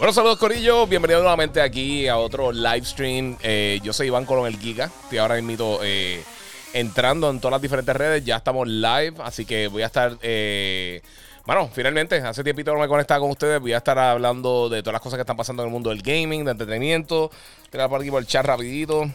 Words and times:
Bueno, 0.00 0.14
saludos 0.14 0.38
Corillo, 0.38 0.86
bienvenido 0.86 1.20
nuevamente 1.20 1.60
aquí 1.60 2.08
a 2.08 2.16
otro 2.16 2.52
live 2.52 2.84
stream. 2.84 3.36
Eh, 3.42 3.80
yo 3.82 3.92
soy 3.92 4.06
Iván 4.06 4.24
Colón 4.24 4.46
el 4.46 4.58
Giga, 4.58 4.90
estoy 5.02 5.18
ahora 5.18 5.40
mismo 5.42 5.78
eh, 5.82 6.24
entrando 6.72 7.28
en 7.28 7.38
todas 7.38 7.52
las 7.52 7.60
diferentes 7.60 7.94
redes, 7.94 8.24
ya 8.24 8.36
estamos 8.36 8.66
live, 8.66 9.14
así 9.18 9.44
que 9.44 9.68
voy 9.68 9.82
a 9.82 9.86
estar... 9.86 10.16
Eh, 10.22 11.02
bueno, 11.44 11.68
finalmente, 11.72 12.16
hace 12.16 12.44
tiempito 12.44 12.72
no 12.72 12.80
me 12.80 12.88
conectaba 12.88 13.20
con 13.20 13.30
ustedes. 13.30 13.60
Voy 13.60 13.72
a 13.72 13.78
estar 13.78 13.98
hablando 13.98 14.68
de 14.68 14.82
todas 14.82 14.92
las 14.92 15.02
cosas 15.02 15.16
que 15.16 15.22
están 15.22 15.36
pasando 15.36 15.62
en 15.62 15.68
el 15.68 15.72
mundo 15.72 15.90
del 15.90 16.00
gaming, 16.00 16.44
de 16.44 16.52
entretenimiento. 16.52 17.30
A 17.78 17.88
por 17.88 18.00
aquí 18.00 18.10
por 18.10 18.20
el 18.20 18.26
chat 18.26 18.44
rapidito. 18.44 19.10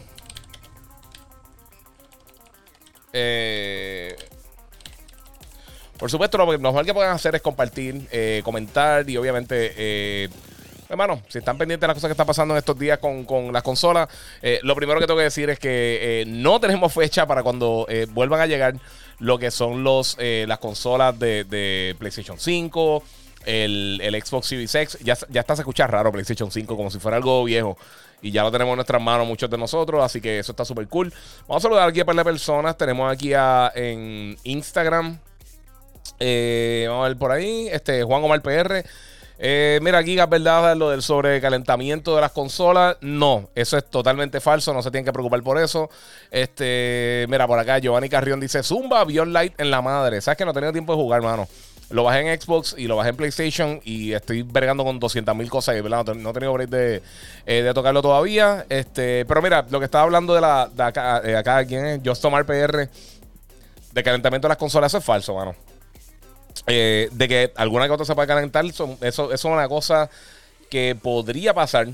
Por 5.98 6.10
supuesto, 6.10 6.38
lo 6.38 6.46
mejor 6.58 6.84
que 6.84 6.94
pueden 6.94 7.10
hacer 7.10 7.34
es 7.34 7.42
compartir, 7.42 8.08
comentar 8.42 9.08
y 9.08 9.16
obviamente 9.16 10.30
hermano, 10.88 11.22
si 11.28 11.38
están 11.38 11.58
pendientes 11.58 11.80
de 11.80 11.86
las 11.88 11.94
cosas 11.94 12.08
que 12.08 12.12
están 12.12 12.26
pasando 12.26 12.54
en 12.54 12.58
estos 12.58 12.78
días 12.78 12.98
con, 12.98 13.52
las 13.52 13.62
consolas, 13.62 14.08
eh, 14.42 14.60
lo 14.62 14.74
primero 14.74 15.00
que 15.00 15.06
tengo 15.06 15.18
que 15.18 15.24
decir 15.24 15.50
es 15.50 15.58
que 15.58 16.22
eh, 16.22 16.24
no 16.26 16.60
tenemos 16.60 16.92
fecha 16.92 17.26
para 17.26 17.42
cuando 17.42 17.86
eh, 17.88 18.06
vuelvan 18.10 18.40
a 18.40 18.46
llegar 18.46 18.74
lo 19.18 19.38
que 19.38 19.50
son 19.50 19.82
los 19.82 20.16
las 20.18 20.58
consolas 20.58 21.18
de, 21.18 21.96
PlayStation 21.98 22.38
5, 22.38 23.02
el, 23.46 24.22
Xbox 24.24 24.46
Series 24.46 24.74
X. 24.74 24.98
Ya, 25.02 25.16
ya 25.30 25.40
está 25.40 25.56
se 25.56 25.62
escucha 25.62 25.86
raro 25.86 26.12
PlayStation 26.12 26.50
5, 26.50 26.76
como 26.76 26.90
si 26.90 26.98
fuera 26.98 27.16
algo 27.16 27.44
viejo. 27.44 27.78
Y 28.22 28.30
ya 28.30 28.42
lo 28.42 28.50
tenemos 28.50 28.72
en 28.72 28.76
nuestras 28.76 29.00
manos 29.00 29.26
muchos 29.26 29.48
de 29.48 29.58
nosotros, 29.58 30.02
así 30.02 30.20
que 30.20 30.38
eso 30.38 30.52
está 30.52 30.64
súper 30.64 30.86
cool. 30.88 31.12
Vamos 31.46 31.62
a 31.62 31.68
saludar 31.68 31.88
aquí 31.88 32.00
a 32.00 32.04
par 32.04 32.16
de 32.16 32.24
personas. 32.24 32.76
Tenemos 32.76 33.10
aquí 33.10 33.32
a, 33.34 33.72
en 33.74 34.36
Instagram. 34.44 35.18
Vamos 36.88 37.04
a 37.04 37.08
ver 37.08 37.16
por 37.16 37.32
ahí. 37.32 37.68
Este, 37.68 38.02
Juan 38.02 38.22
Omar 38.22 38.42
PR. 38.42 38.84
Eh, 39.38 39.78
mira, 39.82 40.02
Giga, 40.02 40.26
¿verdad? 40.26 40.76
Lo 40.76 40.90
del 40.90 41.02
sobrecalentamiento 41.02 42.14
de 42.14 42.22
las 42.22 42.32
consolas. 42.32 42.96
No, 43.00 43.50
eso 43.54 43.76
es 43.76 43.84
totalmente 43.84 44.40
falso. 44.40 44.72
No 44.72 44.82
se 44.82 44.90
tienen 44.90 45.04
que 45.04 45.12
preocupar 45.12 45.42
por 45.42 45.58
eso. 45.58 45.90
Este, 46.30 47.26
mira, 47.28 47.46
por 47.46 47.58
acá 47.58 47.78
Giovanni 47.78 48.08
Carrión 48.08 48.40
dice: 48.40 48.62
Zumba, 48.62 49.04
Beyond 49.04 49.32
Light 49.32 49.60
en 49.60 49.70
la 49.70 49.82
madre. 49.82 50.20
¿Sabes 50.20 50.38
que 50.38 50.44
no 50.44 50.52
he 50.52 50.54
tenido 50.54 50.72
tiempo 50.72 50.94
de 50.94 51.02
jugar, 51.02 51.22
mano? 51.22 51.46
Lo 51.88 52.02
bajé 52.02 52.20
en 52.20 52.40
Xbox 52.40 52.74
y 52.76 52.88
lo 52.88 52.96
bajé 52.96 53.10
en 53.10 53.16
PlayStation 53.16 53.80
y 53.84 54.12
estoy 54.12 54.42
bregando 54.42 54.84
con 54.84 54.98
200 54.98 55.36
mil 55.36 55.48
cosas. 55.48 55.80
¿verdad? 55.80 56.14
No, 56.16 56.30
he 56.30 56.32
tenido 56.32 56.52
break 56.52 56.68
de, 56.68 57.02
eh, 57.44 57.62
de, 57.62 57.74
tocarlo 57.74 58.02
todavía. 58.02 58.66
Este, 58.68 59.24
pero 59.26 59.40
mira, 59.42 59.64
lo 59.70 59.78
que 59.78 59.84
estaba 59.84 60.02
hablando 60.02 60.34
de, 60.34 60.40
la, 60.40 60.68
de 60.72 60.82
acá, 60.82 61.20
de 61.20 61.36
acá, 61.36 61.64
¿quién 61.64 61.86
es? 61.86 62.00
Just 62.04 62.22
Tomar 62.22 62.44
PR. 62.44 62.88
De 63.92 64.02
calentamiento 64.02 64.46
de 64.46 64.50
las 64.50 64.58
consolas, 64.58 64.90
eso 64.90 64.98
es 64.98 65.04
falso, 65.04 65.34
mano. 65.34 65.54
Eh, 66.66 67.08
de 67.12 67.28
que 67.28 67.52
alguna 67.56 67.86
que 67.86 67.92
otra 67.92 68.06
se 68.06 68.14
puede 68.14 68.28
calentar, 68.28 68.64
eso, 68.64 68.98
eso 69.00 69.32
es 69.32 69.44
una 69.44 69.68
cosa 69.68 70.10
que 70.70 70.96
podría 71.00 71.54
pasar, 71.54 71.88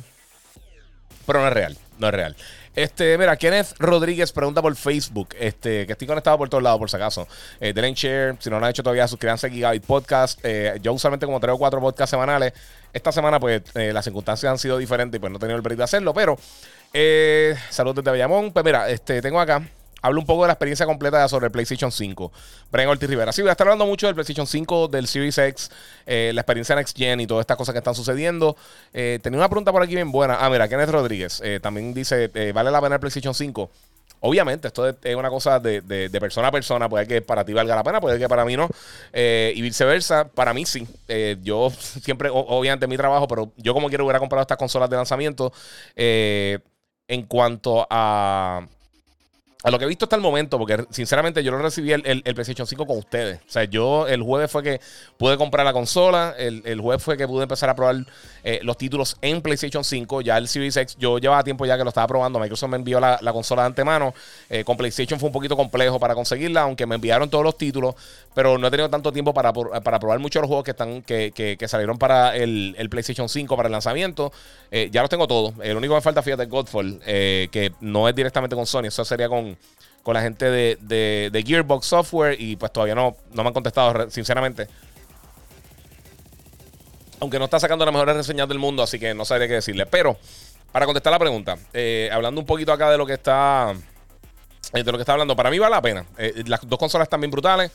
pero 1.26 1.40
no 1.40 1.48
es 1.48 1.52
real. 1.52 1.76
No 1.98 2.08
es 2.08 2.14
real. 2.14 2.36
Este, 2.74 3.18
mira, 3.18 3.36
Kenneth 3.36 3.74
Rodríguez 3.78 4.32
pregunta 4.32 4.62
por 4.62 4.74
Facebook, 4.74 5.34
este, 5.38 5.86
que 5.86 5.92
estoy 5.92 6.08
conectado 6.08 6.38
por 6.38 6.48
todos 6.48 6.62
lados, 6.62 6.78
por 6.78 6.88
si 6.88 6.96
acaso. 6.96 7.28
Eh, 7.60 7.74
share, 7.94 8.36
si 8.38 8.48
no 8.48 8.58
lo 8.58 8.64
han 8.64 8.70
hecho 8.70 8.82
todavía, 8.82 9.06
suscríbanse 9.06 9.46
a 9.46 9.50
Gigabyte 9.50 9.84
Podcast. 9.84 10.40
Eh, 10.42 10.78
yo 10.80 10.92
usualmente 10.94 11.26
como 11.26 11.38
tres 11.38 11.54
o 11.54 11.58
cuatro 11.58 11.80
podcasts 11.80 12.10
semanales. 12.10 12.54
Esta 12.92 13.12
semana, 13.12 13.38
pues, 13.38 13.62
eh, 13.74 13.92
las 13.92 14.04
circunstancias 14.04 14.50
han 14.50 14.58
sido 14.58 14.78
diferentes 14.78 15.18
y 15.18 15.20
pues 15.20 15.30
no 15.30 15.36
he 15.36 15.40
tenido 15.40 15.56
el 15.56 15.62
break 15.62 15.78
de 15.78 15.84
hacerlo, 15.84 16.14
pero 16.14 16.38
saludos 17.70 17.96
desde 17.96 18.10
Bayamón. 18.10 18.52
Pues 18.52 18.64
mira, 18.64 18.88
este, 18.88 19.20
tengo 19.20 19.38
acá 19.38 19.62
hablo 20.02 20.20
un 20.20 20.26
poco 20.26 20.42
de 20.42 20.48
la 20.48 20.52
experiencia 20.52 20.84
completa 20.84 21.26
sobre 21.28 21.46
el 21.46 21.52
PlayStation 21.52 21.90
5. 21.90 22.32
Brian 22.70 22.88
Ortiz 22.88 23.08
Rivera. 23.08 23.32
Sí, 23.32 23.40
voy 23.40 23.48
a 23.48 23.52
estar 23.52 23.66
hablando 23.66 23.86
mucho 23.86 24.06
del 24.06 24.14
PlayStation 24.14 24.46
5, 24.46 24.88
del 24.88 25.06
Series 25.06 25.38
X, 25.38 25.70
eh, 26.04 26.32
la 26.34 26.42
experiencia 26.42 26.74
Next 26.74 26.96
Gen 26.96 27.20
y 27.20 27.26
todas 27.26 27.42
estas 27.42 27.56
cosas 27.56 27.72
que 27.72 27.78
están 27.78 27.94
sucediendo. 27.94 28.56
Eh, 28.92 29.20
tenía 29.22 29.38
una 29.38 29.48
pregunta 29.48 29.72
por 29.72 29.82
aquí 29.82 29.94
bien 29.94 30.12
buena. 30.12 30.36
Ah, 30.40 30.50
mira, 30.50 30.68
Kenneth 30.68 30.90
Rodríguez 30.90 31.40
eh, 31.44 31.60
también 31.62 31.94
dice: 31.94 32.28
¿vale 32.52 32.70
la 32.70 32.80
pena 32.80 32.96
el 32.96 33.00
PlayStation 33.00 33.32
5? 33.32 33.70
Obviamente, 34.24 34.68
esto 34.68 34.88
es 34.88 35.16
una 35.16 35.30
cosa 35.30 35.58
de, 35.58 36.10
persona 36.20 36.48
a 36.48 36.52
persona. 36.52 36.88
Puede 36.88 37.06
que 37.06 37.22
para 37.22 37.44
ti 37.44 37.52
valga 37.52 37.74
la 37.74 37.82
pena, 37.82 38.00
puede 38.00 38.18
que 38.18 38.28
para 38.28 38.44
mí 38.44 38.56
no. 38.56 38.68
y 39.12 39.60
viceversa, 39.62 40.28
para 40.28 40.52
mí 40.52 40.64
sí. 40.66 40.86
yo 41.42 41.70
siempre, 42.02 42.28
obviamente, 42.32 42.86
mi 42.86 42.96
trabajo, 42.96 43.26
pero 43.26 43.52
yo 43.56 43.74
como 43.74 43.88
quiero 43.88 44.04
hubiera 44.04 44.20
comprado 44.20 44.42
estas 44.42 44.58
consolas 44.58 44.90
de 44.90 44.96
lanzamiento. 44.96 45.52
en 45.96 47.22
cuanto 47.26 47.86
a 47.90 48.66
a 49.62 49.70
lo 49.70 49.78
que 49.78 49.84
he 49.84 49.88
visto 49.88 50.06
hasta 50.06 50.16
el 50.16 50.22
momento, 50.22 50.58
porque 50.58 50.84
sinceramente 50.90 51.42
yo 51.44 51.52
no 51.52 51.58
recibí 51.58 51.92
el, 51.92 52.02
el, 52.04 52.34
PlayStation 52.34 52.66
5 52.66 52.86
con 52.86 52.98
ustedes. 52.98 53.38
O 53.40 53.50
sea, 53.50 53.64
yo 53.64 54.08
el 54.08 54.22
jueves 54.22 54.50
fue 54.50 54.62
que 54.62 54.80
pude 55.16 55.36
comprar 55.36 55.64
la 55.64 55.72
consola, 55.72 56.34
el, 56.36 56.62
el 56.64 56.80
jueves 56.80 57.02
fue 57.02 57.16
que 57.16 57.28
pude 57.28 57.44
empezar 57.44 57.70
a 57.70 57.76
probar 57.76 58.04
eh, 58.44 58.58
los 58.62 58.76
títulos 58.76 59.16
en 59.22 59.40
PlayStation 59.40 59.84
5. 59.84 60.20
Ya 60.22 60.36
el 60.36 60.48
Series 60.48 60.76
X, 60.76 60.96
yo 60.98 61.18
llevaba 61.18 61.44
tiempo 61.44 61.64
ya 61.64 61.76
que 61.76 61.84
lo 61.84 61.90
estaba 61.90 62.06
probando. 62.06 62.40
Microsoft 62.40 62.70
me 62.70 62.76
envió 62.76 62.98
la, 62.98 63.18
consola 63.32 63.62
de 63.62 63.66
antemano. 63.66 64.14
Eh, 64.50 64.64
con 64.64 64.76
PlayStation 64.76 65.18
fue 65.18 65.28
un 65.28 65.32
poquito 65.32 65.56
complejo 65.56 66.00
para 66.00 66.14
conseguirla, 66.14 66.62
aunque 66.62 66.86
me 66.86 66.96
enviaron 66.96 67.30
todos 67.30 67.44
los 67.44 67.56
títulos, 67.56 67.94
pero 68.34 68.58
no 68.58 68.66
he 68.66 68.70
tenido 68.70 68.90
tanto 68.90 69.12
tiempo 69.12 69.32
para, 69.32 69.52
para 69.52 69.98
probar 69.98 70.18
muchos 70.18 70.40
de 70.40 70.42
los 70.42 70.48
juegos 70.48 70.64
que, 70.64 70.72
están, 70.72 71.02
que, 71.02 71.32
que, 71.32 71.68
salieron 71.68 71.98
para 71.98 72.36
el, 72.36 72.88
PlayStation 72.90 73.28
5 73.28 73.56
para 73.56 73.68
el 73.68 73.72
lanzamiento. 73.72 74.32
Eh, 74.70 74.88
ya 74.90 75.02
los 75.02 75.10
tengo 75.10 75.28
todos. 75.28 75.54
El 75.62 75.76
único 75.76 75.94
que 75.94 75.98
me 75.98 76.02
falta, 76.02 76.22
fíjate, 76.22 76.42
es 76.42 76.48
Godfall, 76.48 77.00
que 77.00 77.72
no 77.80 78.08
es 78.08 78.14
directamente 78.14 78.56
con 78.56 78.66
Sony, 78.66 78.86
eso 78.86 79.04
sería 79.04 79.28
con 79.28 79.51
con 80.02 80.14
la 80.14 80.22
gente 80.22 80.50
de, 80.50 81.44
Gearbox 81.46 81.86
Software 81.86 82.36
y 82.40 82.56
pues 82.56 82.72
todavía 82.72 82.94
no, 82.94 83.16
no 83.32 83.42
me 83.42 83.48
han 83.48 83.54
contestado, 83.54 84.10
sinceramente. 84.10 84.68
Aunque 87.20 87.38
no 87.38 87.44
está 87.44 87.60
sacando 87.60 87.84
las 87.84 87.94
mejores 87.94 88.16
reseñas 88.16 88.48
del 88.48 88.58
mundo, 88.58 88.82
así 88.82 88.98
que 88.98 89.14
no 89.14 89.24
sabría 89.24 89.46
qué 89.46 89.54
decirle. 89.54 89.86
Pero, 89.86 90.16
para 90.72 90.86
contestar 90.86 91.12
la 91.12 91.20
pregunta, 91.20 91.56
eh, 91.72 92.10
hablando 92.12 92.40
un 92.40 92.46
poquito 92.46 92.72
acá 92.72 92.90
de 92.90 92.98
lo 92.98 93.06
que 93.06 93.12
está. 93.12 93.74
Eh, 94.72 94.82
de 94.82 94.90
lo 94.90 94.98
que 94.98 95.02
está 95.02 95.12
hablando, 95.12 95.36
para 95.36 95.50
mí 95.50 95.58
vale 95.58 95.76
la 95.76 95.82
pena. 95.82 96.04
Eh, 96.18 96.42
las 96.46 96.66
dos 96.66 96.78
consolas 96.78 97.06
están 97.06 97.20
bien 97.20 97.30
brutales. 97.30 97.70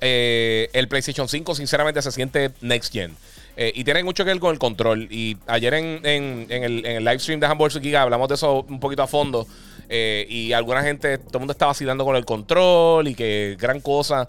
el 0.00 0.88
PlayStation 0.88 1.28
5, 1.28 1.54
sinceramente, 1.54 2.00
se 2.00 2.12
siente 2.12 2.52
next 2.62 2.92
gen. 2.92 3.14
y 3.56 3.84
tiene 3.84 4.02
mucho 4.02 4.24
que 4.24 4.30
ver 4.30 4.40
con 4.40 4.52
el 4.52 4.58
control. 4.58 5.08
Y 5.10 5.36
ayer 5.46 5.74
en, 5.74 6.00
el, 6.04 6.46
en 6.50 6.84
el, 6.86 7.04
live 7.04 7.18
stream 7.18 7.38
de 7.38 7.46
Hamburg 7.46 7.80
Giga 7.80 8.02
hablamos 8.02 8.28
de 8.28 8.34
eso 8.34 8.64
un 8.68 8.80
poquito 8.80 9.02
a 9.02 9.06
fondo. 9.06 9.46
Eh, 9.94 10.26
y 10.26 10.54
alguna 10.54 10.82
gente, 10.82 11.18
todo 11.18 11.34
el 11.34 11.40
mundo 11.40 11.52
está 11.52 11.66
vacilando 11.66 12.06
con 12.06 12.16
el 12.16 12.24
control 12.24 13.08
y 13.08 13.14
que 13.14 13.58
gran 13.60 13.80
cosa. 13.80 14.26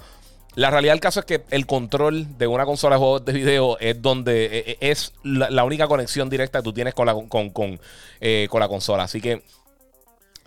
La 0.56 0.70
realidad 0.70 0.92
del 0.92 1.00
caso 1.00 1.22
es 1.22 1.26
que 1.26 1.46
el 1.52 1.66
control 1.66 2.38
de 2.38 2.48
una 2.48 2.66
consola 2.66 2.96
de 2.96 3.00
juegos 3.00 3.24
de 3.24 3.32
video 3.32 3.80
es 3.80 4.02
donde 4.02 4.46
eh, 4.46 4.64
eh, 4.68 4.78
es 4.82 5.14
la, 5.24 5.64
única 5.64 5.88
conexión 5.88 6.30
directa 6.30 6.60
que 6.60 6.64
tú 6.64 6.74
tienes 6.74 6.94
con 6.94 7.06
la, 7.06 7.14
con, 7.14 7.50
con, 7.50 7.80
la 8.20 8.68
consola. 8.68 9.04
Así 9.04 9.22
que, 9.22 9.42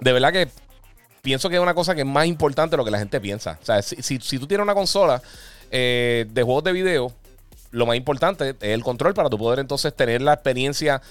de 0.01 0.13
verdad 0.13 0.35
que 0.35 0.49
pienso 1.23 1.49
que 1.49 1.57
es 1.57 1.63
una 1.63 1.75
cosa 1.75 1.95
que 1.95 2.03
es 2.03 2.07
más 2.07 2.27
importante 2.27 2.73
de 2.73 2.77
lo 2.77 2.85
que 2.85 2.91
la 2.91 2.99
gente 2.99 3.19
piensa. 3.19 3.59
O 3.63 3.65
sea, 3.65 3.81
si, 3.81 3.97
si, 4.03 4.39
tú 4.39 4.47
tienes 4.47 4.65
una 4.65 4.75
consola 4.75 5.23
de 5.71 6.43
juegos 6.45 6.63
de 6.63 6.73
video, 6.73 7.11
lo 7.71 7.87
más 7.87 7.97
importante 7.97 8.51
es 8.51 8.57
el 8.61 8.83
control 8.83 9.15
para 9.15 9.29
tu 9.29 9.39
poder 9.39 9.59
entonces 9.59 9.95
tener 9.95 10.23
la 10.23 10.35
experiencia 10.35 11.03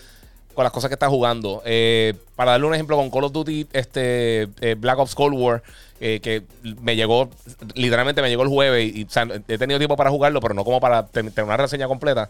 con 0.56 0.64
las 0.64 0.74
cosas 0.74 0.90
que 0.90 0.96
estás 0.96 1.10
jugando. 1.10 1.62
Eh, 1.66 2.16
para 2.36 2.52
darle 2.52 2.66
un 2.66 2.74
ejemplo, 2.74 2.96
con 2.96 3.12
Call 3.12 3.26
of 3.26 3.34
Duty, 3.34 3.68
este, 3.74 4.48
eh, 4.62 4.76
Black 4.76 4.98
Ops 4.98 5.14
Cold 5.14 5.38
War, 5.38 5.62
eh, 6.00 6.20
que 6.22 6.44
me 6.82 6.96
llegó, 6.96 7.30
literalmente 7.76 8.22
me 8.22 8.30
llegó 8.30 8.44
el 8.44 8.50
jueves 8.50 8.96
y, 8.96 9.08
he 9.48 9.58
tenido 9.58 9.78
tiempo 9.78 9.96
para 9.96 10.10
jugarlo, 10.10 10.40
pero 10.40 10.54
no 10.54 10.64
como 10.64 10.80
para 10.80 11.06
tener 11.06 11.32
una 11.44 11.58
reseña 11.58 11.88
completa. 11.88 12.30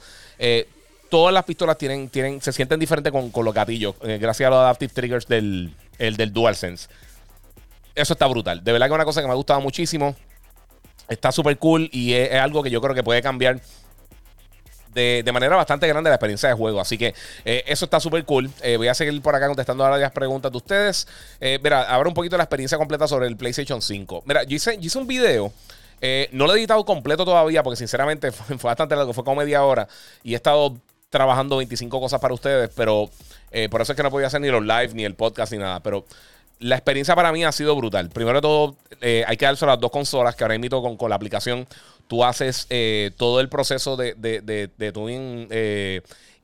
todas 1.09 1.33
las 1.33 1.45
pistolas 1.45 1.77
tienen, 1.77 2.09
tienen, 2.09 2.41
se 2.41 2.51
sienten 2.51 2.79
diferentes 2.79 3.13
con, 3.13 3.45
los 3.45 3.53
gatillos, 3.53 3.95
gracias 4.01 4.47
a 4.47 4.49
los 4.49 4.59
adaptive 4.59 4.91
triggers 4.91 5.27
del, 5.27 5.73
el, 5.99 6.17
del 6.17 6.33
DualSense. 6.33 6.89
Eso 7.93 8.13
está 8.13 8.27
brutal. 8.27 8.63
De 8.63 8.73
verdad 8.73 8.87
que 8.87 8.91
es 8.91 8.95
una 8.95 9.05
cosa 9.05 9.21
que 9.21 9.27
me 9.27 9.33
ha 9.33 9.37
gustado 9.37 9.61
muchísimo. 9.61 10.15
Está 11.07 11.31
súper 11.31 11.57
cool 11.57 11.89
y 11.93 12.13
es 12.13 12.33
algo 12.33 12.63
que 12.63 12.71
yo 12.71 12.81
creo 12.81 12.95
que 12.95 13.03
puede 13.03 13.21
cambiar 13.21 13.61
de, 14.95 15.31
manera 15.31 15.55
bastante 15.55 15.87
grande 15.87 16.09
la 16.09 16.15
experiencia 16.15 16.49
de 16.49 16.55
juego. 16.55 16.79
Así 16.79 16.97
que 16.97 17.13
eh, 17.43 17.63
eso 17.67 17.85
está 17.85 17.99
súper 17.99 18.23
cool. 18.25 18.49
Eh, 18.61 18.77
voy 18.77 18.87
a 18.87 18.93
seguir 18.93 19.21
por 19.21 19.35
acá 19.35 19.47
contestando 19.47 19.83
ahora 19.83 19.97
las 19.97 20.11
preguntas 20.11 20.51
de 20.51 20.57
ustedes. 20.57 21.07
Eh, 21.39 21.59
mira, 21.61 21.83
ahora 21.83 22.09
un 22.09 22.15
poquito 22.15 22.37
la 22.37 22.43
experiencia 22.43 22.77
completa 22.77 23.07
sobre 23.07 23.27
el 23.27 23.35
PlayStation 23.35 23.81
5. 23.81 24.23
Mira, 24.25 24.43
yo 24.43 24.55
hice, 24.55 24.79
un 24.97 25.07
video 25.07 25.51
no 26.31 26.45
lo 26.45 26.53
he 26.53 26.59
editado 26.59 26.85
completo 26.85 27.25
todavía 27.25 27.63
porque 27.63 27.77
sinceramente 27.77 28.31
fue, 28.31 28.55
bastante 28.57 28.95
largo, 28.95 29.11
fue 29.11 29.23
como 29.23 29.37
media 29.37 29.63
hora 29.63 29.87
y 30.23 30.33
he 30.33 30.35
estado 30.35 30.77
trabajando 31.09 31.57
25 31.57 31.99
cosas 31.99 32.19
para 32.19 32.33
ustedes, 32.33 32.69
pero 32.75 33.09
por 33.71 33.81
eso 33.81 33.93
es 33.93 33.95
que 33.95 34.03
no 34.03 34.11
podía 34.11 34.27
hacer 34.27 34.41
ni 34.41 34.49
los 34.49 34.61
live, 34.61 34.89
ni 34.93 35.05
el 35.05 35.15
podcast, 35.15 35.51
ni 35.51 35.57
nada. 35.57 35.79
Pero 35.79 36.05
la 36.59 36.75
experiencia 36.75 37.15
para 37.15 37.31
mí 37.31 37.43
ha 37.43 37.51
sido 37.51 37.75
brutal. 37.75 38.09
Primero 38.09 38.37
de 38.37 38.41
todo, 38.41 38.75
eh, 39.01 39.23
hay 39.27 39.37
que 39.37 39.45
darse 39.45 39.65
las 39.65 39.79
dos 39.79 39.91
consolas 39.91 40.35
que 40.35 40.43
ahora 40.43 40.55
invito 40.55 40.81
con, 40.81 40.97
con 40.97 41.09
la 41.09 41.15
aplicación. 41.15 41.67
Tú 42.07 42.23
haces 42.23 42.67
todo 43.17 43.39
el 43.39 43.49
proceso 43.49 43.97
de, 43.97 44.13
de, 44.13 44.41
de, 44.41 44.69
de 44.77 44.91
tu 44.91 45.09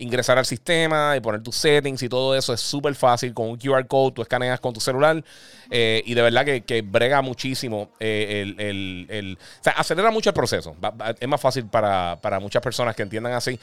ingresar 0.02 0.38
al 0.38 0.46
sistema 0.46 1.16
y 1.16 1.20
poner 1.20 1.42
tus 1.44 1.56
settings 1.56 2.02
y 2.02 2.10
todo 2.10 2.36
eso 2.36 2.54
es 2.54 2.60
súper 2.60 2.96
fácil. 2.96 3.34
Con 3.34 3.50
un 3.50 3.58
QR 3.58 3.86
code 3.88 4.14
tú 4.16 4.22
escaneas 4.22 4.60
con 4.60 4.74
tu 4.74 4.80
celular 4.80 5.24
eh, 5.70 6.02
y 6.06 6.14
de 6.14 6.22
verdad 6.22 6.46
que, 6.66 6.82
brega 6.82 7.22
muchísimo. 7.22 7.92
Eh, 8.00 8.54
el, 8.58 9.38
o 9.40 9.64
sea, 9.64 9.74
acelera 9.74 10.12
mucho 10.12 10.32
el 10.32 10.34
proceso. 10.34 10.76
Es 11.20 11.28
más 11.28 11.40
fácil 11.40 11.66
para, 11.68 12.40
muchas 12.42 12.62
personas 12.62 12.96
que 12.96 13.04
entiendan 13.04 13.34
así. 13.34 13.60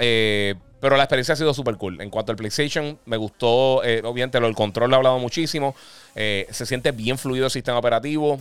Eh, 0.00 0.54
pero 0.80 0.96
la 0.96 1.04
experiencia 1.04 1.34
ha 1.34 1.36
sido 1.36 1.54
súper 1.54 1.76
cool. 1.76 2.00
En 2.00 2.10
cuanto 2.10 2.32
al 2.32 2.36
PlayStation, 2.36 2.98
me 3.06 3.16
gustó, 3.16 3.76
obviamente, 3.78 4.40
lo 4.40 4.46
del 4.46 4.54
control 4.54 4.90
lo 4.90 4.96
he 4.96 4.98
hablado 4.98 5.18
muchísimo. 5.18 5.74
se 6.14 6.66
siente 6.66 6.92
bien 6.92 7.18
fluido 7.18 7.46
el 7.46 7.50
sistema 7.50 7.78
operativo. 7.78 8.38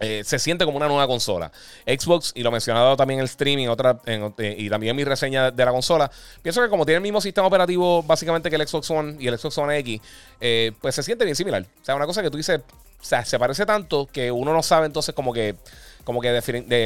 Eh, 0.00 0.22
se 0.24 0.38
siente 0.38 0.64
como 0.64 0.76
una 0.76 0.86
nueva 0.86 1.06
consola. 1.08 1.50
Xbox, 1.84 2.32
y 2.36 2.42
lo 2.42 2.52
mencionado 2.52 2.96
también 2.96 3.18
en 3.18 3.22
el 3.22 3.28
streaming 3.28 3.66
otra, 3.66 3.98
eh, 4.06 4.54
y 4.56 4.70
también 4.70 4.90
en 4.90 4.96
mi 4.96 5.04
reseña 5.04 5.50
de 5.50 5.64
la 5.64 5.72
consola, 5.72 6.10
pienso 6.40 6.62
que 6.62 6.68
como 6.68 6.86
tiene 6.86 6.96
el 6.96 7.02
mismo 7.02 7.20
sistema 7.20 7.48
operativo 7.48 8.02
básicamente 8.04 8.48
que 8.48 8.56
el 8.56 8.66
Xbox 8.66 8.90
One 8.90 9.16
y 9.18 9.26
el 9.26 9.36
Xbox 9.36 9.58
One 9.58 9.76
X, 9.78 10.00
eh, 10.40 10.72
pues 10.80 10.94
se 10.94 11.02
siente 11.02 11.24
bien 11.24 11.34
similar. 11.34 11.62
O 11.62 11.84
sea, 11.84 11.96
una 11.96 12.06
cosa 12.06 12.22
que 12.22 12.30
tú 12.30 12.36
dices, 12.36 12.60
o 12.60 13.04
sea, 13.04 13.24
se 13.24 13.38
parece 13.40 13.66
tanto 13.66 14.06
que 14.06 14.30
uno 14.30 14.52
no 14.52 14.62
sabe 14.62 14.86
entonces 14.86 15.14
como 15.14 15.32
que, 15.32 15.56
como 16.04 16.20
que 16.20 16.32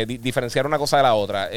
diferenciar 0.06 0.66
una 0.66 0.78
cosa 0.78 0.96
de 0.96 1.02
la 1.02 1.14
otra. 1.14 1.50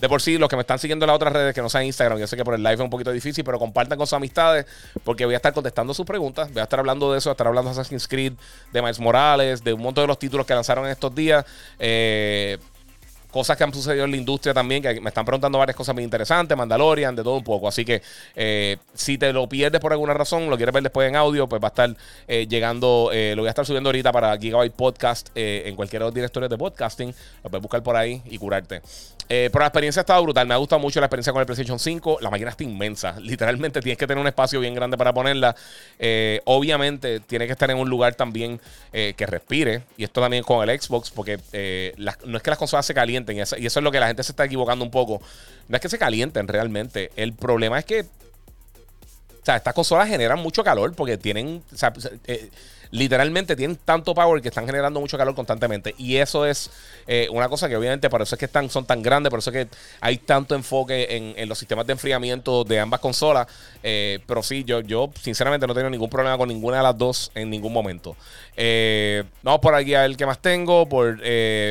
De 0.00 0.08
por 0.08 0.20
sí, 0.20 0.38
los 0.38 0.48
que 0.48 0.56
me 0.56 0.62
están 0.62 0.78
siguiendo 0.78 1.04
en 1.04 1.08
las 1.08 1.16
otras 1.16 1.32
redes 1.32 1.54
que 1.54 1.62
no 1.62 1.68
sean 1.68 1.84
Instagram, 1.84 2.18
yo 2.18 2.26
sé 2.26 2.36
que 2.36 2.44
por 2.44 2.54
el 2.54 2.62
live 2.62 2.74
es 2.74 2.80
un 2.80 2.90
poquito 2.90 3.12
difícil, 3.12 3.44
pero 3.44 3.58
compartan 3.58 3.96
con 3.96 4.06
sus 4.06 4.14
amistades 4.14 4.66
porque 5.02 5.24
voy 5.24 5.34
a 5.34 5.38
estar 5.38 5.52
contestando 5.52 5.94
sus 5.94 6.04
preguntas. 6.04 6.52
Voy 6.52 6.60
a 6.60 6.64
estar 6.64 6.78
hablando 6.78 7.12
de 7.12 7.18
eso, 7.18 7.30
voy 7.30 7.32
a 7.32 7.34
estar 7.34 7.46
hablando 7.46 7.70
de 7.70 7.80
Assassin's 7.80 8.08
Creed, 8.08 8.34
de 8.72 8.82
Miles 8.82 9.00
Morales, 9.00 9.62
de 9.64 9.72
un 9.72 9.82
montón 9.82 10.02
de 10.02 10.08
los 10.08 10.18
títulos 10.18 10.46
que 10.46 10.54
lanzaron 10.54 10.84
en 10.84 10.90
estos 10.90 11.14
días. 11.14 11.44
Eh, 11.78 12.58
cosas 13.30 13.56
que 13.56 13.64
han 13.64 13.74
sucedido 13.74 14.04
en 14.04 14.12
la 14.12 14.16
industria 14.16 14.54
también, 14.54 14.80
que 14.80 15.00
me 15.00 15.08
están 15.08 15.24
preguntando 15.24 15.58
varias 15.58 15.76
cosas 15.76 15.92
muy 15.92 16.04
interesantes, 16.04 16.56
Mandalorian, 16.56 17.16
de 17.16 17.22
todo 17.24 17.36
un 17.36 17.42
poco. 17.42 17.66
Así 17.66 17.84
que 17.84 18.00
eh, 18.36 18.76
si 18.92 19.18
te 19.18 19.32
lo 19.32 19.48
pierdes 19.48 19.80
por 19.80 19.90
alguna 19.90 20.14
razón, 20.14 20.48
lo 20.48 20.56
quieres 20.56 20.72
ver 20.72 20.84
después 20.84 21.08
en 21.08 21.16
audio, 21.16 21.48
pues 21.48 21.60
va 21.60 21.66
a 21.66 21.70
estar 21.70 21.96
eh, 22.28 22.46
llegando, 22.48 23.10
lo 23.12 23.42
voy 23.42 23.46
a 23.46 23.50
estar 23.50 23.66
subiendo 23.66 23.88
ahorita 23.88 24.12
para 24.12 24.36
Gigabyte 24.38 24.74
Podcast 24.74 25.30
en 25.34 25.74
cualquiera 25.74 26.04
de 26.04 26.08
los 26.10 26.14
directorios 26.14 26.50
de 26.50 26.58
podcasting. 26.58 27.14
Lo 27.42 27.50
puedes 27.50 27.62
buscar 27.62 27.82
por 27.82 27.96
ahí 27.96 28.22
y 28.26 28.38
curarte. 28.38 28.82
Pero 29.28 29.60
la 29.60 29.66
experiencia 29.66 30.00
ha 30.00 30.04
estado 30.04 30.22
brutal. 30.22 30.46
Me 30.46 30.54
ha 30.54 30.56
gustado 30.58 30.80
mucho 30.80 31.00
la 31.00 31.06
experiencia 31.06 31.32
con 31.32 31.40
el 31.40 31.46
PlayStation 31.46 31.78
5. 31.78 32.18
La 32.20 32.30
máquina 32.30 32.50
está 32.50 32.64
inmensa. 32.64 33.16
Literalmente 33.20 33.80
tienes 33.80 33.98
que 33.98 34.06
tener 34.06 34.20
un 34.20 34.26
espacio 34.26 34.60
bien 34.60 34.74
grande 34.74 34.96
para 34.96 35.12
ponerla. 35.12 35.54
obviamente 36.44 37.20
tiene 37.20 37.46
que 37.46 37.52
estar 37.52 37.70
en 37.70 37.78
un 37.78 37.88
lugar 37.88 38.14
también 38.14 38.60
que 38.92 39.26
respire. 39.26 39.82
Y 39.96 40.04
esto 40.04 40.20
también 40.20 40.44
con 40.44 40.68
el 40.68 40.80
Xbox, 40.80 41.10
porque 41.10 41.38
no 42.24 42.36
es 42.36 42.42
que 42.42 42.50
las 42.50 42.58
consolas 42.58 42.86
se 42.86 42.94
calienten 42.94 43.36
y 43.36 43.40
eso, 43.40 43.56
es 43.56 43.76
lo 43.76 43.90
que 43.90 44.00
la 44.00 44.06
gente 44.06 44.22
se 44.22 44.32
está 44.32 44.44
equivocando 44.44 44.84
un 44.84 44.90
poco. 44.90 45.20
No 45.68 45.76
es 45.76 45.82
que 45.82 45.88
se 45.88 45.98
calienten 45.98 46.48
realmente. 46.48 47.10
El 47.16 47.32
problema 47.32 47.78
es 47.78 47.84
que. 47.84 48.00
O 48.00 49.44
sea, 49.44 49.56
estas 49.56 49.74
consolas 49.74 50.08
generan 50.08 50.38
mucho 50.38 50.64
calor 50.64 50.94
porque 50.94 51.18
tienen. 51.18 51.62
Eh, 52.26 52.50
literalmente 52.94 53.56
tienen 53.56 53.76
tanto 53.76 54.14
power 54.14 54.40
que 54.40 54.48
están 54.48 54.66
generando 54.66 55.00
mucho 55.00 55.18
calor 55.18 55.34
constantemente. 55.34 55.96
Y 55.98 56.16
eso 56.18 56.46
es 56.46 56.70
eh, 57.08 57.26
una 57.32 57.48
cosa 57.48 57.68
que 57.68 57.76
obviamente 57.76 58.08
por 58.08 58.22
eso 58.22 58.36
es 58.36 58.38
que 58.38 58.68
son 58.68 58.86
tan 58.86 59.02
grandes, 59.02 59.30
por 59.30 59.40
eso 59.40 59.50
es 59.50 59.66
que 59.66 59.76
hay 60.00 60.18
tanto 60.18 60.54
enfoque 60.54 61.34
en, 61.36 61.48
los 61.48 61.58
sistemas 61.58 61.88
de 61.88 61.94
enfriamiento 61.94 62.62
de 62.62 62.78
ambas 62.78 63.00
consolas. 63.00 63.48
Eh, 63.82 64.20
pero 64.26 64.44
sí, 64.44 64.62
yo, 64.62 64.80
yo 64.80 65.10
sinceramente 65.20 65.66
no 65.66 65.72
he 65.72 65.74
tenido 65.74 65.90
ningún 65.90 66.08
problema 66.08 66.38
con 66.38 66.48
ninguna 66.48 66.76
de 66.76 66.82
las 66.84 66.96
dos 66.96 67.32
en 67.34 67.50
ningún 67.50 67.72
momento. 67.72 68.16
Eh, 68.56 69.24
vamos 69.42 69.60
por 69.60 69.74
aquí 69.74 69.94
a 69.94 70.02
ver 70.02 70.16
qué 70.16 70.24
más 70.24 70.38
tengo. 70.38 70.88
Por 70.88 71.20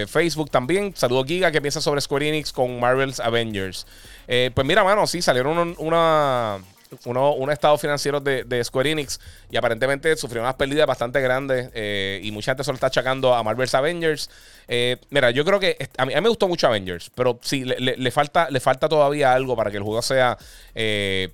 Facebook 0.08 0.52
también. 0.52 0.94
Saludos 0.94 1.25
Giga, 1.25 1.52
¿qué 1.52 1.62
piensas 1.62 1.86
sobre 1.86 2.02
Square 2.02 2.28
Enix 2.28 2.52
con 2.52 2.81
Marvel's 2.81 3.22
Avengers? 3.22 3.88
pues 4.25 4.68
mira, 4.68 4.84
mano, 4.84 5.08
sí, 5.08 5.22
salieron 5.22 5.75
una 5.78 6.60
uno, 7.06 7.34
un 7.34 7.51
estado 7.51 7.78
financiero 7.78 8.19
de, 8.19 8.63
Square 8.63 8.92
Enix 8.92 9.19
y 9.50 9.57
aparentemente 9.57 10.16
sufrió 10.16 10.42
unas 10.42 10.56
pérdidas 10.56 10.88
bastante 10.88 11.22
grandes 11.22 11.69
eh, 11.74 12.19
y 12.24 12.31
mucha 12.31 12.51
gente 12.51 12.63
solo 12.63 12.75
está 12.75 12.88
achacando 12.88 13.34
a 13.34 13.44
Marvel's 13.44 13.74
Avengers. 13.74 14.30
Eh, 14.68 14.98
mira, 15.10 15.31
yo 15.31 15.45
creo 15.45 15.60
que 15.60 15.78
a 15.98 16.06
mí, 16.06 16.13
me 16.13 16.30
gustó 16.30 16.48
mucho 16.48 16.68
Avengers, 16.68 17.12
pero 17.16 17.40
sí, 17.42 17.63
le, 17.63 18.12
falta, 18.12 18.50
le 18.50 18.60
falta 18.60 18.88
todavía 18.90 19.34
algo 19.34 19.56
para 19.56 19.72
que 19.72 19.78
el 19.78 19.84
juego 19.84 20.01
sea 20.01 20.38
eh, 20.75 21.30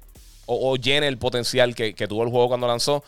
o, 0.46 0.76
llene 0.76 1.08
el 1.08 1.18
potencial 1.18 1.76
que, 1.76 1.94
tuvo 2.08 2.24
el 2.24 2.30
juego 2.30 2.48
cuando 2.48 2.68
lanzó. 2.68 3.04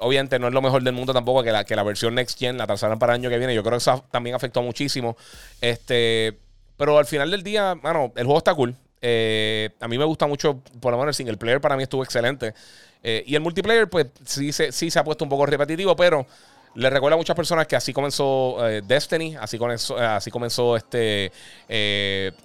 obviamente 0.00 0.38
no 0.38 0.48
es 0.48 0.54
lo 0.54 0.62
mejor 0.62 0.82
del 0.82 0.94
mundo 0.94 1.12
tampoco 1.12 1.42
que 1.42 1.50
la, 1.50 1.64
que 1.64 1.74
la 1.74 1.82
versión 1.82 2.14
Next 2.14 2.38
Gen 2.38 2.56
la 2.56 2.66
trazaran 2.66 2.98
para 2.98 3.14
el 3.14 3.20
año 3.20 3.30
que 3.30 3.38
viene. 3.38 3.54
Yo 3.54 3.62
creo 3.62 3.72
que 3.72 3.78
eso 3.78 4.04
también 4.10 4.36
afectó 4.36 4.62
muchísimo. 4.62 5.16
Este, 5.60 6.38
pero 6.76 6.98
al 6.98 7.06
final 7.06 7.30
del 7.30 7.42
día, 7.42 7.74
bueno, 7.74 8.12
el 8.16 8.24
juego 8.24 8.38
está 8.38 8.54
cool. 8.54 8.76
Eh, 9.06 9.68
a 9.80 9.86
mí 9.86 9.98
me 9.98 10.04
gusta 10.06 10.26
mucho, 10.26 10.62
por 10.80 10.90
lo 10.90 10.98
menos 10.98 11.10
el 11.10 11.14
single 11.14 11.36
player 11.36 11.60
para 11.60 11.76
mí 11.76 11.82
estuvo 11.82 12.02
excelente. 12.02 12.54
Eh, 13.02 13.22
y 13.26 13.34
el 13.34 13.42
multiplayer, 13.42 13.86
pues 13.90 14.06
sí 14.24 14.50
se, 14.50 14.72
sí 14.72 14.90
se 14.90 14.98
ha 14.98 15.04
puesto 15.04 15.26
un 15.26 15.28
poco 15.28 15.44
repetitivo, 15.44 15.94
pero 15.94 16.26
le 16.74 16.90
recuerda 16.90 17.14
a 17.14 17.16
muchas 17.16 17.36
personas 17.36 17.66
que 17.66 17.76
así 17.76 17.92
comenzó 17.92 18.66
eh, 18.68 18.82
Destiny, 18.84 19.36
así 19.36 19.58
comenzó, 19.58 19.96
así 19.96 20.30
comenzó 20.30 20.76
este 20.76 21.32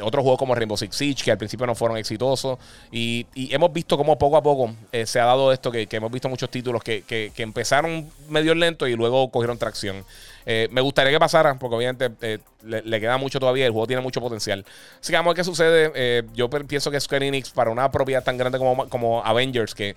otro 0.02 0.22
juego 0.22 0.38
como 0.38 0.56
Rainbow 0.56 0.78
Six 0.78 0.96
Siege, 0.96 1.24
que 1.24 1.32
al 1.32 1.38
principio 1.38 1.66
no 1.66 1.76
fueron 1.76 1.98
exitosos. 1.98 2.58
Y, 2.92 3.26
hemos 3.36 3.74
visto 3.74 3.98
cómo 3.98 4.18
poco 4.18 4.38
a 4.38 4.44
poco 4.44 4.74
se 5.06 5.20
ha 5.20 5.26
dado 5.26 5.52
esto, 5.52 5.72
que, 5.72 5.88
hemos 5.92 6.12
visto 6.12 6.30
muchos 6.30 6.50
títulos 6.50 6.84
que, 6.84 7.32
empezaron 7.38 8.10
medio 8.28 8.54
lento 8.56 8.88
y 8.88 8.96
luego 8.96 9.30
cogieron 9.32 9.58
tracción. 9.58 10.04
Eh, 10.46 10.68
me 10.72 10.82
gustaría 10.82 11.12
que 11.12 11.20
pasara, 11.20 11.54
porque 11.60 11.76
obviamente 11.76 12.10
eh, 12.22 12.40
le, 12.64 13.00
queda 13.00 13.18
mucho 13.18 13.40
todavía. 13.40 13.66
El 13.66 13.72
juego 13.72 13.86
tiene 13.86 14.02
mucho 14.02 14.20
potencial. 14.20 14.66
Así 15.00 15.12
que 15.12 15.18
vamos 15.18 15.28
a 15.28 15.34
ver 15.34 15.36
qué 15.36 15.44
sucede. 15.44 15.92
Eh, 15.94 16.24
yo 16.34 16.50
pienso 16.50 16.90
que 16.90 17.00
Square 17.00 17.28
Enix, 17.28 17.52
para 17.52 17.70
una 17.70 17.92
propiedad 17.92 18.24
tan 18.24 18.38
grande 18.38 18.58
como 18.58 19.24
Avengers, 19.24 19.76
que 19.76 19.96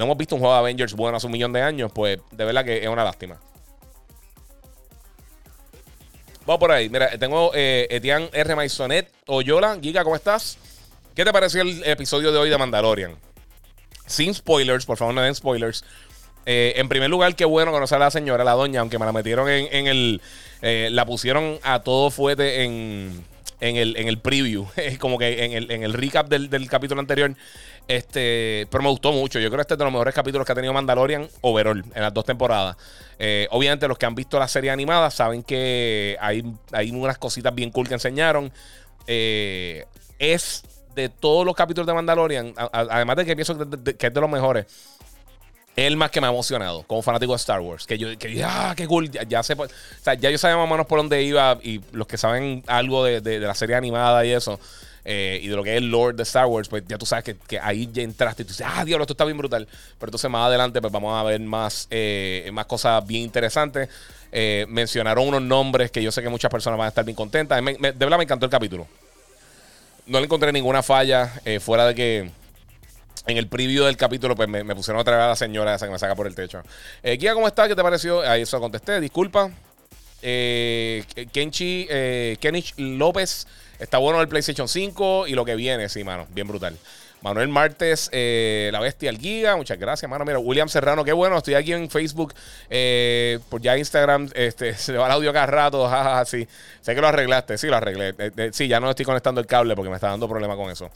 no 0.00 0.06
hemos 0.06 0.16
visto 0.16 0.34
un 0.34 0.40
juego 0.40 0.54
de 0.54 0.60
Avengers 0.60 0.94
bueno 0.94 1.18
hace 1.18 1.26
un 1.26 1.32
millón 1.32 1.52
de 1.52 1.60
años, 1.60 1.92
pues 1.94 2.18
de 2.30 2.44
verdad 2.46 2.64
que 2.64 2.78
es 2.78 2.88
una 2.88 3.04
lástima. 3.04 3.38
Vamos 6.46 6.58
por 6.58 6.72
ahí. 6.72 6.88
Mira, 6.88 7.18
tengo 7.18 7.52
Etienne 7.54 8.30
R. 8.32 8.56
Maisonet. 8.56 9.12
Oyola, 9.26 9.78
Giga, 9.80 10.02
¿cómo 10.02 10.16
estás? 10.16 10.56
¿Qué 11.14 11.22
te 11.22 11.32
pareció 11.32 11.60
el 11.60 11.84
episodio 11.84 12.32
de 12.32 12.38
hoy 12.38 12.48
de 12.48 12.56
Mandalorian? 12.56 13.14
Sin 14.06 14.34
spoilers, 14.34 14.86
por 14.86 14.96
favor, 14.96 15.14
no 15.14 15.20
den 15.20 15.34
spoilers. 15.34 15.84
Eh, 16.46 16.72
en 16.76 16.88
primer 16.88 17.10
lugar, 17.10 17.36
qué 17.36 17.44
bueno 17.44 17.72
conocer 17.72 17.96
a 17.96 18.06
la 18.06 18.10
señora, 18.10 18.42
la 18.42 18.52
doña, 18.52 18.80
aunque 18.80 18.98
me 18.98 19.04
la 19.04 19.12
metieron 19.12 19.48
en, 19.48 19.86
el. 19.86 20.22
Eh, 20.62 20.88
la 20.90 21.04
pusieron 21.04 21.58
a 21.62 21.80
todo 21.80 22.10
fuerte 22.10 22.64
en, 22.64 23.22
en, 23.60 23.76
el, 23.76 23.96
en 23.96 24.08
el 24.08 24.18
preview, 24.18 24.66
como 24.98 25.18
que 25.18 25.44
en 25.44 25.52
el, 25.52 25.70
en 25.70 25.82
el 25.82 25.92
recap 25.92 26.28
del, 26.28 26.68
capítulo 26.68 27.00
anterior. 27.00 27.34
Este, 27.90 28.68
pero 28.70 28.82
me 28.84 28.90
gustó 28.90 29.12
mucho. 29.12 29.38
Yo 29.40 29.48
creo 29.48 29.58
que 29.58 29.62
este 29.62 29.74
es 29.74 29.78
de 29.78 29.84
los 29.84 29.92
mejores 29.92 30.14
capítulos 30.14 30.46
que 30.46 30.52
ha 30.52 30.54
tenido 30.54 30.72
Mandalorian 30.72 31.28
overall 31.40 31.84
en 31.94 32.02
las 32.02 32.14
dos 32.14 32.24
temporadas. 32.24 32.76
Eh, 33.18 33.48
obviamente, 33.50 33.88
los 33.88 33.98
que 33.98 34.06
han 34.06 34.14
visto 34.14 34.38
la 34.38 34.48
serie 34.48 34.70
animada 34.70 35.10
saben 35.10 35.42
que 35.42 36.16
hay, 36.20 36.44
hay 36.72 36.90
unas 36.90 37.18
cositas 37.18 37.54
bien 37.54 37.70
cool 37.70 37.88
que 37.88 37.94
enseñaron. 37.94 38.52
es 39.06 40.62
de 40.94 41.08
todos 41.08 41.46
los 41.46 41.54
capítulos 41.54 41.86
de 41.86 41.94
Mandalorian, 41.94 42.54
además 42.72 43.16
de 43.16 43.24
que 43.24 43.34
pienso 43.34 43.56
que 43.58 44.06
es 44.06 44.14
de 44.14 44.20
los 44.20 44.30
mejores 44.30 44.66
el 45.76 45.96
más 45.96 46.10
que 46.10 46.20
me 46.20 46.26
ha 46.26 46.30
emocionado 46.30 46.82
como 46.82 47.02
fanático 47.02 47.32
de 47.32 47.36
Star 47.36 47.60
Wars. 47.60 47.86
Que 47.86 47.98
yo, 47.98 48.16
que 48.18 48.42
ah, 48.44 48.74
qué 48.76 48.86
cool. 48.86 49.10
Ya, 49.10 49.42
sé, 49.42 49.54
o 49.54 49.66
ya 50.14 50.30
yo 50.30 50.38
sabía 50.38 50.56
más 50.56 50.66
o 50.66 50.70
menos 50.70 50.86
por 50.86 50.98
dónde 50.98 51.22
iba 51.22 51.58
y 51.62 51.80
los 51.92 52.06
que 52.06 52.18
saben 52.18 52.62
algo 52.66 53.04
de, 53.04 53.40
la 53.40 53.54
serie 53.54 53.76
animada 53.76 54.24
y 54.24 54.32
eso. 54.32 54.58
Eh, 55.04 55.40
y 55.42 55.48
de 55.48 55.56
lo 55.56 55.62
que 55.62 55.72
es 55.72 55.78
el 55.78 55.90
Lord 55.90 56.16
de 56.16 56.22
Star 56.24 56.46
Wars, 56.46 56.68
pues 56.68 56.84
ya 56.86 56.98
tú 56.98 57.06
sabes 57.06 57.36
que, 57.46 57.58
ahí 57.58 57.88
ya 57.92 58.02
entraste 58.02 58.42
y 58.42 58.44
tú 58.44 58.50
dices, 58.50 58.66
ah, 58.68 58.84
diablo, 58.84 59.04
esto 59.04 59.14
está 59.14 59.24
bien 59.24 59.38
brutal. 59.38 59.66
Pero 59.98 60.10
entonces 60.10 60.30
más 60.30 60.46
adelante, 60.46 60.80
pues 60.80 60.92
vamos 60.92 61.18
a 61.18 61.22
ver 61.24 61.40
más, 61.40 61.86
eh, 61.90 62.48
más 62.52 62.66
cosas 62.66 63.04
bien 63.06 63.22
interesantes. 63.22 63.88
Eh, 64.32 64.66
mencionaron 64.68 65.26
unos 65.28 65.42
nombres 65.42 65.90
que 65.90 66.02
yo 66.02 66.12
sé 66.12 66.22
que 66.22 66.28
muchas 66.28 66.50
personas 66.50 66.78
van 66.78 66.86
a 66.86 66.88
estar 66.88 67.04
bien 67.04 67.16
contentas. 67.16 67.62
de 67.64 67.92
verdad 67.92 68.18
me 68.18 68.24
encantó 68.24 68.46
el 68.46 68.50
capítulo. 68.50 68.86
No 70.06 70.18
le 70.18 70.24
encontré 70.24 70.52
ninguna 70.52 70.82
falla 70.82 71.32
fuera 71.60 71.86
de 71.86 71.94
que 71.94 72.30
en 73.26 73.36
el 73.36 73.46
preview 73.46 73.84
del 73.84 73.96
capítulo, 73.96 74.34
pues 74.34 74.48
me, 74.48 74.64
pusieron 74.74 75.00
otra 75.00 75.16
vez 75.16 75.24
a 75.24 75.28
la 75.28 75.36
señora 75.36 75.74
esa 75.74 75.86
que 75.86 75.92
me 75.92 75.98
saca 75.98 76.16
por 76.16 76.26
el 76.26 76.34
techo. 76.34 76.62
Guía, 77.02 77.34
¿cómo 77.34 77.46
estás? 77.46 77.68
¿Qué 77.68 77.76
te 77.76 77.82
pareció? 77.82 78.22
Ahí 78.22 78.42
eso 78.42 78.58
contesté, 78.60 79.00
disculpa. 79.00 79.50
Eh, 80.22 81.04
Kenchi, 81.32 81.86
eh, 81.90 82.36
Kenich 82.40 82.74
López, 82.76 83.46
está 83.78 83.98
bueno 83.98 84.20
el 84.20 84.28
PlayStation 84.28 84.68
5 84.68 85.26
y 85.26 85.32
lo 85.32 85.44
que 85.44 85.54
viene, 85.54 85.88
sí, 85.88 86.04
mano, 86.04 86.26
bien 86.30 86.48
brutal. 86.48 86.76
Manuel 87.22 87.48
Martes, 87.48 88.08
eh, 88.12 88.70
la 88.72 88.80
bestia, 88.80 89.10
el 89.10 89.18
guía. 89.18 89.54
Muchas 89.54 89.78
gracias, 89.78 90.10
mano. 90.10 90.24
Mira, 90.24 90.38
William 90.38 90.70
Serrano, 90.70 91.04
qué 91.04 91.12
bueno. 91.12 91.36
Estoy 91.36 91.52
aquí 91.52 91.74
en 91.74 91.90
Facebook. 91.90 92.32
Por 93.50 93.60
ya 93.60 93.76
Instagram 93.76 94.30
este, 94.34 94.74
se 94.74 94.96
va 94.96 95.04
el 95.04 95.12
audio 95.12 95.30
cada 95.30 95.46
rato. 95.46 95.90
Sé 96.24 96.46
que 96.82 97.00
lo 97.00 97.08
arreglaste. 97.08 97.58
Sí, 97.58 97.66
lo 97.66 97.76
arreglé. 97.76 98.14
Sí, 98.52 98.68
ya 98.68 98.80
no 98.80 98.88
estoy 98.88 99.04
conectando 99.04 99.38
el 99.38 99.46
cable 99.46 99.76
porque 99.76 99.90
me 99.90 99.96
está 99.96 100.08
dando 100.08 100.26
problema 100.30 100.56
con 100.56 100.70
eso. 100.70 100.90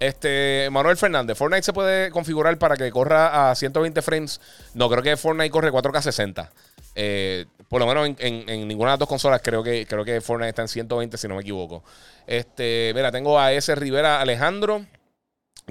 Este, 0.00 0.68
Manuel 0.72 0.96
Fernández, 0.96 1.36
Fortnite 1.36 1.62
se 1.62 1.74
puede 1.74 2.10
configurar 2.10 2.56
para 2.56 2.74
que 2.74 2.90
corra 2.90 3.50
a 3.50 3.54
120 3.54 4.00
frames. 4.00 4.40
No, 4.72 4.88
creo 4.88 5.02
que 5.02 5.14
Fortnite 5.18 5.50
corre 5.50 5.70
4K 5.70 6.00
60. 6.00 6.50
Por 6.94 7.80
lo 7.80 7.86
menos 7.86 8.10
en, 8.18 8.66
ninguna 8.66 8.90
de 8.90 8.92
las 8.94 8.98
dos 8.98 9.08
consolas 9.08 9.40
creo 9.42 9.62
que, 9.62 9.86
creo 9.86 10.04
que 10.04 10.20
Fortnite 10.20 10.48
está 10.48 10.62
en 10.62 10.68
120, 10.68 11.16
si 11.16 11.28
no 11.28 11.36
me 11.36 11.42
equivoco. 11.42 11.84
Este, 12.26 12.92
mira, 12.94 13.12
tengo 13.12 13.38
a 13.38 13.52
ese 13.52 13.74
Rivera 13.74 14.20
Alejandro. 14.20 14.84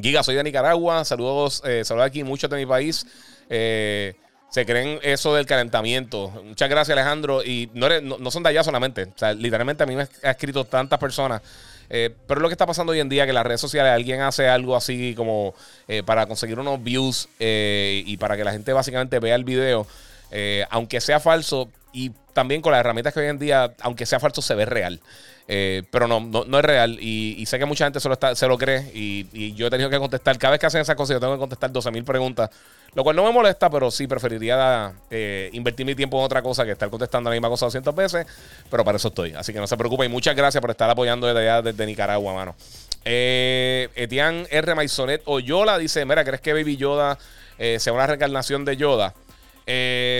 Giga, 0.01 0.23
soy 0.23 0.35
de 0.35 0.43
Nicaragua. 0.43 1.03
Saludos, 1.05 1.61
eh, 1.65 1.83
saludos 1.83 2.07
aquí, 2.07 2.23
muchos 2.23 2.49
de 2.49 2.57
mi 2.57 2.65
país. 2.65 3.05
Eh, 3.49 4.15
se 4.49 4.65
creen 4.65 4.99
eso 5.03 5.35
del 5.35 5.45
calentamiento. 5.45 6.29
Muchas 6.43 6.69
gracias, 6.69 6.97
Alejandro. 6.97 7.43
Y 7.43 7.69
no, 7.73 8.31
son 8.31 8.43
de 8.43 8.49
allá 8.49 8.63
solamente. 8.63 9.07
Literalmente 9.37 9.83
a 9.83 9.85
mí 9.85 9.95
me 9.95 10.07
ha 10.23 10.31
escrito 10.31 10.65
tantas 10.65 10.99
personas. 10.99 11.41
Eh, 11.91 12.15
pero 12.27 12.39
lo 12.39 12.47
que 12.47 12.53
está 12.53 12.65
pasando 12.65 12.91
hoy 12.91 12.99
en 12.99 13.09
día, 13.09 13.25
que 13.25 13.33
las 13.33 13.45
redes 13.45 13.61
sociales 13.61 13.91
alguien 13.91 14.21
hace 14.21 14.47
algo 14.47 14.75
así 14.75 15.15
como 15.15 15.55
eh, 15.87 16.03
para 16.03 16.27
conseguir 16.27 16.59
unos 16.59 16.83
views 16.83 17.29
y 17.39 18.17
para 18.17 18.37
que 18.37 18.43
la 18.43 18.51
gente 18.51 18.73
básicamente 18.73 19.19
vea 19.19 19.35
el 19.35 19.43
video, 19.43 19.87
aunque 20.69 21.01
sea 21.01 21.19
falso, 21.19 21.69
y 21.91 22.11
también 22.33 22.61
con 22.61 22.71
las 22.71 22.79
herramientas 22.79 23.13
que 23.13 23.19
hoy 23.19 23.27
en 23.27 23.39
día, 23.39 23.73
aunque 23.81 24.05
sea 24.05 24.19
falso, 24.19 24.41
se 24.41 24.55
ve 24.55 24.65
real. 24.65 25.01
Eh, 25.51 25.81
pero 25.89 26.07
no, 26.07 26.19
no, 26.19 26.59
es 26.59 26.63
real. 26.65 26.99
Y, 27.01 27.43
sé 27.47 27.57
que 27.57 27.65
mucha 27.65 27.83
gente 27.83 27.99
se 27.99 28.07
lo, 28.07 28.17
se 28.35 28.47
lo 28.47 28.57
cree. 28.57 28.91
Y, 28.93 29.53
yo 29.55 29.67
he 29.67 29.69
tenido 29.71 29.89
que 29.89 29.97
contestar. 29.97 30.37
Cada 30.37 30.51
vez 30.51 30.59
que 30.59 30.67
hacen 30.67 30.81
esas 30.81 30.95
cosas, 30.95 31.15
yo 31.15 31.19
tengo 31.19 31.33
que 31.33 31.39
contestar 31.39 31.71
12.000 31.71 32.03
preguntas. 32.03 32.51
Lo 32.93 33.03
cual 33.03 33.15
no 33.15 33.23
me 33.23 33.31
molesta, 33.31 33.69
pero 33.69 33.89
sí 33.89 34.05
preferiría 34.07 34.93
eh, 35.09 35.49
invertir 35.53 35.85
mi 35.85 35.95
tiempo 35.95 36.17
en 36.19 36.25
otra 36.25 36.41
cosa 36.41 36.65
que 36.65 36.71
estar 36.71 36.89
contestando 36.89 37.29
la 37.29 37.33
misma 37.33 37.49
cosa 37.49 37.65
200 37.65 37.95
veces. 37.95 38.27
Pero 38.69 38.85
para 38.85 38.97
eso 38.97 39.07
estoy. 39.07 39.33
Así 39.33 39.51
que 39.51 39.59
no 39.59 39.65
se 39.65 39.75
preocupen. 39.75 40.11
Y 40.11 40.13
muchas 40.13 40.35
gracias 40.35 40.61
por 40.61 40.69
estar 40.69 40.89
apoyando 40.89 41.25
desde 41.25 41.41
allá, 41.41 41.61
desde 41.63 41.83
Nicaragua, 41.87 42.33
mano. 42.33 42.55
Eh, 43.03 43.89
Etienne 43.95 44.45
R. 44.51 44.75
Maisonet 44.75 45.23
Oyola 45.25 45.79
dice: 45.79 46.05
Mira, 46.05 46.23
¿crees 46.23 46.41
que 46.41 46.53
Baby 46.53 46.77
Yoda 46.77 47.17
sea 47.57 47.91
una 47.91 48.05
reencarnación 48.05 48.63
de 48.63 48.77
Yoda? 48.77 49.13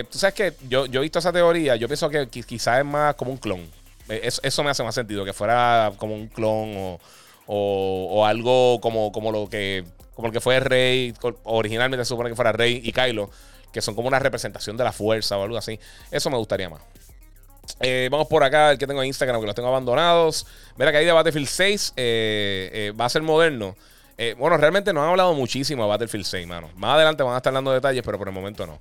Tú 0.10 0.18
sabes 0.18 0.34
que 0.34 0.54
yo, 0.68 0.86
yo 0.86 1.00
he 1.00 1.04
visto 1.04 1.20
esa 1.20 1.32
teoría. 1.32 1.76
Yo 1.76 1.88
pienso 1.88 2.10
que 2.10 2.28
quizás 2.28 2.80
es 2.80 2.86
más 2.86 3.16
como 3.16 3.32
un 3.32 3.38
clon. 3.38 3.68
Eso, 4.10 4.64
me 4.64 4.72
hace 4.72 4.84
más 4.84 4.96
sentido, 4.96 5.24
que 5.24 5.34
fuera 5.34 5.92
como 5.98 6.16
un 6.16 6.28
clon 6.28 6.98
o, 7.46 8.26
algo 8.26 8.80
como, 8.82 9.12
como 9.12 9.32
lo 9.32 9.50
que 9.50 9.84
como 10.20 10.28
el 10.28 10.34
que 10.34 10.42
fue 10.42 10.60
Rey, 10.60 11.14
originalmente 11.44 12.04
se 12.04 12.10
supone 12.10 12.30
que 12.30 12.36
fuera 12.36 12.52
Rey 12.52 12.82
y 12.84 12.92
Kylo, 12.92 13.30
que 13.72 13.82
son 13.82 13.96
como 13.96 14.10
una 14.10 14.20
representación 14.20 14.76
de 14.76 14.84
la 14.84 14.92
fuerza 14.92 15.38
o 15.38 15.44
algo 15.44 15.58
así. 15.58 15.80
Eso 16.12 16.30
me 16.30 16.36
gustaría 16.36 16.70
más. 16.70 16.82
Eh, 17.80 18.10
vamos 18.12 18.28
por 18.28 18.44
acá, 18.44 18.72
el 18.72 18.78
que 18.78 18.86
tengo 18.86 19.02
en 19.02 19.08
Instagram, 19.08 19.40
que 19.40 19.46
los 19.46 19.56
tengo 19.56 19.70
abandonados. 19.70 20.46
Mira 20.76 20.92
que 20.92 20.98
ahí 20.98 21.06
de 21.06 21.14
Battlefield 21.14 21.48
6 21.48 21.94
eh, 21.96 22.70
eh, 22.74 22.92
va 23.00 23.06
a 23.06 23.10
ser 23.10 23.22
moderno. 23.22 23.78
bueno, 24.38 24.58
realmente 24.58 24.92
no 24.92 25.02
han 25.02 25.10
hablado 25.12 25.34
muchísimo 25.34 25.84
de 25.84 25.90
Battlefield 25.90 26.26
6, 26.26 26.48
mano. 26.48 26.70
Más 26.76 26.96
adelante 26.96 27.24
van 27.24 27.36
a 27.36 27.38
estar 27.38 27.54
dando 27.54 27.72
detalles, 27.72 28.04
pero 28.04 28.18
por 28.18 28.28
el 28.28 28.34
momento 28.34 28.68
no. 28.68 28.78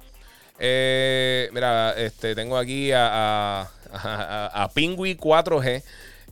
Mira, 0.59 1.95
este, 1.97 2.35
tengo 2.35 2.57
aquí 2.57 2.93
a 2.93 3.69
a, 3.93 4.65
a 4.65 4.71
4G. 4.71 5.83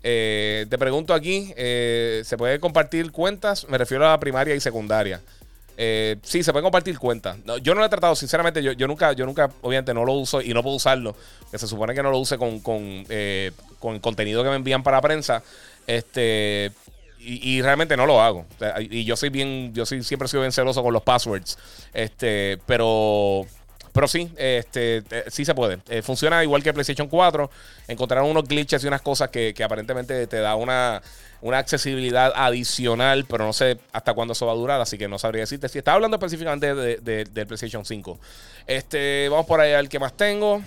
Eh, 0.08 0.66
te 0.68 0.78
pregunto 0.78 1.14
aquí, 1.14 1.52
eh, 1.56 2.22
¿se 2.24 2.36
puede 2.36 2.60
compartir 2.60 3.10
cuentas? 3.10 3.68
Me 3.68 3.78
refiero 3.78 4.06
a 4.06 4.10
la 4.10 4.20
primaria 4.20 4.54
y 4.54 4.60
secundaria. 4.60 5.20
Eh, 5.78 6.16
sí, 6.22 6.42
se 6.42 6.52
puede 6.52 6.62
compartir 6.62 6.98
cuentas. 6.98 7.36
yo 7.62 7.74
no 7.74 7.80
lo 7.80 7.86
he 7.86 7.90
tratado, 7.90 8.14
sinceramente, 8.14 8.62
yo, 8.62 8.72
yo, 8.72 8.86
nunca, 8.86 9.12
yo 9.12 9.26
nunca, 9.26 9.50
obviamente, 9.62 9.92
no 9.92 10.04
lo 10.04 10.12
uso 10.12 10.40
y 10.40 10.54
no 10.54 10.62
puedo 10.62 10.76
usarlo. 10.76 11.16
Que 11.50 11.58
se 11.58 11.66
supone 11.66 11.94
que 11.94 12.02
no 12.02 12.10
lo 12.10 12.18
use 12.18 12.38
con, 12.38 12.60
con, 12.60 13.04
con 13.78 13.94
el 13.94 14.00
contenido 14.00 14.42
que 14.42 14.50
me 14.50 14.56
envían 14.56 14.82
para 14.82 15.00
prensa. 15.00 15.42
Este. 15.86 16.72
Y, 17.18 17.60
realmente 17.60 17.96
no 17.96 18.06
lo 18.06 18.22
hago. 18.22 18.46
y 18.78 19.04
yo 19.04 19.16
soy 19.16 19.30
bien, 19.30 19.74
yo 19.74 19.84
soy, 19.84 20.04
siempre 20.04 20.28
sido 20.28 20.42
bien 20.42 20.52
celoso 20.52 20.80
con 20.80 20.92
los 20.92 21.02
passwords. 21.02 21.58
Este, 21.92 22.58
pero 22.66 23.44
pero 23.96 24.08
sí, 24.08 24.30
este, 24.36 24.98
eh, 24.98 25.24
sí 25.28 25.46
se 25.46 25.54
puede. 25.54 25.78
Eh, 25.88 26.02
funciona 26.02 26.42
igual 26.42 26.62
que 26.62 26.70
PlayStation 26.74 27.08
4. 27.08 27.50
Encontraron 27.88 28.28
unos 28.28 28.46
glitches 28.46 28.84
y 28.84 28.86
unas 28.86 29.00
cosas 29.00 29.30
que, 29.30 29.54
aparentemente 29.64 30.26
te 30.26 30.36
da 30.36 30.54
una, 30.54 31.00
accesibilidad 31.54 32.30
adicional, 32.36 33.24
pero 33.24 33.46
no 33.46 33.54
sé 33.54 33.78
hasta 33.92 34.12
cuándo 34.12 34.32
eso 34.32 34.44
va 34.44 34.52
a 34.52 34.56
durar, 34.56 34.82
así 34.82 34.98
que 34.98 35.08
no 35.08 35.18
sabría 35.18 35.44
decirte. 35.44 35.70
Si 35.70 35.78
está 35.78 35.94
hablando 35.94 36.18
específicamente 36.18 36.74
de, 36.74 37.24
de, 37.24 37.46
PlayStation 37.46 37.86
5. 37.86 38.18
Este, 38.66 39.30
vamos 39.30 39.46
por 39.46 39.60
ahí 39.60 39.72
al 39.72 39.88
que 39.88 39.98
más 39.98 40.14
tengo. 40.14 40.60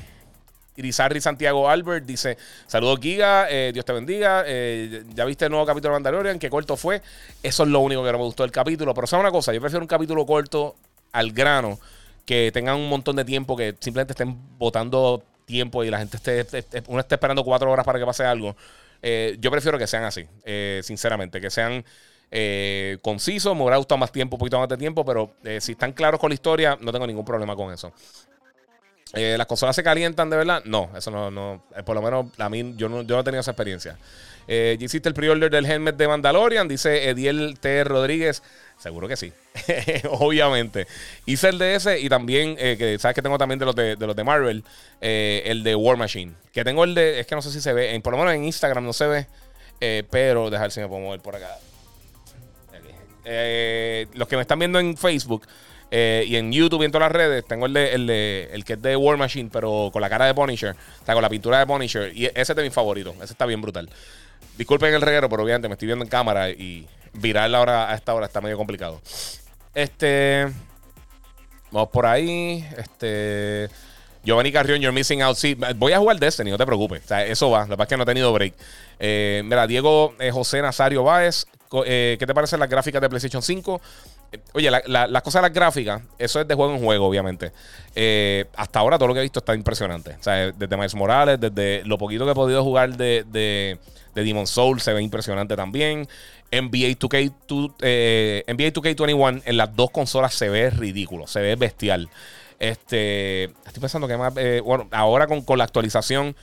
Irizarri 0.75 1.21
Santiago 1.21 1.69
Albert 1.69 2.07
dice: 2.07 2.35
Saludos, 2.65 2.99
Giga. 2.99 3.45
Eh, 3.47 3.69
Dios 3.71 3.85
te 3.85 3.93
bendiga. 3.93 4.43
ya 5.13 5.25
viste 5.25 5.45
el 5.45 5.51
nuevo 5.51 5.67
capítulo 5.67 5.93
de 5.93 5.97
Mandalorian. 5.97 6.39
Qué 6.39 6.49
corto 6.49 6.75
fue. 6.75 7.03
Eso 7.43 7.61
es 7.61 7.69
lo 7.69 7.81
único 7.81 8.03
que 8.03 8.11
no 8.11 8.17
me 8.17 8.23
gustó 8.23 8.41
del 8.41 8.51
capítulo. 8.51 8.95
Pero 8.95 9.05
sabe 9.05 9.21
una 9.21 9.31
cosa: 9.31 9.53
yo 9.53 9.61
prefiero 9.61 9.83
un 9.83 9.87
capítulo 9.87 10.25
corto 10.25 10.75
al 11.11 11.31
grano 11.31 11.77
que 12.25 12.51
tengan 12.53 12.75
un 12.75 12.89
montón 12.89 13.15
de 13.15 13.25
tiempo, 13.25 13.55
que 13.57 13.75
simplemente 13.79 14.13
estén 14.13 14.37
votando 14.57 15.23
tiempo 15.45 15.83
y 15.83 15.89
la 15.89 15.97
gente 15.97 16.17
esté, 16.17 16.63
uno 16.87 16.99
esté 16.99 17.15
esperando 17.15 17.43
cuatro 17.43 17.71
horas 17.71 17.85
para 17.85 17.99
que 17.99 18.05
pase 18.05 18.23
algo. 18.23 18.55
Eh, 19.01 19.37
yo 19.39 19.49
prefiero 19.49 19.77
que 19.77 19.87
sean 19.87 20.03
así, 20.03 20.27
eh, 20.43 20.81
sinceramente, 20.83 21.41
que 21.41 21.49
sean 21.49 21.83
eh, 22.31 22.97
concisos. 23.01 23.55
Me 23.55 23.63
hubiera 23.63 23.77
gustado 23.77 23.97
más 23.97 24.11
tiempo, 24.11 24.35
un 24.35 24.39
poquito 24.39 24.59
más 24.59 24.69
de 24.69 24.77
tiempo, 24.77 25.03
pero 25.03 25.33
si 25.59 25.73
están 25.73 25.93
claros 25.93 26.19
con 26.19 26.29
la 26.29 26.35
historia, 26.35 26.77
no 26.79 26.91
tengo 26.91 27.07
ningún 27.07 27.25
problema 27.25 27.55
con 27.55 27.73
eso. 27.73 27.91
¿Las 29.11 29.47
consolas 29.47 29.75
se 29.75 29.81
calientan 29.81 30.29
de 30.29 30.37
verdad? 30.37 30.61
No, 30.65 30.91
eso 30.95 31.09
no, 31.09 31.31
no 31.31 31.63
por 31.83 31.95
lo 31.95 32.01
menos 32.03 32.27
a 32.37 32.47
mí 32.47 32.75
yo 32.77 32.87
no, 32.87 33.01
yo 33.01 33.15
no 33.15 33.21
he 33.21 33.23
tenido 33.23 33.41
esa 33.41 33.51
experiencia. 33.51 33.97
¿Ya 34.47 34.73
hiciste 34.73 35.09
el 35.09 35.15
pre-order 35.15 35.49
del 35.49 35.65
helmet 35.65 35.95
de 35.95 36.07
Mandalorian? 36.07 36.67
Dice 36.67 37.09
Ediel 37.09 37.57
T. 37.59 37.83
Rodríguez. 37.85 38.43
Seguro 38.79 39.09
que 39.09 39.17
sí. 39.17 39.33
Obviamente. 40.09 40.87
Hice 41.25 41.49
el 41.49 41.57
de 41.57 41.75
ese 41.75 41.99
y 41.99 42.07
también, 42.07 42.55
eh, 42.57 42.75
que 42.77 42.97
sabes 42.97 43.13
que 43.13 43.21
tengo 43.21 43.37
también 43.37 43.59
de 43.59 43.65
los 43.65 43.75
de, 43.75 43.95
los 43.97 44.15
de 44.15 44.23
Marvel, 44.23 44.63
eh, 45.01 45.43
el 45.45 45.63
de 45.63 45.75
War 45.75 45.97
Machine. 45.97 46.33
Que 46.53 46.63
tengo 46.63 46.85
el 46.85 46.95
de, 46.95 47.19
es 47.19 47.27
que 47.27 47.35
no 47.35 47.41
sé 47.41 47.51
si 47.51 47.59
se 47.59 47.73
ve, 47.73 47.99
por 48.01 48.13
lo 48.13 48.19
menos 48.19 48.33
en 48.33 48.45
Instagram 48.45 48.85
no 48.85 48.93
se 48.93 49.07
ve, 49.07 49.27
eh, 49.81 50.03
pero 50.09 50.49
dejar 50.49 50.71
si 50.71 50.79
me 50.79 50.87
puedo 50.87 51.01
mover 51.01 51.19
por 51.19 51.35
acá. 51.35 51.57
los 54.13 54.27
que 54.27 54.35
me 54.37 54.41
están 54.41 54.59
viendo 54.59 54.79
en 54.79 54.95
Facebook 54.95 55.45
y 55.91 56.35
en 56.35 56.51
YouTube 56.53 56.81
y 56.83 56.85
en 56.85 56.91
todas 56.91 57.11
las 57.11 57.11
redes, 57.11 57.45
tengo 57.45 57.65
el 57.65 57.73
de, 57.73 57.93
el 57.93 58.07
de 58.07 58.49
el 58.53 58.63
que 58.63 58.73
es 58.73 58.81
de 58.81 58.95
War 58.95 59.17
Machine, 59.17 59.49
pero 59.51 59.89
con 59.91 60.01
la 60.01 60.09
cara 60.09 60.25
de 60.25 60.33
Punisher, 60.33 60.71
o 60.71 61.05
sea, 61.05 61.15
con 61.15 61.21
la 61.21 61.29
pintura 61.29 61.59
de 61.59 61.67
Punisher. 61.67 62.15
Y 62.15 62.27
ese 62.27 62.53
es 62.53 62.55
de 62.55 62.63
mis 62.63 62.73
favoritos. 62.73 63.13
Ese 63.15 63.33
está 63.33 63.45
bien 63.45 63.61
brutal. 63.61 63.89
Disculpen 64.59 64.93
el 64.93 65.01
reguero, 65.01 65.29
pero 65.29 65.41
obviamente 65.41 65.69
me 65.69 65.75
estoy 65.75 65.85
viendo 65.85 66.03
en 66.03 66.09
cámara 66.09 66.49
y 66.49 66.85
viral 67.13 67.55
ahora 67.55 67.89
a 67.89 67.95
esta 67.95 68.13
hora 68.13 68.25
está 68.25 68.41
medio 68.41 68.57
complicado. 68.57 68.99
Este. 69.73 70.49
Vamos 71.71 71.87
por 71.93 72.05
ahí. 72.05 72.67
Este. 72.77 73.69
Giovanni 74.21 74.51
Carrión, 74.51 74.81
you're 74.81 74.93
missing 74.93 75.21
out. 75.21 75.37
Sí, 75.37 75.55
voy 75.77 75.93
a 75.93 75.99
jugar 75.99 76.19
Destiny, 76.19 76.51
no 76.51 76.57
te 76.57 76.65
preocupes. 76.65 77.05
O 77.05 77.07
sea, 77.07 77.25
eso 77.25 77.49
va. 77.49 77.61
Lo 77.61 77.67
que 77.67 77.77
pasa 77.77 77.83
es 77.83 77.87
que 77.87 77.97
no 77.97 78.03
he 78.03 78.05
tenido 78.05 78.33
break. 78.33 78.53
Eh, 78.99 79.43
mira, 79.45 79.65
Diego 79.65 80.13
eh, 80.19 80.29
José 80.29 80.61
Nazario 80.61 81.05
Báez. 81.05 81.45
Eh, 81.85 82.17
¿Qué 82.19 82.27
te 82.27 82.33
parecen 82.33 82.59
las 82.59 82.69
gráficas 82.69 83.01
de 83.01 83.07
PlayStation 83.07 83.41
5? 83.41 83.79
Oye, 84.53 84.69
las 84.69 85.21
cosas 85.23 85.41
de 85.41 85.47
las 85.47 85.53
gráficas, 85.53 86.01
eso 86.17 86.39
es 86.41 86.47
de 86.47 86.55
juego 86.55 86.73
en 86.75 86.83
juego, 86.83 87.07
obviamente. 87.07 87.51
hasta 88.55 88.79
ahora 88.79 88.97
todo 88.97 89.07
lo 89.07 89.13
que 89.13 89.21
he 89.21 89.23
visto 89.23 89.39
está 89.39 89.55
impresionante. 89.55 90.15
O 90.19 90.23
sea, 90.23 90.51
desde 90.51 90.77
Miles 90.77 90.95
Morales, 90.95 91.39
desde 91.39 91.83
lo 91.85 91.97
poquito 91.97 92.25
que 92.25 92.31
he 92.31 92.35
podido 92.35 92.63
jugar 92.63 92.95
de, 92.95 93.25
de, 93.27 93.79
de 94.13 94.23
Demon 94.23 94.47
Soul, 94.47 94.81
se 94.81 94.93
ve 94.93 95.01
impresionante 95.01 95.55
también. 95.55 96.07
NBA 96.51 96.97
2K, 96.97 97.31
NBA 98.47 98.73
2K21 98.73 99.43
en 99.45 99.57
las 99.57 99.75
dos 99.75 99.91
consolas 99.91 100.33
se 100.33 100.49
ve 100.49 100.69
ridículo, 100.69 101.27
se 101.27 101.41
ve 101.41 101.55
bestial. 101.55 102.09
Este, 102.59 103.45
estoy 103.45 103.79
pensando 103.79 104.07
que 104.07 104.17
más, 104.17 104.33
eh, 104.35 104.61
bueno, 104.63 104.87
ahora 104.91 105.27
con, 105.27 105.41
con 105.41 105.57
la 105.57 105.63
actualización 105.63 106.35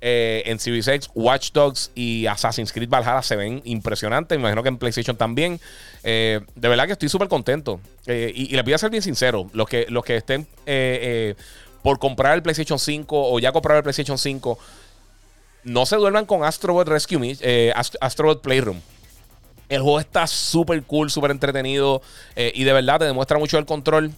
eh, 0.00 0.42
en 0.46 0.58
Series 0.58 0.88
X, 0.88 1.10
Watch 1.14 1.52
Dogs 1.52 1.90
y 1.94 2.26
Assassin's 2.26 2.72
Creed 2.72 2.88
Valhalla 2.88 3.22
se 3.22 3.36
ven 3.36 3.62
impresionantes. 3.64 4.36
Me 4.38 4.42
imagino 4.42 4.62
que 4.62 4.68
en 4.68 4.78
PlayStation 4.78 5.16
también. 5.16 5.60
Eh, 6.02 6.40
de 6.54 6.68
verdad 6.68 6.86
que 6.86 6.92
estoy 6.92 7.08
súper 7.08 7.28
contento. 7.28 7.80
y, 8.06 8.54
les 8.54 8.64
voy 8.64 8.72
a 8.72 8.78
ser 8.78 8.90
bien 8.90 9.02
sincero: 9.02 9.48
los 9.52 9.68
que, 9.68 9.86
los 9.88 10.04
que 10.04 10.16
estén 10.16 10.46
por 11.82 11.98
comprar 11.98 12.34
el 12.34 12.42
PlayStation 12.42 12.78
5 12.78 13.32
o 13.32 13.38
ya 13.38 13.52
comprar 13.52 13.76
el 13.76 13.82
PlayStation 13.84 14.18
5, 14.18 14.58
no 15.64 15.86
se 15.86 15.96
duerman 15.96 16.26
con 16.26 16.42
Astrobot 16.42 16.88
Rescue 16.88 17.18
Me, 17.18 17.36
Astrobot 18.00 18.42
Playroom. 18.42 18.80
El 19.68 19.82
juego 19.82 20.00
está 20.00 20.26
súper 20.26 20.82
cool, 20.84 21.10
súper 21.10 21.32
entretenido 21.32 22.00
eh, 22.36 22.52
y 22.54 22.64
de 22.64 22.72
verdad 22.72 23.00
te 23.00 23.04
demuestra 23.04 23.38
mucho 23.38 23.58
el 23.58 23.66
control. 23.66 24.12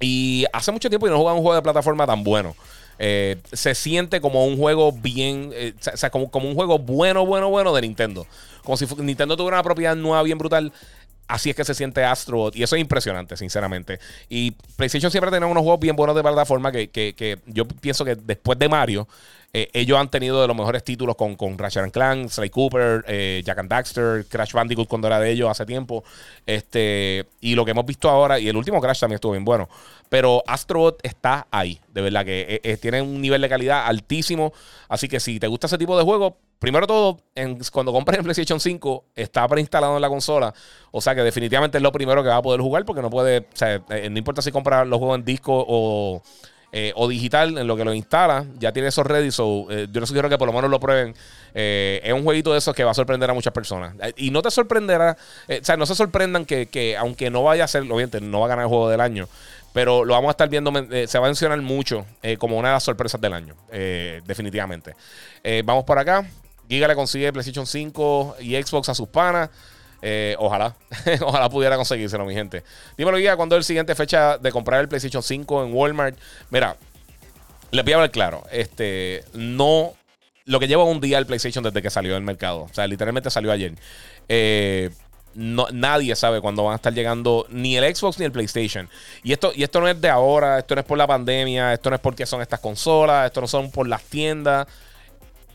Y 0.00 0.44
hace 0.52 0.70
mucho 0.70 0.88
tiempo 0.88 1.06
que 1.06 1.10
no 1.10 1.18
jugaba 1.18 1.36
un 1.36 1.42
juego 1.42 1.56
de 1.56 1.62
plataforma 1.62 2.06
tan 2.06 2.22
bueno. 2.22 2.54
Eh, 2.98 3.36
se 3.52 3.74
siente 3.74 4.20
como 4.20 4.46
un 4.46 4.56
juego 4.56 4.92
bien, 4.92 5.50
eh, 5.52 5.74
o 5.92 5.96
sea, 5.96 6.10
como, 6.10 6.30
un 6.32 6.54
juego 6.54 6.78
bueno, 6.78 7.26
bueno, 7.26 7.50
bueno 7.50 7.74
de 7.74 7.82
Nintendo. 7.82 8.26
Como 8.62 8.76
si 8.76 8.86
Nintendo 8.98 9.36
tuviera 9.36 9.56
una 9.56 9.62
propiedad 9.62 9.96
nueva 9.96 10.22
bien 10.22 10.38
brutal. 10.38 10.72
Así 11.26 11.48
es 11.48 11.56
que 11.56 11.64
se 11.64 11.74
siente 11.74 12.04
Astrobot. 12.04 12.54
Y 12.54 12.62
eso 12.62 12.76
es 12.76 12.82
impresionante, 12.82 13.36
sinceramente. 13.36 13.98
Y 14.28 14.50
PlayStation 14.76 15.10
siempre 15.10 15.34
ha 15.34 15.46
unos 15.46 15.62
juegos 15.62 15.80
bien 15.80 15.96
buenos 15.96 16.14
de 16.14 16.22
plataforma 16.22 16.70
que, 16.70 16.88
que, 16.88 17.14
que 17.14 17.38
yo 17.46 17.66
pienso 17.66 18.04
que 18.04 18.14
después 18.14 18.58
de 18.58 18.68
Mario, 18.68 19.08
eh, 19.56 19.70
ellos 19.72 19.96
han 19.96 20.10
tenido 20.10 20.42
de 20.42 20.48
los 20.48 20.56
mejores 20.56 20.82
títulos 20.82 21.14
con, 21.14 21.36
con 21.36 21.56
Ratchet 21.56 21.92
Clank, 21.92 22.28
Sly 22.28 22.50
Cooper, 22.50 23.04
eh, 23.06 23.40
Jack 23.44 23.58
and 23.58 23.70
Daxter, 23.70 24.26
Crash 24.26 24.52
Bandicoot 24.52 24.88
cuando 24.88 25.06
era 25.06 25.20
de 25.20 25.30
ellos 25.30 25.48
hace 25.48 25.64
tiempo. 25.64 26.02
Este, 26.44 27.24
y 27.40 27.54
lo 27.54 27.64
que 27.64 27.70
hemos 27.70 27.86
visto 27.86 28.10
ahora, 28.10 28.40
y 28.40 28.48
el 28.48 28.56
último 28.56 28.80
Crash 28.80 28.98
también 28.98 29.14
estuvo 29.14 29.30
bien 29.30 29.44
bueno. 29.44 29.68
Pero 30.08 30.42
Astrobot 30.48 30.98
está 31.04 31.46
ahí, 31.52 31.80
de 31.92 32.00
verdad 32.00 32.24
que 32.24 32.60
eh, 32.64 32.76
tiene 32.78 33.00
un 33.00 33.20
nivel 33.20 33.40
de 33.42 33.48
calidad 33.48 33.86
altísimo. 33.86 34.52
Así 34.88 35.06
que 35.06 35.20
si 35.20 35.38
te 35.38 35.46
gusta 35.46 35.68
ese 35.68 35.78
tipo 35.78 35.96
de 35.96 36.02
juego, 36.02 36.36
primero 36.58 36.88
todo, 36.88 37.20
cuando 37.72 37.92
compres 37.92 38.18
en 38.18 38.24
PlayStation 38.24 38.58
5, 38.58 39.04
está 39.14 39.46
preinstalado 39.46 39.94
en 39.94 40.02
la 40.02 40.08
consola. 40.08 40.52
O 40.90 41.00
sea 41.00 41.14
que 41.14 41.22
definitivamente 41.22 41.78
es 41.78 41.82
lo 41.82 41.92
primero 41.92 42.24
que 42.24 42.28
va 42.28 42.38
a 42.38 42.42
poder 42.42 42.60
jugar 42.60 42.84
porque 42.84 43.02
no 43.02 43.10
puede, 43.10 43.38
o 43.38 43.56
sea, 43.56 43.78
no 43.88 44.18
importa 44.18 44.42
si 44.42 44.50
compras 44.50 44.84
los 44.84 44.98
juegos 44.98 45.16
en 45.16 45.24
disco 45.24 45.64
o 45.66 46.22
eh, 46.76 46.92
o 46.96 47.06
digital 47.06 47.56
en 47.56 47.68
lo 47.68 47.76
que 47.76 47.84
lo 47.84 47.94
instala. 47.94 48.44
Ya 48.58 48.72
tiene 48.72 48.88
esos 48.88 49.06
ready. 49.06 49.30
So, 49.30 49.68
eh, 49.70 49.86
yo 49.92 50.00
les 50.00 50.08
sugiero 50.08 50.28
que 50.28 50.36
por 50.36 50.48
lo 50.48 50.52
menos 50.52 50.68
lo 50.68 50.80
prueben. 50.80 51.14
Eh, 51.54 52.00
es 52.02 52.12
un 52.12 52.24
jueguito 52.24 52.50
de 52.50 52.58
esos 52.58 52.74
que 52.74 52.82
va 52.82 52.90
a 52.90 52.94
sorprender 52.94 53.30
a 53.30 53.32
muchas 53.32 53.52
personas. 53.52 53.94
y 54.16 54.32
no 54.32 54.42
te 54.42 54.50
sorprenderá. 54.50 55.16
o 55.48 55.64
sea, 55.64 55.76
no 55.76 55.86
se 55.86 55.94
sorprendan 55.94 56.44
que, 56.44 56.96
aunque 56.98 57.30
no 57.30 57.44
vaya 57.44 57.62
a 57.62 57.68
ser, 57.68 57.82
obviamente, 57.82 58.20
no 58.20 58.40
va 58.40 58.46
a 58.46 58.48
ganar 58.48 58.64
el 58.64 58.68
juego 58.70 58.88
del 58.88 59.00
año. 59.00 59.28
Pero 59.72 60.04
lo 60.04 60.14
vamos 60.14 60.30
a 60.30 60.30
estar 60.32 60.48
viendo, 60.48 60.72
se 60.72 61.18
va 61.18 61.26
a 61.26 61.28
mencionar 61.28 61.62
mucho 61.62 62.06
como 62.38 62.58
una 62.58 62.70
de 62.70 62.74
las 62.74 62.82
sorpresas 62.82 63.20
del 63.20 63.34
año. 63.34 63.54
definitivamente. 64.26 64.96
vamos 65.64 65.84
por 65.84 66.00
acá. 66.00 66.26
Giga 66.68 66.88
le 66.88 66.96
consigue 66.96 67.32
PlayStation 67.32 67.68
5 67.68 68.36
y 68.40 68.60
Xbox 68.60 68.88
a 68.88 68.94
sus 68.96 69.06
panas. 69.06 69.48
Eh, 70.06 70.36
ojalá, 70.38 70.76
ojalá 71.22 71.48
pudiera 71.48 71.76
conseguírselo, 71.76 72.26
mi 72.26 72.34
gente. 72.34 72.62
Dímelo, 72.98 73.16
guía, 73.16 73.36
¿cuándo 73.36 73.56
es 73.56 73.60
la 73.60 73.66
siguiente 73.66 73.94
fecha 73.94 74.36
de 74.36 74.52
comprar 74.52 74.82
el 74.82 74.88
PlayStation 74.88 75.22
5 75.22 75.64
en 75.64 75.72
Walmart? 75.72 76.18
Mira, 76.50 76.76
le 77.70 77.82
voy 77.82 77.92
a 77.94 77.98
ver 77.98 78.10
claro. 78.10 78.44
Este, 78.52 79.24
no. 79.32 79.94
Lo 80.44 80.60
que 80.60 80.68
lleva 80.68 80.84
un 80.84 81.00
día 81.00 81.16
el 81.16 81.24
PlayStation 81.24 81.64
desde 81.64 81.80
que 81.80 81.88
salió 81.88 82.12
del 82.12 82.22
mercado. 82.22 82.64
O 82.64 82.74
sea, 82.74 82.86
literalmente 82.86 83.30
salió 83.30 83.50
ayer. 83.50 83.72
Eh, 84.28 84.90
no, 85.34 85.68
nadie 85.72 86.14
sabe 86.16 86.42
cuándo 86.42 86.64
van 86.64 86.74
a 86.74 86.76
estar 86.76 86.92
llegando 86.92 87.46
ni 87.48 87.78
el 87.78 87.96
Xbox 87.96 88.18
ni 88.18 88.26
el 88.26 88.32
PlayStation. 88.32 88.90
Y 89.22 89.32
esto, 89.32 89.52
y 89.54 89.62
esto 89.62 89.80
no 89.80 89.88
es 89.88 89.98
de 89.98 90.10
ahora, 90.10 90.58
esto 90.58 90.74
no 90.74 90.82
es 90.82 90.86
por 90.86 90.98
la 90.98 91.06
pandemia, 91.06 91.72
esto 91.72 91.88
no 91.88 91.96
es 91.96 92.02
porque 92.02 92.26
son 92.26 92.42
estas 92.42 92.60
consolas, 92.60 93.24
esto 93.24 93.40
no 93.40 93.48
son 93.48 93.70
por 93.70 93.88
las 93.88 94.02
tiendas. 94.04 94.66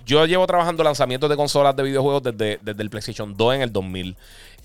Yo 0.10 0.26
llevo 0.26 0.48
trabajando 0.48 0.84
lanzamientos 0.84 1.30
de 1.30 1.36
consolas 1.36 1.76
de 1.76 1.84
videojuegos 1.84 2.24
desde, 2.24 2.58
desde 2.64 2.82
el 2.82 2.90
PlayStation 2.90 3.38
2 3.38 3.56
en 3.56 3.62
el 3.62 3.72
2000. 3.72 4.18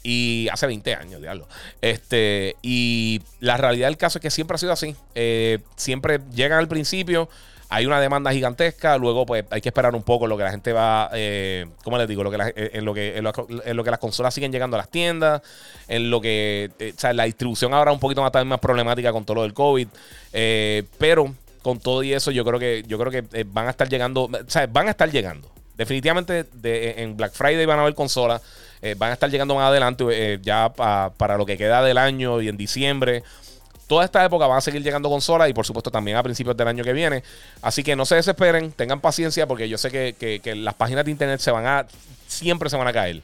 Y 0.02 0.48
hace 0.50 0.66
20 0.66 0.94
años, 0.94 1.20
diablo. 1.20 1.46
Este, 1.82 2.56
y 2.62 3.20
la 3.40 3.58
realidad 3.58 3.88
del 3.88 3.98
caso 3.98 4.16
es 4.16 4.22
que 4.22 4.30
siempre 4.30 4.54
ha 4.54 4.58
sido 4.58 4.72
así. 4.72 4.96
Eh, 5.14 5.58
siempre 5.76 6.20
llegan 6.34 6.60
al 6.60 6.66
principio, 6.66 7.28
hay 7.68 7.84
una 7.84 8.00
demanda 8.00 8.32
gigantesca, 8.32 8.96
luego 8.96 9.26
pues 9.26 9.44
hay 9.50 9.60
que 9.60 9.68
esperar 9.68 9.94
un 9.94 10.02
poco 10.02 10.26
lo 10.26 10.38
que 10.38 10.44
la 10.44 10.50
gente 10.50 10.72
va, 10.72 11.10
eh, 11.12 11.66
¿cómo 11.82 11.98
les 11.98 12.08
digo? 12.08 12.24
Lo 12.24 12.30
que 12.30 12.38
eh, 12.56 12.70
en, 12.72 12.86
lo 12.86 12.94
que, 12.94 13.18
en, 13.18 13.24
lo, 13.76 13.84
que 13.84 13.90
las 13.90 14.00
consolas 14.00 14.32
siguen 14.32 14.50
llegando 14.50 14.76
a 14.76 14.78
las 14.78 14.90
tiendas, 14.90 15.42
en 15.88 16.08
lo 16.08 16.22
que, 16.22 16.70
o 16.96 16.98
sea, 16.98 17.12
la 17.12 17.24
distribución 17.24 17.74
ahora 17.74 17.92
un 17.92 18.00
poquito 18.00 18.22
más, 18.22 18.46
más 18.46 18.60
problemática 18.60 19.12
con 19.12 19.26
todo 19.26 19.34
lo 19.34 19.42
del 19.42 19.52
COVID. 19.52 19.88
pero 20.96 21.34
con 21.64 21.80
todo 21.80 22.02
y 22.02 22.12
eso, 22.12 22.30
yo 22.30 22.44
creo 22.44 22.60
que, 22.60 22.84
yo 22.86 22.98
creo 22.98 23.10
que 23.10 23.24
eh, 23.32 23.44
van 23.48 23.66
a 23.66 23.70
estar 23.70 23.88
llegando, 23.88 24.24
o 24.24 24.30
van 24.68 24.86
a 24.86 24.90
estar 24.90 25.10
llegando. 25.10 25.50
Definitivamente 25.76 26.44
de, 26.52 27.02
en 27.02 27.16
Black 27.16 27.32
Friday 27.32 27.64
van 27.64 27.78
a 27.78 27.82
haber 27.82 27.94
consolas, 27.94 28.42
eh, 28.82 28.94
van 28.96 29.10
a 29.10 29.12
estar 29.14 29.30
llegando 29.30 29.54
más 29.54 29.68
adelante, 29.70 30.04
eh, 30.10 30.38
ya 30.42 30.68
para 30.68 31.38
lo 31.38 31.46
que 31.46 31.56
queda 31.56 31.82
del 31.82 31.96
año 31.96 32.42
y 32.42 32.48
en 32.48 32.58
diciembre. 32.58 33.24
Toda 33.88 34.04
esta 34.04 34.22
época 34.24 34.46
van 34.46 34.58
a 34.58 34.60
seguir 34.60 34.82
llegando 34.82 35.08
consolas 35.08 35.48
y 35.48 35.54
por 35.54 35.64
supuesto 35.64 35.90
también 35.90 36.18
a 36.18 36.22
principios 36.22 36.54
del 36.54 36.68
año 36.68 36.84
que 36.84 36.92
viene. 36.92 37.22
Así 37.62 37.82
que 37.82 37.96
no 37.96 38.04
se 38.04 38.16
desesperen, 38.16 38.70
tengan 38.72 39.00
paciencia 39.00 39.46
porque 39.46 39.66
yo 39.66 39.78
sé 39.78 39.90
que, 39.90 40.40
que 40.42 40.54
las 40.54 40.74
páginas 40.74 41.06
de 41.06 41.12
internet 41.12 41.40
se 41.40 41.50
van 41.50 41.66
a, 41.66 41.86
siempre 42.28 42.68
se 42.68 42.76
van 42.76 42.88
a 42.88 42.92
caer. 42.92 43.22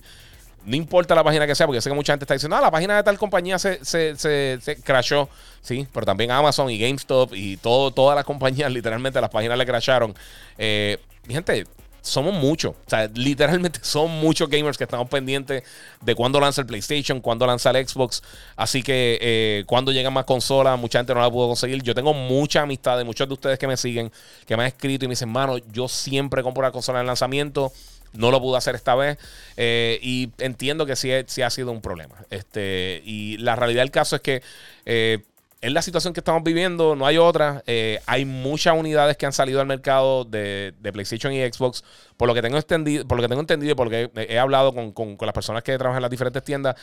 No 0.65 0.77
importa 0.77 1.15
la 1.15 1.25
página 1.25 1.47
que 1.47 1.55
sea, 1.55 1.67
porque 1.67 1.81
sé 1.81 1.89
que 1.89 1.95
mucha 1.95 2.13
gente 2.13 2.25
está 2.25 2.35
diciendo, 2.35 2.57
ah, 2.57 2.61
la 2.61 2.71
página 2.71 2.97
de 2.97 3.03
tal 3.03 3.19
compañía 3.19 3.59
se, 3.59 3.85
se, 3.85 4.17
se, 4.17 4.83
crashó. 4.83 5.29
Sí, 5.63 5.87
pero 5.93 6.07
también 6.07 6.31
Amazon 6.31 6.71
y 6.71 6.79
GameStop 6.79 7.35
y 7.35 7.57
todo, 7.57 7.91
todas 7.91 8.17
las 8.17 8.25
compañías, 8.25 8.71
literalmente 8.73 9.21
las 9.21 9.31
páginas 9.31 9.57
le 9.57 9.67
crasharon. 9.67 10.15
Eh, 10.59 10.99
gente, 11.29 11.65
somos 12.03 12.35
muchos. 12.35 12.73
O 12.73 12.91
sea, 12.91 13.09
literalmente 13.15 13.81
son 13.83 14.11
muchos 14.11 14.49
gamers 14.49 14.77
que 14.77 14.85
estamos 14.85 15.09
pendientes 15.09 15.63
de 16.01 16.15
cuándo 16.15 16.41
lanza 16.41 16.61
el 16.61 16.67
PlayStation, 16.67 17.21
cuándo 17.21 17.47
lanza 17.47 17.71
el 17.71 17.87
Xbox. 17.87 18.23
Así 18.57 18.83
que 18.83 19.19
eh, 19.21 19.65
cuando 19.67 19.93
llegan 19.93 20.13
más 20.13 20.25
consolas, 20.25 20.79
mucha 20.79 20.99
gente 20.99 21.15
no 21.15 21.21
la 21.21 21.31
pudo 21.31 21.49
conseguir. 21.49 21.83
Yo 21.83 21.95
tengo 21.95 22.13
mucha 22.15 22.63
amistad 22.63 22.99
de 22.99 23.05
muchos 23.05 23.27
de 23.29 23.35
ustedes 23.35 23.59
que 23.59 23.67
me 23.67 23.77
siguen, 23.77 24.11
que 24.47 24.57
me 24.57 24.65
han 24.65 24.69
escrito 24.69 25.05
y 25.05 25.09
me 25.09 25.13
dicen, 25.13 25.31
mano, 25.31 25.59
yo 25.59 25.89
siempre 25.89 26.43
compro 26.43 26.63
la 26.63 26.71
consola 26.71 27.01
en 27.01 27.07
lanzamiento. 27.07 27.73
No 28.13 28.31
lo 28.31 28.41
pudo 28.41 28.57
hacer 28.57 28.75
esta 28.75 28.95
vez. 28.95 29.19
Eh, 29.57 29.99
y 30.03 30.31
entiendo 30.39 30.87
que 30.87 30.97
sí, 30.97 31.11
sí, 31.27 31.43
ha 31.43 31.51
sido 31.51 31.71
un 31.71 31.81
problema. 31.81 32.17
Este, 32.31 33.03
y 33.05 33.37
la 33.39 33.57
realidad 33.57 33.83
del 33.83 33.91
caso 33.91 34.17
es 34.17 34.23
que 34.23 34.43
eh, 34.85 35.21
es 35.61 35.73
la 35.73 35.83
situación 35.83 36.15
que 36.15 36.21
estamos 36.21 36.43
viviendo, 36.43 36.97
no 36.97 37.07
hay 37.07 37.19
otra. 37.19 37.63
Eh, 37.67 38.01
hay 38.07 38.25
muchas 38.25 38.75
unidades 38.77 39.17
que 39.17 39.27
han 39.27 39.33
salido 39.33 39.61
al 39.61 39.67
mercado 39.67 40.25
de, 40.25 40.75
PlayStation 40.93 41.33
y 41.33 41.41
Xbox. 41.41 41.85
Por 42.17 42.27
lo 42.27 42.35
que 42.35 42.43
tengo 42.43 42.57
entendido, 42.57 43.07
por 43.07 43.19
lo 43.19 43.23
que 43.23 43.29
tengo 43.29 43.43
entendido, 43.43 43.77
porque 43.77 44.11
he, 44.15 44.39
hablado 44.39 44.75
con, 44.75 45.17
las 45.21 45.33
personas 45.33 45.63
que 45.63 45.77
trabajan 45.77 45.99
en 45.99 46.03
las 46.03 46.11
diferentes 46.11 46.43
tiendas, 46.43 46.77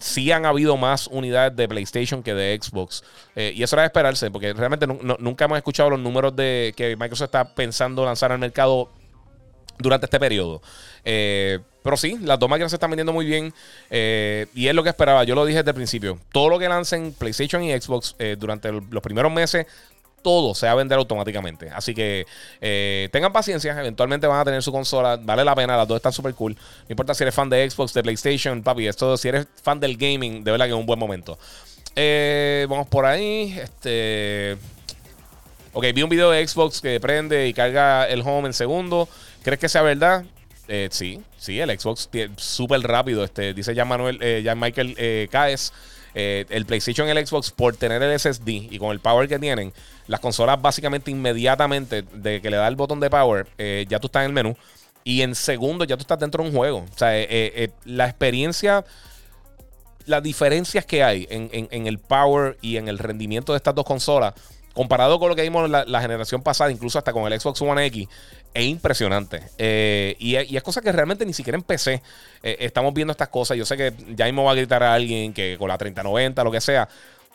sí 0.00 0.30
han 0.32 0.44
habido 0.44 0.76
más 0.76 1.06
unidades 1.06 1.56
de 1.56 1.68
PlayStation 1.68 2.22
que 2.22 2.34
de 2.34 2.58
Xbox. 2.60 3.02
y 3.36 3.62
eso 3.62 3.76
era 3.76 3.82
de 3.82 3.86
esperarse, 3.86 4.30
porque 4.30 4.52
realmente 4.52 4.86
nunca 4.86 5.44
hemos 5.44 5.58
escuchado 5.58 5.90
los 5.90 5.98
números 6.00 6.34
de 6.36 6.72
que 6.76 6.96
Microsoft 6.96 7.26
está 7.26 7.54
pensando 7.54 8.04
lanzar 8.04 8.30
al 8.30 8.38
mercado 8.38 8.90
durante 9.80 10.06
este 10.06 10.20
periodo. 10.20 10.62
Eh, 11.04 11.58
pero 11.82 11.96
sí, 11.96 12.18
las 12.22 12.38
dos 12.38 12.48
máquinas 12.48 12.70
se 12.70 12.76
están 12.76 12.90
vendiendo 12.90 13.12
muy 13.12 13.24
bien 13.24 13.52
eh, 13.90 14.46
y 14.54 14.68
es 14.68 14.74
lo 14.74 14.82
que 14.82 14.90
esperaba. 14.90 15.24
Yo 15.24 15.34
lo 15.34 15.44
dije 15.44 15.58
desde 15.58 15.70
el 15.70 15.74
principio. 15.74 16.18
Todo 16.32 16.48
lo 16.48 16.58
que 16.58 16.68
lancen 16.68 17.12
PlayStation 17.12 17.62
y 17.62 17.78
Xbox 17.78 18.14
eh, 18.18 18.36
durante 18.38 18.70
los 18.70 19.02
primeros 19.02 19.32
meses, 19.32 19.66
todo 20.22 20.54
se 20.54 20.66
va 20.66 20.72
a 20.72 20.74
vender 20.74 20.98
automáticamente. 20.98 21.70
Así 21.70 21.94
que 21.94 22.26
tengan 23.10 23.32
paciencia. 23.32 23.72
Eventualmente 23.80 24.26
van 24.26 24.40
a 24.40 24.44
tener 24.44 24.62
su 24.62 24.70
consola. 24.70 25.16
Vale 25.16 25.44
la 25.44 25.54
pena. 25.54 25.76
Las 25.78 25.88
dos 25.88 25.96
están 25.96 26.12
súper 26.12 26.34
cool. 26.34 26.54
No 26.54 26.86
importa 26.90 27.14
si 27.14 27.24
eres 27.24 27.34
fan 27.34 27.48
de 27.48 27.68
Xbox, 27.68 27.94
de 27.94 28.02
PlayStation, 28.02 28.62
papi. 28.62 28.86
Esto, 28.86 29.16
si 29.16 29.28
eres 29.28 29.46
fan 29.62 29.80
del 29.80 29.96
gaming, 29.96 30.44
de 30.44 30.50
verdad 30.50 30.66
que 30.66 30.72
es 30.72 30.78
un 30.78 30.84
buen 30.84 30.98
momento. 30.98 31.38
vamos 32.68 32.86
por 32.88 33.06
ahí. 33.06 33.58
Este. 33.58 34.58
Ok, 35.72 35.84
vi 35.94 36.02
un 36.02 36.10
video 36.10 36.32
de 36.32 36.46
Xbox 36.46 36.80
que 36.80 36.98
prende 36.98 37.46
y 37.46 37.54
carga 37.54 38.04
el 38.08 38.22
home 38.22 38.48
en 38.48 38.54
segundo. 38.54 39.08
¿Crees 39.42 39.58
que 39.58 39.68
sea 39.68 39.82
verdad? 39.82 40.24
Eh, 40.68 40.88
sí, 40.92 41.20
sí, 41.36 41.58
el 41.58 41.78
Xbox 41.78 42.08
súper 42.36 42.80
rápido. 42.82 43.24
Este, 43.24 43.54
dice 43.54 43.74
ya 43.74 43.84
Manuel, 43.84 44.18
eh, 44.22 44.42
ya 44.44 44.54
Michael 44.54 44.94
eh, 44.98 45.28
Caes. 45.30 45.72
Eh, 46.12 46.44
el 46.50 46.66
PlayStation 46.66 47.06
y 47.06 47.10
el 47.12 47.24
Xbox, 47.24 47.52
por 47.52 47.76
tener 47.76 48.02
el 48.02 48.18
SSD 48.18 48.48
y 48.48 48.78
con 48.78 48.90
el 48.90 48.98
power 48.98 49.28
que 49.28 49.38
tienen, 49.38 49.72
las 50.08 50.18
consolas 50.18 50.60
básicamente 50.60 51.10
inmediatamente 51.12 52.02
de 52.02 52.40
que 52.40 52.50
le 52.50 52.56
da 52.56 52.66
el 52.66 52.74
botón 52.74 52.98
de 52.98 53.08
power, 53.08 53.46
ya 53.88 54.00
tú 54.00 54.08
estás 54.08 54.22
en 54.22 54.26
el 54.26 54.32
menú. 54.32 54.56
Y 55.04 55.22
en 55.22 55.36
segundos 55.36 55.86
ya 55.86 55.96
tú 55.96 56.02
estás 56.02 56.18
dentro 56.18 56.42
de 56.42 56.50
un 56.50 56.56
juego. 56.56 56.78
O 56.78 56.98
sea, 56.98 57.12
la 57.84 58.06
experiencia 58.06 58.84
las 60.06 60.22
diferencias 60.22 60.84
que 60.84 61.04
hay 61.04 61.26
en, 61.30 61.86
el 61.86 61.98
power 61.98 62.58
y 62.60 62.76
en 62.76 62.88
el 62.88 62.98
rendimiento 62.98 63.52
de 63.52 63.58
estas 63.58 63.74
dos 63.74 63.84
consolas 63.84 64.34
comparado 64.74 65.18
con 65.18 65.28
lo 65.28 65.36
que 65.36 65.42
vimos 65.42 65.68
la, 65.68 65.84
la, 65.84 66.00
generación 66.00 66.42
pasada, 66.42 66.70
incluso 66.70 66.98
hasta 66.98 67.12
con 67.12 67.30
el 67.30 67.38
Xbox 67.40 67.60
One 67.62 67.86
X, 67.86 68.08
es 68.54 68.64
impresionante. 68.64 69.42
Eh, 69.58 70.16
y, 70.18 70.36
es 70.36 70.62
cosa 70.62 70.80
que 70.80 70.92
realmente 70.92 71.24
ni 71.26 71.32
siquiera 71.32 71.56
en 71.56 71.62
PC 71.62 72.02
eh, 72.42 72.56
estamos 72.60 72.94
viendo 72.94 73.12
estas 73.12 73.28
cosas. 73.28 73.56
Yo 73.56 73.64
sé 73.64 73.76
que 73.76 73.92
ya 74.14 74.26
mismo 74.26 74.44
va 74.44 74.52
a 74.52 74.54
gritar 74.54 74.82
a 74.82 74.94
alguien 74.94 75.32
que 75.32 75.56
con 75.58 75.68
la 75.68 75.78
3090, 75.78 76.44
lo 76.44 76.50
que 76.50 76.60
sea. 76.60 76.88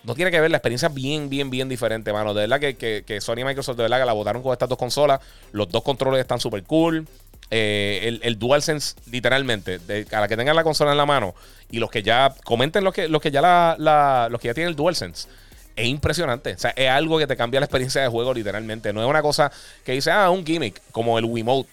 No 0.03 0.13
tiene 0.13 0.29
que 0.29 0.39
ver 0.39 0.51
la 0.51 0.57
experiencia 0.57 0.87
bien, 0.89 1.29
bien, 1.29 1.49
bien 1.49 1.67
diferente, 1.67 2.13
mano. 2.13 2.33
De 2.33 2.41
verdad 2.41 2.59
que, 2.59 3.03
que, 3.03 3.21
Sony 3.21 3.39
y 3.39 3.43
Microsoft, 3.43 3.77
de 3.77 3.83
verdad 3.83 3.99
que 3.99 4.05
la 4.05 4.13
votaron 4.13 4.43
con 4.43 4.53
estas 4.53 4.69
dos 4.69 4.77
consolas. 4.77 5.19
Los 5.51 5.69
dos 5.69 5.81
controles 5.81 6.21
están 6.21 6.39
súper 6.39 6.63
cool. 6.63 7.07
Eh, 7.49 8.01
el, 8.03 8.19
el, 8.23 8.37
DualSense, 8.37 8.95
literalmente, 9.11 9.79
a 10.11 10.19
la 10.19 10.27
que 10.27 10.37
tengan 10.37 10.55
la 10.55 10.63
consola 10.63 10.91
en 10.91 10.97
la 10.97 11.05
mano 11.05 11.33
y 11.71 11.79
los 11.79 11.89
que 11.89 12.03
ya 12.03 12.33
comenten 12.43 12.83
los 12.83 12.93
que, 12.93 13.07
los 13.07 13.21
que 13.21 13.31
ya 13.31 13.41
la, 13.41 14.27
los 14.29 14.39
que 14.39 14.47
ya 14.47 14.53
tienen 14.53 14.69
el 14.69 14.75
DualSense 14.75 15.27
es 15.75 15.87
impresionante. 15.87 16.53
O 16.53 16.57
sea, 16.57 16.71
es 16.71 16.89
algo 16.89 17.17
que 17.17 17.27
te 17.27 17.35
cambia 17.35 17.59
la 17.59 17.65
experiencia 17.65 18.01
de 18.01 18.07
juego 18.07 18.33
literalmente. 18.33 18.93
No 18.93 19.01
es 19.01 19.07
una 19.07 19.21
cosa 19.21 19.51
que 19.83 19.91
dice, 19.91 20.11
ah, 20.11 20.29
un 20.29 20.45
gimmick, 20.45 20.81
como 20.91 21.19
el 21.19 21.25
Wiimote 21.25 21.69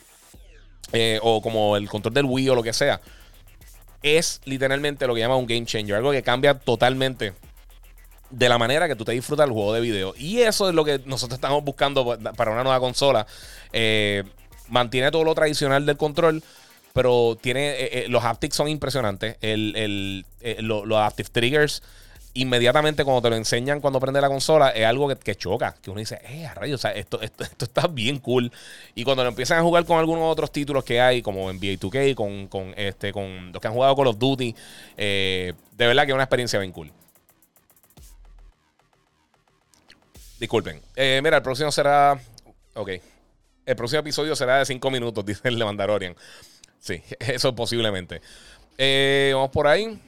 eh, 0.93 1.19
o 1.23 1.41
como 1.41 1.77
el 1.77 1.89
control 1.89 2.15
del 2.15 2.25
Wii 2.27 2.49
o 2.51 2.55
lo 2.55 2.63
que 2.63 2.73
sea. 2.73 3.01
Es 4.03 4.41
literalmente 4.45 5.07
lo 5.07 5.15
que 5.15 5.21
llama 5.21 5.37
un 5.37 5.47
game 5.47 5.65
changer. 5.65 5.97
Algo 5.97 6.11
que 6.11 6.23
cambia 6.23 6.55
totalmente 6.55 7.33
de 8.31 8.49
la 8.49 8.59
manera 8.59 8.89
que 8.89 8.97
tú 8.97 9.05
te 9.05 9.13
disfrutas 9.13 9.47
el 9.47 9.53
juego 9.53 9.73
de 9.73 9.81
video. 9.81 10.15
Y 10.17 10.41
eso 10.41 10.69
es 10.69 10.75
lo 10.75 10.85
que 10.85 11.01
nosotros 11.05 11.37
estamos 11.37 11.63
buscando 11.63 12.19
para 12.37 12.51
una 12.51 12.65
nueva 12.65 12.81
consola. 12.81 13.27
Eh, 13.73 14.25
mantiene 14.69 15.11
todo 15.11 15.25
lo 15.25 15.35
tradicional 15.35 15.87
del 15.87 15.97
control 15.97 16.43
pero 16.93 17.39
tiene 17.41 18.05
los 18.09 18.23
haptics 18.23 18.55
son 18.55 18.69
impresionantes. 18.69 19.37
El, 19.41 20.25
los 20.61 20.99
Active 20.99 21.29
Triggers 21.31 21.83
inmediatamente 22.35 23.05
cuando 23.05 23.23
te 23.23 23.31
lo 23.31 23.37
enseñan 23.37 23.81
cuando 23.81 24.01
prende 24.01 24.21
la 24.21 24.29
consola 24.29 24.71
es 24.71 24.87
algo 24.87 25.09
que, 25.17 25.35
choca, 25.35 25.75
que 25.83 25.91
uno 25.91 26.01
dice, 26.01 26.21
eh, 26.25 26.47
a 26.47 26.55
rayos, 26.55 26.81
o 26.81 26.83
sea, 26.83 26.93
esto, 26.93 27.21
esto, 27.21 27.45
está 27.65 27.87
bien 27.87 28.19
cool. 28.19 28.51
Y 28.95 29.05
cuando 29.05 29.23
lo 29.23 29.29
empiezan 29.29 29.59
a 29.59 29.63
jugar 29.63 29.85
con 29.85 29.99
algunos 29.99 30.25
otros 30.25 30.51
títulos 30.51 30.85
que 30.85 31.01
hay, 31.01 31.21
como 31.21 31.53
NBA 31.53 31.79
2K, 31.79 32.15
con, 32.15 32.49
con, 32.49 32.73
este, 32.77 33.13
con 33.13 33.53
los 33.53 33.61
que 33.61 33.69
han 33.69 33.75
jugado 33.75 33.95
Call 33.97 34.07
of 34.07 34.19
Duty, 34.19 34.55
eh, 34.97 35.53
de 35.73 35.87
verdad 35.87 36.05
que 36.05 36.11
es 36.11 36.15
una 36.15 36.25
experiencia 36.25 36.59
bien 36.59 36.73
cool. 36.73 36.91
Disculpen. 40.41 40.81
Eh, 40.97 41.21
mira, 41.23 41.37
el 41.37 41.43
próximo 41.43 41.71
será. 41.71 42.19
Ok. 42.75 42.91
El 43.65 43.77
próximo 43.77 44.01
episodio 44.01 44.35
será 44.35 44.59
de 44.59 44.67
5 44.67 44.91
minutos, 44.91 45.25
dice 45.27 45.49
el 45.49 45.59
de 45.59 45.65
Mandalorian. 45.65 46.17
Sí, 46.81 47.03
eso 47.21 47.55
posiblemente. 47.55 48.23
vamos 49.33 49.51
por 49.51 49.67
ahí. 49.67 50.01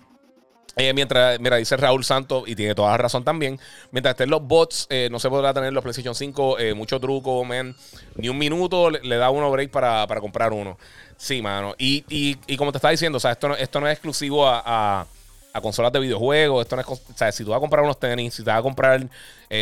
Eh, 0.76 0.92
mientras, 0.92 1.38
mira, 1.38 1.56
dice 1.56 1.76
Raúl 1.76 2.04
Santos, 2.04 2.44
y 2.46 2.56
tiene 2.56 2.74
toda 2.74 2.90
la 2.90 2.96
razón 2.96 3.22
también. 3.22 3.60
Mientras 3.92 4.14
estén 4.14 4.30
los 4.30 4.42
bots, 4.42 4.86
eh, 4.90 5.08
no 5.10 5.20
se 5.20 5.28
podrá 5.28 5.54
tener 5.54 5.72
los 5.72 5.82
PlayStation 5.82 6.14
5, 6.14 6.58
eh, 6.58 6.74
mucho 6.74 6.98
truco, 6.98 7.44
man. 7.44 7.76
Ni 8.16 8.28
un 8.28 8.38
minuto 8.38 8.90
le, 8.90 9.16
da 9.16 9.30
uno 9.30 9.50
break 9.50 9.70
para, 9.70 10.06
comprar 10.20 10.52
uno. 10.52 10.76
Sí, 11.16 11.42
mano. 11.42 11.74
Y, 11.78 12.04
y, 12.08 12.56
como 12.56 12.72
te 12.72 12.78
estaba 12.78 12.90
diciendo, 12.90 13.18
o 13.18 13.20
sea, 13.20 13.32
esto 13.32 13.48
no, 13.48 13.54
esto 13.54 13.80
no 13.80 13.86
es 13.86 13.92
exclusivo 13.92 14.46
a, 14.48 15.06
consolas 15.62 15.92
de 15.92 16.00
videojuegos. 16.00 16.62
Esto 16.62 16.74
no 16.74 16.82
es, 16.82 16.88
o 16.88 16.98
sea, 17.14 17.30
si 17.30 17.44
tú 17.44 17.50
vas 17.50 17.58
a 17.58 17.60
comprar 17.60 17.84
unos 17.84 18.00
tenis, 18.00 18.34
si 18.34 18.42
te 18.42 18.50
vas 18.50 18.58
a 18.58 18.62
comprar 18.62 19.00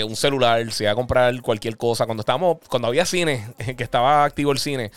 un 0.06 0.16
celular, 0.16 0.72
si 0.72 0.84
vas 0.84 0.92
a 0.92 0.96
comprar 0.96 1.42
cualquier 1.42 1.76
cosa. 1.76 2.06
Cuando 2.06 2.22
estábamos, 2.22 2.56
cuando 2.70 2.88
había 2.88 3.04
cine, 3.04 3.46
que 3.76 3.84
estaba 3.84 4.24
activo 4.24 4.52
el 4.52 4.58
cine, 4.58 4.90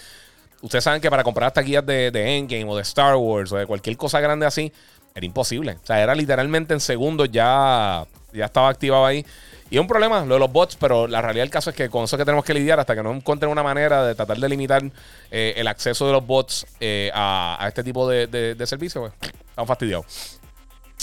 ustedes 0.61 0.85
saben 0.85 1.01
que 1.01 1.09
para 1.09 1.23
comprar 1.23 1.51
taquillas 1.51 1.85
de, 1.85 2.11
de 2.11 2.37
Endgame 2.37 2.63
o 2.63 2.77
de 2.77 2.83
Star 2.83 3.17
Wars 3.17 3.51
o 3.51 3.57
de 3.57 3.65
cualquier 3.65 3.97
cosa 3.97 4.21
grande 4.21 4.45
así 4.45 4.71
era 5.15 5.25
imposible. 5.25 5.77
O 5.81 5.85
sea, 5.85 6.01
era 6.03 6.13
literalmente 6.13 6.73
en 6.73 6.81
segundos 6.81 7.31
ya, 7.31 8.05
ya 8.33 8.45
estaba 8.45 8.69
activado 8.69 9.05
ahí. 9.05 9.25
Y 9.69 9.75
es 9.75 9.81
un 9.81 9.87
problema 9.87 10.23
lo 10.25 10.35
de 10.35 10.39
los 10.39 10.51
bots, 10.51 10.75
pero 10.75 11.07
la 11.07 11.21
realidad 11.21 11.43
del 11.43 11.49
caso 11.49 11.69
es 11.69 11.75
que 11.75 11.89
con 11.89 12.03
eso 12.03 12.17
que 12.17 12.25
tenemos 12.25 12.45
que 12.45 12.53
lidiar 12.53 12.79
hasta 12.79 12.95
que 12.95 13.01
no 13.01 13.13
encuentren 13.13 13.49
una 13.49 13.63
manera 13.63 14.05
de 14.05 14.13
tratar 14.13 14.37
de 14.37 14.49
limitar 14.49 14.83
eh, 15.31 15.53
el 15.55 15.67
acceso 15.67 16.05
de 16.05 16.11
los 16.11 16.27
bots 16.27 16.67
eh, 16.79 17.09
a, 17.15 17.65
este 17.67 17.83
tipo 17.83 18.07
de, 18.07 18.27
de, 18.27 18.67
servicios, 18.67 19.11
pues, 19.19 19.33
estamos 19.49 19.67
fastidiados. 19.67 20.39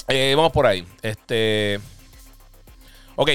Eh, 0.09 0.35
vamos 0.37 0.53
por 0.53 0.67
ahí. 0.67 0.87
Este. 1.01 1.81
Ok, 3.17 3.31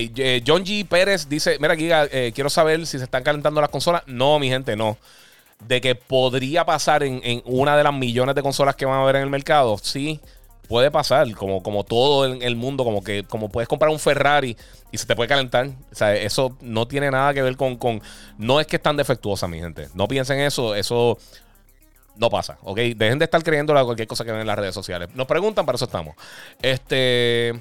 John 0.45 0.63
G. 0.63 0.87
Pérez 0.87 1.27
dice: 1.27 1.57
Mira, 1.59 1.75
Giga, 1.75 2.07
quiero 2.33 2.49
saber 2.49 2.85
si 2.85 2.97
se 2.97 3.03
están 3.03 3.23
calentando 3.23 3.59
las 3.61 3.69
consolas. 3.69 4.03
No, 4.05 4.39
mi 4.39 4.49
gente, 4.49 4.75
no. 4.75 4.97
De 5.59 5.81
que 5.81 5.95
podría 5.95 6.65
pasar 6.65 7.03
en, 7.03 7.19
en 7.23 7.41
una 7.45 7.75
de 7.75 7.83
las 7.83 7.93
millones 7.93 8.35
de 8.35 8.43
consolas 8.43 8.75
que 8.75 8.85
van 8.85 8.99
a 8.99 9.03
haber 9.03 9.17
en 9.17 9.23
el 9.23 9.29
mercado, 9.29 9.77
sí 9.77 10.21
puede 10.67 10.91
pasar, 10.91 11.31
como, 11.33 11.63
como 11.63 11.83
todo 11.83 12.25
en 12.25 12.41
el 12.41 12.55
mundo, 12.55 12.83
como 12.83 13.03
que 13.03 13.23
como 13.23 13.49
puedes 13.49 13.67
comprar 13.67 13.91
un 13.91 13.99
Ferrari 13.99 14.55
y 14.91 14.97
se 14.97 15.05
te 15.05 15.15
puede 15.15 15.29
calentar. 15.29 15.67
O 15.91 15.95
sea, 15.95 16.15
eso 16.15 16.57
no 16.61 16.87
tiene 16.87 17.09
nada 17.09 17.33
que 17.33 17.41
ver 17.41 17.55
con, 17.55 17.77
con 17.77 18.01
no 18.37 18.59
es 18.59 18.67
que 18.67 18.75
están 18.75 18.97
defectuosas, 18.97 19.49
mi 19.49 19.59
gente. 19.59 19.87
No 19.93 20.07
piensen 20.07 20.39
eso, 20.39 20.75
eso 20.75 21.17
no 22.15 22.29
pasa, 22.29 22.57
¿ok? 22.63 22.77
Dejen 22.95 23.19
de 23.19 23.25
estar 23.25 23.43
creyendo 23.43 23.73
cualquier 23.73 24.07
cosa 24.07 24.25
que 24.25 24.31
ven 24.31 24.41
en 24.41 24.47
las 24.47 24.57
redes 24.57 24.73
sociales. 24.73 25.09
Nos 25.13 25.27
preguntan, 25.27 25.65
para 25.65 25.75
eso 25.75 25.85
estamos. 25.85 26.15
Este... 26.61 27.53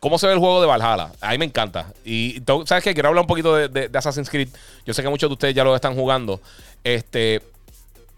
¿Cómo 0.00 0.16
se 0.16 0.28
ve 0.28 0.32
el 0.32 0.38
juego 0.38 0.60
de 0.60 0.68
Valhalla? 0.68 1.10
A 1.20 1.32
mí 1.32 1.38
me 1.38 1.44
encanta. 1.46 1.92
Y 2.04 2.40
sabes 2.66 2.84
qué? 2.84 2.94
quiero 2.94 3.08
hablar 3.08 3.22
un 3.22 3.26
poquito 3.26 3.56
de, 3.56 3.68
de, 3.68 3.98
Assassin's 3.98 4.30
Creed. 4.30 4.48
Yo 4.86 4.94
sé 4.94 5.02
que 5.02 5.08
muchos 5.08 5.28
de 5.28 5.32
ustedes 5.32 5.54
ya 5.54 5.64
lo 5.64 5.74
están 5.74 5.96
jugando. 5.96 6.40
Este, 6.84 7.42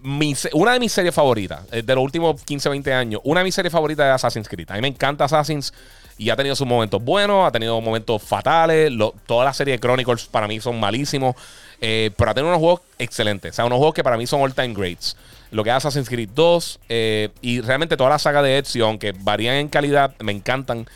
una 0.02 0.72
de 0.72 0.80
mis 0.80 0.92
series 0.92 1.14
favoritas 1.14 1.60
eh, 1.72 1.82
de 1.82 1.94
los 1.94 2.02
últimos 2.02 2.42
15, 2.42 2.68
20 2.68 2.92
años, 2.92 3.20
una 3.24 3.40
de 3.40 3.44
mis 3.44 3.54
series 3.54 3.72
favoritas 3.72 4.06
es 4.06 4.14
Assassin's 4.14 4.48
Creed. 4.48 4.70
A 4.70 4.74
mí 4.74 4.80
me 4.80 4.88
encanta 4.88 5.24
Assassin's 5.24 5.72
y 6.16 6.30
ha 6.30 6.36
tenido 6.36 6.54
sus 6.54 6.66
momentos 6.66 7.02
buenos, 7.02 7.46
ha 7.46 7.50
tenido 7.50 7.80
momentos 7.80 8.22
fatales. 8.22 8.92
toda 9.26 9.44
la 9.44 9.52
serie 9.52 9.72
de 9.72 9.80
Chronicles 9.80 10.26
para 10.26 10.46
mí 10.46 10.60
son 10.60 10.78
malísimos, 10.78 11.34
eh, 11.80 12.10
pero 12.16 12.30
ha 12.30 12.34
tenido 12.34 12.50
unos 12.50 12.60
juegos 12.60 12.80
excelentes. 12.98 13.52
O 13.52 13.54
sea, 13.54 13.64
unos 13.64 13.78
juegos 13.78 13.94
que 13.94 14.04
para 14.04 14.16
mí 14.16 14.26
son 14.26 14.42
all 14.42 14.54
time 14.54 14.74
greats. 14.74 15.16
Lo 15.50 15.64
que 15.64 15.70
es 15.70 15.76
Assassin's 15.76 16.08
Creed 16.08 16.28
2 16.34 16.80
eh, 16.88 17.30
y 17.40 17.60
realmente 17.60 17.96
toda 17.96 18.10
la 18.10 18.18
saga 18.18 18.42
de 18.42 18.58
Ezio, 18.58 18.86
aunque 18.86 19.12
varían 19.18 19.56
en 19.56 19.68
calidad, 19.68 20.14
me 20.20 20.32
encantan. 20.32 20.86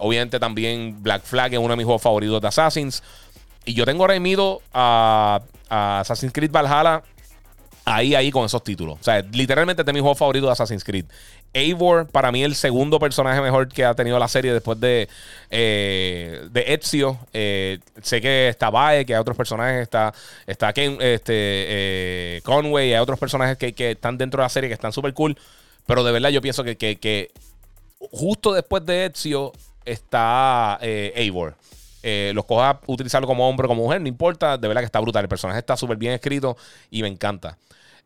obviamente 0.00 0.38
también 0.40 1.02
Black 1.02 1.22
Flag 1.22 1.52
es 1.52 1.58
uno 1.58 1.70
de 1.70 1.76
mis 1.76 1.86
juegos 1.86 2.02
favoritos 2.02 2.40
de 2.40 2.48
Assassin's. 2.48 3.02
Y 3.64 3.74
yo 3.74 3.84
tengo 3.84 4.06
remido 4.08 4.60
a, 4.74 5.40
a 5.70 6.00
Assassin's 6.00 6.32
Creed 6.32 6.50
Valhalla 6.50 7.02
ahí, 7.84 8.14
ahí 8.14 8.30
con 8.30 8.44
esos 8.44 8.62
títulos. 8.62 8.98
O 9.00 9.04
sea, 9.04 9.20
literalmente 9.32 9.82
este 9.82 9.90
es 9.90 9.94
mi 9.94 10.00
juego 10.00 10.14
favorito 10.14 10.46
de 10.46 10.52
Assassin's 10.52 10.84
Creed. 10.84 11.06
Eivor, 11.52 12.06
para 12.06 12.32
mí, 12.32 12.42
el 12.42 12.54
segundo 12.54 12.98
personaje 12.98 13.40
mejor 13.40 13.68
que 13.68 13.84
ha 13.84 13.94
tenido 13.94 14.18
la 14.18 14.28
serie 14.28 14.52
después 14.52 14.80
de, 14.80 15.08
eh, 15.50 16.46
de 16.50 16.74
Ezio. 16.74 17.18
Eh, 17.32 17.78
sé 18.00 18.20
que 18.20 18.48
está 18.48 18.70
Bae, 18.70 19.04
que 19.04 19.14
hay 19.14 19.20
otros 19.20 19.36
personajes, 19.36 19.82
está, 19.82 20.14
está 20.46 20.72
Ken, 20.72 20.96
este, 21.00 21.32
eh, 21.34 22.40
Conway, 22.44 22.94
hay 22.94 23.00
otros 23.00 23.18
personajes 23.18 23.58
que, 23.58 23.74
que, 23.74 23.92
están 23.92 24.16
dentro 24.16 24.40
de 24.40 24.44
la 24.44 24.48
serie 24.48 24.68
que 24.68 24.74
están 24.74 24.92
súper 24.92 25.12
cool. 25.12 25.36
Pero 25.86 26.04
de 26.04 26.12
verdad 26.12 26.30
yo 26.30 26.40
pienso 26.40 26.64
que, 26.64 26.76
que, 26.76 26.96
que 26.96 27.32
justo 27.98 28.52
después 28.52 28.86
de 28.86 29.06
Ezio 29.06 29.52
está 29.84 30.78
Eivor. 30.80 31.56
Eh, 32.02 32.32
los 32.34 32.44
coja 32.44 32.80
utilizarlo 32.86 33.26
como 33.26 33.48
hombre 33.48 33.68
como 33.68 33.82
mujer, 33.82 34.00
no 34.00 34.08
importa, 34.08 34.58
de 34.58 34.68
verdad 34.68 34.80
que 34.80 34.86
está 34.86 35.00
brutal. 35.00 35.22
El 35.22 35.28
personaje 35.28 35.58
está 35.60 35.76
súper 35.76 35.96
bien 35.96 36.12
escrito 36.12 36.56
y 36.90 37.02
me 37.02 37.08
encanta. 37.08 37.58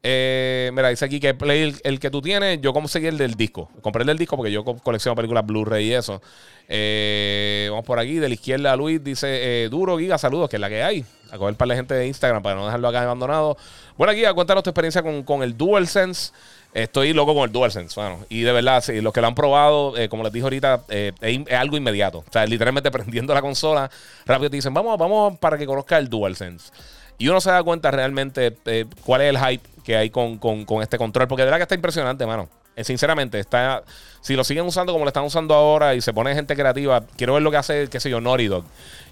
Eh, 0.09 0.71
mira, 0.73 0.89
dice 0.89 1.05
aquí 1.05 1.19
que 1.19 1.35
Play 1.35 1.75
el, 1.83 1.99
que 1.99 2.11
tú 2.11 2.23
tienes, 2.23 2.61
yo 2.61 2.73
conseguí 2.73 3.09
el 3.09 3.19
del 3.19 3.35
disco. 3.35 3.69
Compré 3.81 4.03
el 4.03 4.07
del 4.07 4.19
disco 4.19 4.37
porque 4.37 4.53
yo 4.53 4.65
colecciono 4.65 5.17
películas 5.17 5.45
Blu-ray 5.45 5.89
y 5.89 5.95
eso. 5.95 6.23
Eh, 6.69 7.67
vamos 7.71 7.85
por 7.85 7.99
aquí, 7.99 8.15
de 8.15 8.29
la 8.29 8.35
izquierda 8.35 8.77
Luis 8.77 9.03
dice, 9.03 9.69
duro 9.69 9.99
Giga, 9.99 10.17
saludos, 10.17 10.49
que 10.49 10.57
es 10.57 10.61
la 10.61 10.69
que 10.69 10.85
hay. 10.85 11.05
A 11.33 11.39
coger 11.39 11.57
para 11.57 11.71
la 11.71 11.75
gente 11.75 11.95
de 11.95 12.07
Instagram 12.07 12.41
para 12.41 12.55
no 12.55 12.67
dejarlo 12.67 12.87
acá 12.87 13.03
abandonado. 13.03 13.57
Bueno, 13.97 14.13
Giga, 14.13 14.33
cuéntanos 14.33 14.63
tu 14.63 14.71
experiencia 14.71 15.03
con, 15.03 15.25
con 15.25 15.43
el 15.43 15.57
DualSense. 15.57 16.31
Estoy 16.73 17.13
loco 17.13 17.35
con 17.35 17.45
el 17.45 17.53
DualSense, 17.53 17.99
bueno. 17.99 18.25
Y 18.29 18.43
de 18.43 18.53
verdad, 18.53 18.81
sí, 18.85 19.01
los 19.01 19.13
que 19.13 19.21
lo 19.21 19.27
han 19.27 19.35
probado, 19.35 19.97
eh, 19.97 20.09
como 20.09 20.23
les 20.23 20.33
dije 20.33 20.45
ahorita, 20.45 20.85
eh, 20.91 21.13
es, 21.21 21.53
algo 21.53 21.77
inmediato. 21.77 22.19
O 22.19 22.31
sea, 22.31 22.47
literalmente 22.47 22.91
prendiendo 22.93 23.35
la 23.35 23.43
consola, 23.43 23.91
rápido 24.25 24.51
te 24.51 24.57
dicen, 24.57 24.73
vamos, 24.73 24.97
vamos 24.99 25.37
para 25.39 25.59
que 25.59 25.67
conozca 25.67 25.99
el 25.99 26.09
DualSense. 26.09 26.71
Y 27.19 27.29
uno 27.29 27.41
se 27.41 27.51
da 27.51 27.63
cuenta 27.63 27.91
realmente 27.91 28.55
eh, 28.67 28.85
cuál 29.05 29.23
es 29.23 29.31
el 29.31 29.39
hype 29.39 29.67
que 29.87 29.97
hay 29.97 30.11
con, 30.11 30.39
este 30.83 30.99
control. 30.99 31.29
Porque 31.29 31.43
de 31.43 31.47
verdad 31.47 31.59
que 31.59 31.63
está 31.63 31.77
impresionante, 31.77 32.27
mano. 32.27 32.49
sinceramente, 32.83 33.39
está. 33.39 33.85
Si 34.21 34.35
lo 34.35 34.43
siguen 34.43 34.67
usando 34.67 34.93
como 34.93 35.05
lo 35.05 35.09
están 35.09 35.25
usando 35.25 35.55
ahora 35.55 35.95
y 35.95 36.01
se 36.01 36.13
pone 36.13 36.35
gente 36.35 36.57
creativa, 36.57 37.05
quiero 37.17 37.35
ver 37.35 37.43
lo 37.43 37.53
que 37.53 37.57
hace, 37.57 37.89
qué 37.89 38.01
sé 38.01 38.11
yo, 38.11 38.21
Naughty 38.21 38.49
Dog. 38.49 38.65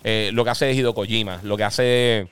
lo 0.03 0.45
que 0.45 0.51
hace 0.51 0.73
Hideo 0.73 0.93
Kojima. 0.93 1.39
Lo 1.45 1.57
que 1.57 1.63
hace 1.63 2.29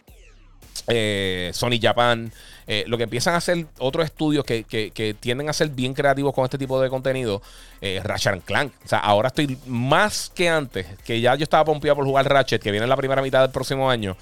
Sony 1.53 1.79
Japan. 1.81 2.33
Eh, 2.67 2.85
lo 2.87 2.97
que 2.97 3.05
empiezan 3.05 3.35
a 3.35 3.39
hacer 3.39 3.67
otros 3.79 4.05
estudios 4.05 4.45
que, 4.45 4.65
que, 4.65 5.17
tienden 5.19 5.49
a 5.49 5.53
ser 5.53 5.69
bien 5.69 5.95
creativos 5.95 6.33
con 6.33 6.45
este 6.45 6.59
tipo 6.59 6.81
de 6.81 6.89
contenido, 6.89 7.43
eh, 7.81 8.01
Ratchet 8.03 8.45
Clank. 8.45 8.73
O 8.85 8.89
sea, 8.89 8.99
ahora 8.99 9.29
estoy 9.29 9.59
más 9.67 10.31
que 10.35 10.49
antes, 10.49 10.87
que 11.05 11.21
ya 11.21 11.35
yo 11.35 11.43
estaba 11.43 11.65
pompeado 11.65 11.97
por 11.97 12.05
jugar 12.05 12.29
Ratchet, 12.29 12.63
que 12.63 12.71
viene 12.71 12.85
en 12.85 12.91
la 12.91 12.97
primera 12.97 13.21
mitad 13.21 13.41
del 13.41 13.51
próximo 13.51 13.91
año. 13.91 14.17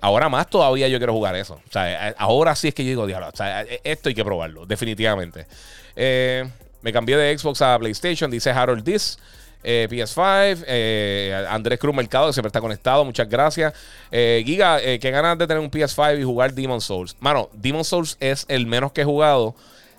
Ahora 0.00 0.28
más 0.28 0.48
todavía 0.48 0.88
yo 0.88 0.98
quiero 0.98 1.12
jugar 1.12 1.34
eso. 1.36 1.54
O 1.54 1.72
sea, 1.72 2.10
eh, 2.10 2.14
ahora 2.18 2.54
sí 2.54 2.68
es 2.68 2.74
que 2.74 2.84
yo 2.84 2.90
digo, 2.90 3.06
diablo, 3.06 3.28
o 3.32 3.36
sea, 3.36 3.62
esto 3.62 4.08
hay 4.08 4.14
que 4.14 4.24
probarlo, 4.24 4.66
definitivamente. 4.66 5.46
me 6.82 6.92
cambié 6.92 7.16
de 7.16 7.36
Xbox 7.36 7.62
a 7.62 7.78
PlayStation, 7.78 8.30
dice 8.30 8.50
Harold. 8.50 8.84
Eh, 9.64 9.88
PS5, 9.90 10.64
eh, 10.68 11.46
Andrés 11.50 11.78
Cruz 11.80 11.94
Mercado, 11.94 12.28
que 12.28 12.32
siempre 12.32 12.48
está 12.48 12.60
conectado, 12.60 13.04
muchas 13.04 13.28
gracias. 13.28 13.74
Eh, 14.10 14.42
Giga, 14.46 14.80
qué 14.80 15.10
ganas 15.10 15.36
de 15.36 15.46
tener 15.46 15.60
un 15.60 15.70
PS5 15.70 16.20
y 16.20 16.24
jugar 16.24 16.54
Demon 16.54 16.80
Souls. 16.80 17.16
Mano, 17.18 17.48
Demon 17.52 17.84
Souls 17.84 18.16
es 18.20 18.44
el 18.48 18.66
menos 18.66 18.92
que 18.92 19.00
he 19.02 19.04
jugado. 19.04 19.54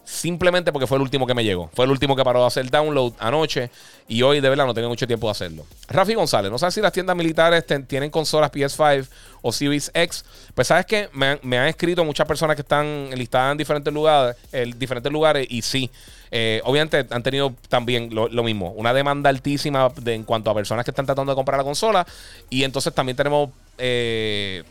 Simplemente 0.09 0.71
porque 0.71 0.87
fue 0.87 0.97
el 0.97 1.03
último 1.03 1.27
que 1.27 1.35
me 1.35 1.43
llegó. 1.43 1.69
Fue 1.75 1.85
el 1.85 1.91
último 1.91 2.15
que 2.15 2.23
paró 2.23 2.41
de 2.41 2.47
hacer 2.47 2.67
download 2.71 3.13
anoche. 3.19 3.69
Y 4.07 4.23
hoy 4.23 4.41
de 4.41 4.49
verdad 4.49 4.65
no 4.65 4.73
tengo 4.73 4.89
mucho 4.89 5.05
tiempo 5.05 5.27
de 5.27 5.31
hacerlo. 5.31 5.67
Rafi 5.87 6.15
González, 6.15 6.49
no 6.51 6.57
sé 6.57 6.71
si 6.71 6.81
las 6.81 6.91
tiendas 6.91 7.15
militares 7.15 7.63
tienen 7.87 8.09
consolas 8.09 8.51
PS5 8.51 9.07
o 9.43 9.51
Series 9.51 9.91
X. 9.93 10.25
Pues 10.55 10.67
sabes 10.67 10.87
que 10.87 11.09
me, 11.13 11.57
han 11.57 11.67
escrito 11.67 12.03
muchas 12.03 12.27
personas 12.27 12.55
que 12.55 12.63
están 12.63 13.11
listadas 13.13 13.51
en 13.51 13.59
diferentes 13.59 13.93
lugares, 13.93 14.35
en 14.51 14.79
diferentes 14.79 15.11
lugares 15.11 15.45
y 15.47 15.61
sí. 15.61 15.91
Eh, 16.31 16.59
obviamente 16.63 17.05
han 17.11 17.21
tenido 17.21 17.53
también 17.69 18.09
lo, 18.11 18.43
mismo, 18.43 18.71
una 18.71 18.93
demanda 18.93 19.29
altísima 19.29 19.91
en 20.05 20.23
cuanto 20.23 20.49
a 20.49 20.55
personas 20.55 20.85
que 20.85 20.91
están 20.91 21.05
tratando 21.05 21.31
de 21.31 21.35
comprar 21.35 21.59
la 21.59 21.63
consola. 21.63 22.05
Y 22.49 22.63
entonces 22.63 22.91
también 22.95 23.15
tenemos 23.15 23.51
eh, 23.77 24.63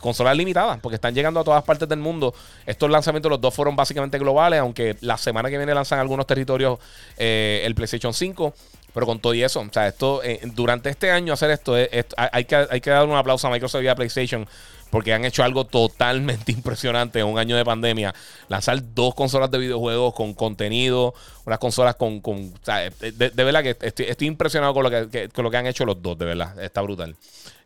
consolas 0.00 0.36
limitadas, 0.36 0.78
porque 0.80 0.96
están 0.96 1.14
llegando 1.14 1.40
a 1.40 1.44
todas 1.44 1.62
partes 1.64 1.88
del 1.88 1.98
mundo. 1.98 2.34
Estos 2.66 2.90
lanzamientos, 2.90 3.30
los 3.30 3.40
dos 3.40 3.54
fueron 3.54 3.76
básicamente 3.76 4.18
globales, 4.18 4.60
aunque 4.60 4.96
la 5.00 5.16
semana 5.16 5.50
que 5.50 5.56
viene 5.56 5.74
lanzan 5.74 5.98
algunos 5.98 6.26
territorios 6.26 6.78
eh, 7.16 7.62
el 7.64 7.74
PlayStation 7.74 8.14
5. 8.14 8.54
Pero 8.92 9.06
con 9.06 9.20
todo 9.20 9.34
y 9.34 9.42
eso, 9.44 9.60
o 9.60 9.72
sea, 9.72 9.86
esto, 9.86 10.20
durante 10.46 10.90
este 10.90 11.12
año 11.12 11.32
hacer 11.32 11.52
esto, 11.52 11.74
hay, 11.74 12.44
que, 12.44 12.56
hay 12.56 12.80
que 12.80 12.90
dar 12.90 13.06
un 13.06 13.14
aplauso 13.14 13.46
a 13.46 13.50
Microsoft 13.50 13.84
y 13.84 13.86
a 13.86 13.94
PlayStation 13.94 14.48
porque 14.90 15.14
han 15.14 15.24
hecho 15.24 15.42
algo 15.42 15.64
totalmente 15.64 16.52
impresionante 16.52 17.20
en 17.20 17.26
un 17.26 17.38
año 17.38 17.56
de 17.56 17.64
pandemia. 17.64 18.14
Lanzar 18.48 18.82
dos 18.94 19.14
consolas 19.14 19.50
de 19.50 19.58
videojuegos 19.58 20.14
con 20.14 20.34
contenido, 20.34 21.14
unas 21.46 21.58
consolas 21.58 21.94
con... 21.94 22.20
con 22.20 22.52
de, 22.62 23.30
verdad 23.30 23.62
que 23.62 23.76
estoy, 23.80 24.26
impresionado 24.26 24.74
con 24.74 24.82
lo 24.82 24.90
que, 24.90 25.28
con 25.28 25.44
lo 25.44 25.50
que 25.50 25.56
han 25.56 25.66
hecho 25.66 25.84
los 25.84 26.02
dos, 26.02 26.18
de 26.18 26.26
verdad. 26.26 26.60
Está 26.60 26.82
brutal. 26.82 27.16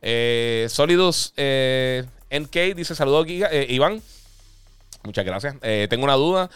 Eh, 0.06 0.66
Solidus 0.68 1.32
eh, 1.38 2.04
NK 2.30 2.76
dice 2.76 2.94
saludos 2.94 3.26
eh, 3.26 3.66
Iván. 3.70 4.02
Muchas 5.02 5.24
gracias. 5.24 5.56
Eh, 5.62 5.86
tengo 5.88 6.04
una 6.04 6.14
duda 6.14 6.50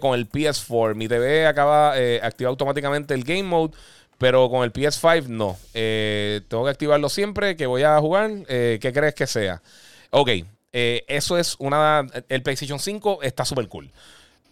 con 0.00 0.18
el 0.18 0.28
PS4. 0.28 0.94
Mi 0.96 1.06
TV 1.06 1.46
acaba 1.46 1.94
activa 2.22 2.50
automáticamente 2.50 3.14
el 3.14 3.24
Game 3.24 3.44
Mode, 3.44 3.74
pero 4.18 4.50
con 4.50 4.64
el 4.64 4.72
PS5 4.72 5.26
no. 5.26 5.56
tengo 5.72 6.64
que 6.64 6.70
activarlo 6.70 7.08
siempre 7.08 7.56
que 7.56 7.66
voy 7.66 7.82
a 7.82 7.98
jugar. 8.00 8.30
¿Qué 8.46 8.92
crees 8.92 9.14
que 9.14 9.26
sea? 9.26 9.62
Ok, 10.10 10.30
eso 10.72 11.38
es 11.38 11.56
una... 11.58 12.06
El 12.28 12.42
PlayStation 12.42 12.78
5 12.78 13.20
está 13.22 13.44
súper 13.44 13.68
cool. 13.68 13.90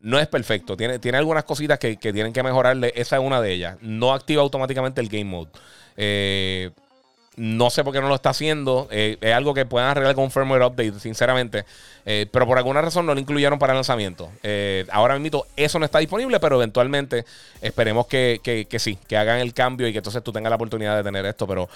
No 0.00 0.18
es 0.18 0.26
perfecto. 0.26 0.76
Tiene, 0.76 0.98
tiene 0.98 1.18
algunas 1.18 1.44
cositas 1.44 1.78
que, 1.78 1.96
que, 1.98 2.12
tienen 2.12 2.32
que 2.32 2.42
mejorarle. 2.42 2.92
Esa 2.96 3.16
es 3.16 3.22
una 3.22 3.40
de 3.40 3.52
ellas. 3.52 3.76
No 3.80 4.12
activa 4.12 4.42
automáticamente 4.42 5.00
el 5.00 5.08
Game 5.08 5.24
Mode. 5.24 5.50
Eh, 5.96 6.70
no 7.36 7.70
sé 7.70 7.84
por 7.84 7.92
qué 7.92 8.00
no 8.00 8.08
lo 8.08 8.14
está 8.14 8.30
haciendo. 8.30 8.88
Eh, 8.90 9.16
es 9.20 9.34
algo 9.34 9.54
que 9.54 9.64
puedan 9.64 9.88
arreglar 9.88 10.14
con 10.14 10.24
un 10.24 10.30
firmware 10.30 10.62
update, 10.62 10.98
sinceramente. 11.00 11.64
Eh, 12.04 12.26
pero 12.30 12.46
por 12.46 12.58
alguna 12.58 12.82
razón 12.82 13.06
no 13.06 13.14
lo 13.14 13.20
incluyeron 13.20 13.58
para 13.58 13.72
el 13.72 13.76
lanzamiento. 13.76 14.30
Eh, 14.42 14.84
ahora 14.90 15.18
mismo 15.18 15.46
eso 15.56 15.78
no 15.78 15.84
está 15.84 16.00
disponible, 16.00 16.40
pero 16.40 16.56
eventualmente 16.56 17.24
esperemos 17.62 18.06
que, 18.06 18.66
sí, 18.78 18.98
que 19.06 19.16
hagan 19.16 19.38
el 19.38 19.54
cambio 19.54 19.86
y 19.86 19.92
que 19.92 19.98
entonces 19.98 20.22
tú 20.22 20.32
tengas 20.32 20.50
la 20.50 20.56
oportunidad 20.56 20.96
de 20.96 21.02
tener 21.02 21.24
esto. 21.24 21.46
Pero 21.46 21.68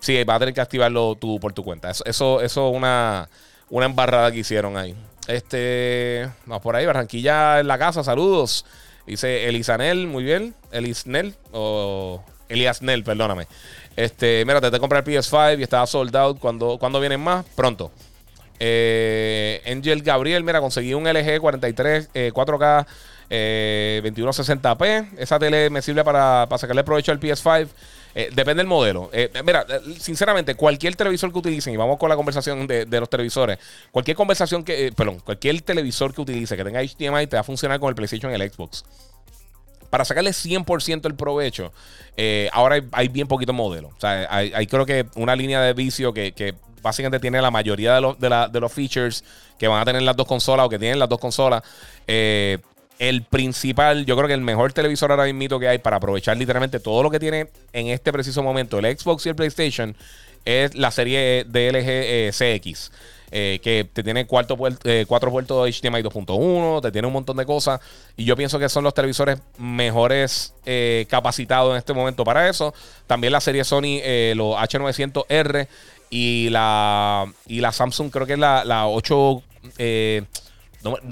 sí, 0.00 0.24
va 0.24 0.34
a 0.34 0.38
tener 0.38 0.54
que 0.54 0.60
activarlo 0.60 1.16
tú 1.16 1.40
por 1.40 1.52
tu 1.52 1.64
cuenta. 1.64 1.90
Eso 1.90 2.40
es 2.40 2.56
una, 2.56 3.28
una 3.70 3.86
embarrada 3.86 4.30
que 4.30 4.38
hicieron 4.38 4.76
ahí. 4.76 4.94
Este, 5.26 6.28
vamos 6.44 6.62
por 6.62 6.76
ahí, 6.76 6.84
Barranquilla 6.84 7.60
en 7.60 7.68
la 7.68 7.78
casa, 7.78 8.04
saludos. 8.04 8.66
Dice 9.06 9.48
Elisanel, 9.48 10.06
muy 10.06 10.24
bien. 10.24 10.54
Elisnel 10.70 11.34
o 11.52 12.22
Eliasnel, 12.48 13.04
perdóname. 13.04 13.46
Este, 13.96 14.44
mira, 14.44 14.60
te 14.60 14.78
comprar 14.78 15.06
el 15.06 15.14
PS5 15.14 15.58
y 15.58 15.62
estaba 15.62 15.86
sold 15.86 16.14
out. 16.16 16.38
Cuando, 16.38 16.78
cuando 16.78 17.00
vienen 17.00 17.20
más? 17.20 17.44
Pronto. 17.54 17.90
Eh, 18.58 19.62
Angel 19.66 20.02
Gabriel, 20.02 20.44
mira, 20.44 20.60
conseguí 20.60 20.94
un 20.94 21.04
LG 21.04 21.40
43 21.40 22.10
4K 22.12 22.86
2160p. 23.30 25.08
Esa 25.18 25.38
tele 25.38 25.70
me 25.70 25.82
sirve 25.82 26.04
para, 26.04 26.46
sacarle 26.58 26.84
provecho 26.84 27.12
al 27.12 27.20
PS5. 27.20 27.68
Eh, 28.16 28.30
depende 28.32 28.60
del 28.60 28.68
modelo. 28.68 29.10
Eh, 29.12 29.30
mira, 29.44 29.66
sinceramente, 29.98 30.54
cualquier 30.54 30.94
televisor 30.94 31.32
que 31.32 31.38
utilicen, 31.38 31.74
y 31.74 31.76
vamos 31.76 31.98
con 31.98 32.08
la 32.08 32.14
conversación 32.14 32.66
de, 32.66 32.86
los 32.86 33.10
televisores, 33.10 33.58
cualquier 33.90 34.16
conversación 34.16 34.62
que, 34.62 34.92
perdón, 34.94 35.18
cualquier 35.18 35.60
televisor 35.62 36.14
que 36.14 36.20
utilice 36.20 36.56
que 36.56 36.62
tenga 36.62 36.80
HDMI 36.80 37.26
te 37.26 37.36
va 37.36 37.40
a 37.40 37.44
funcionar 37.44 37.80
con 37.80 37.88
el 37.88 37.96
PlayStation 37.96 38.30
y 38.30 38.36
el 38.36 38.50
Xbox 38.50 38.84
para 39.94 40.04
sacarle 40.04 40.30
100% 40.32 41.06
el 41.06 41.14
provecho, 41.14 41.72
eh, 42.16 42.48
ahora 42.52 42.82
hay, 42.90 43.06
bien 43.06 43.28
poquitos 43.28 43.54
modelos. 43.54 43.92
O 43.96 44.00
sea, 44.00 44.26
hay, 44.28 44.66
creo 44.66 44.84
que 44.84 45.06
una 45.14 45.36
línea 45.36 45.60
de 45.60 45.72
vicio 45.72 46.12
que, 46.12 46.56
básicamente 46.82 47.20
tiene 47.20 47.40
la 47.40 47.52
mayoría 47.52 47.94
de, 47.94 48.60
los 48.60 48.72
features 48.72 49.22
que 49.56 49.68
van 49.68 49.80
a 49.80 49.84
tener 49.84 50.02
las 50.02 50.16
dos 50.16 50.26
consolas 50.26 50.66
o 50.66 50.68
que 50.68 50.80
tienen 50.80 50.98
las 50.98 51.08
dos 51.08 51.20
consolas. 51.20 51.62
Eh, 52.08 52.58
el 52.98 53.22
principal, 53.22 54.04
yo 54.04 54.16
creo 54.16 54.26
que 54.26 54.34
el 54.34 54.40
mejor 54.40 54.72
televisor 54.72 55.12
ahora 55.12 55.32
mismo 55.32 55.60
que 55.60 55.68
hay 55.68 55.78
para 55.78 55.98
aprovechar 55.98 56.36
literalmente 56.36 56.80
todo 56.80 57.00
lo 57.04 57.08
que 57.08 57.20
tiene 57.20 57.50
en 57.72 57.86
este 57.86 58.12
preciso 58.12 58.42
momento 58.42 58.80
el 58.80 58.98
Xbox 58.98 59.26
y 59.26 59.28
el 59.28 59.36
PlayStation 59.36 59.96
es 60.44 60.74
la 60.74 60.90
serie 60.90 61.44
DLG 61.44 61.86
eh, 61.86 62.30
CX. 62.32 62.90
Eh, 63.36 63.58
que 63.64 63.84
te 63.92 64.04
tiene 64.04 64.28
cuatro, 64.28 64.56
eh, 64.84 65.06
cuatro 65.08 65.32
puertos 65.32 65.68
HDMI 65.68 66.04
2.1, 66.04 66.80
te 66.80 66.92
tiene 66.92 67.08
un 67.08 67.14
montón 67.14 67.36
de 67.36 67.44
cosas. 67.44 67.80
Y 68.16 68.24
yo 68.24 68.36
pienso 68.36 68.60
que 68.60 68.68
son 68.68 68.84
los 68.84 68.94
televisores 68.94 69.40
mejores 69.58 70.54
eh, 70.64 71.04
capacitados 71.10 71.72
en 71.72 71.78
este 71.78 71.92
momento 71.94 72.22
para 72.22 72.48
eso. 72.48 72.72
También 73.08 73.32
la 73.32 73.40
serie 73.40 73.64
Sony, 73.64 73.98
los 74.36 74.54
H900R 74.54 75.66
y 76.10 76.48
la, 76.50 77.26
y 77.48 77.58
la 77.58 77.72
Samsung, 77.72 78.12
creo 78.12 78.24
que 78.24 78.34
es 78.34 78.38
la, 78.38 78.64
la 78.64 78.86
8 78.86 79.42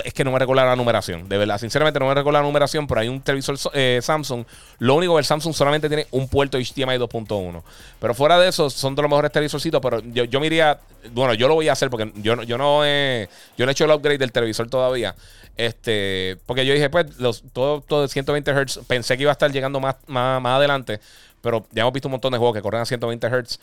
es 0.05 0.13
que 0.13 0.25
no 0.25 0.33
me 0.33 0.39
recuerdo 0.39 0.65
la 0.65 0.77
numeración, 0.77 1.29
de 1.29 1.39
verdad. 1.39 1.59
Sinceramente 1.59 1.99
no 1.99 2.07
me 2.07 2.15
recuerdo 2.15 2.39
la 2.39 2.45
numeración, 2.45 2.87
pero 2.87 3.01
hay 3.01 3.09
un 3.09 3.21
televisor 3.21 3.57
eh, 3.73 4.01
Samsung. 4.03 4.45
Lo 4.79 4.95
único 4.95 5.15
que 5.15 5.21
el 5.21 5.25
Samsung 5.25 5.55
solamente 5.55 5.89
tiene 5.89 6.07
un 6.11 6.29
puerto 6.29 6.59
HDMI 6.59 6.99
2.1. 6.99 7.63
Pero 8.01 8.15
fuera 8.15 8.39
de 8.39 8.49
eso, 8.49 8.69
son 8.69 8.95
de 8.95 9.03
los 9.03 9.11
mejores 9.11 9.33
televisorcitos. 9.33 9.81
Pero 9.81 10.01
yo, 10.01 10.25
yo 10.25 10.41
me 10.41 10.47
iría, 10.47 10.79
bueno, 11.13 11.35
yo 11.35 11.49
lo 11.49 11.55
voy 11.55 11.69
a 11.69 11.73
hacer 11.73 11.89
porque 11.89 12.13
yo, 12.17 12.43
yo 12.43 12.59
no 12.59 12.85
he, 12.85 13.29
yo 13.57 13.65
no 13.65 13.71
he 13.71 13.73
hecho 13.73 13.85
el 13.85 13.91
upgrade 13.93 14.19
del 14.19 14.33
televisor 14.33 14.69
todavía. 14.69 15.15
Este, 15.57 16.39
porque 16.47 16.67
yo 16.67 16.75
dije, 16.75 16.91
pues, 16.91 17.19
los, 17.19 17.43
todo, 17.53 17.81
todo 17.81 18.03
de 18.03 18.09
120 18.09 18.53
Hz, 18.53 18.81
pensé 18.87 19.17
que 19.17 19.23
iba 19.23 19.33
a 19.33 19.33
estar 19.33 19.51
llegando 19.51 19.81
más, 19.81 19.97
más, 20.07 20.41
más 20.43 20.57
adelante. 20.57 21.01
Pero 21.41 21.67
ya 21.73 21.83
hemos 21.83 21.93
visto 21.93 22.09
un 22.09 22.13
montón 22.13 22.33
de 22.33 22.39
juegos 22.39 22.55
que 22.55 22.63
corren 22.63 22.83
a 22.83 22.87
120 22.87 23.27
Hz. 23.27 23.59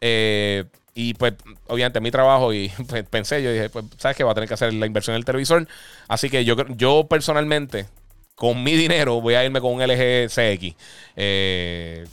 Eh, 0.00 0.64
y 0.94 1.14
pues, 1.14 1.34
obviamente, 1.68 2.00
mi 2.00 2.10
trabajo 2.10 2.52
y 2.52 2.70
pues, 2.88 3.04
pensé, 3.04 3.42
yo 3.42 3.52
dije, 3.52 3.70
pues, 3.70 3.84
¿sabes 3.98 4.16
qué? 4.16 4.24
Va 4.24 4.32
a 4.32 4.34
tener 4.34 4.48
que 4.48 4.54
hacer 4.54 4.72
la 4.74 4.86
inversión 4.86 5.14
en 5.14 5.18
el 5.18 5.24
televisor. 5.24 5.66
Así 6.08 6.28
que 6.28 6.44
yo, 6.44 6.56
yo 6.68 7.06
personalmente, 7.08 7.86
con 8.34 8.62
mi 8.62 8.76
dinero, 8.76 9.20
voy 9.20 9.34
a 9.34 9.44
irme 9.44 9.60
con 9.60 9.72
un 9.72 9.82
LG 9.82 10.28
CX. 10.28 10.76
Eh, 11.16 12.04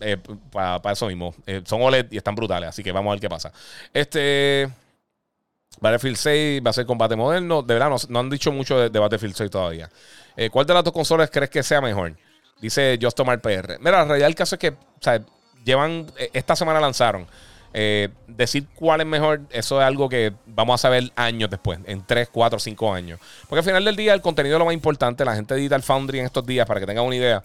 eh, 0.00 0.16
para 0.52 0.92
eso 0.92 1.06
mismo. 1.06 1.34
Eh, 1.46 1.62
son 1.64 1.82
OLED 1.82 2.06
y 2.12 2.16
están 2.16 2.34
brutales, 2.34 2.70
así 2.70 2.82
que 2.82 2.92
vamos 2.92 3.10
a 3.10 3.14
ver 3.14 3.20
qué 3.20 3.28
pasa. 3.28 3.52
Este. 3.92 4.68
Battlefield 5.80 6.16
6 6.16 6.62
va 6.66 6.70
a 6.70 6.72
ser 6.72 6.86
combate 6.86 7.14
moderno. 7.14 7.62
De 7.62 7.74
verdad, 7.74 7.92
no, 8.08 8.18
han 8.18 8.30
dicho 8.30 8.50
mucho 8.50 8.88
de, 8.88 8.98
Battlefield 8.98 9.36
6 9.36 9.50
todavía. 9.50 9.88
¿Cuál 10.50 10.66
de 10.66 10.74
las 10.74 10.82
dos 10.82 10.92
consolas 10.92 11.30
crees 11.30 11.50
que 11.50 11.62
sea 11.62 11.80
mejor? 11.80 12.16
Dice 12.60 12.98
Just 13.00 13.16
Tomar 13.16 13.40
PR. 13.40 13.78
Mira, 13.78 13.98
la 13.98 14.04
realidad 14.04 14.26
del 14.26 14.34
caso 14.34 14.56
es 14.56 14.58
que, 14.58 14.70
o 14.70 15.00
sea, 15.00 15.20
llevan. 15.64 16.06
Esta 16.32 16.56
semana 16.56 16.80
lanzaron 16.80 17.28
eh, 17.74 18.08
decir 18.26 18.66
cuál 18.74 19.00
es 19.00 19.06
mejor, 19.06 19.42
eso 19.50 19.80
es 19.80 19.86
algo 19.86 20.08
que 20.08 20.32
vamos 20.46 20.80
a 20.80 20.82
saber 20.82 21.12
años 21.16 21.50
después, 21.50 21.78
en 21.84 22.04
3, 22.04 22.28
4, 22.32 22.58
5 22.58 22.94
años. 22.94 23.20
Porque 23.48 23.60
al 23.60 23.64
final 23.64 23.84
del 23.84 23.96
día 23.96 24.14
el 24.14 24.20
contenido 24.20 24.56
es 24.56 24.58
lo 24.58 24.64
más 24.64 24.74
importante. 24.74 25.24
La 25.24 25.34
gente 25.34 25.54
de 25.54 25.60
Digital 25.60 25.82
Foundry 25.82 26.20
en 26.20 26.26
estos 26.26 26.46
días, 26.46 26.66
para 26.66 26.80
que 26.80 26.86
tengan 26.86 27.04
una 27.04 27.16
idea, 27.16 27.44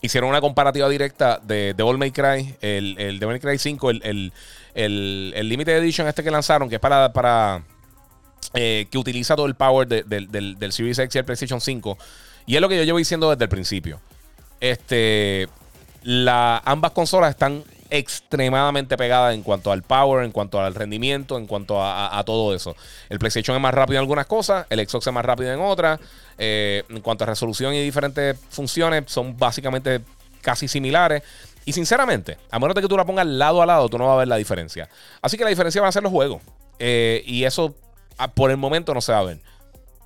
hicieron 0.00 0.30
una 0.30 0.40
comparativa 0.40 0.88
directa 0.88 1.40
de 1.42 1.74
Devil 1.74 1.98
May 1.98 2.10
Cry, 2.10 2.56
el, 2.60 2.96
el 2.98 3.18
Devil 3.18 3.34
May 3.34 3.40
Cry 3.40 3.58
5, 3.58 3.90
el, 3.90 4.32
el, 4.74 5.32
el, 5.34 5.48
Limited 5.48 5.78
Edition 5.78 6.06
este 6.06 6.22
que 6.22 6.30
lanzaron, 6.30 6.68
que 6.68 6.76
es 6.76 6.80
para... 6.80 7.12
para 7.12 7.64
eh, 8.54 8.86
que 8.90 8.96
utiliza 8.96 9.36
todo 9.36 9.44
el 9.44 9.56
power 9.56 9.86
del, 9.86 10.08
del 10.08 10.72
Series 10.72 10.98
X 10.98 11.14
y 11.14 11.18
el 11.18 11.24
PlayStation 11.26 11.60
5. 11.60 11.98
Y 12.46 12.54
es 12.54 12.62
lo 12.62 12.68
que 12.70 12.78
yo 12.78 12.82
llevo 12.82 12.96
diciendo 12.96 13.28
desde 13.28 13.44
el 13.44 13.50
principio. 13.50 14.00
Este, 14.58 15.48
ambas 16.64 16.92
consolas 16.92 17.30
están 17.30 17.62
extremadamente 17.90 18.96
pegada 18.96 19.32
en 19.34 19.42
cuanto 19.42 19.72
al 19.72 19.82
power, 19.82 20.24
en 20.24 20.32
cuanto 20.32 20.60
al 20.60 20.74
rendimiento, 20.74 21.38
en 21.38 21.46
cuanto 21.46 21.82
a, 21.82 22.22
todo 22.24 22.54
eso. 22.54 22.76
El 23.08 23.18
PlayStation 23.18 23.56
es 23.56 23.62
más 23.62 23.74
rápido 23.74 23.98
en 23.98 24.02
algunas 24.02 24.26
cosas, 24.26 24.66
el 24.70 24.86
Xbox 24.86 25.06
es 25.06 25.12
más 25.12 25.24
rápido 25.24 25.52
en 25.52 25.60
otras. 25.60 26.00
Eh, 26.40 26.84
en 26.88 27.00
cuanto 27.00 27.24
a 27.24 27.26
resolución 27.26 27.74
y 27.74 27.82
diferentes 27.82 28.38
funciones, 28.50 29.04
son 29.06 29.36
básicamente 29.36 30.00
casi 30.40 30.68
similares. 30.68 31.22
Y 31.64 31.72
sinceramente, 31.72 32.38
a 32.50 32.58
menos 32.58 32.74
de 32.74 32.82
que 32.82 32.88
tú 32.88 32.96
la 32.96 33.04
pongas 33.04 33.26
lado 33.26 33.60
a 33.60 33.66
lado, 33.66 33.88
tú 33.88 33.98
no 33.98 34.06
vas 34.06 34.14
a 34.14 34.18
ver 34.18 34.28
la 34.28 34.36
diferencia. 34.36 34.88
Así 35.20 35.36
que 35.36 35.44
la 35.44 35.50
diferencia 35.50 35.80
van 35.80 35.88
a 35.88 35.92
ser 35.92 36.02
los 36.02 36.12
juegos. 36.12 36.42
Eh, 36.78 37.22
y 37.26 37.44
eso 37.44 37.74
por 38.34 38.50
el 38.50 38.56
momento 38.56 38.94
no 38.94 39.00
se 39.00 39.12
va 39.12 39.18
a 39.18 39.24
ver. 39.24 39.40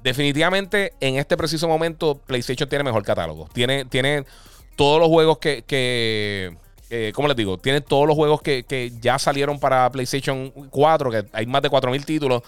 Definitivamente, 0.02 0.94
en 1.00 1.16
este 1.16 1.36
preciso 1.36 1.68
momento, 1.68 2.20
PlayStation 2.26 2.68
tiene 2.68 2.82
mejor 2.82 3.04
catálogo. 3.04 3.48
Tiene, 3.52 3.84
tiene 3.84 4.24
todos 4.76 4.98
los 4.98 5.08
juegos 5.08 5.38
que, 5.38 5.62
que 5.64 6.56
eh, 6.94 7.10
¿cómo 7.14 7.26
les 7.26 7.36
digo? 7.38 7.56
Tiene 7.56 7.80
todos 7.80 8.06
los 8.06 8.14
juegos 8.14 8.42
que, 8.42 8.92
ya 9.00 9.18
salieron 9.18 9.58
para 9.58 9.90
PlayStation 9.90 10.50
4, 10.50 11.10
que 11.10 11.24
hay 11.32 11.46
más 11.46 11.62
de 11.62 11.70
4.000 11.70 12.04
títulos. 12.04 12.42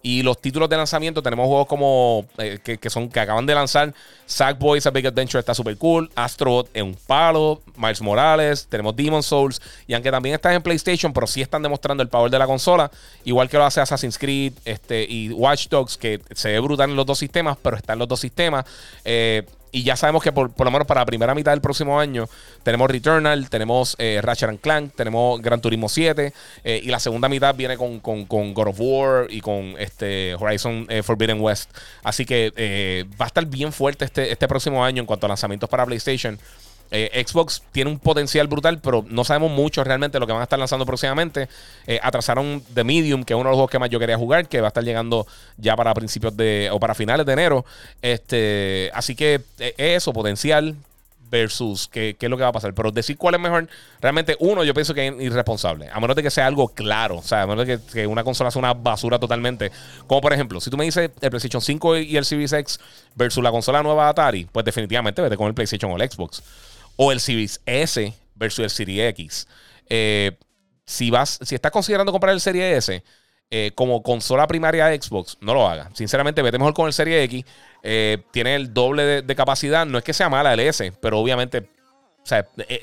Y 0.00 0.22
los 0.22 0.40
títulos 0.40 0.68
de 0.68 0.76
lanzamiento 0.76 1.20
tenemos 1.20 1.48
juegos 1.48 1.66
como 1.66 2.24
eh, 2.38 2.60
que, 2.62 2.90
son 2.90 3.08
que 3.08 3.18
acaban 3.18 3.44
de 3.44 3.56
lanzar. 3.56 3.92
Sackboys 4.26 4.86
A 4.86 4.90
Big 4.90 5.04
Adventure 5.04 5.40
está 5.40 5.52
súper 5.52 5.76
cool. 5.76 6.08
Astrobot 6.14 6.70
en 6.74 6.86
un 6.86 6.94
palo. 6.94 7.60
Miles 7.76 8.00
Morales. 8.00 8.68
Tenemos 8.68 8.94
Demon 8.94 9.24
Souls. 9.24 9.60
Y 9.88 9.94
aunque 9.94 10.12
también 10.12 10.36
están 10.36 10.52
en 10.52 10.62
PlayStation, 10.62 11.12
pero 11.12 11.26
sí 11.26 11.42
están 11.42 11.64
demostrando 11.64 12.04
el 12.04 12.08
power 12.08 12.30
de 12.30 12.38
la 12.38 12.46
consola. 12.46 12.92
Igual 13.24 13.48
que 13.48 13.56
lo 13.56 13.64
hace 13.64 13.80
Assassin's 13.80 14.16
Creed 14.16 14.52
este, 14.64 15.02
y 15.02 15.30
Watch 15.30 15.66
Dogs, 15.68 15.98
que 15.98 16.20
se 16.32 16.52
ve 16.52 16.60
brutal 16.60 16.90
en 16.90 16.94
los 16.94 17.04
dos 17.04 17.18
sistemas, 17.18 17.58
pero 17.60 17.76
están 17.76 17.98
los 17.98 18.06
dos 18.06 18.20
sistemas. 18.20 18.64
Eh, 19.04 19.42
y 19.72 19.82
ya 19.82 19.96
sabemos 19.96 20.22
que 20.22 20.32
por, 20.32 20.52
lo 20.56 20.70
menos 20.70 20.86
para 20.86 21.00
la 21.00 21.06
primera 21.06 21.34
mitad 21.34 21.52
del 21.52 21.60
próximo 21.60 22.00
año 22.00 22.28
tenemos 22.62 22.90
Returnal, 22.90 23.48
tenemos 23.50 23.96
eh, 23.98 24.20
Ratchet 24.22 24.60
Clank, 24.60 24.94
tenemos 24.94 25.40
Gran 25.40 25.60
Turismo 25.60 25.88
7 25.88 26.32
eh, 26.64 26.80
y 26.82 26.88
la 26.88 26.98
segunda 26.98 27.28
mitad 27.28 27.54
viene 27.54 27.76
con, 27.76 28.00
God 28.00 28.68
of 28.68 28.76
War 28.78 29.26
y 29.30 29.40
con 29.40 29.74
este 29.78 30.34
Horizon 30.34 30.86
eh, 30.88 31.02
Forbidden 31.02 31.40
West. 31.40 31.70
Así 32.02 32.24
que 32.24 33.06
va 33.20 33.26
a 33.26 33.28
estar 33.28 33.44
bien 33.46 33.72
fuerte 33.72 34.04
este, 34.04 34.30
este 34.30 34.48
próximo 34.48 34.84
año 34.84 35.00
en 35.00 35.06
cuanto 35.06 35.26
a 35.26 35.28
lanzamientos 35.28 35.68
para 35.68 35.84
PlayStation. 35.86 36.38
Eh, 36.90 37.24
Xbox 37.26 37.62
tiene 37.72 37.90
un 37.90 37.98
potencial 37.98 38.46
brutal, 38.46 38.80
pero 38.80 39.04
no 39.08 39.24
sabemos 39.24 39.50
mucho 39.50 39.84
realmente 39.84 40.18
lo 40.18 40.26
que 40.26 40.32
van 40.32 40.40
a 40.40 40.44
estar 40.44 40.58
lanzando 40.58 40.86
próximamente. 40.86 41.48
Eh, 41.86 42.00
atrasaron 42.02 42.62
The 42.74 42.84
Medium, 42.84 43.24
que 43.24 43.34
es 43.34 43.36
uno 43.36 43.48
de 43.48 43.50
los 43.50 43.56
juegos 43.56 43.70
que 43.70 43.78
más 43.78 43.90
yo 43.90 43.98
quería 43.98 44.16
jugar, 44.16 44.48
que 44.48 44.60
va 44.60 44.68
a 44.68 44.70
estar 44.70 44.84
llegando 44.84 45.26
ya 45.56 45.76
para 45.76 45.94
principios 45.94 46.36
de 46.36 46.68
o 46.72 46.80
para 46.80 46.94
finales 46.94 47.26
de 47.26 47.32
enero. 47.32 47.64
Este, 48.02 48.90
así 48.94 49.14
que 49.14 49.40
eso, 49.76 50.12
potencial 50.12 50.76
versus 51.30 51.88
qué, 51.88 52.16
es 52.18 52.30
lo 52.30 52.36
que 52.36 52.42
va 52.42 52.48
a 52.48 52.52
pasar. 52.52 52.74
Pero 52.74 52.90
decir 52.90 53.16
cuál 53.16 53.34
es 53.34 53.40
mejor, 53.40 53.68
realmente 54.00 54.36
uno 54.40 54.64
yo 54.64 54.74
pienso 54.74 54.94
que 54.94 55.08
es 55.08 55.14
irresponsable. 55.20 55.88
A 55.92 56.00
menos 56.00 56.16
de 56.16 56.22
que 56.22 56.30
sea 56.30 56.46
algo 56.46 56.68
claro. 56.68 57.16
O 57.16 57.22
sea, 57.22 57.42
a 57.42 57.46
menos 57.46 57.66
de 57.66 57.78
que, 57.80 58.06
una 58.06 58.24
consola 58.24 58.50
sea 58.50 58.60
una 58.60 58.74
basura 58.74 59.18
totalmente. 59.18 59.70
Como 60.06 60.20
por 60.20 60.32
ejemplo, 60.32 60.60
si 60.60 60.70
tú 60.70 60.76
me 60.76 60.84
dices 60.84 61.10
el 61.20 61.30
PlayStation 61.30 61.60
5 61.60 61.98
y 61.98 62.16
el 62.16 62.24
Series 62.24 62.52
X 62.52 62.80
versus 63.14 63.42
la 63.42 63.50
consola 63.50 63.82
nueva 63.82 64.08
Atari, 64.08 64.46
pues 64.50 64.64
definitivamente 64.64 65.22
vete 65.22 65.36
con 65.36 65.46
el 65.46 65.54
PlayStation 65.54 65.90
o 65.92 65.96
el 65.96 66.10
Xbox. 66.10 66.42
O 67.00 67.12
el 67.12 67.20
Series 67.20 67.62
S 67.64 68.12
versus 68.34 68.64
el 68.64 68.70
Series 68.70 69.10
X. 69.10 69.48
Eh, 69.88 70.36
si 70.84 71.10
vas, 71.10 71.38
si 71.42 71.54
estás 71.54 71.70
considerando 71.70 72.12
comprar 72.12 72.34
el 72.34 72.40
Series 72.40 72.78
S 72.78 73.02
eh, 73.50 73.72
como 73.74 74.02
consola 74.02 74.46
primaria 74.46 74.86
de 74.86 75.00
Xbox, 75.00 75.38
no 75.40 75.54
lo 75.54 75.66
hagas. 75.66 75.88
Sinceramente, 75.94 76.42
vete 76.42 76.58
mejor 76.58 76.74
con 76.74 76.86
el 76.86 76.92
Series 76.92 77.24
X 77.24 77.44
eh, 77.82 78.18
tiene 78.30 78.54
el 78.54 78.74
doble 78.74 79.22
de, 79.22 79.34
capacidad. 79.36 79.86
No 79.86 79.96
es 79.96 80.04
que 80.04 80.12
sea 80.12 80.28
mala 80.28 80.52
el 80.52 80.60
S, 80.60 80.92
pero 81.00 81.18
obviamente 81.18 81.68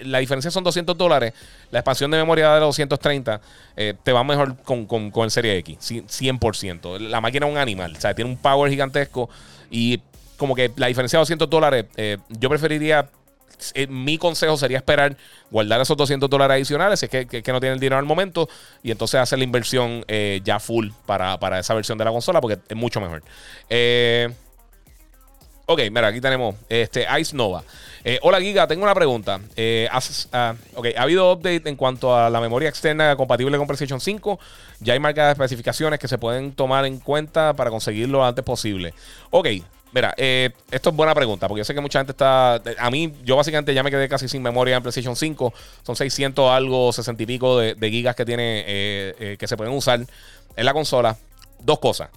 la 0.01 0.17
diferencia 0.17 0.49
son 0.49 0.63
200 0.63 0.97
dólares. 0.97 1.33
La 1.69 1.79
expansión 1.79 2.09
de 2.09 2.17
memoria 2.17 2.51
de 2.55 2.61
230 2.61 3.41
eh, 3.75 3.93
te 4.01 4.11
va 4.11 4.23
mejor 4.23 4.55
con, 4.63 5.11
el 5.23 5.31
Serie 5.31 5.57
X, 5.57 5.77
100%. 5.79 6.99
La 6.99 7.21
máquina 7.21 7.45
es 7.45 7.51
un 7.51 7.59
animal, 7.59 7.93
o 7.95 8.01
sea, 8.01 8.15
tiene 8.15 8.31
un 8.31 8.37
power 8.37 8.71
gigantesco 8.71 9.29
y 9.69 10.01
como 10.37 10.55
que 10.55 10.71
la 10.77 10.87
diferencia 10.87 11.17
de 11.17 11.21
200 11.21 11.47
dólares, 11.47 11.85
yo 12.29 12.49
preferiría, 12.49 13.07
mi 13.89 14.17
consejo 14.17 14.57
sería 14.57 14.77
esperar, 14.77 15.17
guardar 15.51 15.81
esos 15.81 15.97
200 15.97 16.29
dólares 16.29 16.55
adicionales, 16.55 16.99
si 16.99 17.05
es 17.05 17.09
que, 17.09 17.43
no 17.51 17.59
tiene 17.59 17.73
el 17.73 17.79
dinero 17.79 17.97
al 17.97 18.05
momento, 18.05 18.49
y 18.83 18.91
entonces 18.91 19.19
hacer 19.19 19.39
la 19.39 19.43
inversión 19.45 20.05
ya 20.43 20.59
full 20.59 20.89
para, 21.05 21.59
esa 21.59 21.73
versión 21.73 21.97
de 21.97 22.05
la 22.05 22.11
consola, 22.11 22.41
porque 22.41 22.59
es 22.67 22.75
mucho 22.75 23.01
mejor. 23.01 23.23
Eh. 23.69 24.29
Ok, 25.67 25.79
mira, 25.91 26.07
aquí 26.07 26.21
tenemos 26.21 26.55
este, 26.69 27.07
Ice 27.19 27.35
Nova. 27.35 27.63
Eh, 28.03 28.19
hola 28.21 28.39
Giga, 28.39 28.67
tengo 28.67 28.83
una 28.83 28.93
pregunta. 28.93 29.39
Eh, 29.55 29.89
ah, 29.91 30.53
ha 30.95 31.01
habido 31.01 31.33
update 31.33 31.67
en 31.67 31.75
cuanto 31.75 32.15
a 32.15 32.29
la 32.29 32.39
memoria 32.39 32.69
externa 32.69 33.15
compatible 33.15 33.57
con 33.57 33.65
PlayStation 33.65 33.99
5. 33.99 34.39
Ya 34.81 34.93
hay 34.93 34.99
marcas 34.99 35.25
de 35.25 35.31
especificaciones 35.31 35.99
que 35.99 36.07
se 36.07 36.19
pueden 36.19 36.51
tomar 36.51 36.85
en 36.85 36.99
cuenta 36.99 37.55
para 37.55 37.71
conseguirlo 37.71 38.19
lo 38.19 38.25
antes 38.25 38.45
posible. 38.45 38.93
Ok, 39.31 39.47
mira, 39.95 40.13
eh, 40.17 40.51
esto 40.69 40.89
es 40.91 40.95
buena 40.95 41.15
pregunta 41.15 41.47
porque 41.47 41.61
yo 41.61 41.65
sé 41.65 41.73
que 41.73 41.81
mucha 41.81 41.99
gente 41.99 42.11
está... 42.11 42.61
A 42.77 42.91
mí, 42.91 43.13
yo 43.23 43.35
básicamente 43.35 43.73
ya 43.73 43.81
me 43.81 43.89
quedé 43.89 44.07
casi 44.07 44.27
sin 44.27 44.43
memoria 44.43 44.75
en 44.75 44.83
PlayStation 44.83 45.15
5. 45.15 45.53
Son 45.83 45.95
600 45.95 46.51
algo, 46.51 46.91
60 46.91 47.23
y 47.23 47.25
pico 47.25 47.57
de, 47.57 47.89
gigas 47.89 48.15
que 48.15 48.25
tiene, 48.25 48.63
que 49.39 49.45
se 49.47 49.57
pueden 49.57 49.73
usar 49.73 50.01
en 50.55 50.65
la 50.65 50.73
consola. 50.73 51.17
Dos 51.59 51.79
cosas. 51.79 52.09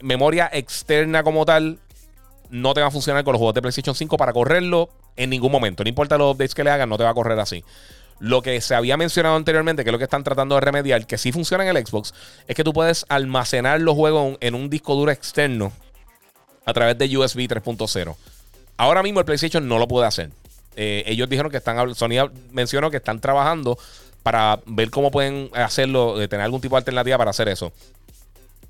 memoria 0.00 0.50
externa 0.52 1.22
como 1.22 1.44
tal 1.46 1.78
no 2.50 2.74
te 2.74 2.80
va 2.80 2.88
a 2.88 2.90
funcionar 2.90 3.24
con 3.24 3.32
los 3.32 3.38
juegos 3.38 3.54
de 3.54 3.62
PlayStation 3.62 3.94
5 3.94 4.16
para 4.16 4.32
correrlo 4.32 4.90
en 5.16 5.30
ningún 5.30 5.50
momento. 5.50 5.82
No 5.82 5.88
importa 5.88 6.18
los 6.18 6.34
updates 6.34 6.54
que 6.54 6.62
le 6.62 6.70
hagan, 6.70 6.88
no 6.88 6.96
te 6.96 7.04
va 7.04 7.10
a 7.10 7.14
correr 7.14 7.38
así. 7.40 7.64
Lo 8.20 8.42
que 8.42 8.60
se 8.60 8.74
había 8.74 8.96
mencionado 8.96 9.36
anteriormente, 9.36 9.82
que 9.82 9.90
es 9.90 9.92
lo 9.92 9.98
que 9.98 10.04
están 10.04 10.22
tratando 10.22 10.54
de 10.54 10.60
remediar, 10.60 11.06
que 11.06 11.18
sí 11.18 11.32
funciona 11.32 11.68
en 11.68 11.76
el 11.76 11.84
Xbox, 11.84 12.14
es 12.46 12.54
que 12.54 12.62
tú 12.62 12.72
puedes 12.72 13.06
almacenar 13.08 13.80
los 13.80 13.94
juegos 13.96 14.36
en 14.40 14.54
un 14.54 14.70
disco 14.70 14.94
duro 14.94 15.10
externo 15.10 15.72
a 16.64 16.72
través 16.72 16.98
de 16.98 17.16
USB 17.16 17.40
3.0. 17.40 18.16
Ahora 18.76 19.02
mismo 19.02 19.20
el 19.20 19.26
PlayStation 19.26 19.66
no 19.68 19.78
lo 19.78 19.86
puede 19.88 20.06
hacer. 20.06 20.30
Eh, 20.76 21.04
ellos 21.06 21.28
dijeron 21.28 21.50
que 21.50 21.58
están, 21.58 21.94
Sony 21.94 22.30
mencionó 22.50 22.90
que 22.90 22.96
están 22.96 23.20
trabajando 23.20 23.78
para 24.22 24.60
ver 24.66 24.90
cómo 24.90 25.10
pueden 25.10 25.50
hacerlo, 25.54 26.16
tener 26.28 26.44
algún 26.44 26.60
tipo 26.60 26.74
de 26.76 26.78
alternativa 26.80 27.18
para 27.18 27.30
hacer 27.30 27.48
eso. 27.48 27.72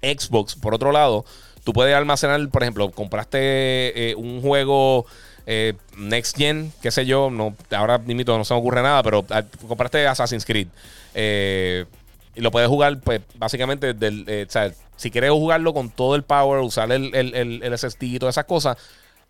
Xbox, 0.02 0.56
por 0.56 0.74
otro 0.74 0.92
lado, 0.92 1.24
Tú 1.64 1.72
puedes 1.72 1.94
almacenar, 1.94 2.46
por 2.50 2.62
ejemplo, 2.62 2.90
compraste 2.90 4.10
eh, 4.10 4.14
un 4.14 4.42
juego 4.42 5.06
eh, 5.46 5.72
Next 5.96 6.36
Gen, 6.36 6.70
qué 6.82 6.90
sé 6.90 7.06
yo, 7.06 7.30
no, 7.30 7.56
ahora 7.70 7.96
mismo 7.96 8.36
no 8.36 8.44
se 8.44 8.52
me 8.52 8.60
ocurre 8.60 8.82
nada, 8.82 9.02
pero 9.02 9.24
ah, 9.30 9.42
compraste 9.66 10.06
Assassin's 10.06 10.44
Creed. 10.44 10.68
Eh, 11.14 11.86
y 12.34 12.42
lo 12.42 12.50
puedes 12.50 12.68
jugar, 12.68 13.00
pues, 13.00 13.22
básicamente, 13.36 13.94
del, 13.94 14.46
o 14.46 14.50
sea, 14.50 14.70
si 14.96 15.10
quieres 15.10 15.30
jugarlo 15.30 15.74
con 15.74 15.90
todo 15.90 16.14
el 16.14 16.22
power, 16.22 16.60
usar 16.60 16.90
el, 16.92 17.14
el, 17.14 17.78
SSD 17.78 18.02
y 18.02 18.18
todas 18.18 18.34
esas 18.34 18.44
cosas, 18.44 18.76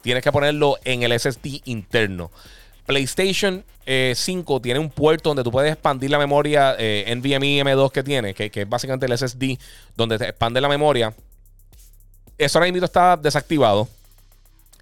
tienes 0.03 0.23
que 0.23 0.33
ponerlo 0.33 0.79
en 0.85 1.03
el 1.03 1.19
SSD 1.19 1.63
interno. 1.65 2.31
PlayStation 2.87 3.65
5 3.87 4.61
tiene 4.61 4.79
un 4.79 4.91
puerto 4.91 5.31
donde 5.31 5.43
tú 5.43 5.51
puedes 5.51 5.73
expandir 5.73 6.11
la 6.11 6.19
memoria 6.19 6.73
NVMe 6.73 7.63
M2 7.65 7.91
que 7.91 8.03
tiene, 8.03 8.35
que, 8.35 8.51
que, 8.51 8.63
es 8.63 8.69
básicamente 8.69 9.07
el 9.07 9.17
SSD, 9.17 9.59
donde 9.97 10.19
te 10.19 10.25
expande 10.25 10.61
la 10.61 10.69
memoria 10.69 11.15
eso 12.39 12.59
ahora 12.59 12.71
mismo 12.71 12.85
está 12.85 13.17
desactivado 13.17 13.89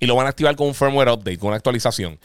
y 0.01 0.07
lo 0.07 0.17
van 0.17 0.27
a 0.27 0.31
activar 0.31 0.57
con 0.57 0.69
un 0.69 0.75
firmware 0.75 1.11
update, 1.11 1.39
con 1.39 1.49
una 1.49 1.57
actualización. 1.57 2.19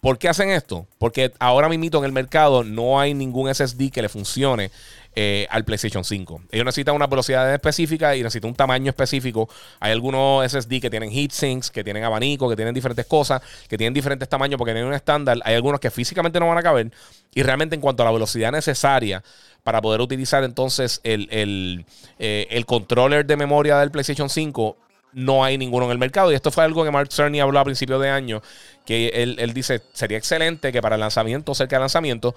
¿Por 0.00 0.18
qué 0.18 0.28
hacen 0.28 0.50
esto? 0.50 0.86
Porque 0.98 1.32
ahora 1.38 1.68
mismo 1.68 1.98
en 1.98 2.04
el 2.04 2.12
mercado 2.12 2.62
no 2.62 3.00
hay 3.00 3.14
ningún 3.14 3.52
SSD 3.52 3.90
que 3.90 4.02
le 4.02 4.08
funcione 4.08 4.70
eh, 5.14 5.46
al 5.50 5.64
PlayStation 5.64 6.04
5. 6.04 6.42
Ellos 6.50 6.64
necesitan 6.64 6.94
una 6.94 7.06
velocidad 7.06 7.52
específica 7.52 8.16
y 8.16 8.22
necesitan 8.22 8.50
un 8.50 8.56
tamaño 8.56 8.90
específico. 8.90 9.48
Hay 9.80 9.92
algunos 9.92 10.44
SSD 10.50 10.80
que 10.80 10.90
tienen 10.90 11.10
heatsinks, 11.10 11.70
que 11.70 11.84
tienen 11.84 12.04
abanico, 12.04 12.48
que 12.48 12.56
tienen 12.56 12.74
diferentes 12.74 13.06
cosas, 13.06 13.40
que 13.68 13.78
tienen 13.78 13.94
diferentes 13.94 14.28
tamaños 14.28 14.58
porque 14.58 14.72
tienen 14.72 14.88
un 14.88 14.94
estándar. 14.94 15.38
Hay 15.44 15.54
algunos 15.54 15.80
que 15.80 15.90
físicamente 15.90 16.40
no 16.40 16.48
van 16.48 16.58
a 16.58 16.62
caber. 16.62 16.90
Y 17.34 17.42
realmente 17.42 17.74
en 17.74 17.80
cuanto 17.80 18.02
a 18.02 18.06
la 18.06 18.12
velocidad 18.12 18.52
necesaria 18.52 19.22
para 19.62 19.80
poder 19.80 20.00
utilizar 20.00 20.44
entonces 20.44 21.00
el, 21.04 21.28
el, 21.30 21.86
eh, 22.18 22.46
el 22.50 22.66
controller 22.66 23.24
de 23.24 23.36
memoria 23.36 23.78
del 23.78 23.90
PlayStation 23.90 24.28
5, 24.28 24.76
no 25.14 25.44
hay 25.44 25.56
ninguno 25.56 25.86
en 25.86 25.92
el 25.92 25.98
mercado. 25.98 26.30
Y 26.30 26.34
esto 26.34 26.50
fue 26.50 26.64
algo 26.64 26.84
que 26.84 26.90
Mark 26.90 27.10
Cerny 27.10 27.40
habló 27.40 27.58
a 27.58 27.64
principios 27.64 28.00
de 28.00 28.10
año, 28.10 28.42
que 28.84 29.08
él, 29.14 29.54
dice, 29.54 29.82
sería 29.92 30.18
excelente 30.18 30.72
que 30.72 30.82
para 30.82 30.96
el 30.96 31.00
lanzamiento, 31.00 31.54
cerca 31.54 31.76
del 31.76 31.82
lanzamiento, 31.82 32.34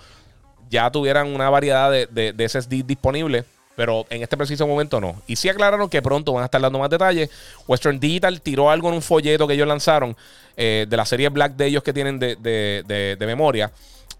ya 0.69 0.89
tuvieran 0.91 1.33
una 1.33 1.49
variedad 1.49 1.91
de, 1.91 2.07
de, 2.33 2.49
SSD 2.49 2.83
disponible. 2.85 3.43
Pero 3.75 4.07
en 4.09 4.23
este 4.23 4.35
preciso 4.35 4.65
momento 4.65 4.99
no. 4.99 5.21
Y 5.27 5.35
sí 5.35 5.49
aclararon 5.49 5.87
que 5.87 6.01
pronto 6.01 6.33
van 6.33 6.41
a 6.41 6.45
estar 6.45 6.59
dando 6.59 6.79
más 6.79 6.89
detalles. 6.89 7.29
Western 7.67 7.99
Digital 7.99 8.41
tiró 8.41 8.71
algo 8.71 8.89
en 8.89 8.95
un 8.95 9.01
folleto 9.03 9.47
que 9.47 9.53
ellos 9.53 9.67
lanzaron 9.67 10.17
eh, 10.55 10.87
de 10.89 10.97
la 10.97 11.05
serie 11.05 11.29
Black 11.29 11.55
de 11.55 11.67
ellos 11.67 11.83
que 11.83 11.93
tienen 11.93 12.17
de, 12.17 12.35
de 12.37 13.25
memoria. 13.27 13.71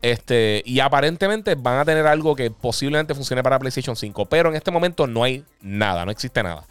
Este, 0.01 0.61
y 0.65 0.79
aparentemente 0.79 1.55
van 1.55 1.79
a 1.79 1.85
tener 1.85 2.05
algo 2.05 2.35
que 2.35 2.51
posiblemente 2.51 3.15
funcione 3.15 3.41
para 3.41 3.57
PlayStation 3.59 3.95
5. 3.95 4.25
Pero 4.27 4.49
en 4.49 4.55
este 4.55 4.71
momento 4.71 5.07
no 5.07 5.23
hay 5.23 5.43
nada, 5.61 6.05
no 6.05 6.11
existe 6.11 6.43
nada. 6.43 6.65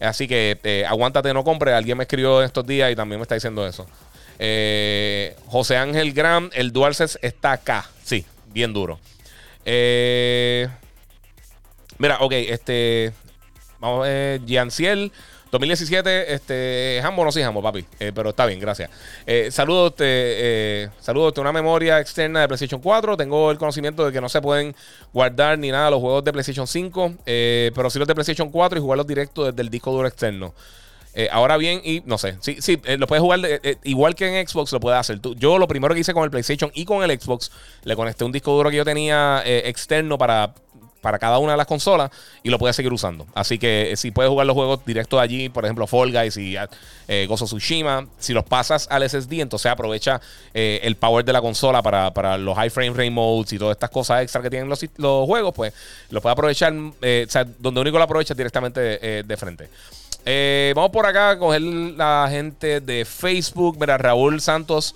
Así 0.00 0.28
que 0.28 0.58
eh, 0.62 0.84
aguántate, 0.86 1.32
no 1.34 1.42
compre. 1.42 1.72
Alguien 1.72 1.98
me 1.98 2.04
escribió 2.04 2.42
estos 2.42 2.66
días 2.66 2.92
y 2.92 2.96
también 2.96 3.18
me 3.18 3.22
está 3.22 3.34
diciendo 3.34 3.66
eso. 3.66 3.86
Eh, 4.38 5.36
José 5.46 5.76
Ángel 5.76 6.12
Gram, 6.12 6.50
el 6.52 6.72
DualSense 6.72 7.18
está 7.20 7.52
acá. 7.52 7.90
Sí, 8.04 8.24
bien 8.52 8.72
duro. 8.72 9.00
Eh, 9.70 10.66
mira, 11.98 12.16
ok, 12.20 12.32
este. 12.32 13.12
Vamos 13.80 14.06
a 14.06 14.08
ver, 14.08 14.40
Gianciel. 14.46 15.12
2017, 15.50 16.34
este, 16.34 17.00
Jambo 17.02 17.24
no 17.24 17.32
sí 17.32 17.40
Jambo, 17.40 17.62
papi, 17.62 17.84
eh, 18.00 18.12
pero 18.14 18.30
está 18.30 18.44
bien, 18.44 18.60
gracias. 18.60 18.90
Eh, 19.26 19.50
saludos, 19.50 19.94
eh, 19.98 20.88
saludos, 21.00 21.38
una 21.38 21.52
memoria 21.52 22.00
externa 22.00 22.40
de 22.40 22.48
PlayStation 22.48 22.80
4. 22.80 23.16
Tengo 23.16 23.50
el 23.50 23.56
conocimiento 23.56 24.04
de 24.04 24.12
que 24.12 24.20
no 24.20 24.28
se 24.28 24.42
pueden 24.42 24.74
guardar 25.12 25.58
ni 25.58 25.70
nada 25.70 25.90
los 25.90 26.00
juegos 26.00 26.24
de 26.24 26.32
PlayStation 26.32 26.66
5, 26.66 27.14
eh, 27.24 27.70
pero 27.74 27.88
sí 27.88 27.98
los 27.98 28.06
de 28.06 28.14
PlayStation 28.14 28.50
4 28.50 28.78
y 28.78 28.82
jugarlos 28.82 29.06
directo 29.06 29.44
desde 29.44 29.62
el 29.62 29.70
disco 29.70 29.90
duro 29.90 30.06
externo. 30.06 30.54
Ahora 31.30 31.56
bien, 31.56 31.80
y 31.84 32.02
no 32.06 32.18
sé, 32.18 32.36
sí, 32.40 32.58
sí, 32.60 32.80
lo 32.98 33.06
puedes 33.06 33.22
jugar 33.22 33.40
igual 33.84 34.14
que 34.14 34.40
en 34.40 34.46
Xbox, 34.46 34.72
lo 34.72 34.80
puedes 34.80 34.98
hacer. 34.98 35.20
yo 35.36 35.58
lo 35.58 35.66
primero 35.66 35.94
que 35.94 36.00
hice 36.00 36.14
con 36.14 36.24
el 36.24 36.30
PlayStation 36.30 36.70
y 36.74 36.84
con 36.84 37.02
el 37.02 37.20
Xbox, 37.20 37.50
le 37.84 37.96
conecté 37.96 38.24
un 38.24 38.32
disco 38.32 38.52
duro 38.52 38.70
que 38.70 38.76
yo 38.76 38.84
tenía 38.84 39.42
externo 39.44 40.18
para 40.18 40.54
para 41.00 41.18
cada 41.18 41.38
una 41.38 41.52
de 41.52 41.58
las 41.58 41.66
consolas 41.66 42.10
y 42.42 42.50
lo 42.50 42.58
puedes 42.58 42.74
seguir 42.74 42.92
usando. 42.92 43.26
Así 43.34 43.58
que 43.58 43.92
eh, 43.92 43.96
si 43.96 44.10
puedes 44.10 44.30
jugar 44.30 44.46
los 44.46 44.54
juegos 44.54 44.84
directo 44.84 45.16
de 45.16 45.22
allí, 45.22 45.48
por 45.48 45.64
ejemplo, 45.64 45.86
Fall 45.86 46.12
Guys 46.12 46.36
y 46.36 46.56
eh, 47.08 47.26
Gozo 47.26 47.44
Tsushima, 47.44 48.06
si 48.18 48.32
los 48.32 48.44
pasas 48.44 48.88
al 48.90 49.08
SSD, 49.08 49.40
entonces 49.40 49.70
aprovecha 49.70 50.20
eh, 50.52 50.80
el 50.82 50.96
power 50.96 51.24
de 51.24 51.32
la 51.32 51.40
consola 51.40 51.82
para, 51.82 52.36
los 52.38 52.56
high 52.56 52.70
frame 52.70 52.90
rate 52.90 53.10
modes 53.10 53.52
y 53.52 53.58
todas 53.58 53.76
estas 53.76 53.90
cosas 53.90 54.22
extra 54.22 54.42
que 54.42 54.50
tienen 54.50 54.68
los, 54.68 54.80
juegos, 55.26 55.54
pues 55.54 55.72
lo 56.10 56.20
puedes 56.20 56.32
aprovechar, 56.32 56.72
eh, 57.02 57.24
o 57.26 57.30
sea, 57.30 57.44
donde 57.44 57.80
único 57.80 57.98
lo 57.98 58.04
aprovechas 58.04 58.36
directamente 58.36 58.80
de 59.22 59.36
frente. 59.36 59.68
vamos 60.74 60.90
por 60.90 61.06
acá 61.06 61.30
a 61.30 61.38
coger 61.38 61.62
la 61.62 62.26
gente 62.30 62.80
de 62.80 63.04
Facebook. 63.04 63.76
Mira, 63.78 63.98
Raúl 63.98 64.40
Santos. 64.40 64.94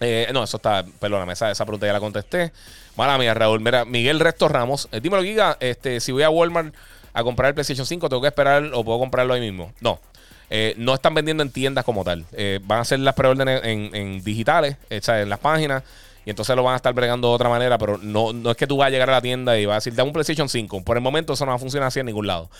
no, 0.00 0.44
eso 0.44 0.56
está, 0.56 0.84
perdóname, 0.98 1.32
esa, 1.32 1.50
esa 1.50 1.64
pregunta 1.64 1.86
ya 1.86 1.92
la 1.92 2.00
contesté. 2.00 2.52
Mala 3.00 3.16
mía, 3.16 3.32
Raúl. 3.32 3.60
Mira, 3.60 3.86
Miguel 3.86 4.20
Resto 4.20 4.46
Ramos. 4.46 4.86
Eh, 4.92 5.00
dímelo, 5.00 5.22
Giga. 5.22 5.56
Este, 5.58 6.00
si 6.00 6.12
voy 6.12 6.22
a 6.22 6.28
Walmart 6.28 6.74
a 7.14 7.24
comprar 7.24 7.48
el 7.48 7.54
PlayStation 7.54 7.86
5, 7.86 8.10
¿tengo 8.10 8.20
que 8.20 8.28
esperar 8.28 8.62
o 8.74 8.84
puedo 8.84 8.98
comprarlo 8.98 9.32
ahí 9.32 9.40
mismo? 9.40 9.72
No. 9.80 9.98
Eh, 10.50 10.74
no 10.76 10.92
están 10.92 11.14
vendiendo 11.14 11.42
en 11.42 11.50
tiendas 11.50 11.86
como 11.86 12.04
tal. 12.04 12.26
Eh, 12.32 12.60
van 12.62 12.80
a 12.80 12.82
hacer 12.82 12.98
las 12.98 13.14
preórdenes 13.14 13.62
en, 13.64 13.94
en 13.94 14.22
digitales, 14.22 14.76
en 14.90 15.30
las 15.30 15.38
páginas. 15.38 15.82
Y 16.26 16.28
entonces 16.28 16.54
lo 16.54 16.62
van 16.62 16.74
a 16.74 16.76
estar 16.76 16.92
bregando 16.92 17.28
de 17.28 17.34
otra 17.36 17.48
manera, 17.48 17.78
pero 17.78 17.96
no, 17.96 18.34
no 18.34 18.50
es 18.50 18.56
que 18.58 18.66
tú 18.66 18.76
vas 18.76 18.88
a 18.88 18.90
llegar 18.90 19.08
a 19.08 19.12
la 19.12 19.22
tienda 19.22 19.58
y 19.58 19.64
vas 19.64 19.76
a 19.76 19.78
decir, 19.78 19.94
dame 19.94 20.08
un 20.08 20.12
PlayStation 20.12 20.50
5. 20.50 20.84
Por 20.84 20.98
el 20.98 21.02
momento 21.02 21.32
eso 21.32 21.46
no 21.46 21.52
va 21.52 21.56
a 21.56 21.58
funcionar 21.58 21.86
así 21.86 22.00
en 22.00 22.06
ningún 22.06 22.26
lado. 22.26 22.50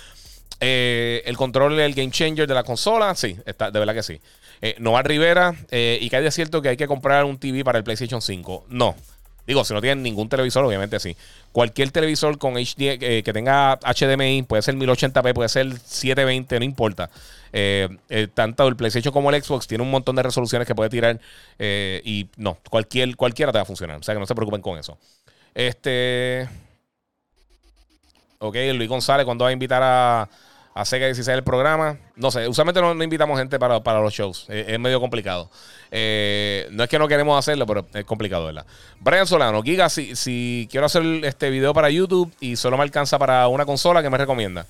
Eh, 0.58 1.22
el 1.26 1.36
control 1.36 1.78
el 1.78 1.92
game 1.92 2.12
changer 2.12 2.46
de 2.48 2.54
la 2.54 2.62
consola, 2.62 3.14
sí, 3.14 3.36
está, 3.44 3.70
de 3.70 3.78
verdad 3.78 3.92
que 3.92 4.02
sí. 4.02 4.22
Eh, 4.62 4.76
Rivera, 5.04 5.54
eh, 5.70 5.98
y 6.00 6.08
que 6.08 6.16
hay 6.16 6.24
de 6.24 6.30
cierto 6.30 6.62
que 6.62 6.70
hay 6.70 6.78
que 6.78 6.86
comprar 6.86 7.26
un 7.26 7.38
TV 7.38 7.62
para 7.62 7.76
el 7.76 7.84
PlayStation 7.84 8.22
5. 8.22 8.64
No. 8.70 8.96
Digo, 9.50 9.64
si 9.64 9.74
no 9.74 9.80
tienen 9.80 10.02
ningún 10.02 10.28
televisor, 10.28 10.64
obviamente 10.64 11.00
sí. 11.00 11.16
Cualquier 11.52 11.90
televisor 11.90 12.38
con 12.38 12.54
HD, 12.56 12.98
eh, 13.00 13.22
que 13.24 13.32
tenga 13.32 13.78
HDMI, 13.82 14.42
puede 14.44 14.62
ser 14.62 14.76
1080p, 14.76 15.34
puede 15.34 15.48
ser 15.48 15.76
720, 15.78 16.58
no 16.58 16.64
importa. 16.64 17.10
tanto 18.34 18.68
el 18.68 18.76
PlayStation 18.76 19.12
como 19.12 19.30
el 19.30 19.42
Xbox 19.42 19.66
tiene 19.66 19.82
un 19.82 19.90
montón 19.90 20.14
de 20.14 20.22
resoluciones 20.22 20.68
que 20.68 20.74
puede 20.74 20.90
tirar. 20.90 21.20
y 21.58 22.28
no, 22.36 22.58
cualquier, 22.70 23.16
cualquiera 23.16 23.50
te 23.50 23.58
va 23.58 23.62
a 23.62 23.66
funcionar. 23.66 23.98
O 23.98 24.02
sea 24.02 24.14
que 24.14 24.20
no 24.20 24.26
se 24.26 24.34
preocupen 24.34 24.62
con 24.62 24.78
eso. 24.78 24.96
Este. 25.54 26.48
Ok, 28.38 28.56
Luis 28.74 28.88
González, 28.88 29.26
cuando 29.26 29.44
va 29.44 29.50
a 29.50 29.52
invitar 29.52 29.82
a, 29.82 30.28
a 30.74 30.84
Sega 30.84 31.06
16 31.06 31.36
el 31.36 31.44
programa. 31.44 31.98
No 32.16 32.30
sé, 32.30 32.46
usualmente 32.48 32.80
no, 32.80 32.92
invitamos 33.02 33.38
gente 33.38 33.58
para, 33.58 34.00
los 34.00 34.14
shows. 34.14 34.46
es 34.48 34.78
medio 34.78 35.00
complicado. 35.00 35.50
Eh, 35.90 36.68
no 36.70 36.84
es 36.84 36.88
que 36.88 36.98
no 36.98 37.08
queremos 37.08 37.38
hacerlo, 37.38 37.66
pero 37.66 37.86
es 37.92 38.04
complicado, 38.04 38.46
¿verdad? 38.46 38.66
Brian 39.00 39.26
Solano, 39.26 39.62
Giga, 39.62 39.88
si, 39.88 40.14
si 40.14 40.68
quiero 40.70 40.86
hacer 40.86 41.02
este 41.24 41.50
video 41.50 41.74
para 41.74 41.90
YouTube 41.90 42.32
y 42.40 42.56
solo 42.56 42.76
me 42.76 42.84
alcanza 42.84 43.18
para 43.18 43.48
una 43.48 43.66
consola, 43.66 44.02
¿qué 44.02 44.10
me 44.10 44.18
recomienda? 44.18 44.66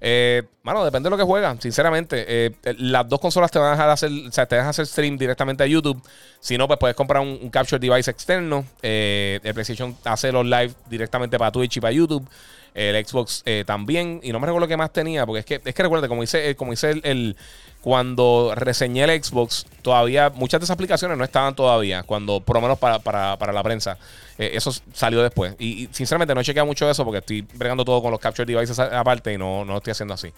Eh, 0.00 0.42
bueno, 0.64 0.84
depende 0.84 1.06
de 1.06 1.10
lo 1.10 1.16
que 1.16 1.22
juegas, 1.22 1.56
sinceramente. 1.60 2.24
Eh, 2.26 2.54
las 2.78 3.08
dos 3.08 3.20
consolas 3.20 3.50
te 3.50 3.58
van 3.58 3.68
a 3.68 3.70
dejar 3.72 3.90
hacer, 3.90 4.10
o 4.10 4.32
sea, 4.32 4.46
te 4.46 4.56
dejan 4.56 4.70
hacer 4.70 4.86
stream 4.86 5.16
directamente 5.16 5.62
a 5.62 5.66
YouTube. 5.66 6.02
Si 6.40 6.58
no, 6.58 6.66
pues 6.66 6.78
puedes 6.78 6.96
comprar 6.96 7.22
un, 7.22 7.48
capture 7.50 7.78
device 7.78 8.10
externo. 8.10 8.64
el 8.82 9.40
PlayStation 9.40 9.96
hace 10.04 10.32
los 10.32 10.44
live 10.44 10.74
directamente 10.90 11.38
para 11.38 11.52
Twitch 11.52 11.76
y 11.76 11.80
para 11.80 11.92
YouTube 11.92 12.28
el 12.74 13.06
Xbox 13.06 13.42
eh, 13.46 13.64
también. 13.66 14.20
Y 14.22 14.32
no 14.32 14.40
me 14.40 14.46
recuerdo 14.46 14.68
qué 14.68 14.76
más 14.76 14.92
tenía, 14.92 15.24
porque 15.24 15.40
es 15.40 15.46
que, 15.46 15.60
es 15.64 15.74
que 15.74 16.08
como 16.08 16.22
hice, 16.22 16.50
eh, 16.50 16.56
como 16.56 16.72
hice 16.72 17.00
el, 17.02 17.36
Cuando 17.80 18.52
reseñé 18.54 19.04
el 19.04 19.22
Xbox, 19.22 19.66
todavía 19.82 20.30
muchas 20.30 20.60
de 20.60 20.64
esas 20.64 20.74
aplicaciones 20.74 21.16
no 21.16 21.24
estaban 21.24 21.54
todavía, 21.54 22.02
cuando 22.02 22.40
por 22.40 22.56
lo 22.56 22.62
menos 22.62 22.78
para, 22.78 22.98
para, 22.98 23.52
la 23.52 23.62
prensa. 23.62 23.96
Eh, 24.38 24.50
eso 24.54 24.72
salió 24.92 25.22
después. 25.22 25.54
Y, 25.58 25.88
sinceramente 25.92 26.34
no 26.34 26.40
he 26.40 26.44
chequeado 26.44 26.66
mucho 26.66 26.90
eso 26.90 27.04
porque 27.04 27.18
estoy 27.18 27.42
bregando 27.42 27.84
todo 27.84 28.02
con 28.02 28.10
los 28.10 28.20
capture 28.20 28.44
devices 28.52 28.78
aparte 28.78 29.32
y 29.32 29.38
no, 29.38 29.64
no 29.64 29.76
estoy 29.76 29.92
haciendo 29.92 30.14
así. 30.14 30.28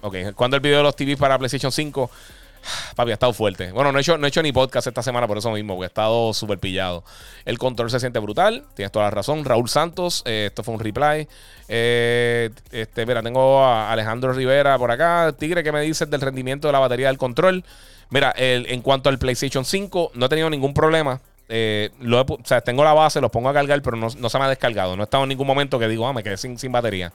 ok, 0.00 0.16
cuando 0.34 0.56
el 0.56 0.62
video 0.62 0.78
de 0.78 0.84
los 0.84 0.96
TVs 0.96 1.16
para 1.16 1.38
PlayStation 1.38 1.70
5. 1.70 2.10
Papi, 2.94 3.10
ha 3.10 3.14
estado 3.14 3.32
fuerte. 3.32 3.72
Bueno, 3.72 3.92
no 3.92 3.98
he, 3.98 4.00
hecho, 4.00 4.18
no 4.18 4.26
he 4.26 4.28
hecho 4.28 4.42
ni 4.42 4.52
podcast 4.52 4.86
esta 4.86 5.02
semana 5.02 5.26
por 5.26 5.38
eso 5.38 5.50
mismo, 5.50 5.74
porque 5.74 5.84
he 5.84 5.88
estado 5.88 6.32
súper 6.32 6.58
pillado. 6.58 7.04
El 7.44 7.58
control 7.58 7.90
se 7.90 8.00
siente 8.00 8.18
brutal, 8.18 8.64
tienes 8.74 8.92
toda 8.92 9.06
la 9.06 9.10
razón. 9.10 9.44
Raúl 9.44 9.68
Santos, 9.68 10.22
eh, 10.26 10.46
esto 10.46 10.62
fue 10.62 10.74
un 10.74 10.80
reply. 10.80 11.28
Eh, 11.68 12.50
este, 12.70 13.06
mira, 13.06 13.22
tengo 13.22 13.64
a 13.64 13.92
Alejandro 13.92 14.32
Rivera 14.32 14.78
por 14.78 14.90
acá. 14.90 15.34
Tigre, 15.38 15.62
¿qué 15.62 15.72
me 15.72 15.80
dices 15.80 16.08
del 16.08 16.20
rendimiento 16.20 16.68
de 16.68 16.72
la 16.72 16.78
batería 16.78 17.08
del 17.08 17.18
control? 17.18 17.64
Mira, 18.10 18.32
en 18.36 18.82
cuanto 18.82 19.08
al 19.08 19.18
PlayStation 19.18 19.64
5, 19.64 20.12
no 20.14 20.26
he 20.26 20.28
tenido 20.28 20.48
ningún 20.48 20.72
problema. 20.72 21.20
Eh, 21.48 21.90
o 22.00 22.38
sea, 22.44 22.60
tengo 22.60 22.82
la 22.82 22.92
base, 22.92 23.20
los 23.20 23.30
pongo 23.30 23.48
a 23.48 23.52
cargar, 23.52 23.80
pero 23.82 23.96
no, 23.96 24.10
se 24.10 24.38
me 24.38 24.44
ha 24.44 24.48
descargado. 24.48 24.96
No 24.96 25.02
he 25.02 25.04
estado 25.04 25.24
en 25.24 25.28
ningún 25.28 25.46
momento 25.46 25.78
que 25.78 25.88
digo, 25.88 26.06
ah, 26.06 26.12
me 26.12 26.22
quedé 26.22 26.36
sin 26.36 26.72
batería. 26.72 27.12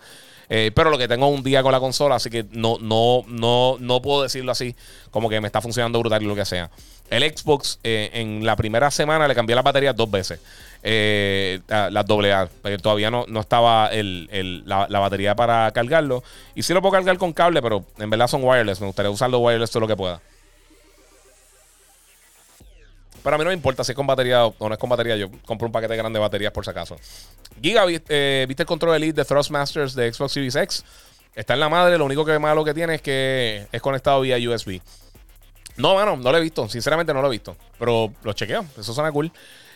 Eh, 0.54 0.70
pero 0.76 0.90
lo 0.90 0.98
que 0.98 1.08
tengo 1.08 1.30
un 1.30 1.44
día 1.44 1.64
con 1.64 1.72
la 1.72 1.80
consola, 1.80 2.16
así 2.16 2.30
que 2.30 2.46
no, 2.52 2.78
no, 2.82 3.24
no, 3.28 3.78
no 3.80 4.02
puedo 4.02 4.24
decirlo 4.24 4.52
así, 4.52 4.76
como 5.10 5.30
que 5.30 5.40
me 5.40 5.48
está 5.48 5.62
funcionando 5.62 5.98
brutal 6.00 6.22
y 6.22 6.26
lo 6.26 6.36
que 6.36 6.44
sea. 6.44 6.70
El 7.10 7.24
Xbox, 7.24 7.80
eh, 7.86 8.10
en 8.14 8.46
la 8.46 8.58
primera 8.58 8.92
semana 8.92 9.30
le 9.30 9.34
cambié 9.34 9.56
la 9.56 9.62
batería 9.62 9.94
dos 9.94 10.12
veces. 10.12 10.42
Eh, 10.84 11.62
las 11.70 12.06
doble 12.06 12.34
A. 12.34 12.50
Todavía 12.82 13.10
no, 13.10 13.24
no 13.30 13.40
estaba 13.40 13.92
la, 13.94 15.00
batería 15.00 15.36
para 15.36 15.72
cargarlo. 15.72 16.22
Y 16.54 16.64
sí 16.64 16.74
lo 16.74 16.82
puedo 16.82 16.92
cargar 16.92 17.18
con 17.18 17.32
cable, 17.32 17.62
pero 17.62 17.86
en 17.98 18.10
verdad 18.10 18.28
son 18.28 18.44
wireless. 18.44 18.82
Me 18.82 18.88
gustaría 18.88 19.10
usarlo 19.10 19.40
wireless 19.40 19.72
todo 19.72 19.80
lo 19.80 19.88
que 19.88 19.96
pueda. 19.96 20.20
Pero 23.24 23.36
a 23.36 23.38
mí 23.38 23.44
no 23.44 23.50
me 23.50 23.56
importa 23.56 23.84
si 23.84 23.92
es 23.92 23.96
con 23.96 24.08
batería 24.08 24.46
o 24.46 24.56
no 24.60 24.74
es 24.74 24.80
con 24.80 24.90
batería. 24.90 25.16
Yo 25.16 25.30
compro 25.46 25.68
un 25.68 25.72
paquete 25.72 25.96
grande 25.96 26.18
de 26.18 26.22
baterías 26.22 26.52
por 26.52 26.64
si 26.64 26.72
acaso. 26.72 26.98
Giga, 27.62 27.84
eh, 27.88 28.46
¿viste 28.48 28.64
el 28.64 28.68
control 28.68 28.96
Elite 28.96 29.22
de 29.22 29.26
Thrustmasters 29.26 29.94
de 29.94 30.12
Xbox 30.12 30.34
Series 30.34 30.56
X? 30.56 30.84
Está 31.36 31.54
en 31.54 31.60
la 31.60 31.70
madre. 31.70 31.98
Lo 31.98 32.06
único 32.06 32.26
que 32.26 32.38
malo 32.40 32.64
que 32.64 32.74
tiene 32.74 32.96
es 32.96 33.02
que 33.02 33.68
es 33.72 33.82
conectado 33.82 34.22
vía 34.22 34.38
USB. 34.38 34.82
No, 35.78 35.96
mano, 35.96 36.18
no 36.18 36.32
lo 36.32 36.38
he 36.38 36.42
visto. 36.42 36.68
Sinceramente 36.68 37.14
no 37.14 37.22
lo 37.22 37.28
he 37.28 37.32
visto. 37.32 37.56
Pero 37.78 38.14
lo 38.24 38.34
chequeo. 38.34 38.66
Eso 38.78 38.94
suena 38.94 39.12
cool. 39.12 39.32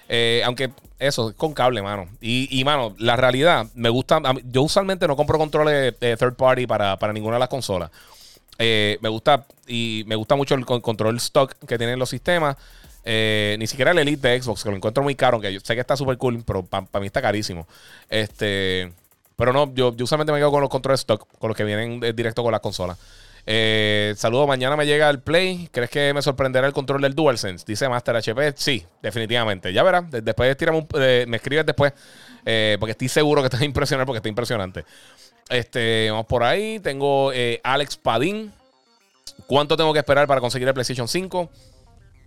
Eh, 0.08 0.41
aunque 0.46 0.72
eso, 1.00 1.30
es 1.30 1.36
con 1.36 1.54
cable, 1.54 1.82
mano. 1.82 2.08
Y, 2.22 2.64
mano, 2.64 2.96
la 2.98 3.16
realidad, 3.16 3.68
me 3.76 3.89
gusta. 3.89 4.22
Yo 4.46 4.64
usualmente 4.64 5.08
no 5.08 5.16
compro 5.16 5.38
controles 5.38 6.00
de 6.00 6.18
third 6.18 6.36
party 6.36 6.68
para, 6.68 6.98
ninguna 7.14 7.36
de 7.36 7.39
las 7.39 7.50
consolas. 7.50 7.91
Eh, 8.58 8.98
me 9.02 9.10
gusta 9.10 9.46
y 9.68 10.04
me 10.08 10.16
gusta 10.16 10.36
mucho 10.36 10.56
el 10.56 10.66
control 10.66 11.18
stock 11.18 11.54
que 11.68 11.78
tienen 11.78 12.00
los 12.00 12.10
sistemas. 12.10 12.56
Eh, 13.08 13.56
ni 13.60 13.68
siquiera 13.68 13.91
el 13.91 13.99
Elite 13.99 14.28
de 14.28 14.41
Xbox, 14.41 14.64
que 14.64 14.70
lo 14.72 14.76
encuentro 14.76 15.03
muy 15.03 15.14
caro, 15.14 15.39
que 15.39 15.53
yo 15.53 15.60
sé 15.60 15.76
que 15.76 15.82
está 15.82 15.95
súper 15.95 16.18
cool, 16.18 16.43
pero 16.45 16.64
para 16.66 16.99
mí 16.99 17.06
está 17.06 17.22
carísimo. 17.22 17.68
Este, 18.10 18.91
pero 19.36 19.53
no, 19.53 19.72
yo, 19.76 19.95
usualmente 19.99 20.34
me 20.34 20.39
quedo 20.39 20.51
con 20.51 20.62
los 20.62 20.72
controles 20.72 21.01
stock, 21.01 21.28
con 21.38 21.49
los 21.49 21.56
que 21.56 21.64
vienen 21.64 21.99
directo 22.16 22.41
con 22.41 22.51
la 22.51 22.60
consola. 22.60 22.97
Eh, 23.45 24.16
saludos, 24.18 24.47
mañana 24.47 24.76
me 24.76 24.88
llega 24.88 25.08
el 25.08 25.20
Play. 25.20 25.70
¿Crees 25.72 25.91
que 25.91 26.14
me 26.16 26.24
sorprenderá 26.24 26.66
el 26.66 26.74
control 26.74 27.03
del 27.03 27.14
DualSense? 27.14 27.64
Dice 27.68 27.88
Master 27.88 28.16
HP. 28.16 28.53
Sí, 28.58 28.84
definitivamente. 29.03 29.72
Ya 29.72 29.84
verás. 29.84 30.06
Después 30.10 30.58
eh, 30.60 31.26
me 31.28 31.38
escribes 31.38 31.64
después. 31.64 31.93
porque 32.80 32.91
estoy 32.91 33.08
seguro 33.08 33.47
que 33.47 33.56
a 33.56 33.64
impresionar 33.64 34.08
porque 34.08 34.18
está 34.18 34.30
impresionante. 34.30 34.84
Este, 35.47 36.10
vamos 36.10 36.26
por 36.26 36.43
ahí. 36.43 36.80
Tengo 36.80 37.32
Alex 37.64 37.97
Padín. 37.97 38.51
¿Cuánto 39.45 39.78
tengo 39.78 39.93
que 39.93 39.99
esperar 39.99 40.26
para 40.26 40.41
conseguir 40.41 40.68
el 40.68 40.74
PlayStation 40.74 41.08
5? 41.08 41.51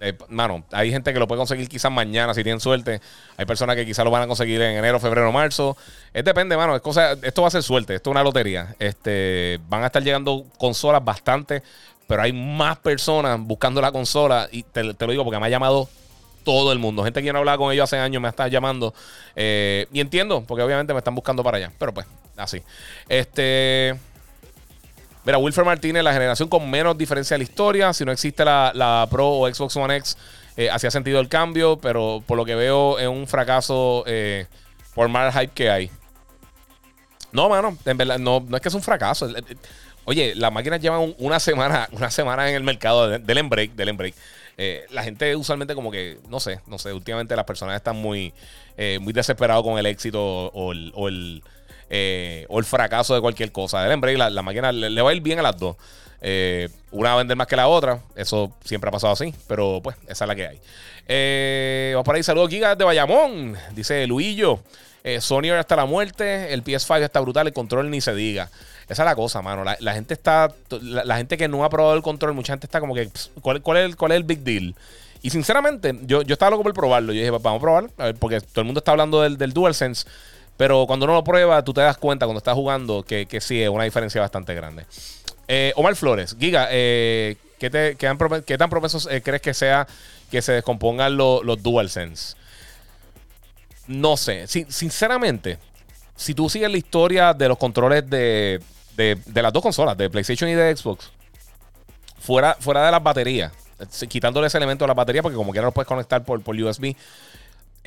Eh, 0.01 0.17
mano, 0.29 0.65
hay 0.71 0.91
gente 0.91 1.13
que 1.13 1.19
lo 1.19 1.27
puede 1.27 1.39
conseguir 1.39 1.69
quizás 1.69 1.91
mañana 1.91 2.35
si 2.35 2.43
tienen 2.43 2.61
suerte. 2.61 3.01
Hay 3.37 3.47
personas 3.47 3.77
que 3.77 3.85
quizás 3.85 4.05
lo 4.05 4.11
van 4.11 4.23
a 4.23 4.27
conseguir 4.27 4.61
en 4.63 4.77
enero, 4.77 5.01
febrero, 5.01 5.33
marzo. 5.33 5.77
Es 6.13 6.25
depende, 6.25 6.57
mano. 6.57 6.77
Es 6.77 6.83
cosa, 6.83 7.13
esto 7.23 7.43
va 7.43 7.49
a 7.49 7.51
ser 7.51 7.63
suerte. 7.63 7.95
Esto 7.95 8.11
es 8.11 8.13
una 8.13 8.23
lotería. 8.23 8.75
Este, 8.79 9.59
van 9.69 9.83
a 9.83 9.87
estar 9.87 10.03
llegando 10.03 10.45
consolas 10.57 11.05
bastante, 11.05 11.63
pero 12.07 12.23
hay 12.23 12.33
más 12.33 12.79
personas 12.79 13.39
buscando 13.41 13.81
la 13.81 13.91
consola. 13.91 14.49
Y 14.53 14.63
te, 14.63 14.85
lo 14.85 14.95
digo 14.95 15.25
porque 15.25 15.41
me 15.41 15.47
ha 15.47 15.51
llamado 15.51 15.89
todo 16.45 16.73
el 16.73 16.79
mundo. 16.79 17.03
Gente 17.05 17.23
que 17.23 17.33
no 17.33 17.41
hablaba 17.41 17.59
con 17.59 17.73
ellos 17.73 17.85
hace 17.85 17.99
años 17.99 18.23
me 18.23 18.29
está 18.29 18.49
llamando. 18.49 18.95
Eh, 19.35 19.87
y 19.93 20.01
entiendo, 20.01 20.45
porque 20.47 20.63
obviamente 20.63 20.93
me 20.93 20.99
están 20.99 21.15
buscando 21.15 21.43
para 21.43 21.57
allá. 21.57 21.73
Pero 21.77 21.93
pues, 21.93 22.07
así. 22.37 22.63
Este. 23.09 23.99
Mira, 25.29 25.37
Wilfer 25.37 25.63
Martínez, 25.63 26.03
la 26.03 26.15
generación 26.15 26.49
con 26.49 26.71
menos 26.71 26.97
diferencia 26.97 27.35
de 27.35 27.41
la 27.41 27.45
historia. 27.45 27.93
Si 27.93 28.03
no 28.03 28.13
existe 28.13 28.47
la, 28.47 29.07
Pro 29.11 29.29
o 29.29 29.55
Xbox 29.55 29.77
One 29.77 29.95
X, 29.97 30.17
eh, 30.57 30.71
hacía 30.71 30.91
sentido 30.91 31.21
el 31.21 31.29
cambio, 31.29 31.77
pero 31.77 32.23
por 32.27 32.39
lo 32.39 32.47
que 32.47 32.55
veo 32.55 32.99
es 32.99 33.09
un 33.09 33.27
fracaso 33.27 34.05
eh, 34.07 34.47
por 34.95 35.11
más 35.11 35.35
hype 35.35 35.53
que 35.53 35.69
hay. 35.69 35.91
No, 37.31 37.51
mano, 37.51 37.77
en 37.85 37.99
verdad, 37.99 38.19
no, 38.19 38.43
no 38.49 38.57
es 38.57 38.63
que 38.63 38.71
es 38.71 38.75
un 38.75 38.81
fracaso. 38.81 39.29
Oye, 40.07 40.35
las 40.35 40.51
máquinas 40.51 40.81
llevan 40.81 41.15
una 41.19 41.39
semana, 41.41 41.91
una 41.93 42.11
semana 42.11 42.49
en 42.49 42.55
el 42.55 42.63
mercado 42.63 43.11
del 43.19 43.37
embreak, 43.37 43.73
del 43.73 43.91
embreak. 43.91 44.15
Eh, 44.57 44.87
la 44.93 45.03
gente 45.03 45.37
usualmente 45.37 45.75
como 45.75 45.91
que, 45.91 46.21
no 46.31 46.41
sé, 46.41 46.63
no 46.67 46.79
sé, 46.79 46.91
últimamente 46.95 47.37
las 47.37 47.45
personas 47.45 47.77
están 47.77 47.97
muy, 47.97 48.33
muy 48.99 49.13
desesperados 49.13 49.63
con 49.63 49.79
el 49.79 49.85
éxito 49.85 50.23
o 50.23 50.73
el 50.73 51.43
eh, 51.91 52.47
o 52.49 52.59
el 52.59 52.65
fracaso 52.65 53.15
de 53.15 53.21
cualquier 53.21 53.53
cosa. 53.53 53.85
El 53.85 53.93
Embraer, 53.93 54.19
la, 54.19 54.31
la 54.31 54.43
máquina 54.43 54.73
le, 54.73 55.03
va 55.03 55.11
a 55.11 55.15
ir 55.15 55.23
bien 55.23 55.39
a 55.39 55.43
las 55.43 55.59
dos. 55.59 55.77
Eh, 56.21 56.69
una 56.91 57.11
va 57.11 57.15
a 57.15 57.19
vender 57.19 57.37
más 57.37 57.47
que 57.47 57.57
la 57.57 57.69
otra. 57.69 58.01
Eso 58.17 58.53
siempre 58.65 58.89
ha 58.89 58.93
pasado 58.93 59.13
así. 59.13 59.35
Pero 59.47 59.81
pues, 59.83 59.97
esa 60.07 60.25
es 60.25 60.29
la 60.29 60.35
que 60.35 60.49
hay. 60.49 60.61
Eh, 61.07 61.93
vamos 61.95 62.05
por 62.05 62.17
ahí. 62.17 62.23
Saludos, 62.23 62.51
Gigas 62.51 62.77
de 62.77 62.85
Bayamón. 62.85 63.57
Dice 63.75 64.07
Luillo. 64.07 64.61
Sony 65.21 65.51
hasta 65.59 65.75
la 65.77 65.87
muerte. 65.87 66.53
El 66.53 66.63
PS5 66.63 67.03
está 67.03 67.21
brutal. 67.21 67.47
El 67.47 67.55
control 67.55 67.89
ni 67.91 68.01
se 68.01 68.15
diga. 68.15 68.51
Esa 68.89 69.03
es 69.03 69.07
la 69.07 69.15
cosa, 69.15 69.41
mano. 69.43 69.65
La, 69.65 69.95
gente 69.95 70.15
está. 70.15 70.53
La, 70.83 71.17
gente 71.17 71.37
que 71.37 71.49
no 71.49 71.65
ha 71.65 71.71
probado 71.71 71.95
el 71.95 72.03
control, 72.03 72.35
mucha 72.35 72.55
gente 72.55 72.67
está 72.67 72.81
como 72.81 72.95
que. 72.95 73.09
¿Cuál, 73.41 73.63
cuál, 73.63 73.79
es, 73.79 73.97
cuál 73.97 74.13
es 74.13 74.17
el 74.17 74.25
big 74.25 74.41
deal? 74.41 74.75
Y 75.23 75.31
sinceramente, 75.31 75.99
yo, 76.03 76.23
yo 76.23 76.35
estaba 76.35 76.51
loco 76.51 76.63
por 76.63 76.75
probarlo. 76.75 77.13
Yo 77.13 77.21
dije, 77.21 77.31
vamos 77.31 77.59
a 77.59 77.61
probar. 77.61 77.91
A 77.99 78.05
ver, 78.07 78.15
porque 78.17 78.41
todo 78.41 78.61
el 78.61 78.65
mundo 78.67 78.79
está 78.79 78.93
hablando 78.93 79.23
del, 79.23 79.37
del 79.37 79.53
DualSense. 79.53 80.07
Pero 80.59 80.87
cuando 80.89 81.05
uno 81.05 81.15
lo 81.15 81.25
prueba, 81.25 81.63
tú 81.63 81.73
te 81.73 81.81
das 81.81 81.97
cuenta 81.97 82.27
cuando 82.27 82.39
estás 82.39 82.55
jugando 82.55 83.05
que, 83.05 83.27
que 83.27 83.41
sí 83.41 83.63
es 83.63 83.69
una 83.69 83.85
diferencia 83.85 84.21
bastante 84.21 84.55
grande. 84.55 84.85
Eh, 85.47 85.73
Omar 85.77 85.95
Flores, 85.95 86.37
Giga, 86.39 86.67
eh, 86.71 87.37
¿qué, 87.61 87.71
te, 87.71 87.95
qué, 87.95 88.59
tan 88.59 88.69
propensos 88.69 89.09
eh, 89.11 89.23
crees 89.23 89.41
que 89.41 89.55
sea 89.55 89.87
que 90.33 90.43
se 90.43 90.53
descompongan 90.53 91.17
los 91.17 91.63
DualSense? 91.63 92.37
No 93.87 94.17
sé. 94.17 94.49
sinceramente, 94.49 95.59
si 96.17 96.35
tú 96.35 96.51
sigues 96.51 96.71
la 96.71 96.77
historia 96.77 97.33
de 97.33 97.49
los 97.49 97.57
controles 97.57 98.11
de, 98.11 98.61
de, 98.97 99.43
las 99.43 99.53
dos 99.53 99.63
consolas, 99.63 99.97
de 99.97 100.11
PlayStation 100.11 100.51
y 100.51 100.55
de 100.55 100.77
Xbox, 100.77 101.13
fuera, 102.19 102.57
fuera 102.59 102.85
de 102.85 102.91
las 102.91 103.03
baterías, 103.03 103.53
quitándole 104.09 104.49
ese 104.49 104.59
elemento 104.59 104.85
de 104.85 104.89
la 104.89 104.95
batería, 104.95 105.23
porque 105.23 105.37
como 105.37 105.53
quiera 105.53 105.69
lo 105.69 105.73
puedes 105.73 105.87
conectar 105.87 106.25
por, 106.25 106.43
por 106.43 106.57
USB 106.57 106.97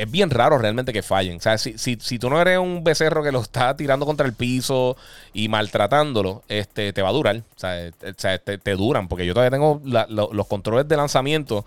es 0.02 0.10
bien 0.10 0.32
raro 0.32 0.58
realmente 0.58 0.94
que 0.94 1.04
fallen. 1.04 1.38
O 1.38 1.40
sea, 1.40 1.60
si, 1.60 1.78
si, 1.78 1.96
si, 2.02 2.18
tú 2.18 2.28
no 2.28 2.42
eres 2.42 2.58
un 2.58 2.84
becerro 2.84 3.22
que 3.22 3.32
lo 3.32 3.40
está 3.40 3.78
tirando 3.78 4.04
contra 4.04 4.26
el 4.26 4.34
piso 4.34 4.98
y 5.32 5.48
maltratándolo, 5.48 6.42
este, 6.48 6.92
te 6.92 7.04
va 7.04 7.10
a 7.10 7.12
durar. 7.12 7.36
O 7.38 7.60
sea, 7.60 7.86
eh, 7.86 7.92
te, 7.94 8.72
duran. 8.72 9.08
Porque 9.08 9.28
yo 9.28 9.34
todavía 9.36 9.52
tengo 9.52 9.80
los 9.86 10.48
controles 10.48 10.88
de 10.88 10.98
lanzamiento 10.98 11.66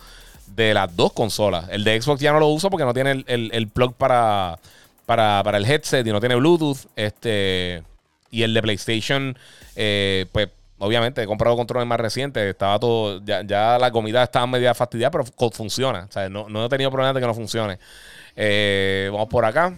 de 0.49 0.75
las 0.75 0.97
dos 0.97 1.13
consolas. 1.13 1.67
El 1.71 1.85
de 1.85 2.03
Xbox 2.03 2.21
ya 2.21 2.33
no 2.33 2.41
lo 2.41 2.49
uso 2.49 2.71
porque 2.71 2.85
no 2.85 2.93
tiene 2.93 3.25
el, 3.29 3.69
plug 3.69 3.95
para, 3.95 4.59
para, 5.07 5.57
el 5.57 5.65
headset 5.65 6.05
y 6.05 6.11
no 6.11 6.19
tiene 6.19 6.35
Bluetooth. 6.35 6.87
Este, 6.97 7.85
y 8.33 8.43
el 8.43 8.53
de 8.53 8.63
PlayStation, 8.63 9.39
eh, 9.77 10.27
pues 10.33 10.49
obviamente 10.79 11.23
he 11.23 11.27
comprado 11.27 11.55
controles 11.55 11.87
más 11.87 12.01
recientes. 12.01 12.43
Estaba 12.43 12.81
todo, 12.81 13.23
ya, 13.25 13.79
la 13.79 13.93
comida 13.93 14.25
estaba 14.25 14.49
media 14.49 14.75
fastidiada, 14.75 15.13
pero 15.13 15.53
funciona. 15.53 16.07
O 16.09 16.13
sea, 16.13 16.29
no, 16.29 16.49
no 16.49 16.65
he 16.65 16.69
tenido 16.69 16.91
problemas 16.91 17.15
de 17.15 17.21
que 17.21 17.27
no 17.29 17.35
funcione. 17.35 17.79
Eh, 18.37 19.09
vamos 19.13 19.29
por 19.29 19.45
acá. 19.45 19.77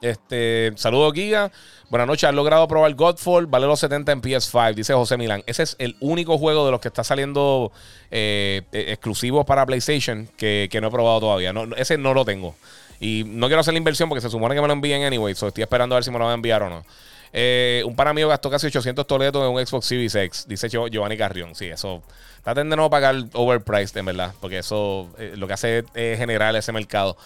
Este, 0.00 0.72
saludos, 0.74 1.12
Giga. 1.14 1.52
Buenas 1.88 2.08
noches. 2.08 2.24
¿Has 2.28 2.34
logrado 2.34 2.66
probar 2.66 2.92
Godfall? 2.94 3.46
Vale 3.46 3.66
los 3.66 3.78
70 3.78 4.10
en 4.10 4.20
PS5, 4.20 4.74
dice 4.74 4.94
José 4.94 5.16
Milán. 5.16 5.44
Ese 5.46 5.62
es 5.62 5.76
el 5.78 5.96
único 6.00 6.38
juego 6.38 6.64
de 6.64 6.72
los 6.72 6.80
que 6.80 6.88
está 6.88 7.04
saliendo 7.04 7.70
eh, 8.10 8.62
eh, 8.72 8.86
exclusivos 8.88 9.46
para 9.46 9.64
PlayStation 9.64 10.28
que, 10.36 10.68
no 10.80 10.88
he 10.88 10.90
probado 10.90 11.20
todavía. 11.20 11.52
No, 11.52 11.64
ese 11.76 11.98
no 11.98 12.14
lo 12.14 12.24
tengo. 12.24 12.56
Y 12.98 13.22
no 13.26 13.46
quiero 13.46 13.60
hacer 13.60 13.74
la 13.74 13.78
inversión 13.78 14.08
porque 14.08 14.22
se 14.22 14.30
supone 14.30 14.54
que 14.54 14.60
me 14.60 14.66
lo 14.66 14.72
envíen 14.72 15.04
anyway. 15.04 15.34
So 15.36 15.48
estoy 15.48 15.62
esperando 15.62 15.94
a 15.94 15.98
ver 15.98 16.04
si 16.04 16.10
me 16.10 16.18
lo 16.18 16.24
van 16.24 16.32
a 16.32 16.34
enviar 16.34 16.62
o 16.64 16.70
no. 16.70 16.84
Un 17.32 17.96
par 17.96 18.12
mío 18.14 18.28
gastó 18.28 18.50
casi 18.50 18.66
800 18.66 19.06
toletos 19.06 19.42
en 19.42 19.54
un 19.54 19.66
Xbox 19.66 19.86
Series 19.86 20.14
X, 20.14 20.44
dice 20.48 20.68
Giovanni 20.68 21.16
Carrión. 21.16 21.54
Sí, 21.54 21.66
eso 21.66 22.02
Traten 22.42 22.68
de 22.68 22.76
no 22.76 22.90
pagar 22.90 23.14
overpriced, 23.34 23.96
en 23.96 24.06
verdad, 24.06 24.34
porque 24.40 24.58
eso 24.58 25.08
eh, 25.16 25.34
lo 25.36 25.46
que 25.46 25.52
hace 25.52 25.84
es 25.94 26.18
generar 26.18 26.54
ese 26.56 26.72
mercado. 26.72 27.16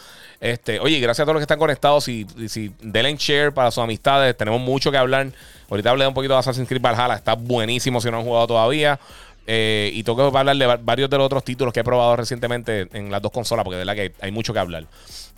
Este, 0.40 0.78
oye, 0.78 1.00
gracias 1.00 1.22
a 1.22 1.24
todos 1.24 1.36
los 1.36 1.40
que 1.40 1.44
están 1.44 1.58
conectados. 1.58 2.06
y 2.08 2.26
si 2.48 2.70
denle 2.80 3.16
share 3.16 3.52
para 3.52 3.70
sus 3.70 3.82
amistades. 3.82 4.36
Tenemos 4.36 4.60
mucho 4.60 4.90
que 4.90 4.98
hablar. 4.98 5.28
Ahorita 5.70 5.90
hablé 5.90 6.06
un 6.06 6.12
poquito 6.12 6.34
de 6.34 6.40
Assassin's 6.40 6.68
Creed 6.68 6.82
Valhalla. 6.82 7.14
Está 7.14 7.32
buenísimo 7.32 7.98
si 8.02 8.10
no 8.10 8.18
han 8.18 8.24
jugado 8.24 8.46
todavía. 8.46 9.00
Eh, 9.46 9.90
y 9.94 10.02
tengo 10.02 10.30
que 10.30 10.38
hablar 10.38 10.56
de 10.56 10.66
varios 10.66 11.08
de 11.08 11.16
los 11.16 11.24
otros 11.24 11.44
títulos 11.44 11.72
que 11.72 11.80
he 11.80 11.84
probado 11.84 12.16
recientemente 12.16 12.88
en 12.92 13.10
las 13.10 13.22
dos 13.22 13.32
consolas, 13.32 13.64
porque 13.64 13.78
de 13.78 13.84
verdad 13.86 13.94
que 13.94 14.12
hay 14.20 14.32
mucho 14.32 14.52
que 14.52 14.58
hablar. 14.58 14.84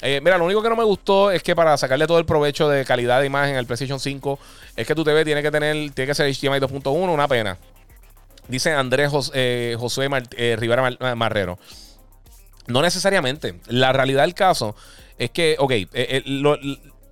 Eh, 0.00 0.20
mira, 0.22 0.38
lo 0.38 0.44
único 0.44 0.62
que 0.62 0.68
no 0.68 0.76
me 0.76 0.84
gustó 0.84 1.30
es 1.30 1.42
que 1.42 1.56
para 1.56 1.76
sacarle 1.76 2.06
todo 2.06 2.18
el 2.18 2.24
provecho 2.24 2.68
de 2.68 2.84
calidad 2.84 3.20
de 3.20 3.26
imagen 3.26 3.56
al 3.56 3.66
PlayStation 3.66 3.98
5, 3.98 4.38
es 4.76 4.86
que 4.86 4.94
tu 4.94 5.04
TV 5.04 5.24
tiene 5.24 5.42
que 5.42 5.50
tener, 5.50 5.90
tiene 5.92 6.06
que 6.06 6.14
ser 6.14 6.26
HDMI 6.32 6.60
2.1, 6.60 7.12
una 7.12 7.26
pena. 7.26 7.58
Dice 8.48 8.72
Andrés 8.72 9.12
eh, 9.34 9.76
José 9.78 10.08
eh, 10.36 10.56
Rivera 10.58 11.14
Marrero. 11.14 11.58
No 12.66 12.82
necesariamente. 12.82 13.60
La 13.66 13.92
realidad 13.92 14.22
del 14.22 14.34
caso 14.34 14.74
es 15.18 15.30
que, 15.30 15.56
ok, 15.58 15.72
eh, 15.92 16.22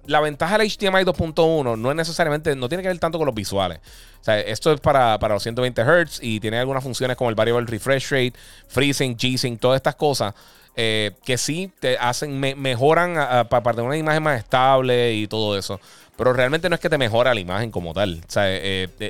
la 0.07 0.20
ventaja 0.20 0.59
del 0.59 0.68
HDMI 0.68 1.05
2.1 1.05 1.76
no 1.76 1.91
es 1.91 1.97
necesariamente, 1.97 2.55
no 2.57 2.68
tiene 2.68 2.82
que 2.82 2.89
ver 2.89 2.99
tanto 2.99 3.18
con 3.18 3.26
los 3.26 3.34
visuales. 3.34 3.80
O 4.20 4.24
sea, 4.24 4.41
esto 4.41 4.72
es 4.72 4.80
para, 4.80 5.18
los 5.18 5.43
120 5.43 5.82
Hz 5.82 6.20
y 6.22 6.41
tiene 6.41 6.59
algunas 6.59 6.82
funciones 6.82 7.16
como 7.16 7.30
el 7.30 7.37
variable 7.37 7.66
refresh 7.66 8.11
rate, 8.11 8.32
freezing, 8.68 9.16
G-Sync, 9.16 9.61
todas 9.61 9.76
estas 9.76 9.95
cosas. 9.95 10.34
Que 10.77 11.37
sí 11.39 11.72
te 11.81 11.97
hacen, 11.99 12.39
mejoran 12.39 13.49
para 13.49 13.72
tener 13.72 13.87
una 13.87 13.97
imagen 13.97 14.22
más 14.22 14.39
estable 14.39 15.14
y 15.14 15.27
todo 15.27 15.59
eso. 15.59 15.81
Pero 16.16 16.33
realmente 16.33 16.68
no 16.68 16.74
es 16.74 16.81
que 16.81 16.91
te 16.91 16.99
mejora 16.99 17.35
la 17.35 17.41
imagen 17.41 17.70
como 17.70 17.93
tal. 17.95 18.22
O 18.27 18.31
sea, 18.31 18.45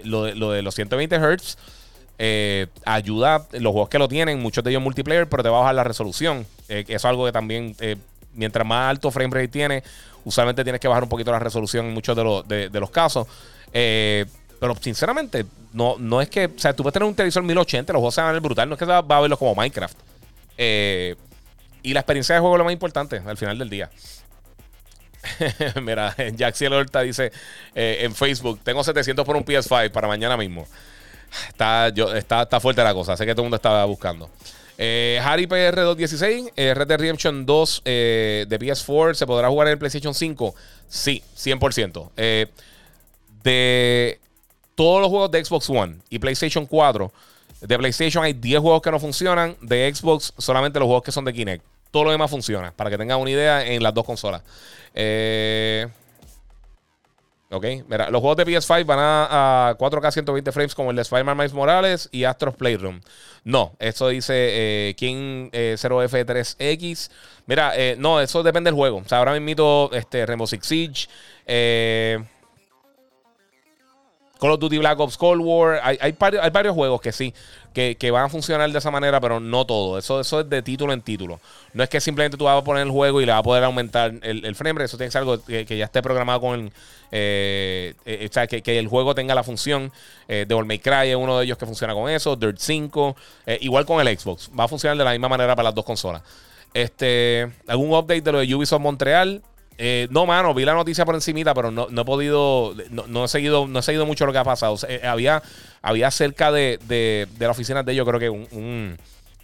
lo, 0.05 0.33
lo, 0.35 0.53
de 0.53 0.62
los 0.62 0.75
120 0.75 1.19
Hz 1.19 1.57
eh, 2.19 2.69
ayuda 2.87 3.47
los 3.53 3.73
juegos 3.73 3.91
que 3.91 3.99
lo 3.99 4.09
tienen, 4.09 4.41
muchos 4.41 4.64
de 4.64 4.71
ellos 4.71 4.83
multiplayer, 4.83 5.29
pero 5.29 5.43
te 5.43 5.49
va 5.49 5.59
a 5.59 5.61
bajar 5.61 5.75
la 5.75 5.85
resolución. 5.85 6.47
Eh, 6.69 6.85
eso 6.89 6.95
es 6.95 7.05
algo 7.05 7.27
que 7.27 7.33
también, 7.33 7.77
eh, 7.81 7.97
mientras 8.33 8.67
más 8.67 8.89
alto 8.91 9.11
frame 9.11 9.35
rate 9.35 9.49
tiene, 9.49 9.83
usualmente 10.25 10.64
tienes 10.64 10.81
que 10.81 10.89
bajar 10.89 11.03
un 11.03 11.09
poquito 11.09 11.31
la 11.31 11.39
resolución 11.39 11.87
en 11.87 11.95
muchos 11.95 12.17
de, 12.17 12.71
los 12.73 12.91
casos. 12.91 13.27
pero 13.71 14.75
sinceramente, 14.81 15.45
no, 15.75 15.97
no 15.99 16.23
es 16.23 16.31
que, 16.31 16.47
o 16.47 16.59
sea, 16.59 16.75
tú 16.75 16.83
puedes 16.83 16.95
tener 16.95 17.07
un 17.07 17.14
televisor 17.14 17.43
1080, 17.43 17.93
los 17.93 18.01
juegos 18.01 18.14
se 18.14 18.21
van 18.23 18.31
a 18.31 18.33
ver 18.33 18.41
brutal, 18.41 18.69
no 18.69 18.75
es 18.75 18.79
que 18.79 18.87
va 18.87 18.99
a 18.99 19.21
verlo 19.21 19.37
como 19.37 19.55
Minecraft. 19.55 19.97
Y 21.89 21.95
la 21.95 22.01
experiencia 22.01 22.34
de 22.34 22.41
juego 22.41 22.57
es 22.57 22.59
lo 22.59 22.64
más 22.64 22.72
importante 22.72 23.22
al 23.24 23.37
final 23.37 23.59
del 23.59 23.70
día. 23.70 23.91
Mira, 25.82 26.14
Jack 26.34 26.57
Horta 26.70 27.01
dice 27.01 27.32
en 27.74 28.14
Facebook: 28.14 28.61
Tengo 28.62 28.84
700 28.84 29.24
por 29.24 29.37
un 29.37 29.45
PS5 29.45 29.91
para 29.91 30.07
mañana 30.07 30.37
mismo. 30.37 30.66
Está, 31.49 31.89
yo, 31.91 32.14
está, 32.14 32.43
está 32.43 32.61
fuerte 32.61 32.82
la 32.82 32.95
cosa. 32.95 33.16
Sé 33.16 33.26
que 33.26 33.32
todo 33.32 33.43
el 33.43 33.47
mundo 33.47 33.57
estaba 33.57 33.84
buscando. 33.84 34.30
Eh, 34.78 35.20
Harry 35.22 35.47
PR216, 35.47 36.53
eh, 36.55 36.74
Red 36.74 36.87
Dead 36.87 36.99
Redemption 36.99 37.47
2 37.47 37.82
eh, 37.84 38.47
de 38.47 38.59
PS4, 38.59 39.14
¿se 39.14 39.26
podrá 39.26 39.49
jugar 39.49 39.68
en 39.68 39.72
el 39.72 39.78
PlayStation 39.78 40.14
5? 40.14 40.55
Sí, 40.89 41.22
100%. 41.37 42.11
Eh, 42.16 42.47
de 43.43 44.20
todos 44.74 45.01
los 45.01 45.09
juegos 45.09 45.30
de 45.30 45.43
Xbox 45.45 45.70
One 45.70 45.97
y 46.11 46.18
PlayStation 46.18 46.66
4, 46.66 47.11
de 47.62 47.78
PlayStation 47.78 48.22
hay 48.22 48.34
10 48.34 48.61
juegos 48.61 48.82
que 48.82 48.91
no 48.91 49.01
funcionan, 49.01 49.57
de 49.62 49.93
Xbox 49.95 50.34
solamente 50.37 50.78
los 50.78 50.87
juegos 50.87 51.05
que 51.05 51.12
son 51.12 51.24
de 51.24 51.32
Kinect. 51.32 51.64
Todo 51.91 52.05
lo 52.05 52.11
demás 52.11 52.30
funciona, 52.30 52.72
para 52.72 52.91
que 52.91 52.99
tengan 52.99 53.20
una 53.20 53.30
idea 53.30 53.64
en 53.66 53.82
las 53.82 53.95
dos 53.95 54.05
consolas. 54.05 54.43
Eh. 54.95 55.87
Ok, 57.49 57.64
mira, 57.89 58.11
los 58.11 58.20
juegos 58.20 58.37
de 58.39 58.45
PS5 58.45 58.84
van 58.84 58.99
a, 59.01 59.76
4K 59.78 60.11
120 60.11 60.51
frames 60.51 60.74
como 60.74 60.91
el 60.91 60.97
de 60.97 61.03
Spider-Man 61.03 61.37
Miles 61.37 61.53
Morales 61.53 62.09
y 62.11 62.24
Astros 62.24 62.57
Playroom. 62.57 63.01
No, 63.45 63.76
eso 63.78 64.09
dice 64.09 64.34
eh, 64.34 64.95
King 64.97 65.51
0F3X. 65.53 66.57
Eh, 66.59 67.14
mira, 67.47 67.72
eh, 67.76 67.95
no, 67.99 68.20
eso 68.20 68.43
depende 68.43 68.68
del 68.68 68.74
juego. 68.74 68.99
O 68.99 69.09
sea, 69.09 69.18
ahora 69.18 69.39
mismo 69.39 69.91
este, 69.93 70.26
Rainbow 70.26 70.49
Six 70.49 70.66
Siege, 70.66 71.09
eh, 71.47 72.18
Call 74.41 74.51
of 74.51 74.59
Duty 74.59 74.78
Black 74.78 74.99
Ops 74.99 75.16
Cold 75.16 75.41
War. 75.41 75.80
Hay, 75.84 75.99
hay, 76.01 76.12
varios, 76.51 76.74
juegos 76.74 77.01
que 77.01 77.12
sí, 77.12 77.32
que, 77.77 78.11
van 78.11 78.24
a 78.24 78.29
funcionar 78.31 78.70
de 78.70 78.79
esa 78.79 78.91
manera, 78.91 79.20
pero 79.20 79.39
no 79.39 79.66
todo. 79.66 79.99
Eso, 79.99 80.20
eso 80.20 80.41
es 80.41 80.49
de 80.49 80.62
título 80.62 80.95
en 80.95 81.03
título. 81.03 81.41
No 81.74 81.83
es 81.83 81.91
que 81.91 82.01
simplemente 82.01 82.39
tú 82.39 82.45
vas 82.45 82.59
a 82.59 82.64
poner 82.64 82.85
el 82.85 82.91
juego 82.91 83.20
y 83.20 83.27
le 83.27 83.33
vas 83.33 83.41
a 83.41 83.43
poder 83.43 83.64
aumentar 83.64 84.14
el, 84.22 84.45
el 84.45 84.55
frame 84.55 84.79
rate. 84.79 84.87
Eso 84.87 84.97
tiene 84.97 85.09
que 85.09 85.12
ser 85.12 85.20
algo 85.20 85.45
que, 85.45 85.77
ya 85.77 85.85
esté 85.85 86.01
programado 86.01 86.41
con 86.41 86.72
eh, 87.12 87.95
eh, 88.07 88.27
o 88.29 88.33
sea, 88.33 88.47
que, 88.47 88.79
el 88.79 88.89
juego 88.89 89.14
tenga 89.14 89.35
la 89.35 89.45
función. 89.45 89.93
Eh, 90.27 90.47
Devil 90.49 90.64
May 90.64 90.79
Cry 90.79 91.11
es 91.11 91.16
uno 91.16 91.39
de 91.39 91.45
ellos 91.45 91.59
que 91.59 91.66
funciona 91.66 91.93
con 91.93 92.09
eso. 92.11 92.35
Dirt 92.35 92.59
5. 92.59 93.14
Eh, 93.45 93.59
igual 93.61 93.85
con 93.85 94.07
el 94.07 94.18
Xbox. 94.18 94.51
Va 94.59 94.64
a 94.64 94.68
funcionar 94.68 94.97
de 94.97 95.05
la 95.05 95.11
misma 95.11 95.29
manera 95.29 95.55
para 95.55 95.64
las 95.64 95.74
dos 95.74 95.85
consolas. 95.85 96.22
Este, 96.72 97.51
algún 97.66 97.91
update 97.91 98.22
de 98.22 98.33
lo 98.33 98.39
de 98.39 98.55
Ubisoft 98.55 98.81
Montreal. 98.81 99.43
Eh, 99.79 100.09
no, 100.11 100.24
mano, 100.24 100.55
vi 100.55 100.64
la 100.64 100.72
noticia 100.72 101.05
por 101.05 101.14
encimita, 101.14 101.53
pero 101.55 101.70
no, 101.70 101.89
he 101.89 102.05
podido, 102.05 102.74
no, 102.91 103.24
he 103.24 103.29
seguido, 103.29 103.66
no 103.66 103.81
he 103.81 103.83
seguido 103.83 104.07
mucho 104.07 104.24
lo 104.24 104.33
que 104.33 104.39
ha 104.39 104.45
pasado. 104.45 104.77
Eh, 104.89 105.03
había, 105.05 105.43
había 105.83 106.11
cerca 106.11 106.51
de, 106.51 106.79
de, 106.87 107.27
la 107.39 107.51
oficina 107.51 107.83
de 107.83 107.93
ellos, 107.93 108.07
creo 108.07 108.18
que 108.18 108.31
un, 108.31 108.97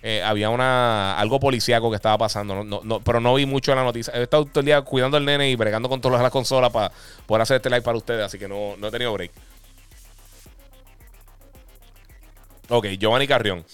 eh, 0.03 0.23
había 0.25 0.49
una 0.49 1.19
algo 1.19 1.39
policíaco 1.39 1.91
que 1.91 1.97
estaba 1.97 2.17
pasando, 2.17 3.01
pero 3.05 3.21
no 3.21 3.35
vi 3.35 3.45
mucho 3.45 3.75
la 3.75 3.85
noticia. 3.85 4.15
He 4.15 4.23
estado 4.23 4.47
todo 4.47 4.61
el 4.61 4.67
día 4.67 4.81
cuidando 4.83 5.19
al 5.19 5.25
nene 5.25 5.51
y 5.51 5.57
bregando 5.57 5.89
con 5.89 6.01
todas 6.01 6.23
las 6.23 6.33
consolas 6.33 6.73
para 6.73 6.91
poder 7.27 7.43
hacer 7.43 7.57
este 7.57 7.69
live 7.69 7.83
para 7.83 7.99
ustedes, 7.99 8.25
así 8.25 8.39
que 8.39 8.49
no, 8.49 8.75
no 8.79 8.89
he 8.89 8.91
tenido 8.91 9.13
break. 9.13 9.33
Ok, 12.69 12.87
Giovanni 12.99 13.27
Carrión. 13.27 13.65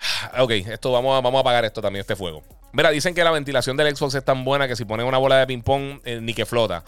Ok, 0.38 0.50
esto 0.50 0.92
vamos 0.92 1.18
a, 1.18 1.20
vamos 1.20 1.38
a 1.38 1.40
apagar 1.40 1.64
esto 1.64 1.80
también, 1.82 2.00
este 2.00 2.16
fuego. 2.16 2.42
Mira, 2.72 2.90
dicen 2.90 3.14
que 3.14 3.22
la 3.22 3.30
ventilación 3.30 3.76
del 3.76 3.94
Xbox 3.94 4.14
es 4.14 4.24
tan 4.24 4.44
buena 4.44 4.66
que 4.66 4.76
si 4.76 4.84
ponen 4.84 5.06
una 5.06 5.18
bola 5.18 5.36
de 5.38 5.46
ping-pong, 5.46 6.00
eh, 6.04 6.20
ni 6.20 6.34
que 6.34 6.46
flota. 6.46 6.82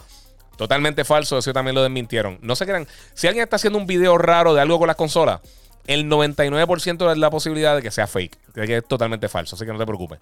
Totalmente 0.57 1.05
falso, 1.05 1.39
eso 1.39 1.53
también 1.53 1.75
lo 1.75 1.83
desmintieron. 1.83 2.39
No 2.41 2.57
se 2.57 2.65
crean. 2.65 2.87
Si 3.13 3.27
alguien 3.27 3.45
está 3.45 3.57
haciendo 3.57 3.79
un 3.79 3.87
video 3.87 4.17
raro 4.17 4.55
de 4.55 4.61
algo 4.61 4.79
con 4.79 4.87
las 4.87 4.97
consolas, 4.97 5.41
el 5.87 6.09
99% 6.09 7.13
es 7.13 7.19
la 7.19 7.31
posibilidad 7.31 7.77
de 7.77 7.83
que 7.83 7.91
sea 7.91 8.07
fake. 8.07 8.39
De 8.55 8.67
que 8.67 8.77
es 8.79 8.89
totalmente 8.89 9.29
falso, 9.29 9.57
así 9.57 9.65
que 9.67 9.73
no 9.73 9.79
te 9.79 9.87
preocupes. 9.87 10.21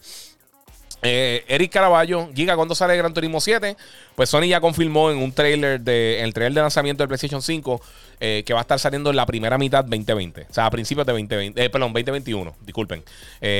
Eh, 1.04 1.44
Eric 1.48 1.72
Caraballo, 1.72 2.30
Giga, 2.32 2.54
¿cuándo 2.54 2.76
sale 2.76 2.96
Gran 2.96 3.12
Turismo 3.12 3.40
7? 3.40 3.76
Pues 4.14 4.30
Sony 4.30 4.42
ya 4.42 4.60
confirmó 4.60 5.10
en 5.10 5.18
un 5.18 5.32
trailer 5.32 5.80
de, 5.80 6.20
en 6.20 6.26
el 6.26 6.32
trailer 6.32 6.54
de 6.54 6.60
lanzamiento 6.60 7.02
del 7.02 7.08
PlayStation 7.08 7.42
5 7.42 7.80
eh, 8.20 8.44
que 8.46 8.54
va 8.54 8.60
a 8.60 8.62
estar 8.62 8.78
saliendo 8.78 9.10
en 9.10 9.16
la 9.16 9.26
primera 9.26 9.58
mitad 9.58 9.84
2020. 9.84 10.46
O 10.48 10.54
sea, 10.54 10.66
a 10.66 10.70
principios 10.70 11.04
de 11.04 11.12
2020, 11.12 11.64
eh, 11.64 11.70
perdón, 11.70 11.92
2021, 11.92 12.54
disculpen. 12.64 13.02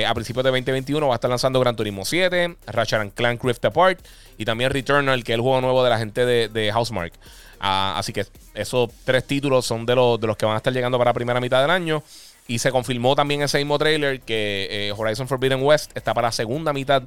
a 0.07 0.15
principios 0.15 0.45
de 0.45 0.51
2021 0.51 1.09
va 1.09 1.15
a 1.15 1.17
estar 1.17 1.29
lanzando 1.29 1.59
Gran 1.59 1.75
Turismo 1.75 2.05
7, 2.05 2.57
Ratchet 2.69 3.13
Clank 3.15 3.43
Rift 3.43 3.65
Apart 3.65 3.99
y 4.39 4.45
también 4.45 4.71
Returnal, 4.71 5.25
que 5.25 5.33
es 5.33 5.35
el 5.35 5.41
juego 5.41 5.61
nuevo 5.61 5.83
de 5.83 5.91
la 5.91 5.99
gente 5.99 6.25
de, 6.25 6.73
Housemark. 6.73 7.13
Ah, 7.59 7.95
así 7.97 8.13
que 8.13 8.25
esos 8.55 8.91
tres 9.05 9.25
títulos 9.25 9.67
son 9.67 9.85
de 9.85 9.97
los, 9.97 10.21
de 10.21 10.29
los 10.29 10.37
que 10.37 10.47
van 10.47 10.55
a 10.55 10.59
estar 10.59 10.73
llegando 10.73 10.97
para 10.97 11.11
la 11.11 11.15
primera 11.15 11.41
mitad 11.41 11.61
del 11.61 11.71
año. 11.71 12.05
Y 12.49 12.59
se 12.59 12.71
confirmó 12.71 13.15
también 13.15 13.43
ese 13.43 13.59
mismo 13.59 13.79
trailer 13.79 14.21
que 14.21 14.93
Horizon 14.97 15.29
Forbidden 15.29 15.63
West 15.63 15.93
está 15.95 16.13
para 16.13 16.29
la 16.29 16.33
segunda 16.33 16.73
mitad 16.73 17.05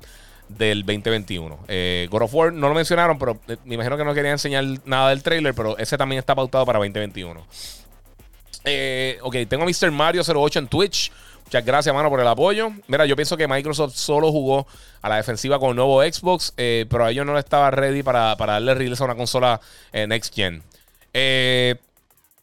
del 0.48 0.86
2021. 0.86 1.60
Eh, 1.68 2.08
God 2.10 2.24
of 2.24 2.34
War 2.34 2.54
no 2.54 2.70
lo 2.70 2.76
mencionaron, 2.76 3.18
pero 3.18 3.40
eh, 3.48 3.58
me 3.66 3.76
imagino 3.76 3.98
que 3.98 4.06
no 4.06 4.14
quería 4.14 4.32
enseñar 4.32 4.64
nada 4.86 5.10
del 5.10 5.24
trailer, 5.24 5.54
pero 5.54 5.78
ese 5.78 5.98
también 5.98 6.20
está 6.20 6.36
pautado 6.36 6.66
para 6.66 6.80
2021. 6.80 7.46
Eh, 8.66 9.20
ok, 9.22 9.36
tengo 9.48 9.64
a 9.64 9.68
Mr. 9.68 9.92
Mario 9.92 10.22
08 10.26 10.60
en 10.60 10.68
Twitch. 10.68 11.12
Muchas 11.46 11.64
gracias, 11.64 11.94
mano, 11.94 12.10
por 12.10 12.20
el 12.20 12.28
apoyo. 12.28 12.72
Mira, 12.88 13.06
yo 13.06 13.16
pienso 13.16 13.38
que 13.38 13.48
Microsoft 13.48 13.96
solo 13.96 14.32
jugó 14.32 14.66
a 15.02 15.10
la 15.10 15.18
defensiva 15.18 15.60
con 15.60 15.70
el 15.70 15.76
nuevo 15.76 16.02
Xbox, 16.02 16.54
eh, 16.58 16.86
pero 16.90 17.06
a 17.06 17.12
ellos 17.12 17.26
no 17.26 17.38
estaba 17.38 17.70
ready 17.70 18.02
para, 18.02 18.36
para 18.36 18.54
darle 18.54 18.74
release 18.74 19.02
a 19.04 19.06
una 19.06 19.16
consola 19.16 19.62
Next 19.94 20.34
Gen. 20.34 20.64
he 21.14 21.78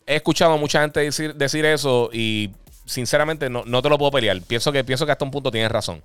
escuchado 0.07 0.53
a 0.53 0.57
mucha 0.57 0.83
gente 0.83 1.01
decir, 1.01 1.35
decir 1.35 1.65
eso 1.65 2.11
y 2.13 2.51
sinceramente 2.85 3.49
no, 3.49 3.65
no, 3.65 3.83
te 3.83 3.89
lo 3.89 3.99
puedo 3.99 4.11
pelear. 4.11 4.41
Pienso 4.43 4.73
que, 4.73 4.85
pienso 4.85 5.07
que 5.07 5.13
hasta 5.13 5.25
un 5.25 5.31
punto 5.31 5.51
tienes 5.51 5.71
razón. 5.71 6.03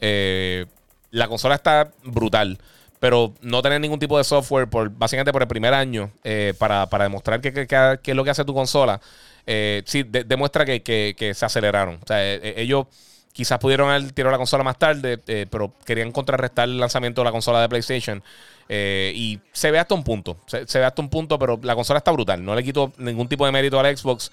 Eh, 0.00 0.66
la 1.10 1.28
consola 1.28 1.54
está 1.54 1.90
brutal. 2.04 2.58
Pero 3.00 3.32
no 3.42 3.62
tener 3.62 3.80
ningún 3.80 4.00
tipo 4.00 4.18
de 4.18 4.24
software 4.24 4.66
básicamente 4.90 5.32
por 5.32 5.40
el 5.40 5.46
primer 5.46 5.72
año 5.72 6.10
eh, 6.24 6.52
para, 6.58 6.86
demostrar 6.98 7.40
qué 7.40 8.00
es 8.02 8.16
lo 8.16 8.24
que 8.24 8.30
hace 8.30 8.44
tu 8.44 8.52
consola, 8.52 9.00
eh, 9.46 9.84
sí, 9.86 10.02
demuestra 10.02 10.64
que, 10.64 11.32
se 11.32 11.46
aceleraron. 11.46 12.00
O 12.02 12.06
sea, 12.06 12.34
ellos 12.34 12.86
quizás 13.32 13.60
pudieron 13.60 13.88
haber 13.88 14.10
tirado 14.10 14.32
la 14.32 14.38
consola 14.38 14.64
más 14.64 14.78
tarde, 14.78 15.16
pero 15.48 15.72
querían 15.84 16.10
contrarrestar 16.10 16.68
el 16.68 16.80
lanzamiento 16.80 17.20
de 17.20 17.26
la 17.26 17.30
consola 17.30 17.60
de 17.60 17.68
PlayStation. 17.68 18.20
y 18.68 19.38
se 19.52 19.70
ve 19.70 19.78
hasta 19.78 19.94
un 19.94 20.02
punto. 20.02 20.36
Se, 20.46 20.64
ve 20.80 20.84
hasta 20.84 21.00
un 21.00 21.08
punto, 21.08 21.38
pero 21.38 21.56
la 21.62 21.76
consola 21.76 21.98
está 21.98 22.10
brutal. 22.10 22.44
No 22.44 22.56
le 22.56 22.64
quito 22.64 22.92
ningún 22.98 23.28
tipo 23.28 23.46
de 23.46 23.52
mérito 23.52 23.78
al 23.78 23.96
Xbox. 23.96 24.32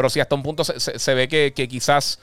Pero 0.00 0.10
sí, 0.10 0.20
hasta 0.20 0.34
un 0.34 0.42
punto 0.42 0.64
se, 0.64 1.14
ve 1.14 1.28
que, 1.28 1.52
que 1.54 1.68
quizás 1.68 2.18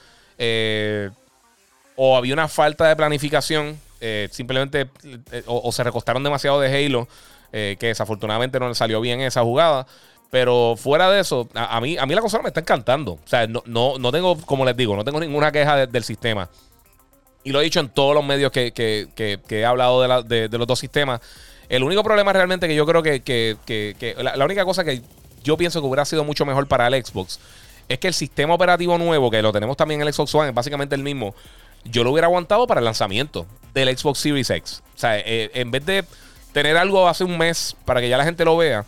o 1.97 2.15
había 2.15 2.33
una 2.33 2.47
falta 2.47 2.87
de 2.87 2.95
planificación, 2.95 3.77
eh, 3.99 4.29
simplemente 4.31 4.87
eh, 5.31 5.43
o, 5.47 5.71
se 5.71 5.83
recostaron 5.83 6.23
demasiado 6.23 6.61
de 6.61 6.85
Halo, 6.85 7.07
eh, 7.51 7.75
que 7.79 7.87
desafortunadamente 7.87 8.59
no 8.59 8.69
le 8.69 8.75
salió 8.75 9.01
bien 9.01 9.19
esa 9.19 9.41
jugada. 9.41 9.85
Pero 10.29 10.75
fuera 10.77 11.09
de 11.09 11.21
eso, 11.21 11.47
a, 11.55 11.81
mí, 11.81 11.97
a 11.97 12.05
mí 12.05 12.13
la 12.13 12.21
consola 12.21 12.43
me 12.43 12.49
está 12.49 12.59
encantando. 12.59 13.13
O 13.13 13.19
sea, 13.25 13.47
no, 13.47 13.63
no, 13.65 14.11
tengo, 14.11 14.37
como 14.41 14.63
les 14.63 14.77
digo, 14.77 14.95
no 14.95 15.03
tengo 15.03 15.19
ninguna 15.19 15.51
queja 15.51 15.87
del 15.87 16.03
sistema. 16.03 16.49
Y 17.43 17.51
lo 17.51 17.61
he 17.61 17.63
dicho 17.63 17.79
en 17.79 17.89
todos 17.89 18.13
los 18.13 18.23
medios 18.23 18.51
que, 18.51 18.73
he 19.49 19.65
hablado 19.65 20.23
de, 20.23 20.49
los 20.49 20.67
dos 20.67 20.77
sistemas. 20.77 21.21
El 21.69 21.83
único 21.83 22.03
problema 22.03 22.31
realmente 22.33 22.67
que 22.67 22.75
yo 22.75 22.85
creo 22.85 23.01
que, 23.01 24.13
la, 24.17 24.35
la, 24.35 24.45
única 24.45 24.65
cosa 24.65 24.83
que 24.83 25.01
yo 25.43 25.57
pienso 25.57 25.81
que 25.81 25.87
hubiera 25.87 26.05
sido 26.05 26.25
mucho 26.25 26.45
mejor 26.45 26.67
para 26.67 26.87
el 26.87 27.03
Xbox 27.03 27.39
es 27.87 27.99
que 27.99 28.07
el 28.07 28.13
sistema 28.13 28.53
operativo 28.53 28.97
nuevo, 28.97 29.31
que 29.31 29.41
lo 29.41 29.51
tenemos 29.51 29.77
también 29.77 30.01
en 30.01 30.07
el 30.07 30.13
Xbox 30.13 30.33
One, 30.35 30.49
es 30.49 30.55
básicamente 30.55 30.95
el 30.95 31.03
mismo 31.03 31.33
yo 31.85 32.03
lo 32.03 32.11
hubiera 32.11 32.27
aguantado 32.27 32.67
para 32.67 32.79
el 32.79 32.85
lanzamiento 32.85 33.45
del 33.73 33.95
Xbox 33.97 34.19
Series 34.19 34.49
X. 34.49 34.83
O 34.95 34.99
sea, 34.99 35.17
eh, 35.19 35.51
en 35.53 35.71
vez 35.71 35.85
de 35.85 36.03
tener 36.51 36.77
algo 36.77 37.07
hace 37.07 37.23
un 37.23 37.37
mes 37.37 37.75
para 37.85 38.01
que 38.01 38.09
ya 38.09 38.17
la 38.17 38.25
gente 38.25 38.43
lo 38.43 38.57
vea, 38.57 38.85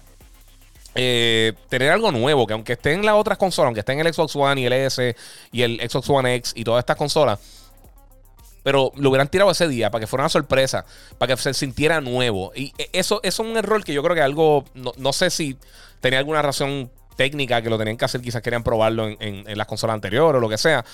eh, 0.95 1.53
tener 1.69 1.91
algo 1.91 2.11
nuevo, 2.11 2.47
que 2.47 2.53
aunque 2.53 2.73
esté 2.73 2.93
en 2.93 3.05
las 3.05 3.15
otras 3.15 3.37
consolas, 3.37 3.67
aunque 3.67 3.81
esté 3.81 3.93
en 3.93 3.99
el 3.99 4.13
Xbox 4.13 4.35
One 4.35 4.61
y 4.61 4.65
el 4.65 4.73
S 4.73 5.15
y 5.51 5.61
el 5.61 5.79
Xbox 5.89 6.09
One 6.09 6.35
X 6.35 6.53
y 6.55 6.63
todas 6.63 6.81
estas 6.81 6.97
consolas, 6.97 7.39
pero 8.63 8.91
lo 8.95 9.09
hubieran 9.09 9.29
tirado 9.29 9.51
ese 9.51 9.67
día 9.67 9.89
para 9.89 10.01
que 10.01 10.07
fuera 10.07 10.23
una 10.23 10.29
sorpresa, 10.29 10.85
para 11.17 11.35
que 11.35 11.41
se 11.41 11.53
sintiera 11.53 12.01
nuevo. 12.01 12.51
Y 12.55 12.73
e, 12.77 12.89
eso, 12.93 13.19
es 13.23 13.39
un 13.39 13.55
error 13.55 13.83
que 13.83 13.93
yo 13.93 14.03
creo 14.03 14.15
que 14.15 14.21
algo, 14.21 14.65
no, 14.73 15.13
sé 15.13 15.29
si 15.29 15.57
tenía 16.01 16.19
alguna 16.19 16.41
razón 16.41 16.91
técnica 17.20 17.61
que 17.61 17.70
lo 17.70 17.78
tenían 17.78 17.97
que 17.97 18.05
hacer, 18.05 18.22
quizás 18.22 18.41
querían 18.41 18.63
probarlo 18.63 19.09
en, 19.09 19.17
en 19.20 19.57
las 19.57 19.67
consolas 19.67 19.93
anteriores 19.93 20.38
o 20.38 20.39
lo 20.39 20.47
que 20.47 20.57
sea. 20.57 20.86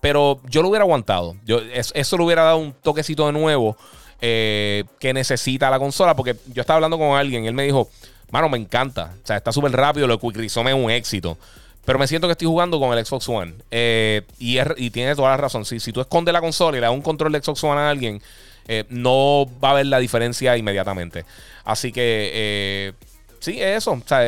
Pero 0.00 0.40
yo 0.48 0.62
lo 0.62 0.68
hubiera 0.68 0.84
aguantado. 0.84 1.34
Yo, 1.44 1.60
eso, 1.72 2.16
le 2.16 2.22
hubiera 2.22 2.44
dado 2.44 2.58
un 2.58 2.72
toquecito 2.72 3.26
de 3.26 3.32
nuevo 3.32 3.76
eh, 4.20 4.84
que 5.00 5.12
necesita 5.12 5.70
la 5.70 5.80
consola. 5.80 6.14
Porque 6.14 6.36
yo 6.54 6.60
estaba 6.60 6.76
hablando 6.76 6.98
con 6.98 7.16
alguien 7.16 7.42
y 7.42 7.48
él 7.48 7.54
me 7.54 7.64
dijo, 7.64 7.90
mano, 8.30 8.48
me 8.48 8.58
encanta. 8.58 9.12
O 9.24 9.26
sea, 9.26 9.38
está 9.38 9.50
súper 9.50 9.72
rápido, 9.72 10.06
lo 10.06 10.20
Quick 10.20 10.36
Resume 10.36 10.70
es 10.70 10.76
un 10.76 10.88
éxito. 10.88 11.36
Pero 11.84 11.98
me 11.98 12.06
siento 12.06 12.28
que 12.28 12.32
estoy 12.32 12.46
jugando 12.46 12.78
con 12.78 12.96
el 12.96 13.04
Xbox 13.04 13.28
One. 13.28 13.54
Eh, 13.72 14.22
y, 14.38 14.58
y 14.76 14.90
tiene 14.90 15.16
toda 15.16 15.30
la 15.30 15.36
razón. 15.36 15.64
Si, 15.64 15.80
si 15.80 15.92
tú 15.92 16.00
escondes 16.00 16.32
la 16.32 16.40
consola 16.40 16.76
y 16.76 16.80
le 16.80 16.86
das 16.86 16.94
un 16.94 17.02
control 17.02 17.32
de 17.32 17.42
Xbox 17.42 17.64
One 17.64 17.80
a 17.80 17.90
alguien, 17.90 18.22
eh, 18.68 18.84
no 18.88 19.46
va 19.62 19.72
a 19.72 19.74
ver 19.74 19.86
la 19.86 19.98
diferencia 19.98 20.56
inmediatamente. 20.56 21.24
Así 21.64 21.90
que, 21.90 22.94
sí, 23.40 23.60
eso. 23.60 23.92
O 23.92 24.02
sea, 24.06 24.20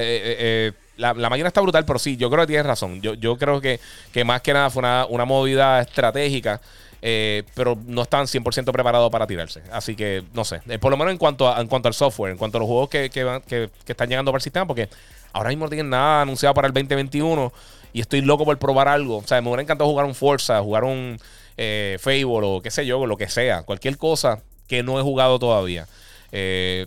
la, 0.96 1.14
máquina 1.14 1.48
está 1.48 1.60
brutal, 1.60 1.84
pero 1.84 1.98
sí, 1.98 2.16
yo 2.16 2.30
creo 2.30 2.42
que 2.42 2.48
tienes 2.48 2.66
razón. 2.66 3.00
Yo, 3.00 3.14
yo 3.14 3.36
creo 3.36 3.60
que, 3.60 3.80
que 4.12 4.24
más 4.24 4.42
que 4.42 4.52
nada 4.52 4.70
fue 4.70 4.80
una, 4.80 5.24
movida 5.24 5.80
estratégica. 5.80 6.60
Eh, 7.06 7.42
pero 7.54 7.76
no 7.86 8.00
están 8.00 8.24
100% 8.24 8.72
preparados 8.72 9.10
para 9.10 9.26
tirarse. 9.26 9.62
Así 9.70 9.94
que, 9.94 10.24
no 10.32 10.42
sé. 10.42 10.62
Eh, 10.66 10.78
por 10.78 10.90
lo 10.90 10.96
menos 10.96 11.12
en 11.12 11.18
cuanto, 11.18 11.54
en 11.54 11.66
cuanto 11.66 11.88
al 11.88 11.92
software, 11.92 12.32
en 12.32 12.38
cuanto 12.38 12.56
a 12.56 12.60
los 12.60 12.66
juegos 12.66 12.88
que, 12.88 13.10
que, 13.10 13.70
están 13.86 14.08
llegando 14.08 14.30
para 14.32 14.38
el 14.38 14.42
sistema, 14.42 14.66
porque 14.66 14.88
ahora 15.34 15.50
mismo 15.50 15.66
no 15.66 15.68
tienen 15.68 15.90
nada 15.90 16.22
anunciado 16.22 16.54
para 16.54 16.66
el 16.66 16.72
2021 16.72 17.52
y 17.92 18.00
estoy 18.00 18.22
loco 18.22 18.46
por 18.46 18.58
probar 18.58 18.88
algo. 18.88 19.18
O 19.18 19.26
sea, 19.26 19.42
me 19.42 19.48
hubiera 19.48 19.62
encantado 19.62 19.90
jugar 19.90 20.06
un 20.06 20.14
Forza, 20.14 20.62
jugar 20.62 20.84
un 20.84 21.18
eh, 21.58 21.98
Fable 22.00 22.24
o 22.24 22.62
qué 22.62 22.70
sé 22.70 22.86
yo, 22.86 23.04
lo 23.04 23.18
que 23.18 23.28
sea. 23.28 23.64
Cualquier 23.64 23.98
cosa 23.98 24.42
que 24.66 24.82
no 24.82 24.98
he 24.98 25.02
jugado 25.02 25.38
todavía. 25.38 25.86
Eh, 26.32 26.86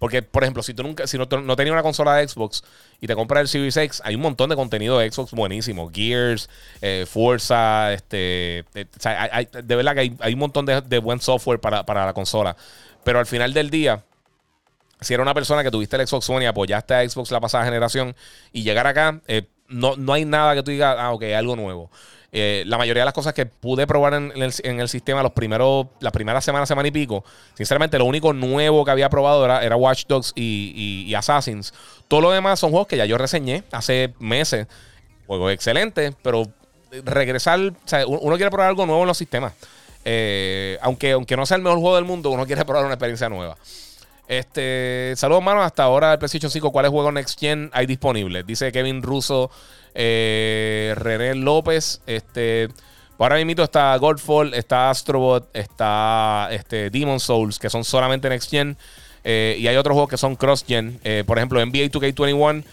porque, 0.00 0.22
por 0.22 0.42
ejemplo, 0.42 0.62
si 0.62 0.72
tú 0.72 0.82
nunca, 0.82 1.06
si 1.06 1.18
no, 1.18 1.26
no 1.26 1.56
tenías 1.56 1.74
una 1.74 1.82
consola 1.82 2.16
de 2.16 2.26
Xbox 2.26 2.64
y 3.02 3.06
te 3.06 3.14
compras 3.14 3.42
el 3.42 3.48
Series 3.48 3.76
X, 3.76 4.00
hay 4.02 4.14
un 4.14 4.22
montón 4.22 4.48
de 4.48 4.56
contenido 4.56 4.98
de 4.98 5.12
Xbox 5.12 5.32
buenísimo. 5.32 5.90
Gears, 5.92 6.48
eh, 6.80 7.04
Forza, 7.06 7.92
este. 7.92 8.64
Eh, 8.74 8.86
de 9.62 9.76
verdad 9.76 9.94
que 9.94 10.14
hay, 10.18 10.32
un 10.32 10.38
montón 10.38 10.64
de, 10.64 10.98
buen 11.00 11.20
software 11.20 11.60
para, 11.60 12.06
la 12.06 12.14
consola. 12.14 12.56
Pero 13.04 13.18
al 13.18 13.26
final 13.26 13.52
del 13.52 13.68
día, 13.68 14.02
si 15.02 15.12
era 15.12 15.22
una 15.22 15.34
persona 15.34 15.62
que 15.62 15.70
tuviste 15.70 15.96
el 15.96 16.08
Xbox 16.08 16.30
One 16.30 16.46
y 16.46 16.48
apoyaste 16.48 16.94
a 16.94 17.06
Xbox 17.06 17.30
la 17.30 17.40
pasada 17.40 17.66
generación 17.66 18.16
y 18.52 18.62
llegar 18.62 18.86
acá, 18.86 19.20
eh, 19.26 19.48
no, 19.68 19.96
no 19.96 20.14
hay 20.14 20.24
nada 20.24 20.54
que 20.54 20.62
tú 20.62 20.70
digas, 20.70 20.96
ah, 20.98 21.12
ok, 21.12 21.24
algo 21.36 21.56
nuevo. 21.56 21.90
Eh, 22.32 22.62
la 22.66 22.78
mayoría 22.78 23.02
de 23.02 23.06
las 23.06 23.14
cosas 23.14 23.34
que 23.34 23.44
pude 23.44 23.86
probar 23.88 24.14
en, 24.14 24.32
el, 24.36 24.88
sistema 24.88 25.22
los 25.22 25.32
primeros, 25.32 25.88
las 25.98 26.12
primeras 26.12 26.44
semanas, 26.44 26.68
semana 26.68 26.86
y 26.86 26.92
pico, 26.92 27.24
sinceramente 27.54 27.98
lo 27.98 28.04
único 28.04 28.32
nuevo 28.32 28.84
que 28.84 28.92
había 28.92 29.10
probado 29.10 29.44
era, 29.44 29.76
Watch 29.76 30.04
Dogs 30.06 30.32
y, 30.36 31.12
Assassins. 31.14 31.74
Todo 32.06 32.20
lo 32.20 32.30
demás 32.30 32.60
son 32.60 32.70
juegos 32.70 32.86
que 32.86 32.96
ya 32.96 33.04
yo 33.04 33.18
reseñé 33.18 33.64
hace 33.72 34.14
meses. 34.20 34.68
Juegos 35.26 35.52
excelentes, 35.52 36.14
pero 36.22 36.44
regresar, 37.04 37.58
o 37.60 37.74
sea, 37.88 38.06
uno 38.06 38.36
quiere 38.36 38.50
probar 38.50 38.68
algo 38.68 38.86
nuevo 38.86 39.02
en 39.02 39.08
los 39.08 39.18
sistemas. 39.18 39.52
Eh, 40.04 40.78
aunque, 40.82 41.12
aunque 41.12 41.36
no 41.36 41.44
sea 41.46 41.56
el 41.56 41.62
mejor 41.62 41.78
juego 41.78 41.96
del 41.96 42.04
mundo, 42.04 42.30
uno 42.30 42.46
quiere 42.46 42.64
probar 42.64 42.84
una 42.84 42.94
experiencia 42.94 43.28
nueva. 43.28 43.56
Este, 44.30 45.14
saludos, 45.16 45.40
hermano. 45.40 45.60
Hasta 45.60 45.82
ahora 45.82 46.12
el 46.12 46.18
PlayStation 46.20 46.52
5, 46.52 46.70
¿cuáles 46.70 46.92
juegos 46.92 47.12
Next 47.12 47.40
Gen 47.40 47.68
hay 47.72 47.86
disponibles? 47.86 48.46
Dice 48.46 48.70
Kevin 48.70 49.02
Russo 49.02 49.50
eh, 49.92 50.94
René 50.96 51.34
López, 51.34 52.00
este. 52.06 52.68
Ahora 53.18 53.44
mismo 53.44 53.64
está 53.64 53.96
Godfall, 53.96 54.54
está 54.54 54.88
Astrobot, 54.88 55.50
está 55.52 56.46
este, 56.52 56.90
Demon 56.90 57.18
Souls, 57.18 57.58
que 57.58 57.68
son 57.68 57.82
solamente 57.82 58.28
Next 58.28 58.48
Gen. 58.48 58.76
Eh, 59.24 59.56
y 59.58 59.66
hay 59.66 59.74
otros 59.74 59.94
juegos 59.94 60.10
que 60.10 60.16
son 60.16 60.36
Cross 60.36 60.64
Gen. 60.64 61.00
Eh, 61.02 61.24
por 61.26 61.36
ejemplo, 61.36 61.58
NBA 61.58 61.90
2K21 61.90 62.64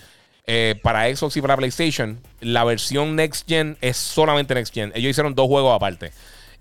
para 0.83 1.13
Xbox 1.13 1.37
y 1.37 1.41
para 1.41 1.57
PlayStation. 1.57 2.19
La 2.39 2.65
versión 2.65 3.15
Next 3.15 3.49
Gen 3.49 3.77
es 3.81 3.97
solamente 3.97 4.53
Next 4.53 4.75
Gen. 4.75 4.91
Ellos 4.93 5.09
hicieron 5.09 5.33
dos 5.33 5.47
juegos 5.47 5.75
aparte. 5.75 6.11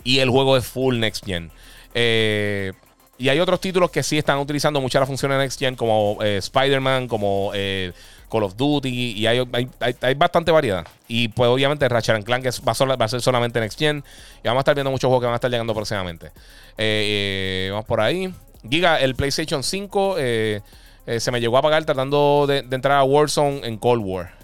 Y 0.05 0.21
el 0.21 0.31
juego 0.31 0.57
es 0.57 0.67
full 0.67 0.99
Next 0.99 1.27
Gen. 1.27 1.51
y 3.19 3.29
hay 3.29 3.41
otros 3.41 3.61
títulos 3.61 3.91
que 3.91 4.03
sí 4.03 4.19
están 4.19 4.39
utilizando 4.39 4.81
muchas 4.81 5.01
las 5.01 5.09
funciones 5.09 5.39
Next 5.39 5.59
Gen, 5.59 5.77
como 5.77 6.19
Spider-Man, 6.23 7.09
como 7.09 7.53
Call 8.31 8.43
of 8.43 8.57
Duty, 8.57 8.89
y 8.89 9.27
hay, 9.27 9.43
hay, 10.01 10.15
bastante 10.15 10.51
variedad. 10.51 10.87
Y 11.09 11.29
pues 11.29 11.49
obviamente 11.49 11.89
Ratchet 11.89 12.25
Clank 12.25 12.43
que 12.43 12.51
va, 12.67 13.05
a 13.05 13.09
ser 13.09 13.21
solamente 13.21 13.61
Next 13.61 13.79
Gen. 13.79 14.03
Y 14.43 14.49
vamos 14.49 14.61
a 14.61 14.63
estar 14.63 14.75
viendo 14.75 14.91
muchos 14.91 15.09
juegos 15.09 15.23
que 15.23 15.27
van 15.27 15.35
a 15.35 15.37
estar 15.37 15.51
llegando 15.51 15.75
próximamente. 15.75 16.27
Eh, 16.79 17.67
eh, 17.67 17.69
vamos 17.71 17.87
por 17.87 18.01
ahí. 18.01 18.33
Giga, 18.69 19.01
el 19.01 19.15
PlayStation 19.15 19.63
5 19.63 20.17
eh, 20.19 20.61
se 21.19 21.31
me 21.31 21.41
llegó 21.41 21.59
a 21.59 21.63
pagar 21.63 21.85
tratando 21.85 22.47
de, 22.49 22.59
entrar 22.59 22.99
a 22.99 23.05
Warzone 23.05 23.67
en 23.67 23.79
Cold 23.79 24.05
War. 24.05 24.35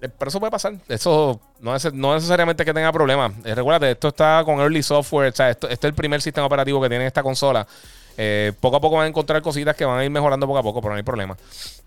Pero 0.00 0.28
eso 0.28 0.38
puede 0.40 0.50
pasar. 0.50 0.74
Eso 0.88 1.40
no 1.60 1.74
es 1.74 1.92
no 1.92 2.14
necesariamente 2.14 2.64
que 2.64 2.72
tenga 2.72 2.92
problemas. 2.92 3.32
recuérdate, 3.42 3.92
esto 3.92 4.08
está 4.08 4.42
con 4.44 4.60
early 4.60 4.82
software. 4.82 5.32
O 5.32 5.36
sea, 5.36 5.50
esto, 5.50 5.68
este 5.68 5.86
es 5.86 5.90
el 5.90 5.94
primer 5.94 6.22
sistema 6.22 6.46
operativo 6.46 6.80
que 6.80 6.88
tiene 6.88 7.06
esta 7.06 7.22
consola. 7.22 7.66
poco 8.60 8.76
a 8.76 8.80
poco 8.80 8.96
van 8.96 9.06
a 9.06 9.08
encontrar 9.08 9.42
cositas 9.42 9.76
que 9.76 9.84
van 9.84 9.98
a 9.98 10.04
ir 10.04 10.10
mejorando 10.10 10.46
poco 10.46 10.58
a 10.58 10.62
poco, 10.62 10.80
pero 10.80 10.94
no 10.94 10.96
hay 10.96 11.02
problema. 11.02 11.36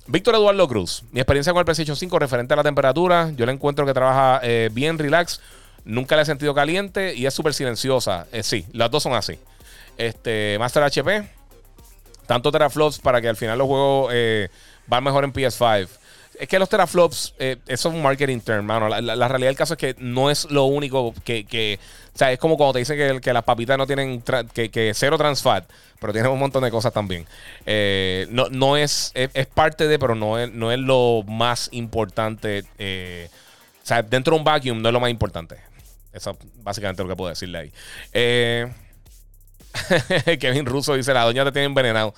Víctor 0.08 0.36
Eduardo 0.36 0.68
Cruz, 0.68 1.04
mi 1.12 1.20
experiencia 1.20 1.54
con 1.54 1.60
el 1.60 1.66
PlayStation 1.66 1.96
5 1.96 2.20
referente 2.20 2.54
a 2.54 2.58
la 2.58 2.64
temperatura, 2.64 3.32
yo 3.36 3.46
le 3.46 3.52
encuentro 3.52 3.86
que 3.86 3.94
trabaja 3.94 4.40
eh, 4.44 4.70
bien 4.72 4.98
relax, 4.98 5.40
nunca 5.86 6.16
la 6.16 6.24
he 6.24 6.26
sentido 6.26 6.54
caliente 6.54 7.14
y 7.14 7.26
es 7.28 7.34
súper 7.34 7.54
silenciosa. 7.54 8.26
Eh, 8.32 8.44
sí, 8.44 8.66
las 8.74 8.90
dos 8.90 9.04
son 9.04 9.14
así. 9.14 9.38
Este, 9.98 10.58
Master 10.60 10.84
HP, 10.84 11.30
tanto 12.26 12.52
teraflops 12.52 13.00
para 13.00 13.22
que 13.22 13.30
al 13.30 13.36
final 13.36 13.58
los 13.60 13.68
juegos 13.68 14.12
eh, 14.14 14.50
van 14.88 15.04
mejor 15.04 15.24
en 15.24 15.34
PS5. 15.34 15.88
Es 16.40 16.48
que 16.48 16.58
los 16.58 16.70
teraflops, 16.70 17.36
eh, 17.40 17.58
eso 17.68 17.90
es 17.90 17.96
un 17.96 18.02
marketing 18.02 18.40
term, 18.40 18.66
mano. 18.66 18.88
La, 18.90 19.28
realidad 19.28 19.50
del 19.50 19.58
caso 19.58 19.74
es 19.74 19.78
que 19.78 19.96
no 20.00 20.30
es 20.32 20.50
lo 20.50 20.66
único 20.66 21.14
que. 21.24 21.46
que 21.46 21.80
o 22.14 22.18
sea, 22.18 22.32
es 22.32 22.40
como 22.40 22.58
cuando 22.58 22.74
te 22.74 22.80
dicen 22.80 23.22
que, 23.22 23.34
las 23.34 23.44
papitas 23.44 23.78
no 23.78 23.86
tienen. 23.86 24.22
que, 24.22 24.92
cero 24.96 25.18
trans 25.18 25.42
fat, 25.42 25.70
pero 26.00 26.14
tienen 26.14 26.32
un 26.32 26.40
montón 26.40 26.64
de 26.64 26.72
cosas 26.72 26.94
también. 26.94 27.26
Eh, 27.66 28.28
no, 28.30 28.48
no 28.50 28.78
es, 28.78 29.12
es. 29.14 29.30
es 29.34 29.48
parte 29.48 29.88
de, 29.88 30.00
pero 30.00 30.16
no 30.16 30.40
es, 30.40 30.52
no 30.52 30.72
es 30.72 30.80
lo 30.80 31.24
más 31.28 31.70
importante. 31.74 32.64
eh, 32.80 33.30
o 33.84 33.86
sea, 33.86 34.02
dentro 34.04 34.34
de 34.34 34.40
un 34.40 34.44
vacuum 34.44 34.82
no 34.82 34.90
es 34.90 34.94
lo 34.94 35.00
más 35.00 35.10
importante. 35.10 35.58
Eso 36.14 36.32
es 36.32 36.38
básicamente 36.56 37.04
lo 37.04 37.10
que 37.10 37.16
puedo 37.16 37.30
decirle 37.30 37.58
ahí. 37.58 37.74
Eh. 38.14 38.72
Kevin 40.40 40.66
Russo 40.66 40.96
dice: 40.96 41.14
La 41.14 41.24
doña 41.24 41.44
te 41.46 41.52
tiene 41.52 41.66
envenenado. 41.66 42.14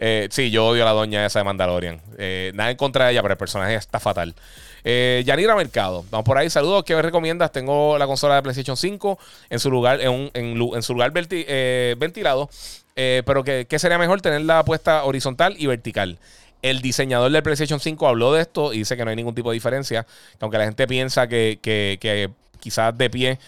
Eh, 0.00 0.28
sí, 0.30 0.50
yo 0.50 0.66
odio 0.66 0.82
a 0.82 0.86
la 0.86 0.92
doña 0.92 1.24
esa 1.24 1.38
de 1.40 1.44
Mandalorian. 1.44 2.00
Eh, 2.18 2.52
nada 2.54 2.70
en 2.70 2.76
contra 2.76 3.06
de 3.06 3.12
ella, 3.12 3.22
pero 3.22 3.32
el 3.34 3.38
personaje 3.38 3.74
está 3.74 4.00
fatal. 4.00 4.34
Eh, 4.82 5.22
Yanira 5.24 5.54
Mercado, 5.56 6.04
vamos 6.10 6.24
por 6.24 6.36
ahí. 6.36 6.50
Saludos. 6.50 6.84
¿Qué 6.84 6.94
me 6.94 7.02
recomiendas? 7.02 7.52
Tengo 7.52 7.96
la 7.96 8.06
consola 8.06 8.34
de 8.36 8.42
PlayStation 8.42 8.76
5 8.76 9.18
en 9.50 9.58
su 9.60 9.70
lugar, 9.70 10.00
en, 10.00 10.10
un- 10.10 10.30
en 10.74 10.82
su 10.82 10.92
lugar 10.94 11.12
verti- 11.12 11.44
eh, 11.48 11.94
ventilado. 11.98 12.50
Eh, 12.96 13.22
pero 13.24 13.42
que, 13.44 13.66
¿qué 13.66 13.78
sería 13.78 13.98
mejor 13.98 14.20
tenerla 14.20 14.64
puesta 14.64 15.04
horizontal 15.04 15.54
y 15.58 15.66
vertical? 15.66 16.18
El 16.60 16.80
diseñador 16.82 17.30
del 17.30 17.42
PlayStation 17.42 17.80
5 17.80 18.06
habló 18.08 18.32
de 18.32 18.42
esto 18.42 18.72
y 18.72 18.78
dice 18.78 18.96
que 18.96 19.04
no 19.04 19.10
hay 19.10 19.16
ningún 19.16 19.34
tipo 19.34 19.50
de 19.50 19.54
diferencia. 19.54 20.02
Que 20.04 20.38
aunque 20.40 20.58
la 20.58 20.64
gente 20.64 20.86
piensa 20.86 21.28
que, 21.28 21.58
que- 21.62 21.98
que 22.00 22.30
quizás 22.60 22.96
de 22.98 23.10
pie 23.10 23.38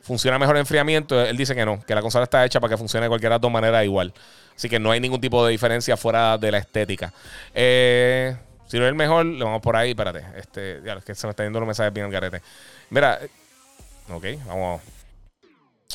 funciona 0.00 0.38
mejor 0.38 0.56
el 0.56 0.60
enfriamiento, 0.60 1.20
él 1.24 1.36
dice 1.36 1.54
que 1.54 1.64
no, 1.64 1.80
que 1.84 1.94
la 1.94 2.02
consola 2.02 2.24
está 2.24 2.44
hecha 2.44 2.60
para 2.60 2.72
que 2.72 2.76
funcione 2.76 3.04
de 3.04 3.08
cualquiera 3.08 3.36
de 3.36 3.40
dos 3.40 3.50
maneras 3.50 3.84
igual. 3.84 4.12
Así 4.56 4.68
que 4.68 4.78
no 4.78 4.90
hay 4.90 5.00
ningún 5.00 5.20
tipo 5.20 5.44
de 5.44 5.50
diferencia 5.50 5.96
fuera 5.96 6.38
de 6.38 6.52
la 6.52 6.58
estética. 6.58 7.12
Eh, 7.54 8.36
si 8.66 8.78
no 8.78 8.84
es 8.84 8.88
el 8.88 8.94
mejor, 8.94 9.26
le 9.26 9.44
vamos 9.44 9.60
por 9.60 9.76
ahí. 9.76 9.90
Espérate, 9.90 10.24
este, 10.36 10.80
ya, 10.84 10.94
es 10.94 11.04
que 11.04 11.14
se 11.14 11.26
me 11.26 11.30
está 11.30 11.42
yendo 11.42 11.60
los 11.60 11.66
mensajes 11.66 11.92
bien 11.92 12.06
al 12.06 12.12
garete. 12.12 12.40
Mira, 12.90 13.18
eh, 13.20 13.28
ok, 14.10 14.24
vamos. 14.46 14.82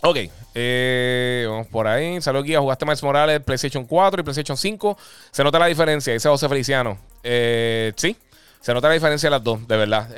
Ok, 0.02 0.18
eh, 0.56 1.46
vamos 1.50 1.68
por 1.68 1.88
ahí. 1.88 2.22
Saludos, 2.22 2.46
guía. 2.46 2.60
Jugaste 2.60 2.86
Miles 2.86 3.04
Morales, 3.04 3.42
PlayStation 3.42 3.86
4 3.86 4.22
y 4.22 4.24
PlayStation 4.24 4.58
5. 4.58 4.98
Se 5.32 5.44
nota 5.44 5.60
la 5.60 5.66
diferencia, 5.66 6.14
dice 6.14 6.30
José 6.30 6.48
Feliciano. 6.48 6.98
Sí, 7.24 8.16
se 8.62 8.74
nota 8.74 8.88
la 8.88 8.94
diferencia 8.94 9.28
de 9.28 9.32
las 9.32 9.44
dos, 9.44 9.68
de 9.68 9.78
verdad. 9.78 10.10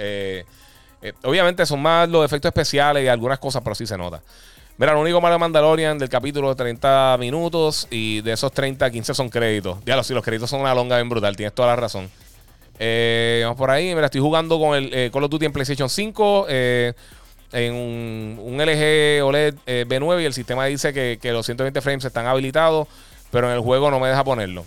Obviamente 1.24 1.66
son 1.66 1.82
más 1.82 2.10
los 2.10 2.24
efectos 2.26 2.50
especiales 2.50 3.04
y 3.04 3.08
algunas 3.08 3.40
cosas, 3.40 3.64
pero 3.64 3.76
sí 3.76 3.88
se 3.88 3.98
nota. 3.98 4.22
Mira, 4.82 4.94
lo 4.94 5.02
único 5.02 5.22
malo 5.22 5.36
de 5.36 5.40
Mandalorian 5.40 6.00
del 6.00 6.10
capítulo 6.10 6.50
de 6.50 6.56
30 6.56 7.16
minutos 7.20 7.88
y 7.92 8.22
de 8.22 8.32
esos 8.32 8.52
30, 8.52 8.90
15 8.90 9.14
son 9.14 9.30
créditos. 9.30 9.78
Diablo, 9.86 10.04
sí, 10.04 10.12
los 10.12 10.24
créditos 10.24 10.50
son 10.50 10.62
una 10.62 10.74
longa 10.74 10.96
bien 10.96 11.08
brutal, 11.08 11.36
tienes 11.36 11.54
toda 11.54 11.68
la 11.68 11.76
razón. 11.76 12.10
Eh, 12.80 13.42
vamos 13.44 13.60
por 13.60 13.70
ahí. 13.70 13.94
Mira, 13.94 14.06
estoy 14.06 14.22
jugando 14.22 14.58
con 14.60 14.76
el 14.76 14.92
eh, 14.92 15.12
Call 15.14 15.26
of 15.26 15.30
Duty 15.30 15.46
en 15.46 15.54
PlayStation 15.54 15.88
5. 15.88 16.48
eh, 16.50 16.94
en 17.52 17.76
un, 17.76 18.40
un 18.42 18.58
LG 18.58 19.24
OLED 19.24 19.54
eh, 19.68 19.86
B9 19.88 20.24
y 20.24 20.26
el 20.26 20.34
sistema 20.34 20.66
dice 20.66 20.92
que, 20.94 21.20
que 21.22 21.32
los 21.32 21.46
120 21.46 21.80
frames 21.80 22.04
están 22.04 22.26
habilitados, 22.26 22.88
pero 23.30 23.50
en 23.50 23.54
el 23.54 23.60
juego 23.60 23.92
no 23.92 24.00
me 24.00 24.08
deja 24.08 24.24
ponerlo. 24.24 24.66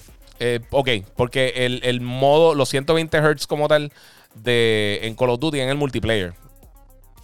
Ok, 0.71 0.91
porque 1.17 1.55
el, 1.57 1.81
el 1.83 2.01
modo, 2.01 2.55
los 2.55 2.69
120 2.69 3.19
Hz 3.19 3.49
como 3.49 3.67
tal 3.67 3.91
de, 4.37 5.01
en 5.03 5.17
Call 5.17 5.31
of 5.31 5.41
Duty 5.41 5.59
en 5.59 5.71
el 5.71 5.77
multiplayer. 5.77 6.35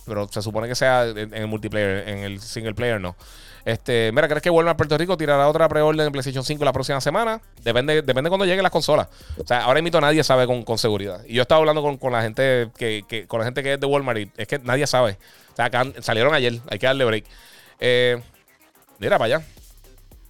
Pero 0.06 0.28
se 0.28 0.42
supone 0.42 0.68
que 0.68 0.74
sea 0.74 1.06
en, 1.06 1.34
el 1.34 1.46
multiplayer, 1.46 2.08
en 2.08 2.18
el 2.18 2.40
single 2.40 2.74
player 2.74 3.00
no. 3.00 3.16
Este, 3.64 4.10
mira, 4.12 4.26
¿crees 4.26 4.42
que 4.42 4.50
Walmart 4.50 4.76
Puerto 4.76 4.96
Rico 4.96 5.16
tirará 5.16 5.48
otra 5.48 5.68
preorden 5.68 6.06
en 6.06 6.12
PlayStation 6.12 6.44
5 6.44 6.64
la 6.64 6.72
próxima 6.72 7.00
semana? 7.00 7.40
Depende, 7.62 8.02
depende 8.02 8.30
cuando 8.30 8.46
lleguen 8.46 8.62
las 8.62 8.72
consolas. 8.72 9.08
O 9.38 9.46
sea, 9.46 9.64
ahora 9.64 9.82
mismo 9.82 10.00
nadie 10.00 10.24
sabe 10.24 10.46
con, 10.46 10.62
con 10.62 10.78
seguridad. 10.78 11.22
Y 11.26 11.34
yo 11.34 11.42
estaba 11.42 11.58
hablando 11.58 11.82
con, 11.82 11.98
con 11.98 12.12
la 12.12 12.22
gente 12.22 12.70
que, 12.76 13.26
con 13.28 13.40
la 13.40 13.44
gente 13.44 13.62
que 13.62 13.74
es 13.74 13.80
de 13.80 13.86
Walmart 13.86 14.18
y 14.18 14.30
es 14.36 14.48
que 14.48 14.58
nadie 14.60 14.86
sabe. 14.86 15.18
O 15.52 15.56
sea, 15.56 15.70
salieron 16.00 16.32
ayer, 16.34 16.58
hay 16.70 16.78
que 16.78 16.86
darle 16.86 17.04
break. 17.04 17.24
Eh, 17.80 18.20
mira 18.98 19.18
para 19.18 19.36
allá. 19.36 19.46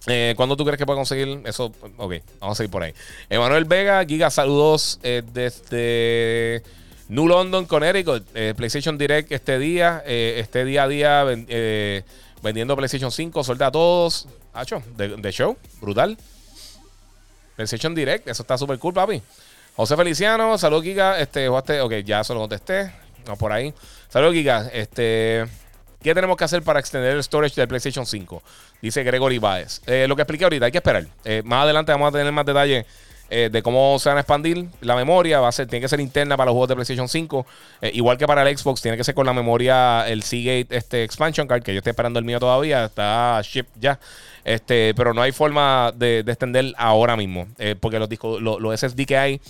Eh, 0.07 0.33
¿Cuándo 0.35 0.57
tú 0.57 0.65
crees 0.65 0.79
que 0.79 0.85
puede 0.85 0.97
conseguir 0.97 1.41
eso? 1.45 1.71
Ok, 1.97 2.15
vamos 2.39 2.55
a 2.55 2.57
seguir 2.57 2.71
por 2.71 2.83
ahí. 2.83 2.93
Emanuel 3.29 3.65
Vega, 3.65 4.03
Giga, 4.03 4.29
saludos 4.31 4.99
eh, 5.03 5.21
desde 5.31 6.63
New 7.11 7.27
London, 7.27 7.65
Connecticut. 7.65 8.25
Eh, 8.33 8.53
PlayStation 8.55 8.97
Direct 8.97 9.33
este 9.33 9.59
día, 9.59 10.01
eh, 10.05 10.35
este 10.37 10.63
día 10.63 10.83
a 10.83 10.87
día 10.87 11.25
eh, 11.27 12.03
vendiendo 12.41 12.73
PlayStation 12.77 13.11
5. 13.11 13.43
Suelta 13.43 13.67
a 13.67 13.71
todos. 13.71 14.29
Hacho, 14.53 14.81
de, 14.95 15.31
show, 15.33 15.57
brutal. 15.81 16.17
PlayStation 17.57 17.93
Direct, 17.93 18.29
eso 18.29 18.43
está 18.43 18.57
súper 18.57 18.79
cool, 18.79 18.93
papi. 18.93 19.21
José 19.75 19.97
Feliciano, 19.97 20.57
saludos, 20.57 20.85
Giga. 20.85 21.19
Este, 21.19 21.49
jugaste, 21.49 21.81
ok, 21.81 21.95
ya 21.95 22.23
se 22.23 22.33
lo 22.33 22.39
contesté. 22.39 22.93
Vamos 23.25 23.39
por 23.39 23.51
ahí. 23.51 23.73
Saludos, 24.07 24.33
Giga. 24.33 24.69
Este. 24.71 25.45
¿Qué 26.01 26.15
tenemos 26.15 26.37
que 26.37 26.45
hacer 26.45 26.63
para 26.63 26.79
extender 26.79 27.17
el 27.17 27.23
storage 27.23 27.55
del 27.55 27.67
PlayStation 27.67 28.05
5? 28.05 28.41
Dice 28.81 29.03
Gregory 29.03 29.37
Baez. 29.37 29.81
Eh, 29.85 30.05
lo 30.07 30.15
que 30.15 30.21
expliqué 30.21 30.45
ahorita, 30.45 30.65
hay 30.65 30.71
que 30.71 30.77
esperar. 30.77 31.05
Más 31.43 31.63
adelante 31.65 31.91
vamos 31.91 32.07
a 32.07 32.17
tener 32.17 32.31
más 32.31 32.45
detalles 32.45 32.85
eh, 33.31 33.49
de 33.51 33.63
cómo 33.63 33.97
se 33.97 34.09
van 34.09 34.17
a 34.17 34.21
expandir. 34.21 34.67
La 34.81 34.95
memoria 34.95 35.39
va 35.39 35.47
a 35.47 35.51
ser, 35.51 35.65
tiene 35.67 35.81
que 35.81 35.87
ser 35.89 35.99
interna 35.99 36.37
para 36.37 36.47
los 36.47 36.53
juegos 36.53 36.67
de 36.69 36.75
PlayStation 36.75 37.07
5. 37.07 37.45
Eh, 37.81 37.91
igual 37.95 38.17
que 38.17 38.27
para 38.27 38.47
el 38.47 38.55
Xbox, 38.57 38.81
tiene 38.81 38.97
que 38.97 39.03
ser 39.03 39.15
con 39.15 39.25
la 39.25 39.33
memoria, 39.33 40.07
el 40.07 40.21
Seagate 40.21 40.67
este, 40.77 41.03
Expansion 41.03 41.47
Card, 41.47 41.63
que 41.63 41.73
yo 41.73 41.79
estoy 41.79 41.91
esperando 41.91 42.19
el 42.19 42.25
mío 42.25 42.39
todavía. 42.39 42.85
Está 42.85 43.41
ship 43.43 43.65
ya. 43.79 43.99
Este, 44.43 44.93
pero 44.95 45.13
no 45.13 45.21
hay 45.21 45.31
forma 45.31 45.91
de, 45.95 46.23
de 46.23 46.31
extender 46.31 46.73
ahora 46.77 47.15
mismo. 47.15 47.47
eh, 47.57 47.75
porque 47.79 47.97
los 47.99 48.09
discos, 48.09 48.41
lo- 48.41 48.59
los 48.59 48.79
SSD 48.79 49.05
que 49.05 49.17
hay 49.17 49.41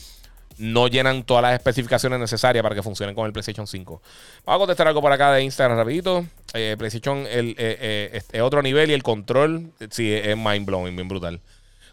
no 0.57 0.87
llenan 0.87 1.23
todas 1.23 1.41
las 1.41 1.53
especificaciones 1.53 2.19
necesarias 2.19 2.61
para 2.61 2.75
que 2.75 2.83
funcionen 2.83 3.15
con 3.15 3.25
el 3.25 3.31
PlayStation 3.33 3.65
5. 3.65 4.01
Vamos 4.45 4.57
a 4.57 4.59
contestar 4.59 4.87
algo 4.87 5.01
por 5.01 5.11
acá 5.11 5.31
de 5.33 5.41
Instagram 5.43 5.75
rapidito. 5.77 6.23
Eh, 6.53 6.75
PlayStation 6.77 7.25
es 7.27 8.41
otro 8.41 8.61
nivel 8.61 8.91
y 8.91 8.93
el 8.93 9.01
control 9.01 9.71
sí 9.89 10.13
es 10.13 10.37
mind 10.37 10.65
blowing, 10.67 10.95
bien 10.95 11.07
brutal. 11.07 11.39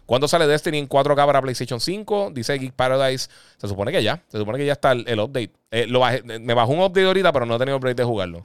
¿Cuándo 0.09 0.27
sale 0.27 0.47
Destiny 0.47 0.79
en 0.79 0.89
4K 0.89 1.23
para 1.27 1.39
PlayStation 1.39 1.79
5? 1.79 2.31
Dice 2.33 2.55
Geek 2.57 2.73
Paradise. 2.73 3.29
Se 3.57 3.67
supone 3.67 3.91
que 3.91 4.01
ya. 4.01 4.23
Se 4.27 4.39
supone 4.39 4.57
que 4.57 4.65
ya 4.65 4.73
está 4.73 4.93
el, 4.93 5.19
update. 5.19 5.51
Eh, 5.69 5.85
lo 5.85 5.99
bajé- 5.99 6.23
me 6.39 6.55
bajó 6.55 6.71
un 6.71 6.79
update 6.79 7.05
ahorita, 7.05 7.31
pero 7.31 7.45
no 7.45 7.55
he 7.55 7.59
tenido 7.59 7.77
update 7.77 7.93
de 7.93 8.03
jugarlo. 8.05 8.43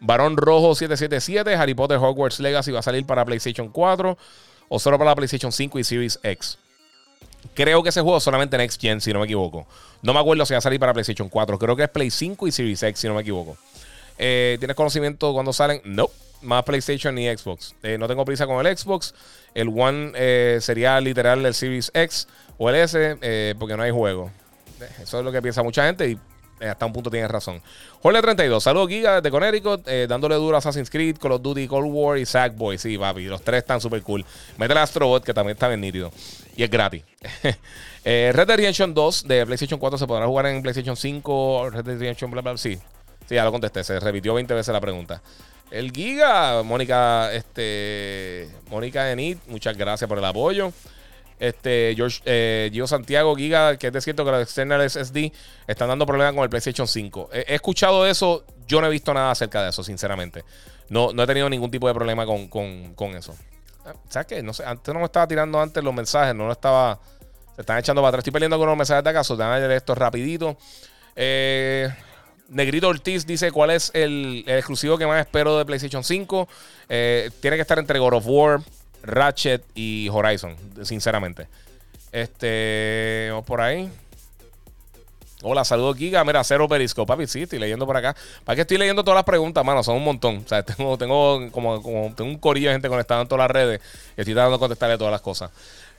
Varón 0.00 0.38
Rojo 0.38 0.74
777. 0.74 1.56
Harry 1.56 1.74
Potter 1.74 1.98
Hogwarts 1.98 2.40
Legacy 2.40 2.70
va 2.72 2.78
a 2.78 2.82
salir 2.82 3.04
para 3.04 3.22
PlayStation 3.22 3.68
4 3.68 4.16
o 4.70 4.78
solo 4.78 4.96
para 4.96 5.10
la 5.10 5.14
PlayStation 5.14 5.52
5 5.52 5.78
y 5.78 5.84
Series 5.84 6.18
X. 6.22 6.56
Creo 7.52 7.82
que 7.82 7.90
ese 7.90 8.00
juego 8.00 8.16
es 8.16 8.24
solamente 8.24 8.56
en 8.56 8.62
Next 8.62 8.80
Gen, 8.80 9.02
si 9.02 9.12
no 9.12 9.18
me 9.18 9.26
equivoco. 9.26 9.66
No 10.00 10.14
me 10.14 10.20
acuerdo 10.20 10.46
si 10.46 10.54
va 10.54 10.58
a 10.58 10.62
salir 10.62 10.80
para 10.80 10.94
PlayStation 10.94 11.28
4. 11.28 11.58
Creo 11.58 11.76
que 11.76 11.82
es 11.82 11.90
Play 11.90 12.10
5 12.10 12.46
y 12.46 12.50
Series 12.50 12.82
X, 12.82 12.98
si 12.98 13.08
no 13.08 13.14
me 13.14 13.20
equivoco. 13.20 13.58
Eh, 14.16 14.56
¿Tienes 14.58 14.74
conocimiento 14.74 15.34
cuando 15.34 15.52
salen? 15.52 15.82
No. 15.84 16.08
Más 16.44 16.62
PlayStation 16.64 17.14
ni 17.14 17.26
Xbox. 17.26 17.74
Eh, 17.82 17.96
no 17.98 18.06
tengo 18.06 18.24
prisa 18.24 18.46
con 18.46 18.64
el 18.64 18.76
Xbox. 18.76 19.14
El 19.54 19.68
One 19.68 20.12
eh, 20.14 20.58
sería 20.60 21.00
literal 21.00 21.44
el 21.44 21.54
Series 21.54 21.90
X 21.94 22.28
o 22.58 22.68
el 22.68 22.76
S 22.76 23.16
eh, 23.20 23.54
porque 23.58 23.76
no 23.76 23.82
hay 23.82 23.90
juego. 23.90 24.30
Eso 25.02 25.18
es 25.18 25.24
lo 25.24 25.32
que 25.32 25.40
piensa 25.40 25.62
mucha 25.62 25.86
gente 25.86 26.10
y 26.10 26.18
hasta 26.64 26.86
un 26.86 26.92
punto 26.92 27.10
tienes 27.10 27.30
razón. 27.30 27.60
Jorge 28.02 28.20
32, 28.20 28.62
saludos 28.62 28.88
Giga 28.88 29.20
de 29.20 29.30
Connecticut, 29.30 29.86
dándole 30.08 30.34
duro 30.34 30.56
a 30.56 30.58
Assassin's 30.58 30.90
Creed, 30.90 31.16
Call 31.16 31.32
of 31.32 31.42
Duty, 31.42 31.66
Cold 31.66 31.88
War 31.90 32.18
y 32.18 32.26
Sackboy. 32.26 32.76
Sí, 32.78 32.98
papi, 32.98 33.24
los 33.24 33.42
tres 33.42 33.58
están 33.58 33.80
súper 33.80 34.02
cool. 34.02 34.24
Mete 34.58 34.72
el 34.72 34.78
Astrobot, 34.78 35.24
que 35.24 35.32
también 35.32 35.54
está 35.54 35.68
bien 35.68 35.80
nítido. 35.80 36.12
Y 36.56 36.62
es 36.62 36.70
gratis. 36.70 37.02
Red 38.04 38.46
Dead 38.46 38.56
Redemption 38.56 38.92
2 38.92 39.24
de 39.26 39.46
PlayStation 39.46 39.80
4 39.80 39.98
se 39.98 40.06
podrá 40.06 40.26
jugar 40.26 40.46
en 40.46 40.62
PlayStation 40.62 40.96
5, 40.96 41.70
Red 41.70 41.84
Dead 41.84 41.98
Redemption, 41.98 42.30
bla, 42.30 42.42
bla, 42.42 42.56
Sí, 42.58 42.78
sí, 43.26 43.34
ya 43.34 43.44
lo 43.44 43.52
contesté. 43.52 43.82
Se 43.82 43.98
repitió 44.00 44.34
20 44.34 44.52
veces 44.54 44.72
la 44.72 44.80
pregunta. 44.80 45.22
El 45.74 45.90
Giga, 45.90 46.62
Mónica, 46.62 47.32
este, 47.32 48.48
Mónica 48.70 49.10
Enid, 49.10 49.38
muchas 49.48 49.76
gracias 49.76 50.06
por 50.08 50.18
el 50.18 50.24
apoyo. 50.24 50.72
Este, 51.40 51.94
George, 51.96 52.20
eh, 52.26 52.70
Gio 52.72 52.86
Santiago, 52.86 53.34
Giga, 53.34 53.76
que 53.76 53.88
es 53.88 53.92
de 53.92 54.00
cierto 54.00 54.24
que 54.24 54.30
los 54.30 54.40
external 54.40 54.88
SSD 54.88 55.32
están 55.66 55.88
dando 55.88 56.06
problemas 56.06 56.32
con 56.32 56.44
el 56.44 56.48
PlayStation 56.48 56.86
5. 56.86 57.30
He, 57.32 57.54
escuchado 57.56 58.06
eso, 58.06 58.44
yo 58.68 58.80
no 58.80 58.86
he 58.86 58.90
visto 58.90 59.12
nada 59.12 59.32
acerca 59.32 59.64
de 59.64 59.70
eso, 59.70 59.82
sinceramente. 59.82 60.44
No, 60.90 61.12
no 61.12 61.24
he 61.24 61.26
tenido 61.26 61.50
ningún 61.50 61.72
tipo 61.72 61.88
de 61.88 61.94
problema 61.94 62.24
con, 62.24 62.46
con- 62.46 62.94
con 62.94 63.16
eso. 63.16 63.34
Ah, 63.84 63.94
¿Sabes 64.08 64.28
qué? 64.28 64.42
No 64.44 64.52
sé, 64.54 64.64
antes 64.64 64.94
no 64.94 65.00
me 65.00 65.06
estaba 65.06 65.26
tirando 65.26 65.60
antes 65.60 65.82
los 65.82 65.92
mensajes, 65.92 66.36
no 66.36 66.46
lo 66.46 66.52
estaba. 66.52 67.00
Se 67.56 67.62
están 67.62 67.78
echando 67.78 68.00
para 68.00 68.10
atrás. 68.10 68.20
Estoy 68.20 68.32
peleando 68.32 68.58
con 68.58 68.68
los 68.68 68.76
mensajes 68.76 69.02
de 69.02 69.10
acaso. 69.10 69.36
Déjame 69.36 69.58
leer 69.58 69.72
esto 69.72 69.96
rapidito. 69.96 70.56
Eh, 71.16 71.88
Negrito 72.48 72.88
Ortiz 72.88 73.26
dice 73.26 73.50
cuál 73.50 73.70
es 73.70 73.90
el, 73.94 74.44
exclusivo 74.46 74.98
que 74.98 75.06
más 75.06 75.20
espero 75.20 75.58
de 75.58 75.64
PlayStation 75.64 76.04
5. 76.04 76.48
Eh, 76.88 77.30
tiene 77.40 77.56
que 77.56 77.62
estar 77.62 77.78
entre 77.78 77.98
God 77.98 78.14
of 78.14 78.24
War, 78.26 78.60
Ratchet 79.02 79.64
y 79.74 80.08
Horizon, 80.10 80.54
sinceramente. 80.82 81.48
Este, 82.12 83.28
vamos 83.30 83.46
por 83.46 83.60
ahí. 83.60 83.90
Hola, 85.46 85.62
saludos 85.64 85.98
Giga. 85.98 86.24
Mira, 86.24 86.42
cero 86.42 86.68
periscope, 86.68 87.06
papi. 87.06 87.26
Sí, 87.26 87.42
estoy 87.42 87.58
leyendo 87.58 87.86
por 87.86 87.96
acá. 87.96 88.16
Para 88.44 88.56
que 88.56 88.62
estoy 88.62 88.78
leyendo 88.78 89.04
todas 89.04 89.16
las 89.16 89.24
preguntas, 89.24 89.62
mano. 89.62 89.82
Son 89.82 89.96
un 89.96 90.04
montón. 90.04 90.42
O 90.44 90.48
sea, 90.48 90.62
tengo, 90.62 90.96
como, 91.50 91.80
tengo 92.14 92.30
un 92.30 92.38
corillo 92.38 92.68
de 92.68 92.74
gente 92.76 92.88
conectada 92.88 93.20
en 93.20 93.28
todas 93.28 93.44
las 93.44 93.50
redes. 93.50 93.80
Estoy 94.16 94.32
tratando 94.32 94.56
de 94.56 94.60
contestarle 94.60 94.96
todas 94.96 95.12
las 95.12 95.20
cosas. 95.20 95.50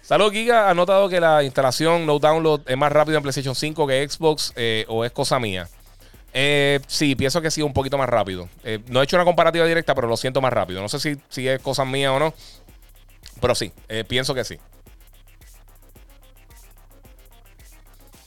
Salud, 0.02 0.32
Giga. 0.32 0.70
¿Ha 0.70 0.74
notado 0.74 1.10
que 1.10 1.20
la 1.20 1.44
instalación 1.44 2.06
no 2.08 2.18
download 2.18 2.62
es 2.66 2.78
más 2.78 2.92
rápido 2.92 3.18
en 3.18 3.24
PlayStation 3.24 3.54
5 3.54 3.86
que 3.86 4.10
Xbox 4.10 4.54
eh, 4.56 4.86
o 4.88 5.06
es 5.06 5.12
cosa 5.12 5.38
mía? 5.38 5.68
Eh, 6.38 6.82
sí, 6.88 7.16
pienso 7.16 7.42
que 7.42 7.50
sí, 7.50 7.62
un 7.62 7.74
poquito 7.74 7.98
más 7.98 8.10
rápido. 8.10 8.50
Eh, 8.64 8.80
no 8.88 9.00
he 9.00 9.06
hecho 9.06 9.16
una 9.16 9.24
comparativa 9.26 9.66
directa, 9.66 9.96
pero 9.96 10.08
lo 10.08 10.18
siento 10.18 10.42
más 10.42 10.52
rápido. 10.52 10.82
No 10.82 10.90
sé 10.90 11.00
si, 11.00 11.18
si 11.30 11.48
es 11.48 11.62
cosa 11.62 11.86
mía 11.86 12.12
o 12.12 12.20
no, 12.20 12.34
pero 13.40 13.56
sí, 13.56 13.72
pienso 14.08 14.34
que 14.36 14.44
sí. 14.44 14.60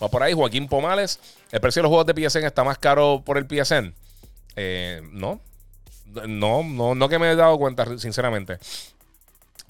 Va 0.02 0.08
por 0.08 0.22
ahí, 0.22 0.32
Joaquín 0.32 0.68
Pomales. 0.68 1.20
¿El 1.50 1.60
precio 1.60 1.80
de 1.80 1.84
los 1.84 1.90
juegos 1.90 2.06
de 2.06 2.28
PSN 2.28 2.44
está 2.44 2.64
más 2.64 2.78
caro 2.78 3.22
por 3.24 3.36
el 3.36 3.46
PSN? 3.46 3.94
no. 5.12 5.40
No, 6.26 6.62
no, 6.62 6.94
no 6.94 7.08
que 7.08 7.18
me 7.18 7.30
he 7.30 7.36
dado 7.36 7.58
cuenta, 7.58 7.98
sinceramente. 7.98 8.58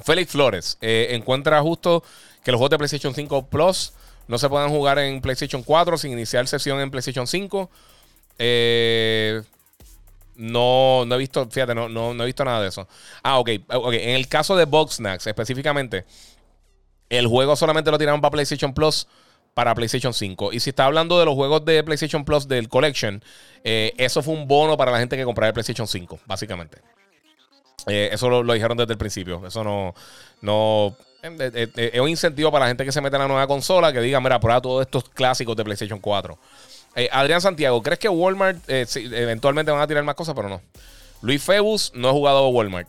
Félix 0.01 0.33
Flores 0.33 0.79
eh, 0.81 1.09
encuentra 1.11 1.61
justo 1.61 2.05
que 2.45 2.53
los 2.53 2.59
juegos 2.59 2.71
de 2.71 2.79
PlayStation 2.79 3.15
5 3.15 3.47
Plus 3.47 3.93
no 4.29 4.39
se 4.39 4.49
puedan 4.49 4.71
jugar 4.71 4.99
en 4.99 5.21
PlayStation 5.21 5.63
4 5.63 5.99
sin 5.99 6.13
iniciar 6.13 6.47
sesión 6.47 6.81
en 6.81 6.91
PlayStation 6.91 7.27
5. 7.27 7.71
Eh, 8.39 9.43
no, 10.37 11.05
no 11.05 11.15
he 11.17 11.19
visto, 11.19 11.49
fíjate, 11.51 11.75
no, 11.75 11.89
no, 11.89 12.23
he 12.23 12.27
visto 12.27 12.45
nada 12.45 12.63
de 12.63 12.69
eso. 12.69 12.87
Ah, 13.23 13.39
ok, 13.39 13.51
ok. 13.69 13.93
En 13.95 14.11
el 14.11 14.29
caso 14.29 14.57
de 14.57 14.65
Boxnax 14.65 15.27
específicamente, 15.27 16.05
el 17.09 17.27
juego 17.27 17.57
solamente 17.57 17.91
lo 17.91 17.99
tiraron 17.99 18.21
para 18.21 18.31
PlayStation 18.31 18.73
Plus 18.73 19.09
para 19.55 19.75
PlayStation 19.75 20.15
5. 20.15 20.53
Y 20.53 20.61
si 20.61 20.71
está 20.71 20.85
hablando 20.85 21.19
de 21.19 21.25
los 21.25 21.35
juegos 21.35 21.65
de 21.65 21.83
PlayStation 21.83 22.25
Plus 22.25 22.47
del 22.47 22.69
Collection, 22.69 23.23
eh, 23.65 23.93
eso 23.97 24.23
fue 24.23 24.35
un 24.35 24.47
bono 24.47 24.77
para 24.77 24.93
la 24.93 24.99
gente 25.01 25.17
que 25.17 25.25
comprara 25.25 25.49
el 25.49 25.55
PlayStation 25.55 25.89
5, 25.89 26.21
básicamente. 26.27 26.79
Eh, 27.89 28.11
eso 28.13 28.29
lo, 28.29 28.53
dijeron 28.53 28.77
desde 28.77 28.93
el 28.93 28.99
principio. 28.99 29.45
Eso 29.47 29.65
no. 29.65 29.95
no 30.41 30.97
eh, 31.23 31.69
eh, 31.75 31.91
es 31.95 32.01
un 32.01 32.09
incentivo 32.09 32.53
para 32.53 32.67
la 32.67 32.69
gente 32.69 32.85
que 32.85 32.93
se 32.93 33.01
mete 33.01 33.17
en 33.17 33.23
la 33.23 33.29
nueva 33.29 33.47
consola 33.47 33.93
que 33.93 34.01
diga, 34.01 34.21
mira, 34.21 34.39
prueba 34.39 34.61
todos 34.61 34.83
estos 34.83 35.09
clásicos 35.09 35.57
de 35.57 35.65
PlayStation 35.65 35.99
4. 35.99 36.39
Adrián 37.13 37.41
Santiago, 37.41 37.83
¿crees 37.83 37.99
que 37.99 38.09
Walmart 38.09 38.59
eventualmente 38.69 39.71
van 39.71 39.81
a 39.81 39.87
tirar 39.87 40.05
más 40.05 40.15
cosas? 40.15 40.35
Pero 40.35 40.49
no. 40.49 40.61
Luis 41.23 41.43
Febus 41.43 41.93
no 41.95 42.09
ha 42.09 42.13
jugado 42.13 42.39
a 42.39 42.49
Walmart. 42.49 42.89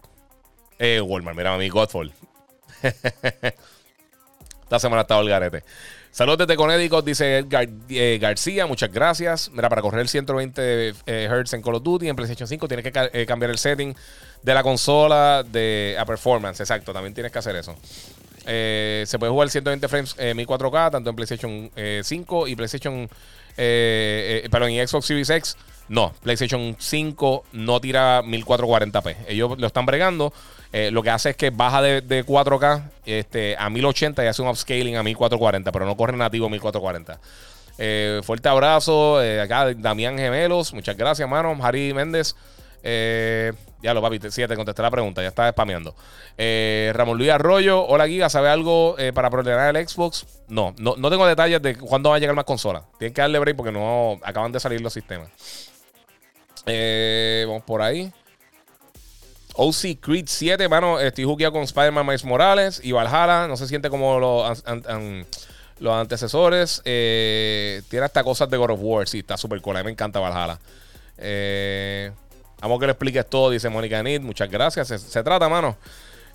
Walmart, 0.80 1.38
mira, 1.38 1.58
mi 1.58 1.70
Godfall. 1.70 2.12
Esta 4.64 4.80
semana 4.80 5.02
estaba 5.02 5.22
el 5.22 5.30
garete. 5.30 5.64
Saludos 6.12 6.40
desde 6.40 6.56
Connecticut, 6.56 7.06
dice 7.06 7.38
Edgar 7.38 7.68
García. 8.20 8.66
Muchas 8.66 8.92
gracias. 8.92 9.50
Mira, 9.52 9.70
para 9.70 9.82
correr 9.82 10.08
120 10.08 10.94
Hz 10.94 11.54
en 11.54 11.62
Call 11.62 11.76
of 11.76 11.84
Duty 11.84 12.10
en 12.10 12.16
PlayStation 12.16 12.48
5 12.48 12.68
tienes 12.68 12.84
que 12.84 13.26
cambiar 13.26 13.52
el 13.52 13.58
setting 13.58 13.96
de 14.42 14.54
la 14.54 14.64
consola 14.64 15.44
de, 15.44 15.96
a 16.00 16.06
performance. 16.06 16.60
Exacto, 16.60 16.94
también 16.94 17.14
tienes 17.14 17.32
que 17.32 17.40
hacer 17.40 17.56
eso. 17.56 17.76
Eh, 18.46 19.04
se 19.06 19.20
puede 19.20 19.32
jugar 19.32 19.50
120 19.50 19.88
frames 19.88 20.16
eh, 20.18 20.34
1004K, 20.36 20.92
tanto 20.92 21.10
en 21.10 21.16
PlayStation 21.16 21.72
5 22.04 22.48
eh, 22.48 22.50
y 22.50 22.56
PlayStation. 22.56 23.10
Perdón, 23.56 24.70
en 24.70 24.88
Xbox 24.88 25.06
Series 25.06 25.30
X. 25.30 25.58
No, 25.90 26.14
PlayStation 26.22 26.76
5 26.78 27.46
no 27.54 27.82
tira 27.82 28.22
1440p. 28.24 29.16
Ellos 29.28 29.58
lo 29.58 29.68
están 29.68 29.86
bregando. 29.86 30.32
lo 30.72 31.02
que 31.02 31.10
hace 31.10 31.32
es 31.32 31.36
que 31.36 31.50
baja 31.50 31.82
de, 31.82 32.26
4K 32.26 32.84
este, 33.06 33.56
a 33.58 33.70
1080 33.70 34.24
y 34.24 34.28
hace 34.28 34.42
un 34.42 34.50
upscaling 34.50 34.98
a 34.98 35.04
1440, 35.04 35.72
pero 35.72 35.86
no 35.86 35.98
corre 35.98 36.16
nativo 36.16 36.48
1440. 36.50 38.22
fuerte 38.24 38.50
abrazo. 38.50 39.18
acá 39.18 39.74
Damián 39.74 40.18
Gemelos. 40.18 40.74
Muchas 40.74 40.96
gracias, 40.96 41.28
mano. 41.28 41.58
Harry 41.62 41.94
Méndez. 41.94 42.36
Eh, 43.80 43.84
ya 43.84 43.94
lo, 43.94 44.02
papi, 44.02 44.20
sí, 44.30 44.46
te 44.48 44.56
contesté 44.56 44.82
la 44.82 44.92
pregunta, 44.92 45.22
ya 45.22 45.30
estaba 45.30 45.52
spameando. 45.52 45.96
Eh, 46.38 46.92
Ramón 46.94 47.18
Luis 47.18 47.30
Arroyo, 47.30 47.86
hola 47.86 48.08
Giga, 48.08 48.30
¿sabe 48.30 48.50
algo 48.50 48.96
eh, 48.98 49.14
para 49.14 49.30
programar 49.30 49.76
el 49.76 49.88
Xbox? 49.88 50.26
No, 50.48 50.74
no, 50.78 50.96
no, 50.98 51.10
tengo 51.10 51.26
detalles 51.26 51.62
de 51.62 51.76
cuándo 51.76 52.10
va 52.10 52.18
a 52.18 52.20
llegar 52.20 52.36
más 52.36 52.46
consolas. 52.46 52.84
Tienen 52.98 53.14
que 53.14 53.22
darle 53.22 53.40
break 53.40 53.56
porque 53.56 53.72
no 53.72 54.20
acaban 54.24 54.52
de 54.52 54.60
salir 54.60 54.82
los 54.82 54.94
sistemas. 54.94 55.30
vamos 56.66 57.64
por 57.64 57.82
ahí. 57.82 58.12
OC 59.56 60.00
Creed 60.00 60.26
7, 60.28 60.70
mano, 60.70 61.00
estoy 61.00 61.26
jugueado 61.26 61.54
con 61.54 61.64
Spider-Man 61.64 62.06
Miles 62.06 62.24
Morales 62.24 62.82
y 62.84 62.92
Valhalla. 62.92 63.48
No 63.48 63.58
se 63.58 63.68
siente 63.68 63.90
como 63.90 64.20
los, 64.20 64.64
los 65.80 65.94
antecesores. 65.94 66.82
tiene 66.84 68.06
hasta 68.06 68.24
cosas 68.24 68.50
de 68.50 68.58
God 68.58 68.72
of 68.72 68.80
War. 68.82 69.08
Sí, 69.08 69.20
está 69.20 69.38
súper 69.38 69.62
cool. 69.62 69.76
A 69.76 69.80
mí 69.80 69.86
me 69.86 69.92
encanta 69.92 70.20
Valhalla. 70.20 70.60
Eh. 71.18 72.12
Vamos 72.62 72.80
que 72.80 72.86
le 72.88 72.92
expliques 72.92 73.26
todo, 73.30 73.50
dice 73.52 73.70
Mónica 73.70 74.02
Nid. 74.04 74.22
Muchas 74.22 74.50
gracias. 74.50 74.88
Se, 74.88 75.24
trata, 75.24 75.48
mano. 75.48 75.78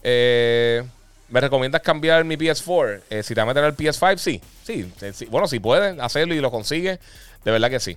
Eh, 0.03 0.83
¿Me 1.29 1.41
recomiendas 1.41 1.83
cambiar 1.83 2.25
mi 2.25 2.37
PS4? 2.37 3.01
Eh, 3.11 3.23
si 3.23 3.35
te 3.35 3.41
vas 3.41 3.45
a 3.45 3.47
meter 3.47 3.65
al 3.65 3.77
PS5, 3.77 4.17
sí. 4.17 4.41
sí. 4.65 5.27
Bueno, 5.27 5.47
si 5.47 5.59
puedes 5.59 5.99
hacerlo 5.99 6.35
y 6.35 6.41
lo 6.41 6.51
consigues, 6.51 6.99
de 7.45 7.51
verdad 7.51 7.71
que 7.71 7.81
sí. 7.81 7.97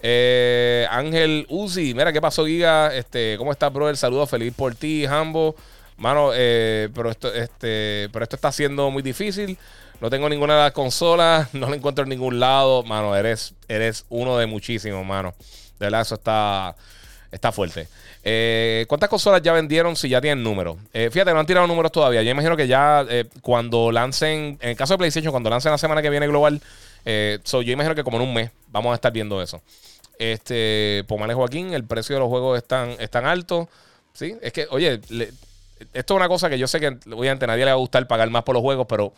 Eh, 0.00 0.86
Ángel 0.90 1.46
Uzi, 1.48 1.94
mira 1.94 2.12
qué 2.12 2.20
pasó, 2.20 2.46
Giga. 2.46 2.94
Este, 2.94 3.36
¿Cómo 3.38 3.50
estás, 3.50 3.72
bro? 3.72 3.88
El 3.88 3.96
saludo 3.96 4.26
feliz 4.26 4.52
por 4.54 4.74
ti, 4.74 5.04
Hambo. 5.06 5.56
Mano, 5.96 6.30
pero, 6.32 7.10
esto, 7.10 7.32
este, 7.34 8.08
pero 8.12 8.22
esto 8.22 8.36
está 8.36 8.52
siendo 8.52 8.88
muy 8.90 9.02
difícil. 9.02 9.58
No 10.00 10.10
tengo 10.10 10.28
ninguna 10.28 10.54
de 10.54 10.62
las 10.62 10.72
consolas, 10.72 11.52
no 11.54 11.68
la 11.68 11.76
encuentro 11.76 12.04
en 12.04 12.10
ningún 12.10 12.38
lado. 12.38 12.84
Mano, 12.84 13.16
eres, 13.16 13.54
eres 13.66 14.04
uno 14.08 14.36
de 14.38 14.46
muchísimos, 14.46 15.04
mano. 15.04 15.34
De 15.78 15.86
verdad, 15.86 16.02
eso 16.02 16.14
está. 16.14 16.76
Está 17.30 17.52
fuerte. 17.52 17.88
Eh, 18.24 18.86
¿Cuántas 18.88 19.10
consolas 19.10 19.42
ya 19.42 19.52
vendieron 19.52 19.96
si 19.96 20.08
ya 20.08 20.20
tienen 20.20 20.42
números? 20.42 20.78
Eh, 20.94 21.10
fíjate, 21.12 21.32
no 21.32 21.40
han 21.40 21.46
tirado 21.46 21.66
números 21.66 21.92
todavía. 21.92 22.22
Yo 22.22 22.30
imagino 22.30 22.56
que 22.56 22.66
ya 22.66 23.04
eh, 23.08 23.26
cuando 23.42 23.92
lancen, 23.92 24.58
en 24.60 24.70
el 24.70 24.76
caso 24.76 24.94
de 24.94 24.98
PlayStation, 24.98 25.30
cuando 25.30 25.50
lancen 25.50 25.70
la 25.70 25.78
semana 25.78 26.00
que 26.00 26.10
viene 26.10 26.26
global, 26.26 26.60
yo 27.04 27.60
imagino 27.62 27.94
que 27.94 28.04
como 28.04 28.18
en 28.18 28.24
un 28.24 28.34
mes 28.34 28.50
vamos 28.68 28.92
a 28.92 28.94
estar 28.94 29.12
viendo 29.12 29.40
eso. 29.42 29.62
Este, 30.18 31.04
Pomales 31.06 31.36
Joaquín, 31.36 31.72
el 31.72 31.84
precio 31.84 32.16
de 32.16 32.20
los 32.20 32.28
juegos 32.28 32.58
es 32.58 32.66
tan, 32.66 33.26
alto. 33.26 33.68
Sí, 34.12 34.34
es 34.42 34.52
que, 34.52 34.66
oye, 34.70 35.00
esto 35.92 36.14
es 36.14 36.16
una 36.16 36.28
cosa 36.28 36.50
que 36.50 36.58
yo 36.58 36.66
sé 36.66 36.80
que 36.80 36.98
obviamente 37.12 37.44
a 37.44 37.48
nadie 37.48 37.64
le 37.64 37.70
va 37.70 37.76
a 37.76 37.80
gustar 37.80 38.06
pagar 38.08 38.28
más 38.30 38.42
por 38.42 38.54
los 38.54 38.62
juegos, 38.62 38.86
pero 38.88 39.12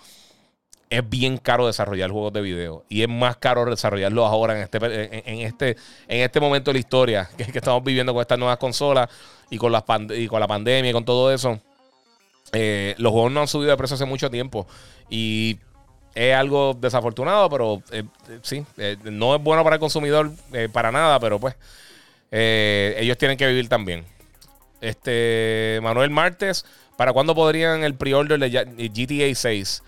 es 0.90 1.08
bien 1.08 1.38
caro 1.38 1.68
desarrollar 1.68 2.10
juegos 2.10 2.32
de 2.32 2.40
video 2.40 2.84
y 2.88 3.02
es 3.02 3.08
más 3.08 3.36
caro 3.36 3.64
desarrollarlos 3.64 4.26
ahora 4.26 4.56
en 4.56 4.64
este, 4.64 5.30
en, 5.30 5.40
este, 5.46 5.76
en 6.08 6.22
este 6.22 6.40
momento 6.40 6.70
de 6.70 6.74
la 6.74 6.78
historia 6.80 7.30
que, 7.36 7.44
estamos 7.44 7.82
viviendo 7.84 8.12
con 8.12 8.20
estas 8.20 8.38
nuevas 8.38 8.58
consolas 8.58 9.08
y 9.50 9.56
con, 9.56 9.70
las 9.70 9.84
y 10.16 10.26
con 10.26 10.40
la 10.40 10.48
pandemia 10.48 10.90
y 10.90 10.92
con 10.92 11.04
todo 11.04 11.32
eso. 11.32 11.60
Eh, 12.52 12.96
los 12.98 13.12
juegos 13.12 13.30
no 13.30 13.40
han 13.40 13.48
subido 13.48 13.70
de 13.70 13.76
precio 13.76 13.94
hace 13.94 14.04
mucho 14.04 14.28
tiempo 14.28 14.66
y 15.08 15.58
es 16.16 16.34
algo 16.34 16.74
desafortunado, 16.74 17.48
pero 17.48 17.80
eh, 17.92 18.02
sí, 18.42 18.66
eh, 18.76 18.96
no 19.04 19.36
es 19.36 19.42
bueno 19.42 19.62
para 19.62 19.76
el 19.76 19.80
consumidor 19.80 20.32
para 20.72 20.90
nada, 20.90 21.20
pero 21.20 21.38
pues 21.38 21.54
ellos 22.32 23.16
tienen 23.16 23.38
que 23.38 23.46
vivir 23.46 23.68
también. 23.68 24.04
Este 24.80 25.78
Manuel 25.82 26.10
Martes, 26.10 26.64
¿para 26.96 27.12
cuándo 27.12 27.32
podrían 27.36 27.84
el 27.84 27.94
pre-order 27.94 28.40
de 28.40 28.88
GTA 28.88 29.34
6? 29.36 29.82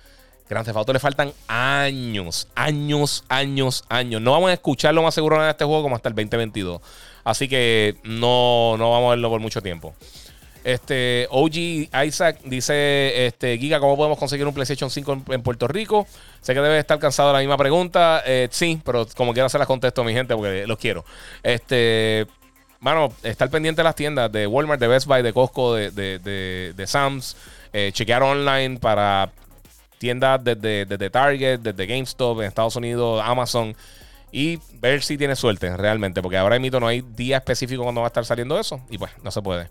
Theft 0.49 0.77
Auto 0.77 0.93
le 0.93 0.99
faltan 0.99 1.33
años, 1.49 2.49
años, 2.55 3.25
años, 3.29 3.85
años. 3.89 4.21
No 4.21 4.33
vamos 4.33 4.51
a 4.51 4.55
escucharlo 4.55 5.03
más 5.03 5.15
seguro 5.15 5.43
en 5.43 5.49
este 5.49 5.65
juego 5.65 5.83
como 5.83 5.97
hasta 5.97 6.09
el 6.09 6.15
2022. 6.15 6.81
Así 7.25 7.49
que 7.49 7.97
no, 8.05 8.77
no 8.77 8.91
vamos 8.91 9.09
a 9.09 9.11
verlo 9.11 9.31
por 9.31 9.41
mucho 9.41 9.63
tiempo. 9.63 9.95
Este, 10.65 11.27
OG 11.31 11.89
Isaac 12.07 12.39
dice, 12.45 13.27
este, 13.27 13.59
Giga, 13.59 13.81
¿cómo 13.81 13.97
podemos 13.97 14.19
conseguir 14.19 14.47
un 14.47 14.55
PlayStation 14.55 14.91
5 14.91 15.23
en, 15.31 15.43
Puerto 15.43 15.67
Rico? 15.67 16.07
Sé 16.41 16.55
que 16.55 16.61
debe 16.61 16.79
estar 16.79 16.99
cansado 16.99 17.29
de 17.31 17.35
la 17.35 17.41
misma 17.41 17.57
pregunta. 17.57 18.23
Eh, 18.25 18.49
sí, 18.51 18.81
pero 18.85 19.07
como 19.17 19.33
quiera 19.33 19.49
se 19.49 19.59
las 19.59 19.67
contesto 19.67 20.03
a 20.03 20.05
mi 20.05 20.13
gente 20.13 20.35
porque 20.35 20.67
los 20.67 20.79
quiero. 20.79 21.05
Este, 21.43 22.27
mano, 22.81 23.13
estar 23.23 23.51
pendiente 23.51 23.81
de 23.81 23.85
las 23.85 23.97
tiendas 23.97 24.31
de 24.31 24.47
Walmart, 24.47 24.81
de 24.81 24.89
Best 24.89 25.07
Buy, 25.07 25.23
de 25.23 25.33
Costco, 25.33 25.75
de, 25.75 25.91
de, 25.91 26.73
de, 26.77 26.87
Sam's. 26.87 27.37
Eh, 27.73 27.91
chequear 27.93 28.23
online 28.23 28.79
para 28.79 29.33
tiendas 30.03 30.43
desde, 30.43 31.11
Target, 31.11 31.61
desde 31.61 31.87
GameStop, 31.87 32.41
en 32.41 32.49
Estados 32.49 32.75
Unidos, 32.75 33.23
Amazon. 33.25 33.77
Y 34.33 34.59
ver 34.81 35.01
si 35.03 35.17
tiene 35.17 35.37
suerte 35.37 35.77
realmente, 35.77 36.21
porque 36.21 36.39
ahora 36.39 36.59
mismo 36.59 36.81
no 36.81 36.89
hay 36.89 37.03
día 37.03 37.37
específico 37.37 37.85
cuando 37.85 38.01
va 38.01 38.09
a 38.09 38.09
estar 38.09 38.25
saliendo 38.25 38.59
eso. 38.59 38.81
Y 38.91 38.99
pues 38.99 39.13
no 39.23 39.31
se 39.31 39.41
puede. 39.43 39.69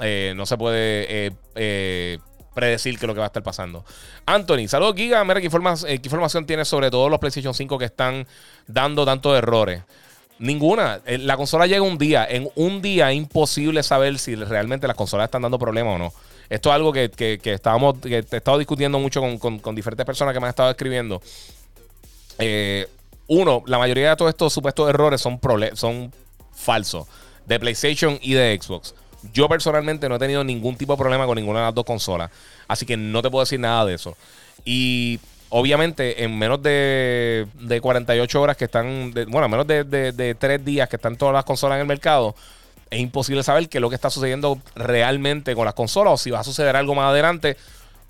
Eh, 0.00 0.32
no 0.36 0.46
se 0.46 0.56
puede 0.56 1.26
eh, 1.26 1.32
eh, 1.54 2.18
predecir 2.54 2.98
qué 2.98 3.04
es 3.04 3.08
lo 3.08 3.12
que 3.12 3.18
va 3.18 3.26
a 3.26 3.28
estar 3.28 3.42
pasando. 3.42 3.84
Anthony, 4.24 4.68
saludos 4.68 4.94
Giga. 4.96 5.22
Mira, 5.24 5.40
¿qué, 5.40 5.46
información 5.46 6.46
tienes 6.46 6.66
sobre 6.66 6.90
todos 6.90 7.10
los 7.10 7.18
PlayStation 7.18 7.52
5 7.52 7.76
que 7.78 7.84
están 7.84 8.26
dando 8.66 9.04
tantos 9.04 9.36
errores? 9.36 9.82
Ninguna. 10.38 11.02
La 11.04 11.36
consola 11.36 11.66
llega 11.66 11.82
un 11.82 11.98
día. 11.98 12.26
En 12.26 12.48
un 12.54 12.80
día 12.80 13.10
es 13.10 13.18
imposible 13.18 13.82
saber 13.82 14.18
si 14.18 14.34
realmente 14.34 14.86
las 14.86 14.96
consolas 14.96 15.26
están 15.26 15.42
dando 15.42 15.58
problemas 15.58 15.96
o 15.96 15.98
no. 15.98 16.12
Esto 16.48 16.70
es 16.70 16.74
algo 16.74 16.92
que, 16.92 17.10
que, 17.10 17.52
estábamos, 17.52 17.98
que 17.98 18.16
he 18.16 18.36
estado 18.36 18.58
discutiendo 18.58 18.98
mucho 18.98 19.20
con, 19.38 19.74
diferentes 19.74 20.06
personas 20.06 20.32
que 20.32 20.40
me 20.40 20.46
han 20.46 20.50
estado 20.50 20.70
escribiendo. 20.70 21.20
Eh, 22.38 22.88
uno, 23.26 23.62
la 23.66 23.78
mayoría 23.78 24.10
de 24.10 24.16
todos 24.16 24.30
estos 24.30 24.52
supuestos 24.52 24.88
errores 24.88 25.20
son, 25.20 25.38
son 25.74 26.12
falsos. 26.52 27.06
De 27.46 27.58
PlayStation 27.58 28.18
y 28.22 28.34
de 28.34 28.58
Xbox. 28.60 28.94
Yo 29.32 29.48
personalmente 29.48 30.08
no 30.08 30.16
he 30.16 30.18
tenido 30.18 30.44
ningún 30.44 30.76
tipo 30.76 30.92
de 30.94 30.98
problema 30.98 31.26
con 31.26 31.36
ninguna 31.36 31.60
de 31.60 31.64
las 31.66 31.74
dos 31.74 31.84
consolas. 31.84 32.30
Así 32.66 32.86
que 32.86 32.96
no 32.96 33.22
te 33.22 33.30
puedo 33.30 33.42
decir 33.42 33.58
nada 33.58 33.84
de 33.84 33.94
eso. 33.94 34.16
Y 34.64 35.18
obviamente 35.50 36.22
en 36.22 36.38
menos 36.38 36.62
de, 36.62 37.46
de 37.54 37.80
48 37.80 38.40
horas 38.40 38.56
que 38.56 38.66
están, 38.66 39.12
bueno, 39.28 39.48
menos 39.48 39.66
de, 39.66 39.84
de, 39.84 40.34
3 40.34 40.64
días 40.64 40.88
que 40.88 40.96
están 40.96 41.16
todas 41.16 41.34
las 41.34 41.44
consolas 41.44 41.76
en 41.76 41.82
el 41.82 41.86
mercado, 41.86 42.34
es 42.90 43.00
imposible 43.00 43.42
saber 43.42 43.68
qué 43.68 43.78
es 43.78 43.82
lo 43.82 43.88
que 43.88 43.94
está 43.94 44.10
sucediendo 44.10 44.60
realmente 44.74 45.54
con 45.54 45.64
las 45.64 45.74
consolas 45.74 46.14
o 46.14 46.16
si 46.16 46.30
va 46.30 46.40
a 46.40 46.44
suceder 46.44 46.76
algo 46.76 46.94
más 46.94 47.10
adelante. 47.10 47.56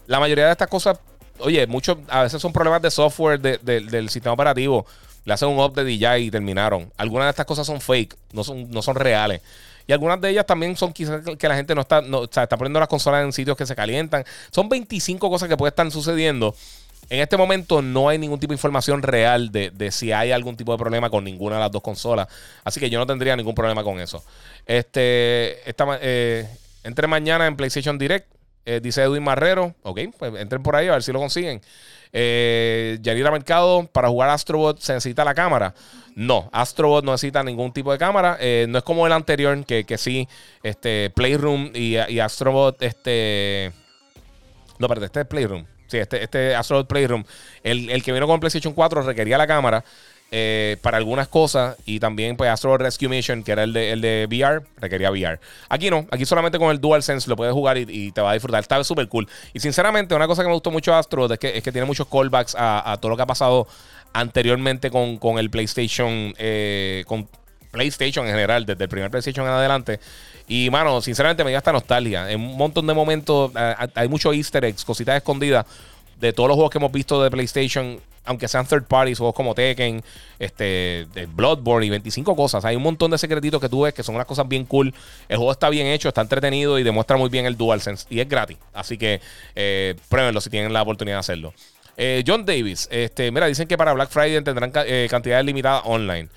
La 0.07 0.21
mayoría 0.21 0.47
de 0.47 0.53
estas 0.53 0.69
cosas, 0.69 0.99
oye, 1.41 1.67
muchos 1.67 1.99
a 2.09 2.23
veces 2.23 2.41
son 2.41 2.53
problemas 2.53 2.83
de 2.83 2.91
software 2.91 3.41
del 3.41 4.09
sistema 4.09 4.33
operativo. 4.33 4.87
Le 5.25 5.35
hacen 5.35 5.49
un 5.49 5.59
update 5.59 5.91
y 5.91 5.99
ya 5.99 6.17
y 6.19 6.31
terminaron. 6.31 6.91
Algunas 6.97 7.27
de 7.27 7.31
estas 7.31 7.47
cosas 7.47 7.67
son 7.67 7.81
fake, 7.81 8.17
no 8.33 8.45
son, 8.45 8.71
no 8.71 8.81
son 8.83 8.95
reales. 8.95 9.43
Y 9.87 9.93
algunas 9.93 10.21
de 10.21 10.31
ellas 10.31 10.47
también 10.47 10.77
son 10.77 10.93
quizás 10.93 11.23
que 11.39 11.49
la 11.49 11.57
gente 11.57 11.75
no 11.75 11.81
está, 11.81 12.03
no, 12.03 12.21
o 12.21 12.29
sea, 12.31 12.43
está 12.43 12.59
poniendo 12.59 12.79
las 12.79 12.89
consolas 12.89 13.25
en 13.25 13.33
sitios 13.33 13.57
que 13.57 13.67
se 13.67 13.75
calientan. 13.75 14.25
Son 14.51 14.69
25 14.69 15.31
cosas 15.31 15.49
que 15.49 15.57
pueden 15.57 15.73
estar 15.73 15.91
sucediendo. 15.91 16.55
En 17.11 17.21
este 17.21 17.37
momento 17.37 17.81
no 17.81 18.09
hay 18.09 18.19
ningún 18.19 18.39
tipo 18.39 18.53
de 18.53 18.57
información 18.57 19.03
real 19.03 19.51
de, 19.51 19.91
si 19.91 20.13
hay 20.13 20.31
algún 20.31 20.57
tipo 20.57 20.73
de 20.73 20.79
problema 20.79 21.09
con 21.09 21.25
ninguna 21.25 21.57
de 21.57 21.63
las 21.63 21.71
dos 21.71 21.83
consolas. 21.83 22.29
Así 22.65 22.81
que 22.81 22.91
yo 22.91 22.99
no 22.99 23.07
tendría 23.07 23.35
ningún 23.35 23.55
problema 23.55 23.83
con 23.83 23.99
eso. 23.99 24.23
Este, 24.67 25.69
esta, 25.69 25.99
eh, 26.03 26.47
entre 26.85 27.07
mañana 27.07 27.47
en 27.47 27.57
PlayStation 27.57 27.97
Direct, 27.99 28.31
eh, 28.67 28.81
dice 28.83 29.03
Edwin 29.03 29.23
Marrero. 29.23 29.75
Ok, 29.83 30.01
pues 30.19 30.35
entren 30.35 30.63
por 30.63 30.77
ahí 30.77 30.89
a 30.89 30.93
ver 30.93 31.03
si 31.03 31.11
lo 31.13 31.19
consiguen. 31.19 31.63
Eh, 32.13 32.99
Yanira 33.01 33.31
Mercado, 33.31 33.87
para 33.87 34.09
jugar 34.09 34.29
Astrobot 34.29 34.79
se 34.79 34.93
necesita 34.93 35.25
la 35.25 35.35
cámara. 35.35 35.75
No, 36.15 36.51
Astrobot 36.53 37.05
no 37.05 37.13
necesita 37.13 37.43
ningún 37.43 37.73
tipo 37.73 37.93
de 37.93 37.99
cámara. 37.99 38.37
Eh, 38.41 38.67
no 38.69 38.77
es 38.77 38.85
como 38.85 39.07
el 39.07 39.13
anterior, 39.13 39.65
que, 39.65 39.85
que 39.85 39.97
sí, 39.97 40.29
este, 40.63 41.11
Playroom 41.11 41.71
y, 41.75 41.97
y 41.97 42.21
Astrobot, 42.21 42.83
este... 42.83 43.73
No, 44.79 44.87
perdón, 44.89 45.05
este 45.05 45.21
es 45.21 45.27
Playroom. 45.27 45.65
Sí, 45.89 45.99
este, 45.99 46.23
este 46.23 46.55
Playroom. 46.89 47.25
El, 47.63 47.91
el 47.91 48.03
que 48.03 48.13
vino 48.13 48.27
con 48.27 48.39
PlayStation 48.39 48.73
4 48.73 49.03
requería 49.03 49.37
la 49.37 49.47
cámara. 49.47 49.85
Eh, 50.31 50.77
para 50.83 50.99
algunas 50.99 51.27
cosas. 51.27 51.77
Y 51.87 52.01
también, 52.01 52.37
pues, 52.37 52.51
Astro 52.51 52.77
Rescue 52.77 53.09
Mission, 53.09 53.43
que 53.43 53.53
era 53.53 53.65
el 53.65 53.73
de, 53.73 53.93
el 53.93 54.03
de 54.03 54.27
VR, 54.29 54.63
requería 54.77 55.11
VR. 55.11 55.41
Aquí 55.71 55.89
no, 55.89 56.07
aquí 56.11 56.27
solamente 56.27 56.59
con 56.59 56.71
el 56.71 56.81
DualSense 56.81 57.31
lo 57.31 57.37
puedes 57.37 57.55
jugar 57.55 57.79
y, 57.79 58.13
te 58.13 58.21
va 58.21 58.31
a 58.31 58.35
disfrutar. 58.35 58.61
Está 58.61 58.83
súper 58.85 59.09
cool. 59.09 59.27
Y 59.55 59.61
sinceramente, 59.61 60.15
una 60.15 60.27
cosa 60.27 60.43
que 60.43 60.49
me 60.49 60.55
gustó 60.55 60.71
mucho 60.71 60.91
de 60.91 60.99
Astro 60.99 61.33
es 61.33 61.39
que, 61.39 61.57
es 61.57 61.63
que 61.63 61.73
tiene 61.73 61.87
muchos 61.87 62.07
callbacks 62.09 62.55
a, 62.59 62.99
todo 63.01 63.11
lo 63.11 63.17
que 63.17 63.23
ha 63.23 63.27
pasado 63.27 63.67
anteriormente 64.13 64.91
con, 64.91 65.39
el 65.39 65.49
PlayStation, 65.49 66.35
eh, 66.37 67.05
con 67.07 67.27
PlayStation 67.71 68.27
en 68.27 68.33
general, 68.33 68.67
desde 68.67 68.85
el 68.85 68.89
primer 68.89 69.11
PlayStation 69.11 69.47
en 69.47 69.53
adelante. 69.53 70.01
Y, 70.49 70.71
mano, 70.71 71.01
sinceramente 71.01 71.45
me 71.45 71.51
dio 71.51 71.59
hasta 71.59 71.73
nostalgia. 71.73 72.31
En 72.31 72.41
un 72.41 72.57
montón 72.57 72.87
de 72.87 72.95
momentos 72.95 73.53
hay 73.95 74.09
muchos 74.09 74.35
easter 74.35 74.65
eggs, 74.65 74.85
cositas 74.85 75.17
escondidas 75.17 75.67
de 76.19 76.33
todos 76.33 76.49
los 76.49 76.57
juegos 76.57 76.71
que 76.71 76.79
hemos 76.79 76.91
visto 76.91 77.23
de 77.23 77.31
PlayStation, 77.31 78.01
aunque 78.25 78.49
sean 78.49 78.67
third 78.67 78.85
parties, 78.85 79.19
juegos 79.19 79.35
como 79.35 79.55
Tekken, 79.55 80.03
este, 80.39 81.07
Bloodborne 81.35 81.87
y 81.87 81.91
25 81.91 82.35
cosas. 82.35 82.65
Hay 82.65 82.77
un 82.77 82.83
montón 82.83 83.11
de 83.11 83.19
secretitos 83.19 83.61
que 83.61 83.69
tú 83.69 83.83
ves 83.83 83.95
que 83.95 84.03
son 84.03 84.15
unas 84.15 84.27
cosas 84.27 84.49
bien 84.49 84.65
cool. 84.65 84.93
El 85.29 85.37
juego 85.37 85.53
está 85.53 85.69
bien 85.71 85.87
hecho, 85.87 86.09
está 86.09 86.23
entretenido 86.23 86.79
y 86.79 86.83
demuestra 86.83 87.17
muy 87.17 87.29
bien 87.29 87.47
el 87.47 87.57
DualSense. 87.57 88.07
Y 88.11 88.21
es 88.21 88.29
gratis. 88.29 88.59
Así 88.73 88.99
que 88.99 89.21
eh, 89.55 89.95
pruébenlo 90.09 90.41
si 90.41 90.51
tienen 90.51 90.73
la 90.73 90.83
oportunidad 90.83 91.17
de 91.17 91.21
hacerlo. 91.21 91.55
Eh, 91.97 92.23
John 92.27 92.45
Davis, 92.45 92.89
este, 92.91 93.31
mira, 93.31 93.47
dicen 93.47 93.67
que 93.67 93.77
para 93.77 93.93
Black 93.93 94.11
Friday 94.11 94.43
tendrán 94.43 94.73
eh, 94.75 95.09
cantidades 95.11 95.45
limitadas 95.45 95.83
online 95.85 96.29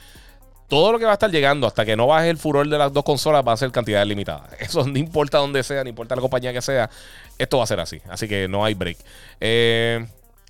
todo 0.72 0.94
lo 0.94 1.00
que 1.00 1.04
va 1.04 1.12
a 1.12 1.16
estar 1.16 1.30
llegando 1.30 1.68
hasta 1.68 1.84
que 1.84 1.98
no 1.98 2.08
baje 2.08 2.30
el 2.30 2.38
furor 2.38 2.66
de 2.66 2.78
las 2.78 2.94
dos 2.94 3.04
consolas 3.04 3.46
va 3.46 3.52
a 3.52 3.58
ser 3.58 3.72
cantidad 3.72 4.06
limitada. 4.06 4.48
Eso 4.60 4.88
no 4.88 4.98
importa 4.98 5.40
dónde 5.40 5.64
sea, 5.64 5.84
no 5.84 5.90
importa 5.90 6.16
la 6.16 6.22
compañía 6.22 6.54
que 6.54 6.62
sea, 6.62 6.90
esto 7.38 7.58
va 7.58 7.66
a 7.66 7.68
ser 7.68 7.82
así. 7.82 8.00
Así 8.08 8.26
que 8.26 8.48
no 8.48 8.64
hay 8.64 8.74
break. 8.74 8.98
Eh, 9.42 10.06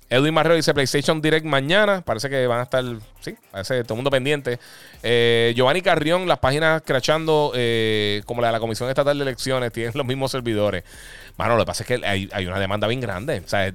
Edwin 0.08 0.32
Marrero 0.32 0.54
dice 0.54 0.72
PlayStation 0.74 1.20
Direct 1.20 1.44
mañana. 1.44 2.02
Parece 2.02 2.30
que 2.30 2.46
van 2.46 2.60
a 2.60 2.62
estar, 2.62 2.84
sí, 3.18 3.34
parece 3.50 3.82
todo 3.82 3.94
el 3.94 3.96
mundo 3.96 4.12
pendiente. 4.12 4.60
Eh, 5.02 5.54
Giovanni 5.56 5.82
Carrión, 5.82 6.28
las 6.28 6.38
páginas 6.38 6.82
crachando 6.86 7.50
eh, 7.56 8.22
como 8.24 8.42
la 8.42 8.46
de 8.46 8.52
la 8.52 8.60
Comisión 8.60 8.88
Estatal 8.88 9.18
de 9.18 9.22
Elecciones, 9.22 9.72
tienen 9.72 9.92
los 9.96 10.06
mismos 10.06 10.30
servidores. 10.30 10.84
Bueno, 11.36 11.56
lo 11.56 11.64
que 11.64 11.66
pasa 11.66 11.82
es 11.82 11.88
que 11.88 12.06
hay, 12.06 12.46
una 12.46 12.60
demanda 12.60 12.86
bien 12.86 13.00
grande. 13.00 13.42
O 13.44 13.48
sea, 13.48 13.74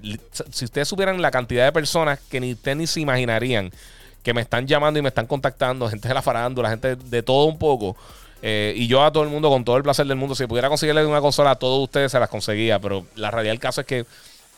si 0.49 0.63
ustedes 0.63 0.87
supieran 0.87 1.21
la 1.21 1.29
cantidad 1.29 1.65
de 1.65 1.73
personas 1.73 2.19
que 2.29 2.39
ni 2.39 2.53
ustedes 2.53 2.77
ni 2.77 2.87
se 2.87 3.01
imaginarían 3.01 3.69
que 4.23 4.33
me 4.33 4.41
están 4.41 4.67
llamando 4.67 4.99
y 4.99 5.01
me 5.01 5.09
están 5.09 5.27
contactando, 5.27 5.89
gente 5.89 6.07
de 6.07 6.13
la 6.13 6.21
farándula, 6.21 6.69
gente 6.69 6.95
de 6.95 7.23
todo 7.23 7.45
un 7.45 7.57
poco. 7.57 7.95
Eh, 8.41 8.73
y 8.75 8.87
yo 8.87 9.03
a 9.03 9.11
todo 9.11 9.23
el 9.23 9.29
mundo, 9.29 9.49
con 9.49 9.63
todo 9.63 9.77
el 9.77 9.83
placer 9.83 10.05
del 10.05 10.17
mundo, 10.17 10.35
si 10.35 10.45
pudiera 10.45 10.69
conseguirle 10.69 11.05
una 11.05 11.21
consola 11.21 11.51
a 11.51 11.55
todos 11.55 11.83
ustedes, 11.83 12.11
se 12.11 12.19
las 12.19 12.29
conseguía. 12.29 12.79
Pero 12.79 13.05
la 13.15 13.31
realidad 13.31 13.53
del 13.53 13.59
caso 13.59 13.81
es 13.81 13.87
que 13.87 14.05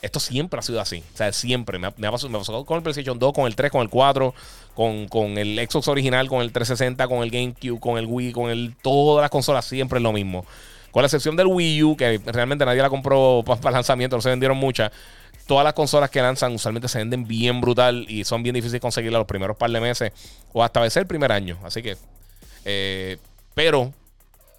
esto 0.01 0.19
siempre 0.19 0.59
ha 0.59 0.63
sido 0.63 0.81
así. 0.81 1.03
O 1.13 1.17
sea, 1.17 1.31
siempre. 1.31 1.79
Me 1.79 1.87
ha, 1.87 2.11
pasado, 2.11 2.65
con 2.65 2.77
el 2.77 2.83
PlayStation 2.83 3.17
2, 3.19 3.33
con 3.33 3.45
el 3.47 3.55
3, 3.55 3.71
con 3.71 3.81
el 3.81 3.89
4, 3.89 4.33
con, 4.73 5.07
con, 5.07 5.37
el 5.37 5.55
Xbox 5.69 5.87
original, 5.87 6.27
con 6.27 6.41
el 6.41 6.51
360, 6.51 7.07
con 7.07 7.23
el 7.23 7.31
GameCube, 7.31 7.79
con 7.79 7.97
el 7.97 8.05
Wii, 8.05 8.31
con 8.31 8.49
el 8.49 8.75
todas 8.81 9.21
las 9.21 9.29
consolas, 9.29 9.65
siempre 9.65 9.99
es 9.99 10.03
lo 10.03 10.11
mismo. 10.11 10.45
Con 10.91 11.03
la 11.03 11.07
excepción 11.07 11.35
del 11.35 11.47
Wii 11.47 11.83
U, 11.83 11.95
que 11.95 12.19
realmente 12.25 12.65
nadie 12.65 12.81
la 12.81 12.89
compró 12.89 13.43
para 13.45 13.71
lanzamiento, 13.71 14.15
no 14.15 14.21
se 14.21 14.29
vendieron 14.29 14.57
muchas 14.57 14.91
todas 15.49 15.63
las 15.63 15.73
consolas 15.73 16.11
que 16.11 16.21
lanzan 16.21 16.53
usualmente 16.53 16.87
se 16.87 16.99
venden 16.99 17.27
bien 17.27 17.59
brutal 17.59 18.05
y 18.07 18.23
son 18.23 18.43
bien 18.43 18.53
difíciles 18.53 18.73
de 18.73 18.79
conseguir 18.81 19.11
los 19.11 19.25
primeros 19.25 19.57
par 19.57 19.71
de 19.71 19.81
meses 19.81 20.11
o 20.53 20.63
hasta 20.63 20.79
veces 20.79 20.97
el 20.97 21.07
primer 21.07 21.31
año. 21.31 21.57
Así 21.63 21.81
que, 21.81 21.97
eh, 22.65 23.17
pero 23.55 23.91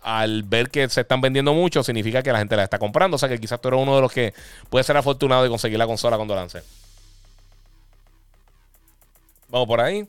al 0.03 0.43
ver 0.43 0.69
que 0.69 0.89
se 0.89 1.03
están 1.03 1.21
vendiendo 1.21 1.55
mucho, 1.55 1.85
significa 1.85 2.25
que 2.25 2.33
la 2.33 2.41
gente 2.41 2.57
la 2.57 2.65
está 2.65 2.81
comprando. 2.81 3.15
O 3.15 3.19
sea 3.19 3.29
que 3.29 3.39
quizás 3.39 3.61
tú 3.61 3.69
eres 3.69 3.81
uno 3.81 3.95
de 3.95 4.03
los 4.03 4.11
que 4.11 4.35
puede 4.69 4.83
ser 4.83 4.97
afortunado 4.97 5.45
de 5.45 5.49
conseguir 5.49 5.79
la 5.79 5.87
consola 5.87 6.17
cuando 6.17 6.35
lance. 6.35 6.61
Vamos 9.49 9.69
por 9.69 9.81
ahí. 9.81 10.09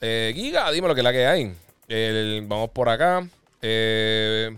Eh, 0.00 0.30
Giga, 0.32 0.70
dime 0.70 0.86
lo 0.86 0.94
que 0.94 1.00
es 1.00 1.04
la 1.04 1.12
que 1.12 1.26
hay. 1.26 2.42
vamos 2.46 2.70
por 2.70 2.88
acá. 2.88 3.26
Eh, 3.62 4.56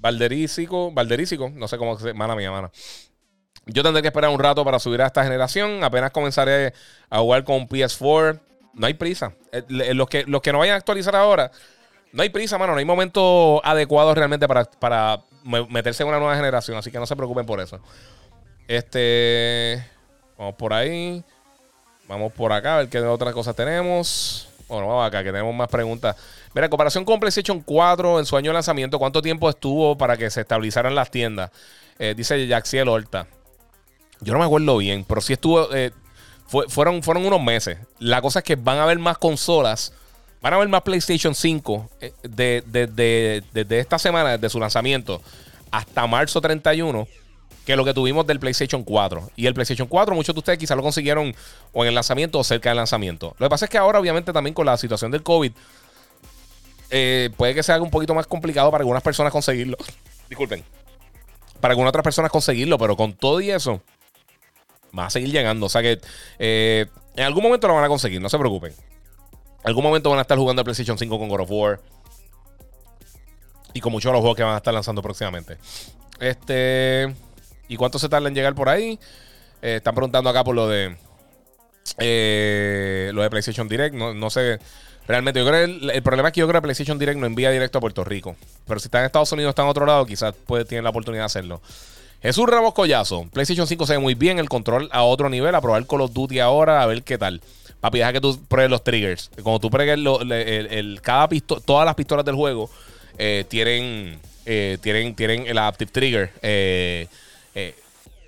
Valderísico, 0.00 0.90
no 1.54 1.68
sé 1.68 1.76
cómo 1.76 1.98
se 1.98 2.14
mala 2.14 2.34
mía, 2.34 2.50
mano. 2.50 2.72
Yo 3.66 3.82
tendré 3.82 4.02
que 4.02 4.08
esperar 4.08 4.30
un 4.30 4.40
rato 4.40 4.64
para 4.64 4.78
subir 4.78 5.02
a 5.02 5.06
esta 5.06 5.22
generación. 5.22 5.84
Apenas 5.84 6.10
comenzaré 6.10 6.74
a 7.08 7.18
jugar 7.20 7.44
con 7.44 7.68
PS4. 7.68 8.40
No 8.74 8.86
hay 8.86 8.94
prisa. 8.94 9.34
Eh, 9.52 9.94
los 9.94 10.08
que, 10.08 10.24
los 10.24 10.42
que 10.42 10.52
no 10.52 10.58
vayan 10.58 10.74
a 10.74 10.78
actualizar 10.78 11.14
ahora, 11.14 11.50
no 12.12 12.22
hay 12.22 12.30
prisa, 12.30 12.58
mano. 12.58 12.72
No 12.72 12.78
hay 12.78 12.84
momento 12.84 13.64
adecuado 13.64 14.14
realmente 14.14 14.48
para, 14.48 14.64
para 14.64 15.20
meterse 15.68 16.02
en 16.02 16.08
una 16.08 16.18
nueva 16.18 16.34
generación. 16.34 16.76
Así 16.76 16.90
que 16.90 16.98
no 16.98 17.06
se 17.06 17.16
preocupen 17.16 17.46
por 17.46 17.60
eso. 17.60 17.80
Este. 18.66 19.84
Vamos 20.36 20.54
por 20.56 20.72
ahí. 20.72 21.22
Vamos 22.08 22.32
por 22.32 22.52
acá 22.52 22.74
a 22.74 22.78
ver 22.78 22.88
qué 22.88 23.00
otras 23.00 23.32
cosas 23.32 23.54
tenemos. 23.54 24.48
Bueno, 24.68 24.88
vamos 24.88 25.06
acá, 25.06 25.22
que 25.22 25.30
tenemos 25.30 25.54
más 25.54 25.68
preguntas. 25.68 26.16
Mira, 26.54 26.66
en 26.66 26.70
comparación 26.70 27.04
con 27.04 27.20
PlayStation 27.20 27.60
4 27.60 28.18
en 28.18 28.26
su 28.26 28.36
año 28.36 28.50
de 28.50 28.54
lanzamiento, 28.54 28.98
¿cuánto 28.98 29.22
tiempo 29.22 29.48
estuvo 29.48 29.96
para 29.96 30.16
que 30.16 30.30
se 30.30 30.40
estabilizaran 30.40 30.94
las 30.94 31.10
tiendas? 31.10 31.50
Eh, 31.98 32.14
dice 32.16 32.48
Jaxiel 32.48 32.88
Horta. 32.88 33.26
Yo 34.22 34.32
no 34.32 34.38
me 34.38 34.44
acuerdo 34.44 34.76
bien, 34.78 35.04
pero 35.04 35.20
sí 35.20 35.32
estuvo. 35.32 35.72
Eh, 35.74 35.90
fueron, 36.68 37.02
fueron 37.02 37.26
unos 37.26 37.42
meses. 37.42 37.78
La 37.98 38.20
cosa 38.20 38.40
es 38.40 38.44
que 38.44 38.56
van 38.56 38.78
a 38.78 38.84
haber 38.84 38.98
más 38.98 39.18
consolas. 39.18 39.92
Van 40.40 40.52
a 40.52 40.56
haber 40.56 40.68
más 40.68 40.82
PlayStation 40.82 41.34
5 41.34 41.90
desde 42.22 42.64
eh, 42.74 43.42
de, 43.52 43.78
esta 43.78 43.98
semana, 43.98 44.32
desde 44.32 44.50
su 44.50 44.58
lanzamiento, 44.58 45.22
hasta 45.70 46.04
marzo 46.08 46.40
31, 46.40 47.06
que 47.64 47.76
lo 47.76 47.84
que 47.84 47.94
tuvimos 47.94 48.26
del 48.26 48.40
PlayStation 48.40 48.82
4. 48.82 49.30
Y 49.36 49.46
el 49.46 49.54
PlayStation 49.54 49.86
4, 49.86 50.14
muchos 50.16 50.34
de 50.34 50.40
ustedes 50.40 50.58
quizás 50.58 50.76
lo 50.76 50.82
consiguieron 50.82 51.34
o 51.72 51.84
en 51.84 51.88
el 51.88 51.94
lanzamiento 51.94 52.40
o 52.40 52.44
cerca 52.44 52.70
del 52.70 52.78
lanzamiento. 52.78 53.36
Lo 53.38 53.46
que 53.46 53.50
pasa 53.50 53.66
es 53.66 53.70
que 53.70 53.78
ahora, 53.78 54.00
obviamente, 54.00 54.32
también 54.32 54.52
con 54.52 54.66
la 54.66 54.76
situación 54.76 55.12
del 55.12 55.22
COVID, 55.22 55.52
eh, 56.90 57.30
puede 57.36 57.54
que 57.54 57.62
sea 57.62 57.80
un 57.80 57.90
poquito 57.90 58.12
más 58.12 58.26
complicado 58.26 58.70
para 58.72 58.82
algunas 58.82 59.02
personas 59.02 59.32
conseguirlo. 59.32 59.76
Disculpen. 60.28 60.64
Para 61.60 61.72
algunas 61.72 61.90
otras 61.90 62.02
personas 62.02 62.32
conseguirlo, 62.32 62.78
pero 62.78 62.96
con 62.96 63.12
todo 63.12 63.40
y 63.40 63.52
eso 63.52 63.80
va 64.96 65.06
a 65.06 65.10
seguir 65.10 65.30
llegando. 65.30 65.66
O 65.66 65.68
sea 65.68 65.82
que 65.82 66.00
eh, 66.38 66.86
en 67.16 67.24
algún 67.24 67.42
momento 67.42 67.68
lo 67.68 67.74
van 67.74 67.84
a 67.84 67.88
conseguir, 67.88 68.20
no 68.20 68.28
se 68.28 68.38
preocupen. 68.38 68.72
En 68.72 69.68
algún 69.68 69.84
momento 69.84 70.10
van 70.10 70.18
a 70.18 70.22
estar 70.22 70.38
jugando 70.38 70.60
el 70.60 70.64
PlayStation 70.64 70.98
5 70.98 71.18
con 71.18 71.28
God 71.28 71.40
of 71.40 71.50
War. 71.50 71.80
Y 73.74 73.80
con 73.80 73.92
muchos 73.92 74.10
de 74.10 74.12
los 74.14 74.20
juegos 74.20 74.36
que 74.36 74.42
van 74.42 74.54
a 74.54 74.58
estar 74.58 74.74
lanzando 74.74 75.02
próximamente. 75.02 75.56
Este. 76.20 77.14
¿Y 77.68 77.76
cuánto 77.76 77.98
se 77.98 78.08
tarda 78.08 78.28
en 78.28 78.34
llegar 78.34 78.54
por 78.54 78.68
ahí? 78.68 78.98
Eh, 79.62 79.76
están 79.76 79.94
preguntando 79.94 80.28
acá 80.28 80.44
por 80.44 80.54
lo 80.54 80.68
de. 80.68 80.96
Eh, 81.98 83.10
lo 83.14 83.22
de 83.22 83.30
PlayStation 83.30 83.68
Direct. 83.68 83.94
No, 83.94 84.30
sé. 84.30 84.58
Realmente, 85.06 85.40
yo 85.40 85.46
creo 85.46 85.66
que 85.66 85.96
el, 85.96 86.02
problema 86.02 86.28
es 86.28 86.34
que 86.34 86.40
yo 86.40 86.48
creo 86.48 86.60
que 86.60 86.66
PlayStation 86.66 86.98
Direct 86.98 87.18
no 87.18 87.26
envía 87.26 87.50
directo 87.50 87.78
a 87.78 87.80
Puerto 87.80 88.04
Rico. 88.04 88.36
Pero 88.66 88.78
si 88.78 88.86
está 88.86 89.00
en 89.00 89.06
Estados 89.06 89.32
Unidos, 89.32 89.50
está 89.50 89.62
en 89.62 89.68
otro 89.68 89.86
lado, 89.86 90.06
quizás 90.06 90.34
puede, 90.34 90.64
tienen 90.64 90.84
la 90.84 90.90
oportunidad 90.90 91.22
de 91.22 91.26
hacerlo. 91.26 91.60
Jesús 92.22 92.46
Ramos 92.46 92.72
Collazo. 92.74 93.26
PlayStation 93.32 93.66
5 93.66 93.86
se 93.86 93.92
ve 93.94 93.98
muy 93.98 94.14
bien. 94.14 94.38
El 94.38 94.48
control 94.48 94.88
a 94.92 95.02
otro 95.02 95.28
nivel. 95.28 95.54
A 95.54 95.60
probar 95.60 95.86
Call 95.86 96.02
of 96.02 96.12
Duty 96.12 96.38
ahora. 96.38 96.82
A 96.82 96.86
ver 96.86 97.02
qué 97.02 97.18
tal. 97.18 97.40
Papi, 97.80 97.98
deja 97.98 98.12
que 98.12 98.20
tú 98.20 98.40
pruebes 98.48 98.70
los 98.70 98.84
triggers. 98.84 99.30
Cuando 99.42 99.58
tú 99.58 99.70
pruebes 99.70 99.98
cada 101.02 101.28
todas 101.66 101.84
las 101.84 101.94
pistolas 101.96 102.24
del 102.24 102.36
juego 102.36 102.70
eh, 103.18 103.44
tienen, 103.48 104.20
tienen, 104.44 105.14
tienen 105.16 105.46
el 105.46 105.58
Adaptive 105.58 105.90
Trigger 105.90 107.08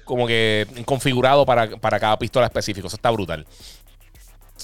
como 0.05 0.26
que 0.26 0.66
configurado 0.84 1.45
para, 1.47 1.76
para 1.76 1.99
cada 1.99 2.18
pistola 2.18 2.47
específico. 2.47 2.86
Eso 2.86 2.97
está 2.97 3.11
brutal. 3.11 3.47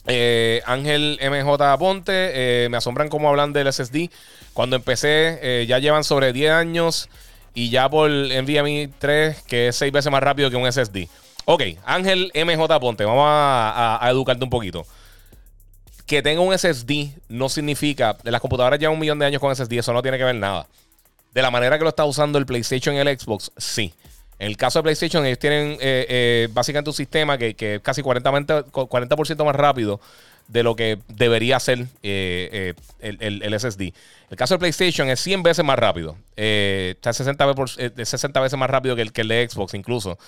Eh, 0.06 0.62
Ángel 0.66 1.18
MJ 1.20 1.78
Ponte, 1.78 2.12
eh, 2.14 2.68
me 2.68 2.76
asombran 2.76 3.08
cómo 3.08 3.28
hablan 3.28 3.52
del 3.52 3.72
SSD. 3.72 4.10
Cuando 4.52 4.76
empecé, 4.76 5.38
eh, 5.42 5.66
ya 5.66 5.78
llevan 5.78 6.04
sobre 6.04 6.32
10 6.32 6.52
años 6.52 7.08
y 7.54 7.70
ya 7.70 7.88
por 7.88 8.10
NVMe 8.10 8.90
3, 8.98 9.42
que 9.42 9.68
es 9.68 9.76
6 9.76 9.92
veces 9.92 10.12
más 10.12 10.22
rápido 10.22 10.50
que 10.50 10.56
un 10.56 10.70
SSD. 10.70 11.08
Ok, 11.44 11.62
Ángel 11.84 12.30
MJ 12.34 12.80
Ponte, 12.80 13.04
vamos 13.04 13.24
a, 13.26 14.00
educarte 14.10 14.44
un 14.44 14.50
poquito. 14.50 14.86
Que 16.06 16.22
tenga 16.22 16.40
un 16.40 16.56
SSD 16.56 17.10
no 17.28 17.48
significa, 17.48 18.16
las 18.24 18.40
computadoras 18.40 18.78
llevan 18.78 18.94
un 18.94 19.00
millón 19.00 19.18
de 19.18 19.26
años 19.26 19.40
con 19.40 19.54
SSD, 19.54 19.78
eso 19.78 19.92
no 19.92 20.02
tiene 20.02 20.18
que 20.18 20.24
ver 20.24 20.34
nada. 20.34 20.66
De 21.32 21.42
la 21.42 21.50
manera 21.50 21.78
que 21.78 21.84
lo 21.84 21.90
está 21.90 22.04
usando 22.04 22.38
el 22.38 22.46
PlayStation 22.46 22.94
y 22.94 22.98
el 22.98 23.18
Xbox, 23.18 23.52
sí. 23.56 23.94
En 24.38 24.46
el 24.46 24.56
caso 24.56 24.78
de 24.78 24.84
PlayStation, 24.84 25.24
ellos 25.26 25.38
tienen 25.38 25.72
eh, 25.72 26.06
eh, 26.08 26.48
básicamente 26.50 26.90
un 26.90 26.94
sistema 26.94 27.36
que, 27.36 27.54
es 27.58 27.80
casi 27.82 28.02
40%, 28.02 28.88
40 28.88 29.44
más 29.44 29.56
rápido 29.56 30.00
de 30.50 30.62
lo 30.62 30.76
que 30.76 30.98
debería 31.08 31.60
ser 31.60 31.86
eh, 32.02 32.74
el, 33.00 33.60
SSD. 33.60 33.92
El 34.30 34.36
caso 34.36 34.54
de 34.54 34.58
PlayStation 34.58 35.08
es 35.08 35.20
100 35.20 35.42
veces 35.42 35.64
más 35.64 35.78
rápido. 35.78 36.16
está 36.36 37.12
60, 37.12 37.54
60 38.04 38.40
veces 38.40 38.58
más 38.58 38.70
rápido 38.70 38.96
que 38.96 39.02
el, 39.02 39.12
que 39.12 39.22
el 39.22 39.28
de 39.28 39.48
Xbox 39.48 39.74
incluso. 39.74 40.18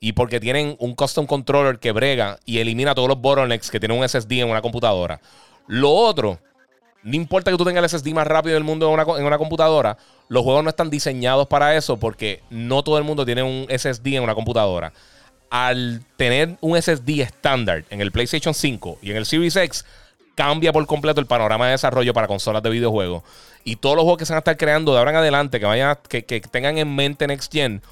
Y 0.00 0.12
porque 0.12 0.40
tienen 0.40 0.76
un 0.78 0.94
custom 0.94 1.26
controller 1.26 1.78
que 1.78 1.92
brega 1.92 2.38
y 2.44 2.58
elimina 2.58 2.94
todos 2.94 3.08
los 3.08 3.20
bottlenecks 3.20 3.70
que 3.70 3.80
tiene 3.80 3.98
un 3.98 4.08
SSD 4.08 4.32
en 4.40 4.48
una 4.48 4.62
computadora. 4.62 5.20
Lo 5.66 5.90
otro 5.90 6.40
no 7.02 7.16
importa 7.16 7.50
que 7.50 7.56
tú 7.56 7.64
tengas 7.64 7.82
el 7.92 7.98
SSD 7.98 8.12
más 8.12 8.26
rápido 8.26 8.54
del 8.54 8.64
mundo 8.64 8.86
en 8.86 9.24
una, 9.24 9.38
computadora, 9.38 9.96
los 10.28 10.42
juegos 10.42 10.62
no 10.62 10.70
están 10.70 10.90
diseñados 10.90 11.46
para 11.46 11.76
eso 11.76 11.96
porque 11.98 12.42
no 12.50 12.82
todo 12.82 12.98
el 12.98 13.04
mundo 13.04 13.24
tiene 13.24 13.42
un 13.42 13.66
SSD 13.68 14.06
en 14.16 14.22
una 14.22 14.34
computadora. 14.34 14.92
Al 15.50 16.02
tener 16.16 16.56
un 16.60 16.80
SSD 16.80 17.20
estándar 17.20 17.84
en 17.90 18.00
el 18.00 18.12
PlayStation 18.12 18.54
5 18.54 18.98
y 19.02 19.10
en 19.10 19.16
el 19.16 19.26
Series 19.26 19.56
X, 19.56 19.84
cambia 20.36 20.72
por 20.72 20.86
completo 20.86 21.20
el 21.20 21.26
panorama 21.26 21.66
de 21.66 21.72
desarrollo 21.72 22.14
para 22.14 22.26
consolas 22.26 22.62
de 22.62 22.70
videojuegos. 22.70 23.24
Y 23.64 23.76
todos 23.76 23.96
los 23.96 24.04
juegos 24.04 24.18
que 24.18 24.26
se 24.26 24.32
van 24.32 24.38
a 24.38 24.40
estar 24.40 24.56
creando 24.56 24.92
de 24.92 24.98
ahora 24.98 25.10
en 25.10 25.16
adelante, 25.18 25.60
que, 25.60 25.66
vayan 25.66 25.98
que, 26.08 26.22
tengan 26.22 26.78
en 26.78 26.94
mente 26.94 27.26
Next 27.26 27.52
Gen, 27.52 27.82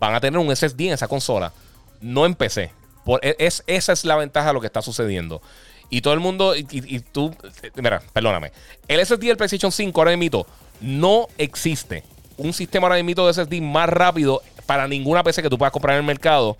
van 0.00 0.14
a 0.14 0.20
tener 0.20 0.38
un 0.40 0.54
SSD 0.54 0.80
en 0.80 0.94
esa 0.94 1.06
consola, 1.06 1.52
no 2.00 2.26
en 2.26 2.34
PC. 2.34 2.72
Por, 3.04 3.24
e, 3.24 3.36
es, 3.38 3.62
esa 3.66 3.92
es 3.92 4.04
la 4.04 4.16
ventaja 4.16 4.48
de 4.48 4.54
lo 4.54 4.60
que 4.60 4.66
está 4.66 4.82
sucediendo. 4.82 5.40
Y 5.88 6.00
todo 6.00 6.14
el 6.14 6.20
mundo, 6.20 6.56
y, 6.56 7.00
tú, 7.00 7.32
mira, 7.76 8.02
perdóname. 8.12 8.50
El 8.88 9.04
SSD 9.04 9.20
del 9.20 9.36
PlayStation 9.36 9.70
5 9.70 10.00
ahora 10.00 10.16
mismo 10.16 10.44
no 10.80 11.28
existe 11.38 12.02
un 12.36 12.52
sistema 12.52 12.88
ahora 12.88 13.02
mismo 13.02 13.26
de 13.26 13.32
SSD 13.32 13.60
más 13.62 13.88
rápido 13.88 14.42
para 14.66 14.88
ninguna 14.88 15.22
PC 15.22 15.42
que 15.42 15.48
tú 15.48 15.56
puedas 15.56 15.72
comprar 15.72 15.94
en 15.94 16.00
el 16.00 16.06
mercado 16.06 16.56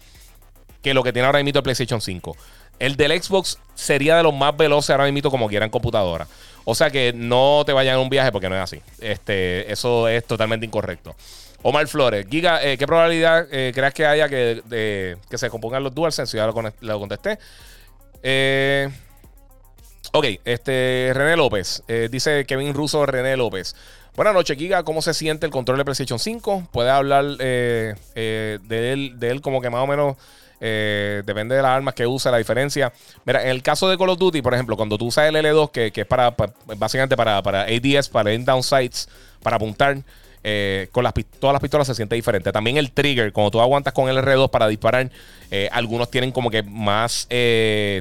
que 0.86 0.94
lo 0.94 1.02
que 1.02 1.12
tiene 1.12 1.26
ahora 1.26 1.42
mismo 1.42 1.58
el 1.58 1.62
PlayStation 1.64 2.00
5. 2.00 2.36
El 2.78 2.94
del 2.94 3.20
Xbox 3.20 3.58
sería 3.74 4.16
de 4.16 4.22
los 4.22 4.32
más 4.32 4.56
veloces 4.56 4.90
ahora 4.90 5.10
mismo 5.10 5.32
como 5.32 5.48
quieran 5.48 5.68
computadora. 5.68 6.28
O 6.64 6.76
sea 6.76 6.92
que 6.92 7.12
no 7.12 7.64
te 7.66 7.72
vayan 7.72 7.96
a 7.96 7.98
un 7.98 8.08
viaje 8.08 8.30
porque 8.30 8.48
no 8.48 8.54
es 8.54 8.62
así. 8.62 8.80
Este, 9.00 9.72
eso 9.72 10.06
es 10.06 10.24
totalmente 10.24 10.64
incorrecto. 10.64 11.16
Omar 11.62 11.88
Flores, 11.88 12.24
Giga, 12.30 12.62
eh, 12.62 12.78
¿qué 12.78 12.86
probabilidad 12.86 13.48
eh, 13.50 13.72
crees 13.74 13.94
que 13.94 14.06
haya 14.06 14.28
que, 14.28 15.16
que 15.28 15.38
se 15.38 15.50
compongan 15.50 15.82
los 15.82 15.92
DualSense? 15.92 16.36
Ya 16.36 16.46
lo, 16.46 16.54
lo 16.80 17.00
contesté. 17.00 17.36
Eh, 18.22 18.88
Ok, 20.12 20.24
este 20.44 21.10
René 21.12 21.36
López. 21.36 21.82
Eh, 21.88 22.08
dice 22.08 22.46
Kevin 22.46 22.74
Russo 22.74 23.04
René 23.06 23.36
López. 23.36 23.74
Buenas 24.14 24.34
noches, 24.34 24.56
Giga. 24.56 24.84
¿Cómo 24.84 25.02
se 25.02 25.12
siente 25.14 25.46
el 25.46 25.52
control 25.52 25.78
de 25.78 25.84
PlayStation 25.84 26.20
5? 26.20 26.68
Puede 26.70 26.90
hablar 26.90 27.24
de, 27.24 27.96
él, 28.14 29.18
de 29.18 29.30
él 29.30 29.40
como 29.40 29.60
que 29.60 29.68
más 29.68 29.82
o 29.82 29.86
menos 29.88 30.16
depende 30.60 31.54
de 31.54 31.62
las 31.62 31.70
armas 31.70 31.94
que 31.94 32.06
usa, 32.06 32.30
la 32.30 32.38
diferencia. 32.38 32.92
Mira, 33.24 33.42
en 33.42 33.48
el 33.48 33.62
caso 33.62 33.88
de 33.88 33.98
Call 33.98 34.10
of 34.10 34.18
Duty, 34.18 34.42
por 34.42 34.54
ejemplo, 34.54 34.76
cuando 34.76 34.98
tú 34.98 35.06
usas 35.06 35.28
el 35.28 35.36
L2, 35.36 35.70
que, 35.70 35.92
es 35.94 36.06
para, 36.06 36.34
básicamente 36.76 37.16
para, 37.16 37.38
ADS, 37.38 38.08
para 38.08 38.32
end 38.32 38.46
down 38.46 38.62
sights, 38.62 39.08
para 39.42 39.56
apuntar. 39.56 39.98
con 40.92 41.04
las, 41.04 41.14
todas 41.38 41.52
las 41.52 41.60
pistolas 41.60 41.86
se 41.86 41.94
siente 41.94 42.14
diferente. 42.14 42.52
También 42.52 42.76
el 42.76 42.92
trigger, 42.92 43.32
cuando 43.32 43.50
tú 43.50 43.60
aguantas 43.60 43.92
con 43.92 44.08
el 44.08 44.18
R2 44.18 44.50
para 44.50 44.68
disparar, 44.68 45.10
algunos 45.72 46.10
tienen 46.10 46.32
como 46.32 46.50
que 46.50 46.62
más 46.62 47.26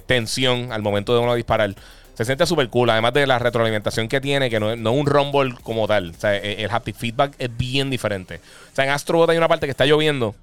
tensión 0.05 0.71
al 0.71 0.81
momento 0.81 1.13
de 1.13 1.19
uno 1.19 1.35
disparar. 1.35 1.75
Se 2.15 2.23
siente 2.23 2.45
súper 2.45 2.69
cool, 2.69 2.89
además 2.89 3.13
de 3.13 3.27
la 3.27 3.39
retroalimentación 3.39 4.07
que 4.07 4.21
tiene, 4.21 4.49
que 4.49 4.59
no, 4.59 4.71
es 4.71 4.79
un 4.79 5.05
rumble 5.05 5.53
como 5.63 5.85
tal. 5.85 6.11
O 6.11 6.13
sea, 6.13 6.35
e, 6.35 6.63
el 6.63 6.71
haptic 6.71 6.95
feedback 6.95 7.33
es 7.37 7.55
bien 7.55 7.89
diferente. 7.89 8.39
O 8.71 8.75
sea, 8.75 8.85
en 8.85 8.91
Astrobot 8.91 9.29
hay 9.29 9.37
una 9.37 9.49
parte 9.49 9.67
que 9.67 9.71
está 9.71 9.85
lloviendo 9.85 10.33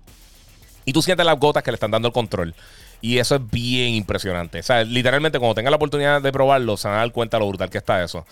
y 0.85 0.93
tú 0.93 1.03
sientes 1.03 1.24
las 1.24 1.39
gotas 1.39 1.62
que 1.62 1.70
le 1.70 1.76
están 1.76 1.91
dando 1.91 2.09
el 2.09 2.14
control. 2.14 2.55
Y 3.01 3.18
eso 3.18 3.35
es 3.35 3.51
bien 3.51 3.95
impresionante. 3.95 4.61
O 4.61 4.62
sea, 4.62 4.85
literalmente, 4.85 5.39
cuando 5.39 5.57
tengas 5.57 5.70
la 5.70 5.76
oportunidad 5.76 6.22
de 6.22 6.33
probarlo, 6.33 6.76
se 6.76 6.87
van 6.87 6.99
a 6.99 7.01
dar 7.01 7.12
cuenta 7.12 7.39
lo 7.39 7.49
brutal 7.49 7.68
que 7.68 7.78
está 7.78 8.03
eso. 8.03 8.24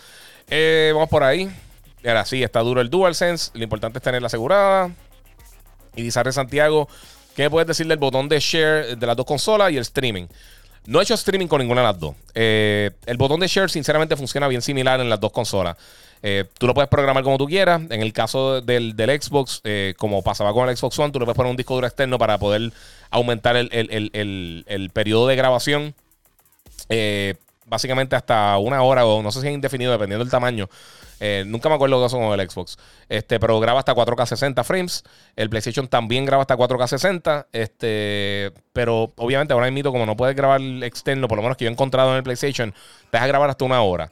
Eh, 0.49 0.93
vamos 0.95 1.09
por 1.09 1.25
ahí. 1.25 1.51
Ahora 2.07 2.25
sí, 2.25 2.43
está 2.43 2.61
duro 2.61 2.81
el 2.81 2.89
DualSense. 2.89 3.51
Lo 3.55 3.65
importante 3.65 3.99
es 3.99 4.03
tenerla 4.03 4.27
asegurada. 4.27 4.91
Y 5.97 6.03
dice 6.03 6.33
Santiago, 6.33 6.89
¿qué 7.35 7.51
puedes 7.51 7.67
decir 7.67 7.87
del 7.89 7.99
botón 7.99 8.29
de 8.29 8.39
share 8.39 8.97
de 8.97 9.07
las 9.07 9.17
dos 9.17 9.27
consolas 9.27 9.73
y 9.73 9.77
el 9.77 9.83
streaming? 9.83 10.27
No 10.87 11.01
he 11.01 11.03
hecho 11.03 11.15
streaming 11.15 11.49
con 11.49 11.61
ninguna 11.61 11.81
de 11.83 11.87
las 11.89 11.99
dos. 11.99 12.15
Eh, 12.35 12.91
el 13.07 13.17
botón 13.17 13.41
de 13.41 13.49
share, 13.49 13.71
sinceramente, 13.71 14.17
funciona 14.17 14.47
bien 14.49 14.63
similar 14.63 15.01
en 15.01 15.11
las 15.11 15.21
dos 15.21 15.33
consolas. 15.33 15.77
Eh, 16.23 16.45
tú 16.59 16.67
lo 16.67 16.75
puedes 16.75 16.89
programar 16.89 17.23
como 17.23 17.39
tú 17.39 17.47
quieras. 17.47 17.83
En 17.91 18.03
el 18.03 18.13
caso 18.13 18.61
del, 18.61 18.95
Xbox, 18.95 19.61
eh, 19.65 19.95
como 19.99 20.23
pasaba 20.23 20.53
con 20.53 20.69
el 20.69 20.77
Xbox 20.77 20.99
One, 20.99 21.13
tú 21.13 21.19
le 21.19 21.25
puedes 21.25 21.37
poner 21.37 21.51
un 21.51 21.57
disco 21.57 21.75
duro 21.75 21.87
externo 21.87 22.19
para 22.19 22.39
poder 22.39 22.73
aumentar 23.11 23.57
el, 23.57 24.91
periodo 24.93 25.27
de 25.27 25.37
grabación. 25.37 25.95
básicamente 27.67 28.17
hasta 28.17 28.59
una 28.59 28.83
hora 28.83 29.07
o 29.07 29.23
no 29.23 29.31
sé 29.31 29.41
si 29.41 29.49
es 29.49 29.55
indefinido, 29.55 29.93
dependiendo 29.93 30.25
del 30.25 30.31
tamaño. 30.31 30.69
Eh, 31.23 31.45
nunca 31.47 31.69
me 31.69 31.75
acuerdo 31.75 32.01
de 32.01 32.07
eso 32.07 32.19
con 32.19 32.39
el 32.39 32.51
Xbox. 32.51 32.79
Este, 33.09 33.39
pero 33.39 33.61
graba 33.61 33.79
hasta 33.79 33.95
4K 33.95 34.27
60 34.27 34.65
frames. 34.65 35.05
El 35.37 35.51
PlayStation 35.51 35.87
también 35.87 36.25
graba 36.25 36.43
hasta 36.43 36.57
4K 36.57 36.89
60. 36.89 37.47
Este, 37.53 38.53
pero 38.73 39.13
obviamente 39.17 39.53
ahora 39.53 39.71
mismo, 39.71 39.93
como 39.93 40.07
no 40.07 40.17
puedes 40.17 40.35
grabar 40.35 40.61
externo, 40.83 41.29
por 41.29 41.37
lo 41.37 41.43
menos 41.43 41.59
que 41.59 41.67
yo 41.67 41.71
he 41.71 41.73
encontrado 41.73 42.11
en 42.13 42.17
el 42.17 42.23
PlayStation, 42.23 42.73
te 42.73 43.19
deja 43.19 43.27
grabar 43.27 43.51
hasta 43.51 43.65
una 43.67 43.83
hora. 43.83 44.11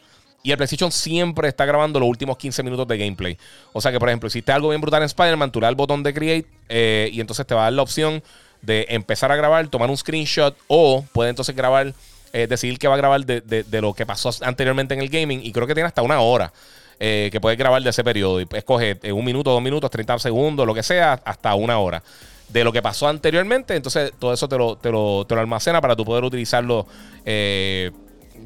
Y 0.49 0.51
el 0.51 0.57
PlayStation 0.57 0.91
siempre 0.91 1.47
está 1.47 1.67
grabando 1.67 2.01
los 2.01 2.09
últimos 2.09 2.39
15 2.39 2.63
minutos 2.63 2.89
de 2.89 2.97
gameplay. 2.97 3.37
O 3.75 3.83
sea 3.83 3.93
que, 3.93 3.99
por 3.99 4.09
ejemplo, 4.09 4.29
hiciste 4.29 4.51
algo 4.51 4.71
bien 4.71 4.81
brutal 4.81 5.03
en 5.03 5.05
Spider-Man, 5.05 5.53
tú 5.53 5.61
le 5.61 5.67
das 5.67 5.73
el 5.73 5.77
botón 5.77 6.03
de 6.03 6.15
Create 6.15 6.49
eh, 6.71 7.11
y 7.13 7.21
entonces 7.21 7.47
te 7.47 7.55
va 7.55 7.61
a 7.61 7.65
dar 7.65 7.75
la 7.75 7.83
opción 7.83 8.23
de 8.63 8.87
empezar 8.89 9.31
a 9.31 9.37
grabar, 9.37 9.69
tomar 9.69 9.91
un 9.91 9.99
screenshot 9.99 10.57
o 10.67 11.05
puede 11.13 11.29
entonces 11.29 11.55
grabar, 11.55 11.93
eh, 12.33 12.47
decidir 12.47 12.79
que 12.79 12.89
va 12.89 12.95
a 12.95 12.97
grabar 12.97 13.27
de, 13.27 13.43
de, 13.43 13.81
lo 13.83 13.93
que 13.93 14.07
pasó 14.07 14.31
anteriormente 14.41 14.95
en 14.95 15.01
el 15.01 15.11
gaming. 15.11 15.45
Y 15.45 15.53
creo 15.53 15.67
que 15.67 15.75
tiene 15.75 15.89
hasta 15.89 16.01
una 16.01 16.21
hora. 16.21 16.51
Eh, 16.99 17.29
que 17.31 17.43
puedes 17.43 17.59
grabar 17.59 17.83
de 17.83 17.91
ese 17.91 18.03
periodo. 18.03 18.41
Y 18.41 18.49
escoge 18.51 18.99
un 19.13 19.25
minuto, 19.27 19.51
dos 19.51 19.61
minutos, 19.61 19.91
30 19.91 20.19
segundos, 20.19 20.67
lo 20.67 20.73
que 20.73 20.83
sea, 20.83 21.21
hasta 21.27 21.55
una 21.57 21.79
hora. 21.79 22.03
De 22.49 22.65
lo 22.65 22.73
que 22.73 22.81
pasó 22.81 23.07
anteriormente, 23.07 23.77
entonces 23.77 24.15
todo 24.19 24.33
eso 24.33 24.49
te 24.49 24.57
lo, 24.57 24.77
te 24.77 24.91
lo, 24.91 25.27
te 25.27 25.35
lo 25.35 25.43
almacena 25.43 25.83
para 25.83 25.95
tú 25.95 26.07
poder 26.07 26.25
utilizarlo 26.25 26.87
eh, 27.27 27.91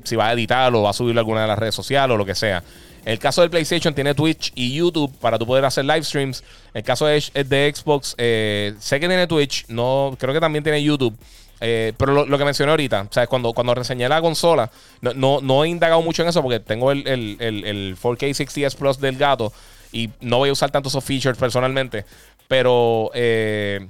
si 0.04 0.16
vas 0.16 0.28
a 0.28 0.32
editarlo 0.32 0.80
o 0.80 0.82
vas 0.82 0.96
a 0.96 0.98
subirlo 0.98 1.20
a 1.20 1.22
alguna 1.22 1.42
de 1.42 1.48
las 1.48 1.58
redes 1.58 1.74
sociales 1.74 2.14
o 2.14 2.16
lo 2.16 2.26
que 2.26 2.34
sea. 2.34 2.62
El 3.04 3.18
caso 3.18 3.40
del 3.40 3.50
PlayStation 3.50 3.94
tiene 3.94 4.14
Twitch 4.14 4.52
y 4.54 4.74
YouTube 4.74 5.12
para 5.18 5.38
tú 5.38 5.46
poder 5.46 5.64
hacer 5.64 5.84
live 5.84 6.04
streams. 6.04 6.44
El 6.72 6.84
caso 6.84 7.06
de, 7.06 7.20
de 7.44 7.72
Xbox, 7.74 8.14
eh, 8.16 8.74
sé 8.78 9.00
que 9.00 9.08
tiene 9.08 9.26
Twitch, 9.26 9.66
no, 9.68 10.16
creo 10.18 10.32
que 10.32 10.40
también 10.40 10.62
tiene 10.62 10.82
YouTube. 10.82 11.16
Eh, 11.64 11.92
pero 11.96 12.26
lo, 12.26 12.38
que 12.38 12.44
mencioné 12.44 12.70
ahorita, 12.70 13.06
sea, 13.10 13.28
cuando, 13.28 13.52
cuando 13.52 13.72
reseñé 13.72 14.08
la 14.08 14.20
consola, 14.20 14.68
no, 15.00 15.40
no, 15.40 15.64
he 15.64 15.68
indagado 15.68 16.02
mucho 16.02 16.22
en 16.22 16.28
eso 16.28 16.42
porque 16.42 16.58
tengo 16.58 16.90
el, 16.90 17.06
4K 17.08 18.30
60S 18.30 18.74
Plus 18.74 18.98
del 18.98 19.16
gato 19.16 19.52
y 19.92 20.10
no 20.20 20.38
voy 20.38 20.48
a 20.48 20.52
usar 20.52 20.72
tanto 20.72 20.88
esos 20.88 21.04
features 21.04 21.38
personalmente. 21.38 22.04
Pero 22.48 23.12
eh, 23.14 23.86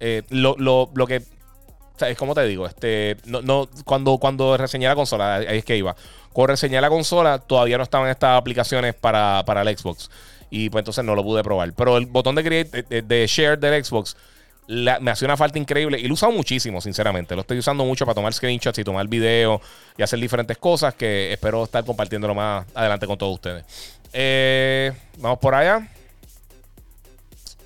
eh, 0.00 0.22
lo, 0.30 0.88
que. 1.06 1.22
Es 2.00 2.18
como 2.18 2.34
te 2.34 2.44
digo, 2.44 2.66
este, 2.66 3.16
no, 3.26 3.68
cuando, 3.84 4.18
cuando 4.18 4.56
reseñé 4.56 4.88
la 4.88 4.94
consola, 4.94 5.36
ahí 5.36 5.58
es 5.58 5.64
que 5.64 5.76
iba. 5.76 5.94
Cuando 6.32 6.52
reseñé 6.52 6.80
la 6.80 6.88
consola, 6.88 7.38
todavía 7.38 7.76
no 7.76 7.84
estaban 7.84 8.08
estas 8.08 8.38
aplicaciones 8.38 8.94
para, 8.94 9.44
para 9.44 9.62
el 9.62 9.76
Xbox. 9.76 10.10
Y 10.50 10.68
pues 10.70 10.82
entonces 10.82 11.04
no 11.04 11.14
lo 11.14 11.22
pude 11.22 11.42
probar. 11.42 11.72
Pero 11.74 11.96
el 11.96 12.06
botón 12.06 12.34
de, 12.34 12.44
create, 12.44 13.02
de, 13.02 13.26
share 13.26 13.58
del 13.58 13.84
Xbox 13.84 14.16
me 14.68 15.10
hace 15.10 15.24
una 15.24 15.36
falta 15.36 15.58
increíble 15.58 15.98
y 15.98 16.02
lo 16.02 16.08
he 16.08 16.12
usado 16.12 16.32
muchísimo, 16.32 16.80
sinceramente. 16.80 17.34
Lo 17.34 17.42
estoy 17.42 17.58
usando 17.58 17.84
mucho 17.84 18.04
para 18.04 18.14
tomar 18.14 18.32
screenshots 18.32 18.78
y 18.78 18.84
tomar 18.84 19.06
videos 19.08 19.60
y 19.96 20.02
hacer 20.02 20.18
diferentes 20.18 20.56
cosas 20.58 20.94
que 20.94 21.32
espero 21.32 21.64
estar 21.64 21.84
compartiéndolo 21.84 22.34
más 22.34 22.66
adelante 22.74 23.06
con 23.06 23.18
todos 23.18 23.34
ustedes. 23.34 23.64
Eh, 24.12 24.92
vamos 25.18 25.38
por 25.38 25.54
allá. 25.54 25.88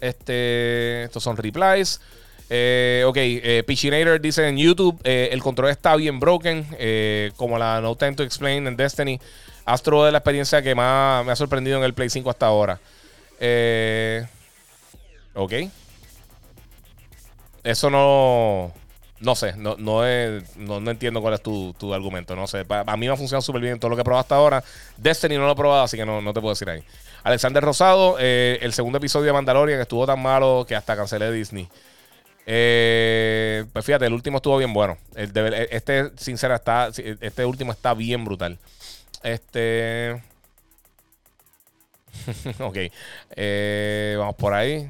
Este, 0.00 1.04
estos 1.04 1.22
son 1.22 1.36
replies. 1.36 2.00
Eh, 2.48 3.04
ok, 3.06 3.16
eh, 3.18 3.64
Pichinator 3.66 4.20
dice 4.20 4.46
en 4.46 4.56
YouTube: 4.56 5.00
eh, 5.04 5.30
el 5.32 5.42
control 5.42 5.70
está 5.70 5.96
bien 5.96 6.20
broken, 6.20 6.66
como 7.36 7.58
la 7.58 7.80
No 7.80 7.96
Time 7.96 8.14
to 8.14 8.22
Explain 8.22 8.66
en 8.66 8.76
Destiny. 8.76 9.20
Astro 9.64 10.04
de 10.04 10.12
la 10.12 10.18
experiencia 10.18 10.62
que 10.62 10.76
más 10.76 11.26
me 11.26 11.32
ha 11.32 11.36
sorprendido 11.36 11.76
en 11.76 11.82
el 11.82 11.92
Play 11.92 12.08
5 12.08 12.30
hasta 12.30 12.46
ahora. 12.46 12.78
Eh, 13.40 14.24
ok. 15.34 15.52
Eso 17.64 17.90
no. 17.90 18.72
No 19.18 19.34
sé, 19.34 19.54
no, 19.56 19.76
no, 19.78 20.02
no, 20.56 20.90
entiendo 20.90 21.22
cuál 21.22 21.34
es 21.34 21.42
tu, 21.42 21.94
argumento. 21.94 22.36
No 22.36 22.46
sé, 22.46 22.66
a 22.68 22.96
mí 22.96 23.06
me 23.06 23.12
ha 23.12 23.16
funcionado 23.16 23.40
súper 23.40 23.62
bien 23.62 23.80
todo 23.80 23.88
lo 23.88 23.96
que 23.96 24.02
he 24.02 24.04
probado 24.04 24.20
hasta 24.20 24.36
ahora. 24.36 24.62
Destiny 24.98 25.36
no 25.36 25.46
lo 25.46 25.52
he 25.52 25.56
probado, 25.56 25.82
así 25.82 25.96
que 25.96 26.04
no, 26.04 26.20
no 26.20 26.34
te 26.34 26.40
puedo 26.40 26.52
decir 26.52 26.68
ahí. 26.68 26.84
Alexander 27.24 27.64
Rosado, 27.64 28.16
eh, 28.20 28.58
el 28.60 28.74
segundo 28.74 28.98
episodio 28.98 29.26
de 29.26 29.32
Mandalorian 29.32 29.80
estuvo 29.80 30.06
tan 30.06 30.20
malo 30.20 30.66
que 30.68 30.76
hasta 30.76 30.94
cancelé 30.94 31.32
Disney. 31.32 31.66
Eh, 32.48 33.64
pues 33.72 33.84
fíjate, 33.84 34.06
el 34.06 34.12
último 34.12 34.36
estuvo 34.36 34.56
bien 34.56 34.72
bueno. 34.72 34.96
este, 35.14 36.10
sincera, 36.16 36.54
está, 36.56 36.88
este 36.88 37.44
último 37.44 37.72
está 37.72 37.92
bien 37.92 38.24
brutal. 38.24 38.58
Este. 39.22 40.22
ok. 42.60 42.76
Eh, 43.30 44.14
vamos 44.18 44.36
por 44.36 44.54
ahí. 44.54 44.88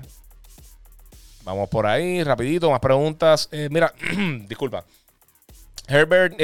Vamos 1.45 1.69
por 1.69 1.87
ahí, 1.87 2.23
rapidito, 2.23 2.71
más 2.71 2.81
preguntas. 2.81 3.49
Eh, 3.53 3.69
mira, 3.71 3.95
disculpa. 4.49 4.85
Herbert 5.89 6.35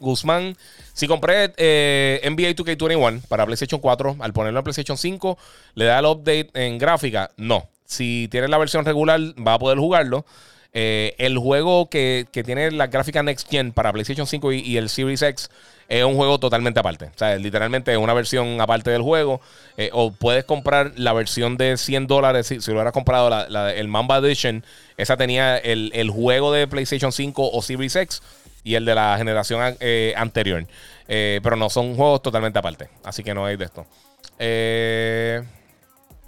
Guzmán. 0.00 0.56
Si 0.92 1.06
compré 1.06 1.54
eh, 1.56 2.20
NBA 2.24 2.56
2K21 2.56 3.22
para 3.28 3.46
PlayStation 3.46 3.80
4, 3.80 4.16
al 4.18 4.32
ponerlo 4.32 4.58
en 4.58 4.64
PlayStation 4.64 4.98
5, 4.98 5.38
¿le 5.74 5.84
da 5.84 6.00
el 6.00 6.06
update 6.06 6.50
en 6.54 6.76
gráfica? 6.76 7.30
No. 7.36 7.68
Si 7.84 8.26
tienes 8.30 8.50
la 8.50 8.58
versión 8.58 8.84
regular, 8.84 9.20
va 9.46 9.54
a 9.54 9.58
poder 9.58 9.78
jugarlo. 9.78 10.26
El 10.72 11.38
juego 11.38 11.88
que, 11.88 12.26
tiene 12.32 12.70
la 12.70 12.86
gráfica 12.86 13.22
Next 13.22 13.48
Gen 13.50 13.72
para 13.72 13.92
PlayStation 13.92 14.26
5 14.26 14.52
y 14.52 14.76
el 14.76 14.88
Series 14.88 15.22
X 15.22 15.50
es 15.88 16.04
un 16.04 16.16
juego 16.16 16.38
totalmente 16.38 16.78
aparte. 16.78 17.06
O 17.06 17.18
sea, 17.18 17.34
literalmente 17.36 17.90
es 17.92 17.98
una 17.98 18.12
versión 18.12 18.60
aparte 18.60 18.90
del 18.90 19.02
juego. 19.02 19.40
Eh, 19.76 19.88
o 19.92 20.12
puedes 20.12 20.44
comprar 20.44 20.92
la 20.96 21.14
versión 21.14 21.56
de 21.56 21.78
100 21.78 22.06
dólares. 22.06 22.46
Si, 22.46 22.60
si 22.60 22.70
lo 22.70 22.76
hubieras 22.76 22.92
comprado 22.92 23.46
el 23.70 23.88
Mamba 23.88 24.18
Edition, 24.18 24.64
esa 24.98 25.16
tenía 25.16 25.56
el, 25.56 26.10
juego 26.10 26.52
de 26.52 26.66
PlayStation 26.66 27.10
5 27.10 27.50
o 27.52 27.62
Series 27.62 27.96
X 27.96 28.22
y 28.64 28.74
el 28.74 28.84
de 28.84 28.94
la 28.94 29.16
generación 29.16 29.76
eh, 29.80 30.12
anterior. 30.16 30.66
Eh, 31.08 31.40
pero 31.42 31.56
no 31.56 31.70
son 31.70 31.96
juegos 31.96 32.22
totalmente 32.22 32.58
aparte. 32.58 32.88
Así 33.02 33.24
que 33.24 33.32
no 33.32 33.46
hay 33.46 33.56
de 33.56 33.64
esto. 33.64 33.86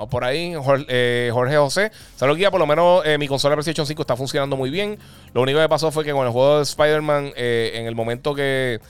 Vamos 0.01 0.11
por 0.11 0.25
ahí, 0.25 0.55
Jorge, 0.55 1.57
José. 1.59 1.93
Salud, 2.17 2.35
guía. 2.35 2.51
Por 2.51 2.59
lo 2.59 2.67
menos 2.67 3.05
mi 3.19 3.29
consola 3.29 3.55
PlayStation 3.55 3.87
5 3.87 4.01
está 4.01 4.17
funcionando 4.17 4.57
muy 4.57 4.71
bien. 4.71 4.99
Lo 5.35 5.43
único 5.43 5.61
que 5.61 5.69
pasó 5.69 5.91
fue 5.91 6.07
que 6.07 6.13
con 6.13 6.25
el 6.25 6.33
juego 6.33 6.57
de 6.57 6.63
Spider-Man, 6.63 7.35
en 7.37 7.87
el 7.87 7.95
momento 7.95 8.35
que 8.35 8.81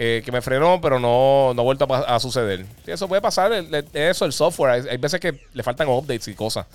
eh, 0.00 0.22
que 0.24 0.30
me 0.30 0.40
frenó, 0.40 0.80
pero 0.80 1.00
no, 1.00 1.52
no 1.54 1.62
ha 1.62 1.64
vuelto 1.64 1.92
a, 1.92 2.20
suceder. 2.20 2.64
eso 2.86 3.08
puede 3.08 3.20
pasar, 3.20 3.52
eso, 3.92 4.24
el 4.26 4.32
software. 4.32 4.86
Hay, 4.88 4.96
veces 4.96 5.18
que 5.18 5.40
le 5.52 5.62
faltan 5.64 5.88
updates 5.88 6.28
y 6.28 6.34
cosas. 6.34 6.66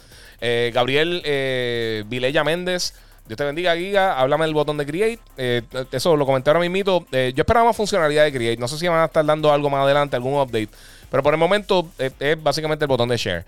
Eh, 0.42 0.72
Gabriel 0.74 1.22
eh, 1.24 2.04
Vilella 2.08 2.44
Méndez. 2.44 2.94
Dios 3.26 3.38
te 3.38 3.46
bendiga, 3.46 3.78
Giga. 3.78 4.20
Háblame 4.20 4.44
del 4.44 4.54
botón 4.54 4.78
de 4.78 4.86
Create. 4.86 5.20
Eh, 5.38 5.62
eso 5.94 6.18
lo 6.18 6.26
comenté 6.26 6.50
ahora 6.50 6.60
mismo. 6.60 7.06
yo 7.10 7.18
esperaba 7.34 7.68
más 7.68 7.78
funcionalidad 7.78 8.26
de 8.26 8.34
Create. 8.34 8.58
No 8.58 8.68
sé 8.68 8.78
si 8.78 8.90
van 8.90 9.00
a 9.00 9.06
estar 9.06 9.26
dando 9.26 9.54
algo 9.54 9.70
más 9.70 9.86
adelante, 9.86 10.18
algún 10.18 10.34
update. 10.34 10.68
Pero 11.14 11.22
por 11.22 11.36
el 11.36 11.40
momento 11.40 11.92
es 12.00 12.42
básicamente 12.42 12.86
el 12.86 12.88
botón 12.88 13.08
de 13.08 13.18
Share. 13.18 13.46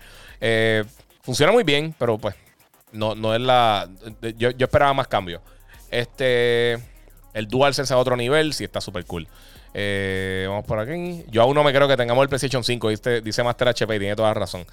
funciona 1.20 1.50
muy 1.50 1.64
bien, 1.64 1.92
pero 1.98 2.16
pues 2.16 2.36
no, 2.92 3.16
no 3.16 3.34
es 3.34 3.40
la. 3.40 3.90
Yo, 4.36 4.50
yo 4.50 4.66
esperaba 4.66 4.94
más 4.94 5.08
cambios. 5.08 5.42
Este. 5.90 6.74
El 7.34 7.48
DualSense 7.48 7.92
a 7.92 7.98
otro 7.98 8.16
nivel, 8.16 8.54
sí 8.54 8.62
está 8.62 8.80
súper 8.80 9.04
cool. 9.04 9.26
Eh, 9.74 10.46
vamos 10.48 10.64
por 10.64 10.78
aquí. 10.78 11.24
Yo 11.28 11.42
aún 11.42 11.56
no 11.56 11.64
me 11.64 11.72
creo 11.72 11.88
que 11.88 11.96
tengamos 11.96 12.22
el 12.22 12.28
PlayStation 12.28 12.62
5, 12.62 12.88
dice 13.24 13.42
Master 13.42 13.66
HP 13.66 13.96
y 13.96 13.98
tiene 13.98 14.14
toda 14.14 14.28
la 14.28 14.34
razón. 14.34 14.64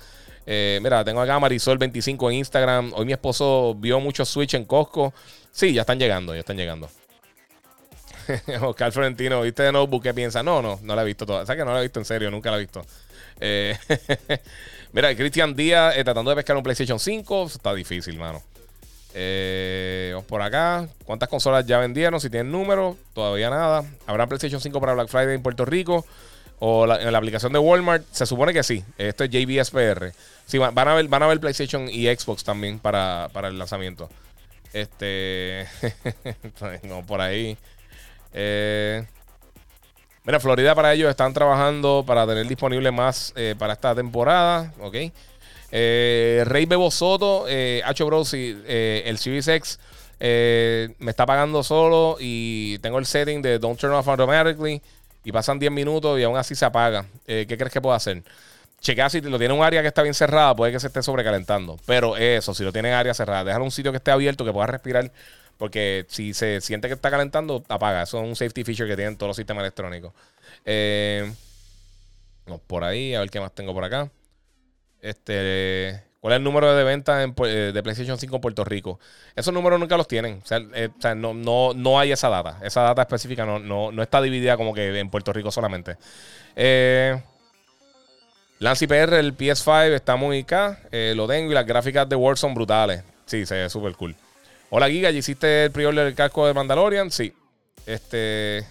Eh, 0.45 0.79
mira, 0.83 1.03
tengo 1.03 1.19
acá 1.19 1.39
Marisol25 1.39 2.29
en 2.29 2.37
Instagram. 2.37 2.93
Hoy 2.95 3.05
mi 3.05 3.13
esposo 3.13 3.73
vio 3.73 3.99
muchos 3.99 4.29
Switch 4.29 4.53
en 4.53 4.65
Costco. 4.65 5.15
Sí, 5.51 5.73
ya 5.73 5.81
están 5.81 5.97
llegando, 5.97 6.35
ya 6.35 6.41
están 6.41 6.57
llegando. 6.57 6.87
Oscar 8.61 8.91
Florentino, 8.91 9.41
¿viste 9.41 9.63
de 9.63 9.71
Notebook? 9.71 10.03
¿Qué 10.03 10.13
piensa? 10.13 10.43
No, 10.43 10.61
no, 10.61 10.79
no 10.81 10.95
la 10.95 11.01
he 11.01 11.05
visto 11.05 11.25
toda. 11.25 11.45
¿Sabes 11.45 11.61
que 11.61 11.65
no 11.65 11.73
la 11.73 11.79
he 11.79 11.83
visto 11.83 11.99
en 11.99 12.05
serio? 12.05 12.31
Nunca 12.31 12.51
la 12.51 12.57
he 12.57 12.61
visto. 12.61 12.85
Eh, 13.39 13.77
mira, 14.93 15.15
Cristian 15.15 15.55
Díaz 15.55 15.95
tratando 16.03 16.29
de 16.29 16.35
pescar 16.35 16.57
un 16.57 16.63
PlayStation 16.63 16.99
5. 16.99 17.45
Está 17.47 17.73
difícil, 17.73 18.17
mano. 18.17 18.41
Eh, 19.13 20.11
vamos 20.13 20.25
por 20.25 20.41
acá. 20.41 20.87
¿Cuántas 21.05 21.29
consolas 21.29 21.65
ya 21.65 21.77
vendieron? 21.79 22.19
Si 22.19 22.29
tienen 22.29 22.51
números, 22.51 22.97
todavía 23.13 23.49
nada. 23.49 23.83
¿Habrá 24.07 24.27
PlayStation 24.27 24.59
5 24.59 24.79
para 24.79 24.93
Black 24.93 25.07
Friday 25.07 25.35
en 25.35 25.43
Puerto 25.43 25.65
Rico? 25.65 26.05
¿O 26.59 26.85
en 26.85 27.11
la 27.11 27.17
aplicación 27.17 27.53
de 27.53 27.59
Walmart? 27.59 28.05
Se 28.11 28.25
supone 28.25 28.53
que 28.53 28.63
sí. 28.63 28.83
Esto 28.97 29.23
es 29.23 29.29
JBSPR. 29.29 30.13
Sí, 30.45 30.57
van 30.57 30.87
a 30.87 30.93
ver, 30.93 31.07
van 31.07 31.23
a 31.23 31.27
ver 31.27 31.39
PlayStation 31.39 31.89
y 31.89 32.05
Xbox 32.07 32.43
también 32.43 32.79
para, 32.79 33.29
el 33.43 33.57
lanzamiento. 33.59 34.09
Este. 34.71 35.67
no, 36.83 37.05
por 37.05 37.21
ahí. 37.21 37.57
Eh, 38.33 39.05
mira, 40.23 40.39
Florida 40.39 40.75
para 40.75 40.93
ellos 40.93 41.09
están 41.09 41.33
trabajando 41.33 42.03
para 42.05 42.25
tener 42.25 42.47
disponible 42.47 42.91
más 42.91 43.33
eh, 43.35 43.55
para 43.57 43.73
esta 43.73 43.93
temporada. 43.95 44.73
Ok. 44.79 44.95
Eh, 45.75 46.43
Rey 46.45 46.65
Bebo 46.65 46.91
Soto, 46.91 47.45
eh, 47.47 47.81
H. 47.83 48.03
Bros, 48.03 48.31
eh, 48.35 49.03
el 49.07 49.17
Series 49.17 49.47
X 49.47 49.79
eh, 50.19 50.93
me 50.99 51.09
está 51.09 51.25
pagando 51.25 51.63
solo 51.63 52.17
y 52.19 52.77
tengo 52.79 52.99
el 52.99 53.07
setting 53.07 53.41
de 53.41 53.57
Don't 53.57 53.79
Turn 53.79 53.93
Off 53.93 54.07
Automatically 54.07 54.79
y 55.23 55.31
pasan 55.31 55.57
10 55.57 55.71
minutos 55.71 56.19
y 56.19 56.23
aún 56.23 56.37
así 56.37 56.53
se 56.53 56.65
apaga. 56.65 57.05
¿Qué 57.25 57.47
crees 57.47 57.73
que 57.73 57.81
puedo 57.81 57.95
hacer? 57.95 58.21
Chequea 58.81 59.09
si 59.09 59.21
lo 59.21 59.39
tiene 59.39 59.53
un 59.53 59.63
área 59.63 59.81
que 59.81 59.87
está 59.87 60.03
bien 60.03 60.13
cerrada, 60.13 60.55
puede 60.55 60.73
que 60.73 60.79
se 60.79 60.87
esté 60.87 61.01
sobrecalentando. 61.01 61.79
Pero 61.87 62.17
eso, 62.17 62.53
si 62.53 62.63
lo 62.63 62.71
tiene 62.71 62.89
en 62.89 62.95
área 62.95 63.13
cerrada, 63.13 63.45
déjalo 63.45 63.63
un 63.65 63.71
sitio 63.71 63.91
que 63.91 63.97
esté 63.97 64.11
abierto, 64.11 64.45
que 64.45 64.51
pueda 64.51 64.67
respirar. 64.67 65.09
Porque 65.63 66.05
si 66.09 66.33
se 66.33 66.59
siente 66.59 66.89
que 66.89 66.93
está 66.93 67.09
calentando, 67.09 67.63
apaga. 67.69 68.01
Eso 68.01 68.21
es 68.21 68.27
un 68.27 68.35
safety 68.35 68.65
feature 68.65 68.89
que 68.89 68.97
tienen 68.97 69.15
todos 69.15 69.29
los 69.29 69.37
sistemas 69.37 69.61
electrónicos. 69.61 70.11
por 72.67 72.83
ahí, 72.83 73.15
a 73.15 73.21
ver 73.21 73.29
qué 73.29 73.39
más 73.39 73.55
tengo 73.55 73.73
por 73.73 73.85
acá. 73.85 74.09
Este, 74.99 76.03
¿Cuál 76.19 76.33
es 76.33 76.37
el 76.39 76.43
número 76.43 76.75
de 76.75 76.83
ventas 76.83 77.25
eh, 77.45 77.71
de 77.73 77.81
PlayStation 77.81 78.17
5 78.17 78.35
en 78.35 78.41
Puerto 78.41 78.65
Rico? 78.65 78.99
Esos 79.37 79.53
números 79.53 79.79
nunca 79.79 79.95
los 79.95 80.05
tienen. 80.05 80.41
O 80.43 80.45
sea, 80.45 80.59
eh, 80.73 80.89
no, 81.15 81.33
no, 81.33 81.73
no, 81.73 81.97
hay 81.97 82.11
esa 82.11 82.27
data. 82.27 82.59
Esa 82.61 82.81
data 82.81 83.03
específica 83.03 83.45
no, 83.45 83.57
no, 83.57 84.03
está 84.03 84.21
dividida 84.21 84.57
como 84.57 84.73
que 84.73 84.99
en 84.99 85.09
Puerto 85.09 85.31
Rico 85.31 85.49
solamente. 85.49 85.95
Eh, 86.57 87.23
Lance 88.59 88.85
PR, 88.85 89.13
el 89.13 89.37
PS5 89.37 89.93
está 89.93 90.17
muy 90.17 90.41
acá. 90.41 90.81
Eh, 90.91 91.13
lo 91.15 91.25
tengo 91.25 91.51
y 91.51 91.55
las 91.55 91.65
gráficas 91.65 92.09
de 92.09 92.17
World 92.17 92.37
son 92.37 92.53
brutales. 92.53 93.01
Sí, 93.25 93.45
se 93.45 93.55
ve 93.55 93.69
súper 93.69 93.95
cool. 93.95 94.13
Hola 94.75 94.89
Giga, 94.89 95.11
¿ya 95.11 95.19
hiciste 95.19 95.65
el 95.65 95.71
prior 95.71 95.93
del 95.93 96.15
casco 96.15 96.47
de 96.47 96.53
Mandalorian? 96.55 97.11
Sí. 97.11 97.31
Este. 97.85 98.65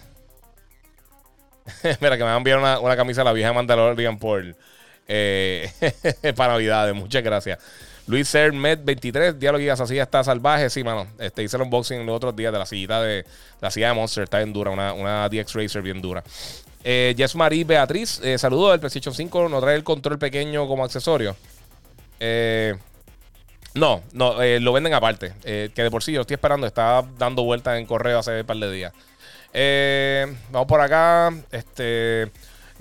Mira, 2.01 2.17
que 2.17 2.25
me 2.25 2.29
han 2.29 2.39
enviado 2.39 2.59
una, 2.59 2.77
una 2.81 2.97
camisa 2.97 3.21
de 3.21 3.25
la 3.25 3.31
vieja 3.31 3.53
Mandalorian 3.53 4.19
por 4.19 4.43
eh, 5.07 5.71
para 6.35 6.51
Navidades. 6.51 6.93
Muchas 6.93 7.23
gracias. 7.23 7.57
Luis 8.05 8.27
Sermet 8.27 8.83
23, 8.83 9.39
Diálogo 9.39 9.63
así 9.71 9.97
está 9.97 10.25
salvaje. 10.25 10.69
Sí, 10.69 10.83
mano. 10.83 11.07
Este, 11.19 11.41
hice 11.41 11.55
el 11.55 11.63
unboxing 11.63 12.05
los 12.05 12.17
otros 12.17 12.35
días 12.35 12.51
de 12.51 12.59
la 12.59 12.65
sillita 12.65 13.01
de 13.01 13.23
la 13.61 13.71
silla 13.71 13.87
de 13.87 13.93
Monster. 13.93 14.25
Está 14.25 14.39
bien 14.39 14.51
dura, 14.51 14.71
una, 14.71 14.91
una 14.91 15.29
DX 15.29 15.53
Racer 15.53 15.81
bien 15.81 16.01
dura. 16.01 16.21
Eh, 16.83 17.15
Jess 17.15 17.33
Marie 17.33 17.63
Beatriz, 17.63 18.19
eh, 18.21 18.37
saludos 18.37 18.71
del 18.71 18.81
PlayStation 18.81 19.15
5. 19.15 19.47
¿No 19.47 19.61
trae 19.61 19.77
el 19.77 19.85
control 19.85 20.19
pequeño 20.19 20.67
como 20.67 20.83
accesorio? 20.83 21.33
Eh, 22.19 22.75
no, 23.75 24.01
no, 24.13 24.41
eh, 24.41 24.59
lo 24.59 24.73
venden 24.73 24.93
aparte. 24.93 25.33
que 25.43 25.71
de 25.75 25.91
por 25.91 26.03
sí 26.03 26.13
yo 26.13 26.21
estoy 26.21 26.35
esperando, 26.35 26.67
estaba 26.67 27.07
dando 27.17 27.43
vueltas 27.43 27.77
en 27.79 27.85
correo 27.85 28.19
hace 28.19 28.41
un 28.41 28.45
par 28.45 28.57
de 28.57 28.71
días. 28.71 28.93
vamos 30.51 30.67
por 30.67 30.81
acá. 30.81 31.33
Este. 31.51 32.31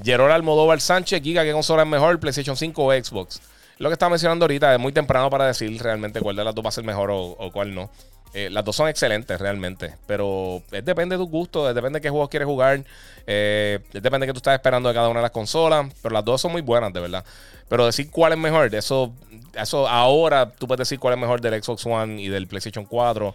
Gerard 0.02 0.32
Almodóvar 0.32 0.80
Sánchez, 0.80 1.22
Giga, 1.22 1.44
¿qué 1.44 1.52
consola 1.52 1.82
es 1.82 1.88
mejor? 1.88 2.18
¿PlayStation 2.18 2.56
5 2.56 2.84
o 2.84 2.92
Xbox? 2.92 3.40
Lo 3.78 3.88
que 3.88 3.94
estaba 3.94 4.10
mencionando 4.10 4.44
ahorita 4.44 4.72
es 4.72 4.80
muy 4.80 4.92
temprano 4.92 5.30
para 5.30 5.46
decir 5.46 5.80
realmente 5.82 6.20
cuál 6.20 6.36
de 6.36 6.44
las 6.44 6.54
dos 6.54 6.64
va 6.64 6.68
a 6.68 6.72
ser 6.72 6.84
mejor 6.84 7.10
o, 7.12 7.50
cuál 7.52 7.74
no. 7.74 7.90
Eh, 8.34 8.48
las 8.50 8.64
dos 8.64 8.74
son 8.74 8.88
excelentes 8.88 9.38
realmente, 9.38 9.94
pero 10.06 10.62
depende 10.70 11.16
de 11.16 11.22
tu 11.22 11.28
gusto, 11.28 11.72
depende 11.72 11.98
de 11.98 12.00
qué 12.00 12.08
juegos 12.08 12.30
quieres 12.30 12.46
jugar, 12.46 12.82
eh, 13.26 13.78
depende 13.92 14.20
de 14.20 14.26
qué 14.28 14.32
tú 14.32 14.38
estás 14.38 14.54
esperando 14.54 14.88
de 14.88 14.94
cada 14.94 15.08
una 15.08 15.20
de 15.20 15.24
las 15.24 15.32
consolas, 15.32 15.92
pero 16.00 16.14
las 16.14 16.24
dos 16.24 16.40
son 16.40 16.52
muy 16.52 16.62
buenas, 16.62 16.92
de 16.94 17.00
verdad. 17.00 17.24
Pero 17.68 17.84
decir 17.84 18.10
cuál 18.10 18.32
es 18.32 18.38
mejor, 18.38 18.74
eso, 18.74 19.12
eso 19.54 19.86
ahora 19.86 20.50
tú 20.50 20.66
puedes 20.66 20.78
decir 20.78 20.98
cuál 20.98 21.14
es 21.14 21.20
mejor 21.20 21.42
del 21.42 21.62
Xbox 21.62 21.84
One 21.84 22.22
y 22.22 22.28
del 22.28 22.46
PlayStation 22.46 22.86
4, 22.86 23.34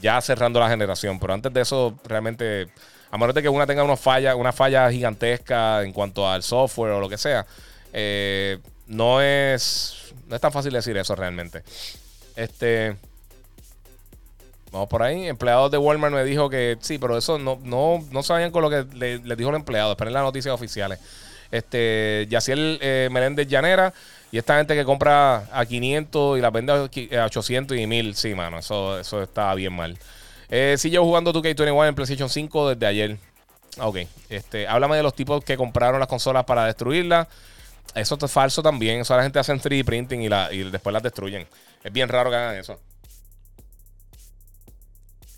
ya 0.00 0.20
cerrando 0.20 0.58
la 0.58 0.68
generación, 0.68 1.20
pero 1.20 1.34
antes 1.34 1.52
de 1.52 1.60
eso 1.60 1.96
realmente 2.04 2.66
a 3.10 3.18
menos 3.18 3.34
de 3.34 3.42
que 3.42 3.48
una 3.48 3.66
tenga 3.66 3.84
una 3.84 3.96
falla, 3.96 4.34
una 4.34 4.52
falla 4.52 4.90
gigantesca 4.90 5.82
en 5.82 5.92
cuanto 5.92 6.28
al 6.28 6.42
software 6.42 6.92
o 6.92 7.00
lo 7.00 7.08
que 7.08 7.18
sea, 7.18 7.46
eh, 7.92 8.58
no 8.86 9.20
es 9.20 10.12
no 10.26 10.34
es 10.34 10.40
tan 10.40 10.52
fácil 10.52 10.72
decir 10.72 10.96
eso 10.96 11.14
realmente. 11.14 11.62
Este 12.36 12.96
Vamos 14.72 14.88
por 14.88 15.02
ahí. 15.02 15.26
Empleados 15.26 15.70
de 15.70 15.78
Walmart 15.78 16.14
me 16.14 16.24
dijo 16.24 16.50
que 16.50 16.76
sí, 16.80 16.98
pero 16.98 17.16
eso 17.16 17.38
no, 17.38 17.58
no, 17.62 18.04
no 18.10 18.22
sabían 18.22 18.50
con 18.50 18.62
lo 18.62 18.70
que 18.70 18.84
le, 18.94 19.36
dijo 19.36 19.50
el 19.50 19.56
empleado. 19.56 19.92
Esperen 19.92 20.12
las 20.12 20.22
noticias 20.22 20.54
oficiales. 20.54 20.98
Este, 21.50 22.26
Yaciel 22.28 22.78
eh, 22.82 23.08
Meléndez 23.10 23.48
Llanera. 23.48 23.92
Y 24.30 24.36
esta 24.36 24.58
gente 24.58 24.74
que 24.74 24.84
compra 24.84 25.48
a 25.52 25.64
500 25.64 26.38
y 26.38 26.40
la 26.42 26.50
vende 26.50 26.72
a 26.72 27.24
800 27.24 27.76
y 27.76 27.86
1000. 27.86 28.14
Sí, 28.14 28.34
mano, 28.34 28.58
eso, 28.58 28.98
eso 28.98 29.22
está 29.22 29.54
bien 29.54 29.72
mal. 29.72 29.98
Eh, 30.50 30.76
sí, 30.78 30.90
yo 30.90 31.02
jugando 31.02 31.32
2K21 31.32 31.88
en 31.88 31.94
PlayStation 31.94 32.28
5 32.28 32.70
desde 32.70 32.86
ayer. 32.86 33.16
Ok, 33.80 33.98
este, 34.28 34.66
háblame 34.66 34.96
de 34.96 35.02
los 35.02 35.14
tipos 35.14 35.44
que 35.44 35.56
compraron 35.56 36.00
las 36.00 36.08
consolas 36.08 36.44
para 36.44 36.66
destruirlas. 36.66 37.28
Eso 37.94 38.18
es 38.20 38.30
falso 38.30 38.62
también. 38.62 39.00
Eso 39.00 39.16
la 39.16 39.22
gente 39.22 39.38
hace 39.38 39.52
en 39.52 39.60
3D 39.60 39.84
printing 39.84 40.22
y, 40.22 40.28
la, 40.28 40.52
y 40.52 40.70
después 40.70 40.92
las 40.92 41.02
destruyen. 41.02 41.46
Es 41.82 41.92
bien 41.92 42.08
raro 42.08 42.28
que 42.30 42.36
hagan 42.36 42.56
eso. 42.56 42.78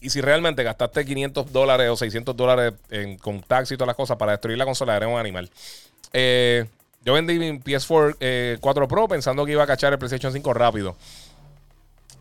Y 0.01 0.11
si 0.11 0.21
realmente 0.21 0.63
gastaste 0.63 1.05
500 1.05 1.53
dólares 1.53 1.91
o 1.91 1.97
600 1.97 2.35
dólares 2.35 2.75
con 3.21 3.41
taxi 3.43 3.75
y 3.75 3.77
todas 3.77 3.89
las 3.89 3.97
cosas 3.97 4.17
para 4.17 4.33
destruir 4.33 4.57
la 4.57 4.65
consola, 4.65 4.97
eres 4.97 5.09
un 5.09 5.19
animal. 5.19 5.51
Eh, 6.13 6.67
yo 7.05 7.15
vendí 7.15 7.39
mi 7.39 7.59
PS4 7.59 8.59
4 8.61 8.85
eh, 8.85 8.89
Pro 8.89 9.09
pensando 9.09 9.45
que 9.45 9.53
iba 9.53 9.63
a 9.63 9.67
cachar 9.67 9.93
el 9.93 9.99
PlayStation 9.99 10.33
5 10.33 10.55
rápido. 10.55 10.97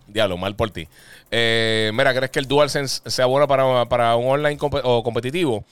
Diablo, 0.08 0.38
mal 0.38 0.56
por 0.56 0.72
ti. 0.72 0.88
Eh, 1.32 1.92
mira, 1.94 2.14
¿crees 2.14 2.32
que 2.32 2.40
el 2.40 2.48
DualSense 2.48 3.02
sea 3.10 3.28
bueno 3.28 3.48
para, 3.48 3.86
para 3.86 4.16
un 4.16 4.28
online 4.28 4.58
o 4.84 5.04
competitivo? 5.04 5.64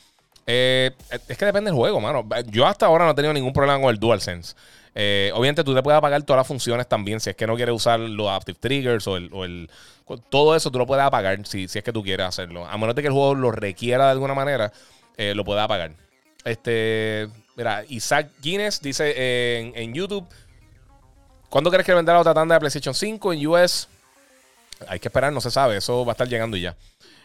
es 0.45 1.37
que 1.37 1.45
depende 1.45 1.71
del 1.71 1.75
juego, 1.75 1.99
mano. 1.99 2.25
Yo 2.45 2.65
hasta 2.65 2.85
ahora 2.85 3.03
no 3.03 3.11
he 3.11 3.15
tenido 3.15 3.33
ningún 3.33 3.51
problema 3.51 3.81
con 3.81 3.89
el 3.89 3.99
DualSense. 3.99 4.55
Eh, 4.99 5.29
obviamente 5.35 5.63
tú 5.63 5.75
te 5.75 5.83
puedes 5.83 5.95
apagar 5.95 6.23
todas 6.23 6.39
las 6.39 6.47
funciones 6.47 6.87
también 6.87 7.19
si 7.19 7.29
es 7.29 7.35
que 7.35 7.45
no 7.45 7.55
quieres 7.55 7.75
usar 7.75 7.99
los 7.99 8.27
Active 8.29 8.57
Triggers 8.59 9.05
o 9.05 9.15
el, 9.15 9.69
todo 10.31 10.55
eso 10.55 10.71
tú 10.71 10.79
lo 10.79 10.87
puedes 10.87 11.05
apagar 11.05 11.45
si, 11.45 11.65
es 11.65 11.83
que 11.83 11.93
tú 11.93 12.01
quieres 12.01 12.25
hacerlo. 12.25 12.65
A 12.65 12.75
menos 12.79 12.95
de 12.95 13.03
que 13.03 13.09
el 13.09 13.13
juego 13.13 13.35
lo 13.35 13.51
requiera 13.51 14.05
de 14.05 14.11
alguna 14.13 14.33
manera, 14.33 14.73
eh, 15.15 15.35
lo 15.35 15.45
puedes 15.45 15.63
apagar. 15.63 15.91
Este, 16.43 17.27
mira, 17.55 17.83
Isaac 17.89 18.31
Guinness 18.41 18.81
dice 18.81 19.71
en, 19.75 19.93
YouTube, 19.93 20.25
¿cuándo 21.47 21.69
crees 21.69 21.85
que 21.85 21.93
vendrá 21.93 22.15
la 22.15 22.21
otra 22.21 22.33
tanda 22.33 22.55
de 22.55 22.59
PlayStation 22.59 22.95
5 22.95 23.33
en 23.33 23.45
US? 23.45 23.87
Hay 24.87 24.99
que 24.99 25.09
esperar, 25.09 25.31
no 25.31 25.41
se 25.41 25.51
sabe, 25.51 25.77
eso 25.77 26.05
va 26.05 26.13
a 26.13 26.15
estar 26.15 26.27
llegando 26.27 26.57
ya. 26.57 26.75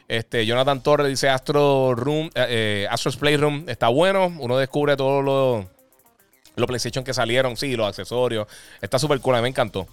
Este, 0.08 0.44
Jonathan 0.44 0.82
Torres 0.82 1.08
dice 1.08 1.30
Astro 1.30 1.94
Room, 1.94 2.28
eh, 2.34 2.86
Astro's 2.90 3.16
Playroom 3.16 3.64
está 3.66 3.88
bueno. 3.88 4.30
Uno 4.40 4.58
descubre 4.58 4.94
todos 4.94 5.24
los 5.24 5.64
los 6.56 6.66
PlayStation 6.66 7.04
que 7.04 7.14
salieron, 7.14 7.56
sí, 7.56 7.76
los 7.76 7.88
accesorios. 7.88 8.46
Está 8.80 8.98
súper 8.98 9.20
cool, 9.20 9.34
a 9.34 9.38
mí 9.38 9.42
me 9.42 9.48
encantó. 9.48 9.86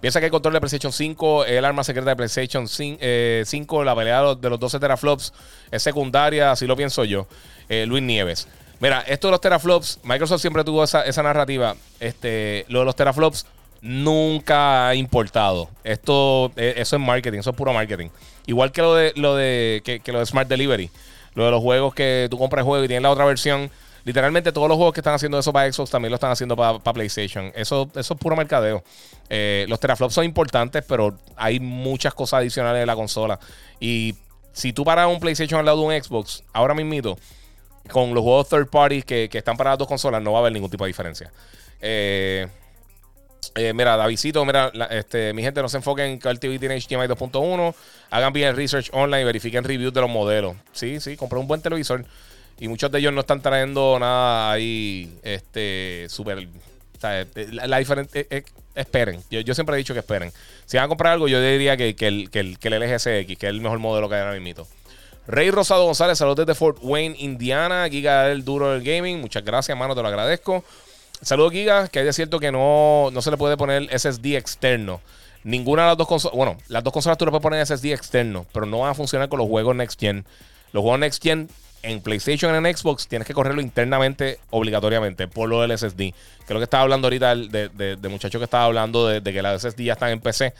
Piensa 0.00 0.20
que 0.20 0.26
el 0.26 0.32
control 0.32 0.52
de 0.52 0.60
PlayStation 0.60 0.92
5, 0.92 1.46
el 1.46 1.64
arma 1.64 1.82
secreta 1.82 2.10
de 2.10 2.16
PlayStation 2.16 2.68
5, 2.68 2.98
eh, 3.00 3.44
la 3.84 3.96
pelea 3.96 4.34
de 4.34 4.50
los 4.50 4.60
12 4.60 4.78
teraflops 4.78 5.32
es 5.70 5.82
secundaria, 5.82 6.50
así 6.50 6.66
lo 6.66 6.76
pienso 6.76 7.04
yo. 7.04 7.26
Eh, 7.70 7.86
Luis 7.86 8.02
Nieves. 8.02 8.46
Mira, 8.80 9.00
esto 9.06 9.28
de 9.28 9.30
los 9.30 9.40
teraflops, 9.40 10.00
Microsoft 10.02 10.42
siempre 10.42 10.62
tuvo 10.62 10.84
esa, 10.84 11.22
narrativa. 11.22 11.74
Este, 12.00 12.66
lo 12.68 12.80
de 12.80 12.84
los 12.84 12.94
teraflops 12.94 13.46
nunca 13.80 14.88
ha 14.88 14.94
importado. 14.94 15.70
Esto, 15.84 16.52
eh, 16.56 16.74
eso 16.76 16.96
es 16.96 17.02
marketing, 17.02 17.38
eso 17.38 17.50
es 17.50 17.56
puro 17.56 17.72
marketing. 17.72 18.08
Igual 18.46 18.72
que 18.72 18.82
lo 18.82 18.94
de, 18.94 19.12
lo 19.16 19.36
de, 19.36 19.80
que, 19.86 20.00
que 20.00 20.12
lo 20.12 20.18
de 20.18 20.26
Smart 20.26 20.48
Delivery. 20.48 20.90
Lo 21.34 21.46
de 21.46 21.50
los 21.50 21.62
juegos 21.62 21.94
que 21.94 22.28
tú 22.30 22.36
compras 22.36 22.60
el 22.60 22.66
juego 22.66 22.84
y 22.84 22.88
tienes 22.88 23.02
la 23.02 23.10
otra 23.10 23.24
versión 23.24 23.70
Literalmente 24.04 24.52
todos 24.52 24.68
los 24.68 24.76
juegos 24.76 24.92
que 24.92 25.00
están 25.00 25.14
haciendo 25.14 25.38
eso 25.38 25.52
para 25.52 25.72
Xbox 25.72 25.90
también 25.90 26.10
lo 26.10 26.16
están 26.16 26.30
haciendo 26.30 26.56
para, 26.56 26.78
PlayStation. 26.78 27.50
Eso, 27.54 27.90
eso 27.94 28.14
es 28.14 28.20
puro 28.20 28.36
mercadeo. 28.36 28.84
Eh, 29.30 29.64
los 29.68 29.80
teraflops 29.80 30.14
son 30.14 30.24
importantes, 30.24 30.84
pero 30.86 31.18
hay 31.36 31.58
muchas 31.58 32.12
cosas 32.12 32.38
adicionales 32.40 32.80
de 32.80 32.86
la 32.86 32.94
consola. 32.94 33.38
Y 33.80 34.14
si 34.52 34.72
tú 34.72 34.84
paras 34.84 35.08
un 35.08 35.20
PlayStation 35.20 35.58
al 35.58 35.66
lado 35.66 35.80
de 35.80 35.96
un 35.96 36.02
Xbox, 36.02 36.44
ahora 36.52 36.74
mismo, 36.74 37.16
con 37.90 38.14
los 38.14 38.22
juegos 38.22 38.48
third 38.48 38.68
party 38.68 39.02
que, 39.02 39.28
están 39.32 39.56
para 39.56 39.70
las 39.70 39.78
dos 39.78 39.88
consolas, 39.88 40.22
no 40.22 40.32
va 40.32 40.38
a 40.38 40.40
haber 40.40 40.52
ningún 40.52 40.70
tipo 40.70 40.84
de 40.84 40.88
diferencia. 40.88 41.32
Eh, 41.80 42.46
eh, 43.54 43.72
mira, 43.72 43.96
Davidito, 43.96 44.44
mira, 44.44 44.70
este, 44.90 45.32
mi 45.32 45.42
gente 45.42 45.62
no 45.62 45.68
se 45.68 45.76
enfoquen 45.76 46.06
en 46.06 46.18
que 46.18 46.28
el 46.28 46.40
TV 46.40 46.58
tiene 46.58 46.78
HDMI 46.78 47.06
2.1. 47.06 47.74
Hagan 48.10 48.32
bien 48.32 48.48
el 48.48 48.56
research 48.56 48.90
online, 48.92 49.24
verifiquen 49.24 49.64
reviews 49.64 49.94
de 49.94 50.00
los 50.00 50.10
modelos. 50.10 50.56
Sí, 50.72 51.00
sí, 51.00 51.16
compré 51.16 51.38
un 51.38 51.46
buen 51.46 51.60
televisor. 51.60 52.04
Y 52.58 52.68
muchos 52.68 52.90
de 52.90 52.98
ellos 52.98 53.12
no 53.12 53.20
están 53.20 53.42
trayendo 53.42 53.98
nada 53.98 54.52
ahí, 54.52 55.18
este, 55.22 56.06
súper. 56.08 56.48
La, 57.50 57.78
diferente. 57.78 58.20
Eh, 58.20 58.26
eh, 58.30 58.44
esperen. 58.74 59.22
Yo, 59.30 59.54
siempre 59.54 59.74
he 59.74 59.78
dicho 59.78 59.92
que 59.92 60.00
esperen. 60.00 60.32
Si 60.64 60.76
van 60.76 60.86
a 60.86 60.88
comprar 60.88 61.12
algo, 61.12 61.28
yo 61.28 61.40
diría 61.40 61.76
que, 61.76 61.88
el, 61.88 61.96
que, 61.96 62.06
el, 62.40 62.58
que 62.58 62.68
el 62.68 62.80
LG 62.80 63.26
que 63.26 63.36
es 63.38 63.44
el 63.44 63.60
mejor 63.60 63.78
modelo 63.78 64.08
que 64.08 64.14
hay 64.14 64.22
ahora 64.22 64.38
mismo. 64.38 64.66
Rey 65.26 65.50
Rosado 65.50 65.84
González, 65.84 66.18
saludos 66.18 66.46
desde 66.46 66.54
Fort 66.54 66.78
Wayne, 66.82 67.16
Indiana. 67.18 67.88
Giga 67.90 68.24
del 68.24 68.44
duro 68.44 68.72
del 68.72 68.82
gaming. 68.82 69.20
Muchas 69.20 69.44
gracias, 69.44 69.76
mano, 69.76 69.94
te 69.94 70.02
lo 70.02 70.08
agradezco. 70.08 70.64
Saludos, 71.22 71.52
Giga, 71.52 71.88
que 71.88 72.06
es 72.06 72.16
cierto 72.16 72.38
que 72.38 72.52
no, 72.52 73.10
no 73.12 73.22
se 73.22 73.30
le 73.30 73.36
puede 73.36 73.56
poner 73.56 73.88
SSD 73.98 74.36
externo. 74.36 75.00
Ninguna 75.42 75.82
de 75.82 75.88
las 75.88 75.98
dos 75.98 76.06
consolas. 76.06 76.36
Bueno, 76.36 76.58
las 76.68 76.84
dos 76.84 76.92
consolas 76.92 77.16
tú 77.18 77.24
le 77.24 77.30
puedes 77.30 77.42
poner 77.42 77.66
SSD 77.66 77.92
externo, 77.92 78.46
pero 78.52 78.66
no 78.66 78.80
van 78.80 78.90
a 78.90 78.94
funcionar 78.94 79.28
con 79.28 79.38
los 79.38 79.48
juegos 79.48 79.74
Next 79.74 79.98
Gen. 79.98 80.24
Los 80.72 80.82
juegos 80.82 81.00
Next 81.00 81.22
Gen 81.22 81.48
en 81.84 82.00
PlayStation 82.00 82.54
en 82.54 82.76
Xbox 82.76 83.06
tienes 83.06 83.26
que 83.28 83.34
correrlo 83.34 83.60
internamente, 83.60 84.38
obligatoriamente, 84.50 85.28
por 85.28 85.48
lo 85.48 85.60
del 85.60 85.76
SSD. 85.76 85.96
Que 85.96 86.12
es 86.48 86.50
lo 86.50 86.58
que 86.58 86.64
estaba 86.64 86.82
hablando 86.82 87.06
ahorita 87.06 87.34
de, 87.36 87.68
de, 87.68 88.08
muchacho 88.08 88.38
que 88.38 88.44
estaba 88.44 88.64
hablando 88.64 89.06
de, 89.06 89.22
que 89.22 89.42
las 89.42 89.62
SSD 89.62 89.84
ya 89.84 89.92
están 89.92 90.10
en 90.10 90.20
PC. 90.20 90.54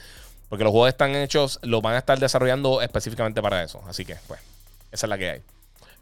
Porque 0.48 0.64
los 0.64 0.70
juegos 0.70 0.90
están 0.90 1.16
hechos, 1.16 1.58
los 1.62 1.82
van 1.82 1.94
a 1.94 1.98
estar 1.98 2.18
desarrollando 2.18 2.82
específicamente 2.82 3.40
para 3.42 3.62
eso. 3.62 3.82
Así 3.88 4.04
que, 4.04 4.16
pues, 4.28 4.40
esa 4.92 5.06
es 5.06 5.10
la 5.10 5.18
que 5.18 5.30
hay. 5.30 5.40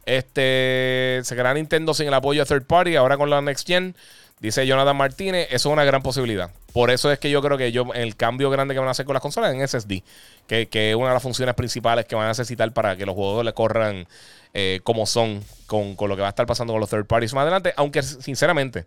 Este, 0.05 1.21
se 1.23 1.35
quedará 1.35 1.55
Nintendo 1.55 1.95
sin 1.95 2.09
el 2.09 2.15
apoyo 2.15 2.45
de 2.45 2.47
third 2.47 2.67
party, 2.67 2.97
ahora 2.97 3.17
con 3.17 3.31
la 3.31 3.41
Next 3.41 3.67
Gen. 3.67 3.95
Dice 4.41 4.67
Jonathan 4.67 4.97
Martínez, 4.97 5.47
eso 5.51 5.69
es 5.69 5.73
una 5.73 5.85
gran 5.85 6.03
posibilidad. 6.03 6.51
Por 6.73 6.91
eso 6.91 7.13
es 7.13 7.21
que 7.21 7.31
yo 7.31 7.41
creo 7.41 7.57
que 7.57 7.71
yo, 7.71 7.87
el 7.95 8.17
cambio 8.17 8.51
grande 8.51 8.75
que 8.75 8.81
van 8.81 8.89
a 8.89 8.91
hacer 8.91 9.07
con 9.07 9.15
las 9.15 9.23
consolas 9.23 9.55
es 9.55 9.61
en 9.61 9.69
SSD, 9.69 10.03
que, 10.49 10.67
que 10.67 10.91
es 10.91 10.97
una 10.97 11.09
de 11.09 11.15
las 11.15 11.23
funciones 11.23 11.55
principales 11.55 12.07
que 12.07 12.17
van 12.17 12.25
a 12.25 12.29
necesitar 12.29 12.73
para 12.73 12.97
que 12.97 13.07
los 13.07 13.15
juegos 13.15 13.45
le 13.45 13.53
corran 13.53 14.09
eh, 14.55 14.81
como 14.85 15.07
son 15.07 15.43
con, 15.67 15.97
lo 15.99 16.15
que 16.15 16.21
va 16.21 16.29
a 16.29 16.31
estar 16.31 16.47
pasando 16.47 16.73
con 16.73 16.81
los 16.81 16.91
third 16.91 17.07
parties 17.07 17.33
más 17.33 17.43
adelante. 17.43 17.73
Aunque, 17.77 18.03
sinceramente, 18.03 18.87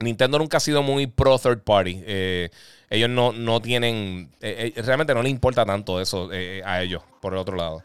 Nintendo 0.00 0.38
nunca 0.38 0.58
ha 0.58 0.60
sido 0.60 0.82
muy 0.82 1.06
pro 1.06 1.38
third 1.38 1.62
party. 1.62 2.02
Eh, 2.06 2.50
ellos 2.90 3.08
no, 3.08 3.32
no 3.32 3.60
tienen. 3.60 4.30
Eh, 4.40 4.72
realmente 4.76 5.14
no 5.14 5.22
le 5.22 5.30
importa 5.30 5.64
tanto 5.64 6.00
eso 6.00 6.30
a 6.64 6.82
ellos, 6.82 7.02
por 7.20 7.32
el 7.32 7.38
otro 7.38 7.56
lado. 7.56 7.82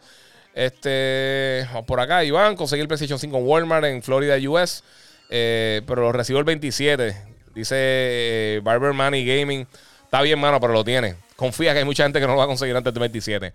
Este. 0.53 1.67
Por 1.85 1.99
acá, 1.99 2.23
Iván, 2.23 2.55
conseguí 2.55 2.81
el 2.81 2.87
PlayStation 2.87 3.19
5 3.19 3.37
en 3.37 3.45
Walmart 3.45 3.85
en 3.85 4.01
Florida, 4.01 4.35
US. 4.49 4.83
pero 5.29 5.95
lo 5.95 6.11
recibo 6.11 6.39
el 6.39 6.45
27. 6.45 7.15
Dice 7.53 8.59
Barber 8.63 8.93
Money 8.93 9.25
Gaming. 9.25 9.67
Está 10.03 10.21
bien, 10.21 10.39
mano, 10.39 10.59
pero 10.59 10.73
lo 10.73 10.83
tiene. 10.83 11.15
Confía 11.35 11.73
que 11.73 11.79
hay 11.79 11.85
mucha 11.85 12.03
gente 12.03 12.19
que 12.19 12.25
no 12.25 12.33
lo 12.33 12.39
va 12.39 12.45
a 12.45 12.47
conseguir 12.47 12.75
antes 12.75 12.93
del 12.93 13.01
27. 13.01 13.53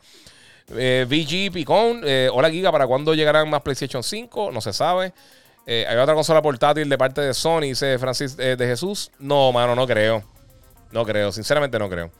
Eh, 0.76 1.04
VG 1.08 1.52
Picón, 1.52 2.02
eh, 2.04 2.28
hola 2.32 2.50
Giga, 2.50 2.70
¿para 2.70 2.86
cuándo 2.86 3.14
llegarán 3.14 3.50
más 3.50 3.62
PlayStation 3.62 4.02
5? 4.02 4.52
No 4.52 4.60
se 4.60 4.72
sabe. 4.72 5.12
Eh, 5.66 5.84
¿Hay 5.88 5.96
otra 5.96 6.14
consola 6.14 6.40
portátil 6.40 6.88
de 6.88 6.98
parte 6.98 7.20
de 7.20 7.34
Sony? 7.34 7.62
Dice 7.62 7.98
Francis 7.98 8.36
de 8.36 8.56
Jesús. 8.58 9.10
No, 9.18 9.52
mano, 9.52 9.74
no 9.74 9.86
creo. 9.86 10.22
No 10.92 11.04
creo, 11.04 11.32
sinceramente 11.32 11.78
no 11.78 11.88
creo. 11.88 12.10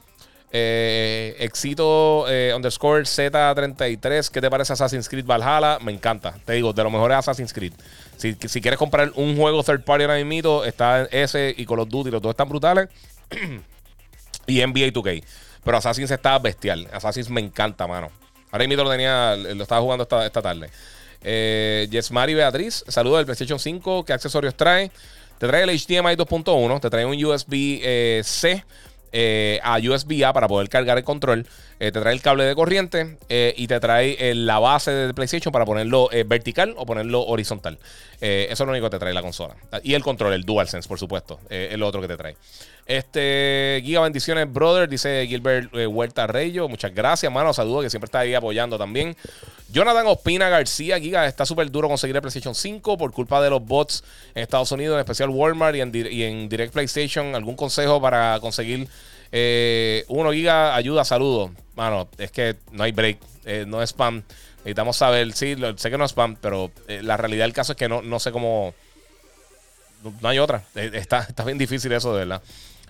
Exito 0.53 2.25
underscore 2.55 3.03
Z33. 3.03 4.29
¿Qué 4.29 4.41
te 4.41 4.49
parece 4.49 4.73
Assassin's 4.73 5.07
Creed 5.07 5.25
Valhalla? 5.25 5.79
Me 5.79 5.91
encanta. 5.91 6.33
Te 6.45 6.53
digo, 6.53 6.73
de 6.73 6.83
lo 6.83 6.89
mejor 6.89 7.11
es 7.11 7.17
Assassin's 7.17 7.53
Creed. 7.53 7.73
Si, 8.17 8.35
si 8.35 8.61
quieres 8.61 8.77
comprar 8.77 9.11
un 9.15 9.35
juego 9.35 9.63
third 9.63 9.83
party 9.83 10.03
ahora 10.03 10.23
mismo, 10.23 10.63
está 10.63 11.03
ese 11.03 11.53
y 11.57 11.65
Call 11.65 11.79
of 11.79 11.89
Duty, 11.89 12.11
los 12.11 12.21
dos 12.21 12.31
están 12.31 12.49
brutales. 12.49 12.89
y 14.47 14.65
NBA 14.65 14.91
2K. 14.93 15.23
Pero 15.63 15.77
Assassin's 15.77 16.11
está 16.11 16.37
bestial. 16.39 16.87
Assassin's 16.93 17.29
me 17.29 17.41
encanta, 17.41 17.87
mano. 17.87 18.20
Ahora 18.51 18.67
mismo 18.67 18.83
lo 18.83 18.91
tenía, 18.91 19.35
lo 19.35 19.63
estaba 19.63 19.81
jugando 19.81 20.03
esta, 20.03 20.41
tarde. 20.41 20.69
Eh, 21.23 21.87
Beatriz, 22.11 22.83
saludos 22.87 23.19
del 23.19 23.25
PlayStation 23.25 23.59
5. 23.59 24.05
¿Qué 24.05 24.13
accesorios 24.13 24.55
trae? 24.55 24.91
Te 25.37 25.47
trae 25.47 25.63
el 25.63 25.69
HDMI 25.69 26.15
2.1, 26.15 26.79
te 26.79 26.89
trae 26.89 27.05
un 27.05 27.23
USB-C 27.25 28.63
eh, 29.13 29.59
a 29.61 29.77
USB-A 29.77 30.31
para 30.31 30.47
poder 30.47 30.69
cargar 30.69 30.97
el 30.97 31.03
control. 31.03 31.45
Eh, 31.79 31.91
te 31.91 31.99
trae 31.99 32.13
el 32.13 32.21
cable 32.21 32.45
de 32.45 32.55
corriente 32.55 33.17
eh, 33.27 33.53
y 33.57 33.67
te 33.67 33.79
trae 33.79 34.35
la 34.35 34.59
base 34.59 34.91
del 34.91 35.13
PlayStation 35.13 35.51
para 35.51 35.65
ponerlo 35.65 36.09
vertical 36.25 36.75
o 36.77 36.85
ponerlo 36.85 37.23
horizontal. 37.23 37.77
eso 38.19 38.53
es 38.53 38.59
lo 38.59 38.69
único 38.69 38.85
que 38.85 38.91
te 38.91 38.99
trae 38.99 39.13
la 39.13 39.21
consola. 39.21 39.55
Y 39.83 39.95
el 39.95 40.03
control, 40.03 40.33
el 40.33 40.43
DualSense, 40.43 40.87
por 40.87 40.99
supuesto. 40.99 41.39
es 41.49 41.77
lo 41.77 41.87
otro 41.87 42.01
que 42.01 42.07
te 42.07 42.17
trae. 42.17 42.35
Este, 42.91 43.81
Giga 43.85 44.01
Bendiciones, 44.01 44.51
brother, 44.51 44.89
dice 44.89 45.25
Gilbert 45.25 45.73
Huerta 45.73 46.27
Reyo. 46.27 46.67
Muchas 46.67 46.93
gracias, 46.93 47.31
mano. 47.31 47.53
Saludos, 47.53 47.83
que 47.83 47.89
siempre 47.89 48.07
está 48.07 48.19
ahí 48.19 48.33
apoyando 48.33 48.77
también. 48.77 49.15
Jonathan 49.69 50.07
Ospina 50.07 50.49
García, 50.49 50.99
Giga, 50.99 51.25
está 51.25 51.45
súper 51.45 51.71
duro 51.71 51.87
conseguir 51.87 52.17
el 52.17 52.21
PlayStation 52.21 52.53
5 52.53 52.97
por 52.97 53.13
culpa 53.13 53.41
de 53.41 53.49
los 53.49 53.63
bots 53.63 54.03
en 54.35 54.43
Estados 54.43 54.73
Unidos, 54.73 54.95
en 54.95 54.99
especial 54.99 55.29
Walmart 55.29 55.77
y 55.77 56.23
en, 56.23 56.49
Direct 56.49 56.73
PlayStation. 56.73 57.33
¿Algún 57.33 57.55
consejo 57.55 58.01
para 58.01 58.37
conseguir 58.41 58.89
eh, 59.31 60.03
uno 60.09 60.33
giga, 60.33 60.75
ayuda, 60.75 61.05
saludos. 61.05 61.51
Mano, 61.75 62.09
es 62.17 62.31
que 62.31 62.57
no 62.71 62.83
hay 62.83 62.91
break, 62.91 63.19
eh, 63.45 63.63
no 63.65 63.81
es 63.81 63.91
spam. 63.91 64.21
Necesitamos 64.57 64.97
saber, 64.97 65.31
sí, 65.31 65.55
sé 65.77 65.89
que 65.89 65.97
no 65.97 66.03
es 66.03 66.11
spam, 66.11 66.35
pero 66.35 66.69
eh, 66.89 67.01
la 67.01 67.15
realidad 67.15 67.45
del 67.45 67.53
caso 67.53 67.71
es 67.71 67.77
que 67.77 67.87
no, 67.87 68.01
no 68.01 68.19
sé 68.19 68.33
cómo. 68.33 68.73
no 70.03 70.27
hay 70.27 70.39
otra. 70.39 70.65
Eh, 70.75 70.91
está, 70.93 71.19
está 71.21 71.45
bien 71.45 71.57
difícil 71.57 71.89
eso, 71.93 72.11
de 72.11 72.25
verdad. 72.25 72.41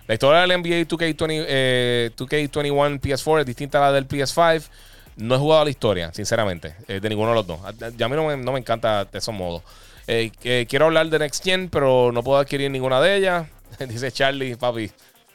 La 0.06 0.14
historia 0.14 0.40
del 0.40 0.60
NBA 0.60 0.88
2K20, 0.88 1.44
eh, 1.48 2.10
2K21 2.16 3.00
PS4 3.00 3.40
es 3.40 3.46
distinta 3.46 3.78
a 3.78 3.82
la 3.82 3.92
del 3.92 4.08
PS5. 4.08 4.68
No 5.16 5.34
he 5.34 5.38
jugado 5.38 5.64
la 5.64 5.70
historia, 5.70 6.12
sinceramente, 6.12 6.74
eh, 6.88 6.98
de 7.00 7.08
ninguno 7.08 7.30
de 7.30 7.34
los 7.36 7.46
dos. 7.46 7.60
Ya 7.96 8.06
a 8.06 8.08
mí 8.08 8.16
no 8.16 8.52
me, 8.52 8.58
encanta 8.58 9.04
de 9.04 9.18
esos 9.18 9.34
modos. 9.34 9.62
Eh, 10.06 10.32
quiero 10.68 10.86
hablar 10.86 11.08
de 11.08 11.18
Next 11.18 11.44
Gen, 11.44 11.68
pero 11.68 12.10
no 12.12 12.22
puedo 12.22 12.38
adquirir 12.38 12.70
ninguna 12.70 13.00
de 13.00 13.16
ellas. 13.16 13.46
Dice 13.88 14.10
Charlie, 14.10 14.56
papi. 14.56 14.90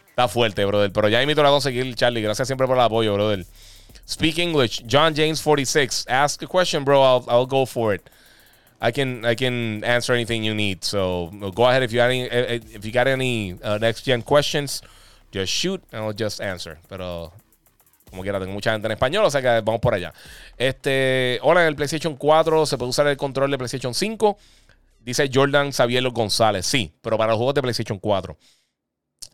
Está 0.09 0.27
fuerte, 0.27 0.65
brother. 0.65 0.91
Pero 0.91 1.09
ya 1.09 1.21
invito 1.21 1.45
a 1.45 1.49
conseguir, 1.49 1.93
Charlie. 1.95 2.21
Gracias 2.21 2.47
siempre 2.47 2.65
por 2.65 2.75
el 2.75 2.81
apoyo, 2.81 3.13
brother. 3.13 3.45
Speak 4.09 4.39
English. 4.39 4.83
John 4.89 5.13
James 5.15 5.41
46. 5.41 6.07
Ask 6.09 6.41
a 6.41 6.47
question, 6.47 6.83
bro. 6.83 7.23
I'll 7.29 7.45
go 7.45 7.65
for 7.65 7.93
it. 7.93 8.01
I 8.79 8.91
can 8.91 9.25
I 9.25 9.35
can 9.35 9.83
answer 9.83 10.13
anything 10.13 10.43
you 10.43 10.53
need. 10.53 10.83
So 10.83 11.31
go 11.55 11.65
ahead 11.65 11.83
if 11.83 11.91
you 11.91 11.97
got 11.97 12.09
any 12.09 12.23
eh, 12.23 12.55
eh, 12.55 12.59
if 12.73 12.85
you 12.85 12.91
got 12.91 13.07
any 13.07 13.57
uh, 13.63 13.77
next 13.79 14.03
gen 14.03 14.21
questions, 14.21 14.81
just 15.31 15.51
shoot 15.51 15.81
and 15.91 16.03
I'll 16.03 16.13
just 16.13 16.41
answer. 16.41 16.77
Pero 16.87 17.33
como 18.09 18.23
quiera, 18.23 18.39
tengo 18.39 18.53
mucha 18.53 18.71
gente 18.71 18.87
en 18.87 18.91
español, 18.91 19.25
o 19.25 19.31
sea 19.31 19.41
que 19.41 19.61
vamos 19.61 19.81
por 19.81 19.93
allá. 19.93 20.13
Este, 20.57 21.39
hola, 21.41 21.61
en 21.61 21.67
el 21.67 21.75
PlayStation 21.75 22.15
4 22.15 22.65
se 22.65 22.77
puede 22.77 22.89
usar 22.89 23.07
el 23.07 23.17
control 23.17 23.51
de 23.51 23.57
PlayStation 23.57 23.93
5. 23.93 24.37
Dice 25.01 25.29
Jordan 25.33 25.71
Xavier 25.71 26.07
González. 26.09 26.65
Sí, 26.65 26.93
pero 27.01 27.17
para 27.17 27.31
los 27.31 27.37
juegos 27.37 27.55
de 27.55 27.61
PlayStation 27.61 27.99
4. 27.99 28.37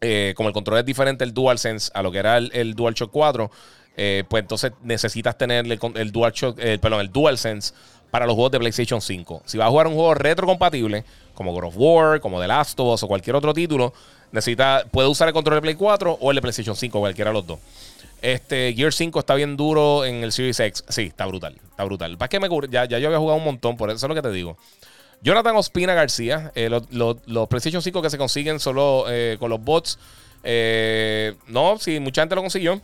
Eh, 0.02 0.34
como 0.36 0.50
el 0.50 0.54
control 0.54 0.80
es 0.80 0.86
diferente 0.86 1.24
el 1.24 1.34
DualSense 1.34 1.92
a 1.94 2.02
lo 2.02 2.12
que 2.12 2.18
era 2.18 2.38
el, 2.38 2.52
el 2.54 2.74
DualShock 2.74 3.10
4, 3.10 3.50
eh, 3.96 4.24
pues 4.28 4.42
entonces 4.42 4.74
necesitas 4.82 5.38
tener 5.38 5.66
el, 5.66 5.80
el 5.96 6.12
DualShock, 6.12 6.60
eh, 6.60 6.78
perdón, 6.78 7.02
el 7.02 7.12
DualSense 7.12 7.74
para 8.14 8.28
los 8.28 8.36
juegos 8.36 8.52
de 8.52 8.60
PlayStation 8.60 9.02
5. 9.02 9.42
Si 9.44 9.58
vas 9.58 9.66
a 9.66 9.72
jugar 9.72 9.88
un 9.88 9.96
juego 9.96 10.14
retrocompatible, 10.14 11.04
como 11.34 11.52
God 11.52 11.64
of 11.64 11.74
War, 11.76 12.20
como 12.20 12.40
The 12.40 12.48
Last 12.48 12.80
of 12.80 12.94
Us 12.94 13.02
o 13.02 13.08
cualquier 13.08 13.36
otro 13.36 13.56
título, 13.56 13.92
necesita, 14.32 14.86
puede 14.92 15.08
usar 15.08 15.30
el 15.30 15.34
control 15.34 15.56
de 15.56 15.62
Play 15.64 15.74
4 15.74 16.20
o 16.22 16.30
el 16.30 16.36
de 16.36 16.42
PlayStation 16.44 16.76
5, 16.76 17.00
cualquiera 17.00 17.32
de 17.32 17.34
los 17.34 17.48
dos. 17.48 17.58
Este 18.22 18.72
Gear 18.78 18.94
5 18.94 19.18
está 19.18 19.34
bien 19.34 19.58
duro 19.58 20.06
en 20.06 20.24
el 20.24 20.32
Series 20.32 20.60
X. 20.60 20.84
Sí, 20.90 21.06
está 21.06 21.26
brutal. 21.26 21.56
Está 21.72 21.86
brutal. 21.86 22.16
¿Para 22.20 22.30
qué 22.30 22.40
me 22.40 22.50
Ya, 22.70 22.86
ya 22.86 23.00
yo 23.00 23.08
había 23.08 23.18
jugado 23.18 23.40
un 23.40 23.46
montón, 23.46 23.78
por 23.78 23.90
eso 23.90 24.06
es 24.06 24.08
lo 24.08 24.14
que 24.14 24.22
te 24.22 24.30
digo. 24.30 24.58
Jonathan 25.24 25.56
Ospina 25.56 25.96
García, 25.96 26.52
eh, 26.54 26.70
los, 26.70 27.48
PlayStation 27.48 27.82
5 27.82 28.00
que 28.00 28.12
se 28.12 28.20
consiguen 28.20 28.60
solo 28.60 29.06
eh, 29.10 29.38
con 29.40 29.50
los 29.50 29.60
bots. 29.60 29.98
Eh, 30.44 31.34
no, 31.48 31.80
sí, 31.80 32.00
mucha 32.00 32.22
gente 32.22 32.36
lo 32.36 32.42
consiguió. 32.42 32.80